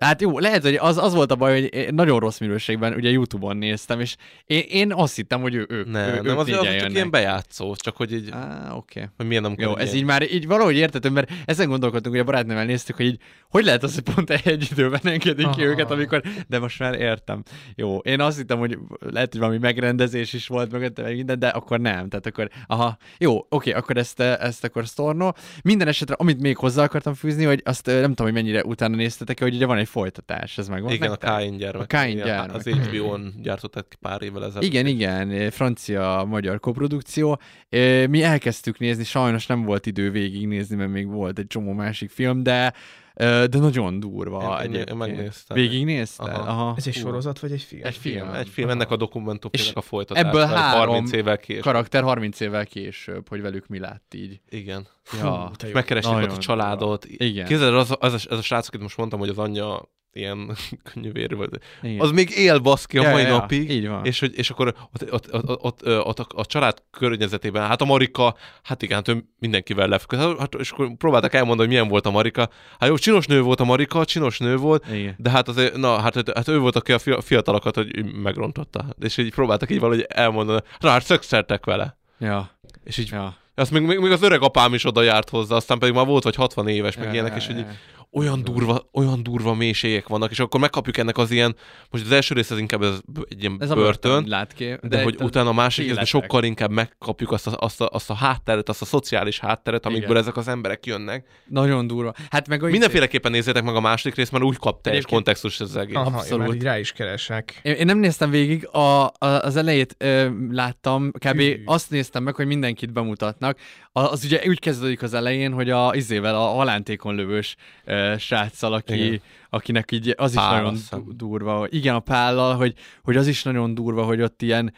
Hát 0.00 0.20
jó, 0.20 0.38
lehet, 0.38 0.62
hogy 0.62 0.74
az, 0.74 0.98
az 0.98 1.14
volt 1.14 1.30
a 1.30 1.36
baj, 1.36 1.60
hogy 1.60 1.94
nagyon 1.94 2.18
rossz 2.18 2.38
minőségben 2.38 2.94
ugye 2.94 3.10
YouTube-on 3.10 3.56
néztem, 3.56 4.00
és 4.00 4.16
én, 4.46 4.64
én 4.68 4.92
azt 4.92 5.16
hittem, 5.16 5.40
hogy 5.40 5.54
ő, 5.54 5.66
ők, 5.68 5.90
Nem, 5.90 6.08
ő, 6.08 6.20
nem, 6.20 6.38
az, 6.38 6.48
az 6.48 6.76
csak 6.78 6.92
ilyen 6.92 7.10
bejátszó, 7.10 7.74
csak 7.76 7.96
hogy 7.96 8.12
így, 8.12 8.30
Á, 8.30 8.72
oké. 8.74 9.08
hogy 9.16 9.26
milyen 9.26 9.42
nem 9.42 9.54
Jó, 9.56 9.76
ez 9.76 9.94
így 9.94 10.04
már 10.04 10.32
így 10.32 10.46
valahogy 10.46 10.76
értető, 10.76 11.10
mert 11.10 11.30
ezen 11.44 11.68
gondolkodtunk, 11.68 12.14
hogy 12.14 12.24
a 12.24 12.26
barátnőmmel 12.26 12.64
néztük, 12.64 12.96
hogy 12.96 13.06
így, 13.06 13.20
hogy 13.48 13.64
lehet 13.64 13.82
az, 13.82 13.94
hogy 13.94 14.14
pont 14.14 14.30
egy 14.30 14.68
időben 14.70 15.00
engedik 15.02 15.50
ki 15.50 15.62
őket, 15.62 15.90
amikor, 15.90 16.22
de 16.48 16.58
most 16.58 16.78
már 16.78 16.94
értem. 16.94 17.42
Jó, 17.74 17.98
én 17.98 18.20
azt 18.20 18.36
hittem, 18.36 18.58
hogy 18.58 18.78
lehet, 19.00 19.30
hogy 19.30 19.40
valami 19.40 19.58
megrendezés 19.58 20.32
is 20.32 20.46
volt 20.46 20.72
mögötte, 20.72 21.02
meg 21.02 21.14
minden, 21.14 21.38
de 21.38 21.48
akkor 21.48 21.80
nem. 21.80 22.08
Tehát 22.08 22.26
akkor, 22.26 22.48
aha, 22.66 22.96
jó, 23.18 23.46
oké, 23.48 23.72
akkor 23.72 23.96
ezt, 23.96 24.20
ezt 24.20 24.64
akkor 24.64 24.86
sztorno. 24.86 25.30
Minden 25.62 25.88
esetre, 25.88 26.14
amit 26.18 26.40
még 26.40 26.56
hozzá 26.56 26.82
akartam 26.82 27.14
fűzni, 27.14 27.44
hogy 27.44 27.60
azt 27.64 27.86
nem 27.86 28.02
tudom, 28.02 28.26
hogy 28.26 28.42
mennyire 28.42 28.64
utána 28.64 28.96
néztetek 28.96 29.38
hogy 29.40 29.54
ugye 29.54 29.66
van 29.66 29.78
egy 29.78 29.88
folytatás, 29.90 30.58
ez 30.58 30.68
meg 30.68 30.82
van. 30.82 30.92
igen, 30.92 31.08
nektek? 31.10 31.28
a 31.28 31.32
Káin 31.32 31.56
gyermek. 31.56 31.82
A 31.82 31.86
Káin 31.86 32.16
gyermek. 32.16 32.54
Az 32.56 32.66
HBO-n 32.68 33.32
gyártották 33.42 33.96
pár 34.00 34.22
évvel 34.22 34.44
ezelőtt. 34.44 34.68
Igen, 34.68 34.86
igen, 34.86 35.50
francia-magyar 35.50 36.60
koprodukció. 36.60 37.40
Ö, 37.68 38.06
Mi 38.06 38.22
elkezdtük 38.22 38.78
nézni, 38.78 39.04
sajnos 39.04 39.46
nem 39.46 39.62
volt 39.64 39.86
idő 39.86 40.10
végignézni, 40.10 40.76
mert 40.76 40.90
még 40.90 41.06
volt 41.06 41.38
egy 41.38 41.46
csomó 41.46 41.72
másik 41.72 42.10
film, 42.10 42.42
de 42.42 42.72
de 43.14 43.58
nagyon 43.58 44.00
durva 44.00 44.64
Én- 44.64 44.74
én- 44.74 44.96
megnéztem. 44.96 45.56
Végignézted? 45.56 46.28
Aha. 46.28 46.50
Aha. 46.50 46.74
Ez 46.76 46.86
egy 46.86 46.94
sorozat 46.94 47.38
vagy 47.38 47.52
egy 47.52 47.62
film? 47.62 47.84
Egy 47.84 47.96
film. 47.96 48.28
Egy 48.28 48.48
film, 48.48 48.68
ennek 48.68 48.90
a 48.90 48.96
dokumentumfilmnek 48.96 49.70
És 49.76 49.82
a 49.82 49.88
folytatása. 49.88 50.26
Ebből 50.28 50.44
három 50.46 50.88
30 50.88 51.12
évvel 51.12 51.38
később. 51.38 51.62
karakter 51.62 52.02
30 52.02 52.40
évvel 52.40 52.66
később, 52.66 53.28
hogy 53.28 53.40
velük 53.42 53.66
mi 53.66 53.78
lett 53.78 54.14
így. 54.14 54.40
Igen. 54.48 54.86
Ja, 55.20 55.50
te 55.56 55.66
jó. 55.66 55.72
Megkeresték 55.72 56.14
ott 56.16 56.30
a 56.30 56.36
családot. 56.38 57.04
Igen. 57.08 57.46
Képzeld, 57.46 57.72
el, 57.72 57.78
az, 57.78 57.96
az, 57.98 58.12
az, 58.28 58.38
a 58.38 58.42
srác, 58.42 58.66
akit 58.68 58.80
most 58.80 58.96
mondtam, 58.96 59.18
hogy 59.18 59.28
az 59.28 59.38
anyja 59.38 59.88
ilyen 60.12 60.56
könnyűvér 60.92 61.36
volt. 61.36 61.64
Igen. 61.82 62.00
Az 62.00 62.10
még 62.10 62.30
él 62.30 62.58
baszki 62.58 62.98
a 62.98 63.02
Ja, 63.02 63.10
mai 63.10 63.22
ja, 63.22 63.28
napig. 63.28 63.70
így 63.70 63.88
van. 63.88 64.04
És, 64.04 64.20
hogy, 64.20 64.32
és 64.38 64.50
akkor 64.50 64.74
ott, 64.92 65.12
ott, 65.12 65.32
ott, 65.34 65.48
ott, 65.48 65.86
ott, 65.86 66.18
ott 66.18 66.32
a, 66.32 66.44
család 66.44 66.82
környezetében, 66.90 67.66
hát 67.66 67.80
a 67.80 67.84
Marika, 67.84 68.34
hát 68.62 68.82
igen, 68.82 68.96
hát 68.96 69.08
ő 69.08 69.24
mindenkivel 69.38 69.88
lefeküdt. 69.88 70.38
Hát, 70.38 70.54
és 70.54 70.70
akkor 70.70 70.96
próbáltak 70.96 71.34
elmondani, 71.34 71.60
hogy 71.60 71.68
milyen 71.68 71.88
volt 71.88 72.06
a 72.06 72.10
Marika. 72.10 72.48
Hát 72.78 72.88
jó, 72.88 72.96
csinos 72.96 73.26
nő 73.26 73.40
volt 73.42 73.60
a 73.60 73.64
Marika, 73.64 74.04
csinos 74.04 74.38
nő 74.38 74.56
volt, 74.56 74.84
Igen. 74.92 75.14
de 75.18 75.30
hát 75.30 75.48
azért, 75.48 75.76
na, 75.76 76.00
hát, 76.00 76.30
hát 76.34 76.48
ő 76.48 76.58
volt, 76.58 76.76
aki 76.76 76.92
a 76.92 76.98
fia- 76.98 77.24
fiatalokat 77.24 77.74
hogy 77.74 78.14
megrontotta. 78.22 78.84
És 79.00 79.16
így 79.16 79.30
próbáltak 79.34 79.70
így 79.70 79.80
valahogy 79.80 80.04
elmondani, 80.08 80.60
na 80.78 80.88
hát 80.90 81.04
szökszertek 81.04 81.64
vele. 81.64 81.98
Ja. 82.18 82.50
És 82.84 82.98
így 82.98 83.10
Ja. 83.10 83.36
azt 83.54 83.70
még, 83.70 83.82
még, 83.82 83.98
még 83.98 84.10
az 84.10 84.22
öreg 84.22 84.42
apám 84.42 84.74
is 84.74 84.84
oda 84.84 85.02
járt 85.02 85.28
hozzá, 85.28 85.56
aztán 85.56 85.78
pedig 85.78 85.94
már 85.94 86.06
volt 86.06 86.22
vagy 86.24 86.34
60 86.34 86.68
éves, 86.68 86.96
meg 86.96 87.06
Ja, 87.06 87.12
ilyenek, 87.12 87.30
ja, 87.30 87.36
és 87.36 87.46
hogy 87.46 87.58
így 87.58 87.64
ja. 87.66 87.99
Olyan 88.12 88.42
durva, 88.44 88.88
olyan 88.92 89.22
durva 89.22 89.54
mélységek 89.54 90.08
vannak, 90.08 90.30
és 90.30 90.38
akkor 90.38 90.60
megkapjuk 90.60 90.96
ennek 90.96 91.18
az 91.18 91.30
ilyen, 91.30 91.56
most 91.90 92.04
az 92.04 92.12
első 92.12 92.34
rész 92.34 92.50
az 92.50 92.58
inkább 92.58 92.82
ez 92.82 92.98
egy 93.28 93.40
ilyen 93.40 93.56
Ez 93.60 93.70
a 93.70 93.74
börtön, 93.74 94.10
börtön 94.12 94.28
lát 94.30 94.52
ki. 94.52 94.64
de, 94.64 94.78
de 94.88 95.02
hogy 95.02 95.16
utána 95.22 95.48
a 95.48 95.52
másik 95.52 95.86
részben 95.86 96.04
sokkal 96.04 96.44
inkább 96.44 96.70
megkapjuk 96.70 97.32
azt 97.32 97.46
a, 97.46 97.56
azt, 97.58 97.80
a, 97.80 97.88
azt 97.92 98.10
a 98.10 98.14
hátteret, 98.14 98.68
azt 98.68 98.82
a 98.82 98.84
szociális 98.84 99.38
hátteret, 99.40 99.86
amikből 99.86 100.08
Igen. 100.10 100.22
ezek 100.22 100.36
az 100.36 100.48
emberek 100.48 100.86
jönnek. 100.86 101.26
Nagyon 101.46 101.86
durva. 101.86 102.12
Hát 102.30 102.48
meg 102.48 102.62
Mindenféleképpen 102.62 103.30
nézzétek 103.30 103.62
meg 103.62 103.74
a 103.74 103.80
második 103.80 104.16
részt, 104.16 104.32
mert 104.32 104.44
úgy 104.44 104.56
kap 104.58 104.82
teljes 104.82 105.04
Egyébként- 105.04 105.14
kontextus 105.24 105.60
ez 105.60 105.68
az 105.68 105.76
egész. 105.76 105.94
Aha, 105.96 106.08
én 106.08 106.14
Abszolút. 106.14 106.46
már 106.46 106.56
így 106.56 106.62
rá 106.62 106.78
is 106.78 106.92
keresek. 106.92 107.60
Én, 107.62 107.74
én 107.74 107.86
nem 107.86 107.98
néztem 107.98 108.30
végig, 108.30 108.68
a, 108.68 109.04
a, 109.04 109.12
az 109.18 109.56
elejét 109.56 109.94
ö, 109.98 110.28
láttam, 110.50 111.10
kb. 111.12 111.36
Hű. 111.40 111.62
azt 111.64 111.90
néztem 111.90 112.22
meg, 112.22 112.34
hogy 112.34 112.46
mindenkit 112.46 112.92
bemutatnak. 112.92 113.58
A, 113.92 114.00
az 114.00 114.24
ugye 114.24 114.40
úgy 114.46 114.58
kezdődik 114.58 115.02
az 115.02 115.14
elején, 115.14 115.52
hogy 115.52 115.70
a 115.70 115.90
izével, 115.94 116.34
a 116.34 116.46
halántékon 116.46 117.14
lövős 117.14 117.56
ö, 117.84 117.98
sráccal, 118.18 118.72
aki, 118.72 119.04
Igen. 119.04 119.20
Akinek 119.50 119.92
így 119.92 120.14
az 120.16 120.30
is 120.30 120.36
Pál, 120.36 120.62
nagyon 120.62 120.78
du- 120.90 121.16
durva. 121.16 121.58
hogy- 121.58 121.74
Igen, 121.74 121.94
a 121.94 122.00
pállal, 122.00 122.56
hogy, 122.56 122.74
hogy 123.02 123.16
az 123.16 123.26
is 123.26 123.42
nagyon 123.42 123.74
durva, 123.74 124.04
hogy 124.04 124.22
ott 124.22 124.42
ilyen 124.42 124.74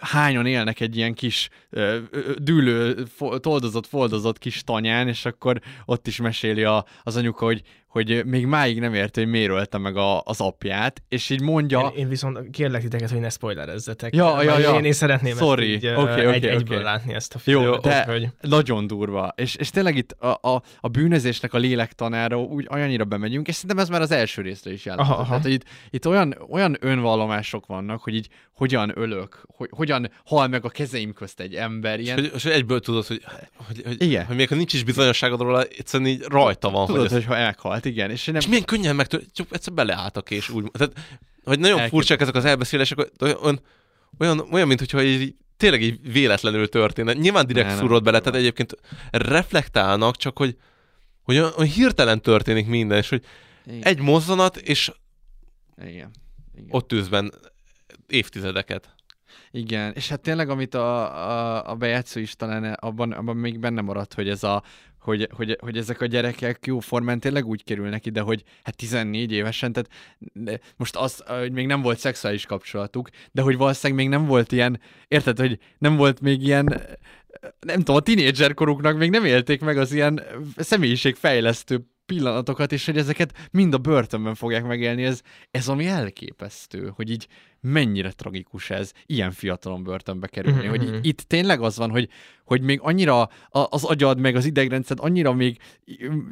hányan 0.00 0.46
élnek 0.46 0.80
egy 0.80 0.96
ilyen 0.96 1.14
kis 1.14 1.48
dűlő, 2.36 3.04
toldozott, 3.40 3.86
foldozott 3.86 4.38
kis 4.38 4.62
tanyán, 4.62 5.08
és 5.08 5.24
akkor 5.24 5.60
ott 5.84 6.06
is 6.06 6.16
meséli 6.20 6.64
a, 6.64 6.84
az 7.02 7.16
anyuka, 7.16 7.44
hogy 7.44 7.62
hogy 7.96 8.24
még 8.24 8.46
máig 8.46 8.80
nem 8.80 8.94
érte, 8.94 9.20
hogy 9.20 9.30
miért 9.30 9.50
ölte 9.50 9.78
meg 9.78 9.96
a, 9.96 10.20
az 10.20 10.40
apját, 10.40 11.02
és 11.08 11.30
így 11.30 11.40
mondja... 11.40 11.80
Én, 11.94 12.00
én 12.00 12.08
viszont 12.08 12.50
kérlek 12.50 12.82
titeket, 12.82 13.10
hogy 13.10 13.20
ne 13.20 13.28
spoilerezzetek. 13.28 14.14
Ja, 14.14 14.42
ja, 14.42 14.58
ja. 14.58 14.74
Én, 14.74 14.84
én 14.84 14.92
szeretném 14.92 15.36
Sorry. 15.36 15.74
ezt 15.74 15.84
így, 15.84 15.90
okay, 15.90 16.04
oké, 16.04 16.20
egy, 16.20 16.44
oké. 16.44 16.48
egyből 16.48 16.82
látni 16.82 17.14
ezt 17.14 17.34
a 17.34 17.38
Jó, 17.44 17.60
filmet. 17.60 17.80
de 17.80 18.04
Hogy... 18.04 18.28
nagyon 18.40 18.86
durva. 18.86 19.32
És, 19.36 19.54
és 19.54 19.70
tényleg 19.70 19.96
itt 19.96 20.12
a, 20.12 20.38
a, 20.42 20.62
a 20.80 20.88
bűnözésnek 20.88 21.54
a 21.54 21.58
lélektanára 21.58 22.40
úgy 22.40 22.66
olyannyira 22.70 23.04
bemegyünk, 23.04 23.48
és 23.48 23.54
szerintem 23.54 23.78
ez 23.78 23.88
már 23.88 24.00
az 24.00 24.10
első 24.16 24.42
részre 24.42 24.72
is 24.72 24.84
jelent. 24.84 25.02
Aha, 25.08 25.14
aha. 25.14 25.26
Tehát, 25.26 25.42
hogy 25.42 25.52
itt, 25.52 25.64
itt 25.90 26.06
olyan, 26.06 26.36
olyan 26.50 26.76
önvallomások 26.80 27.66
vannak, 27.66 28.02
hogy 28.02 28.14
így 28.14 28.28
hogyan 28.52 28.92
ölök, 28.94 29.44
hogy, 29.56 29.68
hogyan 29.72 30.10
hal 30.24 30.48
meg 30.48 30.64
a 30.64 30.68
kezeim 30.68 31.12
közt 31.12 31.40
egy 31.40 31.54
ember. 31.54 31.98
És 31.98 32.04
Ilyen, 32.04 32.18
hogy, 32.18 32.30
és 32.34 32.42
hogy 32.42 32.52
egyből 32.52 32.80
tudod, 32.80 33.06
hogy, 33.06 33.22
hogy, 33.66 33.82
hogy, 33.84 34.02
Igen. 34.02 34.24
hogy 34.24 34.36
még 34.36 34.48
ha 34.48 34.54
nincs 34.54 34.72
is 34.72 34.84
bizonyosságod 34.84 35.40
róla, 35.40 35.62
egyszerűen 35.62 36.08
így 36.08 36.22
rajta 36.28 36.70
van. 36.70 36.86
tudod, 36.86 37.00
hogy, 37.00 37.10
hogy, 37.10 37.20
ez, 37.20 37.26
ha 37.26 37.34
meghalt, 37.34 37.84
igen. 37.84 38.10
És, 38.10 38.24
nem, 38.24 38.34
és 38.34 38.46
milyen 38.46 38.64
könnyen 38.64 38.96
meg, 38.96 39.06
csak 39.06 39.46
egyszer 39.50 39.72
beleálltak, 39.72 40.30
és 40.30 40.48
úgy, 40.48 40.70
tehát, 40.70 40.92
hogy 41.44 41.58
nagyon 41.58 41.76
Elkép- 41.76 41.92
furcsák 41.92 42.20
ezek 42.20 42.34
az 42.34 42.44
elbeszélések, 42.44 42.98
olyan, 43.20 43.60
olyan, 44.18 44.46
olyan 44.50 44.66
mint 44.66 44.78
hogyha 44.78 45.02
így, 45.02 45.34
tényleg 45.56 45.82
így 45.82 46.12
véletlenül 46.12 46.68
történne. 46.68 47.12
Nyilván 47.12 47.46
direkt 47.46 47.66
Ne, 47.66 47.72
nem. 47.72 47.80
szúrod 47.82 48.02
bele, 48.02 48.18
tehát 48.20 48.38
egyébként 48.38 48.76
reflektálnak, 49.10 50.16
csak 50.16 50.38
hogy, 50.38 50.56
hogy 51.22 51.36
olyan, 51.38 51.52
olyan 51.56 51.72
hirtelen 51.72 52.20
történik 52.22 52.66
minden, 52.66 52.98
és 52.98 53.08
hogy 53.08 53.22
Igen. 53.66 53.82
egy 53.82 54.00
mozzanat, 54.00 54.56
és 54.56 54.92
Igen. 55.76 56.10
Igen. 56.54 56.68
ott 56.68 56.88
tűzben 56.88 57.32
évtizedeket. 58.06 58.94
Igen, 59.50 59.92
és 59.92 60.08
hát 60.08 60.20
tényleg, 60.20 60.48
amit 60.48 60.74
a, 60.74 61.16
a, 61.28 61.70
a 61.70 61.74
bejátszó 61.74 62.20
is 62.20 62.34
talán 62.34 62.72
abban, 62.72 63.12
abban 63.12 63.36
még 63.36 63.58
benne 63.58 63.80
maradt, 63.80 64.14
hogy 64.14 64.28
ez 64.28 64.42
a 64.42 64.62
hogy, 65.06 65.28
hogy, 65.32 65.56
hogy 65.60 65.76
ezek 65.76 66.00
a 66.00 66.06
gyerekek 66.06 66.66
jóformán 66.66 67.20
tényleg 67.20 67.46
úgy 67.46 67.64
kerülnek 67.64 68.06
ide, 68.06 68.20
hogy 68.20 68.42
hát 68.62 68.76
14 68.76 69.32
évesen, 69.32 69.72
tehát 69.72 70.60
most 70.76 70.96
az, 70.96 71.22
hogy 71.26 71.52
még 71.52 71.66
nem 71.66 71.82
volt 71.82 71.98
szexuális 71.98 72.46
kapcsolatuk, 72.46 73.08
de 73.32 73.42
hogy 73.42 73.56
valószínűleg 73.56 74.02
még 74.02 74.18
nem 74.18 74.26
volt 74.26 74.52
ilyen, 74.52 74.80
érted, 75.08 75.38
hogy 75.38 75.58
nem 75.78 75.96
volt 75.96 76.20
még 76.20 76.42
ilyen, 76.42 76.80
nem 77.60 77.76
tudom, 77.76 77.96
a 77.96 78.00
tínédzser 78.00 78.54
koruknak 78.54 78.96
még 78.96 79.10
nem 79.10 79.24
élték 79.24 79.60
meg 79.60 79.78
az 79.78 79.92
ilyen 79.92 80.22
személyiségfejlesztő 80.56 81.86
pillanatokat, 82.06 82.72
és 82.72 82.86
hogy 82.86 82.96
ezeket 82.96 83.48
mind 83.50 83.74
a 83.74 83.78
börtönben 83.78 84.34
fogják 84.34 84.64
megélni, 84.64 85.04
ez, 85.04 85.20
ez 85.50 85.68
ami 85.68 85.86
elképesztő, 85.86 86.92
hogy 86.94 87.10
így 87.10 87.26
mennyire 87.60 88.10
tragikus 88.10 88.70
ez, 88.70 88.92
ilyen 89.06 89.30
fiatalon 89.30 89.82
börtönbe 89.82 90.26
kerülni, 90.26 90.58
Mhm, 90.66 90.68
hogy 90.68 90.86
mhm. 90.86 90.98
itt 91.02 91.20
tényleg 91.20 91.60
az 91.60 91.76
van, 91.76 91.90
hogy, 91.90 92.08
hogy 92.44 92.62
még 92.62 92.78
annyira 92.82 93.20
a- 93.20 93.28
az 93.48 93.84
agyad, 93.84 94.20
meg 94.20 94.36
az 94.36 94.44
idegrendszed 94.44 94.98
annyira 95.00 95.32
még, 95.32 95.58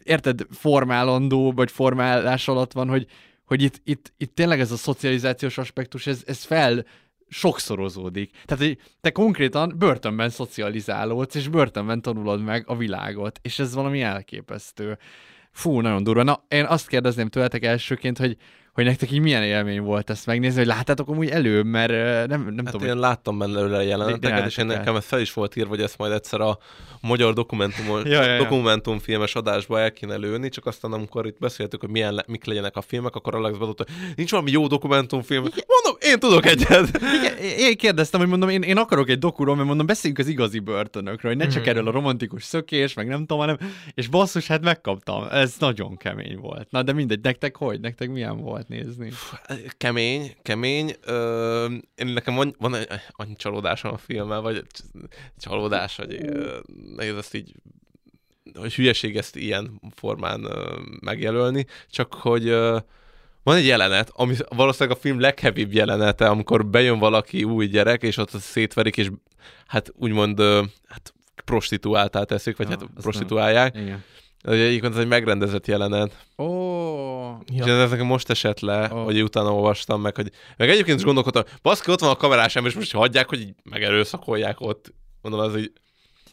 érted, 0.02 0.46
formálandó, 0.50 1.52
vagy 1.52 1.70
formálás 1.70 2.48
alatt 2.48 2.72
van, 2.72 2.88
hogy, 2.88 3.06
hogy 3.44 3.62
itt, 3.62 3.80
itt, 3.84 4.12
itt 4.16 4.34
tényleg 4.34 4.60
ez 4.60 4.72
a 4.72 4.76
szocializációs 4.76 5.58
aspektus, 5.58 6.06
ez, 6.06 6.22
ez 6.26 6.42
fel 6.44 6.84
sokszorozódik. 7.28 8.30
Tehát, 8.44 8.64
hogy 8.64 8.78
te 9.00 9.10
konkrétan 9.10 9.74
börtönben 9.78 10.30
szocializálódsz, 10.30 11.34
és 11.34 11.48
börtönben 11.48 12.02
tanulod 12.02 12.42
meg 12.42 12.64
a 12.66 12.76
világot, 12.76 13.38
és 13.42 13.58
ez 13.58 13.74
valami 13.74 14.02
elképesztő. 14.02 14.98
Fú, 15.54 15.80
nagyon 15.80 16.02
durva. 16.02 16.22
Na, 16.22 16.44
én 16.48 16.64
azt 16.64 16.88
kérdezném 16.88 17.28
tőletek 17.28 17.64
elsőként, 17.64 18.18
hogy, 18.18 18.36
hogy 18.74 18.84
nektek 18.84 19.10
így 19.10 19.20
milyen 19.20 19.42
élmény 19.42 19.80
volt 19.80 20.10
ezt 20.10 20.26
megnézni, 20.26 20.58
hogy 20.58 20.66
láttátok 20.66 21.08
amúgy 21.08 21.28
előbb, 21.28 21.66
mert 21.66 21.90
nem, 22.28 22.48
nem 22.54 22.64
Hát 22.64 22.72
tudom. 22.74 22.88
én 22.88 22.96
láttam 22.96 23.38
belőle 23.38 23.84
jeleneteket, 23.84 24.46
és 24.46 24.56
én 24.56 24.66
nekem 24.66 24.96
ez 24.96 25.04
fel 25.04 25.20
is 25.20 25.32
volt 25.32 25.56
írva, 25.56 25.68
hogy 25.68 25.80
ezt 25.80 25.98
majd 25.98 26.12
egyszer 26.12 26.40
a 26.40 26.58
magyar 27.00 27.32
dokumentum, 27.32 27.86
Ja, 27.88 28.02
ja, 28.06 28.22
ja. 28.24 28.38
dokumentumfilmes 28.42 29.34
adásba 29.34 29.80
el 29.80 29.92
kéne 29.92 30.16
lőni, 30.16 30.48
csak 30.48 30.66
aztán 30.66 30.92
amikor 30.92 31.26
itt 31.26 31.38
beszéltük, 31.38 31.80
hogy 31.80 31.88
milyen 31.90 32.14
le, 32.14 32.24
mik 32.26 32.44
legyenek 32.44 32.76
a 32.76 32.80
filmek, 32.80 33.14
akkor 33.14 33.34
Alex 33.34 33.56
bedobta, 33.58 33.84
hogy 33.88 34.12
nincs 34.16 34.30
valami 34.30 34.50
jó 34.50 34.66
dokumentumfilm. 34.66 35.42
Mondom, 35.42 35.96
én 36.12 36.18
tudok 36.18 36.46
egyet. 36.46 37.00
Igen, 37.20 37.36
én 37.58 37.76
kérdeztem, 37.76 38.20
hogy 38.20 38.28
mondom, 38.28 38.48
én, 38.48 38.62
én 38.62 38.76
akarok 38.76 39.08
egy 39.08 39.18
dokuról, 39.18 39.54
mert 39.56 39.66
mondom, 39.68 39.86
beszéljünk 39.86 40.20
az 40.22 40.28
igazi 40.28 40.58
börtönökről, 40.58 41.32
hogy 41.34 41.40
ne 41.40 41.48
csak 41.48 41.60
Mhm. 41.60 41.68
erről 41.70 41.88
a 41.88 41.90
romantikus 41.90 42.44
szökés, 42.44 42.94
meg 42.94 43.06
nem 43.06 43.18
tudom, 43.18 43.38
hanem, 43.38 43.56
és 43.94 44.08
basszus, 44.08 44.46
hát 44.46 44.62
megkaptam. 44.62 45.26
Ez 45.30 45.54
nagyon 45.58 45.96
kemény 45.96 46.36
volt. 46.40 46.70
Na, 46.70 46.82
de 46.82 46.92
mindegy, 46.92 47.20
nektek 47.22 47.56
hogy? 47.56 47.80
Nektek 47.80 48.08
milyen 48.10 48.40
volt 48.40 48.63
nézni? 48.68 49.10
Kemény, 49.78 50.36
kemény. 50.42 50.94
Ö, 51.04 51.66
én 51.94 52.06
nekem 52.06 52.34
van, 52.34 52.54
van 52.58 52.74
egy, 52.74 52.88
annyi 53.10 53.34
csalódásom 53.36 53.92
a 53.92 53.96
filmmel, 53.96 54.40
vagy 54.40 54.62
csalódás, 55.38 55.96
hogy 55.96 56.20
nehéz 56.96 57.16
ezt 57.16 57.34
így 57.34 57.54
hogy 58.54 58.74
hülyeség 58.74 59.16
ezt 59.16 59.36
ilyen 59.36 59.80
formán 59.94 60.44
ö, 60.44 60.78
megjelölni, 61.00 61.66
csak 61.90 62.14
hogy 62.14 62.48
ö, 62.48 62.78
van 63.42 63.56
egy 63.56 63.66
jelenet, 63.66 64.10
ami 64.12 64.34
valószínűleg 64.48 64.96
a 64.96 65.00
film 65.00 65.20
leghevibb 65.20 65.72
jelenete, 65.72 66.28
amikor 66.28 66.66
bejön 66.66 66.98
valaki 66.98 67.44
új 67.44 67.66
gyerek, 67.66 68.02
és 68.02 68.16
ott 68.16 68.30
szétverik, 68.30 68.96
és 68.96 69.10
hát 69.66 69.92
úgymond 69.96 70.38
ö, 70.38 70.62
hát 70.86 71.14
prostituáltá 71.44 72.22
teszik, 72.22 72.56
vagy 72.56 72.70
Ja, 72.70 72.76
hát 72.78 72.88
prostituálják. 73.02 73.76
Igen. 73.76 74.04
Egyébként 74.44 74.94
ez 74.94 75.00
egy 75.00 75.08
megrendezett 75.08 75.66
jelenet. 75.66 76.16
Ó, 76.38 76.52
Ja. 77.52 77.64
És 77.64 77.70
ez 77.70 77.90
nekem 77.90 78.06
most 78.06 78.30
esett 78.30 78.60
le, 78.60 78.88
oh. 78.92 79.04
hogy 79.04 79.22
utána 79.22 79.54
olvastam 79.54 80.00
meg, 80.00 80.14
hogy 80.14 80.30
meg 80.56 80.68
egyébként 80.68 80.98
is 80.98 81.04
gondolkodtam, 81.04 81.42
baszki, 81.62 81.90
ott 81.90 82.00
van 82.00 82.10
a 82.10 82.16
kamerás 82.16 82.56
ember, 82.56 82.72
és 82.72 82.78
most 82.78 82.92
hagyják, 82.92 83.28
hogy 83.28 83.40
így 83.40 83.54
megerőszakolják 83.62 84.60
ott. 84.60 84.94
Mondom, 85.22 85.40
az 85.40 85.56
így... 85.56 85.72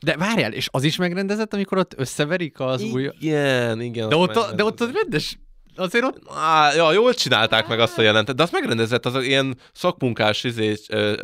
De 0.01 0.17
várjál, 0.17 0.53
és 0.53 0.67
az 0.72 0.83
is 0.83 0.95
megrendezett, 0.95 1.53
amikor 1.53 1.77
ott 1.77 1.93
összeverik 1.98 2.59
az 2.59 2.83
új... 2.83 3.09
Igen, 3.19 3.81
igen. 3.81 4.09
De 4.09 4.15
ott, 4.15 4.35
a, 4.35 4.51
de 4.51 4.64
ott 4.64 4.81
az 4.81 4.91
rendes... 4.93 5.40
Azért 5.75 6.03
ott... 6.03 6.22
Á, 6.35 6.73
ja, 6.73 6.91
jól 6.91 7.14
csinálták 7.14 7.67
meg 7.67 7.80
azt 7.80 7.98
a 7.98 8.01
jelentet, 8.01 8.35
de 8.35 8.43
azt 8.43 8.51
megrendezett, 8.51 9.06
az 9.06 9.23
ilyen 9.23 9.57
szakmunkás 9.73 10.43
izé, 10.43 10.75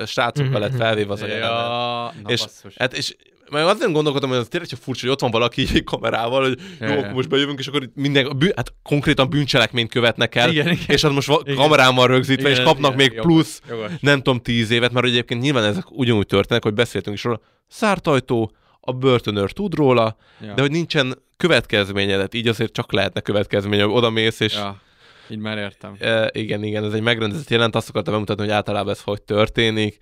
srácokkal 0.06 0.59
lett 0.59 0.75
felvéve 0.75 1.14
az 1.14 1.22
a 1.22 1.27
jelenet. 1.27 1.49
Ja, 1.49 2.14
na 2.24 2.30
és, 2.30 2.41
basszus. 2.41 2.74
hát, 2.77 2.93
és 2.93 3.16
meg 3.51 3.64
azért 3.66 3.92
gondolkodtam, 3.92 4.30
hogy 4.30 4.38
az 4.40 4.48
tényleg 4.48 4.69
csak 4.69 4.80
furcsa, 4.80 5.01
hogy 5.01 5.09
ott 5.11 5.19
van 5.22 5.32
valaki 5.32 5.61
így 5.61 5.84
kamerával, 5.84 6.42
hogy 6.43 6.59
jó, 6.80 6.88
akkor 6.98 7.14
most 7.14 7.30
bejövünk, 7.30 7.59
és 7.59 7.67
akkor 7.67 7.90
minden, 7.93 8.38
bű, 8.38 8.50
hát 8.56 8.74
konkrétan 8.84 9.30
bűncselekményt 9.30 9.90
követnek 9.90 10.35
el, 10.35 10.50
Igen, 10.50 10.67
igen. 10.67 10.85
és 10.88 11.03
az 11.03 11.11
most 11.11 11.30
Igen. 11.43 11.56
kamerámmal 11.56 12.08
rögzítve, 12.08 12.50
Igen, 12.50 12.59
és 12.61 12.66
kapnak 12.66 12.93
igen, 12.93 13.06
még 13.08 13.16
jogos, 13.16 13.32
plusz, 13.34 13.61
jogos. 13.69 13.92
nem 14.00 14.17
tudom, 14.22 14.40
tíz 14.42 14.72
évet, 14.72 14.92
mert 14.92 15.06
egyébként 15.06 15.42
nyilván 15.42 15.64
ezek 15.64 15.92
ugyanúgy 15.92 16.26
történnek, 16.26 16.64
hogy 16.64 16.74
beszéltünk 16.74 17.16
is 17.16 17.24
róla, 17.24 17.42
szárt 17.67 18.08
ajtó, 18.08 18.51
a 18.80 18.92
börtönőr 18.92 19.51
tud 19.51 19.74
róla, 19.76 20.17
Ja. 20.42 20.53
de 20.53 20.61
hogy 20.61 20.72
nincsen 20.72 21.17
következményedet, 21.38 22.34
így 22.34 22.48
azért 22.48 22.74
csak 22.74 22.92
lehetne 22.92 23.22
következménye, 23.22 23.84
hogy 23.84 23.93
oda 23.93 24.09
mész, 24.09 24.40
és 24.40 24.53
Ja, 24.53 24.82
így 25.30 25.38
már 25.38 25.58
értem. 25.58 25.95
E, 26.00 26.30
igen, 26.34 26.64
igen, 26.64 26.84
ez 26.84 26.93
egy 26.93 27.01
megrendezett 27.01 27.50
jelent, 27.50 27.76
azt 27.76 27.90
akartam 27.90 28.14
bemutatni, 28.14 28.43
hogy 28.43 28.51
általában 28.51 28.93
ez 28.93 29.01
hogy 29.01 29.22
történik. 29.22 29.98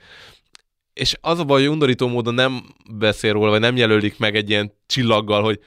És 0.95 1.17
az 1.21 1.39
a 1.39 1.43
baj, 1.43 1.61
hogy 1.61 1.69
undorító 1.69 2.07
módon 2.07 2.33
nem 2.33 2.63
beszél 2.93 3.33
róla, 3.33 3.49
vagy 3.49 3.59
nem 3.59 3.75
jelölik 3.75 4.19
meg 4.19 4.35
egy 4.35 4.49
ilyen 4.49 4.73
csillaggal, 4.85 5.43
hogy 5.43 5.59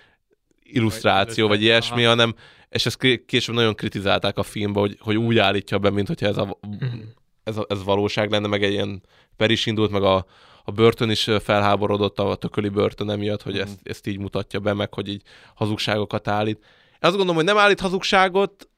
illusztráció, 0.63 1.49
vagy 1.49 1.63
ilyesmi, 1.63 2.01
Aha. 2.01 2.09
hanem, 2.09 2.35
és 2.69 2.87
ezt 2.87 2.99
ké- 2.99 3.25
később 3.25 3.55
nagyon 3.55 3.75
kritizálták 3.75 4.39
a 4.39 4.43
filmbe, 4.43 4.81
hogy, 4.81 4.97
hogy 5.01 5.17
úgy 5.17 5.39
állítja 5.39 5.79
be, 5.79 5.91
mint 5.91 6.09
hogyha 6.09 6.27
ez, 6.27 6.37
a, 6.37 6.59
ez, 7.45 7.57
a, 7.57 7.67
ez 7.69 7.85
valóság 7.85 8.31
lenne, 8.31 8.47
meg 8.47 8.63
egy 8.63 8.73
ilyen 8.73 9.03
per 9.37 9.51
is 9.51 9.67
indult, 9.67 9.91
meg 9.91 10.03
a, 10.03 10.27
a 10.65 10.71
börtön 10.71 11.11
is 11.11 11.31
felháborodott 11.41 12.19
a 12.19 12.35
tököli 12.35 12.69
börtön 12.69 13.11
emiatt, 13.11 13.43
hogy 13.43 13.59
ezt, 13.59 13.79
ezt 13.83 14.07
így 14.07 14.19
mutatja 14.19 14.61
be, 14.61 14.73
meg 14.73 14.95
hogy 14.95 15.09
így 15.09 15.23
hazugságokat 15.55 16.29
állít. 16.29 16.65
Azt 17.01 17.11
gondolom, 17.11 17.37
hogy 17.37 17.45
nem 17.45 17.59
állít 17.59 17.81
hazugságot, 17.81 18.69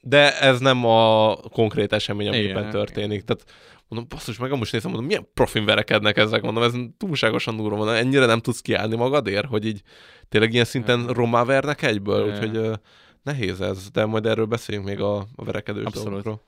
de 0.00 0.38
ez 0.40 0.60
nem 0.60 0.84
a 0.84 1.34
konkrét 1.36 1.92
esemény, 1.92 2.28
ami 2.28 2.36
Igen, 2.36 2.48
éppen 2.48 2.60
igen. 2.60 2.72
történik. 2.72 3.24
Tehát 3.24 3.44
mondom, 3.90 4.08
basszus, 4.08 4.38
meg 4.38 4.50
most 4.58 4.72
nézem, 4.72 4.90
mondom, 4.90 5.08
milyen 5.08 5.28
profin 5.34 5.64
verekednek 5.64 6.16
ezek, 6.16 6.42
mondom, 6.42 6.62
ez 6.62 6.72
túlságosan 6.98 7.56
durva 7.56 7.76
van, 7.76 7.94
ennyire 7.94 8.26
nem 8.26 8.40
tudsz 8.40 8.60
kiállni 8.60 8.96
magadért, 8.96 9.46
hogy 9.46 9.66
így 9.66 9.82
tényleg 10.28 10.52
ilyen 10.52 10.64
szinten 10.64 11.06
rommá 11.06 11.44
vernek 11.44 11.82
egyből, 11.82 12.26
Ja. 12.26 12.32
úgyhogy 12.32 12.78
nehéz 13.22 13.60
ez, 13.60 13.90
de 13.90 14.04
majd 14.04 14.26
erről 14.26 14.44
beszéljünk 14.44 14.86
még 14.86 15.00
a, 15.00 15.16
a 15.36 15.44
verekedős 15.44 15.84
Abszolút. 15.84 16.08
dolgokról. 16.08 16.42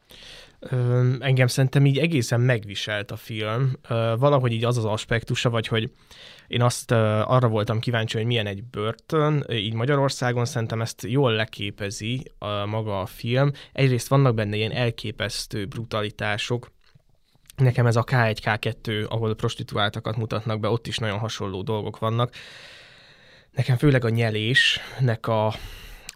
Ö, 0.60 1.12
engem 1.20 1.46
szerintem 1.46 1.86
így 1.86 1.98
egészen 1.98 2.40
megviselt 2.40 3.10
a 3.10 3.16
film. 3.16 3.72
Ö, 3.88 4.14
valahogy 4.18 4.52
így 4.52 4.64
az 4.64 4.76
az 4.78 4.84
aspektusa, 4.84 5.50
vagy 5.50 5.66
hogy 5.66 5.90
én 6.46 6.62
azt 6.62 6.90
ö, 6.90 6.96
arra 7.24 7.48
voltam 7.48 7.78
kíváncsi, 7.80 8.16
hogy 8.16 8.26
milyen 8.26 8.46
egy 8.46 8.64
börtön, 8.64 9.44
így 9.50 9.74
Magyarországon 9.74 10.44
szerintem 10.44 10.80
ezt 10.80 11.02
jól 11.08 11.32
leképezi 11.32 12.22
a, 12.38 12.66
maga 12.66 13.00
a 13.00 13.06
film. 13.06 13.50
Egyrészt 13.72 14.08
vannak 14.08 14.34
benne 14.34 14.56
ilyen 14.56 14.72
elképesztő 14.72 15.66
brutalitások, 15.66 16.70
Nekem 17.56 17.86
ez 17.86 17.96
a 17.96 18.04
K1, 18.04 18.36
K2, 18.42 19.08
ahol 19.08 19.34
prostituáltakat 19.34 20.16
mutatnak 20.16 20.60
be, 20.60 20.68
ott 20.68 20.86
is 20.86 20.98
nagyon 20.98 21.18
hasonló 21.18 21.62
dolgok 21.62 21.98
vannak. 21.98 22.34
Nekem 23.50 23.76
főleg 23.76 24.04
a 24.04 24.08
nyelésnek 24.08 25.26
a, 25.26 25.54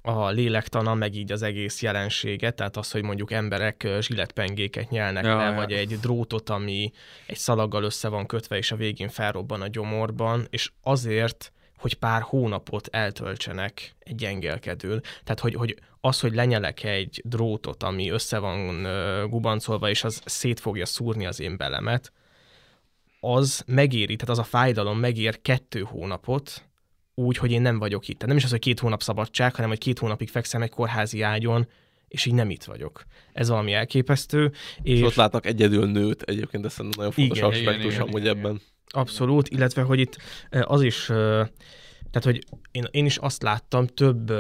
a 0.03 0.29
lélektana, 0.29 0.95
meg 0.95 1.15
így 1.15 1.33
az 1.33 1.43
egész 1.43 1.83
jelensége, 1.83 2.51
tehát 2.51 2.77
az, 2.77 2.91
hogy 2.91 3.03
mondjuk 3.03 3.33
emberek 3.33 3.89
zsilletpengéket 4.01 4.91
nyelnek 4.91 5.25
Ja, 5.25 5.37
le, 5.37 5.45
ja. 5.45 5.55
vagy 5.55 5.73
egy 5.73 5.99
drótot, 5.99 6.51
ami 6.51 6.93
egy 7.27 7.39
szalaggal 7.39 7.85
össze 7.85 8.09
van 8.09 8.27
kötve, 8.27 8.57
és 8.57 8.73
a 8.73 8.77
végén 8.77 9.09
felrobban 9.09 9.61
a 9.61 9.69
gyomorban, 9.69 10.47
és 10.51 10.71
azért, 10.83 11.53
hogy 11.87 11.95
pár 11.95 12.23
hónapot 12.23 12.89
eltöltsenek 12.91 13.95
egy 13.99 14.15
gyengelkedőn. 14.15 15.01
Tehát, 15.01 15.41
hogy, 15.41 15.55
hogy 15.55 15.77
az, 16.01 16.21
hogy 16.21 16.35
lenyelek 16.35 16.85
egy 16.85 17.23
drótot, 17.25 17.83
ami 17.83 18.11
össze 18.11 18.39
van 18.39 18.87
gubancolva, 19.29 19.91
és 19.91 20.05
az 20.05 20.23
szét 20.25 20.61
fogja 20.61 20.87
szúrni 20.87 21.27
az 21.27 21.41
én 21.41 21.57
belemet, 21.57 22.13
az 23.21 23.63
megéri, 23.67 24.17
tehát 24.17 24.39
az 24.39 24.39
a 24.39 24.49
fájdalom 24.49 24.99
megér 24.99 25.43
kettő 25.43 25.81
hónapot, 25.81 26.65
úgy, 27.15 27.37
hogy 27.37 27.51
én 27.51 27.63
nem 27.63 27.79
vagyok 27.79 28.09
itt. 28.09 28.15
Tehát 28.15 28.29
nem 28.29 28.37
is 28.37 28.45
az, 28.45 28.51
hogy 28.51 28.59
két 28.59 28.81
hónap 28.81 29.03
szabadság, 29.03 29.55
hanem 29.55 29.71
hogy 29.71 29.79
két 29.79 29.99
hónapig 29.99 30.29
fekszem 30.29 30.63
egy 30.63 30.71
kórházi 30.71 31.23
ágyon, 31.23 31.69
és 32.09 32.25
így 32.25 32.35
nem 32.35 32.51
itt 32.51 32.65
vagyok. 32.65 33.05
Ez 33.33 33.49
valami 33.49 33.73
elképesztő. 33.73 34.53
És, 34.83 34.99
És 34.99 35.03
ott 35.05 35.15
látnak 35.15 35.47
egyedül 35.47 35.87
nőt, 35.87 36.23
egyébként 36.23 36.65
ez 36.65 36.77
nagyon 36.77 37.13
fontos 37.13 37.39
Igen, 37.39 37.51
aspektus 37.51 37.85
igen, 37.85 37.91
igen, 37.91 38.01
amúgy 38.01 38.21
igen, 38.21 38.37
ebben. 38.37 38.61
Abszolút, 38.87 39.49
illetve 39.49 39.83
hogy 39.83 39.99
itt 39.99 40.17
az 40.51 40.83
is, 40.83 41.05
tehát 41.07 42.23
hogy 42.23 42.45
én, 42.71 42.85
én 42.91 43.05
is 43.05 43.17
azt 43.17 43.43
láttam 43.43 43.87
több 43.87 44.33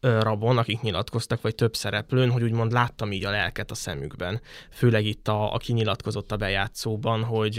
rabon, 0.00 0.58
akik 0.58 0.80
nyilatkoztak, 0.80 1.40
vagy 1.40 1.54
több 1.54 1.76
szereplőn, 1.76 2.30
hogy 2.30 2.42
úgymond 2.42 2.72
láttam 2.72 3.12
így 3.12 3.24
a 3.24 3.30
lelket 3.30 3.70
a 3.70 3.74
szemükben. 3.74 4.40
Főleg 4.70 5.04
itt, 5.04 5.28
a, 5.28 5.54
aki 5.54 5.72
nyilatkozott 5.72 6.32
a 6.32 6.36
bejátszóban, 6.36 7.22
hogy 7.24 7.58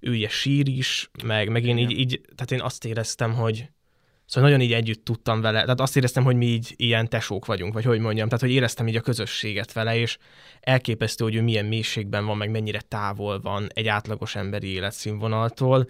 ő 0.00 0.10
ugye 0.10 0.28
sír 0.28 0.68
is, 0.68 1.10
meg, 1.24 1.48
meg 1.48 1.64
én 1.64 1.78
így, 1.78 1.90
így, 1.90 2.20
tehát 2.34 2.52
én 2.52 2.60
azt 2.60 2.84
éreztem, 2.84 3.34
hogy 3.34 3.68
Szóval 4.26 4.50
nagyon 4.50 4.64
így 4.64 4.72
együtt 4.72 5.04
tudtam 5.04 5.40
vele, 5.40 5.60
tehát 5.60 5.80
azt 5.80 5.96
éreztem, 5.96 6.24
hogy 6.24 6.36
mi 6.36 6.46
így 6.46 6.74
ilyen 6.76 7.08
tesók 7.08 7.46
vagyunk, 7.46 7.74
vagy 7.74 7.84
hogy 7.84 7.98
mondjam, 7.98 8.26
tehát 8.26 8.44
hogy 8.44 8.52
éreztem 8.52 8.88
így 8.88 8.96
a 8.96 9.00
közösséget 9.00 9.72
vele, 9.72 9.96
és 9.96 10.18
elképesztő, 10.60 11.24
hogy 11.24 11.34
ő 11.34 11.42
milyen 11.42 11.64
mélységben 11.64 12.26
van, 12.26 12.36
meg 12.36 12.50
mennyire 12.50 12.80
távol 12.80 13.40
van 13.40 13.68
egy 13.74 13.86
átlagos 13.86 14.36
emberi 14.36 14.66
életszínvonaltól, 14.66 15.88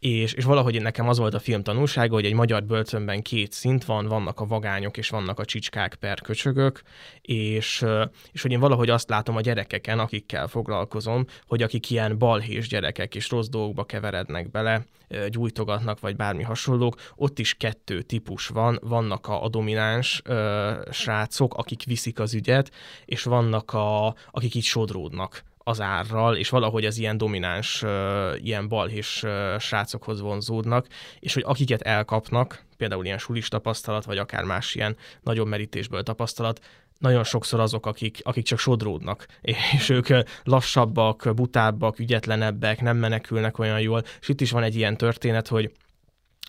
és, 0.00 0.32
és 0.32 0.44
valahogy 0.44 0.82
nekem 0.82 1.08
az 1.08 1.18
volt 1.18 1.34
a 1.34 1.38
film 1.38 1.62
tanulsága, 1.62 2.14
hogy 2.14 2.24
egy 2.24 2.34
magyar 2.34 2.64
börtönben 2.64 3.22
két 3.22 3.52
szint 3.52 3.84
van, 3.84 4.06
vannak 4.06 4.40
a 4.40 4.46
vagányok 4.46 4.96
és 4.96 5.08
vannak 5.08 5.38
a 5.38 5.44
csicskák 5.44 5.94
per 5.94 6.20
köcsögök, 6.20 6.82
és, 7.20 7.84
és 8.32 8.42
hogy 8.42 8.50
én 8.50 8.60
valahogy 8.60 8.90
azt 8.90 9.08
látom 9.08 9.36
a 9.36 9.40
gyerekeken, 9.40 9.98
akikkel 9.98 10.48
foglalkozom, 10.48 11.24
hogy 11.46 11.62
akik 11.62 11.90
ilyen 11.90 12.18
balhés 12.18 12.68
gyerekek 12.68 13.14
és 13.14 13.30
rossz 13.30 13.48
dolgokba 13.48 13.84
keverednek 13.84 14.50
bele, 14.50 14.84
gyújtogatnak, 15.28 16.00
vagy 16.00 16.16
bármi 16.16 16.42
hasonlók, 16.42 17.00
ott 17.16 17.38
is 17.38 17.54
kettő 17.54 18.02
típus 18.02 18.46
van. 18.46 18.78
Vannak 18.82 19.26
a, 19.26 19.42
a 19.44 19.48
domináns 19.48 20.22
ö, 20.24 20.72
srácok, 20.90 21.54
akik 21.54 21.84
viszik 21.84 22.20
az 22.20 22.34
ügyet, 22.34 22.70
és 23.04 23.22
vannak 23.22 23.72
a, 23.72 24.14
akik 24.30 24.54
így 24.54 24.64
sodródnak 24.64 25.42
az 25.70 25.80
árral, 25.80 26.36
és 26.36 26.48
valahogy 26.48 26.84
az 26.84 26.98
ilyen 26.98 27.16
domináns, 27.16 27.84
ilyen 28.36 28.68
balhés 28.68 29.24
srácokhoz 29.58 30.20
vonzódnak, 30.20 30.86
és 31.18 31.34
hogy 31.34 31.42
akiket 31.46 31.82
elkapnak, 31.82 32.64
például 32.76 33.04
ilyen 33.04 33.18
sulis 33.18 33.48
tapasztalat, 33.48 34.04
vagy 34.04 34.18
akár 34.18 34.44
más 34.44 34.74
ilyen 34.74 34.96
nagyobb 35.22 35.46
merítésből 35.46 36.02
tapasztalat, 36.02 36.60
nagyon 36.98 37.24
sokszor 37.24 37.60
azok, 37.60 37.86
akik, 37.86 38.18
akik 38.22 38.44
csak 38.44 38.58
sodródnak, 38.58 39.26
és 39.76 39.88
ők 39.88 40.08
lassabbak, 40.44 41.34
butábbak, 41.34 41.98
ügyetlenebbek, 41.98 42.80
nem 42.80 42.96
menekülnek 42.96 43.58
olyan 43.58 43.80
jól, 43.80 44.02
és 44.20 44.28
itt 44.28 44.40
is 44.40 44.50
van 44.50 44.62
egy 44.62 44.76
ilyen 44.76 44.96
történet, 44.96 45.48
hogy 45.48 45.72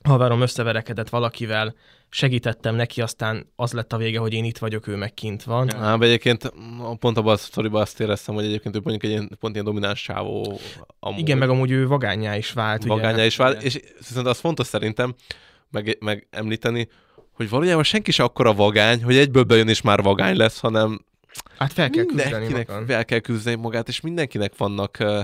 haverom 0.04 0.42
összeverekedett 0.42 1.10
valakivel, 1.10 1.76
segítettem 2.14 2.76
neki, 2.76 3.02
aztán 3.02 3.52
az 3.56 3.72
lett 3.72 3.94
a 3.94 3.98
vége, 3.98 4.20
hogy 4.20 4.34
én 4.34 4.44
itt 4.44 4.58
vagyok, 4.58 4.88
ő 4.88 4.96
meg 4.96 5.14
kint 5.14 5.44
van. 5.44 5.76
Á, 5.76 5.96
de 5.98 6.06
egyébként 6.06 6.54
pont 7.00 7.18
abban 7.18 7.34
a 7.34 7.38
sztoriban 7.38 7.82
azt 7.82 8.00
éreztem, 8.00 8.36
hogy 8.36 8.46
egyébként 8.46 8.76
ő 8.76 8.80
mondjuk 8.84 9.04
egy 9.04 9.10
ilyen, 9.10 9.38
pont 9.40 9.54
ilyen 9.54 9.66
domináns 9.66 10.02
sávó. 10.02 10.60
Amúgy. 11.00 11.20
Igen, 11.20 11.38
meg 11.38 11.50
amúgy 11.50 11.72
ő 11.72 11.88
vagányá 11.88 12.38
is 12.38 12.52
vált. 12.52 12.86
Vagányá 12.86 13.14
ugye? 13.14 13.26
is 13.26 13.36
vált, 13.36 13.64
és 13.64 13.80
viszont 13.98 14.28
az 14.28 14.40
fontos 14.40 14.68
szerintem 14.68 15.16
meg, 15.70 15.98
meg 16.00 16.28
említeni, 16.30 16.88
hogy 17.32 17.50
valójában 17.50 17.84
senki 17.84 18.12
se 18.12 18.24
akkora 18.24 18.54
vagány, 18.54 19.04
hogy 19.04 19.18
egyből 19.18 19.44
bejön 19.44 19.68
és 19.68 19.82
már 19.82 20.02
vagány 20.02 20.36
lesz, 20.36 20.60
hanem 20.60 21.06
Hát 21.62 21.74
fel 21.74 21.90
kell 21.90 22.06
küzdeni 22.06 22.66
fel 22.88 23.06
kell 23.06 23.20
küzdeni 23.20 23.62
magát, 23.62 23.88
és 23.88 24.02
mindenkinek 24.02 24.58
vannak 24.58 24.98
uh, 25.00 25.20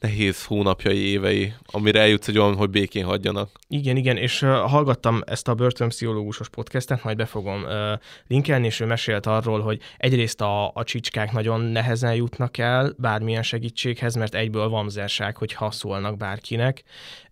nehéz 0.00 0.44
hónapjai, 0.44 0.98
évei, 0.98 1.52
amire 1.66 2.00
eljutsz 2.00 2.28
egy 2.28 2.38
olyan, 2.38 2.56
hogy 2.56 2.70
békén 2.70 3.04
hagyjanak. 3.04 3.50
Igen, 3.68 3.96
igen, 3.96 4.16
és 4.16 4.42
uh, 4.42 4.48
hallgattam 4.50 5.22
ezt 5.26 5.48
a 5.48 5.54
börtönpszichológusos 5.54 6.48
podcastet, 6.48 7.04
majd 7.04 7.16
be 7.16 7.24
fogom 7.24 7.62
uh, 7.62 7.92
linkelni, 8.26 8.66
és 8.66 8.80
ő 8.80 8.86
mesélt 8.86 9.26
arról, 9.26 9.60
hogy 9.60 9.80
egyrészt 9.96 10.40
a, 10.40 10.70
a 10.74 10.84
csicskák 10.84 11.32
nagyon 11.32 11.60
nehezen 11.60 12.14
jutnak 12.14 12.58
el 12.58 12.94
bármilyen 12.98 13.42
segítséghez, 13.42 14.14
mert 14.14 14.34
egyből 14.34 14.68
vamzerság, 14.68 15.36
hogy 15.36 15.56
szólnak 15.70 16.16
bárkinek, 16.16 16.82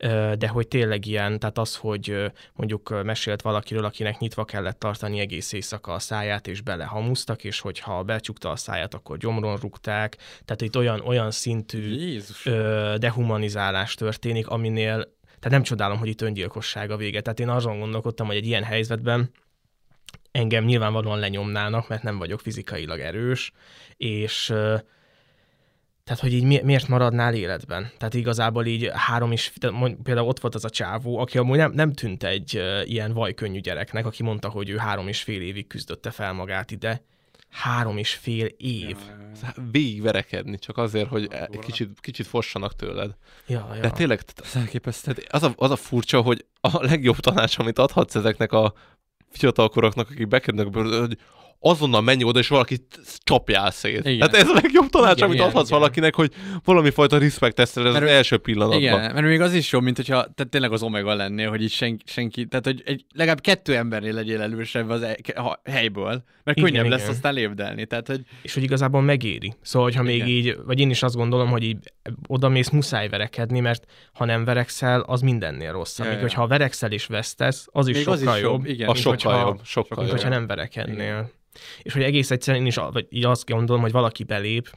uh, 0.04 0.32
de 0.32 0.48
hogy 0.48 0.68
tényleg 0.68 1.06
ilyen, 1.06 1.38
tehát 1.38 1.58
az, 1.58 1.76
hogy 1.76 2.10
uh, 2.10 2.24
mondjuk 2.54 3.02
mesélt 3.04 3.42
valakiről, 3.42 3.84
akinek 3.84 4.18
nyitva 4.18 4.44
kellett 4.44 4.78
tartani 4.78 5.20
egész 5.20 5.52
éjszaka 5.52 5.92
a 5.92 5.98
száját, 5.98 6.46
és 6.46 6.60
belehamusztak, 6.60 7.44
és 7.44 7.60
hogyha 7.60 8.02
becsukta 8.32 8.50
a 8.50 8.56
száját, 8.56 8.94
akkor 8.94 9.16
gyomron 9.18 9.56
rúgták. 9.56 10.16
Tehát 10.44 10.60
itt 10.60 10.76
olyan, 10.76 11.00
olyan 11.00 11.30
szintű 11.30 12.18
ö, 12.44 12.94
dehumanizálás 12.98 13.94
történik, 13.94 14.48
aminél 14.48 15.20
tehát 15.24 15.58
nem 15.58 15.62
csodálom, 15.62 15.98
hogy 15.98 16.08
itt 16.08 16.20
öngyilkosság 16.20 16.90
a 16.90 16.96
vége. 16.96 17.20
Tehát 17.20 17.40
én 17.40 17.48
azon 17.48 17.78
gondolkodtam, 17.78 18.26
hogy 18.26 18.36
egy 18.36 18.46
ilyen 18.46 18.62
helyzetben 18.62 19.30
engem 20.30 20.64
nyilvánvalóan 20.64 21.18
lenyomnának, 21.18 21.88
mert 21.88 22.02
nem 22.02 22.18
vagyok 22.18 22.40
fizikailag 22.40 23.00
erős, 23.00 23.52
és 23.96 24.46
tehát, 26.04 26.20
hogy 26.20 26.32
így 26.32 26.62
miért 26.62 26.88
maradnál 26.88 27.34
életben? 27.34 27.90
Tehát 27.98 28.14
igazából 28.14 28.66
így 28.66 28.90
három 28.92 29.32
is, 29.32 29.52
például 30.02 30.28
ott 30.28 30.40
volt 30.40 30.54
az 30.54 30.64
a 30.64 30.70
csávó, 30.70 31.18
aki 31.18 31.38
amúgy 31.38 31.56
nem, 31.56 31.72
nem 31.72 31.92
tűnt 31.92 32.24
egy 32.24 32.62
ilyen 32.84 33.12
vajkönnyű 33.12 33.60
gyereknek, 33.60 34.06
aki 34.06 34.22
mondta, 34.22 34.48
hogy 34.48 34.68
ő 34.68 34.76
három 34.76 35.08
és 35.08 35.22
fél 35.22 35.42
évig 35.42 35.66
küzdötte 35.66 36.10
fel 36.10 36.32
magát 36.32 36.70
ide, 36.70 37.02
három 37.52 37.96
és 37.96 38.14
fél 38.14 38.46
év. 38.56 38.96
Ja, 39.42 39.52
Végigverekedni, 39.70 40.58
csak 40.58 40.78
azért, 40.78 41.08
hogy 41.08 41.28
egy 41.32 41.58
kicsit, 41.58 42.00
kicsit 42.00 42.26
fossanak 42.26 42.76
tőled. 42.76 43.16
Ja, 43.46 43.70
ja. 43.74 43.80
De 43.80 43.90
tényleg, 43.90 44.20
az 45.28 45.42
a, 45.42 45.52
az 45.56 45.70
a 45.70 45.76
furcsa, 45.76 46.20
hogy 46.20 46.44
a 46.60 46.84
legjobb 46.84 47.16
tanács, 47.16 47.58
amit 47.58 47.78
adhatsz 47.78 48.14
ezeknek 48.14 48.52
a 48.52 48.72
fiatalkoroknak, 49.30 50.10
akik 50.10 50.28
bekerülnek, 50.28 50.74
hogy 50.74 51.18
azonnal 51.62 52.00
menj 52.00 52.24
oda, 52.24 52.38
és 52.38 52.48
valaki 52.48 52.86
csapjál 53.18 53.70
szét. 53.70 54.06
Igen. 54.06 54.20
Hát 54.20 54.34
ez 54.34 54.48
a 54.48 54.54
legjobb 54.62 54.88
tanács, 54.88 55.16
igen, 55.16 55.24
amit 55.24 55.36
igen, 55.36 55.48
adhatsz 55.48 55.68
igen. 55.68 55.78
valakinek, 55.78 56.14
hogy 56.14 56.32
valami 56.64 56.90
fajta 56.90 57.18
respect 57.18 57.58
ez 57.58 57.76
az 57.76 57.94
első 57.94 58.36
pillanatban. 58.36 58.80
Igen, 58.80 58.98
mert 59.00 59.26
még 59.26 59.40
az 59.40 59.54
is 59.54 59.72
jó, 59.72 59.80
mint 59.80 59.96
hogyha 59.96 60.14
tehát 60.14 60.48
tényleg 60.50 60.72
az 60.72 60.82
omega 60.82 61.14
lennél, 61.14 61.48
hogy 61.48 61.62
itt 61.62 61.70
senki, 61.70 62.04
senki 62.06 62.46
tehát 62.46 62.64
hogy 62.64 62.82
egy, 62.84 63.04
legalább 63.14 63.40
kettő 63.40 63.76
embernél 63.76 64.12
legyél 64.12 64.40
elősebb 64.40 64.90
az 64.90 65.02
e, 65.02 65.16
a 65.34 65.60
helyből, 65.64 66.24
mert 66.44 66.58
igen, 66.58 66.70
könnyebb 66.70 66.86
igen. 66.86 66.98
lesz 66.98 67.08
aztán 67.08 67.34
lépdelni. 67.34 67.86
Tehát, 67.86 68.06
hogy... 68.06 68.20
És 68.42 68.54
hogy 68.54 68.62
igazából 68.62 69.02
megéri. 69.02 69.54
Szóval, 69.62 69.88
hogyha 69.88 70.04
igen. 70.08 70.26
még 70.26 70.36
így, 70.36 70.56
vagy 70.66 70.80
én 70.80 70.90
is 70.90 71.02
azt 71.02 71.14
gondolom, 71.14 71.48
hogy 71.48 71.62
így 71.62 71.78
oda 72.28 72.48
mész 72.48 72.68
muszáj 72.68 73.08
verekedni, 73.08 73.60
mert 73.60 73.84
ha 74.12 74.24
nem 74.24 74.44
verekszel, 74.44 75.00
az 75.00 75.20
mindennél 75.20 75.72
rosszabb. 75.72 76.06
Ja, 76.06 76.12
Míg, 76.12 76.20
ja. 76.20 76.26
hogyha 76.28 76.46
verekszel 76.46 76.92
és 76.92 77.06
vesztesz, 77.06 77.66
az 77.70 77.88
is 77.88 77.94
még 77.94 78.04
sokkal 78.04 78.28
az 78.28 78.36
is 78.36 78.42
jobb. 78.42 78.66
Igen, 78.66 78.88
a 78.88 78.94
sokkal 78.94 79.10
hogyha, 79.10 79.38
jobb. 79.38 79.60
Sokkal 79.64 79.96
mint 79.96 80.08
jobb. 80.08 80.18
hogyha 80.18 80.34
nem 80.38 80.46
verekednél. 80.46 80.94
Igen. 80.94 81.30
És 81.82 81.92
hogy 81.92 82.02
egész 82.02 82.30
egyszerűen 82.30 82.62
én 82.62 82.68
is 82.68 82.76
vagy 82.76 83.06
így 83.10 83.24
azt 83.24 83.46
gondolom, 83.46 83.82
hogy 83.82 83.92
valaki 83.92 84.24
belép, 84.24 84.70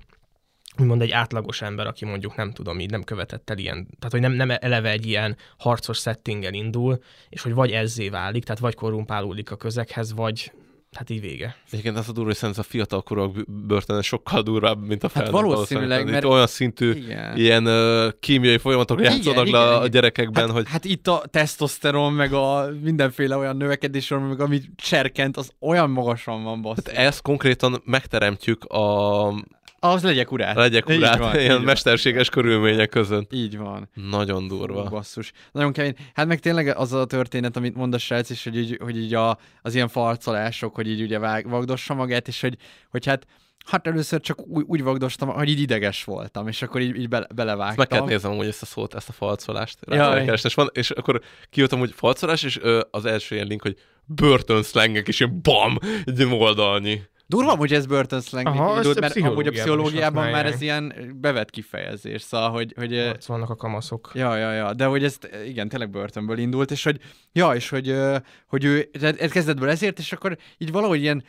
úgymond 0.77 1.01
egy 1.01 1.11
átlagos 1.11 1.61
ember, 1.61 1.87
aki 1.87 2.05
mondjuk 2.05 2.35
nem 2.35 2.51
tudom, 2.51 2.79
így 2.79 2.89
nem 2.89 3.03
követett 3.03 3.49
el 3.49 3.57
ilyen, 3.57 3.87
tehát 3.99 4.11
hogy 4.11 4.19
nem, 4.19 4.31
nem 4.31 4.57
eleve 4.59 4.89
egy 4.89 5.05
ilyen 5.05 5.37
harcos 5.57 5.99
settinggel 5.99 6.53
indul, 6.53 6.99
és 7.29 7.41
hogy 7.41 7.53
vagy 7.53 7.71
ezzé 7.71 8.09
válik, 8.09 8.43
tehát 8.43 8.61
vagy 8.61 8.75
korrumpálódik 8.75 9.51
a 9.51 9.55
közekhez, 9.55 10.13
vagy 10.13 10.51
hát 10.95 11.09
így 11.09 11.21
vége. 11.21 11.55
Egyébként 11.71 11.97
az 11.97 12.09
a 12.09 12.11
durva, 12.11 12.29
hogy 12.29 12.35
szerintem 12.35 12.63
a 12.67 12.71
fiatalkorok 12.71 13.35
börtön 13.47 14.01
sokkal 14.01 14.41
durvább, 14.41 14.87
mint 14.87 15.03
a 15.03 15.09
felnőtt. 15.09 15.33
Hát 15.33 15.41
valószínűleg, 15.41 16.05
mert... 16.05 16.23
Itt 16.23 16.29
olyan 16.29 16.47
szintű 16.47 16.91
igen. 16.91 17.37
ilyen 17.37 17.67
uh, 17.67 18.11
kémiai 18.19 18.57
folyamatok 18.57 19.01
játszanak 19.01 19.47
le 19.47 19.59
a 19.59 19.87
gyerekekben, 19.87 20.45
hát, 20.45 20.53
hogy... 20.53 20.65
Hát 20.67 20.85
itt 20.85 21.07
a 21.07 21.23
tesztoszteron, 21.31 22.13
meg 22.13 22.33
a 22.33 22.69
mindenféle 22.81 23.37
olyan 23.37 23.57
növekedés, 23.57 24.09
meg 24.09 24.39
amit 24.39 24.69
cserkent, 24.75 25.37
az 25.37 25.51
olyan 25.59 25.89
magasan 25.89 26.43
van, 26.43 26.61
basz. 26.61 26.75
Hát 26.75 26.97
ezt 26.97 27.21
konkrétan 27.21 27.81
megteremtjük 27.85 28.63
a 28.63 29.33
az 29.79 30.03
legyek 30.03 30.31
urát. 30.31 30.55
Legyek 30.55 30.89
urát, 30.89 31.17
van, 31.17 31.39
ilyen 31.39 31.61
mesterséges 31.61 32.29
van. 32.29 32.43
körülmények 32.43 32.89
között. 32.89 33.33
Így 33.33 33.57
van. 33.57 33.89
Nagyon 33.93 34.47
durva. 34.47 34.83
Fú, 34.83 34.89
basszus. 34.89 35.31
Nagyon 35.51 35.73
kemény. 35.73 35.95
Hát 36.13 36.27
meg 36.27 36.39
tényleg 36.39 36.67
az 36.77 36.93
a 36.93 37.05
történet, 37.05 37.57
amit 37.57 37.75
mond 37.75 37.93
a 37.93 37.97
srác 37.97 38.29
is, 38.29 38.43
hogy 38.43 38.57
így, 38.57 38.77
hogy 38.81 38.97
így 38.97 39.13
a, 39.13 39.37
az 39.61 39.75
ilyen 39.75 39.87
farcolások, 39.87 40.75
hogy 40.75 40.89
így 40.89 41.01
ugye 41.01 41.19
vág, 41.19 41.49
vagdossa 41.49 41.93
magát, 41.93 42.27
és 42.27 42.41
hogy, 42.41 42.57
hogy 42.89 43.05
hát 43.05 43.25
Hát 43.65 43.87
először 43.87 44.19
csak 44.19 44.47
úgy, 44.47 44.63
úgy 44.67 44.83
vagdostam, 44.83 45.29
hogy 45.29 45.49
így 45.49 45.59
ideges 45.59 46.03
voltam, 46.03 46.47
és 46.47 46.61
akkor 46.61 46.81
így, 46.81 46.95
így 46.97 47.09
be, 47.09 47.27
belevágtam. 47.35 47.67
Ezt 47.67 47.77
meg 47.77 47.87
kellett 47.87 48.05
nézem 48.05 48.35
hogy 48.35 48.47
ezt 48.47 48.61
a 48.61 48.65
szót, 48.65 48.93
ezt 48.93 49.09
a 49.09 49.11
falcolást. 49.11 49.79
Ja, 49.87 50.33
és, 50.33 50.53
van, 50.53 50.69
és 50.73 50.91
akkor 50.91 51.21
kijöttem, 51.49 51.79
hogy 51.79 51.91
falcolás, 51.95 52.43
és 52.43 52.59
ö, 52.61 52.81
az 52.91 53.05
első 53.05 53.35
ilyen 53.35 53.47
link, 53.47 53.61
hogy 53.61 53.77
börtönszlengek, 54.05 55.07
és 55.07 55.19
ilyen 55.19 55.39
bam, 55.41 55.77
egy 56.05 56.23
oldalnyi. 56.23 57.01
Durva, 57.27 57.55
hogy 57.55 57.73
ez 57.73 57.85
börtön 57.85 58.21
slang 58.21 58.47
Aha, 58.47 58.75
indult, 58.75 58.99
mert 58.99 59.15
amúgy 59.17 59.47
a 59.47 59.51
pszichológiában 59.51 60.29
már 60.29 60.45
ez 60.45 60.61
ilyen 60.61 61.13
bevett 61.21 61.49
kifejezés, 61.49 62.21
szóval, 62.21 62.51
hogy... 62.51 62.73
hogy 62.77 62.97
Ott 62.97 63.25
vannak 63.25 63.49
a 63.49 63.55
kamaszok. 63.55 64.11
Ja, 64.13 64.35
ja, 64.35 64.51
ja, 64.51 64.73
de 64.73 64.85
hogy 64.85 65.03
ez 65.03 65.17
igen, 65.45 65.69
tényleg 65.69 65.89
börtönből 65.89 66.37
indult, 66.37 66.71
és 66.71 66.83
hogy, 66.83 66.99
ja, 67.31 67.51
és 67.51 67.69
hogy, 67.69 67.95
hogy 68.47 68.63
ő, 68.63 68.89
ez 69.01 69.31
kezdetből 69.31 69.69
ezért, 69.69 69.99
és 69.99 70.11
akkor 70.11 70.37
így 70.57 70.71
valahogy 70.71 71.01
ilyen 71.01 71.23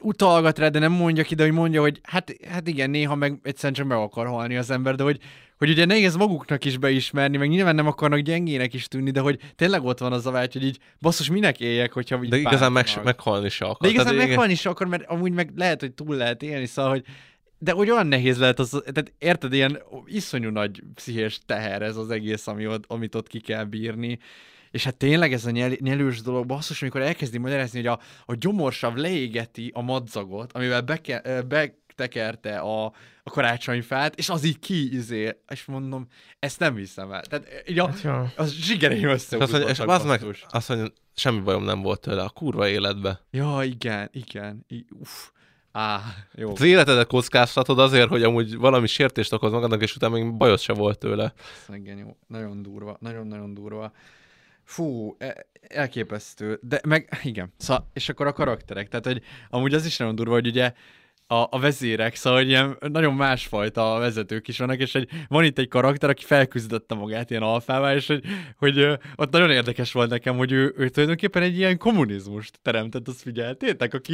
utalgat 0.00 0.58
rá, 0.58 0.68
de 0.68 0.78
nem 0.78 0.92
mondja 0.92 1.22
ki, 1.22 1.34
de 1.34 1.42
hogy 1.42 1.52
mondja, 1.52 1.80
hogy 1.80 2.00
hát, 2.02 2.36
hát 2.48 2.68
igen, 2.68 2.90
néha 2.90 3.14
meg 3.14 3.38
egyszerűen 3.42 3.74
csak 3.74 3.86
meg 3.86 3.98
akar 3.98 4.26
halni 4.26 4.56
az 4.56 4.70
ember, 4.70 4.94
de 4.94 5.02
hogy, 5.02 5.20
hogy 5.58 5.70
ugye 5.70 5.84
nehéz 5.84 6.16
maguknak 6.16 6.64
is 6.64 6.78
beismerni, 6.78 7.36
meg 7.36 7.48
nyilván 7.48 7.74
nem 7.74 7.86
akarnak 7.86 8.18
gyengének 8.18 8.74
is 8.74 8.88
tűnni, 8.88 9.10
de 9.10 9.20
hogy 9.20 9.40
tényleg 9.56 9.84
ott 9.84 9.98
van 9.98 10.12
az 10.12 10.26
a 10.26 10.30
vágy, 10.30 10.52
hogy 10.52 10.64
így 10.64 10.78
basszus, 11.00 11.30
minek 11.30 11.60
éljek, 11.60 11.92
hogyha 11.92 12.22
így 12.22 12.30
De 12.30 12.36
igazán 12.36 12.72
meg, 12.72 12.86
meghalni 13.04 13.48
se 13.48 13.64
akar. 13.64 13.80
De 13.80 13.88
igazán 13.88 14.14
Tehát 14.14 14.28
meghalni 14.28 14.54
se 14.54 14.68
akar, 14.68 14.86
mert 14.86 15.04
amúgy 15.06 15.32
meg 15.32 15.52
lehet, 15.56 15.80
hogy 15.80 15.92
túl 15.92 16.16
lehet 16.16 16.42
élni, 16.42 16.66
szóval, 16.66 16.90
hogy 16.90 17.04
de 17.58 17.72
hogy 17.72 17.90
olyan 17.90 18.06
nehéz 18.06 18.38
lehet 18.38 18.58
az, 18.58 18.70
tehát 18.70 19.12
érted, 19.18 19.52
ilyen 19.52 19.78
iszonyú 20.06 20.50
nagy 20.50 20.82
pszichés 20.94 21.40
teher 21.46 21.82
ez 21.82 21.96
az 21.96 22.10
egész, 22.10 22.46
ami 22.46 22.66
ott, 22.66 22.84
amit 22.86 23.14
ott 23.14 23.26
ki 23.26 23.40
kell 23.40 23.64
bírni. 23.64 24.18
És 24.70 24.84
hát 24.84 24.96
tényleg 24.96 25.32
ez 25.32 25.46
a 25.46 25.50
nyel, 25.50 25.72
nyelős 25.80 26.22
dolog, 26.22 26.46
basszus, 26.46 26.82
amikor 26.82 27.00
elkezdi 27.00 27.38
magyarázni, 27.38 27.78
hogy 27.78 27.86
a, 27.86 28.00
a 28.24 28.34
gyomorsav 28.34 28.94
leégeti 28.94 29.70
a 29.74 29.82
madzagot, 29.82 30.52
amivel 30.52 30.80
beke, 30.80 31.42
betekerte 31.96 32.58
a, 32.58 32.84
a 33.22 33.30
karácsonyfát, 33.30 34.14
és 34.14 34.28
az 34.28 34.44
így 34.44 34.70
izé, 34.70 35.40
és 35.48 35.64
mondom, 35.64 36.06
ezt 36.38 36.58
nem 36.58 36.76
hiszem 36.76 37.12
el. 37.12 37.22
Tehát 37.22 37.64
így 37.68 37.78
a, 37.78 37.90
hát, 38.02 38.38
az 38.38 38.52
zsigereim 38.52 39.08
össze. 39.08 39.36
És, 39.36 39.50
és 39.68 39.78
az 39.78 40.04
meg, 40.04 40.22
azt 40.48 40.68
mondja, 40.68 40.88
semmi 41.14 41.40
bajom 41.40 41.64
nem 41.64 41.82
volt 41.82 42.00
tőle 42.00 42.22
a 42.22 42.28
kurva 42.28 42.68
életbe. 42.68 43.20
Ja, 43.30 43.60
igen, 43.62 44.08
igen. 44.12 44.66
Uff. 44.90 45.28
Á, 45.72 46.00
jó. 46.34 46.50
Az 46.50 46.60
életedet 46.60 47.06
kockáztatod 47.06 47.78
azért, 47.78 48.08
hogy 48.08 48.22
amúgy 48.22 48.56
valami 48.56 48.86
sértést 48.86 49.32
okoz 49.32 49.52
magadnak, 49.52 49.82
és 49.82 49.96
utána 49.96 50.14
még 50.14 50.36
bajos 50.36 50.62
se 50.62 50.72
volt 50.72 50.98
tőle. 50.98 51.32
Szegény, 51.66 51.98
jó. 51.98 52.16
Nagyon 52.26 52.62
durva, 52.62 52.96
nagyon-nagyon 53.00 53.54
durva. 53.54 53.92
Fú, 54.64 55.16
e, 55.18 55.46
elképesztő. 55.60 56.58
De 56.62 56.80
meg, 56.86 57.20
igen. 57.22 57.52
Szóval, 57.56 57.90
és 57.92 58.08
akkor 58.08 58.26
a 58.26 58.32
karakterek. 58.32 58.88
Tehát, 58.88 59.06
hogy 59.06 59.22
amúgy 59.50 59.74
az 59.74 59.86
is 59.86 59.96
nagyon 59.96 60.14
durva, 60.14 60.32
hogy 60.32 60.46
ugye 60.46 60.72
a, 61.26 61.46
a 61.50 61.58
vezérek, 61.60 62.14
szóval 62.14 62.38
hogy 62.38 62.48
ilyen 62.48 62.76
nagyon 62.80 63.14
másfajta 63.14 63.98
vezetők 63.98 64.48
is 64.48 64.58
vannak, 64.58 64.78
és 64.78 64.92
hogy 64.92 65.08
van 65.28 65.44
itt 65.44 65.58
egy 65.58 65.68
karakter, 65.68 66.10
aki 66.10 66.24
felküzdötte 66.24 66.94
magát 66.94 67.30
ilyen 67.30 67.42
alfává, 67.42 67.94
és 67.94 68.06
hogy, 68.06 68.22
hogy 68.58 68.98
ott 69.16 69.30
nagyon 69.30 69.50
érdekes 69.50 69.92
volt 69.92 70.10
nekem, 70.10 70.36
hogy 70.36 70.52
ő, 70.52 70.74
ő 70.76 70.88
tulajdonképpen 70.88 71.42
egy 71.42 71.56
ilyen 71.56 71.78
kommunizmust 71.78 72.58
teremtett, 72.62 73.08
azt 73.08 73.22
figyeltétek, 73.22 73.94
aki... 73.94 74.12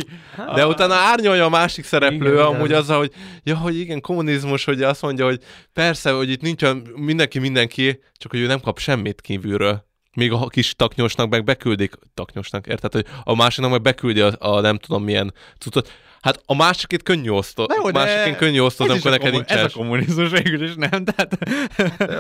De 0.55 0.67
utána 0.67 0.95
árnyolja 0.95 1.45
a 1.45 1.49
másik 1.49 1.85
szereplő 1.85 2.33
igen, 2.33 2.45
amúgy 2.45 2.73
azzal, 2.73 2.99
hogy 2.99 3.13
ja, 3.43 3.57
hogy 3.57 3.79
igen, 3.79 4.01
kommunizmus, 4.01 4.65
hogy 4.65 4.83
azt 4.83 5.03
mondja, 5.03 5.25
hogy 5.25 5.41
persze, 5.73 6.11
hogy 6.11 6.31
itt 6.31 6.43
nincsen 6.43 6.77
mindenki 6.95 7.39
mindenki, 7.39 8.01
csak 8.13 8.31
hogy 8.31 8.41
ő 8.41 8.47
nem 8.47 8.61
kap 8.61 8.79
semmit 8.79 9.21
kívülről. 9.21 9.91
Még 10.15 10.33
a 10.33 10.47
kis 10.47 10.75
taknyosnak 10.75 11.31
meg 11.31 11.45
beküldik, 11.45 11.95
taknyosnak, 12.15 12.67
érted, 12.67 12.93
hogy 12.93 13.07
a 13.25 13.35
másiknak 13.35 13.71
meg 13.71 13.83
beküldi 13.83 14.21
a, 14.21 14.33
a 14.39 14.61
nem 14.61 14.79
tudom 14.79 15.05
milyen 15.05 15.35
cuccot. 15.59 15.91
Hát 16.23 16.43
a 16.47 16.55
másikét 16.55 17.03
könnyű 17.03 17.29
osztod. 17.29 17.69
Na 17.69 17.75
jó, 17.77 17.91
de 17.91 17.99
Másikén 17.99 18.37
könnyű 18.37 18.61
osztod, 18.61 18.91
amikor 18.91 19.11
neked 19.11 19.33
nincs 19.33 19.51
Ez 19.51 19.65
a 19.65 19.69
kommunizmus 19.69 20.31
végül 20.31 20.63
is, 20.63 20.75
nem? 20.75 21.05
Tehát... 21.05 21.39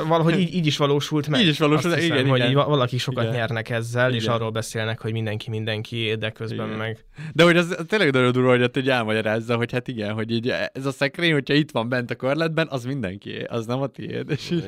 Valahogy 0.07 0.39
így, 0.39 0.55
így 0.55 0.67
is 0.67 0.77
valósult 0.77 1.29
meg. 1.29 1.41
Így 1.41 1.49
is 1.49 1.59
valósult, 1.59 1.95
hiszem, 1.95 2.17
igen, 2.17 2.29
hogy 2.29 2.39
igen. 2.39 2.55
valaki 2.55 2.99
sokat 2.99 3.23
Igen. 3.23 3.35
nyernek 3.35 3.71
ezzel, 3.71 4.15
és 4.15 4.23
Igen. 4.23 4.35
arról 4.35 4.51
beszélnek, 4.51 5.01
hogy 5.01 5.13
mindenki 5.13 5.51
mindenki, 5.51 6.15
de 6.19 6.31
közben 6.31 6.67
Igen. 6.67 6.79
meg... 6.79 7.05
De 7.33 7.45
hogy 7.45 7.57
az, 7.57 7.75
az 7.79 7.85
tényleg 7.89 8.13
nagyon 8.13 8.33
durva, 8.33 8.51
hogy 8.51 8.63
ott 8.63 8.77
így 8.77 8.89
elmagyarázza, 8.89 9.57
hogy 9.57 9.73
hát 9.73 9.89
igen, 9.89 10.13
hogy 10.13 10.31
így 10.31 10.55
ez 10.73 10.87
a 10.87 10.91
szekrény, 10.91 11.33
hogyha 11.33 11.55
itt 11.55 11.71
van 11.71 11.89
bent 11.89 12.11
a 12.11 12.15
körletben, 12.15 12.67
az 12.71 12.85
mindenki, 12.85 13.47
az 13.49 13.67
nem 13.67 13.81
a 13.81 13.87
tiéd. 13.87 14.31
És 14.31 14.51
így 14.51 14.65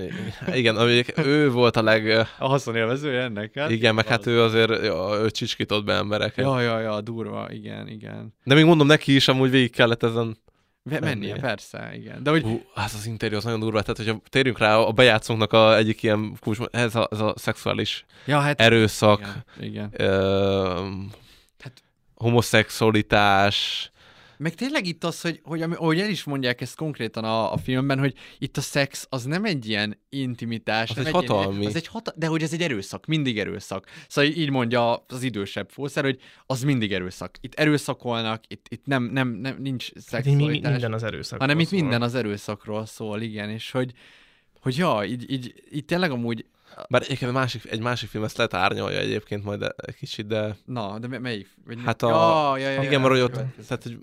Igen, 0.55 0.77
ő 1.25 1.51
volt 1.51 1.77
a 1.77 1.83
leg... 1.83 2.09
a 2.39 2.47
haszonélvezője 2.47 3.21
ennek. 3.21 3.59
Hát? 3.59 3.71
Igen, 3.71 3.95
meg 3.95 4.07
hát 4.07 4.27
ő 4.27 4.43
azért 4.43 4.85
ja, 4.85 5.19
ő 5.23 5.31
csicskított 5.31 5.85
be 5.85 5.93
embereket. 5.93 6.45
Ja, 6.45 6.61
ja, 6.61 6.81
ja, 6.81 7.01
durva, 7.01 7.47
igen, 7.51 7.89
igen. 7.89 8.35
De 8.45 8.55
még 8.55 8.65
mondom, 8.65 8.87
neki 8.87 9.15
is 9.15 9.24
amúgy 9.29 9.51
végig 9.51 9.71
kellett 9.73 10.03
ezen 10.03 10.37
mennie, 10.83 11.37
persze, 11.37 11.91
igen. 11.95 12.23
De 12.23 12.31
hogy 12.31 12.43
Hú, 12.43 12.65
hát 12.75 12.93
az 12.93 13.07
interjú 13.07 13.37
az 13.37 13.45
nagyon 13.45 13.61
durva, 13.61 13.81
tehát 13.83 13.97
hogyha 13.97 14.21
térjünk 14.29 14.59
rá 14.59 14.77
a 14.77 14.93
bejátszónknak 14.93 15.53
a 15.53 15.77
egyik 15.77 16.03
ilyen 16.03 16.37
kulcs, 16.41 16.59
ez 16.71 16.95
a, 16.95 17.09
ez 17.11 17.21
a 17.21 17.35
szexuális 17.37 18.05
Ja, 18.27 18.39
hát- 18.39 18.61
erőszak, 18.61 19.21
Igen, 19.21 19.45
igen. 19.71 19.91
Ö, 19.97 20.89
Hát- 21.59 21.83
homoszexualitás, 22.15 23.91
Meg 24.39 24.55
tényleg 24.55 24.87
itt 24.87 25.05
az, 25.05 25.21
hogy, 25.21 25.41
hogy 25.45 25.63
ahogy 25.63 26.01
el 26.01 26.09
is 26.09 26.25
mondják 26.25 26.61
ezt 26.61 26.77
konkrétan 26.77 27.25
a, 27.25 27.53
a 27.53 27.57
filmben, 27.57 27.99
hogy 27.99 28.15
itt 28.39 28.57
a 28.57 28.61
szex 28.61 29.07
az 29.11 29.25
nem 29.25 29.45
egy 29.45 29.69
ilyen 29.69 29.99
intimitás. 30.09 30.91
Az 30.91 30.97
egy 30.99 31.03
ilyen- 31.03 31.15
hatalmi. 31.15 31.67
Az 31.67 31.77
egy 31.77 31.87
hata- 31.87 32.15
de 32.19 32.27
hogy 32.27 32.43
ez 32.43 32.53
egy 32.53 32.61
erőszak, 32.63 33.07
mindig 33.07 33.39
erőszak. 33.39 33.87
Szóval 34.09 34.31
így 34.31 34.51
mondja 34.51 34.97
az 34.97 35.23
idősebb 35.23 35.71
fószer, 35.71 36.05
hogy 36.05 36.21
az 36.47 36.63
mindig 36.63 36.93
erőszak. 36.93 37.37
Itt 37.41 37.55
erőszakolnak, 37.55 38.43
itt, 38.49 38.67
itt 38.69 38.87
nem, 38.87 39.03
nem, 39.05 39.29
nem, 39.29 39.57
nincs 39.61 39.93
Hát 39.95 40.03
szexualitás. 40.03 40.71
minden 40.73 40.93
az 40.93 41.03
erőszakról 41.03 41.39
Hanem 41.49 41.59
itt 41.63 41.69
szól. 41.69 41.81
minden 41.81 42.03
az 42.03 42.15
erőszakról 42.15 42.87
szól, 42.87 43.21
igen, 43.21 43.51
és 43.51 43.71
hogy, 43.71 43.93
hogy 44.61 44.77
ja, 44.77 45.05
így, 45.05 45.31
így, 45.33 45.55
így 45.73 45.85
tényleg 45.85 46.11
amúgy 46.11 46.45
bár 46.89 47.03
egyébként 47.03 47.31
egy 47.31 47.37
másik, 47.37 47.65
egy 47.71 47.81
másik 47.81 48.09
film 48.09 48.25
ezt 48.25 48.37
lehet 48.37 48.55
árnyalja 48.55 48.99
egyébként 48.99 49.45
majd 49.45 49.63
egy 49.77 49.95
kicsit, 49.95 50.27
de 50.27 50.57
Na, 50.65 50.99
de 50.99 51.07
me- 51.09 51.21
melyik? 51.21 51.49
Vagy 51.67 51.79
hát 51.85 52.03
a... 52.03 52.09
Ja, 52.09 52.57
ja, 52.59 52.69
ja, 52.71 52.81
igen, 52.81 52.93
ja, 52.93 52.99
mert 52.99 53.15
ja, 53.17 53.25
ott, 53.25 53.33
tehát, 53.67 53.83
hogy 53.83 53.99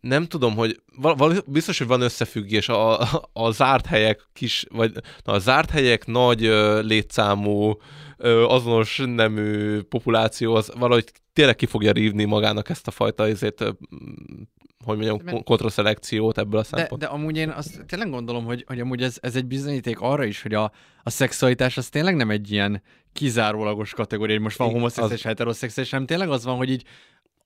nem 0.00 0.26
tudom, 0.26 0.54
hogy 0.54 0.80
val- 0.96 1.50
biztos, 1.50 1.78
hogy 1.78 1.86
van 1.86 2.00
összefüggés 2.00 2.68
a, 2.68 3.00
a, 3.00 3.28
a 3.32 3.50
zárt 3.50 3.86
helyek 3.86 4.28
kis, 4.32 4.66
vagy 4.70 4.92
na, 5.24 5.32
a 5.32 5.38
zárt 5.38 5.70
helyek 5.70 6.06
nagy 6.06 6.44
ö, 6.44 6.80
létszámú, 6.80 7.76
ö, 8.16 8.44
azonos 8.44 9.02
nemű 9.04 9.80
populáció, 9.82 10.54
az 10.54 10.72
valahogy 10.78 11.12
tényleg 11.32 11.56
ki 11.56 11.66
fogja 11.66 11.92
rívni 11.92 12.24
magának 12.24 12.68
ezt 12.68 12.86
a 12.86 12.90
fajta, 12.90 13.26
ezért, 13.26 13.60
ö, 13.60 13.70
hogy 14.84 14.96
mondjam, 14.96 15.18
De- 15.24 15.30
kon- 15.32 15.44
kontraszelekciót 15.44 16.38
ebből 16.38 16.58
a 16.58 16.62
De, 16.62 16.68
szempontból. 16.68 16.98
de 16.98 17.06
amúgy 17.06 17.36
én 17.36 17.50
azt 17.50 17.84
tényleg 17.86 18.10
gondolom, 18.10 18.44
hogy, 18.44 18.64
hogy 18.66 18.80
amúgy 18.80 19.02
ez, 19.02 19.16
ez 19.20 19.36
egy 19.36 19.46
bizonyíték 19.46 20.00
arra 20.00 20.24
is, 20.24 20.42
hogy 20.42 20.54
a, 20.54 20.72
a 21.02 21.10
szexualitás 21.10 21.76
az 21.76 21.88
tényleg 21.88 22.16
nem 22.16 22.30
egy 22.30 22.50
ilyen 22.52 22.82
kizárólagos 23.12 23.90
kategória, 23.92 24.34
hogy 24.34 24.44
most 24.44 24.56
van 24.56 24.70
homoszexuális, 24.70 25.22
heteroszexuális, 25.22 25.90
hanem 25.90 26.06
tényleg 26.06 26.30
az 26.30 26.44
van, 26.44 26.56
hogy 26.56 26.70
így 26.70 26.84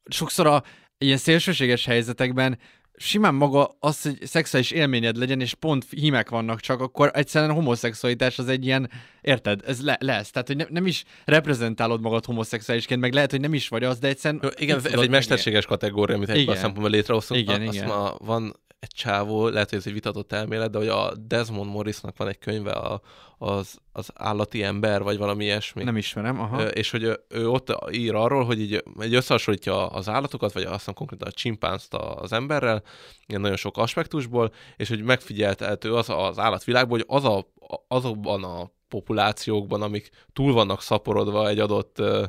sokszor 0.08 0.46
a 0.46 0.62
ilyen 0.98 1.16
szélsőséges 1.16 1.84
helyzetekben 1.84 2.58
simán 2.98 3.34
maga 3.34 3.76
az, 3.80 4.02
hogy 4.02 4.18
szexuális 4.22 4.70
élményed 4.70 5.16
legyen, 5.16 5.40
és 5.40 5.54
pont 5.54 5.86
hímek 5.90 6.28
vannak 6.28 6.60
csak, 6.60 6.80
akkor 6.80 7.10
egyszerűen 7.14 7.50
a 7.50 7.54
homoszexualitás 7.54 8.38
az 8.38 8.48
egy 8.48 8.64
ilyen, 8.64 8.90
érted, 9.20 9.60
ez 9.66 9.82
le, 9.82 9.96
lesz. 10.00 10.30
Tehát, 10.30 10.46
hogy 10.46 10.56
ne, 10.56 10.64
nem 10.68 10.86
is 10.86 11.04
reprezentálod 11.24 12.00
magad 12.00 12.24
homoszexuálisként, 12.24 13.00
meg 13.00 13.12
lehet, 13.12 13.30
hogy 13.30 13.40
nem 13.40 13.54
is 13.54 13.68
vagy 13.68 13.84
az, 13.84 13.98
de 13.98 14.08
egyszerűen... 14.08 14.52
Igen, 14.56 14.78
így 14.78 14.84
ez, 14.84 15.00
egy 15.00 15.10
mesterséges 15.10 15.66
kategória, 15.66 16.16
amit 16.16 16.28
a 16.28 16.34
Igen. 16.34 16.56
szempontból 16.56 16.90
létrehoztunk. 16.90 17.40
Igen, 17.40 17.62
Azt 17.62 17.74
igen. 17.74 17.86
Ma 17.86 18.14
van 18.18 18.54
egy 18.80 18.92
csávó, 18.92 19.48
lehet, 19.48 19.68
hogy 19.68 19.78
ez 19.78 19.86
egy 19.86 19.92
vitatott 19.92 20.32
elmélet, 20.32 20.70
de 20.70 20.78
hogy 20.78 20.88
a 20.88 21.16
Desmond 21.16 21.70
Morrisnak 21.70 22.16
van 22.16 22.28
egy 22.28 22.38
könyve, 22.38 22.70
a, 22.70 23.00
az, 23.38 23.78
az 23.92 24.10
állati 24.14 24.62
ember, 24.62 25.02
vagy 25.02 25.18
valami 25.18 25.44
ilyesmi. 25.44 25.84
Nem 25.84 25.96
ismerem, 25.96 26.40
aha. 26.40 26.68
És 26.68 26.90
hogy 26.90 27.02
ő, 27.02 27.20
ő 27.28 27.48
ott 27.48 27.74
ír 27.90 28.14
arról, 28.14 28.44
hogy 28.44 28.60
így, 28.60 28.82
egy 28.98 29.14
összehasonlítja 29.14 29.86
az 29.86 30.08
állatokat, 30.08 30.52
vagy 30.52 30.62
azt 30.62 30.74
hiszem 30.74 30.94
konkrétan 30.94 31.28
a 31.28 31.32
csimpánzt 31.32 31.94
az 31.94 32.32
emberrel, 32.32 32.82
ilyen 33.26 33.40
nagyon 33.40 33.56
sok 33.56 33.76
aspektusból, 33.76 34.52
és 34.76 34.88
hogy 34.88 35.02
megfigyeltető 35.02 35.94
az 35.94 36.10
az 36.10 36.38
állatvilágból, 36.38 36.98
hogy 36.98 37.22
az 37.22 37.24
a, 37.24 37.46
azokban 37.88 38.44
a 38.44 38.70
populációkban, 38.88 39.82
amik 39.82 40.10
túl 40.32 40.52
vannak 40.52 40.82
szaporodva 40.82 41.48
egy 41.48 41.58
adott 41.58 41.98
ö, 41.98 42.24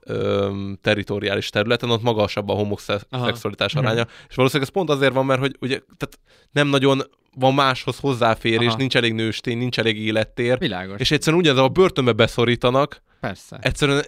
ö, 0.00 0.50
teritoriális 0.80 1.48
területen, 1.48 1.90
ott 1.90 2.02
magasabb 2.02 2.48
a 2.48 2.52
homoszexualitás 2.52 3.74
Aha. 3.74 3.86
aránya. 3.86 4.06
És 4.28 4.34
valószínűleg 4.34 4.68
ez 4.68 4.74
pont 4.74 4.90
azért 4.90 5.12
van, 5.12 5.26
mert 5.26 5.40
hogy 5.40 5.56
ugye 5.60 5.78
tehát 5.96 6.18
nem 6.50 6.68
nagyon 6.68 7.02
van 7.36 7.54
máshoz 7.54 7.98
hozzáférés, 7.98 8.68
Aha. 8.68 8.76
nincs 8.76 8.96
elég 8.96 9.12
nőstény, 9.12 9.58
nincs 9.58 9.78
elég 9.78 9.98
élettér. 9.98 10.58
Világos. 10.58 11.00
És 11.00 11.10
egyszerűen 11.10 11.42
ugyanaz 11.42 11.64
a 11.64 11.68
börtönbe 11.68 12.12
beszorítanak, 12.12 13.02
Persze. 13.20 13.58
egyszerűen 13.60 14.04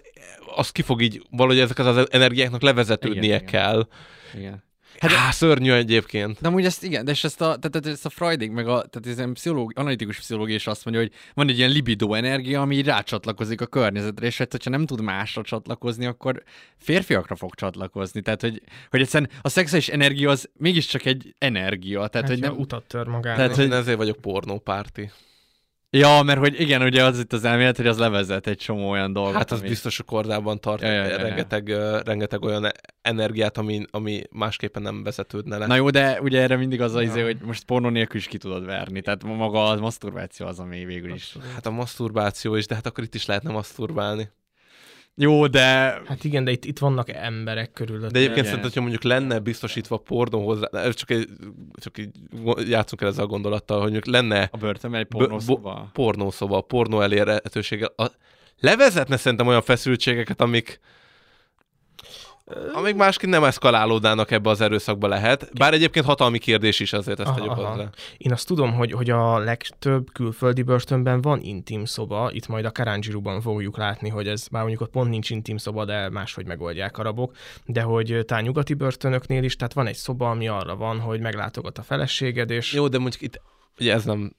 az 0.55 0.69
ki 0.71 0.81
fog 0.81 1.01
így, 1.01 1.21
valahogy 1.31 1.59
ezeket 1.59 1.85
az 1.85 2.11
energiáknak 2.11 2.61
levezetődnie 2.61 3.23
Igen, 3.23 3.37
igen, 3.37 3.45
kell. 3.45 3.87
Igen. 4.33 4.65
Hát, 4.99 5.11
Há, 5.11 5.31
szörnyű 5.31 5.71
egyébként. 5.71 6.37
De 6.41 6.47
amúgy 6.47 6.65
ezt 6.65 6.83
igen, 6.83 7.05
de 7.05 7.11
és 7.11 7.23
ezt 7.23 7.41
a, 7.41 7.57
tehát, 7.57 7.87
ezt 7.87 8.05
a 8.05 8.09
Freuding, 8.09 8.53
meg 8.53 8.67
a, 8.67 8.73
tehát 8.85 9.07
ez 9.07 9.17
ilyen 9.17 9.33
pszichológ, 9.33 9.71
analitikus 9.75 10.17
pszichológia 10.17 10.55
is 10.55 10.67
azt 10.67 10.85
mondja, 10.85 11.03
hogy 11.03 11.11
van 11.33 11.49
egy 11.49 11.57
ilyen 11.57 11.69
libido 11.69 12.13
energia, 12.13 12.61
ami 12.61 12.75
így 12.77 12.85
rácsatlakozik 12.85 13.61
a 13.61 13.65
környezetre, 13.65 14.25
és 14.25 14.37
hát, 14.37 14.51
hogyha 14.51 14.69
nem 14.69 14.85
tud 14.85 15.01
másra 15.01 15.41
csatlakozni, 15.41 16.05
akkor 16.05 16.43
férfiakra 16.77 17.35
fog 17.35 17.55
csatlakozni. 17.55 18.21
Tehát, 18.21 18.41
hogy, 18.41 18.61
hogy 18.89 19.01
egyszerűen 19.01 19.29
a 19.41 19.49
szexuális 19.49 19.87
energia 19.89 20.29
az 20.29 20.49
mégiscsak 20.57 21.05
egy 21.05 21.35
energia. 21.37 22.07
Tehát, 22.07 22.27
Hát, 22.27 22.37
hogy 22.39 22.39
nem, 22.49 22.57
utat 22.57 22.83
tör 22.87 23.07
magának. 23.07 23.37
Tehát, 23.37 23.55
hogy- 23.55 23.67
hogy 23.67 23.75
ezért 23.77 23.97
vagyok 23.97 24.17
pornópárti. 24.21 25.11
Ja, 25.89 26.21
mert 26.21 26.39
hogy 26.39 26.59
igen, 26.59 26.81
ugye 26.81 27.03
az 27.03 27.19
itt 27.19 27.33
az 27.33 27.43
elmélet, 27.43 27.77
hogy 27.77 27.87
az 27.87 27.97
levezet 27.97 28.47
egy 28.47 28.57
csomó 28.57 28.89
olyan 28.89 29.13
dolgot. 29.13 29.33
Hát 29.33 29.51
az 29.51 29.59
ami- 29.59 29.67
biztos, 29.67 29.97
hogy 29.97 30.05
kordában 30.05 30.59
tart 30.59 30.81
Ja, 30.81 30.91
ja, 30.91 31.03
ja, 31.03 31.09
ja. 31.09 31.17
rengeteg, 31.17 31.67
ö, 31.67 31.99
rengeteg 32.05 32.41
olyan 32.43 32.71
energiát, 33.01 33.57
ami, 33.57 33.85
ami 33.91 34.21
másképpen 34.31 34.81
nem 34.81 35.03
vezetődne 35.03 35.57
le. 35.57 35.65
Na 35.65 35.75
jó, 35.75 35.89
de 35.89 36.21
ugye 36.21 36.41
erre 36.41 36.55
mindig 36.55 36.81
az 36.81 36.95
az, 36.95 37.01
izé, 37.01 37.21
hogy 37.21 37.37
most 37.41 37.63
pornó 37.63 37.89
nélkül 37.89 38.19
is 38.19 38.27
ki 38.27 38.37
tudod 38.37 38.65
verni. 38.65 39.01
Tehát 39.01 39.23
maga 39.23 39.65
a 39.65 39.75
maszturbáció 39.79 40.45
az, 40.47 40.59
ami 40.59 40.85
végül 40.85 41.13
is. 41.13 41.35
Hát 41.53 41.65
a 41.65 41.71
maszturbáció 41.71 42.55
is, 42.55 42.65
de 42.65 42.75
hát 42.75 42.85
akkor 42.85 43.03
itt 43.03 43.15
is 43.15 43.25
lehetne 43.25 43.51
maszturbálni. 43.51 44.29
Jó, 45.19 45.47
de... 45.47 45.61
Hát 46.05 46.23
igen, 46.23 46.43
de 46.43 46.51
itt, 46.51 46.65
itt 46.65 46.79
vannak 46.79 47.09
emberek 47.09 47.71
körülött. 47.71 48.11
De 48.11 48.17
egyébként 48.17 48.45
szerintem, 48.45 48.63
hogyha 48.63 48.81
mondjuk 48.81 49.03
lenne 49.03 49.39
biztosítva 49.39 49.97
pornó 49.97 50.45
hozzá, 50.45 50.67
ez 50.71 50.95
csak, 50.95 51.09
egy, 51.11 51.27
csak 51.73 51.97
így 51.97 52.09
játszunk 52.67 53.01
el 53.01 53.07
ezzel 53.07 53.23
a 53.23 53.27
gondolattal, 53.27 53.81
hogy 53.81 53.91
mondjuk 53.91 54.13
lenne 54.15 54.49
A 54.51 54.57
börtönben 54.57 54.99
egy 54.99 55.07
pornószoba? 55.07 55.73
bo- 55.73 55.91
pornószoba, 55.91 56.61
pornó 56.61 57.01
elérhetőséggel. 57.01 57.93
A, 57.95 58.05
levezetne 58.59 59.17
szerintem 59.17 59.47
olyan 59.47 59.61
feszültségeket, 59.61 60.41
amik 60.41 60.79
amik 62.73 62.95
másként 62.95 63.31
nem 63.31 63.43
eszkalálódnának 63.43 64.31
ebbe 64.31 64.49
az 64.49 64.61
erőszakba 64.61 65.07
lehet. 65.07 65.49
Bár 65.57 65.73
egyébként 65.73 66.05
hatalmi 66.05 66.37
kérdés 66.37 66.79
is 66.79 66.93
azért 66.93 67.19
ezt 67.19 67.33
tegyük 67.33 67.51
hozzá. 67.51 67.89
Én 68.17 68.31
azt 68.31 68.47
tudom, 68.47 68.73
hogy, 68.73 68.91
hogy 68.91 69.09
a 69.09 69.37
legtöbb 69.37 70.11
külföldi 70.11 70.61
börtönben 70.61 71.21
van 71.21 71.39
intim 71.41 71.85
szoba, 71.85 72.29
itt 72.31 72.47
majd 72.47 72.65
a 72.65 72.71
Karanjiruban 72.71 73.41
fogjuk 73.41 73.77
látni, 73.77 74.09
hogy 74.09 74.27
ez, 74.27 74.47
bár 74.47 74.61
mondjuk 74.61 74.81
ott 74.81 74.91
pont 74.91 75.09
nincs 75.09 75.29
intim 75.29 75.57
szoba, 75.57 75.85
de 75.85 76.09
máshogy 76.09 76.45
megoldják 76.45 76.97
arabok, 76.97 77.35
de 77.65 77.81
hogy 77.81 78.23
talán 78.25 78.43
nyugati 78.43 78.73
börtönöknél 78.73 79.43
is, 79.43 79.55
tehát 79.55 79.73
van 79.73 79.87
egy 79.87 79.95
szoba, 79.95 80.29
ami 80.29 80.47
arra 80.47 80.75
van, 80.75 80.99
hogy 80.99 81.19
meglátogat 81.19 81.77
a 81.77 81.81
feleséged, 81.81 82.49
és... 82.49 82.73
Jó, 82.73 82.87
de 82.87 82.97
mondjuk 82.97 83.21
itt 83.21 83.41
ugye 83.79 83.93
ez 83.93 84.03
nem... 84.03 84.31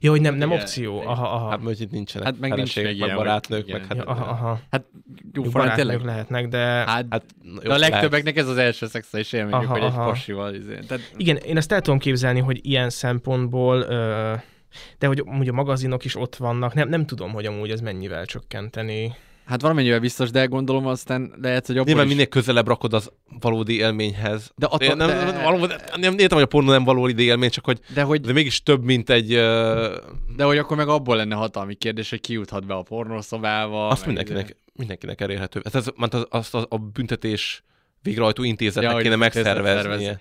Jó, 0.00 0.10
hogy 0.10 0.20
nem, 0.20 0.34
nem 0.34 0.48
Igen, 0.50 0.60
opció. 0.60 1.00
Aha, 1.00 1.26
aha. 1.28 1.48
Hát 1.48 1.58
mondjuk 1.58 1.80
itt 1.80 1.90
nincsenek 1.90 2.26
Hát 2.28 2.38
meg 2.38 2.54
nincs 2.54 2.72
feleségek, 2.72 2.84
meg 2.90 2.98
meg 2.98 3.06
ilyen, 3.06 3.16
hogy- 3.16 3.26
barátnők, 3.26 3.68
igen. 3.68 3.80
meg 3.80 3.88
hát... 3.88 3.96
Ja, 3.98 4.04
aha, 4.04 4.24
aha. 4.24 4.60
Hát 4.70 4.84
jó, 5.32 5.42
Jó, 5.44 5.50
barátnők 5.50 5.76
tényleg. 5.86 6.04
lehetnek, 6.04 6.48
de... 6.48 6.58
Hát, 6.58 7.06
Hát, 7.10 7.24
de 7.62 7.72
a 7.72 7.76
legtöbbeknek 7.76 8.36
ez 8.36 8.48
az 8.48 8.56
első 8.56 8.86
szexuális 8.86 9.32
élményük, 9.32 9.60
Aha, 9.60 9.72
hogy 9.78 9.82
egy 9.82 9.94
pasival. 9.94 10.54
Izé. 10.54 10.78
Tehát, 10.88 11.12
Igen, 11.16 11.36
én 11.36 11.56
ezt 11.56 11.72
el 11.72 11.80
tudom 11.80 11.98
képzelni, 11.98 12.40
hogy 12.40 12.58
ilyen 12.62 12.90
szempontból, 12.90 13.80
ö, 13.80 14.34
de 14.98 15.06
hogy 15.06 15.22
amúgy 15.26 15.48
a 15.48 15.52
magazinok 15.52 16.04
is 16.04 16.16
ott 16.16 16.36
vannak, 16.36 16.74
nem, 16.74 16.88
nem 16.88 17.06
tudom, 17.06 17.32
hogy 17.32 17.46
amúgy 17.46 17.70
ez 17.70 17.80
mennyivel 17.80 18.24
csökkenteni. 18.24 19.14
Hát 19.48 19.60
valamennyivel 19.60 20.00
biztos, 20.00 20.30
de 20.30 20.44
gondolom 20.44 20.86
aztán 20.86 21.32
lehet, 21.42 21.66
hogy 21.66 21.74
abból 21.76 21.86
Nyilván 21.86 22.06
is... 22.06 22.12
minél 22.12 22.26
közelebb 22.28 22.66
rakod 22.66 22.92
az 22.94 23.10
valódi 23.40 23.76
élményhez. 23.78 24.50
De 24.56 24.66
attól- 24.66 24.94
nem, 24.94 25.06
de- 25.08 25.42
valóban, 25.42 25.70
nem, 25.96 26.12
értem, 26.18 26.36
hogy 26.38 26.42
a 26.42 26.46
pornó 26.46 26.70
nem 26.70 26.84
valódi 26.84 27.22
élmény, 27.22 27.50
csak 27.50 27.64
hogy 27.64 27.80
De 27.94 28.02
hogy, 28.02 28.20
de 28.20 28.32
mégis 28.32 28.62
több, 28.62 28.84
mint 28.84 29.10
egy... 29.10 29.34
Uh, 29.34 29.40
de 30.36 30.44
hogy 30.44 30.58
akkor 30.58 30.76
meg 30.76 30.88
abból 30.88 31.16
lenne 31.16 31.34
hatalmi 31.34 31.74
kérdés, 31.74 32.10
hogy 32.10 32.20
ki 32.20 32.32
juthat 32.32 32.66
be 32.66 32.74
a 32.74 32.82
pornószobába. 32.82 33.88
azt 33.88 34.06
mindenkinek, 34.06 34.56
mindenkinek 34.72 35.20
elérhető. 35.20 35.60
Ez, 35.64 35.74
ez, 35.74 35.86
mert 35.96 36.14
az, 36.14 36.26
azt 36.30 36.54
a, 36.54 36.66
a 36.68 36.78
büntetés 36.78 37.62
végrehajtó 38.02 38.42
intézetnek 38.42 38.92
Ja, 38.92 38.98
kéne 38.98 39.12
az 39.14 39.18
megszerveznie. 39.20 39.82
szervez. 39.82 40.16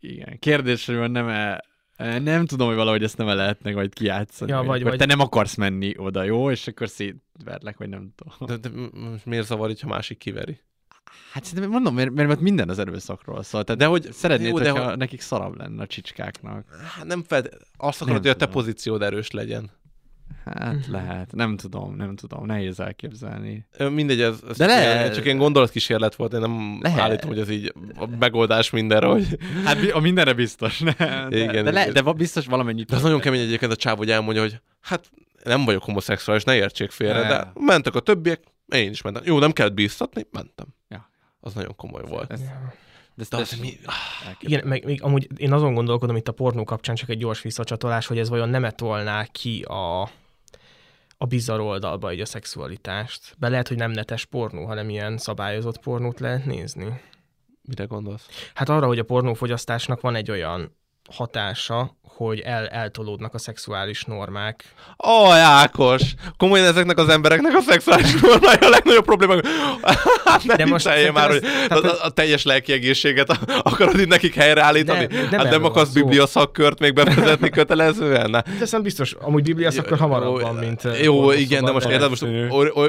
Igen. 0.00 0.38
Kérdés, 0.38 0.86
hogy 0.86 0.96
van 0.96 1.10
nem 1.10 1.28
-e, 1.28 1.64
nem 1.98 2.46
tudom, 2.46 2.66
hogy 2.66 2.76
valahogy 2.76 3.02
ezt 3.02 3.16
nem 3.16 3.26
lehetne 3.26 3.72
majd 3.72 3.94
kijátszani. 3.94 4.50
Ja, 4.50 4.62
vagy, 4.62 4.82
vagy- 4.82 4.98
te 4.98 5.04
nem 5.06 5.20
akarsz 5.20 5.54
menni 5.54 5.94
oda, 5.96 6.22
jó? 6.22 6.50
És 6.50 6.66
akkor 6.66 6.88
szétverlek, 6.88 7.76
vagy 7.78 7.88
nem 7.88 8.12
tudom. 8.16 8.60
De, 8.60 8.68
de 8.68 8.76
most 9.10 9.26
miért 9.26 9.46
zavar, 9.46 9.72
ha 9.80 9.86
másik 9.88 10.18
kiveri? 10.18 10.60
Hát 11.32 11.44
szerintem 11.44 11.70
mondom, 11.70 11.94
mert, 11.94 12.10
mert 12.10 12.30
ott 12.30 12.40
minden 12.40 12.68
az 12.68 12.78
erőszakról 12.78 13.42
szól. 13.42 13.64
Tehát 13.64 13.80
De 13.80 13.86
hogy- 13.86 14.12
szeretnéd, 14.12 14.48
jó, 14.48 14.58
de 14.58 14.70
hogyha 14.70 14.88
hogy- 14.88 14.96
nekik 14.96 15.20
szarabb 15.20 15.56
lenne 15.56 15.82
a 15.82 15.86
csicskáknak. 15.86 16.66
Hát 16.96 17.04
nem 17.06 17.22
fed... 17.22 17.48
Azt 17.76 18.02
akarod, 18.02 18.06
Nem 18.06 18.16
hogy 18.22 18.26
a 18.30 18.32
te 18.36 18.44
tudom. 18.46 18.52
pozíciód 18.62 19.02
erős 19.02 19.30
legyen. 19.30 19.70
Hát 20.44 20.86
lehet, 20.86 21.32
nem 21.34 21.56
tudom, 21.56 21.96
nem 21.96 22.16
tudom, 22.16 22.46
nehéz 22.46 22.80
elképzelni. 22.80 23.66
Mindegy, 23.90 24.20
ez, 24.20 24.38
ez 24.48 24.56
De 24.56 24.66
csak, 24.66 24.76
lehet. 24.76 25.00
ilyen, 25.00 25.12
csak 25.12 25.24
ilyen 25.24 25.36
gondolatkísérlet 25.38 26.14
volt, 26.14 26.32
én 26.32 26.40
nem 26.40 26.78
Lehet. 26.82 27.00
állítom, 27.00 27.30
hogy 27.30 27.38
ez 27.38 27.50
így 27.50 27.72
a 27.96 28.06
megoldás 28.18 28.70
mindenre, 28.70 29.06
hogy... 29.06 29.38
Hát 29.64 29.90
a 29.90 30.00
mindenre 30.00 30.32
biztos, 30.32 30.78
ne? 30.78 30.92
De, 31.28 31.36
Igen, 31.36 31.64
de, 31.64 31.70
le, 31.70 31.88
igen. 31.88 32.04
de 32.04 32.12
biztos 32.12 32.46
valamennyit. 32.46 32.88
De 32.88 32.96
az 32.96 33.02
nagyon 33.02 33.20
kemény 33.20 33.40
egyébként 33.40 33.72
a 33.72 33.76
csávó, 33.76 33.96
hogy 33.96 34.10
elmondja, 34.10 34.42
hogy 34.42 34.60
hát 34.80 35.10
nem 35.44 35.64
vagyok 35.64 35.82
homoszexuális, 35.82 36.44
ne 36.44 36.54
értsék 36.54 36.90
félre, 36.90 37.20
Ne. 37.22 37.28
de 37.28 37.52
mentek 37.54 37.94
a 37.94 38.00
többiek, 38.00 38.40
én 38.68 38.90
is 38.90 39.02
mentem. 39.02 39.22
Jó, 39.26 39.38
nem 39.38 39.52
kellett 39.52 39.74
bíztatni, 39.74 40.26
mentem. 40.30 40.66
Ja. 40.88 41.10
Az 41.40 41.52
nagyon 41.52 41.76
komoly 41.76 42.02
volt. 42.08 42.32
Ez, 42.32 42.40
de 43.18 43.24
De 43.30 43.36
az 43.36 43.58
mi... 43.60 43.78
Igen, 44.40 44.66
meg 44.66 44.84
még 44.84 45.02
amúgy 45.02 45.28
én 45.36 45.52
azon 45.52 45.74
gondolkodom 45.74 46.16
itt 46.16 46.28
a 46.28 46.32
pornó 46.32 46.64
kapcsán 46.64 46.94
csak 46.94 47.08
egy 47.08 47.18
gyors 47.18 47.42
visszacsatolás, 47.42 48.06
hogy 48.06 48.18
ez 48.18 48.28
vajon 48.28 48.48
nem 48.48 48.64
etolná 48.64 49.24
ki 49.24 49.62
a, 49.62 50.02
a 51.16 51.26
bizarr 51.28 51.60
oldalba 51.60 52.12
így 52.12 52.20
a 52.20 52.26
szexualitást. 52.26 53.34
Be 53.38 53.48
lehet, 53.48 53.68
hogy 53.68 53.76
nem 53.76 53.90
netes 53.90 54.24
pornó, 54.24 54.64
hanem 54.64 54.88
ilyen 54.88 55.18
szabályozott 55.18 55.78
pornót 55.78 56.20
lehet 56.20 56.44
nézni. 56.44 57.00
Mire 57.62 57.84
gondolsz? 57.84 58.50
Hát 58.54 58.68
arra, 58.68 58.86
hogy 58.86 58.98
a 58.98 59.04
pornófogyasztásnak 59.04 60.00
van 60.00 60.14
egy 60.14 60.30
olyan 60.30 60.76
hatása, 61.10 61.96
hogy 62.02 62.40
el, 62.40 62.66
eltolódnak 62.66 63.34
a 63.34 63.38
szexuális 63.38 64.04
normák. 64.04 64.64
Ó, 65.08 65.30
Ákos! 65.30 66.02
Komolyan 66.36 66.66
ezeknek 66.66 66.98
az 66.98 67.08
embereknek 67.08 67.54
a 67.56 67.60
szexuális 67.60 68.14
normája 68.20 68.58
a 68.60 68.68
legnagyobb 68.68 69.04
probléma. 69.04 69.34
Hát 70.24 70.44
ne 70.44 70.56
De 70.56 70.66
most 70.66 70.86
már, 71.12 71.28
hogy 71.28 71.44
ez- 71.68 71.84
a, 71.84 72.04
a, 72.04 72.10
teljes 72.10 72.44
lelki 72.44 72.72
egészséget 72.72 73.38
akarod 73.62 73.98
itt 73.98 74.06
nekik 74.08 74.34
helyreállítani? 74.34 75.06
Nem, 75.10 75.28
nem 75.30 75.40
hát 75.40 75.50
nem 75.50 75.64
akarsz 75.64 75.92
biblia 75.92 76.26
szakkört 76.26 76.78
még 76.78 76.92
bevezetni 76.94 77.50
kötelezően? 77.50 78.30
Ne? 78.30 78.40
De 78.40 78.50
szerintem 78.52 78.82
biztos, 78.82 79.12
amúgy 79.12 79.42
Biblia 79.42 79.66
akkor 79.78 79.98
hamarabb 79.98 80.40
van, 80.40 80.54
mint... 80.54 80.84
eh, 80.84 81.02
Jó, 81.02 81.14
pornó, 81.20 81.32
igen, 81.40 81.64
de 81.64 81.70
most 81.72 81.86
érted, 81.88 82.08
most 82.08 82.26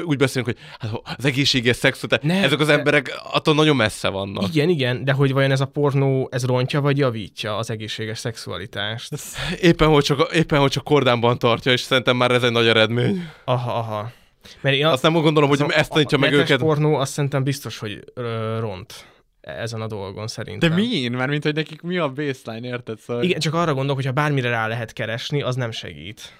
úgy 0.04 0.16
beszélünk, 0.16 0.46
hogy 0.46 0.58
hát 0.78 1.00
az 1.16 1.24
egészséges 1.24 1.76
Nem, 2.22 2.42
ezek 2.42 2.60
az 2.60 2.68
emberek 2.68 3.20
attól 3.32 3.54
nagyon 3.54 3.76
messze 3.76 4.08
vannak. 4.08 4.54
Igen, 4.54 4.68
igen, 4.68 5.04
de 5.04 5.12
hogy 5.12 5.32
vajon 5.32 5.50
ez 5.50 5.60
a 5.60 5.66
pornó, 5.66 6.28
ez 6.32 6.44
rontja 6.46 6.80
vagy 6.80 6.98
javítja 6.98 7.56
az 7.56 7.70
egészséges 7.70 8.09
szexualitást? 8.18 9.14
Éppen 9.60 9.88
hogy, 9.88 10.04
csak, 10.04 10.32
éppen, 10.34 10.60
hogy 10.60 10.70
csak 10.70 10.84
kordánban 10.84 11.38
tartja, 11.38 11.72
és 11.72 11.80
szerintem 11.80 12.16
már 12.16 12.30
ez 12.30 12.42
egy 12.42 12.52
nagy 12.52 12.66
eredmény. 12.66 13.28
Aha, 13.44 13.72
aha. 13.78 14.12
Mert 14.60 14.76
én 14.76 14.86
Azt 14.86 15.02
nem 15.02 15.12
gondolom, 15.12 15.48
hogy 15.48 15.60
az 15.62 15.68
a- 15.70 15.78
ezt 15.78 15.90
tanítja 15.90 16.18
a 16.18 16.20
meg 16.20 16.32
őket. 16.32 16.58
pornó 16.60 16.94
azt 16.94 17.12
szerintem 17.12 17.42
biztos, 17.42 17.78
hogy 17.78 18.04
ö, 18.14 18.56
ront 18.60 19.06
ezen 19.40 19.80
a 19.80 19.86
dolgon 19.86 20.22
de 20.24 20.28
szerintem. 20.30 20.72
mi? 20.72 21.08
Mert 21.08 21.30
mint 21.30 21.42
hogy 21.42 21.54
nekik 21.54 21.80
mi 21.82 21.96
a 21.98 22.08
baseline, 22.08 22.66
érted? 22.68 22.98
Szóval... 22.98 23.22
Igen, 23.22 23.40
csak 23.40 23.54
arra 23.54 23.72
gondolok, 23.72 23.96
hogy 23.96 24.06
ha 24.06 24.12
bármire 24.12 24.48
rá 24.48 24.66
lehet 24.66 24.92
keresni, 24.92 25.42
az 25.42 25.56
nem 25.56 25.70
segít. 25.70 26.32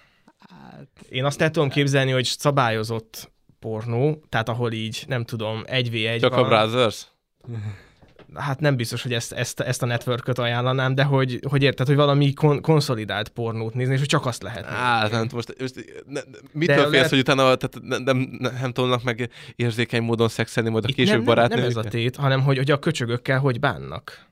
Én 1.09 1.25
azt 1.25 1.41
el 1.41 1.51
tudom 1.51 1.69
képzelni, 1.69 2.11
hogy 2.11 2.25
szabályozott 2.25 3.31
pornó, 3.59 4.23
tehát 4.29 4.49
ahol 4.49 4.73
így, 4.73 5.05
nem 5.07 5.25
tudom, 5.25 5.63
1v1 5.67 6.21
Csak 6.21 6.33
a 6.33 6.37
van. 6.41 6.49
Brothers? 6.49 7.07
Hát 8.35 8.61
nem 8.61 8.77
biztos, 8.77 9.03
hogy 9.03 9.13
ezt, 9.13 9.33
ezt, 9.33 9.61
ezt 9.61 9.83
a 9.83 9.87
networköt 9.87 10.39
ajánlanám, 10.39 10.95
de 10.95 11.03
hogy, 11.03 11.41
hogy 11.49 11.63
érted, 11.63 11.87
hogy 11.87 11.97
valami 11.97 12.33
kon- 12.33 12.61
konszolidált 12.61 13.29
pornót 13.29 13.75
nézni, 13.75 13.93
és 13.93 13.99
hogy 13.99 14.09
csak 14.09 14.27
azt 14.27 14.43
lehet. 14.43 14.65
Á, 14.65 15.09
nem, 15.09 15.27
most, 15.33 15.55
most 15.61 15.75
ne, 16.07 16.21
ne, 16.21 16.21
mitől 16.53 16.77
félsz, 16.77 16.91
lehet- 16.91 17.11
hogy 17.11 17.19
utána 17.19 17.55
tehát 17.55 17.79
nem, 17.83 18.03
nem, 18.03 18.37
nem, 18.39 18.53
nem 18.61 18.73
tudnak 18.73 19.03
meg 19.03 19.31
érzékeny 19.57 20.03
módon 20.03 20.29
szexelni 20.29 20.71
majd 20.71 20.85
a 20.85 20.89
később 20.93 21.25
nem, 21.25 21.35
nem, 21.35 21.49
nem 21.49 21.59
ez 21.59 21.77
a 21.77 21.83
tét, 21.83 22.17
hanem 22.17 22.43
hogy, 22.43 22.57
hogy 22.57 22.71
a 22.71 22.79
köcsögökkel 22.79 23.39
hogy 23.39 23.61
bánnak. 23.61 24.29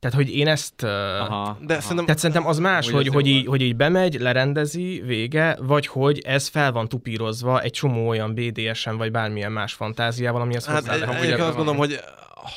Tehát, 0.00 0.16
hogy 0.16 0.36
én 0.36 0.48
ezt... 0.48 0.82
Aha, 0.82 1.58
De 1.60 1.72
aha. 1.72 1.80
szerintem 1.80 2.04
Tehát 2.04 2.18
szerintem 2.18 2.46
az 2.46 2.58
más, 2.58 2.90
hogy, 2.90 3.08
hogy, 3.08 3.26
jó 3.26 3.34
így, 3.34 3.46
hogy 3.46 3.60
így 3.60 3.76
bemegy, 3.76 4.20
lerendezi, 4.20 5.02
vége, 5.06 5.56
vagy 5.60 5.86
hogy 5.86 6.18
ez 6.18 6.48
fel 6.48 6.72
van 6.72 6.88
tupírozva 6.88 7.60
egy 7.60 7.72
csomó 7.72 8.08
olyan 8.08 8.34
BDSM 8.34 8.96
vagy 8.96 9.10
bármilyen 9.10 9.52
más 9.52 9.72
fantáziával, 9.72 10.40
amihez 10.40 10.66
Hát 10.66 10.78
hozzá 10.78 10.96
lehet. 10.96 11.24
én 11.24 11.32
azt 11.32 11.56
gondolom, 11.56 11.76
hogy 11.76 12.00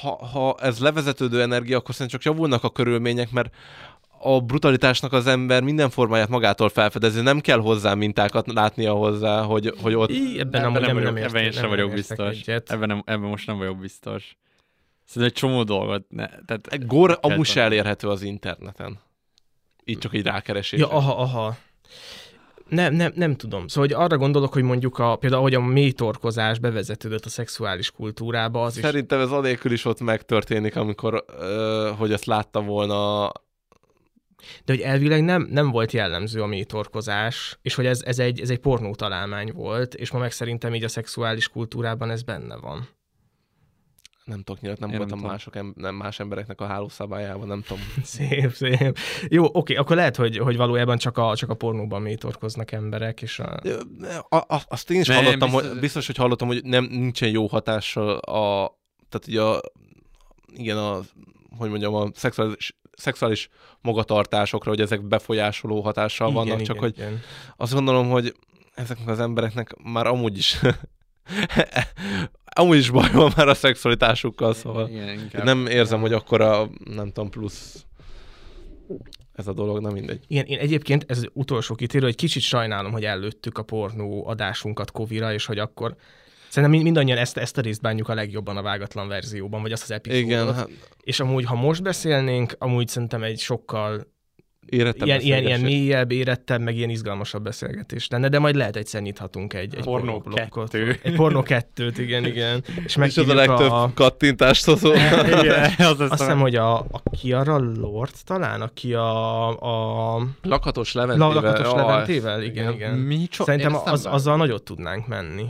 ha, 0.02 0.26
ha 0.26 0.56
ez 0.62 0.80
levezetődő 0.80 1.42
energia, 1.42 1.78
akkor 1.78 1.96
szerintem 1.96 2.20
csak 2.20 2.34
javulnak 2.34 2.64
a 2.64 2.70
körülmények, 2.70 3.32
mert 3.32 3.56
a 4.26 4.42
brutalitásnak 4.42 5.14
az 5.14 5.28
ember 5.28 5.64
minden 5.64 5.90
formáját 5.90 6.30
magától 6.30 6.70
felfedezi, 6.70 7.22
nem 7.22 7.40
kell 7.40 7.60
hozzá 7.60 7.94
mintákat 7.94 8.54
látnia 8.54 8.94
hozzá, 8.94 9.42
hogy, 9.42 9.74
hogy 9.82 9.94
ott... 9.94 10.10
Í, 10.10 10.40
ebben, 10.40 10.62
Nem, 10.62 10.70
amúgy 10.70 10.82
nem, 10.82 10.96
nem, 10.96 11.04
vagyok, 11.04 11.14
nem, 11.14 11.24
ebben 11.24 11.44
én 11.44 11.52
sem 11.52 11.62
nem 11.62 11.70
vagyok 11.70 11.94
biztos. 11.94 12.40
Egyet. 12.40 12.72
Ebben, 12.72 12.88
nem, 12.88 13.02
ebben 13.06 13.30
most 13.30 13.48
nem 13.48 13.58
vagyok 13.58 13.78
biztos. 13.78 14.38
Szerintem 15.06 15.32
egy 15.36 15.42
csomó 15.42 15.64
dolgot. 15.64 16.06
Ne, 16.10 16.28
tehát 16.28 16.68
Egy 16.68 16.86
gór 16.86 17.18
amúgy 17.22 17.52
elérhető 17.56 18.08
az 18.10 18.22
interneten. 18.22 19.00
Így 19.84 19.98
csak 19.98 20.14
egy 20.14 20.24
rákeresés. 20.24 20.80
Ja, 20.80 20.90
aha, 20.90 21.22
aha. 21.22 21.58
Nem, 22.74 22.94
nem, 22.94 23.12
nem 23.16 23.36
tudom. 23.36 23.68
Szóval 23.68 23.90
hogy 23.90 24.06
arra 24.06 24.18
gondolok, 24.18 24.54
hogy 24.54 24.64
mondjuk 24.64 25.00
a, 25.00 25.16
például, 25.16 25.42
hogy 25.42 25.54
a 25.54 25.62
mélytorkozás 25.62 26.60
bevezetődött 26.60 27.26
a 27.26 27.30
szexuális 27.30 27.92
kultúrába, 27.92 28.64
az 28.64 28.78
is 28.78 28.84
Szerintem 28.84 29.20
ez 29.20 29.32
anélkül 29.32 29.72
is 29.72 29.86
ott 29.86 30.00
megtörténik, 30.00 30.76
amikor, 30.76 31.26
ö, 31.40 31.92
hogy 31.98 32.12
ezt 32.12 32.26
látta 32.26 32.62
volna 32.62 33.32
de 34.66 34.74
hogy 34.74 34.82
elvileg 34.82 35.24
nem, 35.24 35.48
nem 35.52 35.72
volt 35.72 35.92
jellemző 35.92 36.42
a 36.42 36.46
mélytorkozás, 36.46 37.58
és 37.62 37.76
hogy 37.76 37.86
ez, 37.86 38.02
ez, 38.02 38.20
egy, 38.20 38.40
ez 38.40 38.50
egy 38.50 38.60
pornó 38.60 38.96
találmány 38.96 39.52
volt, 39.54 39.96
és 39.96 40.12
ma 40.12 40.20
meg 40.20 40.32
szerintem 40.32 40.76
így 40.76 40.84
a 40.84 40.88
szexuális 40.88 41.48
kultúrában 41.48 42.10
ez 42.10 42.24
benne 42.24 42.56
van. 42.56 42.88
Nem 44.24 44.42
tudok 44.44 44.62
nyilat, 44.62 44.80
nem 44.80 44.90
Én 44.90 44.96
nem 44.96 45.02
voltam 45.02 45.18
tudom. 45.18 45.32
mások, 45.32 45.56
em- 45.56 45.76
nem 45.76 45.96
más 45.96 46.20
embereknek 46.20 46.62
a 46.62 46.66
hálószabályában, 46.66 47.48
nem 47.48 47.62
tudom. 47.62 47.84
Szép, 48.04 48.52
szép. 48.52 48.98
Jó, 49.28 49.46
oké, 49.52 49.76
akkor 49.76 49.96
lehet, 49.96 50.16
hogy, 50.16 50.38
hogy 50.38 50.58
valójában 50.58 50.98
csak 50.98 51.18
a, 51.18 51.36
csak 51.36 51.50
a 51.50 51.54
pornóban 51.54 52.02
mélytorkoznak 52.02 52.72
emberek, 52.72 53.22
és 53.22 53.40
a... 53.40 53.60
A, 54.30 54.36
a, 54.36 54.62
azt 54.68 54.92
én 54.92 55.00
is 55.00 55.08
Nem, 55.08 55.24
hallottam, 55.24 55.50
biztos- 55.50 55.72
hogy 55.72 55.80
biztos, 55.80 56.06
hogy 56.06 56.16
hallottam, 56.16 56.48
hogy 56.48 56.64
nem 56.64 56.84
nincsen 56.84 57.30
jó 57.30 57.48
hatással 57.48 58.18
a, 58.18 58.78
tehát 59.10 59.28
ugye 59.28 59.42
a, 59.42 59.62
igen, 60.56 60.78
a, 60.78 61.00
hogy 61.58 61.70
mondjam, 61.70 61.94
a 61.94 62.08
szexuális, 62.14 62.76
szexuális 62.98 63.50
magatartásokra, 63.82 64.70
hogy 64.70 64.82
ezek 64.82 65.02
befolyásoló 65.08 65.82
hatással 65.82 66.28
igen, 66.30 66.40
vannak, 66.40 66.62
igen, 66.62 66.66
csak 66.66 66.80
hogy 66.80 66.98
igen. 66.98 67.22
azt 67.58 67.74
gondolom, 67.74 68.10
hogy 68.10 68.36
ezeknek 68.74 69.08
az 69.08 69.20
embereknek 69.20 69.76
már 69.84 70.08
amúgy 70.08 70.38
is 70.38 70.60
amúgy 72.56 72.78
is 72.78 72.90
baj 72.90 73.12
van 73.12 73.32
már 73.36 73.48
a 73.48 73.54
szexualitásukkal, 73.54 74.54
szóval 74.54 74.90
Igen, 74.90 75.10
inkább. 75.20 75.44
nem 75.44 75.68
érzem, 75.68 76.00
hogy 76.00 76.14
akkora, 76.14 76.70
nem 76.96 77.06
tudom, 77.12 77.30
plusz 77.30 77.86
ez 79.34 79.48
a 79.48 79.54
dolog, 79.54 79.80
nem 79.80 79.94
mindegy. 79.94 80.24
Igen, 80.28 80.46
én 80.46 80.58
egyébként 80.60 81.06
ez 81.08 81.18
az 81.18 81.28
utolsó 81.34 81.76
kitérő, 81.76 82.06
hogy 82.06 82.16
kicsit 82.16 82.42
sajnálom, 82.42 82.92
hogy 82.92 83.06
előttük 83.06 83.58
a 83.58 83.64
pornó 83.64 84.28
adásunkat 84.28 84.92
Kovira, 84.92 85.34
és 85.34 85.46
hogy 85.46 85.60
akkor 85.60 85.96
Szerintem 86.50 86.72
mind- 86.72 86.84
mindannyian 86.84 87.18
ezt, 87.18 87.38
ezt 87.38 87.58
a 87.58 87.62
részt 87.62 87.82
bánjuk 87.82 88.10
a 88.10 88.14
legjobban 88.14 88.58
a 88.58 88.62
vágatlan 88.62 89.08
verzióban, 89.08 89.62
vagy 89.62 89.72
azt 89.72 89.84
az 89.84 89.92
epizódot. 89.92 90.26
Igen, 90.26 90.54
hát 90.54 90.70
És 91.02 91.20
amúgy, 91.20 91.46
ha 91.46 91.56
most 91.56 91.84
beszélnénk, 91.84 92.56
amúgy 92.58 92.88
szerintem 92.88 93.24
egy 93.24 93.40
sokkal 93.40 94.13
érettebb 94.66 95.08
ilyen, 95.08 95.22
ilyen, 95.22 95.44
ilyen 95.44 95.60
mélyebb, 95.60 96.12
érettebb, 96.12 96.62
meg 96.62 96.76
ilyen 96.76 96.90
izgalmasabb 96.90 97.44
beszélgetés 97.44 98.08
lenne, 98.08 98.30
de 98.30 98.40
majd 98.40 98.56
lehet 98.56 98.76
egyszer 98.76 99.02
nyithatunk 99.02 99.54
egy, 99.54 99.76
egy 99.76 99.84
Pornó 99.84 100.12
pornóblokkot. 100.12 100.70
kettő. 100.72 101.00
Egy 101.04 101.16
pornó 101.16 101.44
kettőt, 101.44 101.98
igen, 101.98 102.26
igen. 102.26 102.64
És 102.86 102.96
És 103.04 103.18
az 103.18 103.30
a 103.30 103.34
legtöbb 103.34 103.72
a, 103.72 103.92
kattintást 103.94 104.66
hozó. 104.66 104.94
Igen, 105.42 105.72
az 105.78 106.00
azt 106.00 106.12
hiszem, 106.12 106.40
hogy 106.40 106.56
a, 106.56 106.78
a 106.80 107.02
Kiara 107.22 107.58
Lord 107.58 108.14
talán, 108.26 108.62
aki 108.62 108.94
a, 108.94 110.16
a 110.16 110.22
Lakatos 110.42 110.94
La- 110.94 111.02
Leventével. 111.06 111.34
Lakatos 111.42 111.72
Jaj, 111.72 111.86
Leventével, 111.86 112.42
igen, 112.44 112.74
igen. 112.74 112.94
Mi 112.94 113.28
cso- 113.30 113.46
Szerintem 113.46 113.76
az, 113.86 114.06
azzal 114.06 114.38
nagyot 114.38 114.64
tudnánk 114.64 115.08
menni. 115.08 115.46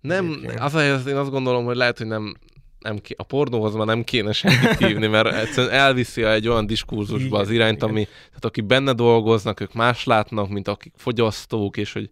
Nem, 0.00 0.40
az 0.58 0.74
én 1.06 1.16
azt 1.16 1.30
gondolom, 1.30 1.64
hogy 1.64 1.76
lehet, 1.76 1.98
hogy 1.98 2.06
nem, 2.06 2.36
nem 2.78 2.98
ké, 2.98 3.14
a 3.18 3.22
pornóhoz 3.22 3.74
már 3.74 3.86
nem 3.86 4.04
kéne 4.04 4.32
semmit 4.32 4.78
hívni, 4.84 5.06
mert 5.06 5.32
egyszerűen 5.34 5.72
elviszi 5.72 6.22
egy 6.22 6.48
olyan 6.48 6.66
diskurzusba 6.66 7.38
az 7.38 7.48
Igen, 7.50 7.60
irányt, 7.60 7.76
igen. 7.76 7.88
ami, 7.88 8.04
tehát 8.04 8.44
akik 8.44 8.64
benne 8.64 8.92
dolgoznak, 8.92 9.60
ők 9.60 9.72
más 9.74 10.04
látnak, 10.04 10.48
mint 10.48 10.68
akik 10.68 10.92
fogyasztók, 10.96 11.76
és 11.76 11.92
hogy 11.92 12.10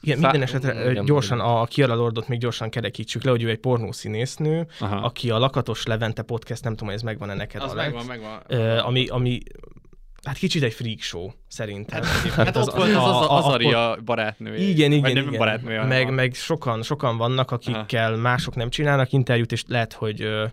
Igen, 0.00 0.18
Szá- 0.20 0.30
minden 0.32 0.48
esetre 0.48 0.90
igen, 0.90 1.04
gyorsan 1.04 1.40
a 1.40 1.64
Kiara 1.64 1.94
Lordot 1.94 2.28
még 2.28 2.38
gyorsan 2.38 2.70
kerekítsük 2.70 3.22
le, 3.24 3.30
hogy 3.30 3.42
ő 3.42 3.48
egy 3.48 3.58
pornószínésznő, 3.58 4.66
Aha. 4.80 4.96
aki 4.96 5.30
a 5.30 5.38
Lakatos 5.38 5.86
Levente 5.86 6.22
podcast, 6.22 6.62
nem 6.62 6.72
tudom, 6.72 6.86
hogy 6.88 6.96
ez 6.96 7.02
megvan-e 7.02 7.34
neked, 7.34 7.62
Az 7.62 7.70
Alex. 7.72 7.92
megvan, 7.92 8.04
megvan. 8.06 8.78
Ami, 8.78 9.06
ami 9.06 9.40
hát 10.24 10.36
kicsit 10.36 10.62
egy 10.62 10.72
freak 10.72 11.00
show, 11.00 11.30
szerintem. 11.48 12.02
Hát 12.36 12.56
ott 12.56 12.76
volt 12.76 12.94
az, 12.94 13.04
az, 13.04 13.26
az 13.28 13.44
Aria 13.44 13.96
barátnője. 14.04 14.68
Igen, 14.68 14.92
igen, 14.92 15.16
igen. 15.16 15.38
barátnője, 15.38 15.84
meg, 15.84 16.14
meg 16.14 16.34
sokan, 16.34 16.82
sokan 16.82 17.16
vannak, 17.16 17.50
akikkel 17.50 18.16
mások 18.16 18.54
nem 18.54 18.70
csinálnak 18.70 19.12
interjút, 19.12 19.52
és 19.52 19.62
lehet, 19.66 19.92
hogy 19.92 20.22
ö, 20.22 20.44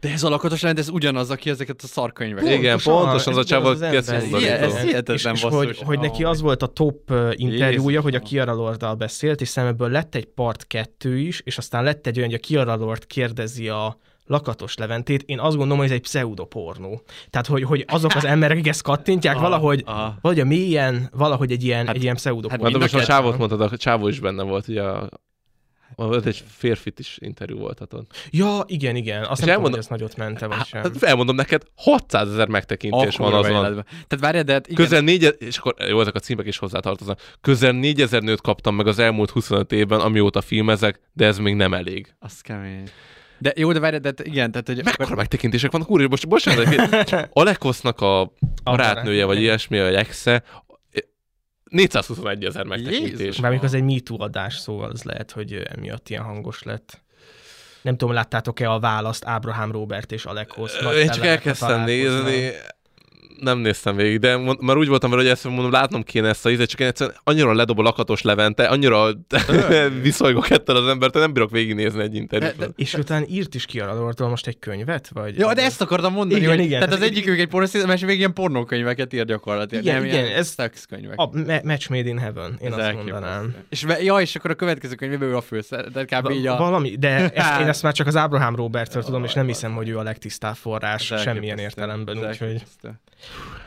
De 0.00 0.10
ez 0.12 0.22
a 0.22 0.28
lakatos 0.28 0.62
lent, 0.62 0.78
ez 0.78 0.88
ugyanaz, 0.88 1.30
aki 1.30 1.50
ezeket 1.50 1.82
a 1.82 1.86
szarkönyveket. 1.86 2.52
Igen, 2.52 2.78
pontosan 2.84 3.32
az 3.32 3.38
a 3.38 3.44
csávó, 3.44 3.66
az 3.66 3.82
aki 3.82 3.96
ezt 3.96 4.10
mondani 4.10 4.42
igen. 4.42 4.62
Ez 4.62 4.80
hihetetlen 4.80 5.34
és, 5.34 5.42
és 5.42 5.48
hogy, 5.48 5.78
hogy 5.78 5.98
neki 5.98 6.24
az 6.24 6.40
volt 6.40 6.62
a 6.62 6.66
top 6.66 7.12
interjúja, 7.30 7.88
Jézus. 7.88 8.02
hogy 8.02 8.14
a 8.14 8.20
Kiara 8.20 8.52
Lorddal 8.52 8.94
beszélt, 8.94 9.40
és 9.40 9.48
szemebből 9.48 9.88
lett 9.90 10.14
egy 10.14 10.26
part 10.26 10.66
kettő 10.66 11.18
is, 11.18 11.40
és 11.44 11.58
aztán 11.58 11.84
lett 11.84 12.06
egy 12.06 12.16
olyan, 12.16 12.30
hogy 12.30 12.38
a 12.38 12.46
Kiara 12.46 12.74
Lord 12.74 13.06
kérdezi 13.06 13.68
a 13.68 13.98
lakatos 14.30 14.76
Leventét, 14.76 15.22
én 15.22 15.38
azt 15.38 15.56
gondolom, 15.56 15.76
hogy 15.78 15.86
ez 15.86 15.92
egy 15.92 16.00
pseudopornó. 16.00 17.02
Tehát, 17.30 17.46
hogy, 17.46 17.62
hogy 17.62 17.84
azok 17.88 18.14
az 18.14 18.24
emberek, 18.24 18.56
akik 18.56 18.68
ezt 18.68 18.82
kattintják, 18.82 19.34
Aha, 19.34 19.42
valahogy, 19.44 19.82
aha. 19.86 20.18
valahogy 20.20 20.42
a 20.44 20.48
mélyen, 20.48 21.08
valahogy 21.12 21.52
egy 21.52 21.64
ilyen, 21.64 21.86
Hát- 21.86 21.94
egy 21.96 22.02
ilyen 22.02 22.14
hát 22.14 22.22
pseudopornó. 22.22 22.62
Hát 22.64 22.72
de 22.72 22.78
most 22.78 22.94
a 22.94 22.96
a 22.96 23.00
ketten. 23.22 23.38
mondtad, 23.38 23.60
a 23.60 23.76
csávó 23.76 24.08
is 24.08 24.20
benne 24.20 24.42
volt, 24.42 24.68
ugye 24.68 24.82
a 24.82 25.08
volt 25.96 26.26
egy 26.26 26.42
férfit 26.48 26.98
is 26.98 27.18
interjú 27.20 27.58
voltatod. 27.58 28.06
Ja, 28.30 28.60
igen, 28.66 28.96
igen. 28.96 29.22
Azt 29.24 29.40
És 29.40 29.46
nem 29.46 29.54
tudom, 29.54 29.54
elmondom- 29.54 29.72
hogy 29.72 29.78
ez 29.78 29.86
nagyot 30.00 30.16
mente, 30.16 30.46
vagy 30.46 30.66
sem. 30.66 30.82
Hát 30.82 31.02
elmondom 31.02 31.34
neked, 31.36 31.62
600 31.76 32.28
ezer 32.32 32.48
megtekintés 32.48 33.16
van 33.16 33.26
Akkora 33.26 33.42
azon. 33.42 33.56
a- 33.56 33.60
életben. 33.60 33.84
Tehát 33.84 34.18
várjál, 34.24 34.42
de 34.44 34.52
hát 34.52 34.66
igen, 34.68 34.84
Közel 34.84 35.00
négy, 35.00 35.36
és 35.38 35.58
akkor 35.58 35.74
jó, 35.88 36.00
ezek 36.00 36.14
a 36.14 36.18
címek 36.18 36.46
is 36.46 36.58
hozzátartoznak. 36.58 37.20
Közel 37.40 37.72
négyezer 37.72 38.22
nőt 38.22 38.40
kaptam 38.40 38.74
meg 38.74 38.86
az 38.86 38.98
elmúlt 38.98 39.30
25 39.30 39.72
évben, 39.72 40.00
amióta 40.00 40.40
filmezek, 40.40 41.00
de 41.12 41.26
ez 41.26 41.38
még 41.38 41.54
nem 41.54 41.74
elég. 41.74 42.14
az 42.18 42.40
kemény. 42.40 42.88
De 43.40 43.52
jó, 43.56 43.72
de 43.72 43.78
várjál, 43.78 44.00
de 44.00 44.12
igen, 44.22 44.50
tehát 44.50 44.66
hogy... 44.66 44.84
Mekkora 44.84 45.14
megtekintések 45.14 45.70
vannak, 45.70 45.90
úr, 45.90 46.08
most 46.08 46.28
bocsánat, 46.28 46.66
Alekosznak 47.32 48.00
a 48.00 48.32
barátnője, 48.64 49.24
vagy 49.24 49.40
ilyesmi, 49.40 49.80
vagy 49.80 49.94
exe, 49.94 50.42
421 51.70 52.44
ezer 52.44 52.64
megtekintés. 52.64 53.18
Jézus. 53.18 53.40
Bármikor 53.40 53.64
az 53.64 53.74
egy 53.74 53.82
MeToo 53.82 54.22
adás, 54.22 54.54
szóval 54.54 54.90
az 54.90 55.02
lehet, 55.02 55.30
hogy 55.30 55.52
emiatt 55.52 56.08
ilyen 56.08 56.22
hangos 56.22 56.62
lett. 56.62 57.02
Nem 57.82 57.96
tudom, 57.96 58.14
láttátok-e 58.14 58.70
a 58.70 58.80
választ 58.80 59.24
Ábrahám 59.24 59.72
Robert 59.72 60.12
és 60.12 60.24
Alekhoz? 60.24 60.72
Én 60.96 61.10
csak 61.10 61.26
elkezdtem 61.26 61.84
nézni, 61.84 62.50
nem 63.40 63.58
néztem 63.58 63.96
végig, 63.96 64.18
de 64.18 64.36
mond, 64.36 64.60
már 64.62 64.76
úgy 64.76 64.88
voltam 64.88 65.10
vele, 65.10 65.22
hogy 65.22 65.30
ezt 65.30 65.44
mondom, 65.44 65.70
látnom 65.70 66.02
kéne 66.02 66.28
ezt 66.28 66.46
a 66.46 66.50
ízet, 66.50 66.68
csak 66.68 66.80
én 66.80 66.86
egyszerűen 66.86 67.16
annyira 67.24 67.52
ledob 67.54 67.78
a 67.78 67.82
lakatos 67.82 68.22
Levente, 68.22 68.64
annyira 68.66 69.08
viszolygok 70.02 70.50
ettől 70.50 70.76
az 70.76 70.86
embert, 70.88 71.14
nem 71.14 71.32
bírok 71.32 71.50
végignézni 71.50 72.02
egy 72.02 72.14
interjút. 72.14 72.56
De- 72.56 72.66
de- 72.66 72.72
És 72.76 72.94
utána 72.94 73.24
írt 73.28 73.54
is 73.54 73.64
ki 73.64 73.80
a 73.80 74.14
most 74.18 74.46
egy 74.46 74.58
könyvet? 74.58 75.10
Vagy 75.12 75.38
Ja, 75.38 75.54
de 75.54 75.62
ezt 75.62 75.80
akartam 75.80 76.12
mondani, 76.12 76.40
Igen, 76.40 76.56
hogy 76.56 76.64
igen. 76.64 76.78
tehát 76.80 76.92
az 76.94 76.98
Tehát 76.98 77.14
egyikük 77.14 77.38
egy 77.38 77.48
pornószín, 77.48 77.80
a 77.82 77.86
másik 77.86 78.06
még 78.06 78.18
ilyen 78.18 78.32
pornókönyveket 78.32 79.12
ír 79.12 79.24
gyakorlatilag. 79.24 79.84
Igen, 79.84 79.96
nem 79.96 80.04
igen, 80.04 80.24
ilyen 80.24 80.36
ez- 80.36 80.48
szexkönyvek. 80.48 81.18
A 81.18 81.30
me- 81.32 81.64
Match 81.64 81.90
Made 81.90 82.08
in 82.08 82.18
Heaven, 82.18 82.58
én 82.62 82.72
Ez 82.72 82.78
azt 82.78 82.94
mondanám. 82.94 83.54
És, 83.68 83.86
ja, 84.00 84.16
és 84.20 84.36
akkor 84.36 84.50
a 84.50 84.54
következő 84.54 84.94
könyvében 84.94 85.28
ő 85.28 85.36
a 85.36 85.40
főszer, 85.40 85.90
de 85.90 86.04
kb. 86.04 86.30
így 86.30 86.46
a... 86.46 86.56
Valami, 86.56 86.96
de 86.96 87.08
ezt, 87.34 87.60
én 87.60 87.66
ezt 87.68 87.82
már 87.82 87.92
csak 87.92 88.06
az 88.06 88.16
Ábrahám 88.16 88.56
Robertről 88.56 89.02
tudom, 89.02 89.24
és 89.24 89.32
nem 89.32 89.46
hiszem, 89.46 89.72
hogy 89.72 89.88
ő 89.88 89.98
a 89.98 90.02
legtisztább 90.02 90.54
forrás 90.54 91.12
semmilyen 91.18 91.58
értelemben, 91.58 92.28
úgyhogy... 92.28 92.62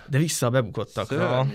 De 0.08 0.18
vissza 0.18 0.46
a 0.46 0.50
bebukottakra. 0.50 1.48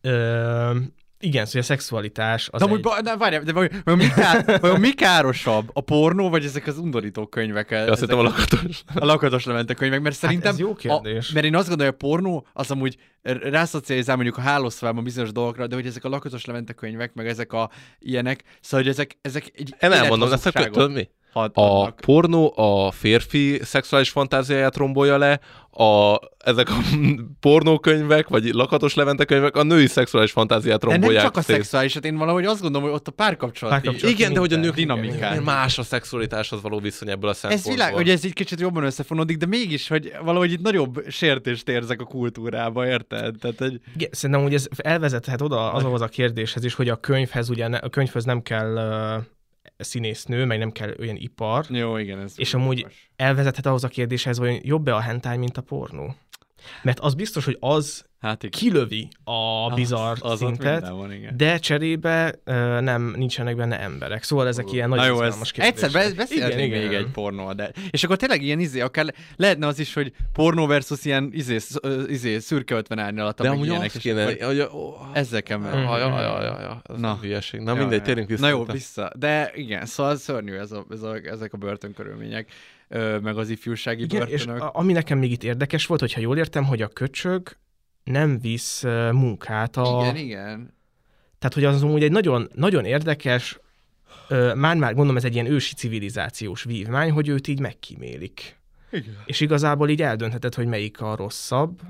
Ö, 0.00 0.76
igen, 1.20 1.44
szóval 1.44 1.60
a 1.60 1.64
szexualitás 1.64 2.48
az 2.52 2.60
De 2.60 2.66
amúgy, 2.66 2.86
egy... 2.96 3.02
de 3.04 3.16
várjál, 3.16 3.42
de 3.42 3.52
vajon, 3.52 3.70
vajon, 3.84 4.00
mi 4.00 4.08
ká, 4.08 4.44
vajon 4.60 4.80
mi 4.80 4.92
károsabb? 4.92 5.70
A 5.72 5.80
pornó, 5.80 6.28
vagy 6.30 6.44
ezek 6.44 6.66
az 6.66 6.78
undorító 6.78 7.26
könyvek? 7.26 7.70
Azt 7.70 7.80
Ezek- 7.82 7.98
hittem 7.98 8.18
a 8.18 8.22
lakatos. 8.22 8.82
A 8.94 9.04
lakatos 9.04 9.44
lemente 9.44 9.74
könyvek, 9.74 10.00
mert 10.00 10.14
szerintem... 10.16 10.50
Hát 10.50 10.60
ez 10.60 10.66
jó 10.66 10.74
kérdés. 10.74 11.28
A, 11.28 11.32
mert 11.34 11.46
én 11.46 11.56
azt 11.56 11.68
gondolom, 11.68 11.92
hogy 11.92 12.02
a 12.02 12.06
pornó 12.08 12.46
az 12.52 12.70
amúgy 12.70 12.96
rászocializál 13.22 14.14
mondjuk 14.16 14.36
a 14.36 14.40
hálószobában 14.40 15.04
bizonyos 15.04 15.32
dolgokra, 15.32 15.66
de 15.66 15.74
hogy 15.74 15.86
ezek 15.86 16.04
a 16.04 16.08
lakatos 16.08 16.44
lemente 16.44 16.72
könyvek, 16.72 17.14
meg 17.14 17.26
ezek 17.26 17.52
a 17.52 17.70
ilyenek, 17.98 18.42
szóval 18.60 18.80
hogy 18.86 18.94
ezek, 18.94 19.18
ezek 19.20 19.50
egy 19.54 19.74
Én 19.80 19.92
elmondom, 19.92 20.32
ezt 20.32 20.52
tudod 20.52 20.92
mi? 20.92 21.08
Ad- 21.32 21.56
A 21.56 21.60
adnak. 21.60 22.00
pornó 22.00 22.52
a 22.56 22.90
férfi 22.90 23.58
szexuális 23.62 24.10
fantáziáját 24.10 24.76
rombolja 24.76 25.18
le, 25.18 25.40
a, 25.74 26.18
ezek 26.44 26.70
a 26.70 26.74
pornókönyvek, 27.40 28.28
vagy 28.28 28.44
lakatos 28.44 28.94
levente 28.94 29.24
könyvek 29.24 29.56
a 29.56 29.62
női 29.62 29.86
szexuális 29.86 30.30
fantáziát 30.30 30.80
De 30.80 30.86
nem 30.86 30.94
rombolják 30.96 31.24
csak 31.24 31.36
a 31.36 31.40
szét. 31.42 31.56
szexuálisat, 31.56 32.04
én 32.04 32.16
valahogy 32.16 32.44
azt 32.44 32.60
gondolom, 32.60 32.86
hogy 32.88 32.96
ott 32.96 33.08
a 33.08 33.10
párkapcsolati... 33.10 33.80
Párkapcsolati 33.82 34.18
Igen, 34.18 34.32
de 34.32 34.38
hogy 34.40 34.52
a 34.52 34.56
nők 34.56 34.74
dinamikát. 34.74 35.44
más 35.44 35.78
a 35.78 35.82
szexualitáshoz 35.82 36.62
való 36.62 36.78
viszony 36.78 37.08
ebből 37.10 37.28
a 37.28 37.32
Ez 37.32 37.38
szempontból. 37.38 37.72
világ, 37.74 37.92
hogy 37.94 38.08
ez 38.10 38.24
egy 38.24 38.32
kicsit 38.32 38.60
jobban 38.60 38.84
összefonódik, 38.84 39.36
de 39.36 39.46
mégis, 39.46 39.88
hogy 39.88 40.12
valahogy 40.24 40.52
itt 40.52 40.62
nagyobb 40.62 41.04
sértést 41.08 41.68
érzek 41.68 42.00
a 42.00 42.04
kultúrába, 42.04 42.86
érted? 42.86 43.34
Tehát, 43.40 43.58
hogy... 43.58 43.80
Igen, 43.94 44.08
szerintem 44.12 44.44
hogy 44.44 44.54
ez 44.54 44.66
elvezethet 44.76 45.40
oda 45.40 45.72
azhoz 45.72 46.00
a 46.00 46.06
kérdéshez 46.08 46.64
is, 46.64 46.74
hogy 46.74 46.88
a 46.88 46.96
könyvhez 46.96 47.50
ugye 47.50 47.68
ne, 47.68 47.76
a 47.76 47.88
könyvhöz 47.88 48.24
nem 48.24 48.42
kell 48.42 48.72
uh, 49.16 49.24
színésznő, 49.82 50.44
meg 50.44 50.58
nem 50.58 50.70
kell 50.70 50.94
olyan 50.98 51.16
ipar, 51.16 51.66
Jó, 51.68 51.96
igen, 51.96 52.18
ez... 52.18 52.32
és 52.36 52.54
amúgy 52.54 52.86
elvezethet 53.16 53.66
ahhoz 53.66 53.84
a 53.84 53.88
kérdéshez, 53.88 54.38
hogy 54.38 54.66
jobb-e 54.66 54.94
a 54.94 55.00
hentai, 55.00 55.36
mint 55.36 55.56
a 55.56 55.62
pornó. 55.62 56.14
Mert 56.82 57.00
az 57.00 57.14
biztos, 57.14 57.44
hogy 57.44 57.56
az 57.60 58.04
Hát 58.22 58.42
igen. 58.42 58.60
kilövi 58.60 59.08
a 59.24 59.74
bizarr 59.74 60.16
az 60.20 60.30
ott 60.30 60.38
szintet, 60.38 60.88
van, 60.88 61.12
igen. 61.12 61.36
de 61.36 61.58
cserébe 61.58 62.34
ö, 62.44 62.80
nem 62.80 63.14
nincsenek 63.16 63.56
benne 63.56 63.80
emberek. 63.80 64.22
Szóval 64.22 64.46
ezek 64.46 64.72
ilyen 64.72 64.88
Na 64.88 64.94
nagyon 64.94 65.10
jó, 65.10 65.20
ez 65.20 65.26
izgalmas 65.26 65.52
kérdések. 65.52 65.84
egyszer 65.84 66.02
be- 66.02 66.14
beszélhetnénk 66.16 66.72
még 66.72 66.92
egy 66.92 67.06
pornó, 67.12 67.52
de... 67.52 67.70
És 67.90 68.04
akkor 68.04 68.16
tényleg 68.16 68.42
ilyen 68.42 68.60
izé, 68.60 68.80
akár 68.80 69.14
lehetne 69.36 69.66
az 69.66 69.78
is, 69.78 69.94
hogy 69.94 70.12
pornó 70.32 70.66
versus 70.66 71.04
ilyen 71.04 71.30
izé, 71.32 71.56
izé 72.08 72.38
szürke 72.38 72.74
50 72.74 72.98
árnyalata, 72.98 73.42
De 73.42 73.48
amúgy 73.48 73.66
ilyenek, 73.66 73.86
azt 73.86 73.94
és 73.96 74.02
kéne, 74.02 74.22
akkor 74.22 74.46
hogy... 74.46 75.42
kell 75.42 75.58
meg. 75.58 75.72
Ja, 75.74 75.98
ja, 75.98 76.20
ja, 76.20 76.42
ja, 76.42 76.60
ja, 76.60 76.82
ez 76.88 76.96
Na. 77.00 77.08
Na. 77.08 77.18
hülyeség. 77.22 77.60
Na 77.60 77.74
mindegy, 77.74 77.98
ja. 77.98 78.04
térjünk 78.04 78.28
vissza. 78.28 78.40
Na 78.42 78.48
jó, 78.48 78.64
vissza. 78.64 79.10
De 79.18 79.50
igen, 79.54 79.86
szóval 79.86 80.16
szörnyű 80.16 80.54
ez 80.54 80.72
a, 80.72 80.84
ez 80.90 81.02
a, 81.02 81.14
ezek 81.24 81.52
a 81.52 81.56
börtönkörülmények, 81.56 82.52
meg 83.22 83.36
az 83.38 83.48
ifjúsági 83.50 84.02
Igen, 84.02 84.28
és 84.28 84.44
börtönök. 84.44 84.62
a- 84.62 84.78
ami 84.78 84.92
nekem 84.92 85.18
még 85.18 85.30
itt 85.32 85.44
érdekes 85.44 85.86
volt, 85.86 86.00
hogyha 86.00 86.20
jól 86.20 86.36
értem, 86.38 86.64
hogy 86.64 86.82
a 86.82 86.88
köcsög 86.88 87.56
nem 88.04 88.40
visz 88.40 88.82
munkát 89.12 89.76
a... 89.76 89.98
Igen, 90.00 90.16
igen. 90.16 90.74
Tehát, 91.38 91.54
hogy 91.54 91.64
az 91.64 91.82
amúgy 91.82 92.02
egy 92.02 92.12
nagyon, 92.12 92.48
nagyon 92.54 92.84
érdekes, 92.84 93.60
már-már 94.54 94.94
gondolom 94.94 95.16
ez 95.16 95.24
egy 95.24 95.34
ilyen 95.34 95.46
ősi 95.46 95.74
civilizációs 95.74 96.62
vívmány, 96.62 97.10
hogy 97.10 97.28
őt 97.28 97.48
így 97.48 97.60
megkímélik. 97.60 98.60
Igen. 98.90 99.22
És 99.24 99.40
igazából 99.40 99.88
így 99.88 100.02
eldöntheted, 100.02 100.54
hogy 100.54 100.66
melyik 100.66 101.00
a 101.00 101.16
rosszabb. 101.16 101.80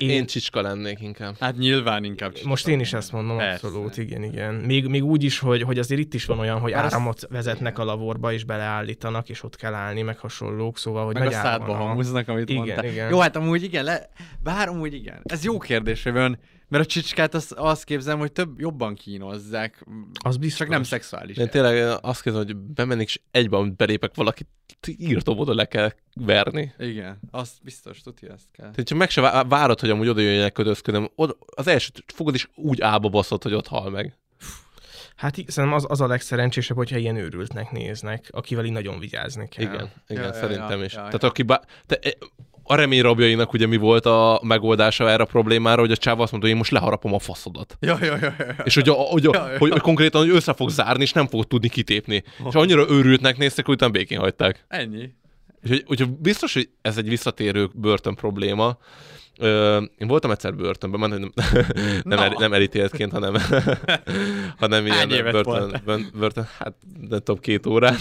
Én, 0.00 0.10
én 0.10 0.26
csicska 0.26 0.60
lennék 0.60 1.00
inkább. 1.00 1.36
Hát 1.40 1.56
nyilván 1.56 2.04
inkább 2.04 2.32
csicska. 2.32 2.48
Most 2.48 2.68
én 2.68 2.80
is 2.80 2.92
ezt 2.92 3.12
mondom, 3.12 3.36
Persze. 3.36 3.66
abszolút, 3.66 3.96
igen, 3.96 4.22
igen. 4.22 4.54
Még, 4.54 4.86
még 4.86 5.04
úgy 5.04 5.22
is, 5.24 5.38
hogy, 5.38 5.62
hogy 5.62 5.78
azért 5.78 6.00
itt 6.00 6.14
is 6.14 6.24
van 6.24 6.38
olyan, 6.38 6.58
hogy 6.58 6.72
Már 6.72 6.84
azt- 6.84 6.94
áramot 6.94 7.26
vezetnek 7.30 7.78
a 7.78 7.84
lavorba, 7.84 8.32
és 8.32 8.44
beleállítanak, 8.44 9.28
és 9.28 9.42
ott 9.42 9.56
kell 9.56 9.74
állni, 9.74 10.02
meg 10.02 10.18
hasonlók, 10.18 10.78
szóval, 10.78 11.04
hogy 11.04 11.14
Meg 11.14 11.26
a 11.26 11.30
szádba 11.30 11.74
hangoznak, 11.74 12.28
amit 12.28 12.48
igen, 12.48 12.62
mondtál. 12.62 12.84
Igen. 12.84 13.10
Jó, 13.10 13.18
hát 13.18 13.36
amúgy 13.36 13.62
igen, 13.62 13.84
le... 13.84 14.08
bár 14.42 14.68
amúgy 14.68 14.94
igen. 14.94 15.20
Ez 15.24 15.44
jó 15.44 15.58
kérdés, 15.58 16.02
hogy 16.02 16.16
ön, 16.16 16.38
mert 16.70 16.84
a 16.84 16.86
csicskát 16.86 17.34
azt, 17.34 17.52
azt 17.52 17.84
képzelem, 17.84 18.18
hogy 18.18 18.32
több 18.32 18.60
jobban 18.60 18.94
kínozzák, 18.94 19.86
Az 20.12 20.36
biztos. 20.36 20.58
csak 20.58 20.68
nem 20.68 20.82
szexuális. 20.82 21.36
Én 21.36 21.48
tényleg 21.48 21.98
azt 22.02 22.22
kérdezem, 22.22 22.46
hogy 22.46 22.56
bemennék, 22.56 23.06
és 23.06 23.20
egyben 23.30 23.74
belépek 23.76 24.14
valakit, 24.14 24.46
írtom 24.86 25.38
oda 25.38 25.54
le 25.54 25.64
kell 25.64 25.92
verni. 26.14 26.74
Igen, 26.78 27.20
azt 27.30 27.52
biztos, 27.62 28.00
tudja, 28.00 28.32
ezt 28.32 28.48
kell. 28.52 28.70
Tehát, 28.70 28.88
ha 28.88 28.94
meg 28.94 29.10
se 29.10 29.20
vá- 29.20 29.48
várod, 29.48 29.80
hogy 29.80 29.90
amúgy 29.90 30.08
oda 30.08 30.20
jöjjenek 30.20 30.52
kötözködöm, 30.52 31.10
oda, 31.14 31.36
az 31.56 31.66
első 31.66 31.90
fogod 32.06 32.34
is 32.34 32.48
úgy 32.54 32.80
álba 32.80 33.08
baszod, 33.08 33.42
hogy 33.42 33.54
ott 33.54 33.66
hal 33.66 33.90
meg. 33.90 34.18
Hát 35.16 35.34
szerintem 35.34 35.72
az, 35.72 35.84
az 35.88 36.00
a 36.00 36.06
legszerencsésebb, 36.06 36.76
hogyha 36.76 36.96
ilyen 36.96 37.16
őrültnek 37.16 37.70
néznek, 37.70 38.28
akivel 38.30 38.64
így 38.64 38.72
nagyon 38.72 38.98
vigyázni 38.98 39.48
kell. 39.48 39.64
Igen, 39.64 39.90
igen, 40.08 40.22
Ja, 40.22 40.28
ja, 40.28 40.32
szerintem 40.32 40.78
ja, 40.78 40.84
is. 40.84 40.92
ja, 40.92 41.02
Tehát 41.04 41.22
ja. 41.22 41.28
aki 41.28 41.42
bá... 41.42 41.60
te, 41.86 41.98
e, 42.02 42.16
a 42.70 42.74
remény 42.74 43.00
rabjainak 43.00 43.52
ugye 43.52 43.66
mi 43.66 43.76
volt 43.76 44.06
a 44.06 44.40
megoldása 44.42 45.10
erre 45.10 45.22
a 45.22 45.26
problémára, 45.26 45.80
hogy 45.80 45.90
a 45.90 45.96
csáva 45.96 46.22
azt 46.22 46.30
mondta, 46.30 46.48
hogy 46.48 46.50
én 46.50 46.56
most 46.56 46.70
leharapom 46.70 47.14
a 47.14 47.18
faszodat. 47.18 47.76
Ja, 47.80 47.98
ja, 48.00 48.16
ja, 48.20 48.34
ja. 48.38 48.54
És 48.64 48.74
hogy, 48.74 48.88
a, 48.88 48.92
hogy, 48.92 49.26
a, 49.26 49.30
Ja, 49.34 49.50
ja. 49.50 49.58
hogy, 49.58 49.70
hogy 49.70 49.80
konkrétan 49.80 50.20
hogy 50.20 50.30
össze 50.30 50.52
fog 50.52 50.70
zárni, 50.70 51.02
és 51.02 51.12
nem 51.12 51.26
fog 51.26 51.44
tudni 51.44 51.68
kitépni. 51.68 52.22
És 52.48 52.54
annyira 52.54 52.90
őrültnek 52.90 53.36
néztek, 53.36 53.66
hogy 53.66 53.74
utána 53.74 53.92
békén 53.92 54.18
hagyták. 54.18 54.64
Ennyi. 54.68 55.10
Úgyhogy, 55.62 55.84
úgyhogy 55.86 56.08
biztos, 56.10 56.52
hogy 56.54 56.68
ez 56.82 56.96
egy 56.96 57.08
visszatérő 57.08 57.70
börtön 57.74 58.14
probléma. 58.14 58.78
Ö, 59.38 59.82
én 59.98 60.08
voltam 60.08 60.30
egyszer 60.30 60.54
börtönben, 60.54 61.00
már 61.00 61.08
nem, 61.08 61.32
nem, 62.02 62.18
Na. 62.18 62.24
el, 62.24 62.34
nem 62.38 62.52
elítéltként, 62.52 63.12
hanem, 63.12 63.34
hanem 64.58 64.86
ilyen 64.86 65.08
börtön, 65.08 65.42
börtön, 65.84 66.10
börtön, 66.18 66.48
hát 66.58 66.74
nem 67.08 67.18
tudom, 67.18 67.40
két 67.40 67.66
órán. 67.66 67.96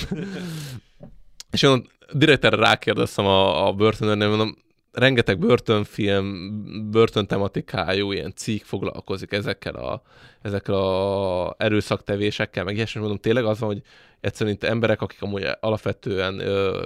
És 1.51 1.61
én 1.61 1.87
direkt 2.13 2.43
erre 2.43 2.55
rákérdeztem 2.55 3.25
a, 3.25 3.67
a 3.67 3.73
börtönőrnél, 3.73 4.27
mondom, 4.27 4.57
rengeteg 4.91 5.39
börtönfilm, 5.39 6.51
börtön 6.91 7.27
tematikájú 7.27 8.11
ilyen 8.11 8.33
cikk 8.35 8.63
foglalkozik 8.63 9.31
ezekkel 9.31 9.75
a, 9.75 10.01
ezekkel 10.41 10.75
a 10.75 11.55
erőszaktevésekkel, 11.57 12.63
meg 12.63 12.75
ilyesmi, 12.75 12.99
mondom, 12.99 13.17
tényleg 13.17 13.45
az 13.45 13.59
van, 13.59 13.69
hogy 13.69 13.81
egyszerűen 14.19 14.55
itt 14.55 14.63
emberek, 14.63 15.01
akik 15.01 15.21
amúgy 15.21 15.47
alapvetően 15.59 16.39
ö, 16.39 16.83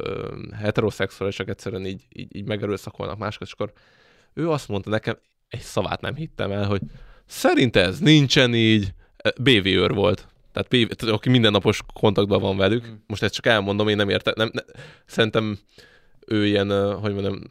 heteroszexuálisak, 0.61 1.49
egyszerűen 1.49 1.85
így, 1.85 2.01
így, 2.09 2.35
így 2.35 2.45
megerőszakolnak 2.45 3.17
másokat, 3.17 3.47
és 3.47 3.53
akkor 3.53 3.71
ő 4.33 4.49
azt 4.49 4.67
mondta 4.67 4.89
nekem, 4.89 5.17
egy 5.49 5.61
szavát 5.61 6.01
nem 6.01 6.15
hittem 6.15 6.51
el, 6.51 6.65
hogy 6.65 6.81
szerint 7.25 7.75
ez 7.75 7.99
nincsen 7.99 8.55
így, 8.55 8.93
BV 9.37 9.65
őr 9.65 9.93
volt. 9.93 10.27
Tehát, 10.53 10.67
PV, 10.67 11.09
aki 11.09 11.29
mindennapos 11.29 11.81
kontaktban 11.93 12.41
van 12.41 12.57
velük. 12.57 12.85
Most 13.07 13.23
ezt 13.23 13.33
csak 13.33 13.45
elmondom, 13.45 13.87
én 13.87 13.95
nem 13.95 14.09
értem. 14.09 14.33
Nem, 14.37 14.49
ne, 14.53 14.61
szerintem 15.05 15.57
ő 16.27 16.45
ilyen, 16.45 16.97
hogy 16.99 17.13
mondjam, 17.13 17.41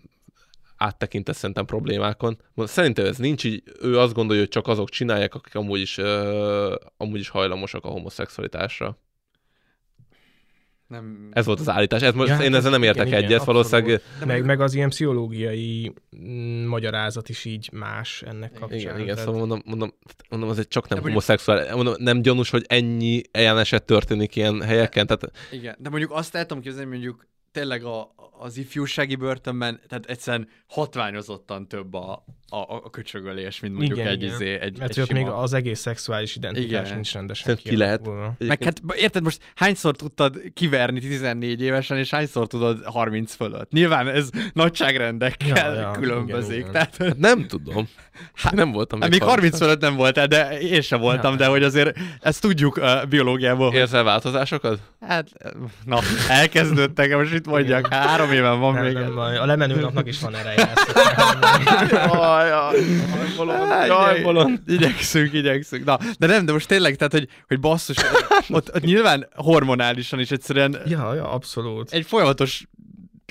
áttekintett 0.76 1.34
szerintem 1.34 1.64
problémákon. 1.64 2.38
Szerintem 2.56 3.06
ez 3.06 3.16
nincs 3.16 3.44
így, 3.44 3.62
ő 3.80 3.98
azt 3.98 4.14
gondolja, 4.14 4.42
hogy 4.42 4.50
csak 4.50 4.68
azok 4.68 4.88
csinálják, 4.88 5.34
akik 5.34 5.54
amúgy 5.54 5.80
is, 5.80 5.98
uh, 5.98 6.74
amúgy 6.96 7.20
is 7.20 7.28
hajlamosak 7.28 7.84
a 7.84 7.88
homoszexualitásra. 7.88 8.98
Nem... 10.92 11.28
Ez 11.32 11.46
volt 11.46 11.60
az 11.60 11.68
állítás. 11.68 12.02
Ez 12.02 12.14
most, 12.14 12.28
ja, 12.28 12.38
én 12.40 12.54
ezzel 12.54 12.70
nem 12.70 12.82
értek 12.82 13.06
igen, 13.06 13.18
egyet, 13.18 13.30
igen, 13.30 13.44
valószínűleg. 13.44 14.02
Meg, 14.26 14.44
meg 14.44 14.60
az 14.60 14.74
ilyen 14.74 14.88
pszichológiai 14.88 15.92
mm, 16.16 16.66
magyarázat 16.66 17.28
is 17.28 17.44
így 17.44 17.70
más 17.72 18.22
ennek 18.22 18.52
kapcsán. 18.52 18.78
Igen, 18.78 18.94
igen, 18.94 19.06
Tehát- 19.06 19.24
szóval 19.24 19.38
mondom, 19.38 19.62
mondom, 19.64 19.92
mondom 20.28 20.48
az 20.48 20.58
egy 20.58 20.68
csak 20.68 20.88
nem 20.88 20.98
De 20.98 21.08
homoszexuális, 21.08 21.72
mondom, 21.72 21.94
nem 21.98 22.22
gyanús, 22.22 22.50
hogy 22.50 22.64
ennyi 22.68 23.22
ilyen 23.32 23.58
eset 23.58 23.84
történik 23.84 24.36
ilyen 24.36 24.62
helyeken, 24.62 25.06
tehát 25.06 25.30
Igen, 25.50 25.76
de 25.78 25.88
mondjuk 25.88 26.10
azt 26.10 26.34
el 26.34 26.46
tudom 26.46 26.62
képzelni, 26.62 26.90
mondjuk 26.90 27.26
tényleg 27.52 27.84
a, 27.84 28.14
az 28.38 28.56
ifjúsági 28.56 29.14
börtönben, 29.14 29.80
tehát 29.88 30.06
egyszerűen 30.06 30.48
hatványozottan 30.68 31.68
több 31.68 31.94
a, 31.94 32.24
a, 32.48 32.56
a 32.56 32.90
köcsögölés, 32.90 33.60
mint 33.60 33.74
mondjuk 33.74 33.98
igen, 33.98 34.10
egy, 34.10 34.22
igen. 34.22 34.34
izé, 34.34 34.52
egy, 34.52 34.78
Mert 34.78 34.90
egy 34.90 34.94
hogy 34.96 35.02
ott 35.04 35.12
még 35.12 35.24
sima... 35.24 35.36
az 35.36 35.52
egész 35.52 35.80
szexuális 35.80 36.36
identitás 36.36 36.68
Igen. 36.86 36.94
nincs 36.94 37.12
rendesen 37.12 37.44
Szerintem 37.44 37.72
ki 37.72 37.78
lehet. 37.78 38.08
Meg 38.38 38.62
hát 38.62 38.82
érted 38.96 39.22
most 39.22 39.40
hányszor 39.54 39.96
tudtad 39.96 40.40
kiverni 40.54 41.00
14 41.00 41.60
évesen, 41.60 41.98
és 41.98 42.10
hányszor 42.10 42.46
tudod 42.46 42.84
30 42.84 43.34
fölött? 43.34 43.70
Nyilván 43.70 44.08
ez 44.08 44.30
nagyságrendekkel 44.52 45.74
Ja, 45.74 45.80
ja, 45.80 45.90
különbözik. 45.90 46.50
igen, 46.56 46.58
igen. 46.58 46.72
Tehát, 46.72 46.96
Hát 46.96 47.18
nem 47.18 47.46
tudom. 47.46 47.88
Hát 48.34 48.54
nem 48.54 48.72
voltam 48.72 49.00
hát 49.00 49.10
még 49.10 49.22
30 49.22 49.56
fölött 49.56 49.80
nem 49.80 49.96
voltál, 49.96 50.26
de 50.26 50.60
én 50.60 50.80
sem 50.80 51.00
voltam, 51.00 51.32
Ja. 51.32 51.38
de 51.38 51.46
hogy 51.46 51.62
azért 51.62 51.98
ezt 52.20 52.40
tudjuk 52.40 52.76
uh, 52.76 53.06
biológiából. 53.06 53.74
Érzel 53.74 54.02
változásokat? 54.02 54.80
Hát, 55.00 55.28
na, 55.84 55.98
elkezdődtek, 56.28 57.16
most 57.16 57.41
itt 57.42 57.48
mondjak, 57.52 57.92
három 57.92 58.32
éven 58.32 58.58
van 58.60 58.74
Nem, 58.74 58.82
még. 58.84 58.92
nem 58.94 59.14
baj. 59.14 59.36
A 59.36 59.46
lemenő 59.46 59.80
napnak 59.80 60.08
is 60.08 60.20
van 60.20 60.34
ereje. 60.34 60.72
Jaj, 61.90 62.48
jaj, 62.48 62.76
bolond, 63.36 63.86
jaj, 63.86 64.22
bolond. 64.22 64.60
Igyekszünk, 64.66 65.32
igyekszünk. 65.32 65.84
Na, 65.84 65.98
de 66.18 66.26
nem, 66.26 66.44
de 66.44 66.52
most 66.52 66.68
tényleg, 66.68 66.96
tehát, 66.96 67.12
hogy, 67.12 67.28
hogy 67.48 67.60
basszus, 67.60 67.96
ott, 68.48 68.74
ott 68.74 68.82
nyilván 68.82 69.28
hormonálisan 69.34 70.20
is 70.20 70.30
egyszerűen 70.30 70.76
Ja, 70.86 71.14
ja, 71.14 71.30
abszolút. 71.32 71.92
egy 71.92 72.06
folyamatos 72.06 72.64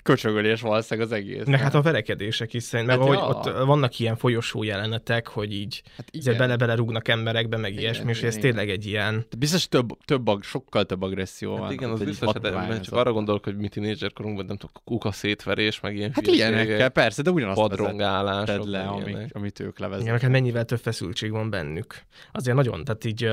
köcsögölés 0.04 0.62
valószínűleg 0.62 1.10
az 1.10 1.16
egész. 1.16 1.46
Meg 1.46 1.60
hát 1.60 1.74
a 1.76 1.82
verekedések 1.82 2.54
is 2.54 2.64
szerint, 2.64 2.90
meg 2.90 3.00
Hát 3.00 3.08
hát 3.08 3.18
ja. 3.18 3.24
ahogy 3.24 3.36
ott 3.60 3.66
vannak 3.66 4.00
ilyen 4.00 4.16
folyosó 4.16 4.64
jelenetek, 4.64 5.28
hogy 5.28 5.54
így 5.54 5.82
Hát 5.98 6.08
igen. 6.12 6.38
bele-bele 6.38 6.76
rúgnak 6.76 7.08
emberekbe, 7.08 7.58
meg 7.58 7.72
Igen, 7.72 7.84
ilyesmi, 7.84 8.10
és 8.10 8.18
igen, 8.18 8.30
ez 8.30 8.36
igen. 8.38 8.50
tényleg 8.50 8.70
egy 8.70 8.86
ilyen... 8.86 9.26
Biztos 9.38 9.68
több, 9.68 9.90
több 10.06 10.28
ag, 10.28 10.44
sokkal 10.44 10.86
több 10.86 11.02
agresszió 11.02 11.52
van. 11.52 11.62
Hát 11.64 11.72
igen, 11.72 11.90
az 11.90 12.04
biztos, 12.04 12.30
hát, 12.34 12.42
mert 12.42 12.84
csak 12.84 12.94
arra 12.94 13.12
gondolok, 13.12 13.44
hogy 13.44 13.58
mi 13.58 13.68
tínédzser 13.68 14.14
korunkban, 14.14 14.46
nem 14.46 14.58
tudom, 14.58 14.76
kuka 14.84 15.12
szétverés, 15.12 15.80
meg 15.80 15.96
ilyen 15.96 16.12
Hát 16.14 16.28
ilyenekkel, 16.28 16.90
persze, 16.90 17.22
de 17.22 17.32
ugyanazt 17.32 17.60
padrongálások, 17.60 18.46
tedd 18.46 18.70
le, 18.70 18.94
ilyenek. 19.06 19.30
amit 19.36 19.60
ők 19.60 19.78
Igen, 19.78 19.90
leveznek. 19.90 20.12
meg 20.12 20.22
hát 20.22 20.32
mennyivel 20.32 20.66
több 20.66 20.80
feszültség 20.80 21.32
van 21.32 21.50
bennük. 21.50 22.02
Azért 22.32 22.56
nagyon, 22.56 22.84
tehát 22.84 23.06
így 23.06 23.30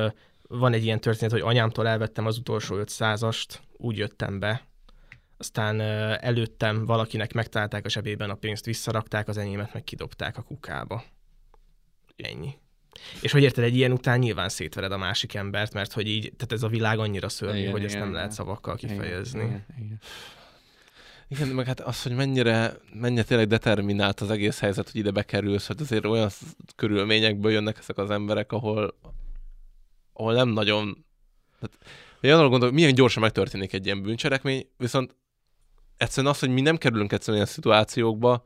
van 0.48 0.72
egy 0.72 0.84
ilyen 0.84 1.00
történet, 1.00 1.32
hogy 1.32 1.42
anyámtól 1.44 1.88
elvettem 1.88 2.26
az 2.26 2.38
utolsó 2.38 2.76
500-ast, 2.78 3.44
úgy 3.76 3.97
jöttem 3.97 4.38
be, 4.38 4.67
aztán 5.39 5.81
előttem 6.20 6.84
valakinek 6.86 7.33
megtalálták 7.33 7.84
a 7.84 7.89
zsebében 7.89 8.31
a 8.31 8.34
pénzt, 8.34 8.65
visszarakták, 8.65 9.28
az 9.28 9.36
enyémet 9.36 9.73
meg 9.73 9.84
kidobták 9.84 10.36
a 10.36 10.42
kukába. 10.42 11.05
Ennyi. 12.17 12.58
És 13.23 13.33
hogy 13.33 13.42
érted, 13.42 13.65
egy 13.65 13.76
ilyen 13.76 13.92
után 13.92 14.18
nyilván 14.18 14.49
szétvered 14.49 14.92
a 14.92 14.97
másik 14.97 15.34
embert, 15.34 15.73
mert 15.73 15.92
hogy 15.92 16.08
így, 16.08 16.33
tehát 16.36 16.52
ez 16.52 16.62
a 16.62 16.68
világ 16.68 16.99
annyira 16.99 17.28
szörnyű, 17.28 17.58
Igen, 17.58 17.70
hogy 17.70 17.84
ezt 17.84 17.94
igen, 17.94 18.00
nem 18.00 18.08
igen. 18.08 18.20
lehet 18.20 18.36
szavakkal 18.36 18.76
kifejezni. 18.76 19.39
Igen, 19.39 19.65
igen, 19.68 19.84
igen. 19.84 20.00
Igen, 21.28 21.49
meg 21.49 21.67
hát 21.67 21.81
az, 21.81 22.02
hogy 22.02 22.15
mennyire, 22.15 22.76
mennyire 22.92 23.23
tényleg 23.23 23.47
determinált 23.47 24.20
az 24.20 24.31
egész 24.31 24.58
helyzet, 24.60 24.91
hogy 24.91 25.00
ide 25.00 25.10
bekerülsz, 25.10 25.67
hogy 25.67 25.81
azért 25.81 26.05
olyan 26.05 26.28
körülményekből 26.76 27.52
jönnek 27.52 27.78
ezek 27.78 27.99
az 27.99 28.10
emberek, 28.10 28.52
ahol, 28.52 28.94
ahol 30.12 30.34
nem 30.34 30.49
nagyon... 30.49 31.05
Tehát, 31.60 31.78
én 32.20 32.33
arra 32.33 32.49
gondolok, 32.49 32.75
milyen 32.75 32.94
gyorsan 32.94 33.23
megtörténik 33.23 33.73
egy 33.73 33.84
ilyen 33.84 34.02
bűncselekmény, 34.02 34.68
viszont 34.76 35.17
egyszerűen 35.99 36.33
az, 36.33 36.39
hogy 36.39 36.49
mi 36.51 36.60
nem 36.60 36.77
kerülünk 36.77 37.12
egyszerűen 37.12 37.43
ilyen 37.43 37.55
szituációkba, 37.55 38.43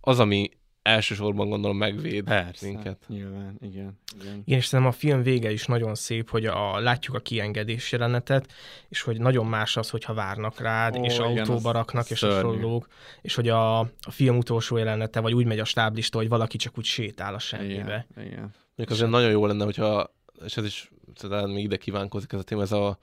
az, 0.00 0.18
ami 0.18 0.50
elsősorban 0.82 1.48
gondolom 1.48 1.76
megvéd 1.76 2.24
Persze, 2.24 2.66
minket. 2.66 3.04
nyilván, 3.08 3.56
igen. 3.60 3.98
igen. 4.20 4.42
Igen, 4.46 4.58
és 4.58 4.66
szerintem 4.66 4.94
a 4.94 4.98
film 4.98 5.22
vége 5.22 5.52
is 5.52 5.66
nagyon 5.66 5.94
szép, 5.94 6.30
hogy 6.30 6.46
a, 6.46 6.80
látjuk 6.80 7.16
a 7.16 7.18
kiengedés 7.18 7.92
jelenetet, 7.92 8.52
és 8.88 9.02
hogy 9.02 9.20
nagyon 9.20 9.46
más 9.46 9.76
az, 9.76 9.90
hogyha 9.90 10.14
várnak 10.14 10.60
rád, 10.60 10.96
Ó, 10.96 11.04
és 11.04 11.14
igen, 11.14 11.26
autóba 11.26 11.72
raknak, 11.72 12.10
és 12.10 12.18
szörnyű. 12.18 12.34
hasonlók, 12.34 12.88
és 13.20 13.34
hogy 13.34 13.48
a, 13.48 13.78
a 13.78 14.10
film 14.10 14.36
utolsó 14.36 14.76
jelenete, 14.76 15.20
vagy 15.20 15.34
úgy 15.34 15.46
megy 15.46 15.58
a 15.58 15.64
stáblista, 15.64 16.18
hogy 16.18 16.28
valaki 16.28 16.56
csak 16.56 16.78
úgy 16.78 16.84
sétál 16.84 17.34
a 17.34 17.38
semmibe. 17.38 18.06
Igen, 18.10 18.26
igen. 18.26 18.54
Mondjuk 18.76 18.90
azért 18.90 19.10
nagyon 19.10 19.30
jó 19.30 19.46
lenne, 19.46 19.64
hogyha, 19.64 20.14
és 20.44 20.56
ez 20.56 20.64
is 20.64 20.90
talán 21.14 21.50
még 21.50 21.64
ide 21.64 21.76
kívánkozik 21.76 22.32
ez 22.32 22.38
a 22.38 22.42
téma, 22.42 22.62
ez 22.62 22.72
a, 22.72 22.98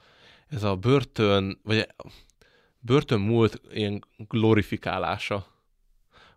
ez 0.50 0.64
a 0.64 0.76
börtön, 0.76 1.60
vagy 1.64 1.88
börtön 2.80 3.20
múlt 3.20 3.62
ilyen 3.74 4.06
glorifikálása. 4.18 5.48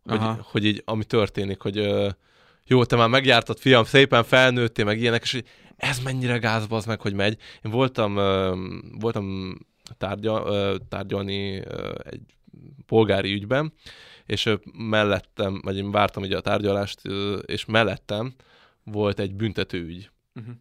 Hogy, 0.05 0.17
Aha. 0.17 0.47
hogy 0.51 0.65
így, 0.65 0.83
ami 0.85 1.05
történik, 1.05 1.61
hogy 1.61 1.79
ö, 1.79 2.09
jó, 2.67 2.85
te 2.85 2.97
már 2.97 3.09
megjártad, 3.09 3.59
fiam, 3.59 3.85
szépen 3.85 4.25
felnőttél, 4.25 4.85
meg 4.85 5.01
ilyenek, 5.01 5.23
és 5.23 5.33
hogy 5.33 5.45
ez 5.77 5.99
mennyire 5.99 6.39
gázba 6.39 6.77
az 6.77 6.85
meg, 6.85 7.01
hogy 7.01 7.15
megy. 7.15 7.39
Én 7.65 7.71
voltam, 7.71 8.17
ö, 8.17 8.57
voltam 8.99 9.57
tárgya, 9.99 10.45
ö, 10.47 10.77
tárgyalni 10.89 11.59
ö, 11.59 11.95
egy 12.05 12.21
polgári 12.87 13.33
ügyben, 13.33 13.73
és 14.27 14.47
ö, 14.47 14.55
mellettem, 14.73 15.61
vagy 15.65 15.77
én 15.77 15.91
vártam 15.91 16.23
ugye 16.23 16.37
a 16.37 16.41
tárgyalást, 16.41 17.01
ö, 17.03 17.37
és 17.37 17.65
mellettem 17.65 18.35
volt 18.85 19.19
egy 19.19 19.35
büntetőügy. 19.35 20.11
Uh-huh. 20.35 20.55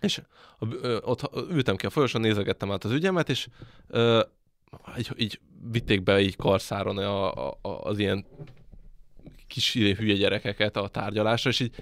És 0.00 0.20
a, 0.58 0.66
ö, 0.82 0.98
ott 1.02 1.30
ültem 1.50 1.76
ki 1.76 1.86
a 1.86 1.90
folyosón, 1.90 2.20
nézegettem 2.20 2.72
át 2.72 2.84
az 2.84 2.90
ügyemet, 2.90 3.28
és 3.28 3.48
ö, 3.86 4.22
így, 4.98 5.10
így 5.16 5.40
vitték 5.70 6.02
be 6.02 6.20
így 6.20 6.36
karszáron 6.36 6.98
a, 6.98 7.48
a, 7.48 7.58
a, 7.62 7.68
az 7.68 7.98
ilyen 7.98 8.26
kis 9.46 9.72
hülye 9.72 10.14
gyerekeket 10.14 10.76
a 10.76 10.88
tárgyalásra, 10.88 11.50
és 11.50 11.60
így 11.60 11.72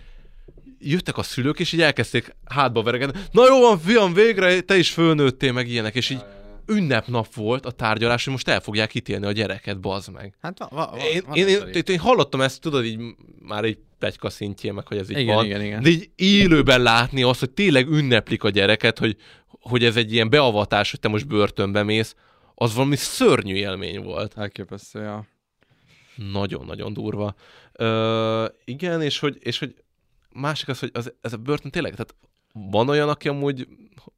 jöttek 0.79 1.19
a 1.19 1.23
szülők, 1.23 1.61
és 1.61 1.73
így 1.73 1.81
elkezdték 1.81 2.35
hátba 2.45 2.83
verekedni. 2.83 3.21
Na 3.31 3.47
jó 3.47 3.61
van, 3.61 3.79
fiam, 3.79 4.13
végre 4.13 4.61
te 4.61 4.77
is 4.77 4.91
fölnőttél, 4.91 5.53
meg 5.53 5.69
ilyenek, 5.69 5.95
és 5.95 6.11
így 6.11 6.23
ünnepnap 6.67 7.35
volt 7.35 7.67
a 7.67 7.71
tárgyalás, 7.71 8.25
hogy 8.25 8.33
most 8.33 8.49
el 8.49 8.61
fogják 8.61 8.95
ítélni 8.95 9.27
a 9.27 9.33
gyereket, 9.33 9.81
bazd 9.81 10.13
meg. 10.13 10.35
Hát 10.43 10.59
va, 10.59 10.69
va, 10.71 10.91
va, 10.91 10.97
Én, 10.97 11.23
van 11.27 11.37
én, 11.37 11.49
én, 11.49 11.59
én, 11.73 11.83
én 11.87 11.99
hallottam 11.99 12.41
ezt, 12.41 12.61
tudod, 12.61 12.85
így 12.85 13.01
már 13.43 13.65
egy 13.65 13.79
plegyka 13.99 14.31
szintjén, 14.31 14.75
meg 14.75 14.87
hogy 14.87 14.97
ez 14.97 15.11
így 15.11 15.19
Igen, 15.19 15.35
van. 15.35 15.45
igen, 15.45 15.63
igen. 15.63 15.83
De 15.83 15.89
így 15.89 16.11
élőben 16.15 16.83
látni 16.83 17.23
azt, 17.23 17.41
hogy 17.41 17.51
tényleg 17.51 17.89
ünneplik 17.89 18.45
a 18.45 18.51
gyereket, 18.51 18.99
hogy, 18.99 19.17
hogy 19.49 19.85
ez 19.85 19.97
egy 19.97 20.13
ilyen 20.13 20.31
beavatás, 20.31 20.91
hogy 20.91 21.01
te 21.01 21.09
most 21.09 21.27
börtönbe 21.27 21.83
mész, 21.83 22.15
az 22.63 22.75
valami 22.75 22.97
szörnyű 22.97 23.55
élmény 23.55 24.03
volt. 24.03 24.39
Elképesztő, 24.39 25.03
ja. 25.03 25.27
Nagyon-nagyon 26.17 26.93
durva. 26.93 27.35
Ö, 27.73 28.47
igen, 28.65 29.03
és 29.03 29.19
hogy, 29.19 29.37
és 29.41 29.59
hogy 29.59 29.75
másik 30.33 30.69
az, 30.69 30.79
hogy 30.79 30.91
az, 30.93 31.13
ez 31.21 31.33
a 31.33 31.37
börtön 31.37 31.71
tényleg, 31.71 31.93
tehát 31.93 32.15
van 32.53 32.89
olyan, 32.89 33.09
aki 33.09 33.29
amúgy 33.29 33.69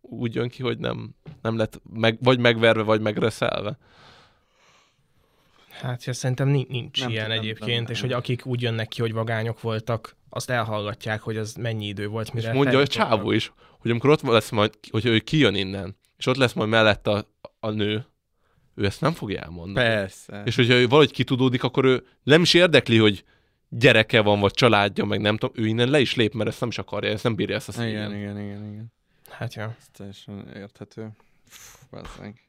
úgy 0.01 0.35
jön 0.35 0.49
ki, 0.49 0.63
hogy 0.63 0.79
nem, 0.79 1.15
nem 1.43 1.57
lett 1.57 1.81
meg, 1.93 2.19
vagy 2.21 2.39
megverve, 2.39 2.83
vagy 2.83 3.01
megreszelve. 3.01 3.79
Hát 5.71 6.05
ja, 6.05 6.13
szerintem 6.13 6.49
nincs, 6.49 6.69
nincs 6.69 7.01
Nem 7.01 7.11
ilyen 7.11 7.23
tudom, 7.23 7.37
nem 7.37 7.45
egyébként, 7.45 7.69
tudom, 7.69 7.83
nem 7.83 7.93
és 7.93 8.01
hogy 8.01 8.13
akik 8.13 8.47
úgy 8.47 8.63
jönnek 8.63 8.89
ki, 8.89 9.01
hogy 9.01 9.13
vagányok 9.13 9.61
voltak, 9.61 10.17
azt 10.29 10.51
elhallgatják, 10.51 11.21
hogy 11.21 11.37
az 11.37 11.55
mennyi 11.55 11.87
idő 11.87 12.07
volt, 12.09 12.33
mire 12.33 12.49
És 12.49 12.55
mondja 12.55 12.79
a 12.79 12.87
csávó 12.87 13.31
is, 13.31 13.53
hogy 13.79 13.91
amikor 13.91 14.11
ott 14.11 14.23
lesz 14.23 14.51
majd, 14.51 14.79
hogy 14.91 15.07
ő 15.07 15.19
kijön 15.19 15.55
innen, 15.55 15.97
és 16.17 16.27
ott 16.27 16.37
lesz 16.37 16.53
majd 16.53 16.69
mellette 16.69 17.11
a, 17.11 17.27
a 17.61 17.71
nő, 17.71 18.07
ő 18.75 18.85
ezt 18.85 19.01
nem 19.01 19.13
fogja 19.13 19.41
elmondani. 19.41 19.87
Persze. 19.87 20.43
És 20.45 20.57
hogyha 20.57 20.75
ő 20.75 20.87
valahogy 20.87 21.13
kitudódik, 21.13 21.63
akkor 21.63 21.85
ő 21.85 22.07
nem 22.23 22.43
is 22.43 22.55
érdekli, 22.55 22.99
hogy 22.99 23.25
gyereke 23.69 24.21
van, 24.21 24.41
vagy 24.41 24.53
családja, 24.53 25.05
meg 25.05 25.21
nem 25.21 25.37
tudom, 25.37 25.65
ő 25.65 25.67
innen 25.67 25.89
le 25.89 26.01
is 26.01 26.15
lép, 26.15 26.35
mert 26.35 26.49
ezt 26.49 26.61
nem 26.61 26.69
is 26.69 26.79
akarja, 26.79 27.11
ezt 27.11 27.25
nem 27.25 27.35
bírja 27.35 27.55
ezt 27.57 27.69
a 27.69 27.73
szívén. 27.73 27.91
Igen, 27.91 28.17
igen, 28.17 28.41
igen, 28.41 28.73
igen. 28.73 28.93
Hát 29.31 29.55
ja. 29.55 29.77
Ez 29.79 29.87
teljesen 29.93 30.49
érthető. 30.55 31.11
Fú, 31.47 31.79
bazzeg. 31.91 32.41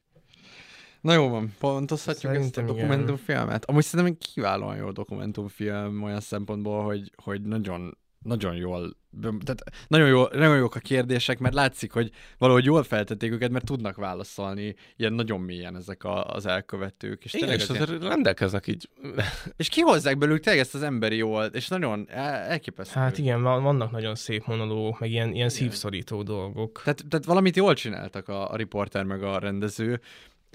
Na 1.02 1.14
jó 1.14 1.30
van, 1.30 1.54
pontozhatjuk 1.60 2.32
ezt 2.32 2.42
a 2.42 2.44
Szerintem 2.44 2.64
igen. 2.64 2.76
dokumentumfilmet. 2.76 3.66
Amúgy 3.66 3.84
szerintem 3.84 4.16
egy 4.16 4.34
kiválóan 4.34 4.76
jó 4.76 4.92
dokumentumfilm 4.92 6.04
olyan 6.04 6.20
szempontból, 6.20 6.84
hogy, 6.84 7.12
hogy 7.16 7.42
nagyon, 7.42 7.98
nagyon 8.24 8.56
jól, 8.56 8.98
tehát 9.22 9.64
nagyon, 9.88 10.08
jól, 10.08 10.30
nagyon 10.34 10.58
jók 10.58 10.76
a 10.76 10.80
kérdések, 10.80 11.40
mert 11.40 11.54
látszik, 11.54 11.92
hogy 11.92 12.12
valahogy 12.38 12.66
jól 12.66 12.84
feltették 12.84 13.32
őket, 13.32 13.52
mert 13.52 13.66
tudnak 13.66 13.96
válaszolni 13.96 14.76
ilyen 14.96 15.14
nagyon 15.14 15.40
mélyen 15.40 15.76
ezek 15.76 16.04
a, 16.04 16.26
az 16.26 16.46
elkövetők. 16.46 17.26
És, 17.26 17.34
Igen, 17.34 17.50
és 17.50 17.62
az 17.64 17.70
ilyen- 17.70 17.82
azért 17.82 18.04
rendelkeznek 18.04 18.68
így. 18.68 18.90
és 19.56 19.70
kihozzák 19.70 20.18
belőlük 20.18 20.44
tényleg 20.44 20.62
ezt 20.62 20.76
az 20.76 20.84
emberi 20.84 21.16
jót, 21.16 21.56
és 21.56 21.68
nagyon 21.68 22.06
el, 22.10 22.34
elképesztő. 22.34 23.00
Hát 23.00 23.18
igen, 23.18 23.42
va- 23.42 23.62
vannak 23.62 23.92
nagyon 23.92 24.16
szép 24.16 24.46
monológok, 24.46 25.00
meg 25.00 25.12
ilyen, 25.12 25.34
ilyen 25.34 25.50
szívszorító 25.50 26.24
dolgok. 26.24 26.82
Tehát, 26.84 27.04
tehát 27.10 27.26
valamit 27.26 27.56
jól 27.56 27.74
csináltak 27.74 28.28
a, 28.28 28.52
a 28.52 28.56
riporter 28.56 29.04
meg 29.04 29.24
a 29.24 29.40
rendező, 29.40 30.02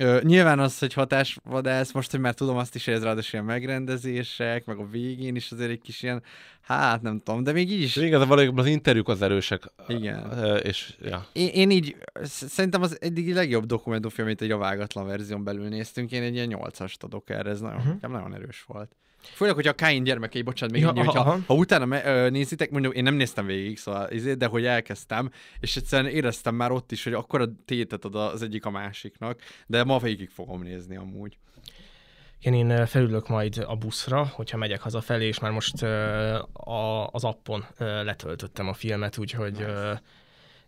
Ö, 0.00 0.20
nyilván 0.22 0.58
az, 0.58 0.78
hogy 0.78 0.92
hatásvadász, 0.92 1.92
most, 1.92 2.10
hogy 2.10 2.20
már 2.20 2.34
tudom 2.34 2.56
azt 2.56 2.74
is, 2.74 2.84
hogy 2.84 2.94
ez 2.94 3.02
ráadásul 3.02 3.32
ilyen 3.32 3.44
megrendezések, 3.44 4.64
meg 4.64 4.78
a 4.78 4.86
végén 4.86 5.36
is 5.36 5.52
azért 5.52 5.70
egy 5.70 5.80
kis 5.80 6.02
ilyen, 6.02 6.22
hát 6.60 7.02
nem 7.02 7.18
tudom, 7.18 7.42
de 7.42 7.52
még 7.52 7.70
így 7.70 7.82
is. 7.82 7.96
Igen, 7.96 8.28
valójában 8.28 8.58
az 8.58 8.66
interjúk 8.66 9.08
az 9.08 9.22
erősek. 9.22 9.62
Igen. 9.86 10.32
Ö, 10.32 10.56
És, 10.56 10.96
ja. 11.02 11.26
Én, 11.32 11.48
én 11.48 11.70
így, 11.70 11.96
sz- 12.22 12.48
szerintem 12.48 12.82
az 12.82 12.96
eddigi 13.00 13.32
legjobb 13.32 13.64
dokumentumfilm, 13.64 14.26
amit 14.26 14.42
egy 14.42 14.50
a 14.50 14.58
vágatlan 14.58 15.06
verzión 15.06 15.44
belül 15.44 15.68
néztünk, 15.68 16.12
én 16.12 16.22
egy 16.22 16.34
ilyen 16.34 16.46
nyolcast 16.46 17.02
adok 17.02 17.30
erre, 17.30 17.50
ez 17.50 17.60
nagyon, 17.60 17.78
uh-huh. 17.78 18.10
nagyon 18.10 18.34
erős 18.34 18.64
volt. 18.66 18.96
Főleg, 19.22 19.54
hogy 19.54 19.66
a 19.66 19.72
Káin 19.72 20.04
gyermekei, 20.04 20.42
bocsánat, 20.42 20.74
még 20.74 20.84
Ja, 20.84 20.92
így, 20.96 21.04
hogyha, 21.04 21.20
aha. 21.20 21.38
ha 21.46 21.54
utána 21.54 21.84
me, 21.84 22.04
ö, 22.04 22.30
nézitek, 22.30 22.70
mondjuk 22.70 22.94
én 22.94 23.02
nem 23.02 23.14
néztem 23.14 23.46
végig, 23.46 23.78
szóval, 23.78 24.10
izé, 24.10 24.34
de 24.34 24.46
hogy 24.46 24.64
elkezdtem, 24.64 25.30
és 25.60 25.76
egyszerűen 25.76 26.12
éreztem 26.12 26.54
már 26.54 26.70
ott 26.70 26.92
is, 26.92 27.04
hogy 27.04 27.12
akkor 27.12 27.40
a 27.40 27.48
tétet 27.64 28.04
ad 28.04 28.14
az 28.14 28.42
egyik 28.42 28.64
a 28.64 28.70
másiknak, 28.70 29.40
de 29.66 29.84
ma 29.84 29.98
végig 29.98 30.30
fogom 30.30 30.62
nézni 30.62 30.96
amúgy. 30.96 31.38
Igen, 32.40 32.54
én 32.54 32.86
felülök 32.86 33.28
majd 33.28 33.64
a 33.66 33.76
buszra, 33.76 34.26
hogyha 34.26 34.56
megyek 34.56 34.80
hazafelé, 34.80 35.26
és 35.26 35.38
már 35.38 35.50
most 35.50 35.82
ö, 35.82 36.34
a, 36.52 37.06
az 37.06 37.24
appon 37.24 37.64
ö, 37.78 38.04
letöltöttem 38.04 38.68
a 38.68 38.72
filmet, 38.72 39.18
úgyhogy 39.18 39.60
ö, 39.60 39.92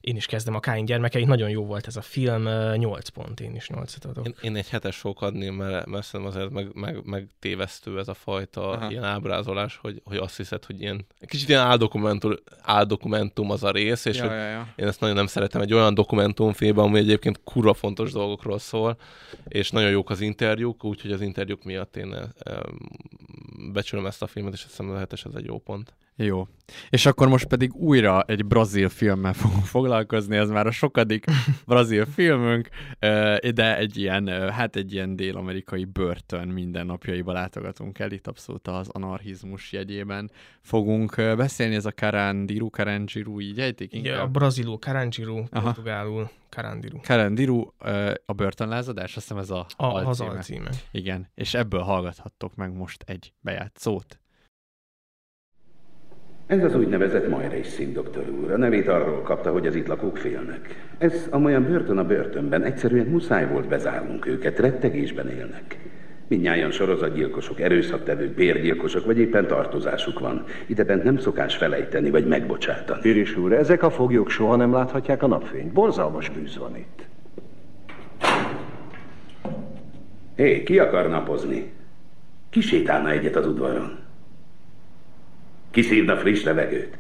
én 0.01 0.17
is 0.17 0.27
kezdem 0.27 0.55
a 0.55 0.61
Káin 0.61 0.85
gyermekeit. 0.85 1.27
Nagyon 1.27 1.49
jó 1.49 1.65
volt 1.65 1.87
ez 1.87 1.97
a 1.97 2.03
film, 2.03 2.47
ö, 2.47 2.77
8 2.77 3.09
pont, 3.09 3.41
én 3.41 3.55
is 3.55 3.69
8 3.69 4.05
adok. 4.05 4.27
Én, 4.27 4.35
én 4.43 4.57
egy 4.57 4.69
hetes 4.69 4.97
fogok 4.97 5.23
adni, 5.23 5.49
mert, 5.49 5.87
mert 5.87 6.05
szerintem 6.05 6.37
azért 6.37 6.53
meg, 6.53 6.75
meg, 6.75 7.05
meg 7.05 7.29
tévesztő 7.39 7.99
ez 7.99 8.09
a 8.09 8.15
fajta 8.15 8.71
Aha. 8.71 8.91
ilyen 8.91 9.05
ábrázolás, 9.05 9.77
hogy, 9.77 10.03
hogy 10.05 10.17
azt 10.17 10.37
hiszed, 10.37 10.65
hogy 10.65 10.81
ilyen, 10.81 11.07
kicsit 11.27 11.49
ilyen 11.49 11.63
áldokumentum, 11.63 12.35
áldokumentum 12.61 13.51
az 13.51 13.63
a 13.63 13.71
rész, 13.71 14.05
és 14.05 14.17
Ja, 14.17 14.23
hogy 14.23 14.33
ja, 14.33 14.49
ja. 14.49 14.73
én 14.77 14.87
ezt 14.87 15.01
nagyon 15.01 15.17
nem 15.17 15.27
szeretem. 15.27 15.61
Egy 15.61 15.73
olyan 15.73 15.95
dokumentumfilmben, 15.95 16.85
ami 16.85 16.99
egyébként 16.99 17.41
kurva 17.45 17.75
fontos 17.75 18.13
dolgokról 18.13 18.59
szól, 18.59 18.97
és 19.49 19.71
nagyon 19.71 19.91
jók 19.91 20.11
az 20.11 20.21
interjúk, 20.21 20.85
úgyhogy 20.85 21.13
az 21.13 21.21
interjúk 21.21 21.65
miatt 21.65 21.97
én 21.97 22.15
becsülöm 23.73 24.07
ezt 24.07 24.23
a 24.23 24.27
filmet, 24.27 24.53
és 24.53 24.63
azt 24.63 24.71
hiszem 24.71 24.91
a 24.91 24.99
hetes 24.99 25.25
ez 25.25 25.35
egy 25.35 25.45
jó 25.45 25.59
pont. 25.59 25.95
Jó. 26.25 26.49
És 26.91 27.07
akkor 27.07 27.29
most 27.29 27.47
pedig 27.47 27.75
újra 27.75 28.23
egy 28.23 28.47
brazil 28.47 28.89
filmmel 28.89 29.33
fogunk 29.33 29.65
foglalkozni, 29.77 30.37
ez 30.37 30.51
már 30.51 30.67
a 30.67 30.71
sokadik 30.71 31.25
brazil 31.67 32.07
filmünk, 32.07 32.69
de 33.55 33.77
egy 33.77 33.97
ilyen, 33.97 34.51
hát 34.51 34.77
egy 34.77 34.93
ilyen 34.93 35.17
dél-amerikai 35.17 35.85
börtön 35.85 36.49
mindennapjaiba 36.49 37.33
látogatunk 37.33 37.99
el, 37.99 38.13
itt 38.13 38.27
abszolút 38.27 38.69
az 38.69 38.89
anarchizmus 38.89 39.73
jegyében 39.73 40.31
fogunk 40.61 41.15
beszélni, 41.17 41.75
ez 41.75 41.87
a 41.87 41.93
Karandiru, 41.93 42.71
Karandiru, 42.71 43.41
így 43.41 43.61
ejtik 43.61 43.93
a 43.93 43.97
inkább? 43.97 44.31
braziló 44.31 44.79
Karanjiru, 44.79 45.45
Aha. 45.51 45.65
portugálul 45.65 46.31
Karandiru. 46.49 47.01
Karandiru, 47.01 47.73
a 48.27 48.33
börtönlázadás, 48.33 49.17
azt 49.17 49.29
hiszem 49.29 49.43
ez 49.43 49.51
a, 49.51 49.67
A, 49.77 49.87
az 49.87 50.05
alcíme. 50.05 50.31
alcíme. 50.31 50.71
Igen, 50.91 51.31
és 51.35 51.55
ebből 51.55 51.81
hallgathattok 51.81 52.55
meg 52.55 52.73
most 52.73 53.03
egy 53.07 53.33
bejátszót. 53.41 54.21
Ez 56.51 56.65
az 56.65 56.75
úgynevezett 56.75 57.29
Majra 57.29 57.65
szín 57.65 57.93
doktor 57.93 58.25
úr. 58.29 58.51
A 58.51 58.57
nevét 58.57 58.89
arról 58.89 59.23
kapta, 59.23 59.53
hogy 59.53 59.67
az 59.67 59.75
itt 59.75 59.87
lakók 59.87 60.17
félnek. 60.17 60.89
Ez 60.99 61.27
amolyan 61.31 61.65
börtön 61.65 61.99
a 61.99 62.05
börtönben, 62.05 62.63
egyszerűen 62.63 63.07
muszáj 63.07 63.47
volt 63.47 63.69
bezárnunk 63.69 64.27
őket, 64.27 64.59
rettegésben 64.59 65.29
élnek. 65.29 65.79
Mindnyájan 66.27 66.71
sorozatgyilkosok, 66.71 67.61
erőszaktevők, 67.61 68.35
bérgyilkosok, 68.35 69.05
vagy 69.05 69.19
éppen 69.19 69.47
tartozásuk 69.47 70.19
van. 70.19 70.45
Idebent 70.67 71.05
nem 71.05 71.19
szokás 71.19 71.57
felejteni, 71.57 72.11
vagy 72.11 72.27
megbocsátani. 72.27 73.01
Piris 73.01 73.37
úr, 73.37 73.53
ezek 73.53 73.83
a 73.83 73.91
foglyok 73.91 74.31
soha 74.31 74.57
nem 74.57 74.73
láthatják 74.73 75.23
a 75.23 75.27
napfényt. 75.27 75.73
Borzalmas 75.73 76.29
bűz 76.29 76.57
van 76.57 76.77
itt. 76.77 77.07
Hé, 80.37 80.63
ki 80.63 80.79
akar 80.79 81.09
napozni? 81.09 81.73
Ki 82.51 82.61
sétálna 82.61 83.11
egyet 83.11 83.37
az 83.37 83.47
udvaron? 83.47 84.09
Ki 85.71 85.83
szívna 85.83 86.17
friss 86.17 86.43
levegőt? 86.43 86.99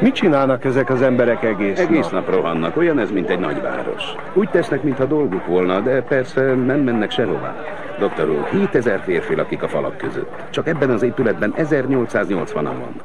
Mit 0.00 0.14
csinálnak 0.14 0.64
ezek 0.64 0.90
az 0.90 1.02
emberek 1.02 1.42
egész, 1.42 1.78
Egész 1.78 2.08
nap 2.08 2.30
rohannak, 2.30 2.76
olyan 2.76 2.98
ez, 2.98 3.10
mint 3.10 3.28
egy 3.28 3.38
nagyváros. 3.38 4.02
Úgy 4.34 4.50
tesznek, 4.50 4.82
mintha 4.82 5.04
dolguk 5.04 5.46
volna, 5.46 5.80
de 5.80 6.02
persze 6.02 6.54
nem 6.54 6.80
mennek 6.80 7.10
sehová. 7.10 7.64
Doktor 7.98 8.28
úr, 8.28 8.44
7000 8.44 9.00
férfi 9.00 9.34
lakik 9.34 9.62
a 9.62 9.68
falak 9.68 9.96
között. 9.96 10.30
Csak 10.50 10.68
ebben 10.68 10.90
az 10.90 11.02
épületben 11.02 11.54
1880-an 11.56 12.52
van. 12.54 13.02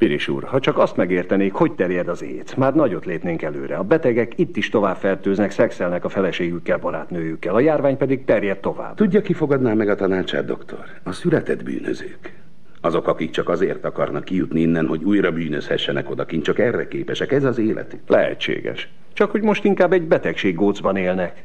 Piris 0.00 0.28
úr, 0.28 0.44
ha 0.44 0.60
csak 0.60 0.78
azt 0.78 0.96
megértenék, 0.96 1.52
hogy 1.52 1.72
terjed 1.72 2.08
az 2.08 2.22
ét, 2.22 2.56
már 2.56 2.74
nagyot 2.74 3.04
lépnénk 3.04 3.42
előre. 3.42 3.76
A 3.76 3.82
betegek 3.82 4.38
itt 4.38 4.56
is 4.56 4.68
tovább 4.68 4.96
fertőznek, 4.96 5.50
szexelnek 5.50 6.04
a 6.04 6.08
feleségükkel, 6.08 6.78
barátnőjükkel, 6.78 7.54
a 7.54 7.60
járvány 7.60 7.96
pedig 7.96 8.24
terjed 8.24 8.58
tovább. 8.58 8.94
Tudja, 8.94 9.20
ki 9.20 9.32
fogadná 9.32 9.74
meg 9.74 9.88
a 9.88 9.94
tanácsát, 9.94 10.44
doktor? 10.44 10.84
A 11.02 11.12
született 11.12 11.62
bűnözők. 11.62 12.32
Azok, 12.80 13.08
akik 13.08 13.30
csak 13.30 13.48
azért 13.48 13.84
akarnak 13.84 14.24
kijutni 14.24 14.60
innen, 14.60 14.86
hogy 14.86 15.04
újra 15.04 15.32
bűnözhessenek 15.32 16.10
odakint, 16.10 16.44
csak 16.44 16.58
erre 16.58 16.88
képesek. 16.88 17.32
Ez 17.32 17.44
az 17.44 17.58
életük. 17.58 18.00
Lehetséges. 18.06 18.88
Csak 19.12 19.30
hogy 19.30 19.42
most 19.42 19.64
inkább 19.64 19.92
egy 19.92 20.06
betegség 20.06 20.54
gócban 20.54 20.96
élnek. 20.96 21.44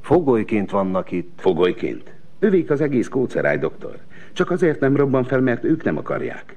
Fogolyként 0.00 0.70
vannak 0.70 1.10
itt. 1.10 1.32
Fogolyként. 1.36 2.12
Övék 2.38 2.70
az 2.70 2.80
egész 2.80 3.08
kóceráj, 3.08 3.58
doktor. 3.58 3.96
Csak 4.38 4.50
azért 4.50 4.80
nem 4.80 4.96
robban 4.96 5.24
fel, 5.24 5.40
mert 5.40 5.64
ők 5.64 5.84
nem 5.84 5.96
akarják. 5.96 6.56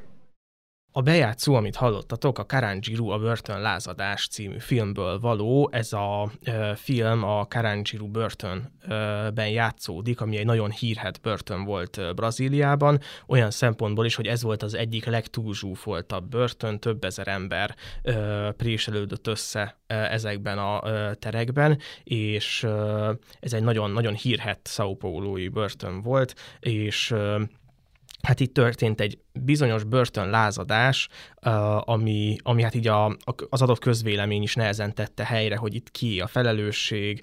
A 0.93 1.01
bejátszó, 1.01 1.53
amit 1.53 1.75
hallottatok, 1.75 2.39
a 2.39 2.45
Karanjiru 2.45 3.09
a 3.09 3.17
börtön 3.17 3.61
lázadás 3.61 4.27
című 4.27 4.59
filmből 4.59 5.19
való. 5.19 5.69
Ez 5.71 5.93
a 5.93 6.31
ö, 6.45 6.71
film 6.75 7.23
a 7.23 7.45
Karanjiru 7.45 8.07
börtönben 8.07 9.49
játszódik, 9.49 10.21
ami 10.21 10.37
egy 10.37 10.45
nagyon 10.45 10.71
hírhet 10.71 11.21
börtön 11.21 11.63
volt 11.63 12.15
Brazíliában, 12.15 12.99
olyan 13.27 13.51
szempontból 13.51 14.05
is, 14.05 14.15
hogy 14.15 14.27
ez 14.27 14.43
volt 14.43 14.63
az 14.63 14.73
egyik 14.73 15.05
legtúlzsúfoltabb 15.05 16.29
börtön, 16.29 16.79
több 16.79 17.03
ezer 17.03 17.27
ember 17.27 17.75
ö, 18.03 18.49
préselődött 18.57 19.27
össze 19.27 19.79
ezekben 19.87 20.57
a 20.57 20.81
terekben, 21.19 21.77
és 22.03 22.67
ez 23.39 23.53
egy 23.53 23.63
nagyon-nagyon 23.63 24.13
hírhet 24.13 24.69
São 24.69 24.95
Paulo-i 24.99 25.47
börtön 25.47 26.01
volt, 26.01 26.35
és 26.59 27.13
hát 28.21 28.39
itt 28.39 28.53
történt 28.53 29.01
egy 29.01 29.19
bizonyos 29.33 29.83
börtönlázadás, 29.83 31.07
ami, 31.79 32.35
ami 32.41 32.63
hát 32.63 32.75
így 32.75 32.87
a, 32.87 33.17
az 33.49 33.61
adott 33.61 33.79
közvélemény 33.79 34.41
is 34.41 34.55
nehezen 34.55 34.93
tette 34.93 35.25
helyre, 35.25 35.55
hogy 35.55 35.75
itt 35.75 35.91
ki 35.91 36.19
a 36.19 36.27
felelősség, 36.27 37.21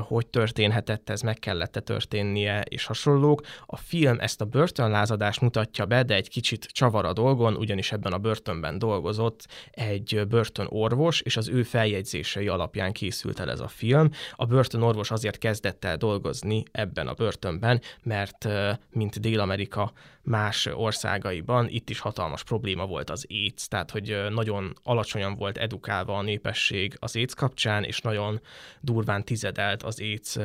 hogy 0.00 0.26
történhetett 0.26 1.10
ez, 1.10 1.20
meg 1.20 1.38
kellett 1.38 1.72
történnie, 1.72 2.60
és 2.60 2.84
hasonlók. 2.84 3.40
A 3.66 3.76
film 3.76 4.20
ezt 4.20 4.40
a 4.40 4.44
börtönlázadást 4.44 5.40
mutatja 5.40 5.86
be, 5.86 6.02
de 6.02 6.14
egy 6.14 6.28
kicsit 6.28 6.64
csavar 6.64 7.04
a 7.04 7.12
dolgon, 7.12 7.54
ugyanis 7.54 7.92
ebben 7.92 8.12
a 8.12 8.18
börtönben 8.18 8.78
dolgozott 8.78 9.46
egy 9.70 10.22
börtönorvos, 10.28 11.20
és 11.20 11.36
az 11.36 11.48
ő 11.48 11.62
feljegyzései 11.62 12.48
alapján 12.48 12.92
készült 12.92 13.40
el 13.40 13.50
ez 13.50 13.60
a 13.60 13.68
film. 13.68 14.10
A 14.32 14.44
börtönorvos 14.44 15.10
azért 15.10 15.38
kezdett 15.38 15.84
el 15.84 15.96
dolgozni 15.96 16.62
ebben 16.72 17.06
a 17.06 17.12
börtönben, 17.12 17.80
mert 18.02 18.48
mint 18.90 19.20
Dél-Amerika 19.20 19.92
más 20.22 20.66
országaiban 21.32 21.68
itt 21.68 21.90
is 21.90 21.98
hatalmas 21.98 22.44
probléma 22.44 22.86
volt 22.86 23.10
az 23.10 23.26
AIDS, 23.30 23.68
tehát 23.68 23.90
hogy 23.90 24.16
nagyon 24.30 24.76
alacsonyan 24.82 25.34
volt 25.34 25.58
edukálva 25.58 26.16
a 26.18 26.22
népesség 26.22 26.96
az 26.98 27.16
AIDS 27.16 27.34
kapcsán, 27.34 27.84
és 27.84 28.00
nagyon 28.00 28.40
durván 28.80 29.24
tizedelt 29.24 29.82
az 29.82 30.00
AIDS 30.00 30.36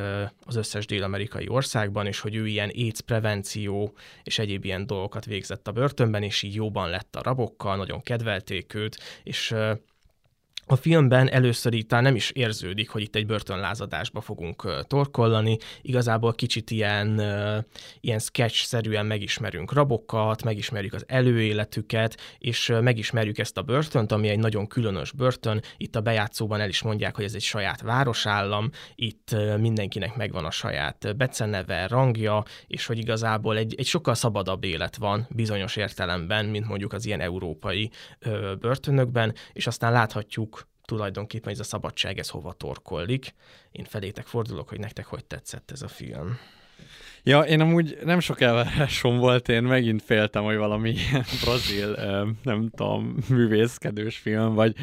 az 0.46 0.56
összes 0.56 0.86
dél-amerikai 0.86 1.48
országban, 1.50 2.08
és 2.08 2.20
hogy 2.20 2.36
ő 2.36 2.48
ilyen 2.48 2.72
AIDS 2.76 3.02
prevenció 3.02 3.94
és 4.24 4.40
egyéb 4.40 4.66
ilyen 4.66 4.86
dolgokat 4.86 5.26
végzett 5.26 5.68
a 5.68 5.72
börtönben, 5.72 6.24
és 6.24 6.44
így 6.44 6.56
jóban 6.56 6.90
lett 6.90 7.16
a 7.16 7.24
rabokkal, 7.24 7.78
nagyon 7.78 8.02
kedvelték 8.02 8.74
őt, 8.74 8.98
és 9.24 9.56
a 10.70 10.76
filmben 10.76 11.30
először 11.30 11.74
itt 11.74 11.92
nem 11.92 12.16
is 12.16 12.32
érződik, 12.32 12.90
hogy 12.90 13.02
itt 13.02 13.16
egy 13.16 13.26
börtönlázadásba 13.26 14.22
fogunk 14.22 14.86
torkollani. 14.88 15.58
Igazából 15.82 16.34
kicsit 16.34 16.72
ilyen, 16.72 17.22
ilyen 18.00 18.20
sketch-szerűen 18.20 19.06
megismerünk 19.06 19.74
rabokat, 19.74 20.44
megismerjük 20.44 20.94
az 20.94 21.04
előéletüket, 21.08 22.18
és 22.38 22.74
megismerjük 22.82 23.38
ezt 23.38 23.58
a 23.58 23.62
börtönt, 23.62 24.12
ami 24.12 24.28
egy 24.28 24.40
nagyon 24.40 24.68
különös 24.68 25.12
börtön. 25.12 25.62
Itt 25.78 25.96
a 25.96 26.02
bejátszóban 26.02 26.60
el 26.60 26.70
is 26.70 26.82
mondják, 26.82 27.16
hogy 27.16 27.26
ez 27.26 27.34
egy 27.34 27.42
saját 27.42 27.82
városállam, 27.82 28.70
itt 28.96 29.36
mindenkinek 29.58 30.16
megvan 30.16 30.46
a 30.46 30.52
saját 30.52 31.18
beceneve, 31.18 31.88
rangja, 31.88 32.44
és 32.68 32.86
hogy 32.86 32.98
igazából 32.98 33.58
egy, 33.58 33.76
egy 33.78 33.86
sokkal 33.86 34.14
szabadabb 34.14 34.64
élet 34.64 34.96
van 34.96 35.28
bizonyos 35.30 35.76
értelemben, 35.76 36.46
mint 36.46 36.68
mondjuk 36.68 36.94
az 36.94 37.06
ilyen 37.06 37.22
európai 37.22 37.92
börtönökben, 38.60 39.34
és 39.54 39.68
aztán 39.68 39.92
láthatjuk 39.92 40.57
tulajdonképpen 40.88 41.52
ez 41.52 41.60
a 41.60 41.64
szabadság, 41.64 42.20
ez 42.20 42.30
hova 42.30 42.54
torkollik. 42.54 43.34
Én 43.72 43.86
felétek 43.86 44.26
fordulok, 44.26 44.70
hogy 44.70 44.80
nektek 44.80 45.06
hogy 45.06 45.26
tetszett 45.26 45.72
ez 45.72 45.82
a 45.82 45.88
film. 45.88 46.38
Ja, 47.28 47.40
én 47.40 47.60
amúgy 47.60 47.98
nem 48.04 48.20
sok 48.20 48.42
elvárásom 48.42 49.18
volt, 49.18 49.50
én 49.50 49.64
megint 49.64 50.02
féltem, 50.02 50.44
hogy 50.44 50.56
valami 50.56 50.90
ilyen 50.90 51.26
brazil, 51.44 51.96
nem 52.44 52.70
tudom, 52.76 53.16
művészkedős 53.30 54.18
film, 54.18 54.54
vagy... 54.54 54.76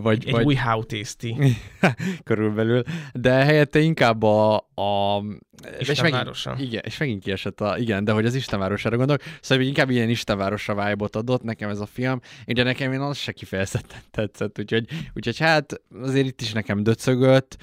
vagy 0.00 0.26
Egy 0.26 0.30
vagy... 0.30 0.44
új 0.44 0.54
How 0.54 0.84
Tasty. 0.84 1.34
körülbelül, 2.24 2.82
de 3.12 3.32
helyette 3.32 3.78
inkább 3.78 4.22
a... 4.22 4.56
a 4.56 5.22
Istenvárosa. 5.78 6.50
Megint, 6.50 6.68
igen, 6.68 6.82
és 6.84 6.98
megint 6.98 7.22
kiesett 7.22 7.60
a... 7.60 7.78
Igen, 7.78 8.04
de 8.04 8.12
hogy 8.12 8.26
az 8.26 8.34
Istenvárosára 8.34 8.96
gondolok, 8.96 9.22
szóval 9.40 9.64
inkább 9.64 9.90
ilyen 9.90 10.08
Istenvárosra 10.08 10.74
vibe 10.74 11.08
adott 11.12 11.42
nekem 11.42 11.70
ez 11.70 11.80
a 11.80 11.86
film, 11.86 12.20
de 12.46 12.62
nekem 12.62 12.92
én 12.92 13.00
az 13.00 13.16
se 13.16 13.32
kifejezetten 13.32 14.00
tetszett, 14.10 14.58
úgyhogy, 14.58 14.86
úgyhogy 15.14 15.38
hát 15.38 15.80
azért 16.02 16.26
itt 16.26 16.40
is 16.40 16.52
nekem 16.52 16.82
döcögött. 16.82 17.56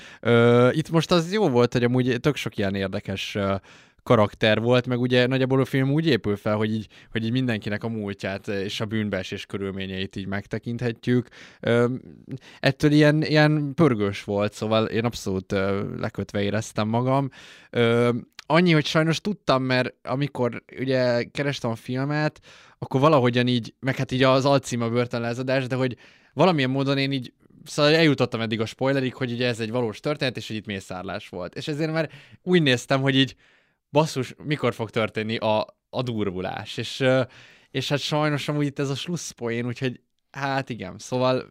Itt 0.71 0.89
most 0.89 1.11
az 1.11 1.33
jó 1.33 1.49
volt, 1.49 1.73
hogy 1.73 1.83
amúgy 1.83 2.19
tök 2.19 2.35
sok 2.35 2.57
ilyen 2.57 2.75
érdekes 2.75 3.37
karakter 4.07 4.61
volt, 4.61 4.87
meg 4.87 4.99
ugye 4.99 5.27
nagyjából 5.27 5.61
a 5.61 5.65
film 5.65 5.91
úgy 5.91 6.07
épül 6.07 6.35
fel, 6.35 6.55
hogy 6.55 6.73
így, 6.73 6.87
hogy 7.11 7.25
így 7.25 7.31
mindenkinek 7.31 7.83
a 7.83 7.87
múltját 7.87 8.47
és 8.47 8.79
a 8.79 8.85
bűnbeesés 8.85 9.45
körülményeit 9.45 10.15
így 10.15 10.27
megtekinthetjük. 10.27 11.27
Ettől 12.59 12.91
ilyen, 12.91 13.23
ilyen 13.23 13.73
pörgős 13.75 14.23
volt, 14.23 14.53
szóval 14.53 14.85
én 14.85 15.05
abszolút 15.05 15.51
lekötve 15.97 16.41
éreztem 16.41 16.87
magam. 16.87 17.29
Annyi, 18.45 18.71
hogy 18.71 18.85
sajnos 18.85 19.21
tudtam, 19.21 19.63
mert 19.63 19.93
amikor 20.03 20.63
ugye 20.79 21.23
kerestem 21.23 21.71
a 21.71 21.75
filmet, 21.75 22.39
akkor 22.77 22.99
valahogyan 22.99 23.47
így, 23.47 23.73
meg 23.79 23.95
hát 23.95 24.11
így 24.11 24.23
az 24.23 24.45
alcím 24.45 24.81
a 24.81 24.89
börtönlázadás, 24.89 25.67
de 25.67 25.75
hogy 25.75 25.97
valamilyen 26.33 26.69
módon 26.69 26.97
én 26.97 27.11
így 27.11 27.33
Szóval 27.63 27.95
eljutottam 27.95 28.41
eddig 28.41 28.61
a 28.61 28.65
spoilerig, 28.65 29.13
hogy 29.13 29.31
ugye 29.31 29.47
ez 29.47 29.59
egy 29.59 29.71
valós 29.71 29.99
történet, 29.99 30.37
és 30.37 30.47
hogy 30.47 30.55
itt 30.55 30.65
mészárlás 30.65 31.29
volt. 31.29 31.55
És 31.55 31.67
ezért 31.67 31.91
már 31.91 32.09
úgy 32.43 32.61
néztem, 32.61 33.01
hogy 33.01 33.15
így 33.15 33.35
basszus, 33.91 34.33
mikor 34.43 34.73
fog 34.73 34.89
történni 34.89 35.37
a, 35.37 35.65
a 35.89 36.01
durvulás. 36.01 36.77
És, 36.77 37.03
és 37.71 37.89
hát 37.89 37.99
sajnos 37.99 38.47
amúgy 38.47 38.65
itt 38.65 38.79
ez 38.79 38.89
a 38.89 38.95
slusszpoén, 38.95 39.65
úgyhogy 39.65 40.01
hát 40.31 40.69
igen, 40.69 40.97
szóval 40.97 41.47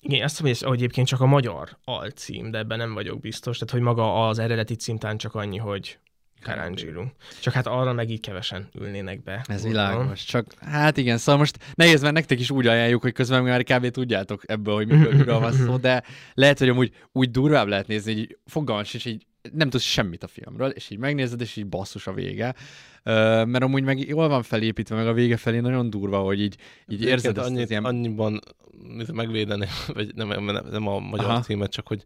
igen, 0.00 0.24
azt 0.24 0.42
mondom, 0.42 0.68
hogy 0.68 0.76
egyébként 0.76 1.06
csak 1.06 1.20
a 1.20 1.26
magyar 1.26 1.78
alcím, 1.84 2.50
de 2.50 2.58
ebben 2.58 2.78
nem 2.78 2.94
vagyok 2.94 3.20
biztos, 3.20 3.58
tehát 3.58 3.72
hogy 3.74 3.82
maga 3.82 4.28
az 4.28 4.38
eredeti 4.38 4.74
címtán 4.74 5.18
csak 5.18 5.34
annyi, 5.34 5.56
hogy 5.56 5.98
Karanjiru. 6.42 7.04
Csak 7.40 7.54
hát 7.54 7.66
arra 7.66 7.92
meg 7.92 8.10
így 8.10 8.20
kevesen 8.20 8.68
ülnének 8.74 9.22
be. 9.22 9.44
Ez 9.48 9.64
világos. 9.64 10.24
Csak 10.24 10.46
hát 10.60 10.96
igen, 10.96 11.18
szóval 11.18 11.36
most 11.36 11.58
nehéz, 11.74 12.02
mert 12.02 12.14
nektek 12.14 12.40
is 12.40 12.50
úgy 12.50 12.66
ajánljuk, 12.66 13.02
hogy 13.02 13.12
közben 13.12 13.42
már 13.42 13.62
kb. 13.62 13.90
tudjátok 13.90 14.42
ebből, 14.46 14.74
hogy 14.74 14.86
miről 14.86 15.38
van 15.38 15.52
szó, 15.52 15.76
de 15.76 16.02
lehet, 16.34 16.58
hogy 16.58 16.68
amúgy 16.68 16.92
úgy 17.12 17.30
durvább 17.30 17.66
lehet 17.66 17.86
nézni, 17.86 18.14
hogy 18.14 18.38
fogalmas 18.44 18.94
is 18.94 19.04
így 19.04 19.26
nem 19.52 19.70
tudsz 19.70 19.82
semmit 19.82 20.22
a 20.22 20.26
filmről, 20.26 20.70
és 20.70 20.90
így 20.90 20.98
megnézed, 20.98 21.40
és 21.40 21.56
így 21.56 21.66
basszus 21.66 22.06
a 22.06 22.12
vége. 22.12 22.54
Uh, 23.04 23.12
mert 23.46 23.62
amúgy 23.62 23.82
meg 23.82 24.08
jól 24.08 24.28
van 24.28 24.42
felépítve, 24.42 24.96
meg 24.96 25.06
a 25.06 25.12
vége 25.12 25.36
felé 25.36 25.60
nagyon 25.60 25.90
durva, 25.90 26.18
hogy 26.18 26.40
így, 26.40 26.56
így 26.88 27.02
érzed 27.02 27.38
ezt 27.38 27.48
annyit, 27.48 27.70
ilyen... 27.70 27.84
Annyiban 27.84 28.40
megvédeni, 29.12 29.66
vagy 29.94 30.14
nem, 30.14 30.28
nem, 30.28 30.66
nem 30.70 30.86
a 30.86 30.98
magyar 30.98 31.30
Aha. 31.30 31.40
címet, 31.40 31.70
csak 31.70 31.86
hogy, 31.86 32.04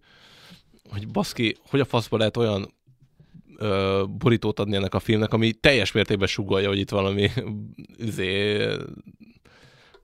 hogy 0.91 1.09
baszki, 1.09 1.57
hogy 1.69 1.81
a 1.81 1.85
faszba 1.85 2.17
lehet 2.17 2.37
olyan 2.37 2.75
ö, 3.57 4.05
borítót 4.19 4.61
adni 4.61 4.77
ennek 4.77 4.95
a 4.95 4.99
filmnek, 4.99 5.33
ami 5.33 5.53
teljes 5.53 5.93
mértékben 5.93 6.29
sugalja, 6.29 6.69
hogy 6.69 6.79
itt 6.79 6.91
valami 6.91 7.31
izé, 8.09 8.67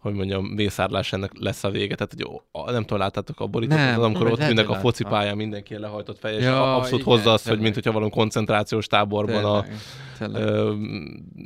hogy 0.06 0.14
mondjam, 0.14 0.44
mészárlás 0.44 1.12
ennek 1.12 1.30
lesz 1.38 1.64
a 1.64 1.70
vége. 1.70 1.94
Tehát, 1.94 2.14
hogy 2.16 2.72
nem 2.72 2.82
tudom, 2.82 2.98
láttátok 2.98 3.40
a 3.40 3.46
borítót, 3.46 3.76
nem, 3.76 4.02
amikor 4.02 4.30
ott 4.30 4.40
ülnek 4.40 4.68
a 4.68 4.74
focipályán, 4.74 5.36
mindenki 5.36 5.78
lehajtott 5.78 6.18
feje, 6.18 6.38
és 6.38 6.44
ja, 6.44 6.76
abszolút 6.76 7.00
igen, 7.00 7.14
hozza 7.14 7.32
azt, 7.32 7.48
hogy 7.48 7.58
mint 7.58 7.74
hogyha 7.74 7.92
valami 7.92 8.10
koncentrációs 8.10 8.86
táborban 8.86 9.34
tényleg, 9.34 9.52
a 9.52 9.64
tényleg. 10.18 10.42
Ö, 10.42 10.74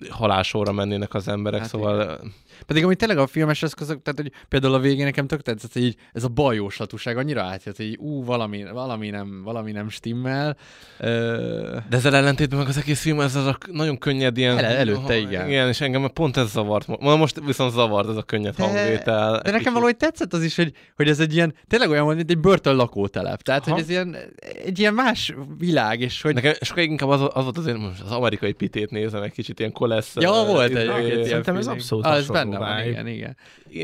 halásóra 0.08 0.72
mennének 0.72 1.14
az 1.14 1.28
emberek, 1.28 1.60
hát 1.60 1.68
szóval... 1.68 2.02
Igen. 2.02 2.32
Pedig 2.66 2.84
ami 2.84 2.94
tényleg 2.94 3.18
a 3.18 3.26
filmes 3.26 3.62
eszközök, 3.62 4.02
tehát 4.02 4.20
hogy 4.20 4.32
például 4.48 4.74
a 4.74 4.78
végén 4.78 5.05
nekem 5.05 5.26
tök 5.26 5.42
tetszett, 5.42 5.72
hogy 5.72 5.82
így, 5.82 5.97
ez 6.12 6.24
a 6.24 6.28
bajóslatúság 6.28 7.16
annyira 7.16 7.42
átjött, 7.42 7.76
hogy 7.76 7.86
így, 7.86 7.98
ú, 7.98 8.24
valami, 8.24 8.64
valami, 8.72 9.10
nem, 9.10 9.42
valami 9.42 9.72
nem 9.72 9.89
stimmel. 9.89 10.56
Ö... 10.98 11.78
De 11.89 11.97
ezzel 11.97 12.14
ellentétben 12.14 12.58
meg 12.58 12.68
az 12.68 12.76
egész 12.76 13.00
film, 13.00 13.20
ez 13.20 13.34
az 13.34 13.47
a 13.47 13.58
nagyon 13.72 13.98
könnyed 13.98 14.36
ilyen... 14.36 14.58
El, 14.58 14.64
előtte, 14.64 15.16
igen. 15.16 15.48
Igen, 15.48 15.68
és 15.68 15.80
engem 15.80 16.10
pont 16.12 16.36
ez 16.36 16.50
zavart. 16.50 17.00
Ma 17.00 17.16
most 17.16 17.40
viszont 17.44 17.72
zavart 17.72 18.08
ez 18.08 18.16
a 18.16 18.22
könnyed 18.22 18.55
de, 18.55 18.62
hangvétel. 18.62 19.40
De 19.44 19.50
nekem 19.50 19.72
valahogy 19.72 19.97
tetszett 19.97 20.32
az 20.32 20.42
is, 20.42 20.56
hogy, 20.56 20.72
hogy 20.97 21.08
ez 21.08 21.20
egy 21.20 21.34
ilyen, 21.34 21.55
tényleg 21.68 21.90
olyan, 21.90 22.06
mint 22.06 22.30
egy 22.30 22.39
börtön 22.39 22.76
lakótelep. 22.76 23.42
Tehát, 23.42 23.62
Aha. 23.62 23.70
hogy 23.70 23.82
ez 23.82 23.89
ilyen, 23.89 24.16
egy 24.64 24.78
ilyen 24.78 24.94
más 24.94 25.34
világ, 25.58 26.00
és 26.00 26.22
hogy... 26.22 26.34
Nekem 26.34 26.52
sokkal 26.60 26.84
inkább 26.84 27.08
az, 27.08 27.20
az 27.32 27.44
volt 27.44 27.58
azért, 27.58 27.78
most 27.78 28.00
az 28.00 28.10
amerikai 28.10 28.52
pitét 28.52 28.90
nézem, 28.90 29.22
egy 29.22 29.32
kicsit 29.32 29.58
ilyen 29.58 29.72
kolesz. 29.72 30.12
Ja, 30.14 30.44
volt 30.47 30.74
egy, 30.74 30.89
egy, 30.89 31.10
egy 31.10 31.24
Szerintem 31.26 31.56
ez 31.56 31.66
abszolút 31.66 32.06
az 32.06 32.26
benne 32.26 32.50
van, 32.59 32.87
igen, 32.87 33.07
igen. 33.07 33.37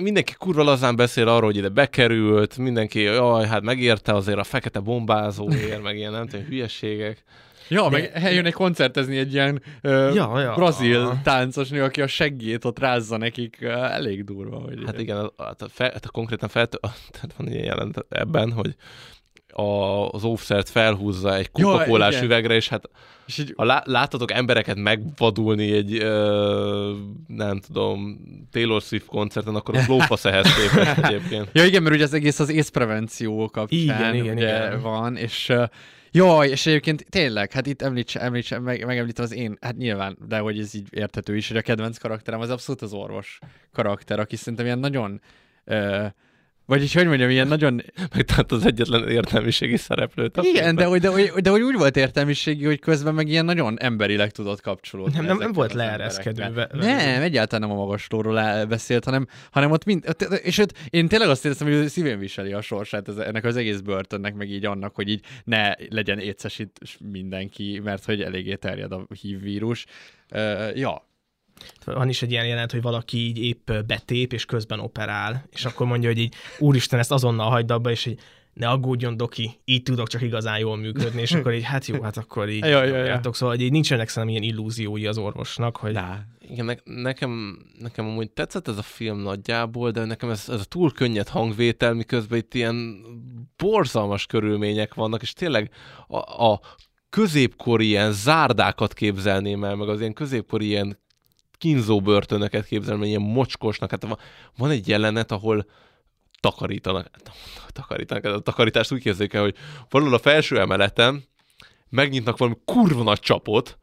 Mindenki 0.03 0.35
kurva 0.39 0.62
lazán 0.62 0.97
beszél 0.97 1.28
arról, 1.28 1.45
hogy 1.45 1.57
ide 1.57 1.69
bekerült, 1.69 2.57
mindenki, 2.57 3.01
jaj, 3.01 3.47
hát 3.47 3.62
megérte 3.62 4.15
azért 4.15 4.39
a 4.39 4.45
fekete 4.45 4.81
bombázóért, 4.81 5.83
meg 5.83 5.97
ilyen 5.97 6.12
nem 6.12 6.27
tudom, 6.27 6.47
hülyeségek. 6.47 7.25
Ja, 7.69 7.83
De... 7.83 7.89
meg 7.89 8.11
eljön 8.15 8.47
egy 8.47 8.53
koncertezni 8.53 9.17
egy 9.17 9.33
ilyen 9.33 9.62
uh, 9.83 10.15
ja, 10.15 10.41
ja. 10.41 10.55
brazil 10.55 11.20
táncosnő, 11.23 11.83
aki 11.83 12.03
a 12.03 12.07
seggét 12.07 12.65
ott 12.65 12.78
rázza 12.78 13.17
nekik, 13.17 13.62
elég 13.62 14.25
durva. 14.25 14.57
Hogy 14.57 14.83
hát 14.86 15.01
igen, 15.01 15.31
hát 15.39 15.62
a, 15.62 15.69
fel, 15.69 15.91
hát 15.91 16.11
konkrétan 16.11 16.49
fel, 16.49 16.67
tehát 17.12 17.35
van 17.36 17.49
ilyen 17.49 17.65
jelent 17.65 18.07
ebben, 18.09 18.53
hogy 18.53 18.75
a, 19.53 20.09
az 20.11 20.25
óvszert 20.25 20.69
felhúzza 20.69 21.35
egy 21.35 21.51
coca 21.51 22.23
üvegre, 22.23 22.55
és 22.55 22.69
hát 22.69 22.89
és 23.26 23.38
így... 23.38 23.52
ha 23.56 23.64
lá, 23.64 23.82
láttatok 23.84 24.32
embereket 24.32 24.76
megvadulni 24.76 25.72
egy, 25.72 25.94
ö, 25.94 26.94
nem 27.26 27.60
tudom, 27.60 28.20
Taylor 28.50 28.82
Swift 28.82 29.06
koncerten, 29.06 29.55
akkor 29.55 29.76
az 29.76 29.86
lófasz 29.92 30.24
ehhez 30.24 30.55
képest 30.55 30.98
egyébként. 30.98 31.48
Ja 31.52 31.64
igen, 31.64 31.82
mert 31.82 31.94
ugye 31.94 32.05
az 32.05 32.14
egész 32.14 32.38
az 32.38 32.50
észprevenció 32.50 33.48
kapcsán 33.52 33.78
igen, 33.78 34.14
igen, 34.14 34.36
igen. 34.36 34.80
van, 34.80 35.16
és 35.16 35.52
Jaj, 36.16 36.48
és 36.48 36.66
egyébként 36.66 37.06
tényleg, 37.08 37.52
hát 37.52 37.66
itt 37.66 37.82
említs, 37.82 38.16
említs, 38.16 38.58
meg, 38.58 38.86
megemlítem 38.86 39.24
az 39.24 39.34
én, 39.34 39.56
hát 39.60 39.76
nyilván, 39.76 40.18
de 40.28 40.38
hogy 40.38 40.58
ez 40.58 40.74
így 40.74 40.88
érthető 40.90 41.36
is, 41.36 41.48
hogy 41.48 41.56
a 41.56 41.62
kedvenc 41.62 41.98
karakterem 41.98 42.40
az 42.40 42.50
abszolút 42.50 42.82
az 42.82 42.92
orvos 42.92 43.38
karakter, 43.72 44.20
aki 44.20 44.36
szerintem 44.36 44.66
ilyen 44.66 44.78
nagyon 44.78 45.20
uh, 45.66 46.06
vagyis, 46.67 46.95
hogy 46.95 47.07
mondjam, 47.07 47.31
ilyen 47.31 47.49
nagyon... 47.49 47.83
Meg 48.15 48.25
tehát 48.25 48.53
az 48.53 48.67
egyetlen 48.67 49.09
értelmiségi 49.09 49.77
szereplőt. 49.77 50.39
Igen, 50.43 50.75
de, 50.75 50.89
de, 50.89 50.99
de, 50.99 51.41
de, 51.41 51.51
hogy 51.51 51.61
úgy 51.61 51.77
volt 51.77 51.97
értelmiségi, 51.97 52.65
hogy 52.65 52.78
közben 52.78 53.15
meg 53.15 53.28
ilyen 53.28 53.45
nagyon 53.45 53.81
emberileg 53.81 54.31
tudott 54.31 54.61
kapcsolódni. 54.61 55.17
Nem, 55.17 55.25
nem, 55.25 55.39
nem 55.39 55.53
volt 55.53 55.73
leereszkedő. 55.73 56.67
Nem, 56.73 57.23
egyáltalán 57.23 57.69
nem 57.69 57.78
a 57.78 57.81
magaslóról 57.81 58.65
beszélt, 58.65 59.05
hanem, 59.05 59.27
hanem 59.51 59.70
ott 59.70 59.85
mind... 59.85 60.05
És 60.43 60.59
ott 60.59 60.78
én 60.91 61.09
tényleg 61.09 61.28
azt 61.28 61.45
éreztem, 61.45 61.69
hogy 61.69 61.89
szívén 61.89 62.19
viseli 62.19 62.53
a 62.53 62.61
sorsát 62.61 63.09
ez, 63.09 63.17
ennek 63.17 63.45
az 63.45 63.57
egész 63.57 63.81
börtönnek, 63.81 64.35
meg 64.35 64.51
így 64.51 64.65
annak, 64.65 64.95
hogy 64.95 65.09
így 65.09 65.25
ne 65.45 65.73
legyen 65.89 66.19
étszesít 66.19 66.81
mindenki, 67.11 67.81
mert 67.85 68.05
hogy 68.05 68.23
eléggé 68.23 68.55
terjed 68.55 68.93
a 68.93 69.07
hívvírus. 69.20 69.85
Uh, 70.35 70.77
ja, 70.77 71.07
van 71.85 72.09
is 72.09 72.23
egy 72.23 72.31
ilyen 72.31 72.47
jelenet, 72.47 72.73
hogy 72.73 72.83
valaki 72.83 73.18
így 73.18 73.39
épp 73.39 73.70
betép, 73.86 74.33
és 74.33 74.44
közben 74.44 74.81
operál, 74.81 75.44
és 75.51 75.65
akkor 75.65 75.86
mondja, 75.86 76.09
hogy 76.09 76.18
így, 76.18 76.35
úristen, 76.59 76.99
ezt 76.99 77.12
azonnal 77.12 77.51
hagyd 77.51 77.70
abba, 77.70 77.91
és 77.91 78.07
így, 78.07 78.20
ne 78.57 78.68
aggódjon, 78.68 79.17
Doki, 79.17 79.60
így 79.65 79.83
tudok 79.83 80.09
csak 80.09 80.23
igazán 80.23 80.59
jól 80.59 80.76
működni, 80.76 81.20
és 81.20 81.33
akkor 81.33 81.52
így, 81.52 81.62
hát 81.62 81.86
jó, 81.86 82.02
hát 82.02 82.17
akkor 82.17 82.49
így 82.49 82.65
ja, 82.65 82.85
ja, 82.85 83.05
ja. 83.05 83.20
Szóval 83.23 83.55
hogy 83.55 83.65
így 83.65 83.70
nincsenek 83.70 84.09
szerintem 84.09 84.41
ilyen 84.41 84.52
illúziói 84.52 85.07
az 85.07 85.18
orvosnak, 85.18 85.76
hogy... 85.76 85.93
Dá. 85.93 86.26
Igen, 86.49 86.65
ne, 86.65 86.75
nekem, 86.85 87.59
nekem 87.78 88.07
amúgy 88.07 88.31
tetszett 88.31 88.68
ez 88.68 88.78
a 88.78 88.83
film 88.83 89.18
nagyjából, 89.18 89.91
de 89.91 90.05
nekem 90.05 90.31
ez, 90.31 90.49
ez 90.49 90.60
a 90.60 90.65
túl 90.65 90.93
könnyed 90.93 91.28
hangvétel, 91.28 91.94
miközben 91.94 92.39
itt 92.39 92.55
ilyen 92.55 93.05
borzalmas 93.57 94.26
körülmények 94.26 94.94
vannak, 94.94 95.23
és 95.23 95.33
tényleg 95.33 95.70
a, 96.09 96.44
a 96.44 96.60
középkori 97.10 97.86
ilyen 97.86 98.12
zárdákat 98.12 98.93
képzelném 98.93 99.65
el, 99.65 99.75
meg 99.75 99.89
az 99.89 100.01
ilyen 100.01 100.12
középkori 100.12 100.67
ilyen 100.67 100.99
kínzó 101.59 102.01
börtönöket 102.01 102.67
képzelem, 102.67 103.02
ilyen 103.02 103.20
mocskosnak. 103.20 103.91
Hát 103.91 104.07
van, 104.57 104.70
egy 104.70 104.89
jelenet, 104.89 105.33
ahol 105.33 105.67
takarítanak, 106.41 107.10
takarítanak, 107.68 108.25
a 108.25 108.39
takarítást 108.39 108.93
úgy 108.93 109.02
képzeljük 109.02 109.35
el, 109.35 109.43
hogy 109.43 109.55
valahol 109.91 110.15
a 110.15 110.18
felső 110.18 110.60
emeleten 110.60 111.25
megnyitnak 111.89 112.39
valami 112.39 112.57
kurva 112.65 113.02
nagy 113.02 113.20
csapot, 113.20 113.78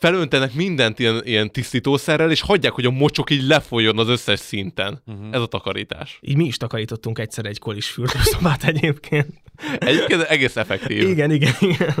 felöntenek 0.00 0.54
mindent 0.54 0.98
ilyen, 0.98 1.20
ilyen 1.24 1.50
tisztítószerrel, 1.50 2.30
és 2.30 2.40
hagyják, 2.40 2.72
hogy 2.72 2.84
a 2.84 2.90
mocsok 2.90 3.30
így 3.30 3.42
lefolyjon 3.42 3.98
az 3.98 4.08
összes 4.08 4.38
szinten. 4.38 5.02
Uh-huh. 5.06 5.26
Ez 5.30 5.40
a 5.40 5.46
takarítás. 5.46 6.18
Így 6.22 6.36
mi 6.36 6.44
is 6.44 6.56
takarítottunk 6.56 7.18
egyszer 7.18 7.46
egy 7.46 7.58
kolis 7.58 7.86
fürdőszobát 7.88 8.64
egyébként. 8.64 9.42
Egyébként 9.78 10.22
egész 10.22 10.56
effektív. 10.56 11.08
Igen, 11.08 11.30
igen, 11.30 11.54
igen. 11.60 11.94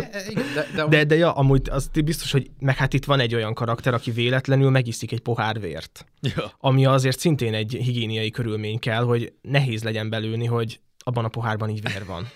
De, 0.54 0.66
de, 0.74 0.86
de, 0.88 1.04
de 1.04 1.14
ja, 1.14 1.32
amúgy 1.32 1.68
az 1.70 1.90
biztos, 2.04 2.32
hogy 2.32 2.50
meg 2.58 2.76
hát 2.76 2.92
itt 2.92 3.04
van 3.04 3.20
egy 3.20 3.34
olyan 3.34 3.54
karakter, 3.54 3.94
aki 3.94 4.10
véletlenül 4.10 4.70
megiszik 4.70 5.12
egy 5.12 5.20
pohár 5.20 5.60
vért. 5.60 6.06
Ja. 6.20 6.52
Ami 6.58 6.86
azért 6.86 7.18
szintén 7.18 7.54
egy 7.54 7.78
higiéniai 7.80 8.30
körülmény 8.30 8.78
kell, 8.78 9.02
hogy 9.02 9.32
nehéz 9.42 9.82
legyen 9.82 10.10
belőni, 10.10 10.46
hogy 10.46 10.80
abban 10.98 11.24
a 11.24 11.28
pohárban 11.28 11.68
így 11.68 11.82
vér 11.82 12.04
van. 12.06 12.28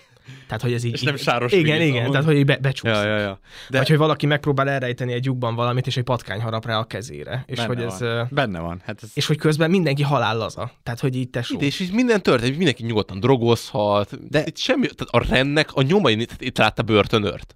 Tehát, 0.47 0.61
hogy 0.61 0.73
ez 0.73 0.83
így... 0.83 0.93
És 0.93 1.01
nem 1.01 1.15
így, 1.15 1.21
sáros 1.21 1.51
Igen, 1.51 1.77
víz, 1.77 1.87
igen, 1.87 1.99
amúgy. 1.99 2.11
tehát, 2.11 2.25
hogy 2.25 2.35
így 2.35 2.45
be, 2.45 2.57
becsúszik. 2.61 2.95
Ja, 2.95 3.03
ja, 3.03 3.17
ja. 3.17 3.39
De... 3.69 3.77
Vagy 3.77 3.87
hogy 3.87 3.97
valaki 3.97 4.25
megpróbál 4.25 4.69
elrejteni 4.69 5.13
egy 5.13 5.25
lyukban 5.25 5.55
valamit, 5.55 5.87
és 5.87 5.97
egy 5.97 6.03
patkány 6.03 6.41
harap 6.41 6.65
rá 6.65 6.77
a 6.77 6.83
kezére. 6.83 7.43
És 7.47 7.57
Benne 7.57 7.67
hogy 7.67 7.81
ez... 7.81 7.99
van. 7.99 8.27
Benne 8.31 8.59
van. 8.59 8.81
Hát 8.85 8.99
ez... 9.03 9.09
És 9.13 9.25
hogy 9.25 9.37
közben 9.37 9.69
mindenki 9.69 10.03
halállaza. 10.03 10.71
Tehát, 10.83 10.99
hogy 10.99 11.15
így 11.15 11.29
tesó. 11.29 11.57
És 11.59 11.79
így 11.79 11.91
minden 11.93 12.21
történik, 12.23 12.55
mindenki 12.55 12.83
nyugodtan 12.83 13.19
drogozhat. 13.19 14.29
De 14.29 14.43
itt 14.45 14.57
semmi, 14.57 14.87
tehát 14.87 15.27
a 15.27 15.33
rendnek 15.33 15.69
a 15.73 15.81
nyomai, 15.81 16.19
itt, 16.21 16.31
itt 16.39 16.57
látta 16.57 16.81
börtönört. 16.83 17.55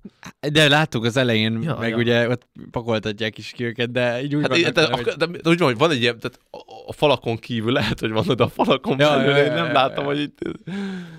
De 0.52 0.68
láttuk 0.68 1.04
az 1.06 1.18
elején, 1.18 1.60
Ja, 1.64 1.78
meg 1.80 1.90
ja. 1.90 1.98
ugye 1.98 2.30
ott 2.30 2.48
pakoltatják 2.72 3.38
is 3.38 3.52
ki 3.56 3.64
őket, 3.64 3.92
de 3.92 4.22
így 4.24 4.36
úgy 4.36 4.42
Hát, 4.42 4.50
vele, 4.50 4.70
de, 4.72 4.88
hogy- 4.92 5.04
de, 5.04 5.26
de, 5.26 5.50
úgy 5.50 5.58
van, 5.58 5.68
hogy 5.68 5.78
van 5.78 5.92
egy 5.92 6.02
ilyen, 6.02 6.20
tehát 6.20 6.40
a, 6.88 6.94
falakon 6.94 7.38
kívül 7.38 7.72
lehet, 7.72 8.00
hogy 8.00 8.12
van, 8.12 8.26
de 8.36 8.44
a 8.44 8.48
falakon 8.50 9.00
Ja, 9.00 9.10
belül 9.10 9.32
ja, 9.32 9.38
én 9.38 9.46
ja, 9.46 9.54
nem 9.54 9.66
ja, 9.66 9.72
látom, 9.72 10.04
ja. 10.04 10.10
hogy 10.10 10.20
itt... 10.22 10.38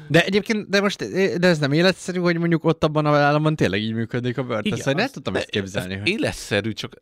De 0.08 0.24
egyébként, 0.24 0.68
de 0.68 0.80
most 0.80 1.02
de 1.40 1.46
ez 1.48 1.58
nem 1.58 1.72
életszerű, 1.72 2.18
hogy 2.18 2.38
mondjuk 2.38 2.64
ott 2.64 2.84
abban 2.84 3.06
a 3.06 3.16
államban 3.16 3.56
tényleg 3.56 3.80
így 3.80 3.92
működik 3.92 4.38
a 4.38 4.42
börtön. 4.42 4.76
Szóval 4.76 4.92
nem 4.92 5.04
az- 5.04 5.10
tudtam 5.10 5.32
de 5.32 5.38
ezt 5.38 5.50
képzelni. 5.50 5.92
Ez 5.94 6.00
hogy- 6.00 6.08
életszerű, 6.08 6.72
csak 6.72 6.92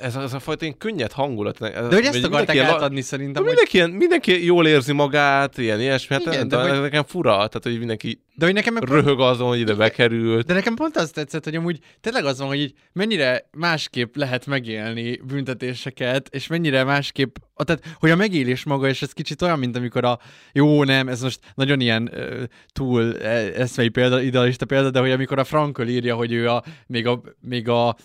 ez 0.00 0.16
a, 0.16 0.20
ez 0.22 0.32
a 0.32 0.38
fajta 0.38 0.64
ilyen 0.64 0.78
könnyed 0.78 1.12
hangulat. 1.12 1.58
De 1.58 1.80
hogy 1.94 2.04
ezt 2.04 2.24
akarták 2.24 2.58
átadni 2.58 3.00
szerintem, 3.00 3.44
hogy... 3.44 3.54
Mindenki, 3.54 3.96
mindenki 3.98 4.44
jól 4.44 4.66
érzi 4.66 4.92
magát, 4.92 5.58
ilyen 5.58 5.80
ilyesmi. 5.80 6.14
Hát 6.14 6.24
Igen, 6.34 6.48
de 6.48 6.56
tudom, 6.56 6.62
hogy- 6.62 6.70
ez 6.76 6.82
nekem 6.82 7.04
fura, 7.04 7.30
tehát 7.32 7.60
hogy 7.62 7.78
mindenki 7.78 8.24
De 8.38 8.44
hogy 8.44 8.54
nekem 8.54 8.74
meg 8.74 8.82
röhög 8.82 9.20
azon, 9.20 9.48
hogy 9.48 9.58
ide 9.58 9.74
bekerült. 9.74 10.46
De 10.46 10.54
nekem 10.54 10.74
pont 10.74 10.96
az 10.96 11.10
tetszett, 11.10 11.44
hogy 11.44 11.54
amúgy 11.54 11.78
tényleg 12.00 12.24
az 12.24 12.38
van, 12.38 12.48
hogy 12.48 12.58
így 12.58 12.72
mennyire 12.92 13.48
másképp 13.56 14.16
lehet 14.16 14.46
megélni 14.46 15.20
büntetéseket, 15.26 16.28
és 16.28 16.46
mennyire 16.46 16.84
másképp, 16.84 17.36
a- 17.54 17.64
tehát 17.64 17.94
hogy 17.98 18.10
a 18.10 18.16
megélés 18.16 18.64
maga, 18.64 18.88
és 18.88 19.02
ez 19.02 19.12
kicsit 19.12 19.42
olyan, 19.42 19.58
mint 19.58 19.76
amikor 19.76 20.04
a 20.04 20.18
jó, 20.52 20.84
nem, 20.84 21.08
ez 21.08 21.22
most 21.22 21.40
nagyon 21.54 21.80
ilyen 21.80 22.10
ö, 22.12 22.42
túl 22.72 23.16
e, 23.16 23.28
eszmei 23.60 23.88
példa, 23.88 24.20
idealista 24.20 24.64
példa, 24.66 24.90
de 24.90 25.00
hogy 25.00 25.10
amikor 25.10 25.38
a 25.38 25.44
Frankl 25.44 25.82
írja, 25.82 26.14
hogy 26.14 26.32
ő 26.32 26.48
a, 26.48 26.62
még 26.86 27.06
a, 27.06 27.20
még 27.40 27.68
a 27.68 27.96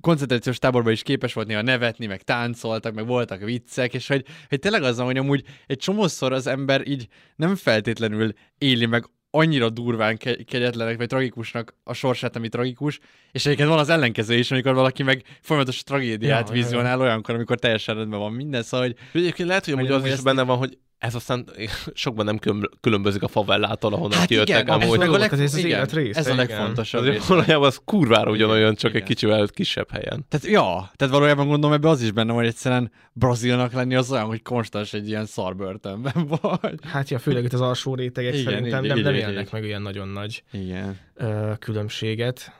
koncentrációs 0.00 0.58
táborban 0.58 0.92
is 0.92 1.02
képes 1.02 1.32
volt 1.32 1.46
néha 1.46 1.62
nevetni, 1.62 2.06
meg 2.06 2.22
táncoltak, 2.22 2.94
meg 2.94 3.06
voltak 3.06 3.40
viccek, 3.40 3.94
és 3.94 4.08
hogy, 4.08 4.24
hogy 4.48 4.58
tényleg 4.58 4.82
az 4.82 4.98
hogy 4.98 5.16
amúgy 5.16 5.44
egy 5.66 5.78
csomószor 5.78 6.32
az 6.32 6.46
ember 6.46 6.86
így 6.86 7.08
nem 7.36 7.56
feltétlenül 7.56 8.32
éli 8.58 8.86
meg 8.86 9.04
annyira 9.34 9.70
durván 9.70 10.16
ke- 10.16 10.44
kegyetlenek, 10.44 10.96
vagy 10.96 11.06
tragikusnak 11.06 11.74
a 11.84 11.92
sorsát, 11.92 12.36
ami 12.36 12.48
tragikus, 12.48 13.00
és 13.32 13.46
egyébként 13.46 13.68
van 13.68 13.78
az 13.78 13.88
ellenkező 13.88 14.34
is, 14.34 14.50
amikor 14.50 14.74
valaki 14.74 15.02
meg 15.02 15.22
folyamatos 15.40 15.82
tragédiát 15.82 16.22
Ja, 16.22 16.28
ja, 16.28 16.40
ja, 16.40 16.56
ja. 16.56 16.62
vizionál 16.62 17.00
olyankor, 17.00 17.34
amikor 17.34 17.58
teljesen 17.58 17.94
rendben 17.94 18.18
van 18.18 18.32
minden, 18.32 18.62
szóval, 18.62 18.86
hogy... 18.86 18.96
Egyébként 19.20 19.48
lehet, 19.48 19.64
hogy 19.64 19.74
amúgy 19.74 19.86
az 19.86 19.94
amúgy 19.94 20.06
is 20.06 20.12
ezt 20.12 20.24
benne 20.24 20.42
van, 20.42 20.56
hogy 20.56 20.78
ez 21.04 21.14
aztán 21.14 21.44
sokban 21.94 22.24
nem 22.24 22.38
külön- 22.38 22.70
különbözik 22.80 23.22
a 23.22 23.28
favellától, 23.28 23.92
ahonnan 23.92 24.18
Hát 24.18 24.26
kijöttek. 24.26 24.62
igen, 24.62 24.80
amúgy. 24.80 24.98
meg 24.98 25.08
a 25.08 25.18
leg- 25.18 25.32
ez 25.32 25.40
az 25.40 25.56
igen, 25.56 25.70
élet 25.70 25.92
része, 25.92 26.18
ez 26.18 26.26
a 26.26 26.32
igen. 26.32 26.46
legfontosabb 26.46 27.00
Azért 27.00 27.16
része. 27.16 27.28
valójában 27.28 27.66
az 27.66 27.80
kurvára 27.84 28.30
ugyanolyan, 28.30 28.74
csak 28.74 28.94
egy 28.94 29.02
kicsivel 29.02 29.46
kisebb 29.48 29.90
helyen. 29.90 30.24
Tehát, 30.28 30.46
ja, 30.46 30.90
tehát 30.96 31.14
valójában 31.14 31.46
gondolom 31.48 31.76
ebbe 31.76 31.88
az 31.88 32.02
is 32.02 32.10
benne, 32.12 32.32
van, 32.32 32.40
hogy 32.40 32.46
egyszerűen 32.50 32.90
brazilnak 33.12 33.72
lenni 33.72 33.94
az 33.94 34.12
olyan, 34.12 34.24
hogy 34.26 34.42
konstans 34.42 34.92
egy 34.92 35.08
ilyen 35.08 35.26
szarbörtönben 35.26 36.28
vagy. 36.40 36.74
Hát 36.82 37.08
ja, 37.10 37.18
főleg 37.18 37.44
itt 37.44 37.52
az 37.52 37.60
alsó 37.60 37.94
rétegek 37.94 38.32
Igen, 38.34 38.44
szerintem 38.44 38.82
így- 38.84 38.88
nem, 38.88 38.98
így- 38.98 39.04
nem 39.04 39.14
így- 39.14 39.20
élnek 39.20 39.44
így. 39.46 39.52
meg 39.52 39.62
olyan 39.62 39.82
nagyon 39.82 40.08
nagy 40.08 40.42
Igen. 40.52 40.98
ö, 41.14 41.52
különbséget. 41.58 42.52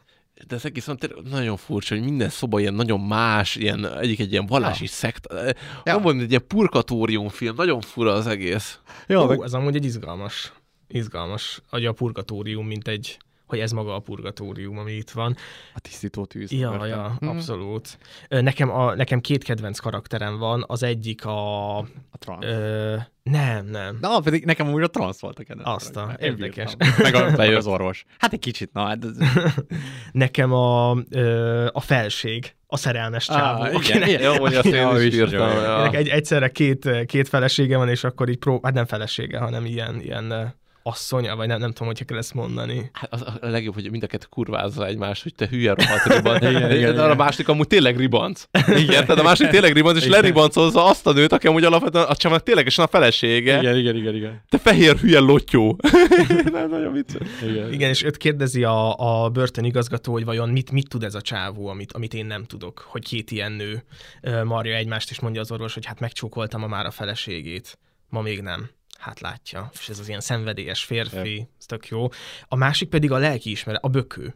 De 0.46 0.54
ez 0.54 0.64
egész 0.64 0.84
tényleg 0.84 1.24
nagyon 1.30 1.56
furcsa, 1.56 1.94
hogy 1.94 2.04
minden 2.04 2.28
szoba 2.28 2.60
ilyen 2.60 2.74
nagyon 2.74 3.00
más, 3.00 3.56
ilyen, 3.56 3.98
egyik 3.98 4.18
egy 4.18 4.32
ilyen 4.32 4.46
vallási 4.46 4.84
ja. 4.84 4.90
szekt. 4.90 5.26
Ja. 5.84 5.98
Van 5.98 6.20
egy 6.20 6.30
ilyen 6.30 6.46
purgatóriumfilm, 6.46 7.54
nagyon 7.54 7.80
fura 7.80 8.12
az 8.12 8.26
egész. 8.26 8.78
Jó, 9.06 9.22
Ó, 9.22 9.42
ez 9.42 9.52
amúgy 9.52 9.76
egy 9.76 9.84
izgalmas, 9.84 10.52
izgalmas, 10.88 11.60
hogy 11.68 11.86
a 11.86 11.92
purgatórium, 11.92 12.66
mint 12.66 12.88
egy, 12.88 13.18
hogy 13.54 13.62
ez 13.62 13.72
maga 13.72 13.94
a 13.94 13.98
purgatórium, 13.98 14.78
ami 14.78 14.92
itt 14.92 15.10
van. 15.10 15.36
A 15.74 15.80
tisztító 15.80 16.24
tűz. 16.24 16.52
Ja, 16.52 16.70
börtön. 16.70 16.88
ja, 16.88 17.16
Hm. 17.20 17.26
abszolút. 17.28 17.98
Nekem, 18.28 18.70
a, 18.70 18.94
nekem 18.94 19.20
két 19.20 19.44
kedvenc 19.44 19.78
karakterem 19.78 20.38
van, 20.38 20.64
az 20.66 20.82
egyik 20.82 21.24
a... 21.24 21.78
A 21.78 22.18
trans. 22.18 22.44
Ö, 22.44 22.96
nem, 23.22 23.66
nem. 23.66 23.98
Na, 24.00 24.20
pedig 24.20 24.44
nekem 24.44 24.72
úgy 24.72 24.82
a 24.82 24.86
transz 24.88 25.20
volt 25.20 25.38
a 25.38 25.42
kedvenc. 25.42 25.68
Azt 25.68 25.96
a, 25.96 26.16
érdekes. 26.20 26.74
bírtam. 26.76 27.02
Meg, 27.02 27.14
a, 27.14 27.30
meg 27.46 27.54
az 27.54 27.66
orvos. 27.66 28.04
Hát 28.18 28.32
egy 28.32 28.38
kicsit, 28.38 28.72
na, 28.72 28.86
hát 28.86 29.04
ez... 29.04 29.16
Nekem 30.12 30.52
a, 30.52 30.96
ö, 31.10 31.66
a 31.72 31.80
felség, 31.80 32.54
a 32.66 32.76
szerelmes 32.76 33.24
csávó. 33.26 33.64
igen, 33.64 33.74
akinek- 33.74 34.08
igen. 34.08 34.22
Jó, 34.22 34.40
hogy 34.40 34.54
azt 34.54 34.66
én 34.66 34.96
is 34.96 35.14
írtam, 35.14 35.92
Egy, 35.94 36.08
egyszerre 36.08 36.48
két, 36.48 36.88
két 37.06 37.28
felesége 37.28 37.76
van, 37.76 37.88
és 37.88 38.04
akkor 38.04 38.28
így 38.28 38.38
pró... 38.38 38.60
Hát 38.62 38.74
nem 38.74 38.86
felesége, 38.86 39.38
hanem 39.38 39.64
ilyen, 39.64 40.00
ilyen 40.00 40.54
asszonya, 40.86 41.36
vagy 41.36 41.46
nem, 41.46 41.58
nem 41.58 41.72
tudom, 41.72 41.86
hogy 41.86 42.04
kell 42.04 42.18
ezt 42.18 42.34
mondani. 42.34 42.90
Hát 42.92 43.12
az 43.12 43.22
a 43.22 43.36
legjobb, 43.40 43.74
hogy 43.74 43.90
mind 43.90 44.02
a 44.02 44.06
kettő 44.06 44.26
kurvázza 44.30 44.86
egymást, 44.86 45.22
hogy 45.22 45.34
te 45.34 45.46
hülye 45.50 45.74
rohadt 45.74 46.04
ribanc. 46.14 46.42
Igen, 46.42 46.68
de, 46.68 46.76
igen, 46.76 46.94
de 46.94 47.00
a 47.02 47.04
igen. 47.04 47.16
másik 47.16 47.48
amúgy 47.48 47.66
tényleg 47.66 47.96
ribanc. 47.96 48.44
Igen, 48.68 49.06
tehát 49.06 49.18
a 49.18 49.22
másik 49.22 49.48
tényleg 49.48 49.72
ribanc, 49.72 49.96
és 49.96 50.04
Igen. 50.04 50.20
leribancozza 50.20 50.84
azt 50.84 51.06
a 51.06 51.12
nőt, 51.12 51.32
aki 51.32 51.46
amúgy 51.46 51.64
alapvetően 51.64 52.04
a 52.04 52.16
csámnak 52.16 52.42
ténylegesen 52.42 52.84
a 52.84 52.88
felesége. 52.88 53.58
Igen, 53.58 53.76
igen, 53.76 53.96
igen, 53.96 54.14
igen. 54.14 54.42
Te 54.48 54.58
fehér 54.58 54.96
hülye 54.96 55.18
lotyó. 55.18 55.78
nem, 56.52 56.68
nagyon 56.70 56.92
vicces. 56.92 57.28
Igen. 57.42 57.72
Igen, 57.72 57.88
és 57.88 58.02
őt 58.02 58.16
kérdezi 58.16 58.64
a, 58.64 58.98
a 59.24 59.28
börtönigazgató, 59.28 60.12
hogy 60.12 60.24
vajon 60.24 60.48
mit, 60.48 60.70
mit 60.70 60.88
tud 60.88 61.02
ez 61.02 61.14
a 61.14 61.20
csávó, 61.20 61.68
amit, 61.68 61.92
amit 61.92 62.14
én 62.14 62.26
nem 62.26 62.44
tudok, 62.44 62.86
hogy 62.88 63.04
két 63.04 63.30
ilyen 63.30 63.52
nő 63.52 63.84
marja 64.44 64.76
egymást, 64.76 65.10
és 65.10 65.20
mondja 65.20 65.40
az 65.40 65.52
orvos, 65.52 65.74
hogy 65.74 65.86
hát 65.86 66.00
megcsókoltam 66.00 66.62
a 66.62 66.66
már 66.66 66.86
a 66.86 66.90
feleségét, 66.90 67.78
ma 68.08 68.20
még 68.20 68.40
nem. 68.40 68.70
Hát 69.04 69.20
látja, 69.20 69.70
és 69.72 69.88
ez 69.88 69.98
az 69.98 70.08
ilyen 70.08 70.20
szenvedélyes 70.20 70.84
férfi, 70.84 71.48
ez 71.58 71.66
tök 71.66 71.88
jó. 71.88 72.08
A 72.48 72.56
másik 72.56 72.88
pedig 72.88 73.12
a 73.12 73.16
lelkiismeret, 73.16 73.82
a 73.84 73.88
bökő, 73.88 74.34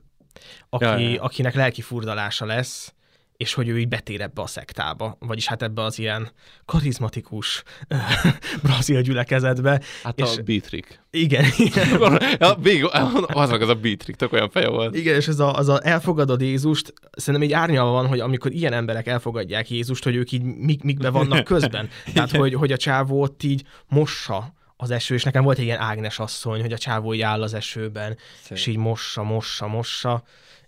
aki, 0.68 0.84
Ja, 0.84 0.98
ja, 0.98 1.08
ja. 1.08 1.22
akinek 1.22 1.54
lelki 1.54 1.80
furdalása 1.80 2.44
lesz, 2.44 2.92
és 3.36 3.54
hogy 3.54 3.68
ő 3.68 3.78
így 3.78 3.88
betér 3.88 4.20
ebbe 4.20 4.42
a 4.42 4.46
szektába, 4.46 5.16
vagyis 5.20 5.46
hát 5.46 5.62
ebbe 5.62 5.82
az 5.82 5.98
ilyen 5.98 6.30
karizmatikus 6.64 7.62
brazil 8.62 9.00
gyülekezetbe. 9.00 9.80
Hát 10.02 10.18
és 10.18 10.36
a 10.36 10.42
Beatrik. 10.42 11.00
Igen, 11.10 11.44
igen. 11.56 12.18
ja, 12.40 12.54
végig, 12.54 12.88
az 13.26 13.50
meg 13.50 13.62
az 13.62 13.68
a 13.68 13.74
Beatrik, 13.74 14.16
tök 14.16 14.32
olyan 14.32 14.50
feje 14.50 14.68
volt. 14.68 14.96
Igen, 14.96 15.14
és 15.14 15.28
ez 15.28 15.38
a, 15.38 15.54
az 15.54 15.68
a 15.68 15.80
elfogadod 15.82 16.40
Jézust, 16.40 16.92
szerintem 17.10 17.48
így 17.48 17.54
árnyalva 17.54 17.90
van, 17.90 18.06
hogy 18.06 18.20
amikor 18.20 18.52
ilyen 18.52 18.72
emberek 18.72 19.06
elfogadják 19.06 19.70
Jézust, 19.70 20.04
hogy 20.04 20.14
ők 20.14 20.32
így 20.32 20.42
mik, 20.42 20.82
mikbe 20.82 21.10
vannak 21.10 21.44
közben. 21.54 21.88
Tehát, 22.14 22.30
hogy, 22.30 22.54
hogy 22.54 22.72
a 22.72 22.76
csávó 22.76 23.22
ott 23.22 23.42
így 23.42 23.62
mossa 23.88 24.56
az 24.80 24.90
eső, 24.90 25.14
és 25.14 25.22
nekem 25.22 25.42
volt 25.44 25.58
egy 25.58 25.64
ilyen 25.64 25.80
Ágnes 25.80 26.18
asszony, 26.18 26.60
hogy 26.60 26.72
a 26.72 26.78
csávó 26.78 27.14
így 27.14 27.20
áll 27.20 27.42
az 27.42 27.54
esőben, 27.54 28.18
Szép. 28.42 28.56
és 28.56 28.66
így 28.66 28.76
mossa, 28.76 29.22
mossa, 29.22 29.66
mossa, 29.66 30.22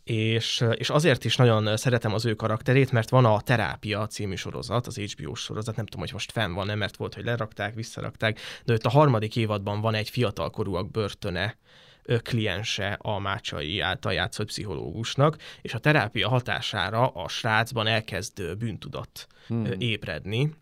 és, 0.05 0.65
és 0.75 0.91
azért 0.91 1.25
is 1.25 1.37
nagyon 1.37 1.77
szeretem 1.77 2.15
az 2.15 2.25
ő 2.25 2.35
karakterét, 2.35 2.93
mert 2.93 3.09
van 3.09 3.25
a 3.25 3.41
Terápia 3.41 4.07
című 4.07 4.35
sorozat, 4.35 4.87
az 4.87 4.97
HBO-s 4.97 5.41
sorozat, 5.41 5.77
nem 5.77 5.85
tudom, 5.85 6.01
hogy 6.01 6.13
most 6.13 6.33
fenn 6.33 6.53
van, 6.53 6.67
nem, 6.67 6.79
mert 6.79 6.97
volt, 6.97 7.15
hogy 7.15 7.25
lerakták, 7.25 7.75
visszarakták, 7.75 8.41
de 8.65 8.73
ott 8.73 8.85
a 8.85 8.91
harmadik 8.91 9.37
évadban 9.37 9.81
van 9.81 9.95
egy 9.95 10.11
fiatalkorúak 10.11 10.91
börtöne, 10.91 11.57
kliense 12.23 12.99
a 13.01 13.19
Mácsai 13.19 13.81
által 13.81 14.13
játszott 14.13 14.47
pszichológusnak, 14.47 15.37
és 15.63 15.75
a 15.75 15.79
terápia 15.79 16.29
hatására 16.29 17.09
a 17.09 17.29
srácban 17.29 17.87
elkezd 17.87 18.57
bűntudat 18.57 19.27
hmm. 19.47 19.67
ébredni, 19.79 20.55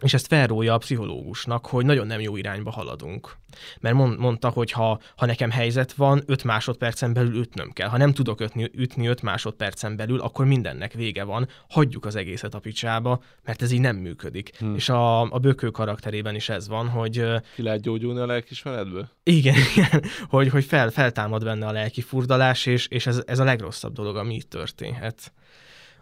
és 0.00 0.14
ezt 0.14 0.26
felrója 0.26 0.74
a 0.74 0.78
pszichológusnak, 0.78 1.66
hogy 1.66 1.84
nagyon 1.84 2.06
nem 2.06 2.20
jó 2.20 2.36
irányba 2.36 2.70
haladunk. 2.70 3.36
Mert 3.80 3.94
mond, 3.94 4.18
mondta, 4.18 4.48
hogy 4.48 4.70
ha, 4.70 5.00
ha 5.16 5.26
nekem 5.26 5.50
helyzet 5.50 5.92
van, 5.92 6.22
5 6.26 6.44
másodpercen 6.44 7.12
belül 7.12 7.34
ütnöm 7.34 7.72
kell. 7.72 7.88
Ha 7.88 7.96
nem 7.96 8.12
tudok 8.12 8.40
ütni, 8.40 8.70
ütni 8.74 9.06
5 9.06 9.22
másodpercen 9.22 9.96
belül, 9.96 10.20
akkor 10.20 10.46
mindennek 10.46 10.92
vége 10.92 11.24
van, 11.24 11.48
hagyjuk 11.68 12.04
az 12.04 12.16
egészet 12.16 12.54
a 12.54 12.58
picsába, 12.58 13.22
mert 13.44 13.62
ez 13.62 13.70
így 13.70 13.80
nem 13.80 13.96
működik. 13.96 14.56
Hmm. 14.58 14.74
És 14.74 14.88
a, 14.88 15.20
a 15.20 15.38
bökő 15.38 15.70
karakterében 15.70 16.34
is 16.34 16.48
ez 16.48 16.68
van, 16.68 16.88
hogy 16.88 17.24
Ki 17.54 17.62
lehet 17.62 17.80
gyógyulni 17.80 18.20
a 18.20 18.26
lelkismeretből? 18.26 19.08
igen, 19.22 19.54
igen, 19.76 20.04
hogy, 20.28 20.48
hogy 20.48 20.64
fel, 20.64 20.90
feltámad 20.90 21.44
benne 21.44 21.66
a 21.66 21.72
lelki 21.72 22.00
furdalás, 22.00 22.66
és, 22.66 22.86
és 22.86 23.06
ez, 23.06 23.22
ez 23.26 23.38
a 23.38 23.44
legrosszabb 23.44 23.92
dolog, 23.92 24.16
ami 24.16 24.34
itt 24.34 24.50
történhet. 24.50 25.32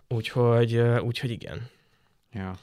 Úgyhogy, 0.08 0.76
úgyhogy 1.00 1.30
igen. 1.30 1.70
Ja. 2.32 2.58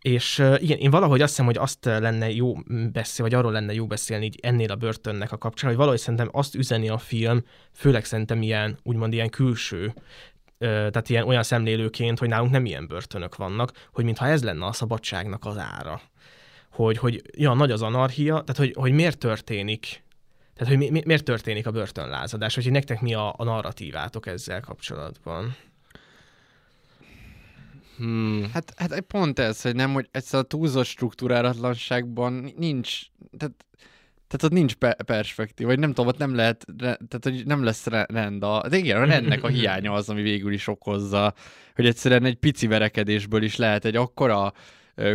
És 0.00 0.38
igen, 0.58 0.78
én 0.78 0.90
valahogy 0.90 1.20
azt 1.20 1.30
hiszem, 1.30 1.46
hogy 1.46 1.56
azt 1.56 1.84
lenne 1.84 2.30
jó 2.30 2.54
beszélni, 2.92 3.30
vagy 3.30 3.34
arról 3.34 3.52
lenne 3.52 3.74
jó 3.74 3.86
beszélni 3.86 4.24
így 4.24 4.38
ennél 4.42 4.70
a 4.70 4.76
börtönnek 4.76 5.32
a 5.32 5.38
kapcsán, 5.38 5.68
hogy 5.68 5.78
valahogy 5.78 5.98
szerintem 5.98 6.28
azt 6.32 6.54
üzeni 6.54 6.88
a 6.88 6.98
film, 6.98 7.42
főleg 7.72 8.04
szerintem 8.04 8.42
ilyen, 8.42 8.78
úgymond 8.82 9.12
ilyen 9.12 9.30
külső, 9.30 9.94
tehát 10.58 11.08
ilyen 11.08 11.26
olyan 11.26 11.42
szemlélőként, 11.42 12.18
hogy 12.18 12.28
nálunk 12.28 12.50
nem 12.50 12.64
ilyen 12.64 12.86
börtönök 12.86 13.36
vannak, 13.36 13.72
hogy 13.92 14.04
mintha 14.04 14.26
ez 14.26 14.44
lenne 14.44 14.66
a 14.66 14.72
szabadságnak 14.72 15.44
az 15.44 15.58
ára. 15.58 16.00
Hogy, 16.70 16.98
hogy 16.98 17.22
ja, 17.36 17.54
nagy 17.54 17.70
az 17.70 17.82
anarchia, 17.82 18.32
tehát 18.32 18.56
hogy, 18.56 18.72
hogy 18.76 18.92
miért 18.92 19.18
történik 19.18 20.04
tehát, 20.56 20.72
hogy 20.72 20.82
mi, 20.82 20.90
mi, 20.90 21.02
miért 21.04 21.24
történik 21.24 21.66
a 21.66 21.70
börtönlázadás, 21.70 22.54
hogy 22.54 22.70
nektek 22.70 23.00
mi 23.00 23.14
a, 23.14 23.34
a 23.36 23.44
narratívátok 23.44 24.26
ezzel 24.26 24.60
kapcsolatban? 24.60 25.56
Hmm. 27.96 28.50
Hát, 28.52 28.72
hát 28.76 29.00
pont 29.00 29.38
ez, 29.38 29.62
hogy 29.62 29.74
nem, 29.74 29.92
hogy 29.92 30.08
ez 30.10 30.34
a 30.34 30.42
túlzott 30.42 30.84
struktúrálatlanságban 30.84 32.52
nincs, 32.56 33.00
tehát 33.38 33.54
Tehát 34.28 34.42
ott 34.44 34.50
nincs 34.50 34.74
pe- 34.74 35.02
perspektív, 35.02 35.66
vagy 35.66 35.78
nem 35.78 35.88
tudom, 35.88 36.06
ott 36.06 36.18
nem 36.18 36.34
lehet, 36.34 36.66
tehát 36.78 37.18
hogy 37.20 37.46
nem 37.46 37.64
lesz 37.64 37.86
re- 37.86 38.06
rend 38.08 38.42
a... 38.42 38.68
De 38.68 38.76
igen, 38.76 39.02
a 39.02 39.04
rendnek 39.04 39.42
a 39.42 39.48
hiánya 39.48 39.92
az, 39.92 40.08
ami 40.08 40.22
végül 40.22 40.52
is 40.52 40.66
okozza, 40.66 41.34
hogy 41.74 41.86
egyszerűen 41.86 42.24
egy 42.24 42.36
pici 42.36 42.66
verekedésből 42.66 43.42
is 43.42 43.56
lehet 43.56 43.84
egy 43.84 43.96
akkora 43.96 44.52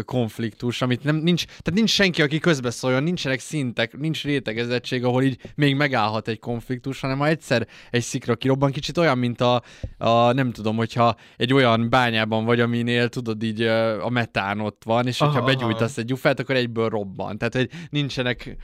konfliktus, 0.06 0.82
amit 0.82 1.04
nem, 1.04 1.16
nincs, 1.16 1.46
tehát 1.46 1.74
nincs 1.74 1.90
senki, 1.90 2.22
aki 2.22 2.40
közbeszóljon, 2.40 3.04
nincsenek 3.04 3.40
szintek, 3.40 3.98
nincs 3.98 4.24
rétegezettség, 4.24 5.04
ahol 5.04 5.24
így 5.24 5.38
még 5.56 5.76
megállhat 5.76 6.28
egy 6.28 6.40
konfliktus, 6.40 7.00
hanem 7.00 7.18
ha 7.18 7.28
egyszer 7.28 7.68
egy 7.90 8.02
szikra 8.02 8.36
kirobban, 8.36 8.72
kicsit 8.72 8.98
olyan, 8.98 9.18
mint 9.18 9.42
a, 9.42 9.62
a 9.98 10.32
nem 10.32 10.52
tudom, 10.52 10.76
hogyha 10.76 11.16
egy 11.38 11.54
olyan 11.54 11.90
bányában 11.90 12.46
vagy, 12.46 12.60
aminél 12.60 13.10
tudod 13.10 13.44
így 13.44 13.62
a 14.02 14.10
metán 14.10 14.60
ott 14.60 14.82
van, 14.86 15.08
és 15.08 15.18
hogyha 15.18 15.38
Aha, 15.38 15.46
begyújtasz 15.46 15.98
egy 15.98 16.06
gyufát, 16.06 16.40
akkor 16.40 16.56
egyből 16.56 16.90
robban. 16.90 17.38
Tehát, 17.38 17.56
hogy 17.56 17.70
nincsenek 17.90 18.58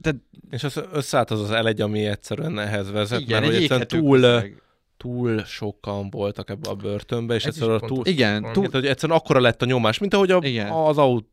tehát, 0.00 0.18
És 0.50 0.64
az 0.64 0.82
összeállt 0.92 1.30
az 1.30 1.40
az 1.40 1.50
elegy, 1.50 1.80
ami 1.80 2.04
egyszerűen 2.04 2.58
ehhez 2.58 2.90
vezet, 2.90 3.20
Igen, 3.20 3.40
mert 3.40 3.52
egy 3.52 3.52
hogy 3.52 3.62
egyszerűen 3.62 4.04
túl, 4.04 4.20
közeg. 4.20 4.62
Túl 4.96 5.44
sokan 5.44 6.10
voltak 6.10 6.50
ebbe 6.50 6.68
a 6.68 6.74
börtönbe, 6.74 7.34
és 7.34 7.44
Ez 7.44 7.54
egyszerűen 7.54 7.80
túl, 7.80 8.06
Igen, 8.06 8.52
túl, 8.52 8.62
hát, 8.62 8.72
hogy 8.72 8.86
egyszerűen 8.86 9.18
akkora 9.18 9.40
lett 9.40 9.62
a 9.62 9.66
nyomás, 9.66 9.98
mint 9.98 10.14
ahogy 10.14 10.30
a, 10.30 10.38
Igen. 10.42 10.70
az 10.70 10.98
autó 10.98 11.26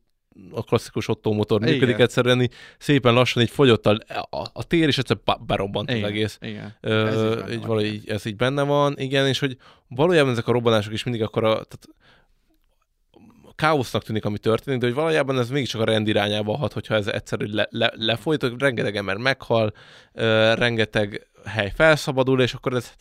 a 0.50 0.62
klasszikus 0.62 1.08
Otto 1.08 1.32
motor 1.32 1.60
működik, 1.60 1.82
Igen. 1.82 2.00
egyszerűen 2.00 2.42
így 2.42 2.52
szépen 2.78 3.14
lassan 3.14 3.42
így 3.42 3.50
fogyott 3.50 3.86
a, 3.86 3.98
a, 4.30 4.46
a 4.52 4.64
tér, 4.64 4.88
és 4.88 4.98
egyszer 4.98 5.18
berobbant 5.46 5.90
az 5.90 6.02
egész. 6.02 6.38
igen. 6.40 6.76
Ö, 6.80 7.06
Ez 7.06 7.48
így 7.48 7.54
így 7.54 7.60
valahogy 7.60 7.86
így, 7.86 8.08
ez 8.08 8.26
így 8.26 8.36
benne 8.36 8.62
van, 8.62 8.94
igen, 8.98 9.26
és 9.26 9.38
hogy 9.38 9.56
valójában 9.88 10.32
ezek 10.32 10.48
a 10.48 10.52
robbanások 10.52 10.92
is 10.92 11.04
mindig 11.04 11.22
akkor 11.22 11.44
a, 11.44 11.48
tehát 11.48 11.88
káosznak 13.56 14.02
tűnik, 14.02 14.24
ami 14.24 14.38
történik, 14.38 14.80
de 14.80 14.86
hogy 14.86 14.94
valójában 14.94 15.38
ez 15.38 15.50
mégiscsak 15.50 15.80
a 15.80 15.84
rend 15.84 16.08
irányába 16.08 16.56
hat, 16.56 16.72
hogyha 16.72 16.94
ez 16.94 17.06
egyszerű 17.06 17.44
le, 17.44 17.66
le, 17.70 17.92
lefolyt, 17.96 18.40
hogy 18.40 18.54
rengeteg 18.58 18.96
ember 18.96 19.16
meghal, 19.16 19.72
ö, 20.12 20.54
rengeteg 20.54 21.26
hely 21.44 21.72
felszabadul, 21.74 22.40
és 22.40 22.52
akkor 22.52 22.74
ez, 22.74 22.92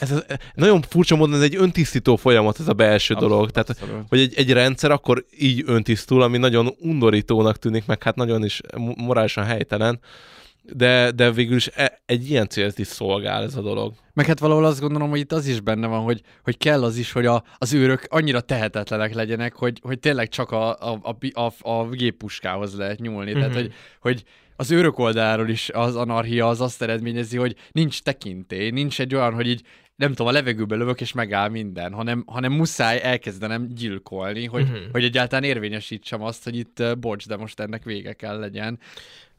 ez, 0.00 0.10
ez, 0.10 0.36
nagyon 0.54 0.82
furcsa 0.82 1.16
módon 1.16 1.34
ez 1.34 1.42
egy 1.42 1.56
öntisztító 1.56 2.16
folyamat, 2.16 2.60
ez 2.60 2.68
a 2.68 2.72
belső 2.72 3.14
Abszolút, 3.14 3.34
dolog. 3.34 3.50
Tehát, 3.50 3.70
abszolút. 3.70 4.04
hogy 4.08 4.20
egy, 4.20 4.34
egy 4.36 4.52
rendszer 4.52 4.90
akkor 4.90 5.24
így 5.38 5.62
öntisztul, 5.66 6.22
ami 6.22 6.38
nagyon 6.38 6.74
undorítónak 6.78 7.58
tűnik, 7.58 7.86
meg 7.86 8.02
hát 8.02 8.16
nagyon 8.16 8.44
is 8.44 8.60
mo- 8.76 8.96
morálisan 8.96 9.44
helytelen, 9.44 10.00
de, 10.62 11.10
de 11.10 11.30
végül 11.30 11.56
is 11.56 11.70
e, 11.74 12.02
egy 12.06 12.30
ilyen 12.30 12.48
célt 12.48 12.78
is 12.78 12.86
szolgál 12.86 13.42
ez 13.42 13.56
a 13.56 13.60
dolog. 13.60 13.94
Meg 14.14 14.26
hát 14.26 14.38
valahol 14.38 14.64
azt 14.64 14.80
gondolom, 14.80 15.10
hogy 15.10 15.18
itt 15.18 15.32
az 15.32 15.46
is 15.46 15.60
benne 15.60 15.86
van, 15.86 16.00
hogy, 16.02 16.20
hogy 16.42 16.58
kell 16.58 16.82
az 16.84 16.96
is, 16.96 17.12
hogy 17.12 17.26
a, 17.26 17.44
az 17.58 17.72
őrök 17.72 18.04
annyira 18.08 18.40
tehetetlenek 18.40 19.14
legyenek, 19.14 19.54
hogy, 19.54 19.80
hogy 19.82 19.98
tényleg 19.98 20.28
csak 20.28 20.50
a, 20.50 20.70
a, 20.92 21.16
a, 21.32 21.40
a, 21.40 21.70
a 21.70 21.88
géppuskához 21.88 22.76
lehet 22.76 23.00
nyúlni. 23.00 23.30
Mm-hmm. 23.30 23.40
Tehát, 23.40 23.54
Mhm. 23.54 23.62
hogy, 23.62 23.72
hogy 24.00 24.24
az 24.56 24.70
őrök 24.70 24.98
oldaláról 24.98 25.48
is 25.48 25.70
az 25.70 25.96
anarchia 25.96 26.48
az 26.48 26.60
azt 26.60 26.82
eredményezi, 26.82 27.36
hogy 27.36 27.56
nincs 27.72 28.02
tekintély, 28.02 28.70
nincs 28.70 29.00
egy 29.00 29.14
olyan, 29.14 29.34
hogy 29.34 29.48
így 29.48 29.62
nem 29.96 30.10
tudom, 30.10 30.26
a 30.26 30.30
levegőbe 30.30 30.76
lövök, 30.76 31.00
és 31.00 31.12
megáll 31.12 31.48
minden, 31.48 31.92
hanem, 31.92 32.24
hanem 32.26 32.52
muszáj 32.52 33.00
elkezdenem 33.02 33.68
gyilkolni, 33.68 34.46
hogy, 34.46 34.64
mm-hmm. 34.64 34.90
hogy 34.92 35.04
egyáltalán 35.04 35.44
érvényesítsem 35.44 36.22
azt, 36.22 36.44
hogy 36.44 36.56
itt 36.56 36.98
bocs, 36.98 37.28
de 37.28 37.36
most 37.36 37.60
ennek 37.60 37.84
vége 37.84 38.12
kell 38.12 38.38
legyen. 38.38 38.78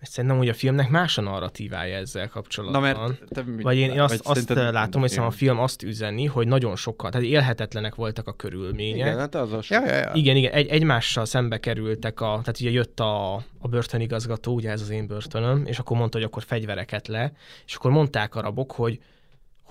Szerintem 0.04 0.38
hogy 0.38 0.50
a 0.50 0.54
filmnek 0.54 0.90
más 0.90 1.18
a 1.18 1.22
narratívája 1.22 1.98
ezzel 1.98 2.28
kapcsolatban. 2.30 2.82
Na, 2.82 2.88
mert 2.88 3.24
te 3.30 3.42
mit- 3.44 3.62
Vagy 3.62 3.78
én, 3.78 3.92
én 3.92 4.00
azt, 4.00 4.10
vagy 4.10 4.22
azt 4.24 4.48
szerinted 4.48 4.74
látom, 4.74 5.02
hogy 5.02 5.18
a 5.18 5.32
film 5.32 5.60
azt 5.60 5.84
üzeni, 5.84 6.26
hogy 6.26 6.48
nagyon 6.48 6.76
sokkal, 6.76 7.10
tehát 7.12 7.28
élhetetlenek 7.28 7.96
voltak 7.96 8.28
a 8.28 8.34
körülmények. 8.34 8.96
Igen, 8.98 9.18
hát 9.18 9.36
az 9.36 9.54
a 9.54 9.60
Ja, 9.68 9.86
ja, 9.86 9.96
ja. 9.96 10.12
Igen, 10.14 10.36
igen, 10.36 10.52
egy, 10.52 10.68
egymással 10.68 11.26
szembe 11.26 11.58
kerültek, 11.58 12.22
a, 12.22 12.26
tehát 12.26 12.60
ugye 12.60 12.70
jött 12.70 13.00
a, 13.00 13.34
a 13.36 13.68
börtönigazgató, 13.70 14.54
ugye 14.54 14.70
ez 14.72 14.82
az 14.82 14.90
én 14.90 15.08
börtönöm, 15.08 15.66
és 15.66 15.80
akkor 15.80 15.98
mondta, 15.98 16.18
hogy 16.18 16.28
akkor 16.28 16.44
fegyvereket 16.44 17.08
le, 17.08 17.32
és 17.66 17.76
akkor 17.76 17.92
mondták 17.92 18.36
a 18.36 18.42
rabok, 18.42 18.72
hogy 18.72 19.00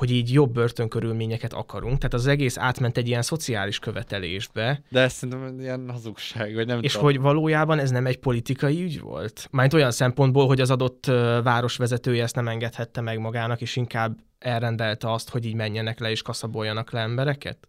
hogy 0.03 0.11
így 0.11 0.33
jobb 0.33 0.53
börtönkörülményeket 0.53 1.53
akarunk, 1.53 1.97
tehát 1.97 2.15
az 2.15 2.27
egész 2.27 2.59
átment 2.59 2.97
egy 2.97 3.09
ilyen 3.09 3.23
szociális 3.23 3.79
követelésbe, 3.79 4.83
De 4.89 5.01
ez 5.01 5.13
szerintem 5.13 5.61
ilyen 5.61 5.91
hazugság, 5.91 6.55
vagy 6.55 6.67
nem 6.67 6.79
és 6.83 6.93
tudom. 6.93 7.07
hogy 7.07 7.21
valójában 7.21 7.79
ez 7.79 7.91
nem 7.91 8.07
egy 8.07 8.19
politikai 8.19 8.83
ügy 8.83 9.01
volt? 9.01 9.49
Mármint 9.51 9.75
olyan 9.75 9.91
szempontból, 9.91 10.47
hogy 10.47 10.61
az 10.61 10.71
adott 10.71 11.07
városvezetője 11.43 12.23
ezt 12.23 12.35
nem 12.35 12.49
engedhette 12.49 13.01
meg 13.01 13.19
magának, 13.19 13.61
és 13.61 13.77
inkább 13.77 14.19
elrendelte 14.39 15.13
azt, 15.13 15.29
hogy 15.29 15.45
így 15.45 15.55
menjenek 15.55 15.99
le 15.99 16.11
és 16.11 16.23
kaszaboljanak 16.23 16.91
le 16.91 17.01
embereket? 17.01 17.69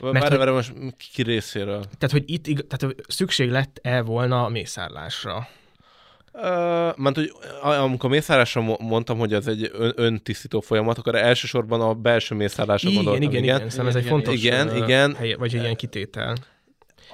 Várj, 0.00 0.18
hogy- 0.18 0.36
várj, 0.36 0.50
most 0.50 0.72
ki, 1.12 1.22
részéről? 1.22 1.84
Tehát, 1.98 2.10
hogy 2.10 2.24
itt 2.26 2.44
tehát, 2.44 2.82
hogy 2.82 3.04
szükség 3.08 3.50
lett-e 3.50 4.02
volna 4.02 4.44
a 4.44 4.48
mészárlásra? 4.48 5.48
Uh, 6.34 6.42
mert 6.96 7.14
hogy 7.14 7.32
a- 7.62 7.68
amikor 7.68 8.10
mészárlásra 8.10 8.60
mo- 8.60 8.80
mondtam, 8.80 9.18
hogy 9.18 9.32
ez 9.32 9.46
egy 9.46 9.70
ön, 9.72 9.92
öntisztító 9.96 10.60
folyamat, 10.60 10.98
akkor 10.98 11.14
elsősorban 11.14 11.80
a 11.80 11.94
belső 11.94 12.34
mészárlásra 12.34 12.88
Igen, 12.90 13.04
gondoltam. 13.04 13.30
igen, 13.30 13.42
igen, 13.42 13.56
szerintem 13.58 13.86
ez 13.86 13.94
egy 13.94 14.04
fontos 14.06 14.34
Igen, 14.34 14.68
ö, 14.68 14.76
igen. 14.76 15.14
Helye, 15.14 15.36
vagy 15.36 15.54
egy 15.54 15.62
ilyen 15.62 15.76
kitétel. 15.76 16.36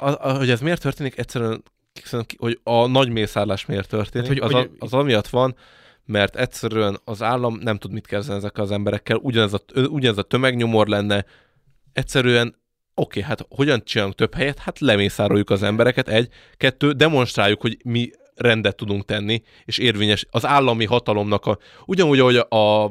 A, 0.00 0.08
a, 0.28 0.36
hogy 0.36 0.50
ez 0.50 0.60
miért 0.60 0.82
történik, 0.82 1.18
egyszerűen 1.18 1.62
hogy 2.38 2.60
a 2.62 2.86
nagy 2.86 3.08
mészárlás 3.10 3.66
miért 3.66 3.88
történik, 3.88 4.28
Hát, 4.28 4.36
hogy- 4.38 4.46
az, 4.46 4.52
hogy- 4.60 4.70
a, 4.78 4.84
az 4.84 4.92
amiatt 4.92 5.28
van, 5.28 5.56
mert 6.04 6.36
egyszerűen 6.36 6.98
az 7.04 7.22
állam 7.22 7.58
nem 7.62 7.76
tud 7.78 7.92
mit 7.92 8.06
kezdeni 8.06 8.38
ezekkel 8.38 8.64
az 8.64 8.70
emberekkel, 8.70 9.16
ugyanez 9.16 9.52
a, 9.52 9.60
ugyanez 9.80 10.18
a 10.18 10.22
tömegnyomor 10.22 10.86
lenne, 10.86 11.24
egyszerűen 11.92 12.56
oké, 12.94 13.20
hát 13.20 13.46
hogyan 13.48 13.84
csinálunk 13.84 14.14
több 14.16 14.34
helyet? 14.34 14.58
Hát 14.58 14.78
lemészároljuk 14.78 15.50
az 15.50 15.62
embereket, 15.62 16.08
egy, 16.08 16.28
kettő, 16.56 16.92
demonstráljuk, 16.92 17.60
hogy 17.60 17.76
mi 17.84 18.10
rendet 18.38 18.76
tudunk 18.76 19.04
tenni, 19.04 19.42
és 19.64 19.78
érvényes 19.78 20.26
az 20.30 20.46
állami 20.46 20.84
hatalomnak 20.84 21.46
a, 21.46 21.58
ugyanúgy, 21.86 22.18
ahogy 22.18 22.36
a, 22.48 22.84
a, 22.84 22.90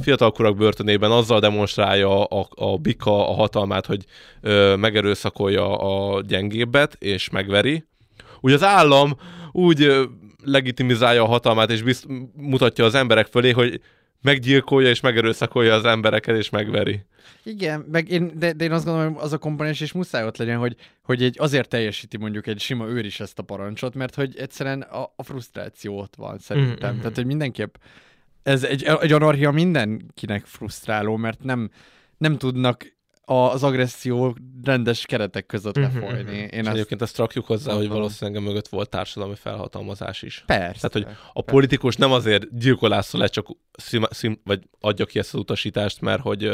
fiatalkorak 0.00 0.56
börtönében 0.56 1.10
azzal 1.10 1.40
demonstrálja 1.40 2.24
a, 2.24 2.48
a 2.54 2.76
bika 2.76 3.28
a 3.28 3.34
hatalmát, 3.34 3.86
hogy 3.86 4.04
ö, 4.40 4.76
megerőszakolja 4.76 5.78
a 5.78 6.20
gyengébbet, 6.20 6.96
és 6.98 7.30
megveri. 7.30 7.84
Úgy 8.40 8.52
az 8.52 8.64
állam 8.64 9.16
úgy 9.52 9.82
ö, 9.82 10.04
legitimizálja 10.44 11.22
a 11.22 11.26
hatalmát, 11.26 11.70
és 11.70 11.82
bizt, 11.82 12.06
mutatja 12.36 12.84
az 12.84 12.94
emberek 12.94 13.26
fölé, 13.26 13.50
hogy 13.50 13.80
meggyilkolja 14.22 14.88
és 14.88 15.00
megerőszakolja 15.00 15.74
az 15.74 15.84
embereket, 15.84 16.36
és 16.36 16.50
megveri. 16.50 17.04
Igen, 17.42 17.86
meg 17.90 18.08
én, 18.08 18.32
de, 18.34 18.52
de 18.52 18.64
én 18.64 18.72
azt 18.72 18.84
gondolom, 18.84 19.14
hogy 19.14 19.24
az 19.24 19.32
a 19.32 19.38
komponens 19.38 19.80
is 19.80 19.92
muszáj 19.92 20.24
ott 20.24 20.36
legyen, 20.36 20.58
hogy, 20.58 20.76
hogy 21.02 21.22
egy, 21.22 21.36
azért 21.38 21.68
teljesíti 21.68 22.16
mondjuk 22.16 22.46
egy 22.46 22.60
sima 22.60 22.86
őr 22.86 23.04
is 23.04 23.20
ezt 23.20 23.38
a 23.38 23.42
parancsot, 23.42 23.94
mert 23.94 24.14
hogy 24.14 24.36
egyszerűen 24.36 24.80
a, 24.80 25.12
a 25.16 25.22
frusztráció 25.22 25.98
ott 25.98 26.14
van 26.16 26.38
szerintem. 26.38 26.90
Mhm. 26.92 27.00
Tehát, 27.00 27.16
hogy 27.16 27.26
mindenképp 27.26 27.74
ez 28.42 28.64
egy, 28.64 28.82
egy 29.00 29.12
anarchia 29.12 29.50
mindenkinek 29.50 30.44
frusztráló, 30.44 31.16
mert 31.16 31.42
nem, 31.42 31.70
nem 32.18 32.38
tudnak 32.38 32.95
az 33.28 33.62
agresszió 33.62 34.36
rendes 34.64 35.06
keretek 35.06 35.46
között 35.46 35.76
Mhm, 35.78 35.84
lefolyni. 35.84 36.22
mhm. 36.22 36.32
Én 36.32 36.48
És 36.48 36.58
azt, 36.60 36.68
egyébként 36.68 37.02
ezt 37.02 37.16
rakjuk 37.16 37.46
hozzá, 37.46 37.70
hogy 37.70 37.78
gondolom. 37.80 38.02
valószínűleg 38.02 38.42
mögött 38.42 38.68
volt 38.68 38.88
társadalmi 38.90 39.34
felhatalmazás 39.34 40.22
is. 40.22 40.42
Persze. 40.46 40.88
Tehát, 40.88 41.06
hogy 41.08 41.16
a 41.32 41.42
politikus 41.42 41.96
nem 41.96 42.12
azért 42.12 42.58
gyilkolászol 42.58 43.20
le, 43.20 43.26
csak 43.26 43.46
szim, 43.72 44.02
szim, 44.10 44.40
vagy 44.44 44.62
adja 44.80 45.04
ki 45.06 45.18
ezt 45.18 45.34
az 45.34 45.40
utasítást, 45.40 46.00
mert 46.00 46.22
hogy, 46.22 46.50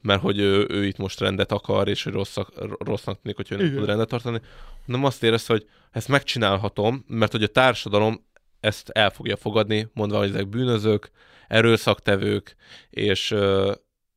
mert 0.00 0.20
hogy 0.20 0.38
ő, 0.38 0.66
ő 0.70 0.84
itt 0.86 0.96
most 0.96 1.20
rendet 1.20 1.52
akar, 1.52 1.88
és 1.88 2.02
hogy 2.02 2.12
rosszak, 2.12 2.52
rossznak 2.84 3.20
tűnik, 3.22 3.36
hogy 3.36 3.46
ő 3.50 3.56
nem 3.56 3.64
Igen. 3.64 3.76
tud 3.78 3.86
rendet 3.86 4.08
tartani, 4.08 4.40
hanem 4.86 5.04
azt 5.04 5.22
érezte, 5.22 5.52
hogy 5.52 5.66
ezt 5.90 6.08
megcsinálhatom, 6.08 7.04
mert 7.08 7.32
hogy 7.32 7.42
a 7.42 7.46
társadalom 7.48 8.26
ezt 8.60 8.88
el 8.88 9.10
fogja 9.10 9.36
fogadni, 9.36 9.88
mondva, 9.92 10.18
hogy 10.18 10.28
ezek 10.28 10.48
bűnözők, 10.48 11.10
erőszaktevők, 11.48 12.56
és, 12.90 13.34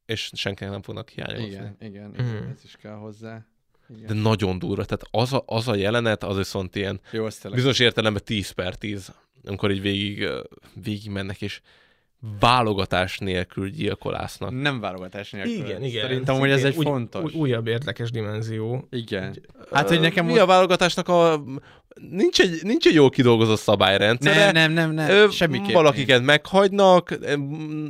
és 0.06 0.30
senkinek 0.34 0.72
nem 0.74 0.82
fognak 0.82 1.10
hiányozni. 1.10 1.46
igen, 1.46 1.76
igen, 1.80 2.10
Mhm. 2.10 2.20
igen, 2.30 2.54
ez 2.58 2.64
is 2.64 2.76
kell 2.82 2.96
hozzá. 2.96 3.46
Igen. 3.96 4.06
De 4.08 4.14
nagyon 4.14 4.60
durva. 4.60 4.86
Tehát 4.86 5.08
az 5.12 5.34
a, 5.34 5.44
az 5.46 5.68
a 5.68 5.76
jelenet, 5.76 6.24
az 6.24 6.38
viszont 6.38 6.76
ilyen 6.76 7.00
Jó, 7.12 7.28
bizonyos 7.52 7.80
értelemben 7.80 8.22
10 8.26 8.50
per 8.50 8.76
10, 8.76 9.14
amikor 9.46 9.72
így 9.72 9.82
végig, 9.82 10.28
végig 10.84 11.10
mennek, 11.12 11.42
és 11.42 11.62
válogatás 12.40 13.18
nélkül 13.18 13.70
gyilkolásznak. 13.70 14.52
Nem 14.62 14.80
válogatás 14.80 15.32
nélkül. 15.32 15.52
Igen, 15.54 15.84
igen. 15.84 16.02
Szerintem, 16.02 16.36
hogy 16.36 16.50
ez 16.50 16.64
egy 16.64 16.76
Új- 16.76 16.86
fontos. 16.86 17.24
új- 17.24 17.34
Újabb 17.34 17.68
érdekes 17.68 18.12
dimenzió. 18.12 18.88
Igen. 18.90 19.36
Hát, 19.72 19.88
hogy 19.88 20.00
nekem 20.00 20.26
Mi 20.26 20.38
a 20.38 20.46
válogatásnak 20.46 21.08
a... 21.08 21.44
Nincs 22.10 22.40
egy, 22.40 22.60
nincs 22.64 22.86
egy 22.88 22.94
jól 22.94 23.10
kidolgozott 23.10 23.60
szabályrendszer. 23.60 24.36
Nem, 24.36 24.54
nem, 24.54 24.72
nem, 24.72 24.92
nem, 24.92 25.10
Ö, 25.10 25.30
semmiképp 25.32 25.74
Valakiket 25.74 26.22
meghagynak, 26.24 27.12
ö, 27.12 27.36
mm, 27.36 27.88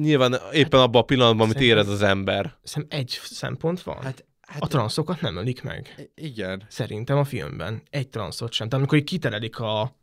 nyilván 0.00 0.36
éppen 0.52 0.80
abban 0.80 1.00
a 1.02 1.04
pillanatban, 1.04 1.44
amit 1.46 1.60
érez 1.60 1.88
az 1.88 2.02
ember. 2.02 2.54
Szerintem 2.62 2.98
egy 2.98 3.18
szempont 3.22 3.82
van. 3.82 3.96
Hát, 4.02 4.24
hát 4.40 4.62
a 4.62 4.66
transzokat 4.66 5.20
nem 5.20 5.36
ölik 5.36 5.62
meg. 5.62 6.10
Igen. 6.14 6.62
Szerintem 6.68 7.18
a 7.18 7.24
filmben. 7.24 7.82
Egy 7.90 8.08
transzot 8.08 8.52
sem. 8.52 8.68
Tehát 8.68 8.84
amikor 8.84 8.98
így 8.98 9.04
kitelelik 9.04 9.58
a 9.58 9.96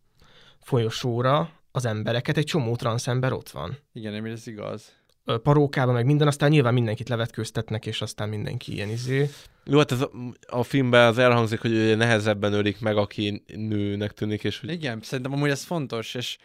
folyosóra 0.60 1.50
az 1.72 1.86
embereket, 1.86 2.38
egy 2.38 2.46
csomó 2.46 2.76
transzember 2.76 3.34
ott 3.34 3.50
van. 3.50 3.78
Igen, 3.94 4.12
nem 4.12 4.26
ez 4.26 4.48
igaz. 4.48 5.00
Parókában 5.44 5.94
meg 5.94 6.06
minden, 6.06 6.28
aztán 6.28 6.50
nyilván 6.50 6.74
mindenkit 6.74 7.10
levetkőztetnek, 7.10 7.86
és 7.86 8.02
aztán 8.02 8.30
mindenki 8.30 8.74
ilyen 8.74 8.90
izé. 8.90 9.30
Jó, 9.64 9.78
hát 9.78 9.92
ez 9.92 10.02
a, 10.02 10.12
a 10.48 10.64
filmben 10.64 11.08
az 11.08 11.18
elhangzik, 11.18 11.60
hogy 11.60 11.72
ugye 11.72 11.96
nehezebben 11.96 12.54
ölik 12.54 12.80
meg, 12.80 12.98
aki 12.98 13.44
nőnek 13.56 14.12
tűnik, 14.12 14.44
és 14.44 14.60
hogy 14.60 14.72
Igen, 14.72 15.00
szerintem 15.02 15.34
amúgy 15.34 15.50
ez 15.50 15.64
fontos, 15.64 16.16
és, 16.16 16.38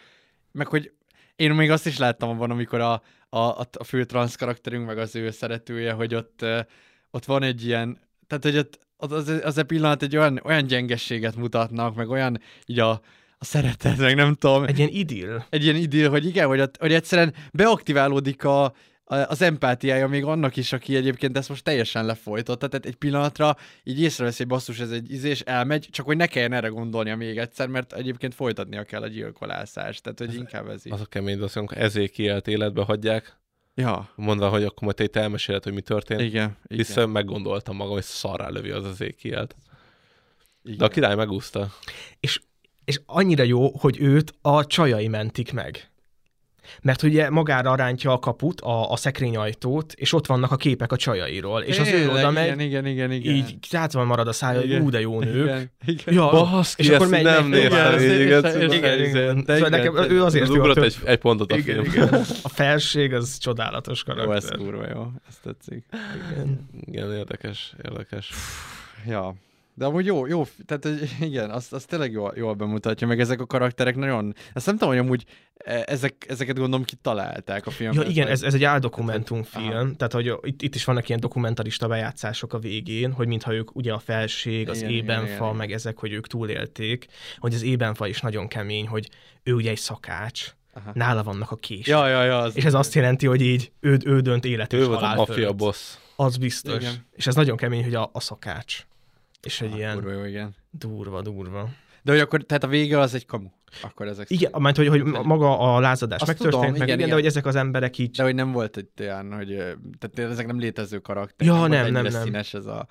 meg 0.53 0.67
hogy 0.67 0.93
én 1.37 1.51
még 1.53 1.71
azt 1.71 1.87
is 1.87 1.99
láttam 1.99 2.29
abban, 2.29 2.51
amikor 2.51 2.81
a, 2.81 3.03
a, 3.29 3.39
a, 3.39 3.85
fő 3.85 4.05
transz 4.05 4.35
karakterünk, 4.35 4.87
meg 4.87 4.99
az 4.99 5.15
ő 5.15 5.31
szeretője, 5.31 5.93
hogy 5.93 6.15
ott, 6.15 6.45
ott 7.11 7.25
van 7.25 7.43
egy 7.43 7.65
ilyen, 7.65 7.99
tehát 8.27 8.45
hogy 8.45 8.57
ott, 8.57 8.79
az, 8.97 9.13
az, 9.13 9.41
az 9.43 9.59
a 9.59 9.65
pillanat 9.65 10.03
egy 10.03 10.17
olyan, 10.17 10.41
olyan 10.45 10.67
gyengességet 10.67 11.37
mutatnak, 11.37 11.95
meg 11.95 12.09
olyan 12.09 12.41
így 12.67 12.81
a, 12.81 13.01
a 13.39 13.45
szeretet, 13.45 13.97
meg 13.97 14.15
nem 14.15 14.35
tudom. 14.35 14.65
Egy 14.65 14.79
ilyen 14.79 14.91
idill. 14.93 15.43
Egy 15.51 15.65
ilyen 15.65 15.77
idill, 15.77 16.09
hogy 16.09 16.27
igen, 16.27 16.47
hogy, 16.47 16.71
hogy 16.79 16.93
egyszerűen 16.93 17.35
beaktiválódik 17.53 18.45
a, 18.45 18.75
az 19.05 19.43
empátiája 19.43 20.09
még 20.09 20.25
annak 20.25 20.57
is, 20.57 20.73
aki 20.73 20.97
egyébként 20.97 21.37
ezt 21.37 21.49
most 21.49 21.65
teljesen 21.65 22.05
lefolytotta, 22.05 22.67
tehát 22.67 22.87
egy 22.87 22.95
pillanatra 22.95 23.57
így 23.85 24.01
észreveszi, 24.01 24.37
hogy 24.37 24.47
basszus, 24.47 24.79
ez 24.81 24.91
egy 24.91 25.11
izés, 25.13 25.41
elmegy, 25.41 25.89
csak 25.91 26.07
hogy 26.07 26.17
ne 26.17 26.27
kelljen 26.27 26.53
erre 26.53 26.69
gondolnia 26.69 27.17
még 27.17 27.39
egyszer, 27.39 27.69
mert 27.69 27.93
egyébként 27.93 28.35
folytatnia 28.35 28.85
kell 28.85 29.03
a 29.03 29.09
gyilkolászást, 29.09 30.03
tehát 30.03 30.19
hogy 30.19 30.35
inkább 30.35 30.69
ez 30.69 30.87
így. 30.87 30.93
Az 30.93 31.01
a 31.01 31.07
kemény, 31.07 31.41
az, 31.41 31.57
amikor 31.57 31.79
ezért 31.79 32.13
kielt 32.13 32.49
életbe 32.49 32.83
hagyják, 32.83 33.39
Ja. 33.79 34.11
mondva, 34.15 34.49
hogy 34.49 34.65
akkor 34.65 34.83
majd 34.83 35.11
te 35.11 35.21
elmeséled, 35.21 35.63
hogy 35.63 35.73
mi 35.73 35.81
történt. 35.81 36.21
Igen, 36.21 36.57
Vissza 36.63 37.01
igen. 37.01 37.11
meggondoltam 37.11 37.77
magam, 37.77 37.93
hogy 37.93 38.03
szarrá 38.03 38.49
lövi 38.49 38.71
az 38.71 38.85
az 38.85 39.01
ékielt. 39.01 39.57
De 40.63 40.85
a 40.85 40.89
király 40.89 41.15
megúszta. 41.15 41.73
És, 42.21 42.41
és 42.87 43.01
annyira 43.07 43.43
jó, 43.43 43.71
hogy 43.79 44.01
őt 44.01 44.35
a 44.43 44.67
csajai 44.67 45.09
mentik 45.09 45.53
meg. 45.53 45.91
Mert 46.83 47.03
ugye 47.03 47.31
magára 47.31 47.75
rántja 47.75 48.13
a 48.13 48.19
kaput, 48.19 48.61
a, 48.61 48.91
a 48.91 48.97
szekrényajtót, 48.97 49.93
és 49.93 50.13
ott 50.13 50.27
vannak 50.27 50.51
a 50.53 50.57
képek 50.57 50.93
a 50.93 50.97
csajairól. 50.97 51.63
És 51.63 51.79
az 51.79 51.89
ő 51.89 51.91
Tényleg, 51.91 52.15
oda 52.15 52.31
megy, 52.31 52.45
igen, 52.47 52.61
igen, 52.61 52.87
igen, 52.87 53.13
igen. 53.13 53.35
így 53.35 53.57
tátva 53.71 54.05
marad 54.05 54.29
a 54.29 54.33
szája, 54.33 54.59
hogy 54.61 54.69
Igen. 54.69 54.83
ú, 54.83 54.91
de 54.91 55.01
jó 55.01 55.21
nők. 55.21 55.35
Igen, 55.47 55.71
igen. 55.87 56.15
Ja, 56.15 56.31
Baszki, 56.31 56.83
és 56.83 56.89
akkor 56.89 57.09
megy, 57.09 57.23
nem 57.23 57.49
néztem 57.49 57.99
Igen, 57.99 58.73
igen, 58.73 58.99
igen. 59.05 59.39
Szóval 59.47 59.57
igen, 59.57 59.71
nekem 59.71 59.97
ő 59.97 60.23
azért 60.23 60.45
az 60.49 60.55
jó. 60.55 60.61
ugrott 60.61 60.77
egy- 60.77 60.97
egy 61.05 61.19
pontot 61.19 61.53
a 61.53 61.57
igen, 61.57 61.85
film. 61.85 62.05
igen. 62.07 62.21
A 62.43 62.49
felség 62.49 63.13
az 63.15 63.39
csodálatos 63.39 64.03
Jó, 64.07 64.15
karakter. 64.15 64.37
ez 64.37 64.59
kurva 64.59 64.87
jó, 64.95 65.07
ezt 65.29 65.39
tetszik. 65.43 65.85
Igen. 66.33 66.69
Igen, 66.87 67.13
érdekes, 67.13 67.75
érdekes. 67.85 68.31
Ja, 69.07 69.35
de 69.79 69.85
amúgy 69.85 70.07
jó, 70.07 70.27
jó, 70.27 70.47
tehát 70.67 70.85
hogy 70.85 71.11
igen, 71.29 71.51
azt, 71.51 71.73
azt 71.73 71.89
tényleg 71.89 72.13
jól, 72.13 72.33
jól 72.37 72.55
bemutatja, 72.55 73.07
meg 73.07 73.21
ezek 73.21 73.41
a 73.41 73.47
karakterek 73.47 73.97
nagyon, 73.97 74.35
ezt 74.55 74.67
nem 74.67 74.77
tudom, 74.77 74.95
hogy 74.95 75.03
amúgy 75.03 75.25
e, 75.57 75.85
ezek, 75.87 76.25
ezeket 76.29 76.57
gondolom 76.57 76.85
kitalálták 76.85 77.67
a 77.67 77.71
filmben. 77.71 78.05
Ja, 78.05 78.11
igen, 78.11 78.29
ez, 78.29 78.43
ez 78.43 78.55
egy 78.55 78.65
áldokumentumfilm, 78.65 79.71
Aha. 79.71 79.91
tehát 79.97 80.13
hogy 80.13 80.33
itt, 80.43 80.63
itt 80.63 80.75
is 80.75 80.85
vannak 80.85 81.09
ilyen 81.09 81.21
dokumentarista 81.21 81.89
bejátszások 81.89 82.53
a 82.53 82.59
végén, 82.59 83.13
hogy 83.13 83.27
mintha 83.27 83.55
ők 83.55 83.77
ugye 83.77 83.93
a 83.93 83.99
felség, 83.99 84.69
az 84.69 84.79
Igen, 84.79 84.91
ébenfa, 84.91 85.25
igen, 85.25 85.45
igen. 85.45 85.57
meg 85.57 85.73
ezek, 85.73 85.99
hogy 85.99 86.13
ők 86.13 86.27
túlélték, 86.27 87.07
hogy 87.39 87.55
az 87.55 87.63
ébenfa 87.63 88.07
is 88.07 88.21
nagyon 88.21 88.49
kemény, 88.49 88.87
hogy 88.89 89.11
ő 89.43 89.55
ugye 89.55 89.71
egy 89.71 89.79
szakács, 89.79 90.55
Aha. 90.73 90.91
nála 90.95 91.23
vannak 91.23 91.51
a 91.51 91.57
kések. 91.57 91.87
Ja, 91.87 92.09
ja, 92.09 92.25
ja, 92.25 92.39
az 92.39 92.57
és 92.57 92.65
ez 92.65 92.75
azt 92.75 92.95
jelenti, 92.95 93.27
hogy 93.27 93.41
így 93.41 93.73
ő, 93.81 93.99
ő 94.05 94.21
dönt 94.21 94.45
élet 94.45 94.73
Ő 94.73 94.87
volt 94.87 95.03
a 95.03 95.27
fölött. 95.27 95.57
boss. 95.57 95.95
Az 96.17 96.37
biztos. 96.37 96.83
Igen. 96.83 97.07
És 97.13 97.27
ez 97.27 97.35
nagyon 97.35 97.57
kemény, 97.57 97.83
hogy 97.83 97.95
a, 97.95 98.11
a 98.13 98.21
szakács. 98.21 98.87
És 99.47 99.61
egy 99.61 99.77
ilyen 99.77 99.95
kurva 99.95 100.13
jó, 100.13 100.25
igen. 100.25 100.55
durva, 100.71 101.23
durva. 101.23 101.69
De 102.03 102.13
hogy 102.13 102.21
akkor, 102.21 102.43
tehát 102.43 102.65
a 102.65 102.67
vége 102.67 102.99
az 102.99 103.15
egy 103.15 103.27
kamu. 103.27 103.49
Akkor 103.83 104.07
ezek 104.07 104.31
Igen, 104.31 104.51
mert 104.59 104.77
hogy, 104.77 104.89
hogy 104.89 105.03
maga 105.05 105.59
a 105.59 105.81
lázadás 105.81 106.21
Azt 106.21 106.29
megtörtént, 106.29 106.63
tudom, 106.63 106.79
meg 106.79 106.83
igen, 106.83 106.87
igen, 106.87 106.99
igen. 106.99 107.09
de 107.09 107.15
hogy 107.15 107.27
ezek 107.27 107.47
az 107.47 107.57
emberek 107.57 107.99
így 107.99 108.11
De 108.11 108.23
hogy 108.23 108.35
nem 108.35 108.53
volt 108.53 108.77
egy 108.77 108.89
olyan, 109.01 109.33
hogy 109.33 109.49
tehát 109.99 110.31
ezek 110.31 110.47
nem 110.47 110.59
létező 110.59 110.99
karakterek. 110.99 111.55
Ja, 111.55 111.67
nem, 111.67 111.85
ennyire 111.85 112.01
nem, 112.03 112.13
nem. 112.13 112.23
színes 112.23 112.55
ez 112.55 112.67
a... 112.67 112.87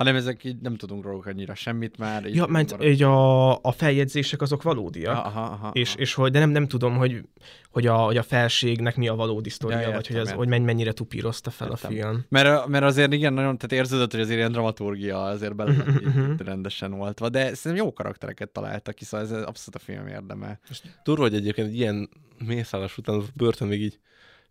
hanem 0.00 0.16
ezek 0.16 0.44
így 0.44 0.56
nem 0.60 0.76
tudunk 0.76 1.04
róluk 1.04 1.26
annyira 1.26 1.54
semmit 1.54 1.98
már. 1.98 2.26
így 2.26 2.34
Ja, 2.34 2.46
mert 2.46 2.84
így 2.84 3.02
a, 3.02 3.52
a 3.62 3.72
feljegyzések 3.72 4.40
azok 4.42 4.62
valódiak, 4.62 5.16
Aha, 5.16 5.40
aha, 5.42 5.70
és, 5.72 5.94
és 5.94 6.14
hogy, 6.14 6.30
de 6.30 6.38
nem, 6.38 6.50
nem 6.50 6.66
tudom, 6.68 6.96
hogy, 6.96 7.22
hogy, 7.70 7.86
a, 7.86 7.96
hogy 7.96 8.16
a 8.16 8.22
felségnek 8.22 8.96
mi 8.96 9.08
a 9.08 9.14
valódi 9.14 9.48
sztoria, 9.50 9.80
Ja, 9.80 9.90
vagy 9.90 10.06
hogy, 10.06 10.16
az, 10.16 10.22
értem. 10.22 10.36
hogy 10.36 10.48
menny- 10.48 10.64
mennyire 10.64 10.92
tupírozta 10.92 11.50
fel 11.50 11.68
Értem. 11.70 11.90
a 11.90 11.94
film. 11.94 12.24
Mert, 12.28 12.66
mert 12.66 12.84
azért 12.84 13.12
igen, 13.12 13.32
nagyon, 13.32 13.58
tehát 13.58 13.84
érződött, 13.84 14.10
hogy 14.10 14.20
azért 14.20 14.38
ilyen 14.38 14.52
dramaturgia 14.52 15.22
azért 15.22 15.56
bele 15.56 15.72
Mhm, 15.72 15.90
mhm. 15.90 16.32
itt 16.32 16.40
rendesen 16.42 16.92
oltva, 16.92 17.28
de 17.28 17.54
szerintem 17.54 17.86
jó 17.86 17.92
karaktereket 17.92 18.48
találtak 18.50 18.94
ki, 18.94 19.04
szóval 19.04 19.26
ez 19.26 19.32
abszolút 19.32 19.74
a 19.74 19.78
film 19.78 20.06
érdeme. 20.06 20.60
Durva, 21.04 21.22
hogy 21.22 21.34
egyébként 21.34 21.68
egy 21.68 21.76
ilyen 21.76 22.08
mészállás 22.46 22.98
után 22.98 23.18
a 23.18 23.22
börtön 23.34 23.68
még 23.68 23.80
így, 23.82 23.98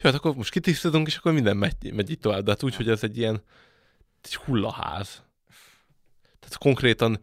jó, 0.01 0.09
hát 0.09 0.13
akkor 0.19 0.35
most 0.35 0.51
kitisztítunk, 0.51 1.07
és 1.07 1.17
akkor 1.17 1.33
minden 1.33 1.57
megy, 1.57 1.93
megy 1.93 2.09
így 2.09 2.19
tovább, 2.19 2.43
de 2.43 2.51
hát 2.51 2.63
úgy, 2.63 2.75
hogy 2.75 2.89
ez 2.89 3.03
egy 3.03 3.17
ilyen 3.17 3.41
egy 4.23 4.35
hullaház. 4.35 5.27
Tehát 6.39 6.57
konkrétan 6.57 7.19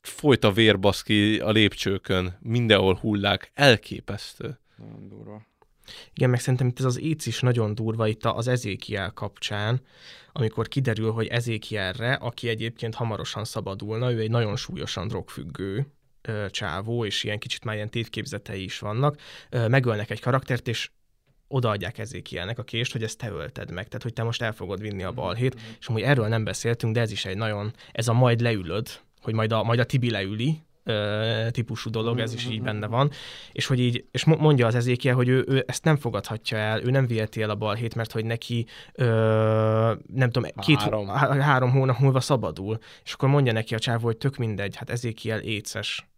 folyt 0.00 0.44
a 0.44 0.52
vérbaszki 0.52 1.38
a 1.38 1.50
lépcsőkön, 1.50 2.38
mindenhol 2.40 2.94
hullák, 2.94 3.50
elképesztő. 3.54 4.58
Nagyon 4.76 5.08
durva. 5.08 5.48
Igen, 6.12 6.30
meg 6.30 6.40
szerintem 6.40 6.66
itt 6.66 6.78
ez 6.78 6.84
az 6.84 6.98
éc 7.00 7.26
is 7.26 7.40
nagyon 7.40 7.74
durva 7.74 8.06
itt 8.06 8.24
az 8.24 8.48
Ezékiel 8.48 9.10
kapcsán, 9.10 9.80
amikor 10.32 10.68
kiderül, 10.68 11.10
hogy 11.10 11.26
Ezékielre, 11.26 12.12
aki 12.12 12.48
egyébként 12.48 12.94
hamarosan 12.94 13.44
szabadulna, 13.44 14.12
ő 14.12 14.18
egy 14.18 14.30
nagyon 14.30 14.56
súlyosan 14.56 15.08
drogfüggő 15.08 15.86
ö, 16.22 16.46
csávó, 16.50 17.04
és 17.04 17.24
ilyen 17.24 17.38
kicsit 17.38 17.64
már 17.64 17.74
ilyen 17.74 17.90
tévképzetei 17.90 18.62
is 18.62 18.78
vannak, 18.78 19.20
ö, 19.50 19.68
megölnek 19.68 20.10
egy 20.10 20.20
karaktert, 20.20 20.68
és 20.68 20.90
odaadják 21.52 21.98
Ezékielnek 21.98 22.58
a 22.58 22.62
kést, 22.62 22.92
hogy 22.92 23.02
ezt 23.02 23.18
te 23.18 23.30
ölted 23.30 23.70
meg, 23.70 23.86
tehát 23.86 24.02
hogy 24.02 24.12
te 24.12 24.22
most 24.22 24.42
el 24.42 24.52
fogod 24.52 24.80
vinni 24.80 25.02
a 25.02 25.12
balhét, 25.12 25.56
és 25.80 25.86
amúgy 25.86 26.02
erről 26.02 26.28
nem 26.28 26.44
beszéltünk, 26.44 26.94
de 26.94 27.00
ez 27.00 27.10
is 27.10 27.24
egy 27.24 27.36
nagyon, 27.36 27.72
ez 27.92 28.08
a 28.08 28.12
majd 28.12 28.40
leülöd, 28.40 28.88
hogy 29.20 29.34
majd 29.34 29.52
a, 29.52 29.62
majd 29.62 29.78
a 29.78 29.84
Tibi 29.84 30.10
leüli, 30.10 30.62
ö, 30.84 31.46
típusú 31.50 31.90
dolog, 31.90 32.18
ez 32.18 32.34
is 32.34 32.46
így 32.46 32.62
benne 32.62 32.86
van, 32.86 33.10
és 33.52 33.66
hogy 33.66 33.80
így, 33.80 34.04
és 34.10 34.24
mo- 34.24 34.40
mondja 34.40 34.66
az 34.66 34.74
ezékiel, 34.74 35.14
hogy 35.14 35.28
ő, 35.28 35.44
ő 35.48 35.64
ezt 35.66 35.84
nem 35.84 35.96
fogadhatja 35.96 36.58
el, 36.58 36.82
ő 36.82 36.90
nem 36.90 37.06
viheti 37.06 37.42
el 37.42 37.50
a 37.50 37.54
balhét, 37.54 37.94
mert 37.94 38.12
hogy 38.12 38.24
neki 38.24 38.66
ö, 38.94 39.04
nem 40.14 40.30
tudom, 40.30 40.50
két, 40.60 40.78
Három. 40.78 41.06
három. 41.06 41.38
Há, 41.38 41.44
három 41.46 41.70
hónap 41.70 41.98
múlva 41.98 42.20
szabadul, 42.20 42.78
és 43.04 43.12
akkor 43.12 43.28
mondja 43.28 43.52
neki 43.52 43.74
a 43.74 43.78
csávó, 43.78 44.04
hogy 44.04 44.16
tök 44.16 44.36
mindegy, 44.36 44.76
hát 44.76 44.90
ezékiel 44.90 45.38
éces. 45.38 46.08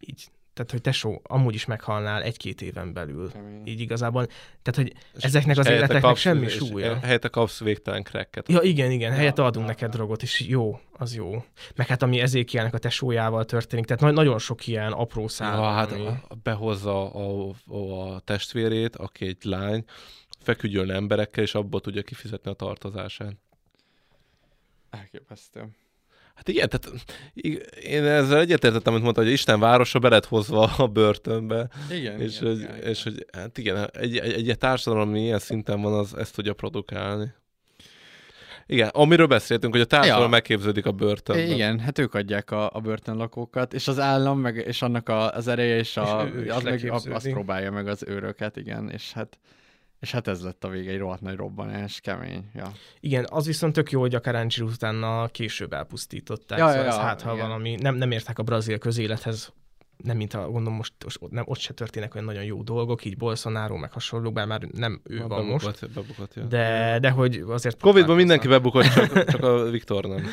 Így, 0.00 0.28
tehát, 0.58 0.72
hogy 0.72 0.80
tesó, 0.80 1.20
amúgy 1.22 1.54
is 1.54 1.64
meghalnál 1.64 2.22
egy-két 2.22 2.62
éven 2.62 2.92
belül. 2.92 3.30
Így 3.64 3.80
igazából, 3.80 4.26
tehát, 4.62 4.74
hogy 4.74 4.92
ezeknek 5.24 5.58
az 5.58 5.66
életeknek 5.68 6.02
kapsz- 6.02 6.20
semmi 6.20 6.48
súlya. 6.48 6.98
Helyette 6.98 7.28
kapsz 7.28 7.60
végtelen 7.60 8.02
cracket. 8.02 8.48
Ja, 8.48 8.60
igen, 8.62 8.90
igen, 8.90 9.12
helyette 9.12 9.44
adunk 9.44 9.66
neked 9.66 9.90
drogot, 9.90 10.22
és 10.22 10.40
jó, 10.40 10.80
az 10.92 11.14
jó. 11.14 11.44
Meg 11.76 11.86
hát 11.86 12.02
ami 12.02 12.20
ezékielnek 12.20 12.74
a 12.74 12.78
tesójával 12.78 13.44
történik, 13.44 13.84
tehát 13.84 14.02
na- 14.02 14.10
nagyon 14.10 14.38
sok 14.38 14.66
ilyen 14.66 14.92
apró 14.92 15.28
szál. 15.28 15.56
Ja, 15.56 15.70
hát 15.70 15.92
ami- 15.92 16.06
a- 16.06 16.20
behozza 16.42 17.12
a, 17.12 17.54
a, 17.66 18.12
a 18.14 18.20
testvérét, 18.20 18.96
aki 18.96 19.26
egy 19.26 19.44
lány, 19.44 19.84
feküdjön 20.40 20.90
emberekkel, 20.90 21.42
és 21.44 21.54
abból 21.54 21.80
tudja 21.80 22.02
kifizetni 22.02 22.50
a 22.50 22.54
tartozását. 22.54 23.36
Elképesztő. 24.90 25.68
Hát 26.38 26.48
igen, 26.48 26.68
tehát 26.68 27.04
én 27.82 28.04
ezzel 28.04 28.40
egyetértettem, 28.40 28.92
amit 28.92 29.04
mondta, 29.04 29.22
hogy 29.22 29.30
Isten 29.30 29.60
városa 29.60 29.98
be 29.98 30.08
lett 30.08 30.24
hozva 30.26 30.62
a 30.76 30.86
börtönbe. 30.86 31.68
Igen, 31.90 32.20
és, 32.20 32.40
igen, 32.40 32.52
hogy, 32.52 32.60
igen, 32.60 32.76
és 32.76 33.02
hogy, 33.02 33.26
hát 33.32 33.58
igen, 33.58 33.90
egy, 33.92 34.16
egy, 34.16 34.48
egy 34.48 34.58
társadalom, 34.58 35.14
ilyen 35.14 35.38
szinten 35.38 35.80
van, 35.80 35.92
az 35.92 36.16
ezt 36.16 36.34
tudja 36.34 36.54
produkálni. 36.54 37.32
Igen, 38.66 38.88
amiről 38.88 39.26
beszéltünk, 39.26 39.72
hogy 39.72 39.82
a 39.82 39.86
társadalom 39.86 40.22
Ja. 40.24 40.28
megképződik 40.28 40.86
a 40.86 40.92
börtönben. 40.92 41.50
Igen, 41.50 41.78
hát 41.78 41.98
ők 41.98 42.14
adják 42.14 42.50
a, 42.50 42.70
a 42.72 42.80
börtönlakókat, 42.80 43.74
és 43.74 43.88
az 43.88 43.98
állam, 43.98 44.40
meg, 44.40 44.56
és 44.56 44.82
annak 44.82 45.08
a, 45.08 45.32
az 45.34 45.48
ereje, 45.48 45.76
és, 45.76 45.96
a, 45.96 46.26
És 46.26 46.34
ő- 46.34 46.50
az 46.50 46.62
meg, 46.62 46.90
azt 47.08 47.30
próbálja 47.30 47.70
meg 47.70 47.88
az 47.88 48.04
őröket, 48.06 48.56
igen, 48.56 48.90
és 48.90 49.12
hát, 49.12 49.38
és 50.00 50.10
hát 50.10 50.28
ez 50.28 50.42
lett 50.42 50.64
a 50.64 50.68
vége, 50.68 50.90
egy 50.90 50.98
rohadt 50.98 51.20
nagy 51.20 51.36
robbanás, 51.36 52.00
kemény, 52.00 52.50
ja. 52.54 52.72
Igen, 53.00 53.26
az 53.30 53.46
viszont 53.46 53.72
tök 53.72 53.90
jó, 53.90 54.00
hogy 54.00 54.14
a 54.14 54.20
Karáncsi 54.20 54.62
utána 54.62 55.26
később 55.26 55.72
elpusztították. 55.72 56.58
Ja, 56.58 56.66
szóval 56.66 56.82
ja, 56.82 56.88
ez 56.88 56.96
ja, 56.96 57.00
hát, 57.00 57.22
ha 57.22 57.32
igen. 57.32 57.46
valami, 57.46 57.74
nem, 57.80 57.94
nem 57.94 58.10
értek 58.10 58.38
a 58.38 58.42
brazil 58.42 58.78
közélethez, 58.78 59.52
nem 60.04 60.16
mint 60.16 60.34
a, 60.34 60.38
gondolom 60.50 60.74
most, 60.74 60.92
most 61.04 61.16
ott, 61.20 61.30
nem, 61.30 61.44
ott 61.46 61.58
se 61.58 61.72
történnek 61.72 62.14
olyan 62.14 62.26
nagyon 62.26 62.44
jó 62.44 62.62
dolgok, 62.62 63.04
így 63.04 63.16
Bolsonaro, 63.16 63.76
meg 63.76 63.92
hasonlók, 63.92 64.32
bár 64.32 64.46
már 64.46 64.60
nem 64.60 65.00
ő 65.04 65.18
van 65.18 65.28
Bebukott, 65.28 65.62
most. 65.62 65.90
bebukott, 65.94 66.34
ja. 66.34 66.42
De, 66.42 66.98
de 67.00 67.10
hogy 67.10 67.44
azért... 67.48 67.80
Covidban 67.80 68.16
mindenki 68.16 68.48
bebukott, 68.48 68.84
csak, 68.84 69.24
csak 69.24 69.42
a 69.42 69.70
Viktor 69.70 70.04
nem. 70.04 70.26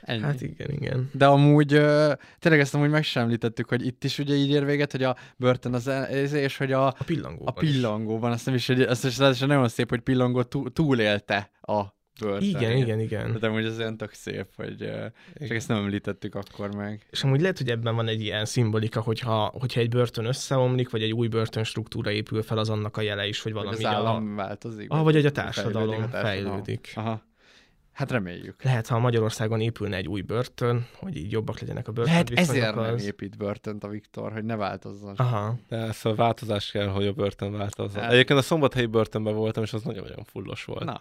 Ennyi. 0.00 0.22
Hát 0.22 0.40
igen, 0.40 0.70
igen. 0.70 1.10
De 1.12 1.26
amúgy, 1.26 1.72
ö, 1.72 2.12
tényleg 2.38 2.60
ezt 2.60 2.74
amúgy 2.74 2.90
meg 2.90 3.04
sem 3.04 3.22
említettük, 3.22 3.68
hogy 3.68 3.86
itt 3.86 4.04
is 4.04 4.18
ugye 4.18 4.34
így 4.34 4.50
ér 4.50 4.64
véget, 4.64 4.92
hogy 4.92 5.02
a 5.02 5.16
börtön 5.36 5.74
az, 5.74 5.86
el- 5.88 6.06
ez, 6.06 6.32
és 6.32 6.56
hogy 6.56 6.72
a, 6.72 6.86
A 6.86 6.96
pillangóban 7.04 7.46
a 7.46 7.52
pillangóban, 7.52 8.32
azt 8.32 8.46
nem 8.46 8.54
is, 8.54 8.66
hogy 8.66 8.80
azt 8.80 9.04
is 9.04 9.18
ráadásul 9.18 9.46
nagyon 9.46 9.68
szép, 9.68 9.88
hogy 9.88 10.00
pillangó 10.00 10.42
túl, 10.42 10.72
túlélte 10.72 11.50
a 11.60 11.82
börtön. 12.20 12.48
Igen, 12.48 12.76
igen, 12.76 13.00
igen. 13.00 13.36
De 13.40 13.46
amúgy 13.46 13.64
ez 13.64 13.78
olyan 13.78 13.96
tök 13.96 14.12
szép, 14.12 14.46
hogy 14.56 14.82
ö, 14.82 15.06
csak 15.34 15.50
ezt 15.56 15.68
nem 15.68 15.76
említettük 15.76 16.34
akkor 16.34 16.74
meg. 16.74 17.06
És 17.10 17.22
amúgy 17.24 17.40
lehet, 17.40 17.58
hogy 17.58 17.68
ebben 17.68 17.94
van 17.94 18.08
egy 18.08 18.20
ilyen 18.20 18.44
szimbolika, 18.44 19.00
hogyha, 19.00 19.50
hogyha 19.58 19.80
egy 19.80 19.88
börtön 19.88 20.24
összeomlik, 20.24 20.90
vagy 20.90 21.02
egy 21.02 21.12
új 21.12 21.28
börtön 21.28 21.64
struktúra 21.64 22.10
épül 22.10 22.42
fel, 22.42 22.58
az 22.58 22.68
annak 22.70 22.96
a 22.96 23.00
jele 23.00 23.26
is, 23.26 23.42
hogy 23.42 23.52
valami 23.52 23.76
az 23.76 23.84
a- 23.84 23.88
állam 23.88 24.34
változik. 24.36 24.90
Ah, 24.90 25.02
vagy 25.02 25.14
hogy 25.14 25.26
a 25.26 25.30
fejlődik 25.30 25.54
társadalom 25.54 26.02
a 26.02 26.08
társadalom. 26.08 26.52
fejlődik. 26.52 26.92
Aha. 26.94 27.28
Hát 27.92 28.10
reméljük. 28.10 28.62
Lehet, 28.62 28.86
ha 28.86 28.98
Magyarországon 28.98 29.60
épülne 29.60 29.96
egy 29.96 30.08
új 30.08 30.20
börtön, 30.20 30.86
hogy 30.94 31.16
így 31.16 31.32
jobbak 31.32 31.60
legyenek 31.60 31.88
a 31.88 31.92
börtön 31.92 32.12
Lehet 32.12 32.30
ezért 32.30 32.74
nem 32.74 32.96
épít 32.96 33.36
börtönt 33.36 33.84
a 33.84 33.88
Viktor, 33.88 34.32
hogy 34.32 34.44
ne 34.44 34.56
változzon. 34.56 35.14
Aha. 35.16 35.58
De 35.68 35.76
ez 35.76 36.04
a 36.04 36.14
változás 36.14 36.70
kell, 36.70 36.86
hogy 36.86 37.06
a 37.06 37.12
börtön 37.12 37.52
változzon. 37.52 38.02
Hát- 38.02 38.12
Egyébként 38.12 38.38
a 38.38 38.42
szombathelyi 38.42 38.86
börtönben 38.86 39.34
voltam, 39.34 39.62
és 39.62 39.72
az 39.72 39.82
nagyon-nagyon 39.82 40.24
fullos 40.24 40.64
volt. 40.64 40.84
Na. 40.84 41.00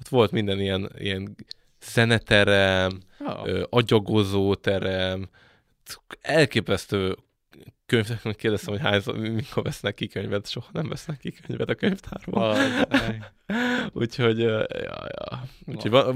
Ott 0.00 0.08
volt 0.08 0.30
minden 0.30 0.60
ilyen, 0.60 0.90
ilyen 0.98 1.36
zeneterem, 1.82 3.00
Oh. 3.20 3.46
ö, 3.48 3.64
agyagozó 3.70 4.54
terem, 4.54 5.28
elképesztő 6.20 7.16
könyvnek 7.86 8.36
kérdeztem, 8.36 8.74
hogy 8.74 8.82
hányszor, 8.82 9.16
mikor 9.16 9.62
vesznek 9.62 9.94
ki 9.94 10.06
könyvet, 10.06 10.48
soha 10.48 10.66
nem 10.72 10.88
vesznek 10.88 11.18
ki 11.18 11.32
könyvet 11.46 11.68
a 11.68 11.74
könyvtárban. 11.74 12.56
Úgyhogy, 13.92 14.38
ja, 14.38 14.66
ja. 14.68 15.42
Úgyhogy 15.66 15.90
va- 15.90 16.14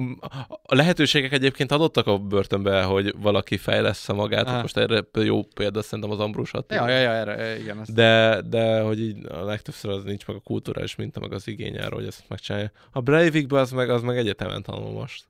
a 0.63 0.75
lehetőségek 0.75 1.33
egyébként 1.33 1.73
adottak 1.73 2.07
a 2.07 2.19
börtönbe, 2.19 2.83
hogy 2.83 3.15
valaki 3.19 3.57
fejlesz 3.57 4.09
magát. 4.09 4.47
Ah. 4.47 4.61
Most 4.61 4.77
erre 4.77 5.03
jó 5.13 5.43
példa 5.43 5.83
szerintem 5.83 6.11
az 6.11 6.21
Ambrus 6.21 6.53
Attila. 6.53 6.89
Ja, 6.89 6.97
ja, 6.97 7.03
ja, 7.03 7.11
erre, 7.11 7.59
igen. 7.59 7.81
Ezt 7.81 7.95
De, 7.95 8.43
de 8.49 8.81
hogy 8.81 9.01
így 9.01 9.27
a 9.27 9.45
legtöbbször 9.45 9.91
az 9.91 10.05
nincs 10.05 10.27
meg 10.27 10.37
a 10.37 10.41
kulturális 10.41 10.97
minta, 10.97 11.21
meg 11.21 11.33
az 11.33 11.49
igény 11.49 11.79
arra, 11.79 11.95
hogy 11.95 12.07
ezt 12.07 12.25
megcsinálja. 12.29 12.73
A 12.91 13.01
Breivikben 13.01 13.61
az 13.61 13.71
meg, 13.71 13.91
az 13.91 14.03
meg 14.03 14.17
egyetemen 14.17 14.63
tanul 14.63 14.93
most. 14.93 15.25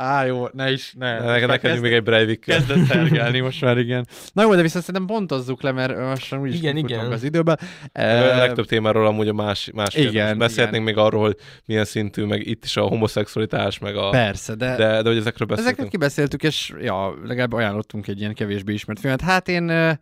Á, 0.00 0.24
jó, 0.24 0.46
ne 0.52 0.70
is, 0.72 0.92
ne. 0.98 1.18
Ne, 1.20 1.46
neked 1.46 1.80
még 1.80 1.92
egy 1.92 2.02
Breivik. 2.02 2.40
Kezdett 2.40 2.84
szergelni 2.86 3.40
most 3.40 3.60
már, 3.60 3.78
igen. 3.78 4.06
Na 4.32 4.42
jó, 4.42 4.54
de 4.54 4.62
viszont 4.62 4.84
szerintem 4.84 5.16
pontozzuk 5.16 5.62
le, 5.62 5.72
mert 5.72 5.96
lassan 5.96 6.40
úgyis 6.40 6.56
Igen, 6.56 6.76
igen. 6.76 7.12
az 7.12 7.22
időben. 7.22 7.58
A 7.92 8.00
legtöbb 8.36 8.66
témáról 8.66 9.06
amúgy 9.06 9.28
a 9.28 9.32
más, 9.32 9.70
más 9.74 9.94
Igen, 9.94 10.38
Beszélhetnénk 10.38 10.82
igen. 10.88 10.94
még 10.94 11.04
arról, 11.04 11.24
hogy 11.24 11.36
milyen 11.64 11.84
szintű, 11.84 12.24
meg 12.24 12.46
itt 12.46 12.64
is 12.64 12.76
a 12.76 12.82
homoszexualitás, 12.82 13.78
meg 13.78 13.96
a... 13.96 14.10
Persze, 14.10 14.54
de- 14.54 14.76
De, 14.76 15.02
de 15.02 15.08
hogy 15.08 15.18
ezekről 15.18 15.48
beszéltünk. 15.48 15.76
Ezeket 15.78 15.90
kibeszéltük, 15.90 16.42
és 16.42 16.72
ja, 16.80 17.14
legalább 17.24 17.52
ajánlottunk 17.52 18.06
egy 18.06 18.20
ilyen 18.20 18.34
kevésbé 18.34 18.72
ismert 18.72 19.00
filmet. 19.00 19.20
Hát 19.20 19.48
én 19.48 19.98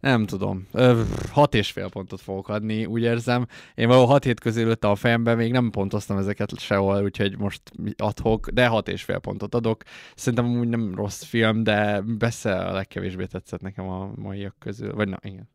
nem 0.00 0.26
tudom, 0.26 0.66
ö, 0.72 1.02
hat 1.30 1.54
és 1.54 1.70
fél 1.70 1.88
pontot 1.88 2.20
fogok 2.20 2.48
adni, 2.48 2.84
úgy 2.84 3.02
érzem. 3.02 3.46
Én 3.74 3.86
valahol 3.86 4.06
hat 4.06 4.24
hét 4.24 4.44
lőtte 4.44 4.88
a 4.88 4.94
fejembe, 4.94 5.34
még 5.34 5.52
nem 5.52 5.70
pontoztam 5.70 6.18
ezeket 6.18 6.58
sehol, 6.58 7.02
úgyhogy 7.02 7.38
most 7.38 7.62
adhok, 7.96 8.48
de 8.48 8.66
hat 8.66 8.88
és 8.88 9.02
fél 9.02 9.18
pontot 9.18 9.54
adok. 9.54 9.82
Szerintem 10.14 10.58
úgy 10.58 10.68
nem 10.68 10.94
rossz 10.94 11.22
film, 11.24 11.62
de 11.62 12.02
messze 12.18 12.54
a 12.56 12.72
legkevésbé 12.72 13.24
tetszett 13.24 13.60
nekem 13.60 13.88
a 13.88 14.10
maiak 14.16 14.56
közül. 14.58 14.94
Vagy 14.94 15.08
na, 15.08 15.18
igen. 15.22 15.48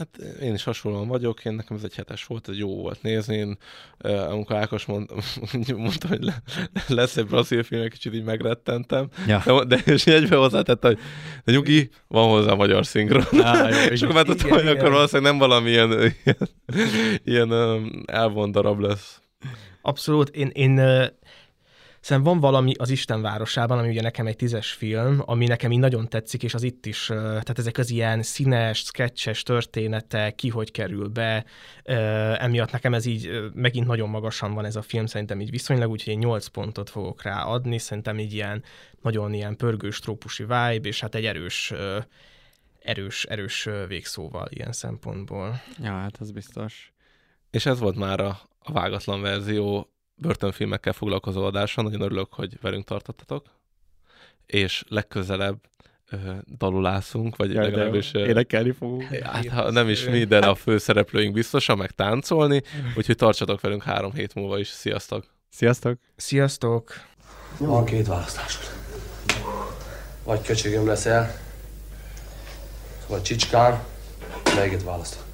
Hát 0.00 0.16
én 0.40 0.54
is 0.54 0.64
hasonlóan 0.64 1.08
vagyok, 1.08 1.44
én 1.44 1.52
nekem 1.52 1.76
ez 1.76 1.84
egy 1.84 1.94
hetes 1.94 2.24
volt, 2.24 2.48
ez 2.48 2.56
jó 2.56 2.74
volt 2.74 3.02
nézni. 3.02 3.36
Én, 3.36 3.58
uh, 4.04 4.30
amikor 4.30 4.56
Ákos 4.56 4.84
mond, 4.84 5.10
mondta, 5.76 6.08
hogy 6.08 6.22
le, 6.22 6.42
lesz 6.88 7.16
egy 7.16 7.26
brazil 7.26 7.62
film, 7.62 7.82
egy 7.82 7.90
kicsit 7.90 8.14
így 8.14 8.24
megrettentem. 8.24 9.08
Ja. 9.26 9.42
De, 9.44 9.64
de 9.64 9.92
és 9.92 10.06
egyben 10.06 10.38
hozzátette, 10.38 10.86
hogy 10.86 10.98
de 11.44 11.52
nyugi, 11.52 11.90
van 12.08 12.28
hozzá 12.28 12.54
magyar 12.54 12.86
szinkron. 12.86 13.42
Á, 13.42 13.68
jó, 13.68 13.76
és 13.92 14.02
akkor 14.02 14.14
már 14.14 14.24
tudtam, 14.24 14.50
hogy 14.50 14.66
akkor 14.66 14.90
valószínűleg 14.90 15.30
nem 15.30 15.48
valami 15.48 15.70
ilyen, 15.70 15.90
ilyen, 16.24 16.48
ilyen 17.24 17.52
um, 17.52 18.02
elvont 18.06 18.52
darab 18.52 18.80
lesz. 18.80 19.20
Abszolút. 19.82 20.28
Én, 20.28 20.50
én 20.52 20.80
Szerintem 22.00 22.32
van 22.32 22.40
valami 22.40 22.74
az 22.78 22.90
Isten 22.90 23.22
városában, 23.22 23.78
ami 23.78 23.88
ugye 23.88 24.02
nekem 24.02 24.26
egy 24.26 24.36
tízes 24.36 24.72
film, 24.72 25.22
ami 25.24 25.46
nekem 25.46 25.72
így 25.72 25.78
nagyon 25.78 26.08
tetszik, 26.08 26.42
és 26.42 26.54
az 26.54 26.62
itt 26.62 26.86
is, 26.86 27.06
tehát 27.06 27.58
ezek 27.58 27.78
az 27.78 27.90
ilyen 27.90 28.22
színes, 28.22 28.78
sketches 28.78 29.42
történetek, 29.42 30.34
ki 30.34 30.48
hogy 30.48 30.70
kerül 30.70 31.08
be, 31.08 31.44
emiatt 32.38 32.70
nekem 32.70 32.94
ez 32.94 33.04
így 33.04 33.50
megint 33.54 33.86
nagyon 33.86 34.08
magasan 34.08 34.54
van 34.54 34.64
ez 34.64 34.76
a 34.76 34.82
film, 34.82 35.06
szerintem 35.06 35.40
így 35.40 35.50
viszonylag, 35.50 35.90
úgyhogy 35.90 36.12
én 36.12 36.18
8 36.18 36.46
pontot 36.46 36.90
fogok 36.90 37.22
rá 37.22 37.44
adni, 37.44 37.78
szerintem 37.78 38.18
így 38.18 38.32
ilyen 38.32 38.64
nagyon 39.02 39.34
ilyen 39.34 39.56
pörgős 39.56 39.98
trópusi 39.98 40.42
vibe, 40.42 40.80
és 40.88 41.00
hát 41.00 41.14
egy 41.14 41.26
erős, 41.26 41.72
erős, 42.82 43.24
erős 43.24 43.68
végszóval 43.88 44.46
ilyen 44.50 44.72
szempontból. 44.72 45.60
Ja, 45.82 45.92
hát 45.92 46.16
az 46.20 46.30
biztos. 46.30 46.92
És 47.50 47.66
ez 47.66 47.78
volt 47.78 47.96
már 47.96 48.20
a, 48.20 48.40
a 48.58 48.72
vágatlan 48.72 49.20
verzió 49.20 49.90
börtönfilmekkel 50.20 50.92
foglalkozó 50.92 51.44
adása. 51.44 51.82
Nagyon 51.82 52.00
örülök, 52.00 52.32
hogy 52.32 52.58
velünk 52.60 52.84
tartottatok. 52.84 53.46
És 54.46 54.84
legközelebb 54.88 55.56
dalulászunk, 56.58 57.36
vagy 57.36 57.52
Jaj, 57.52 57.64
de 57.64 57.70
legalábbis... 57.70 58.12
énekelni 58.12 58.72
fogunk. 58.72 59.02
Hát, 59.02 59.48
ha 59.48 59.70
nem 59.70 59.88
is 59.88 60.04
mi, 60.04 60.24
de 60.24 60.38
a 60.38 60.54
főszereplőink 60.54 61.34
biztosan, 61.34 61.78
meg 61.78 61.90
táncolni, 61.90 62.62
úgyhogy 62.96 63.16
tartsatok 63.16 63.60
velünk 63.60 63.82
három 63.82 64.12
hét 64.12 64.34
múlva 64.34 64.58
is. 64.58 64.68
Sziasztok! 64.68 65.24
Sziasztok! 65.48 65.98
Sziasztok! 66.16 66.92
Van 67.58 67.84
két 67.84 68.06
választásod. 68.06 68.62
Vagy 70.24 70.42
köcsögöm 70.42 70.86
leszel, 70.86 71.36
vagy 73.08 73.22
csicskán, 73.22 73.82
melyiket 74.54 74.82
választod? 74.82 75.29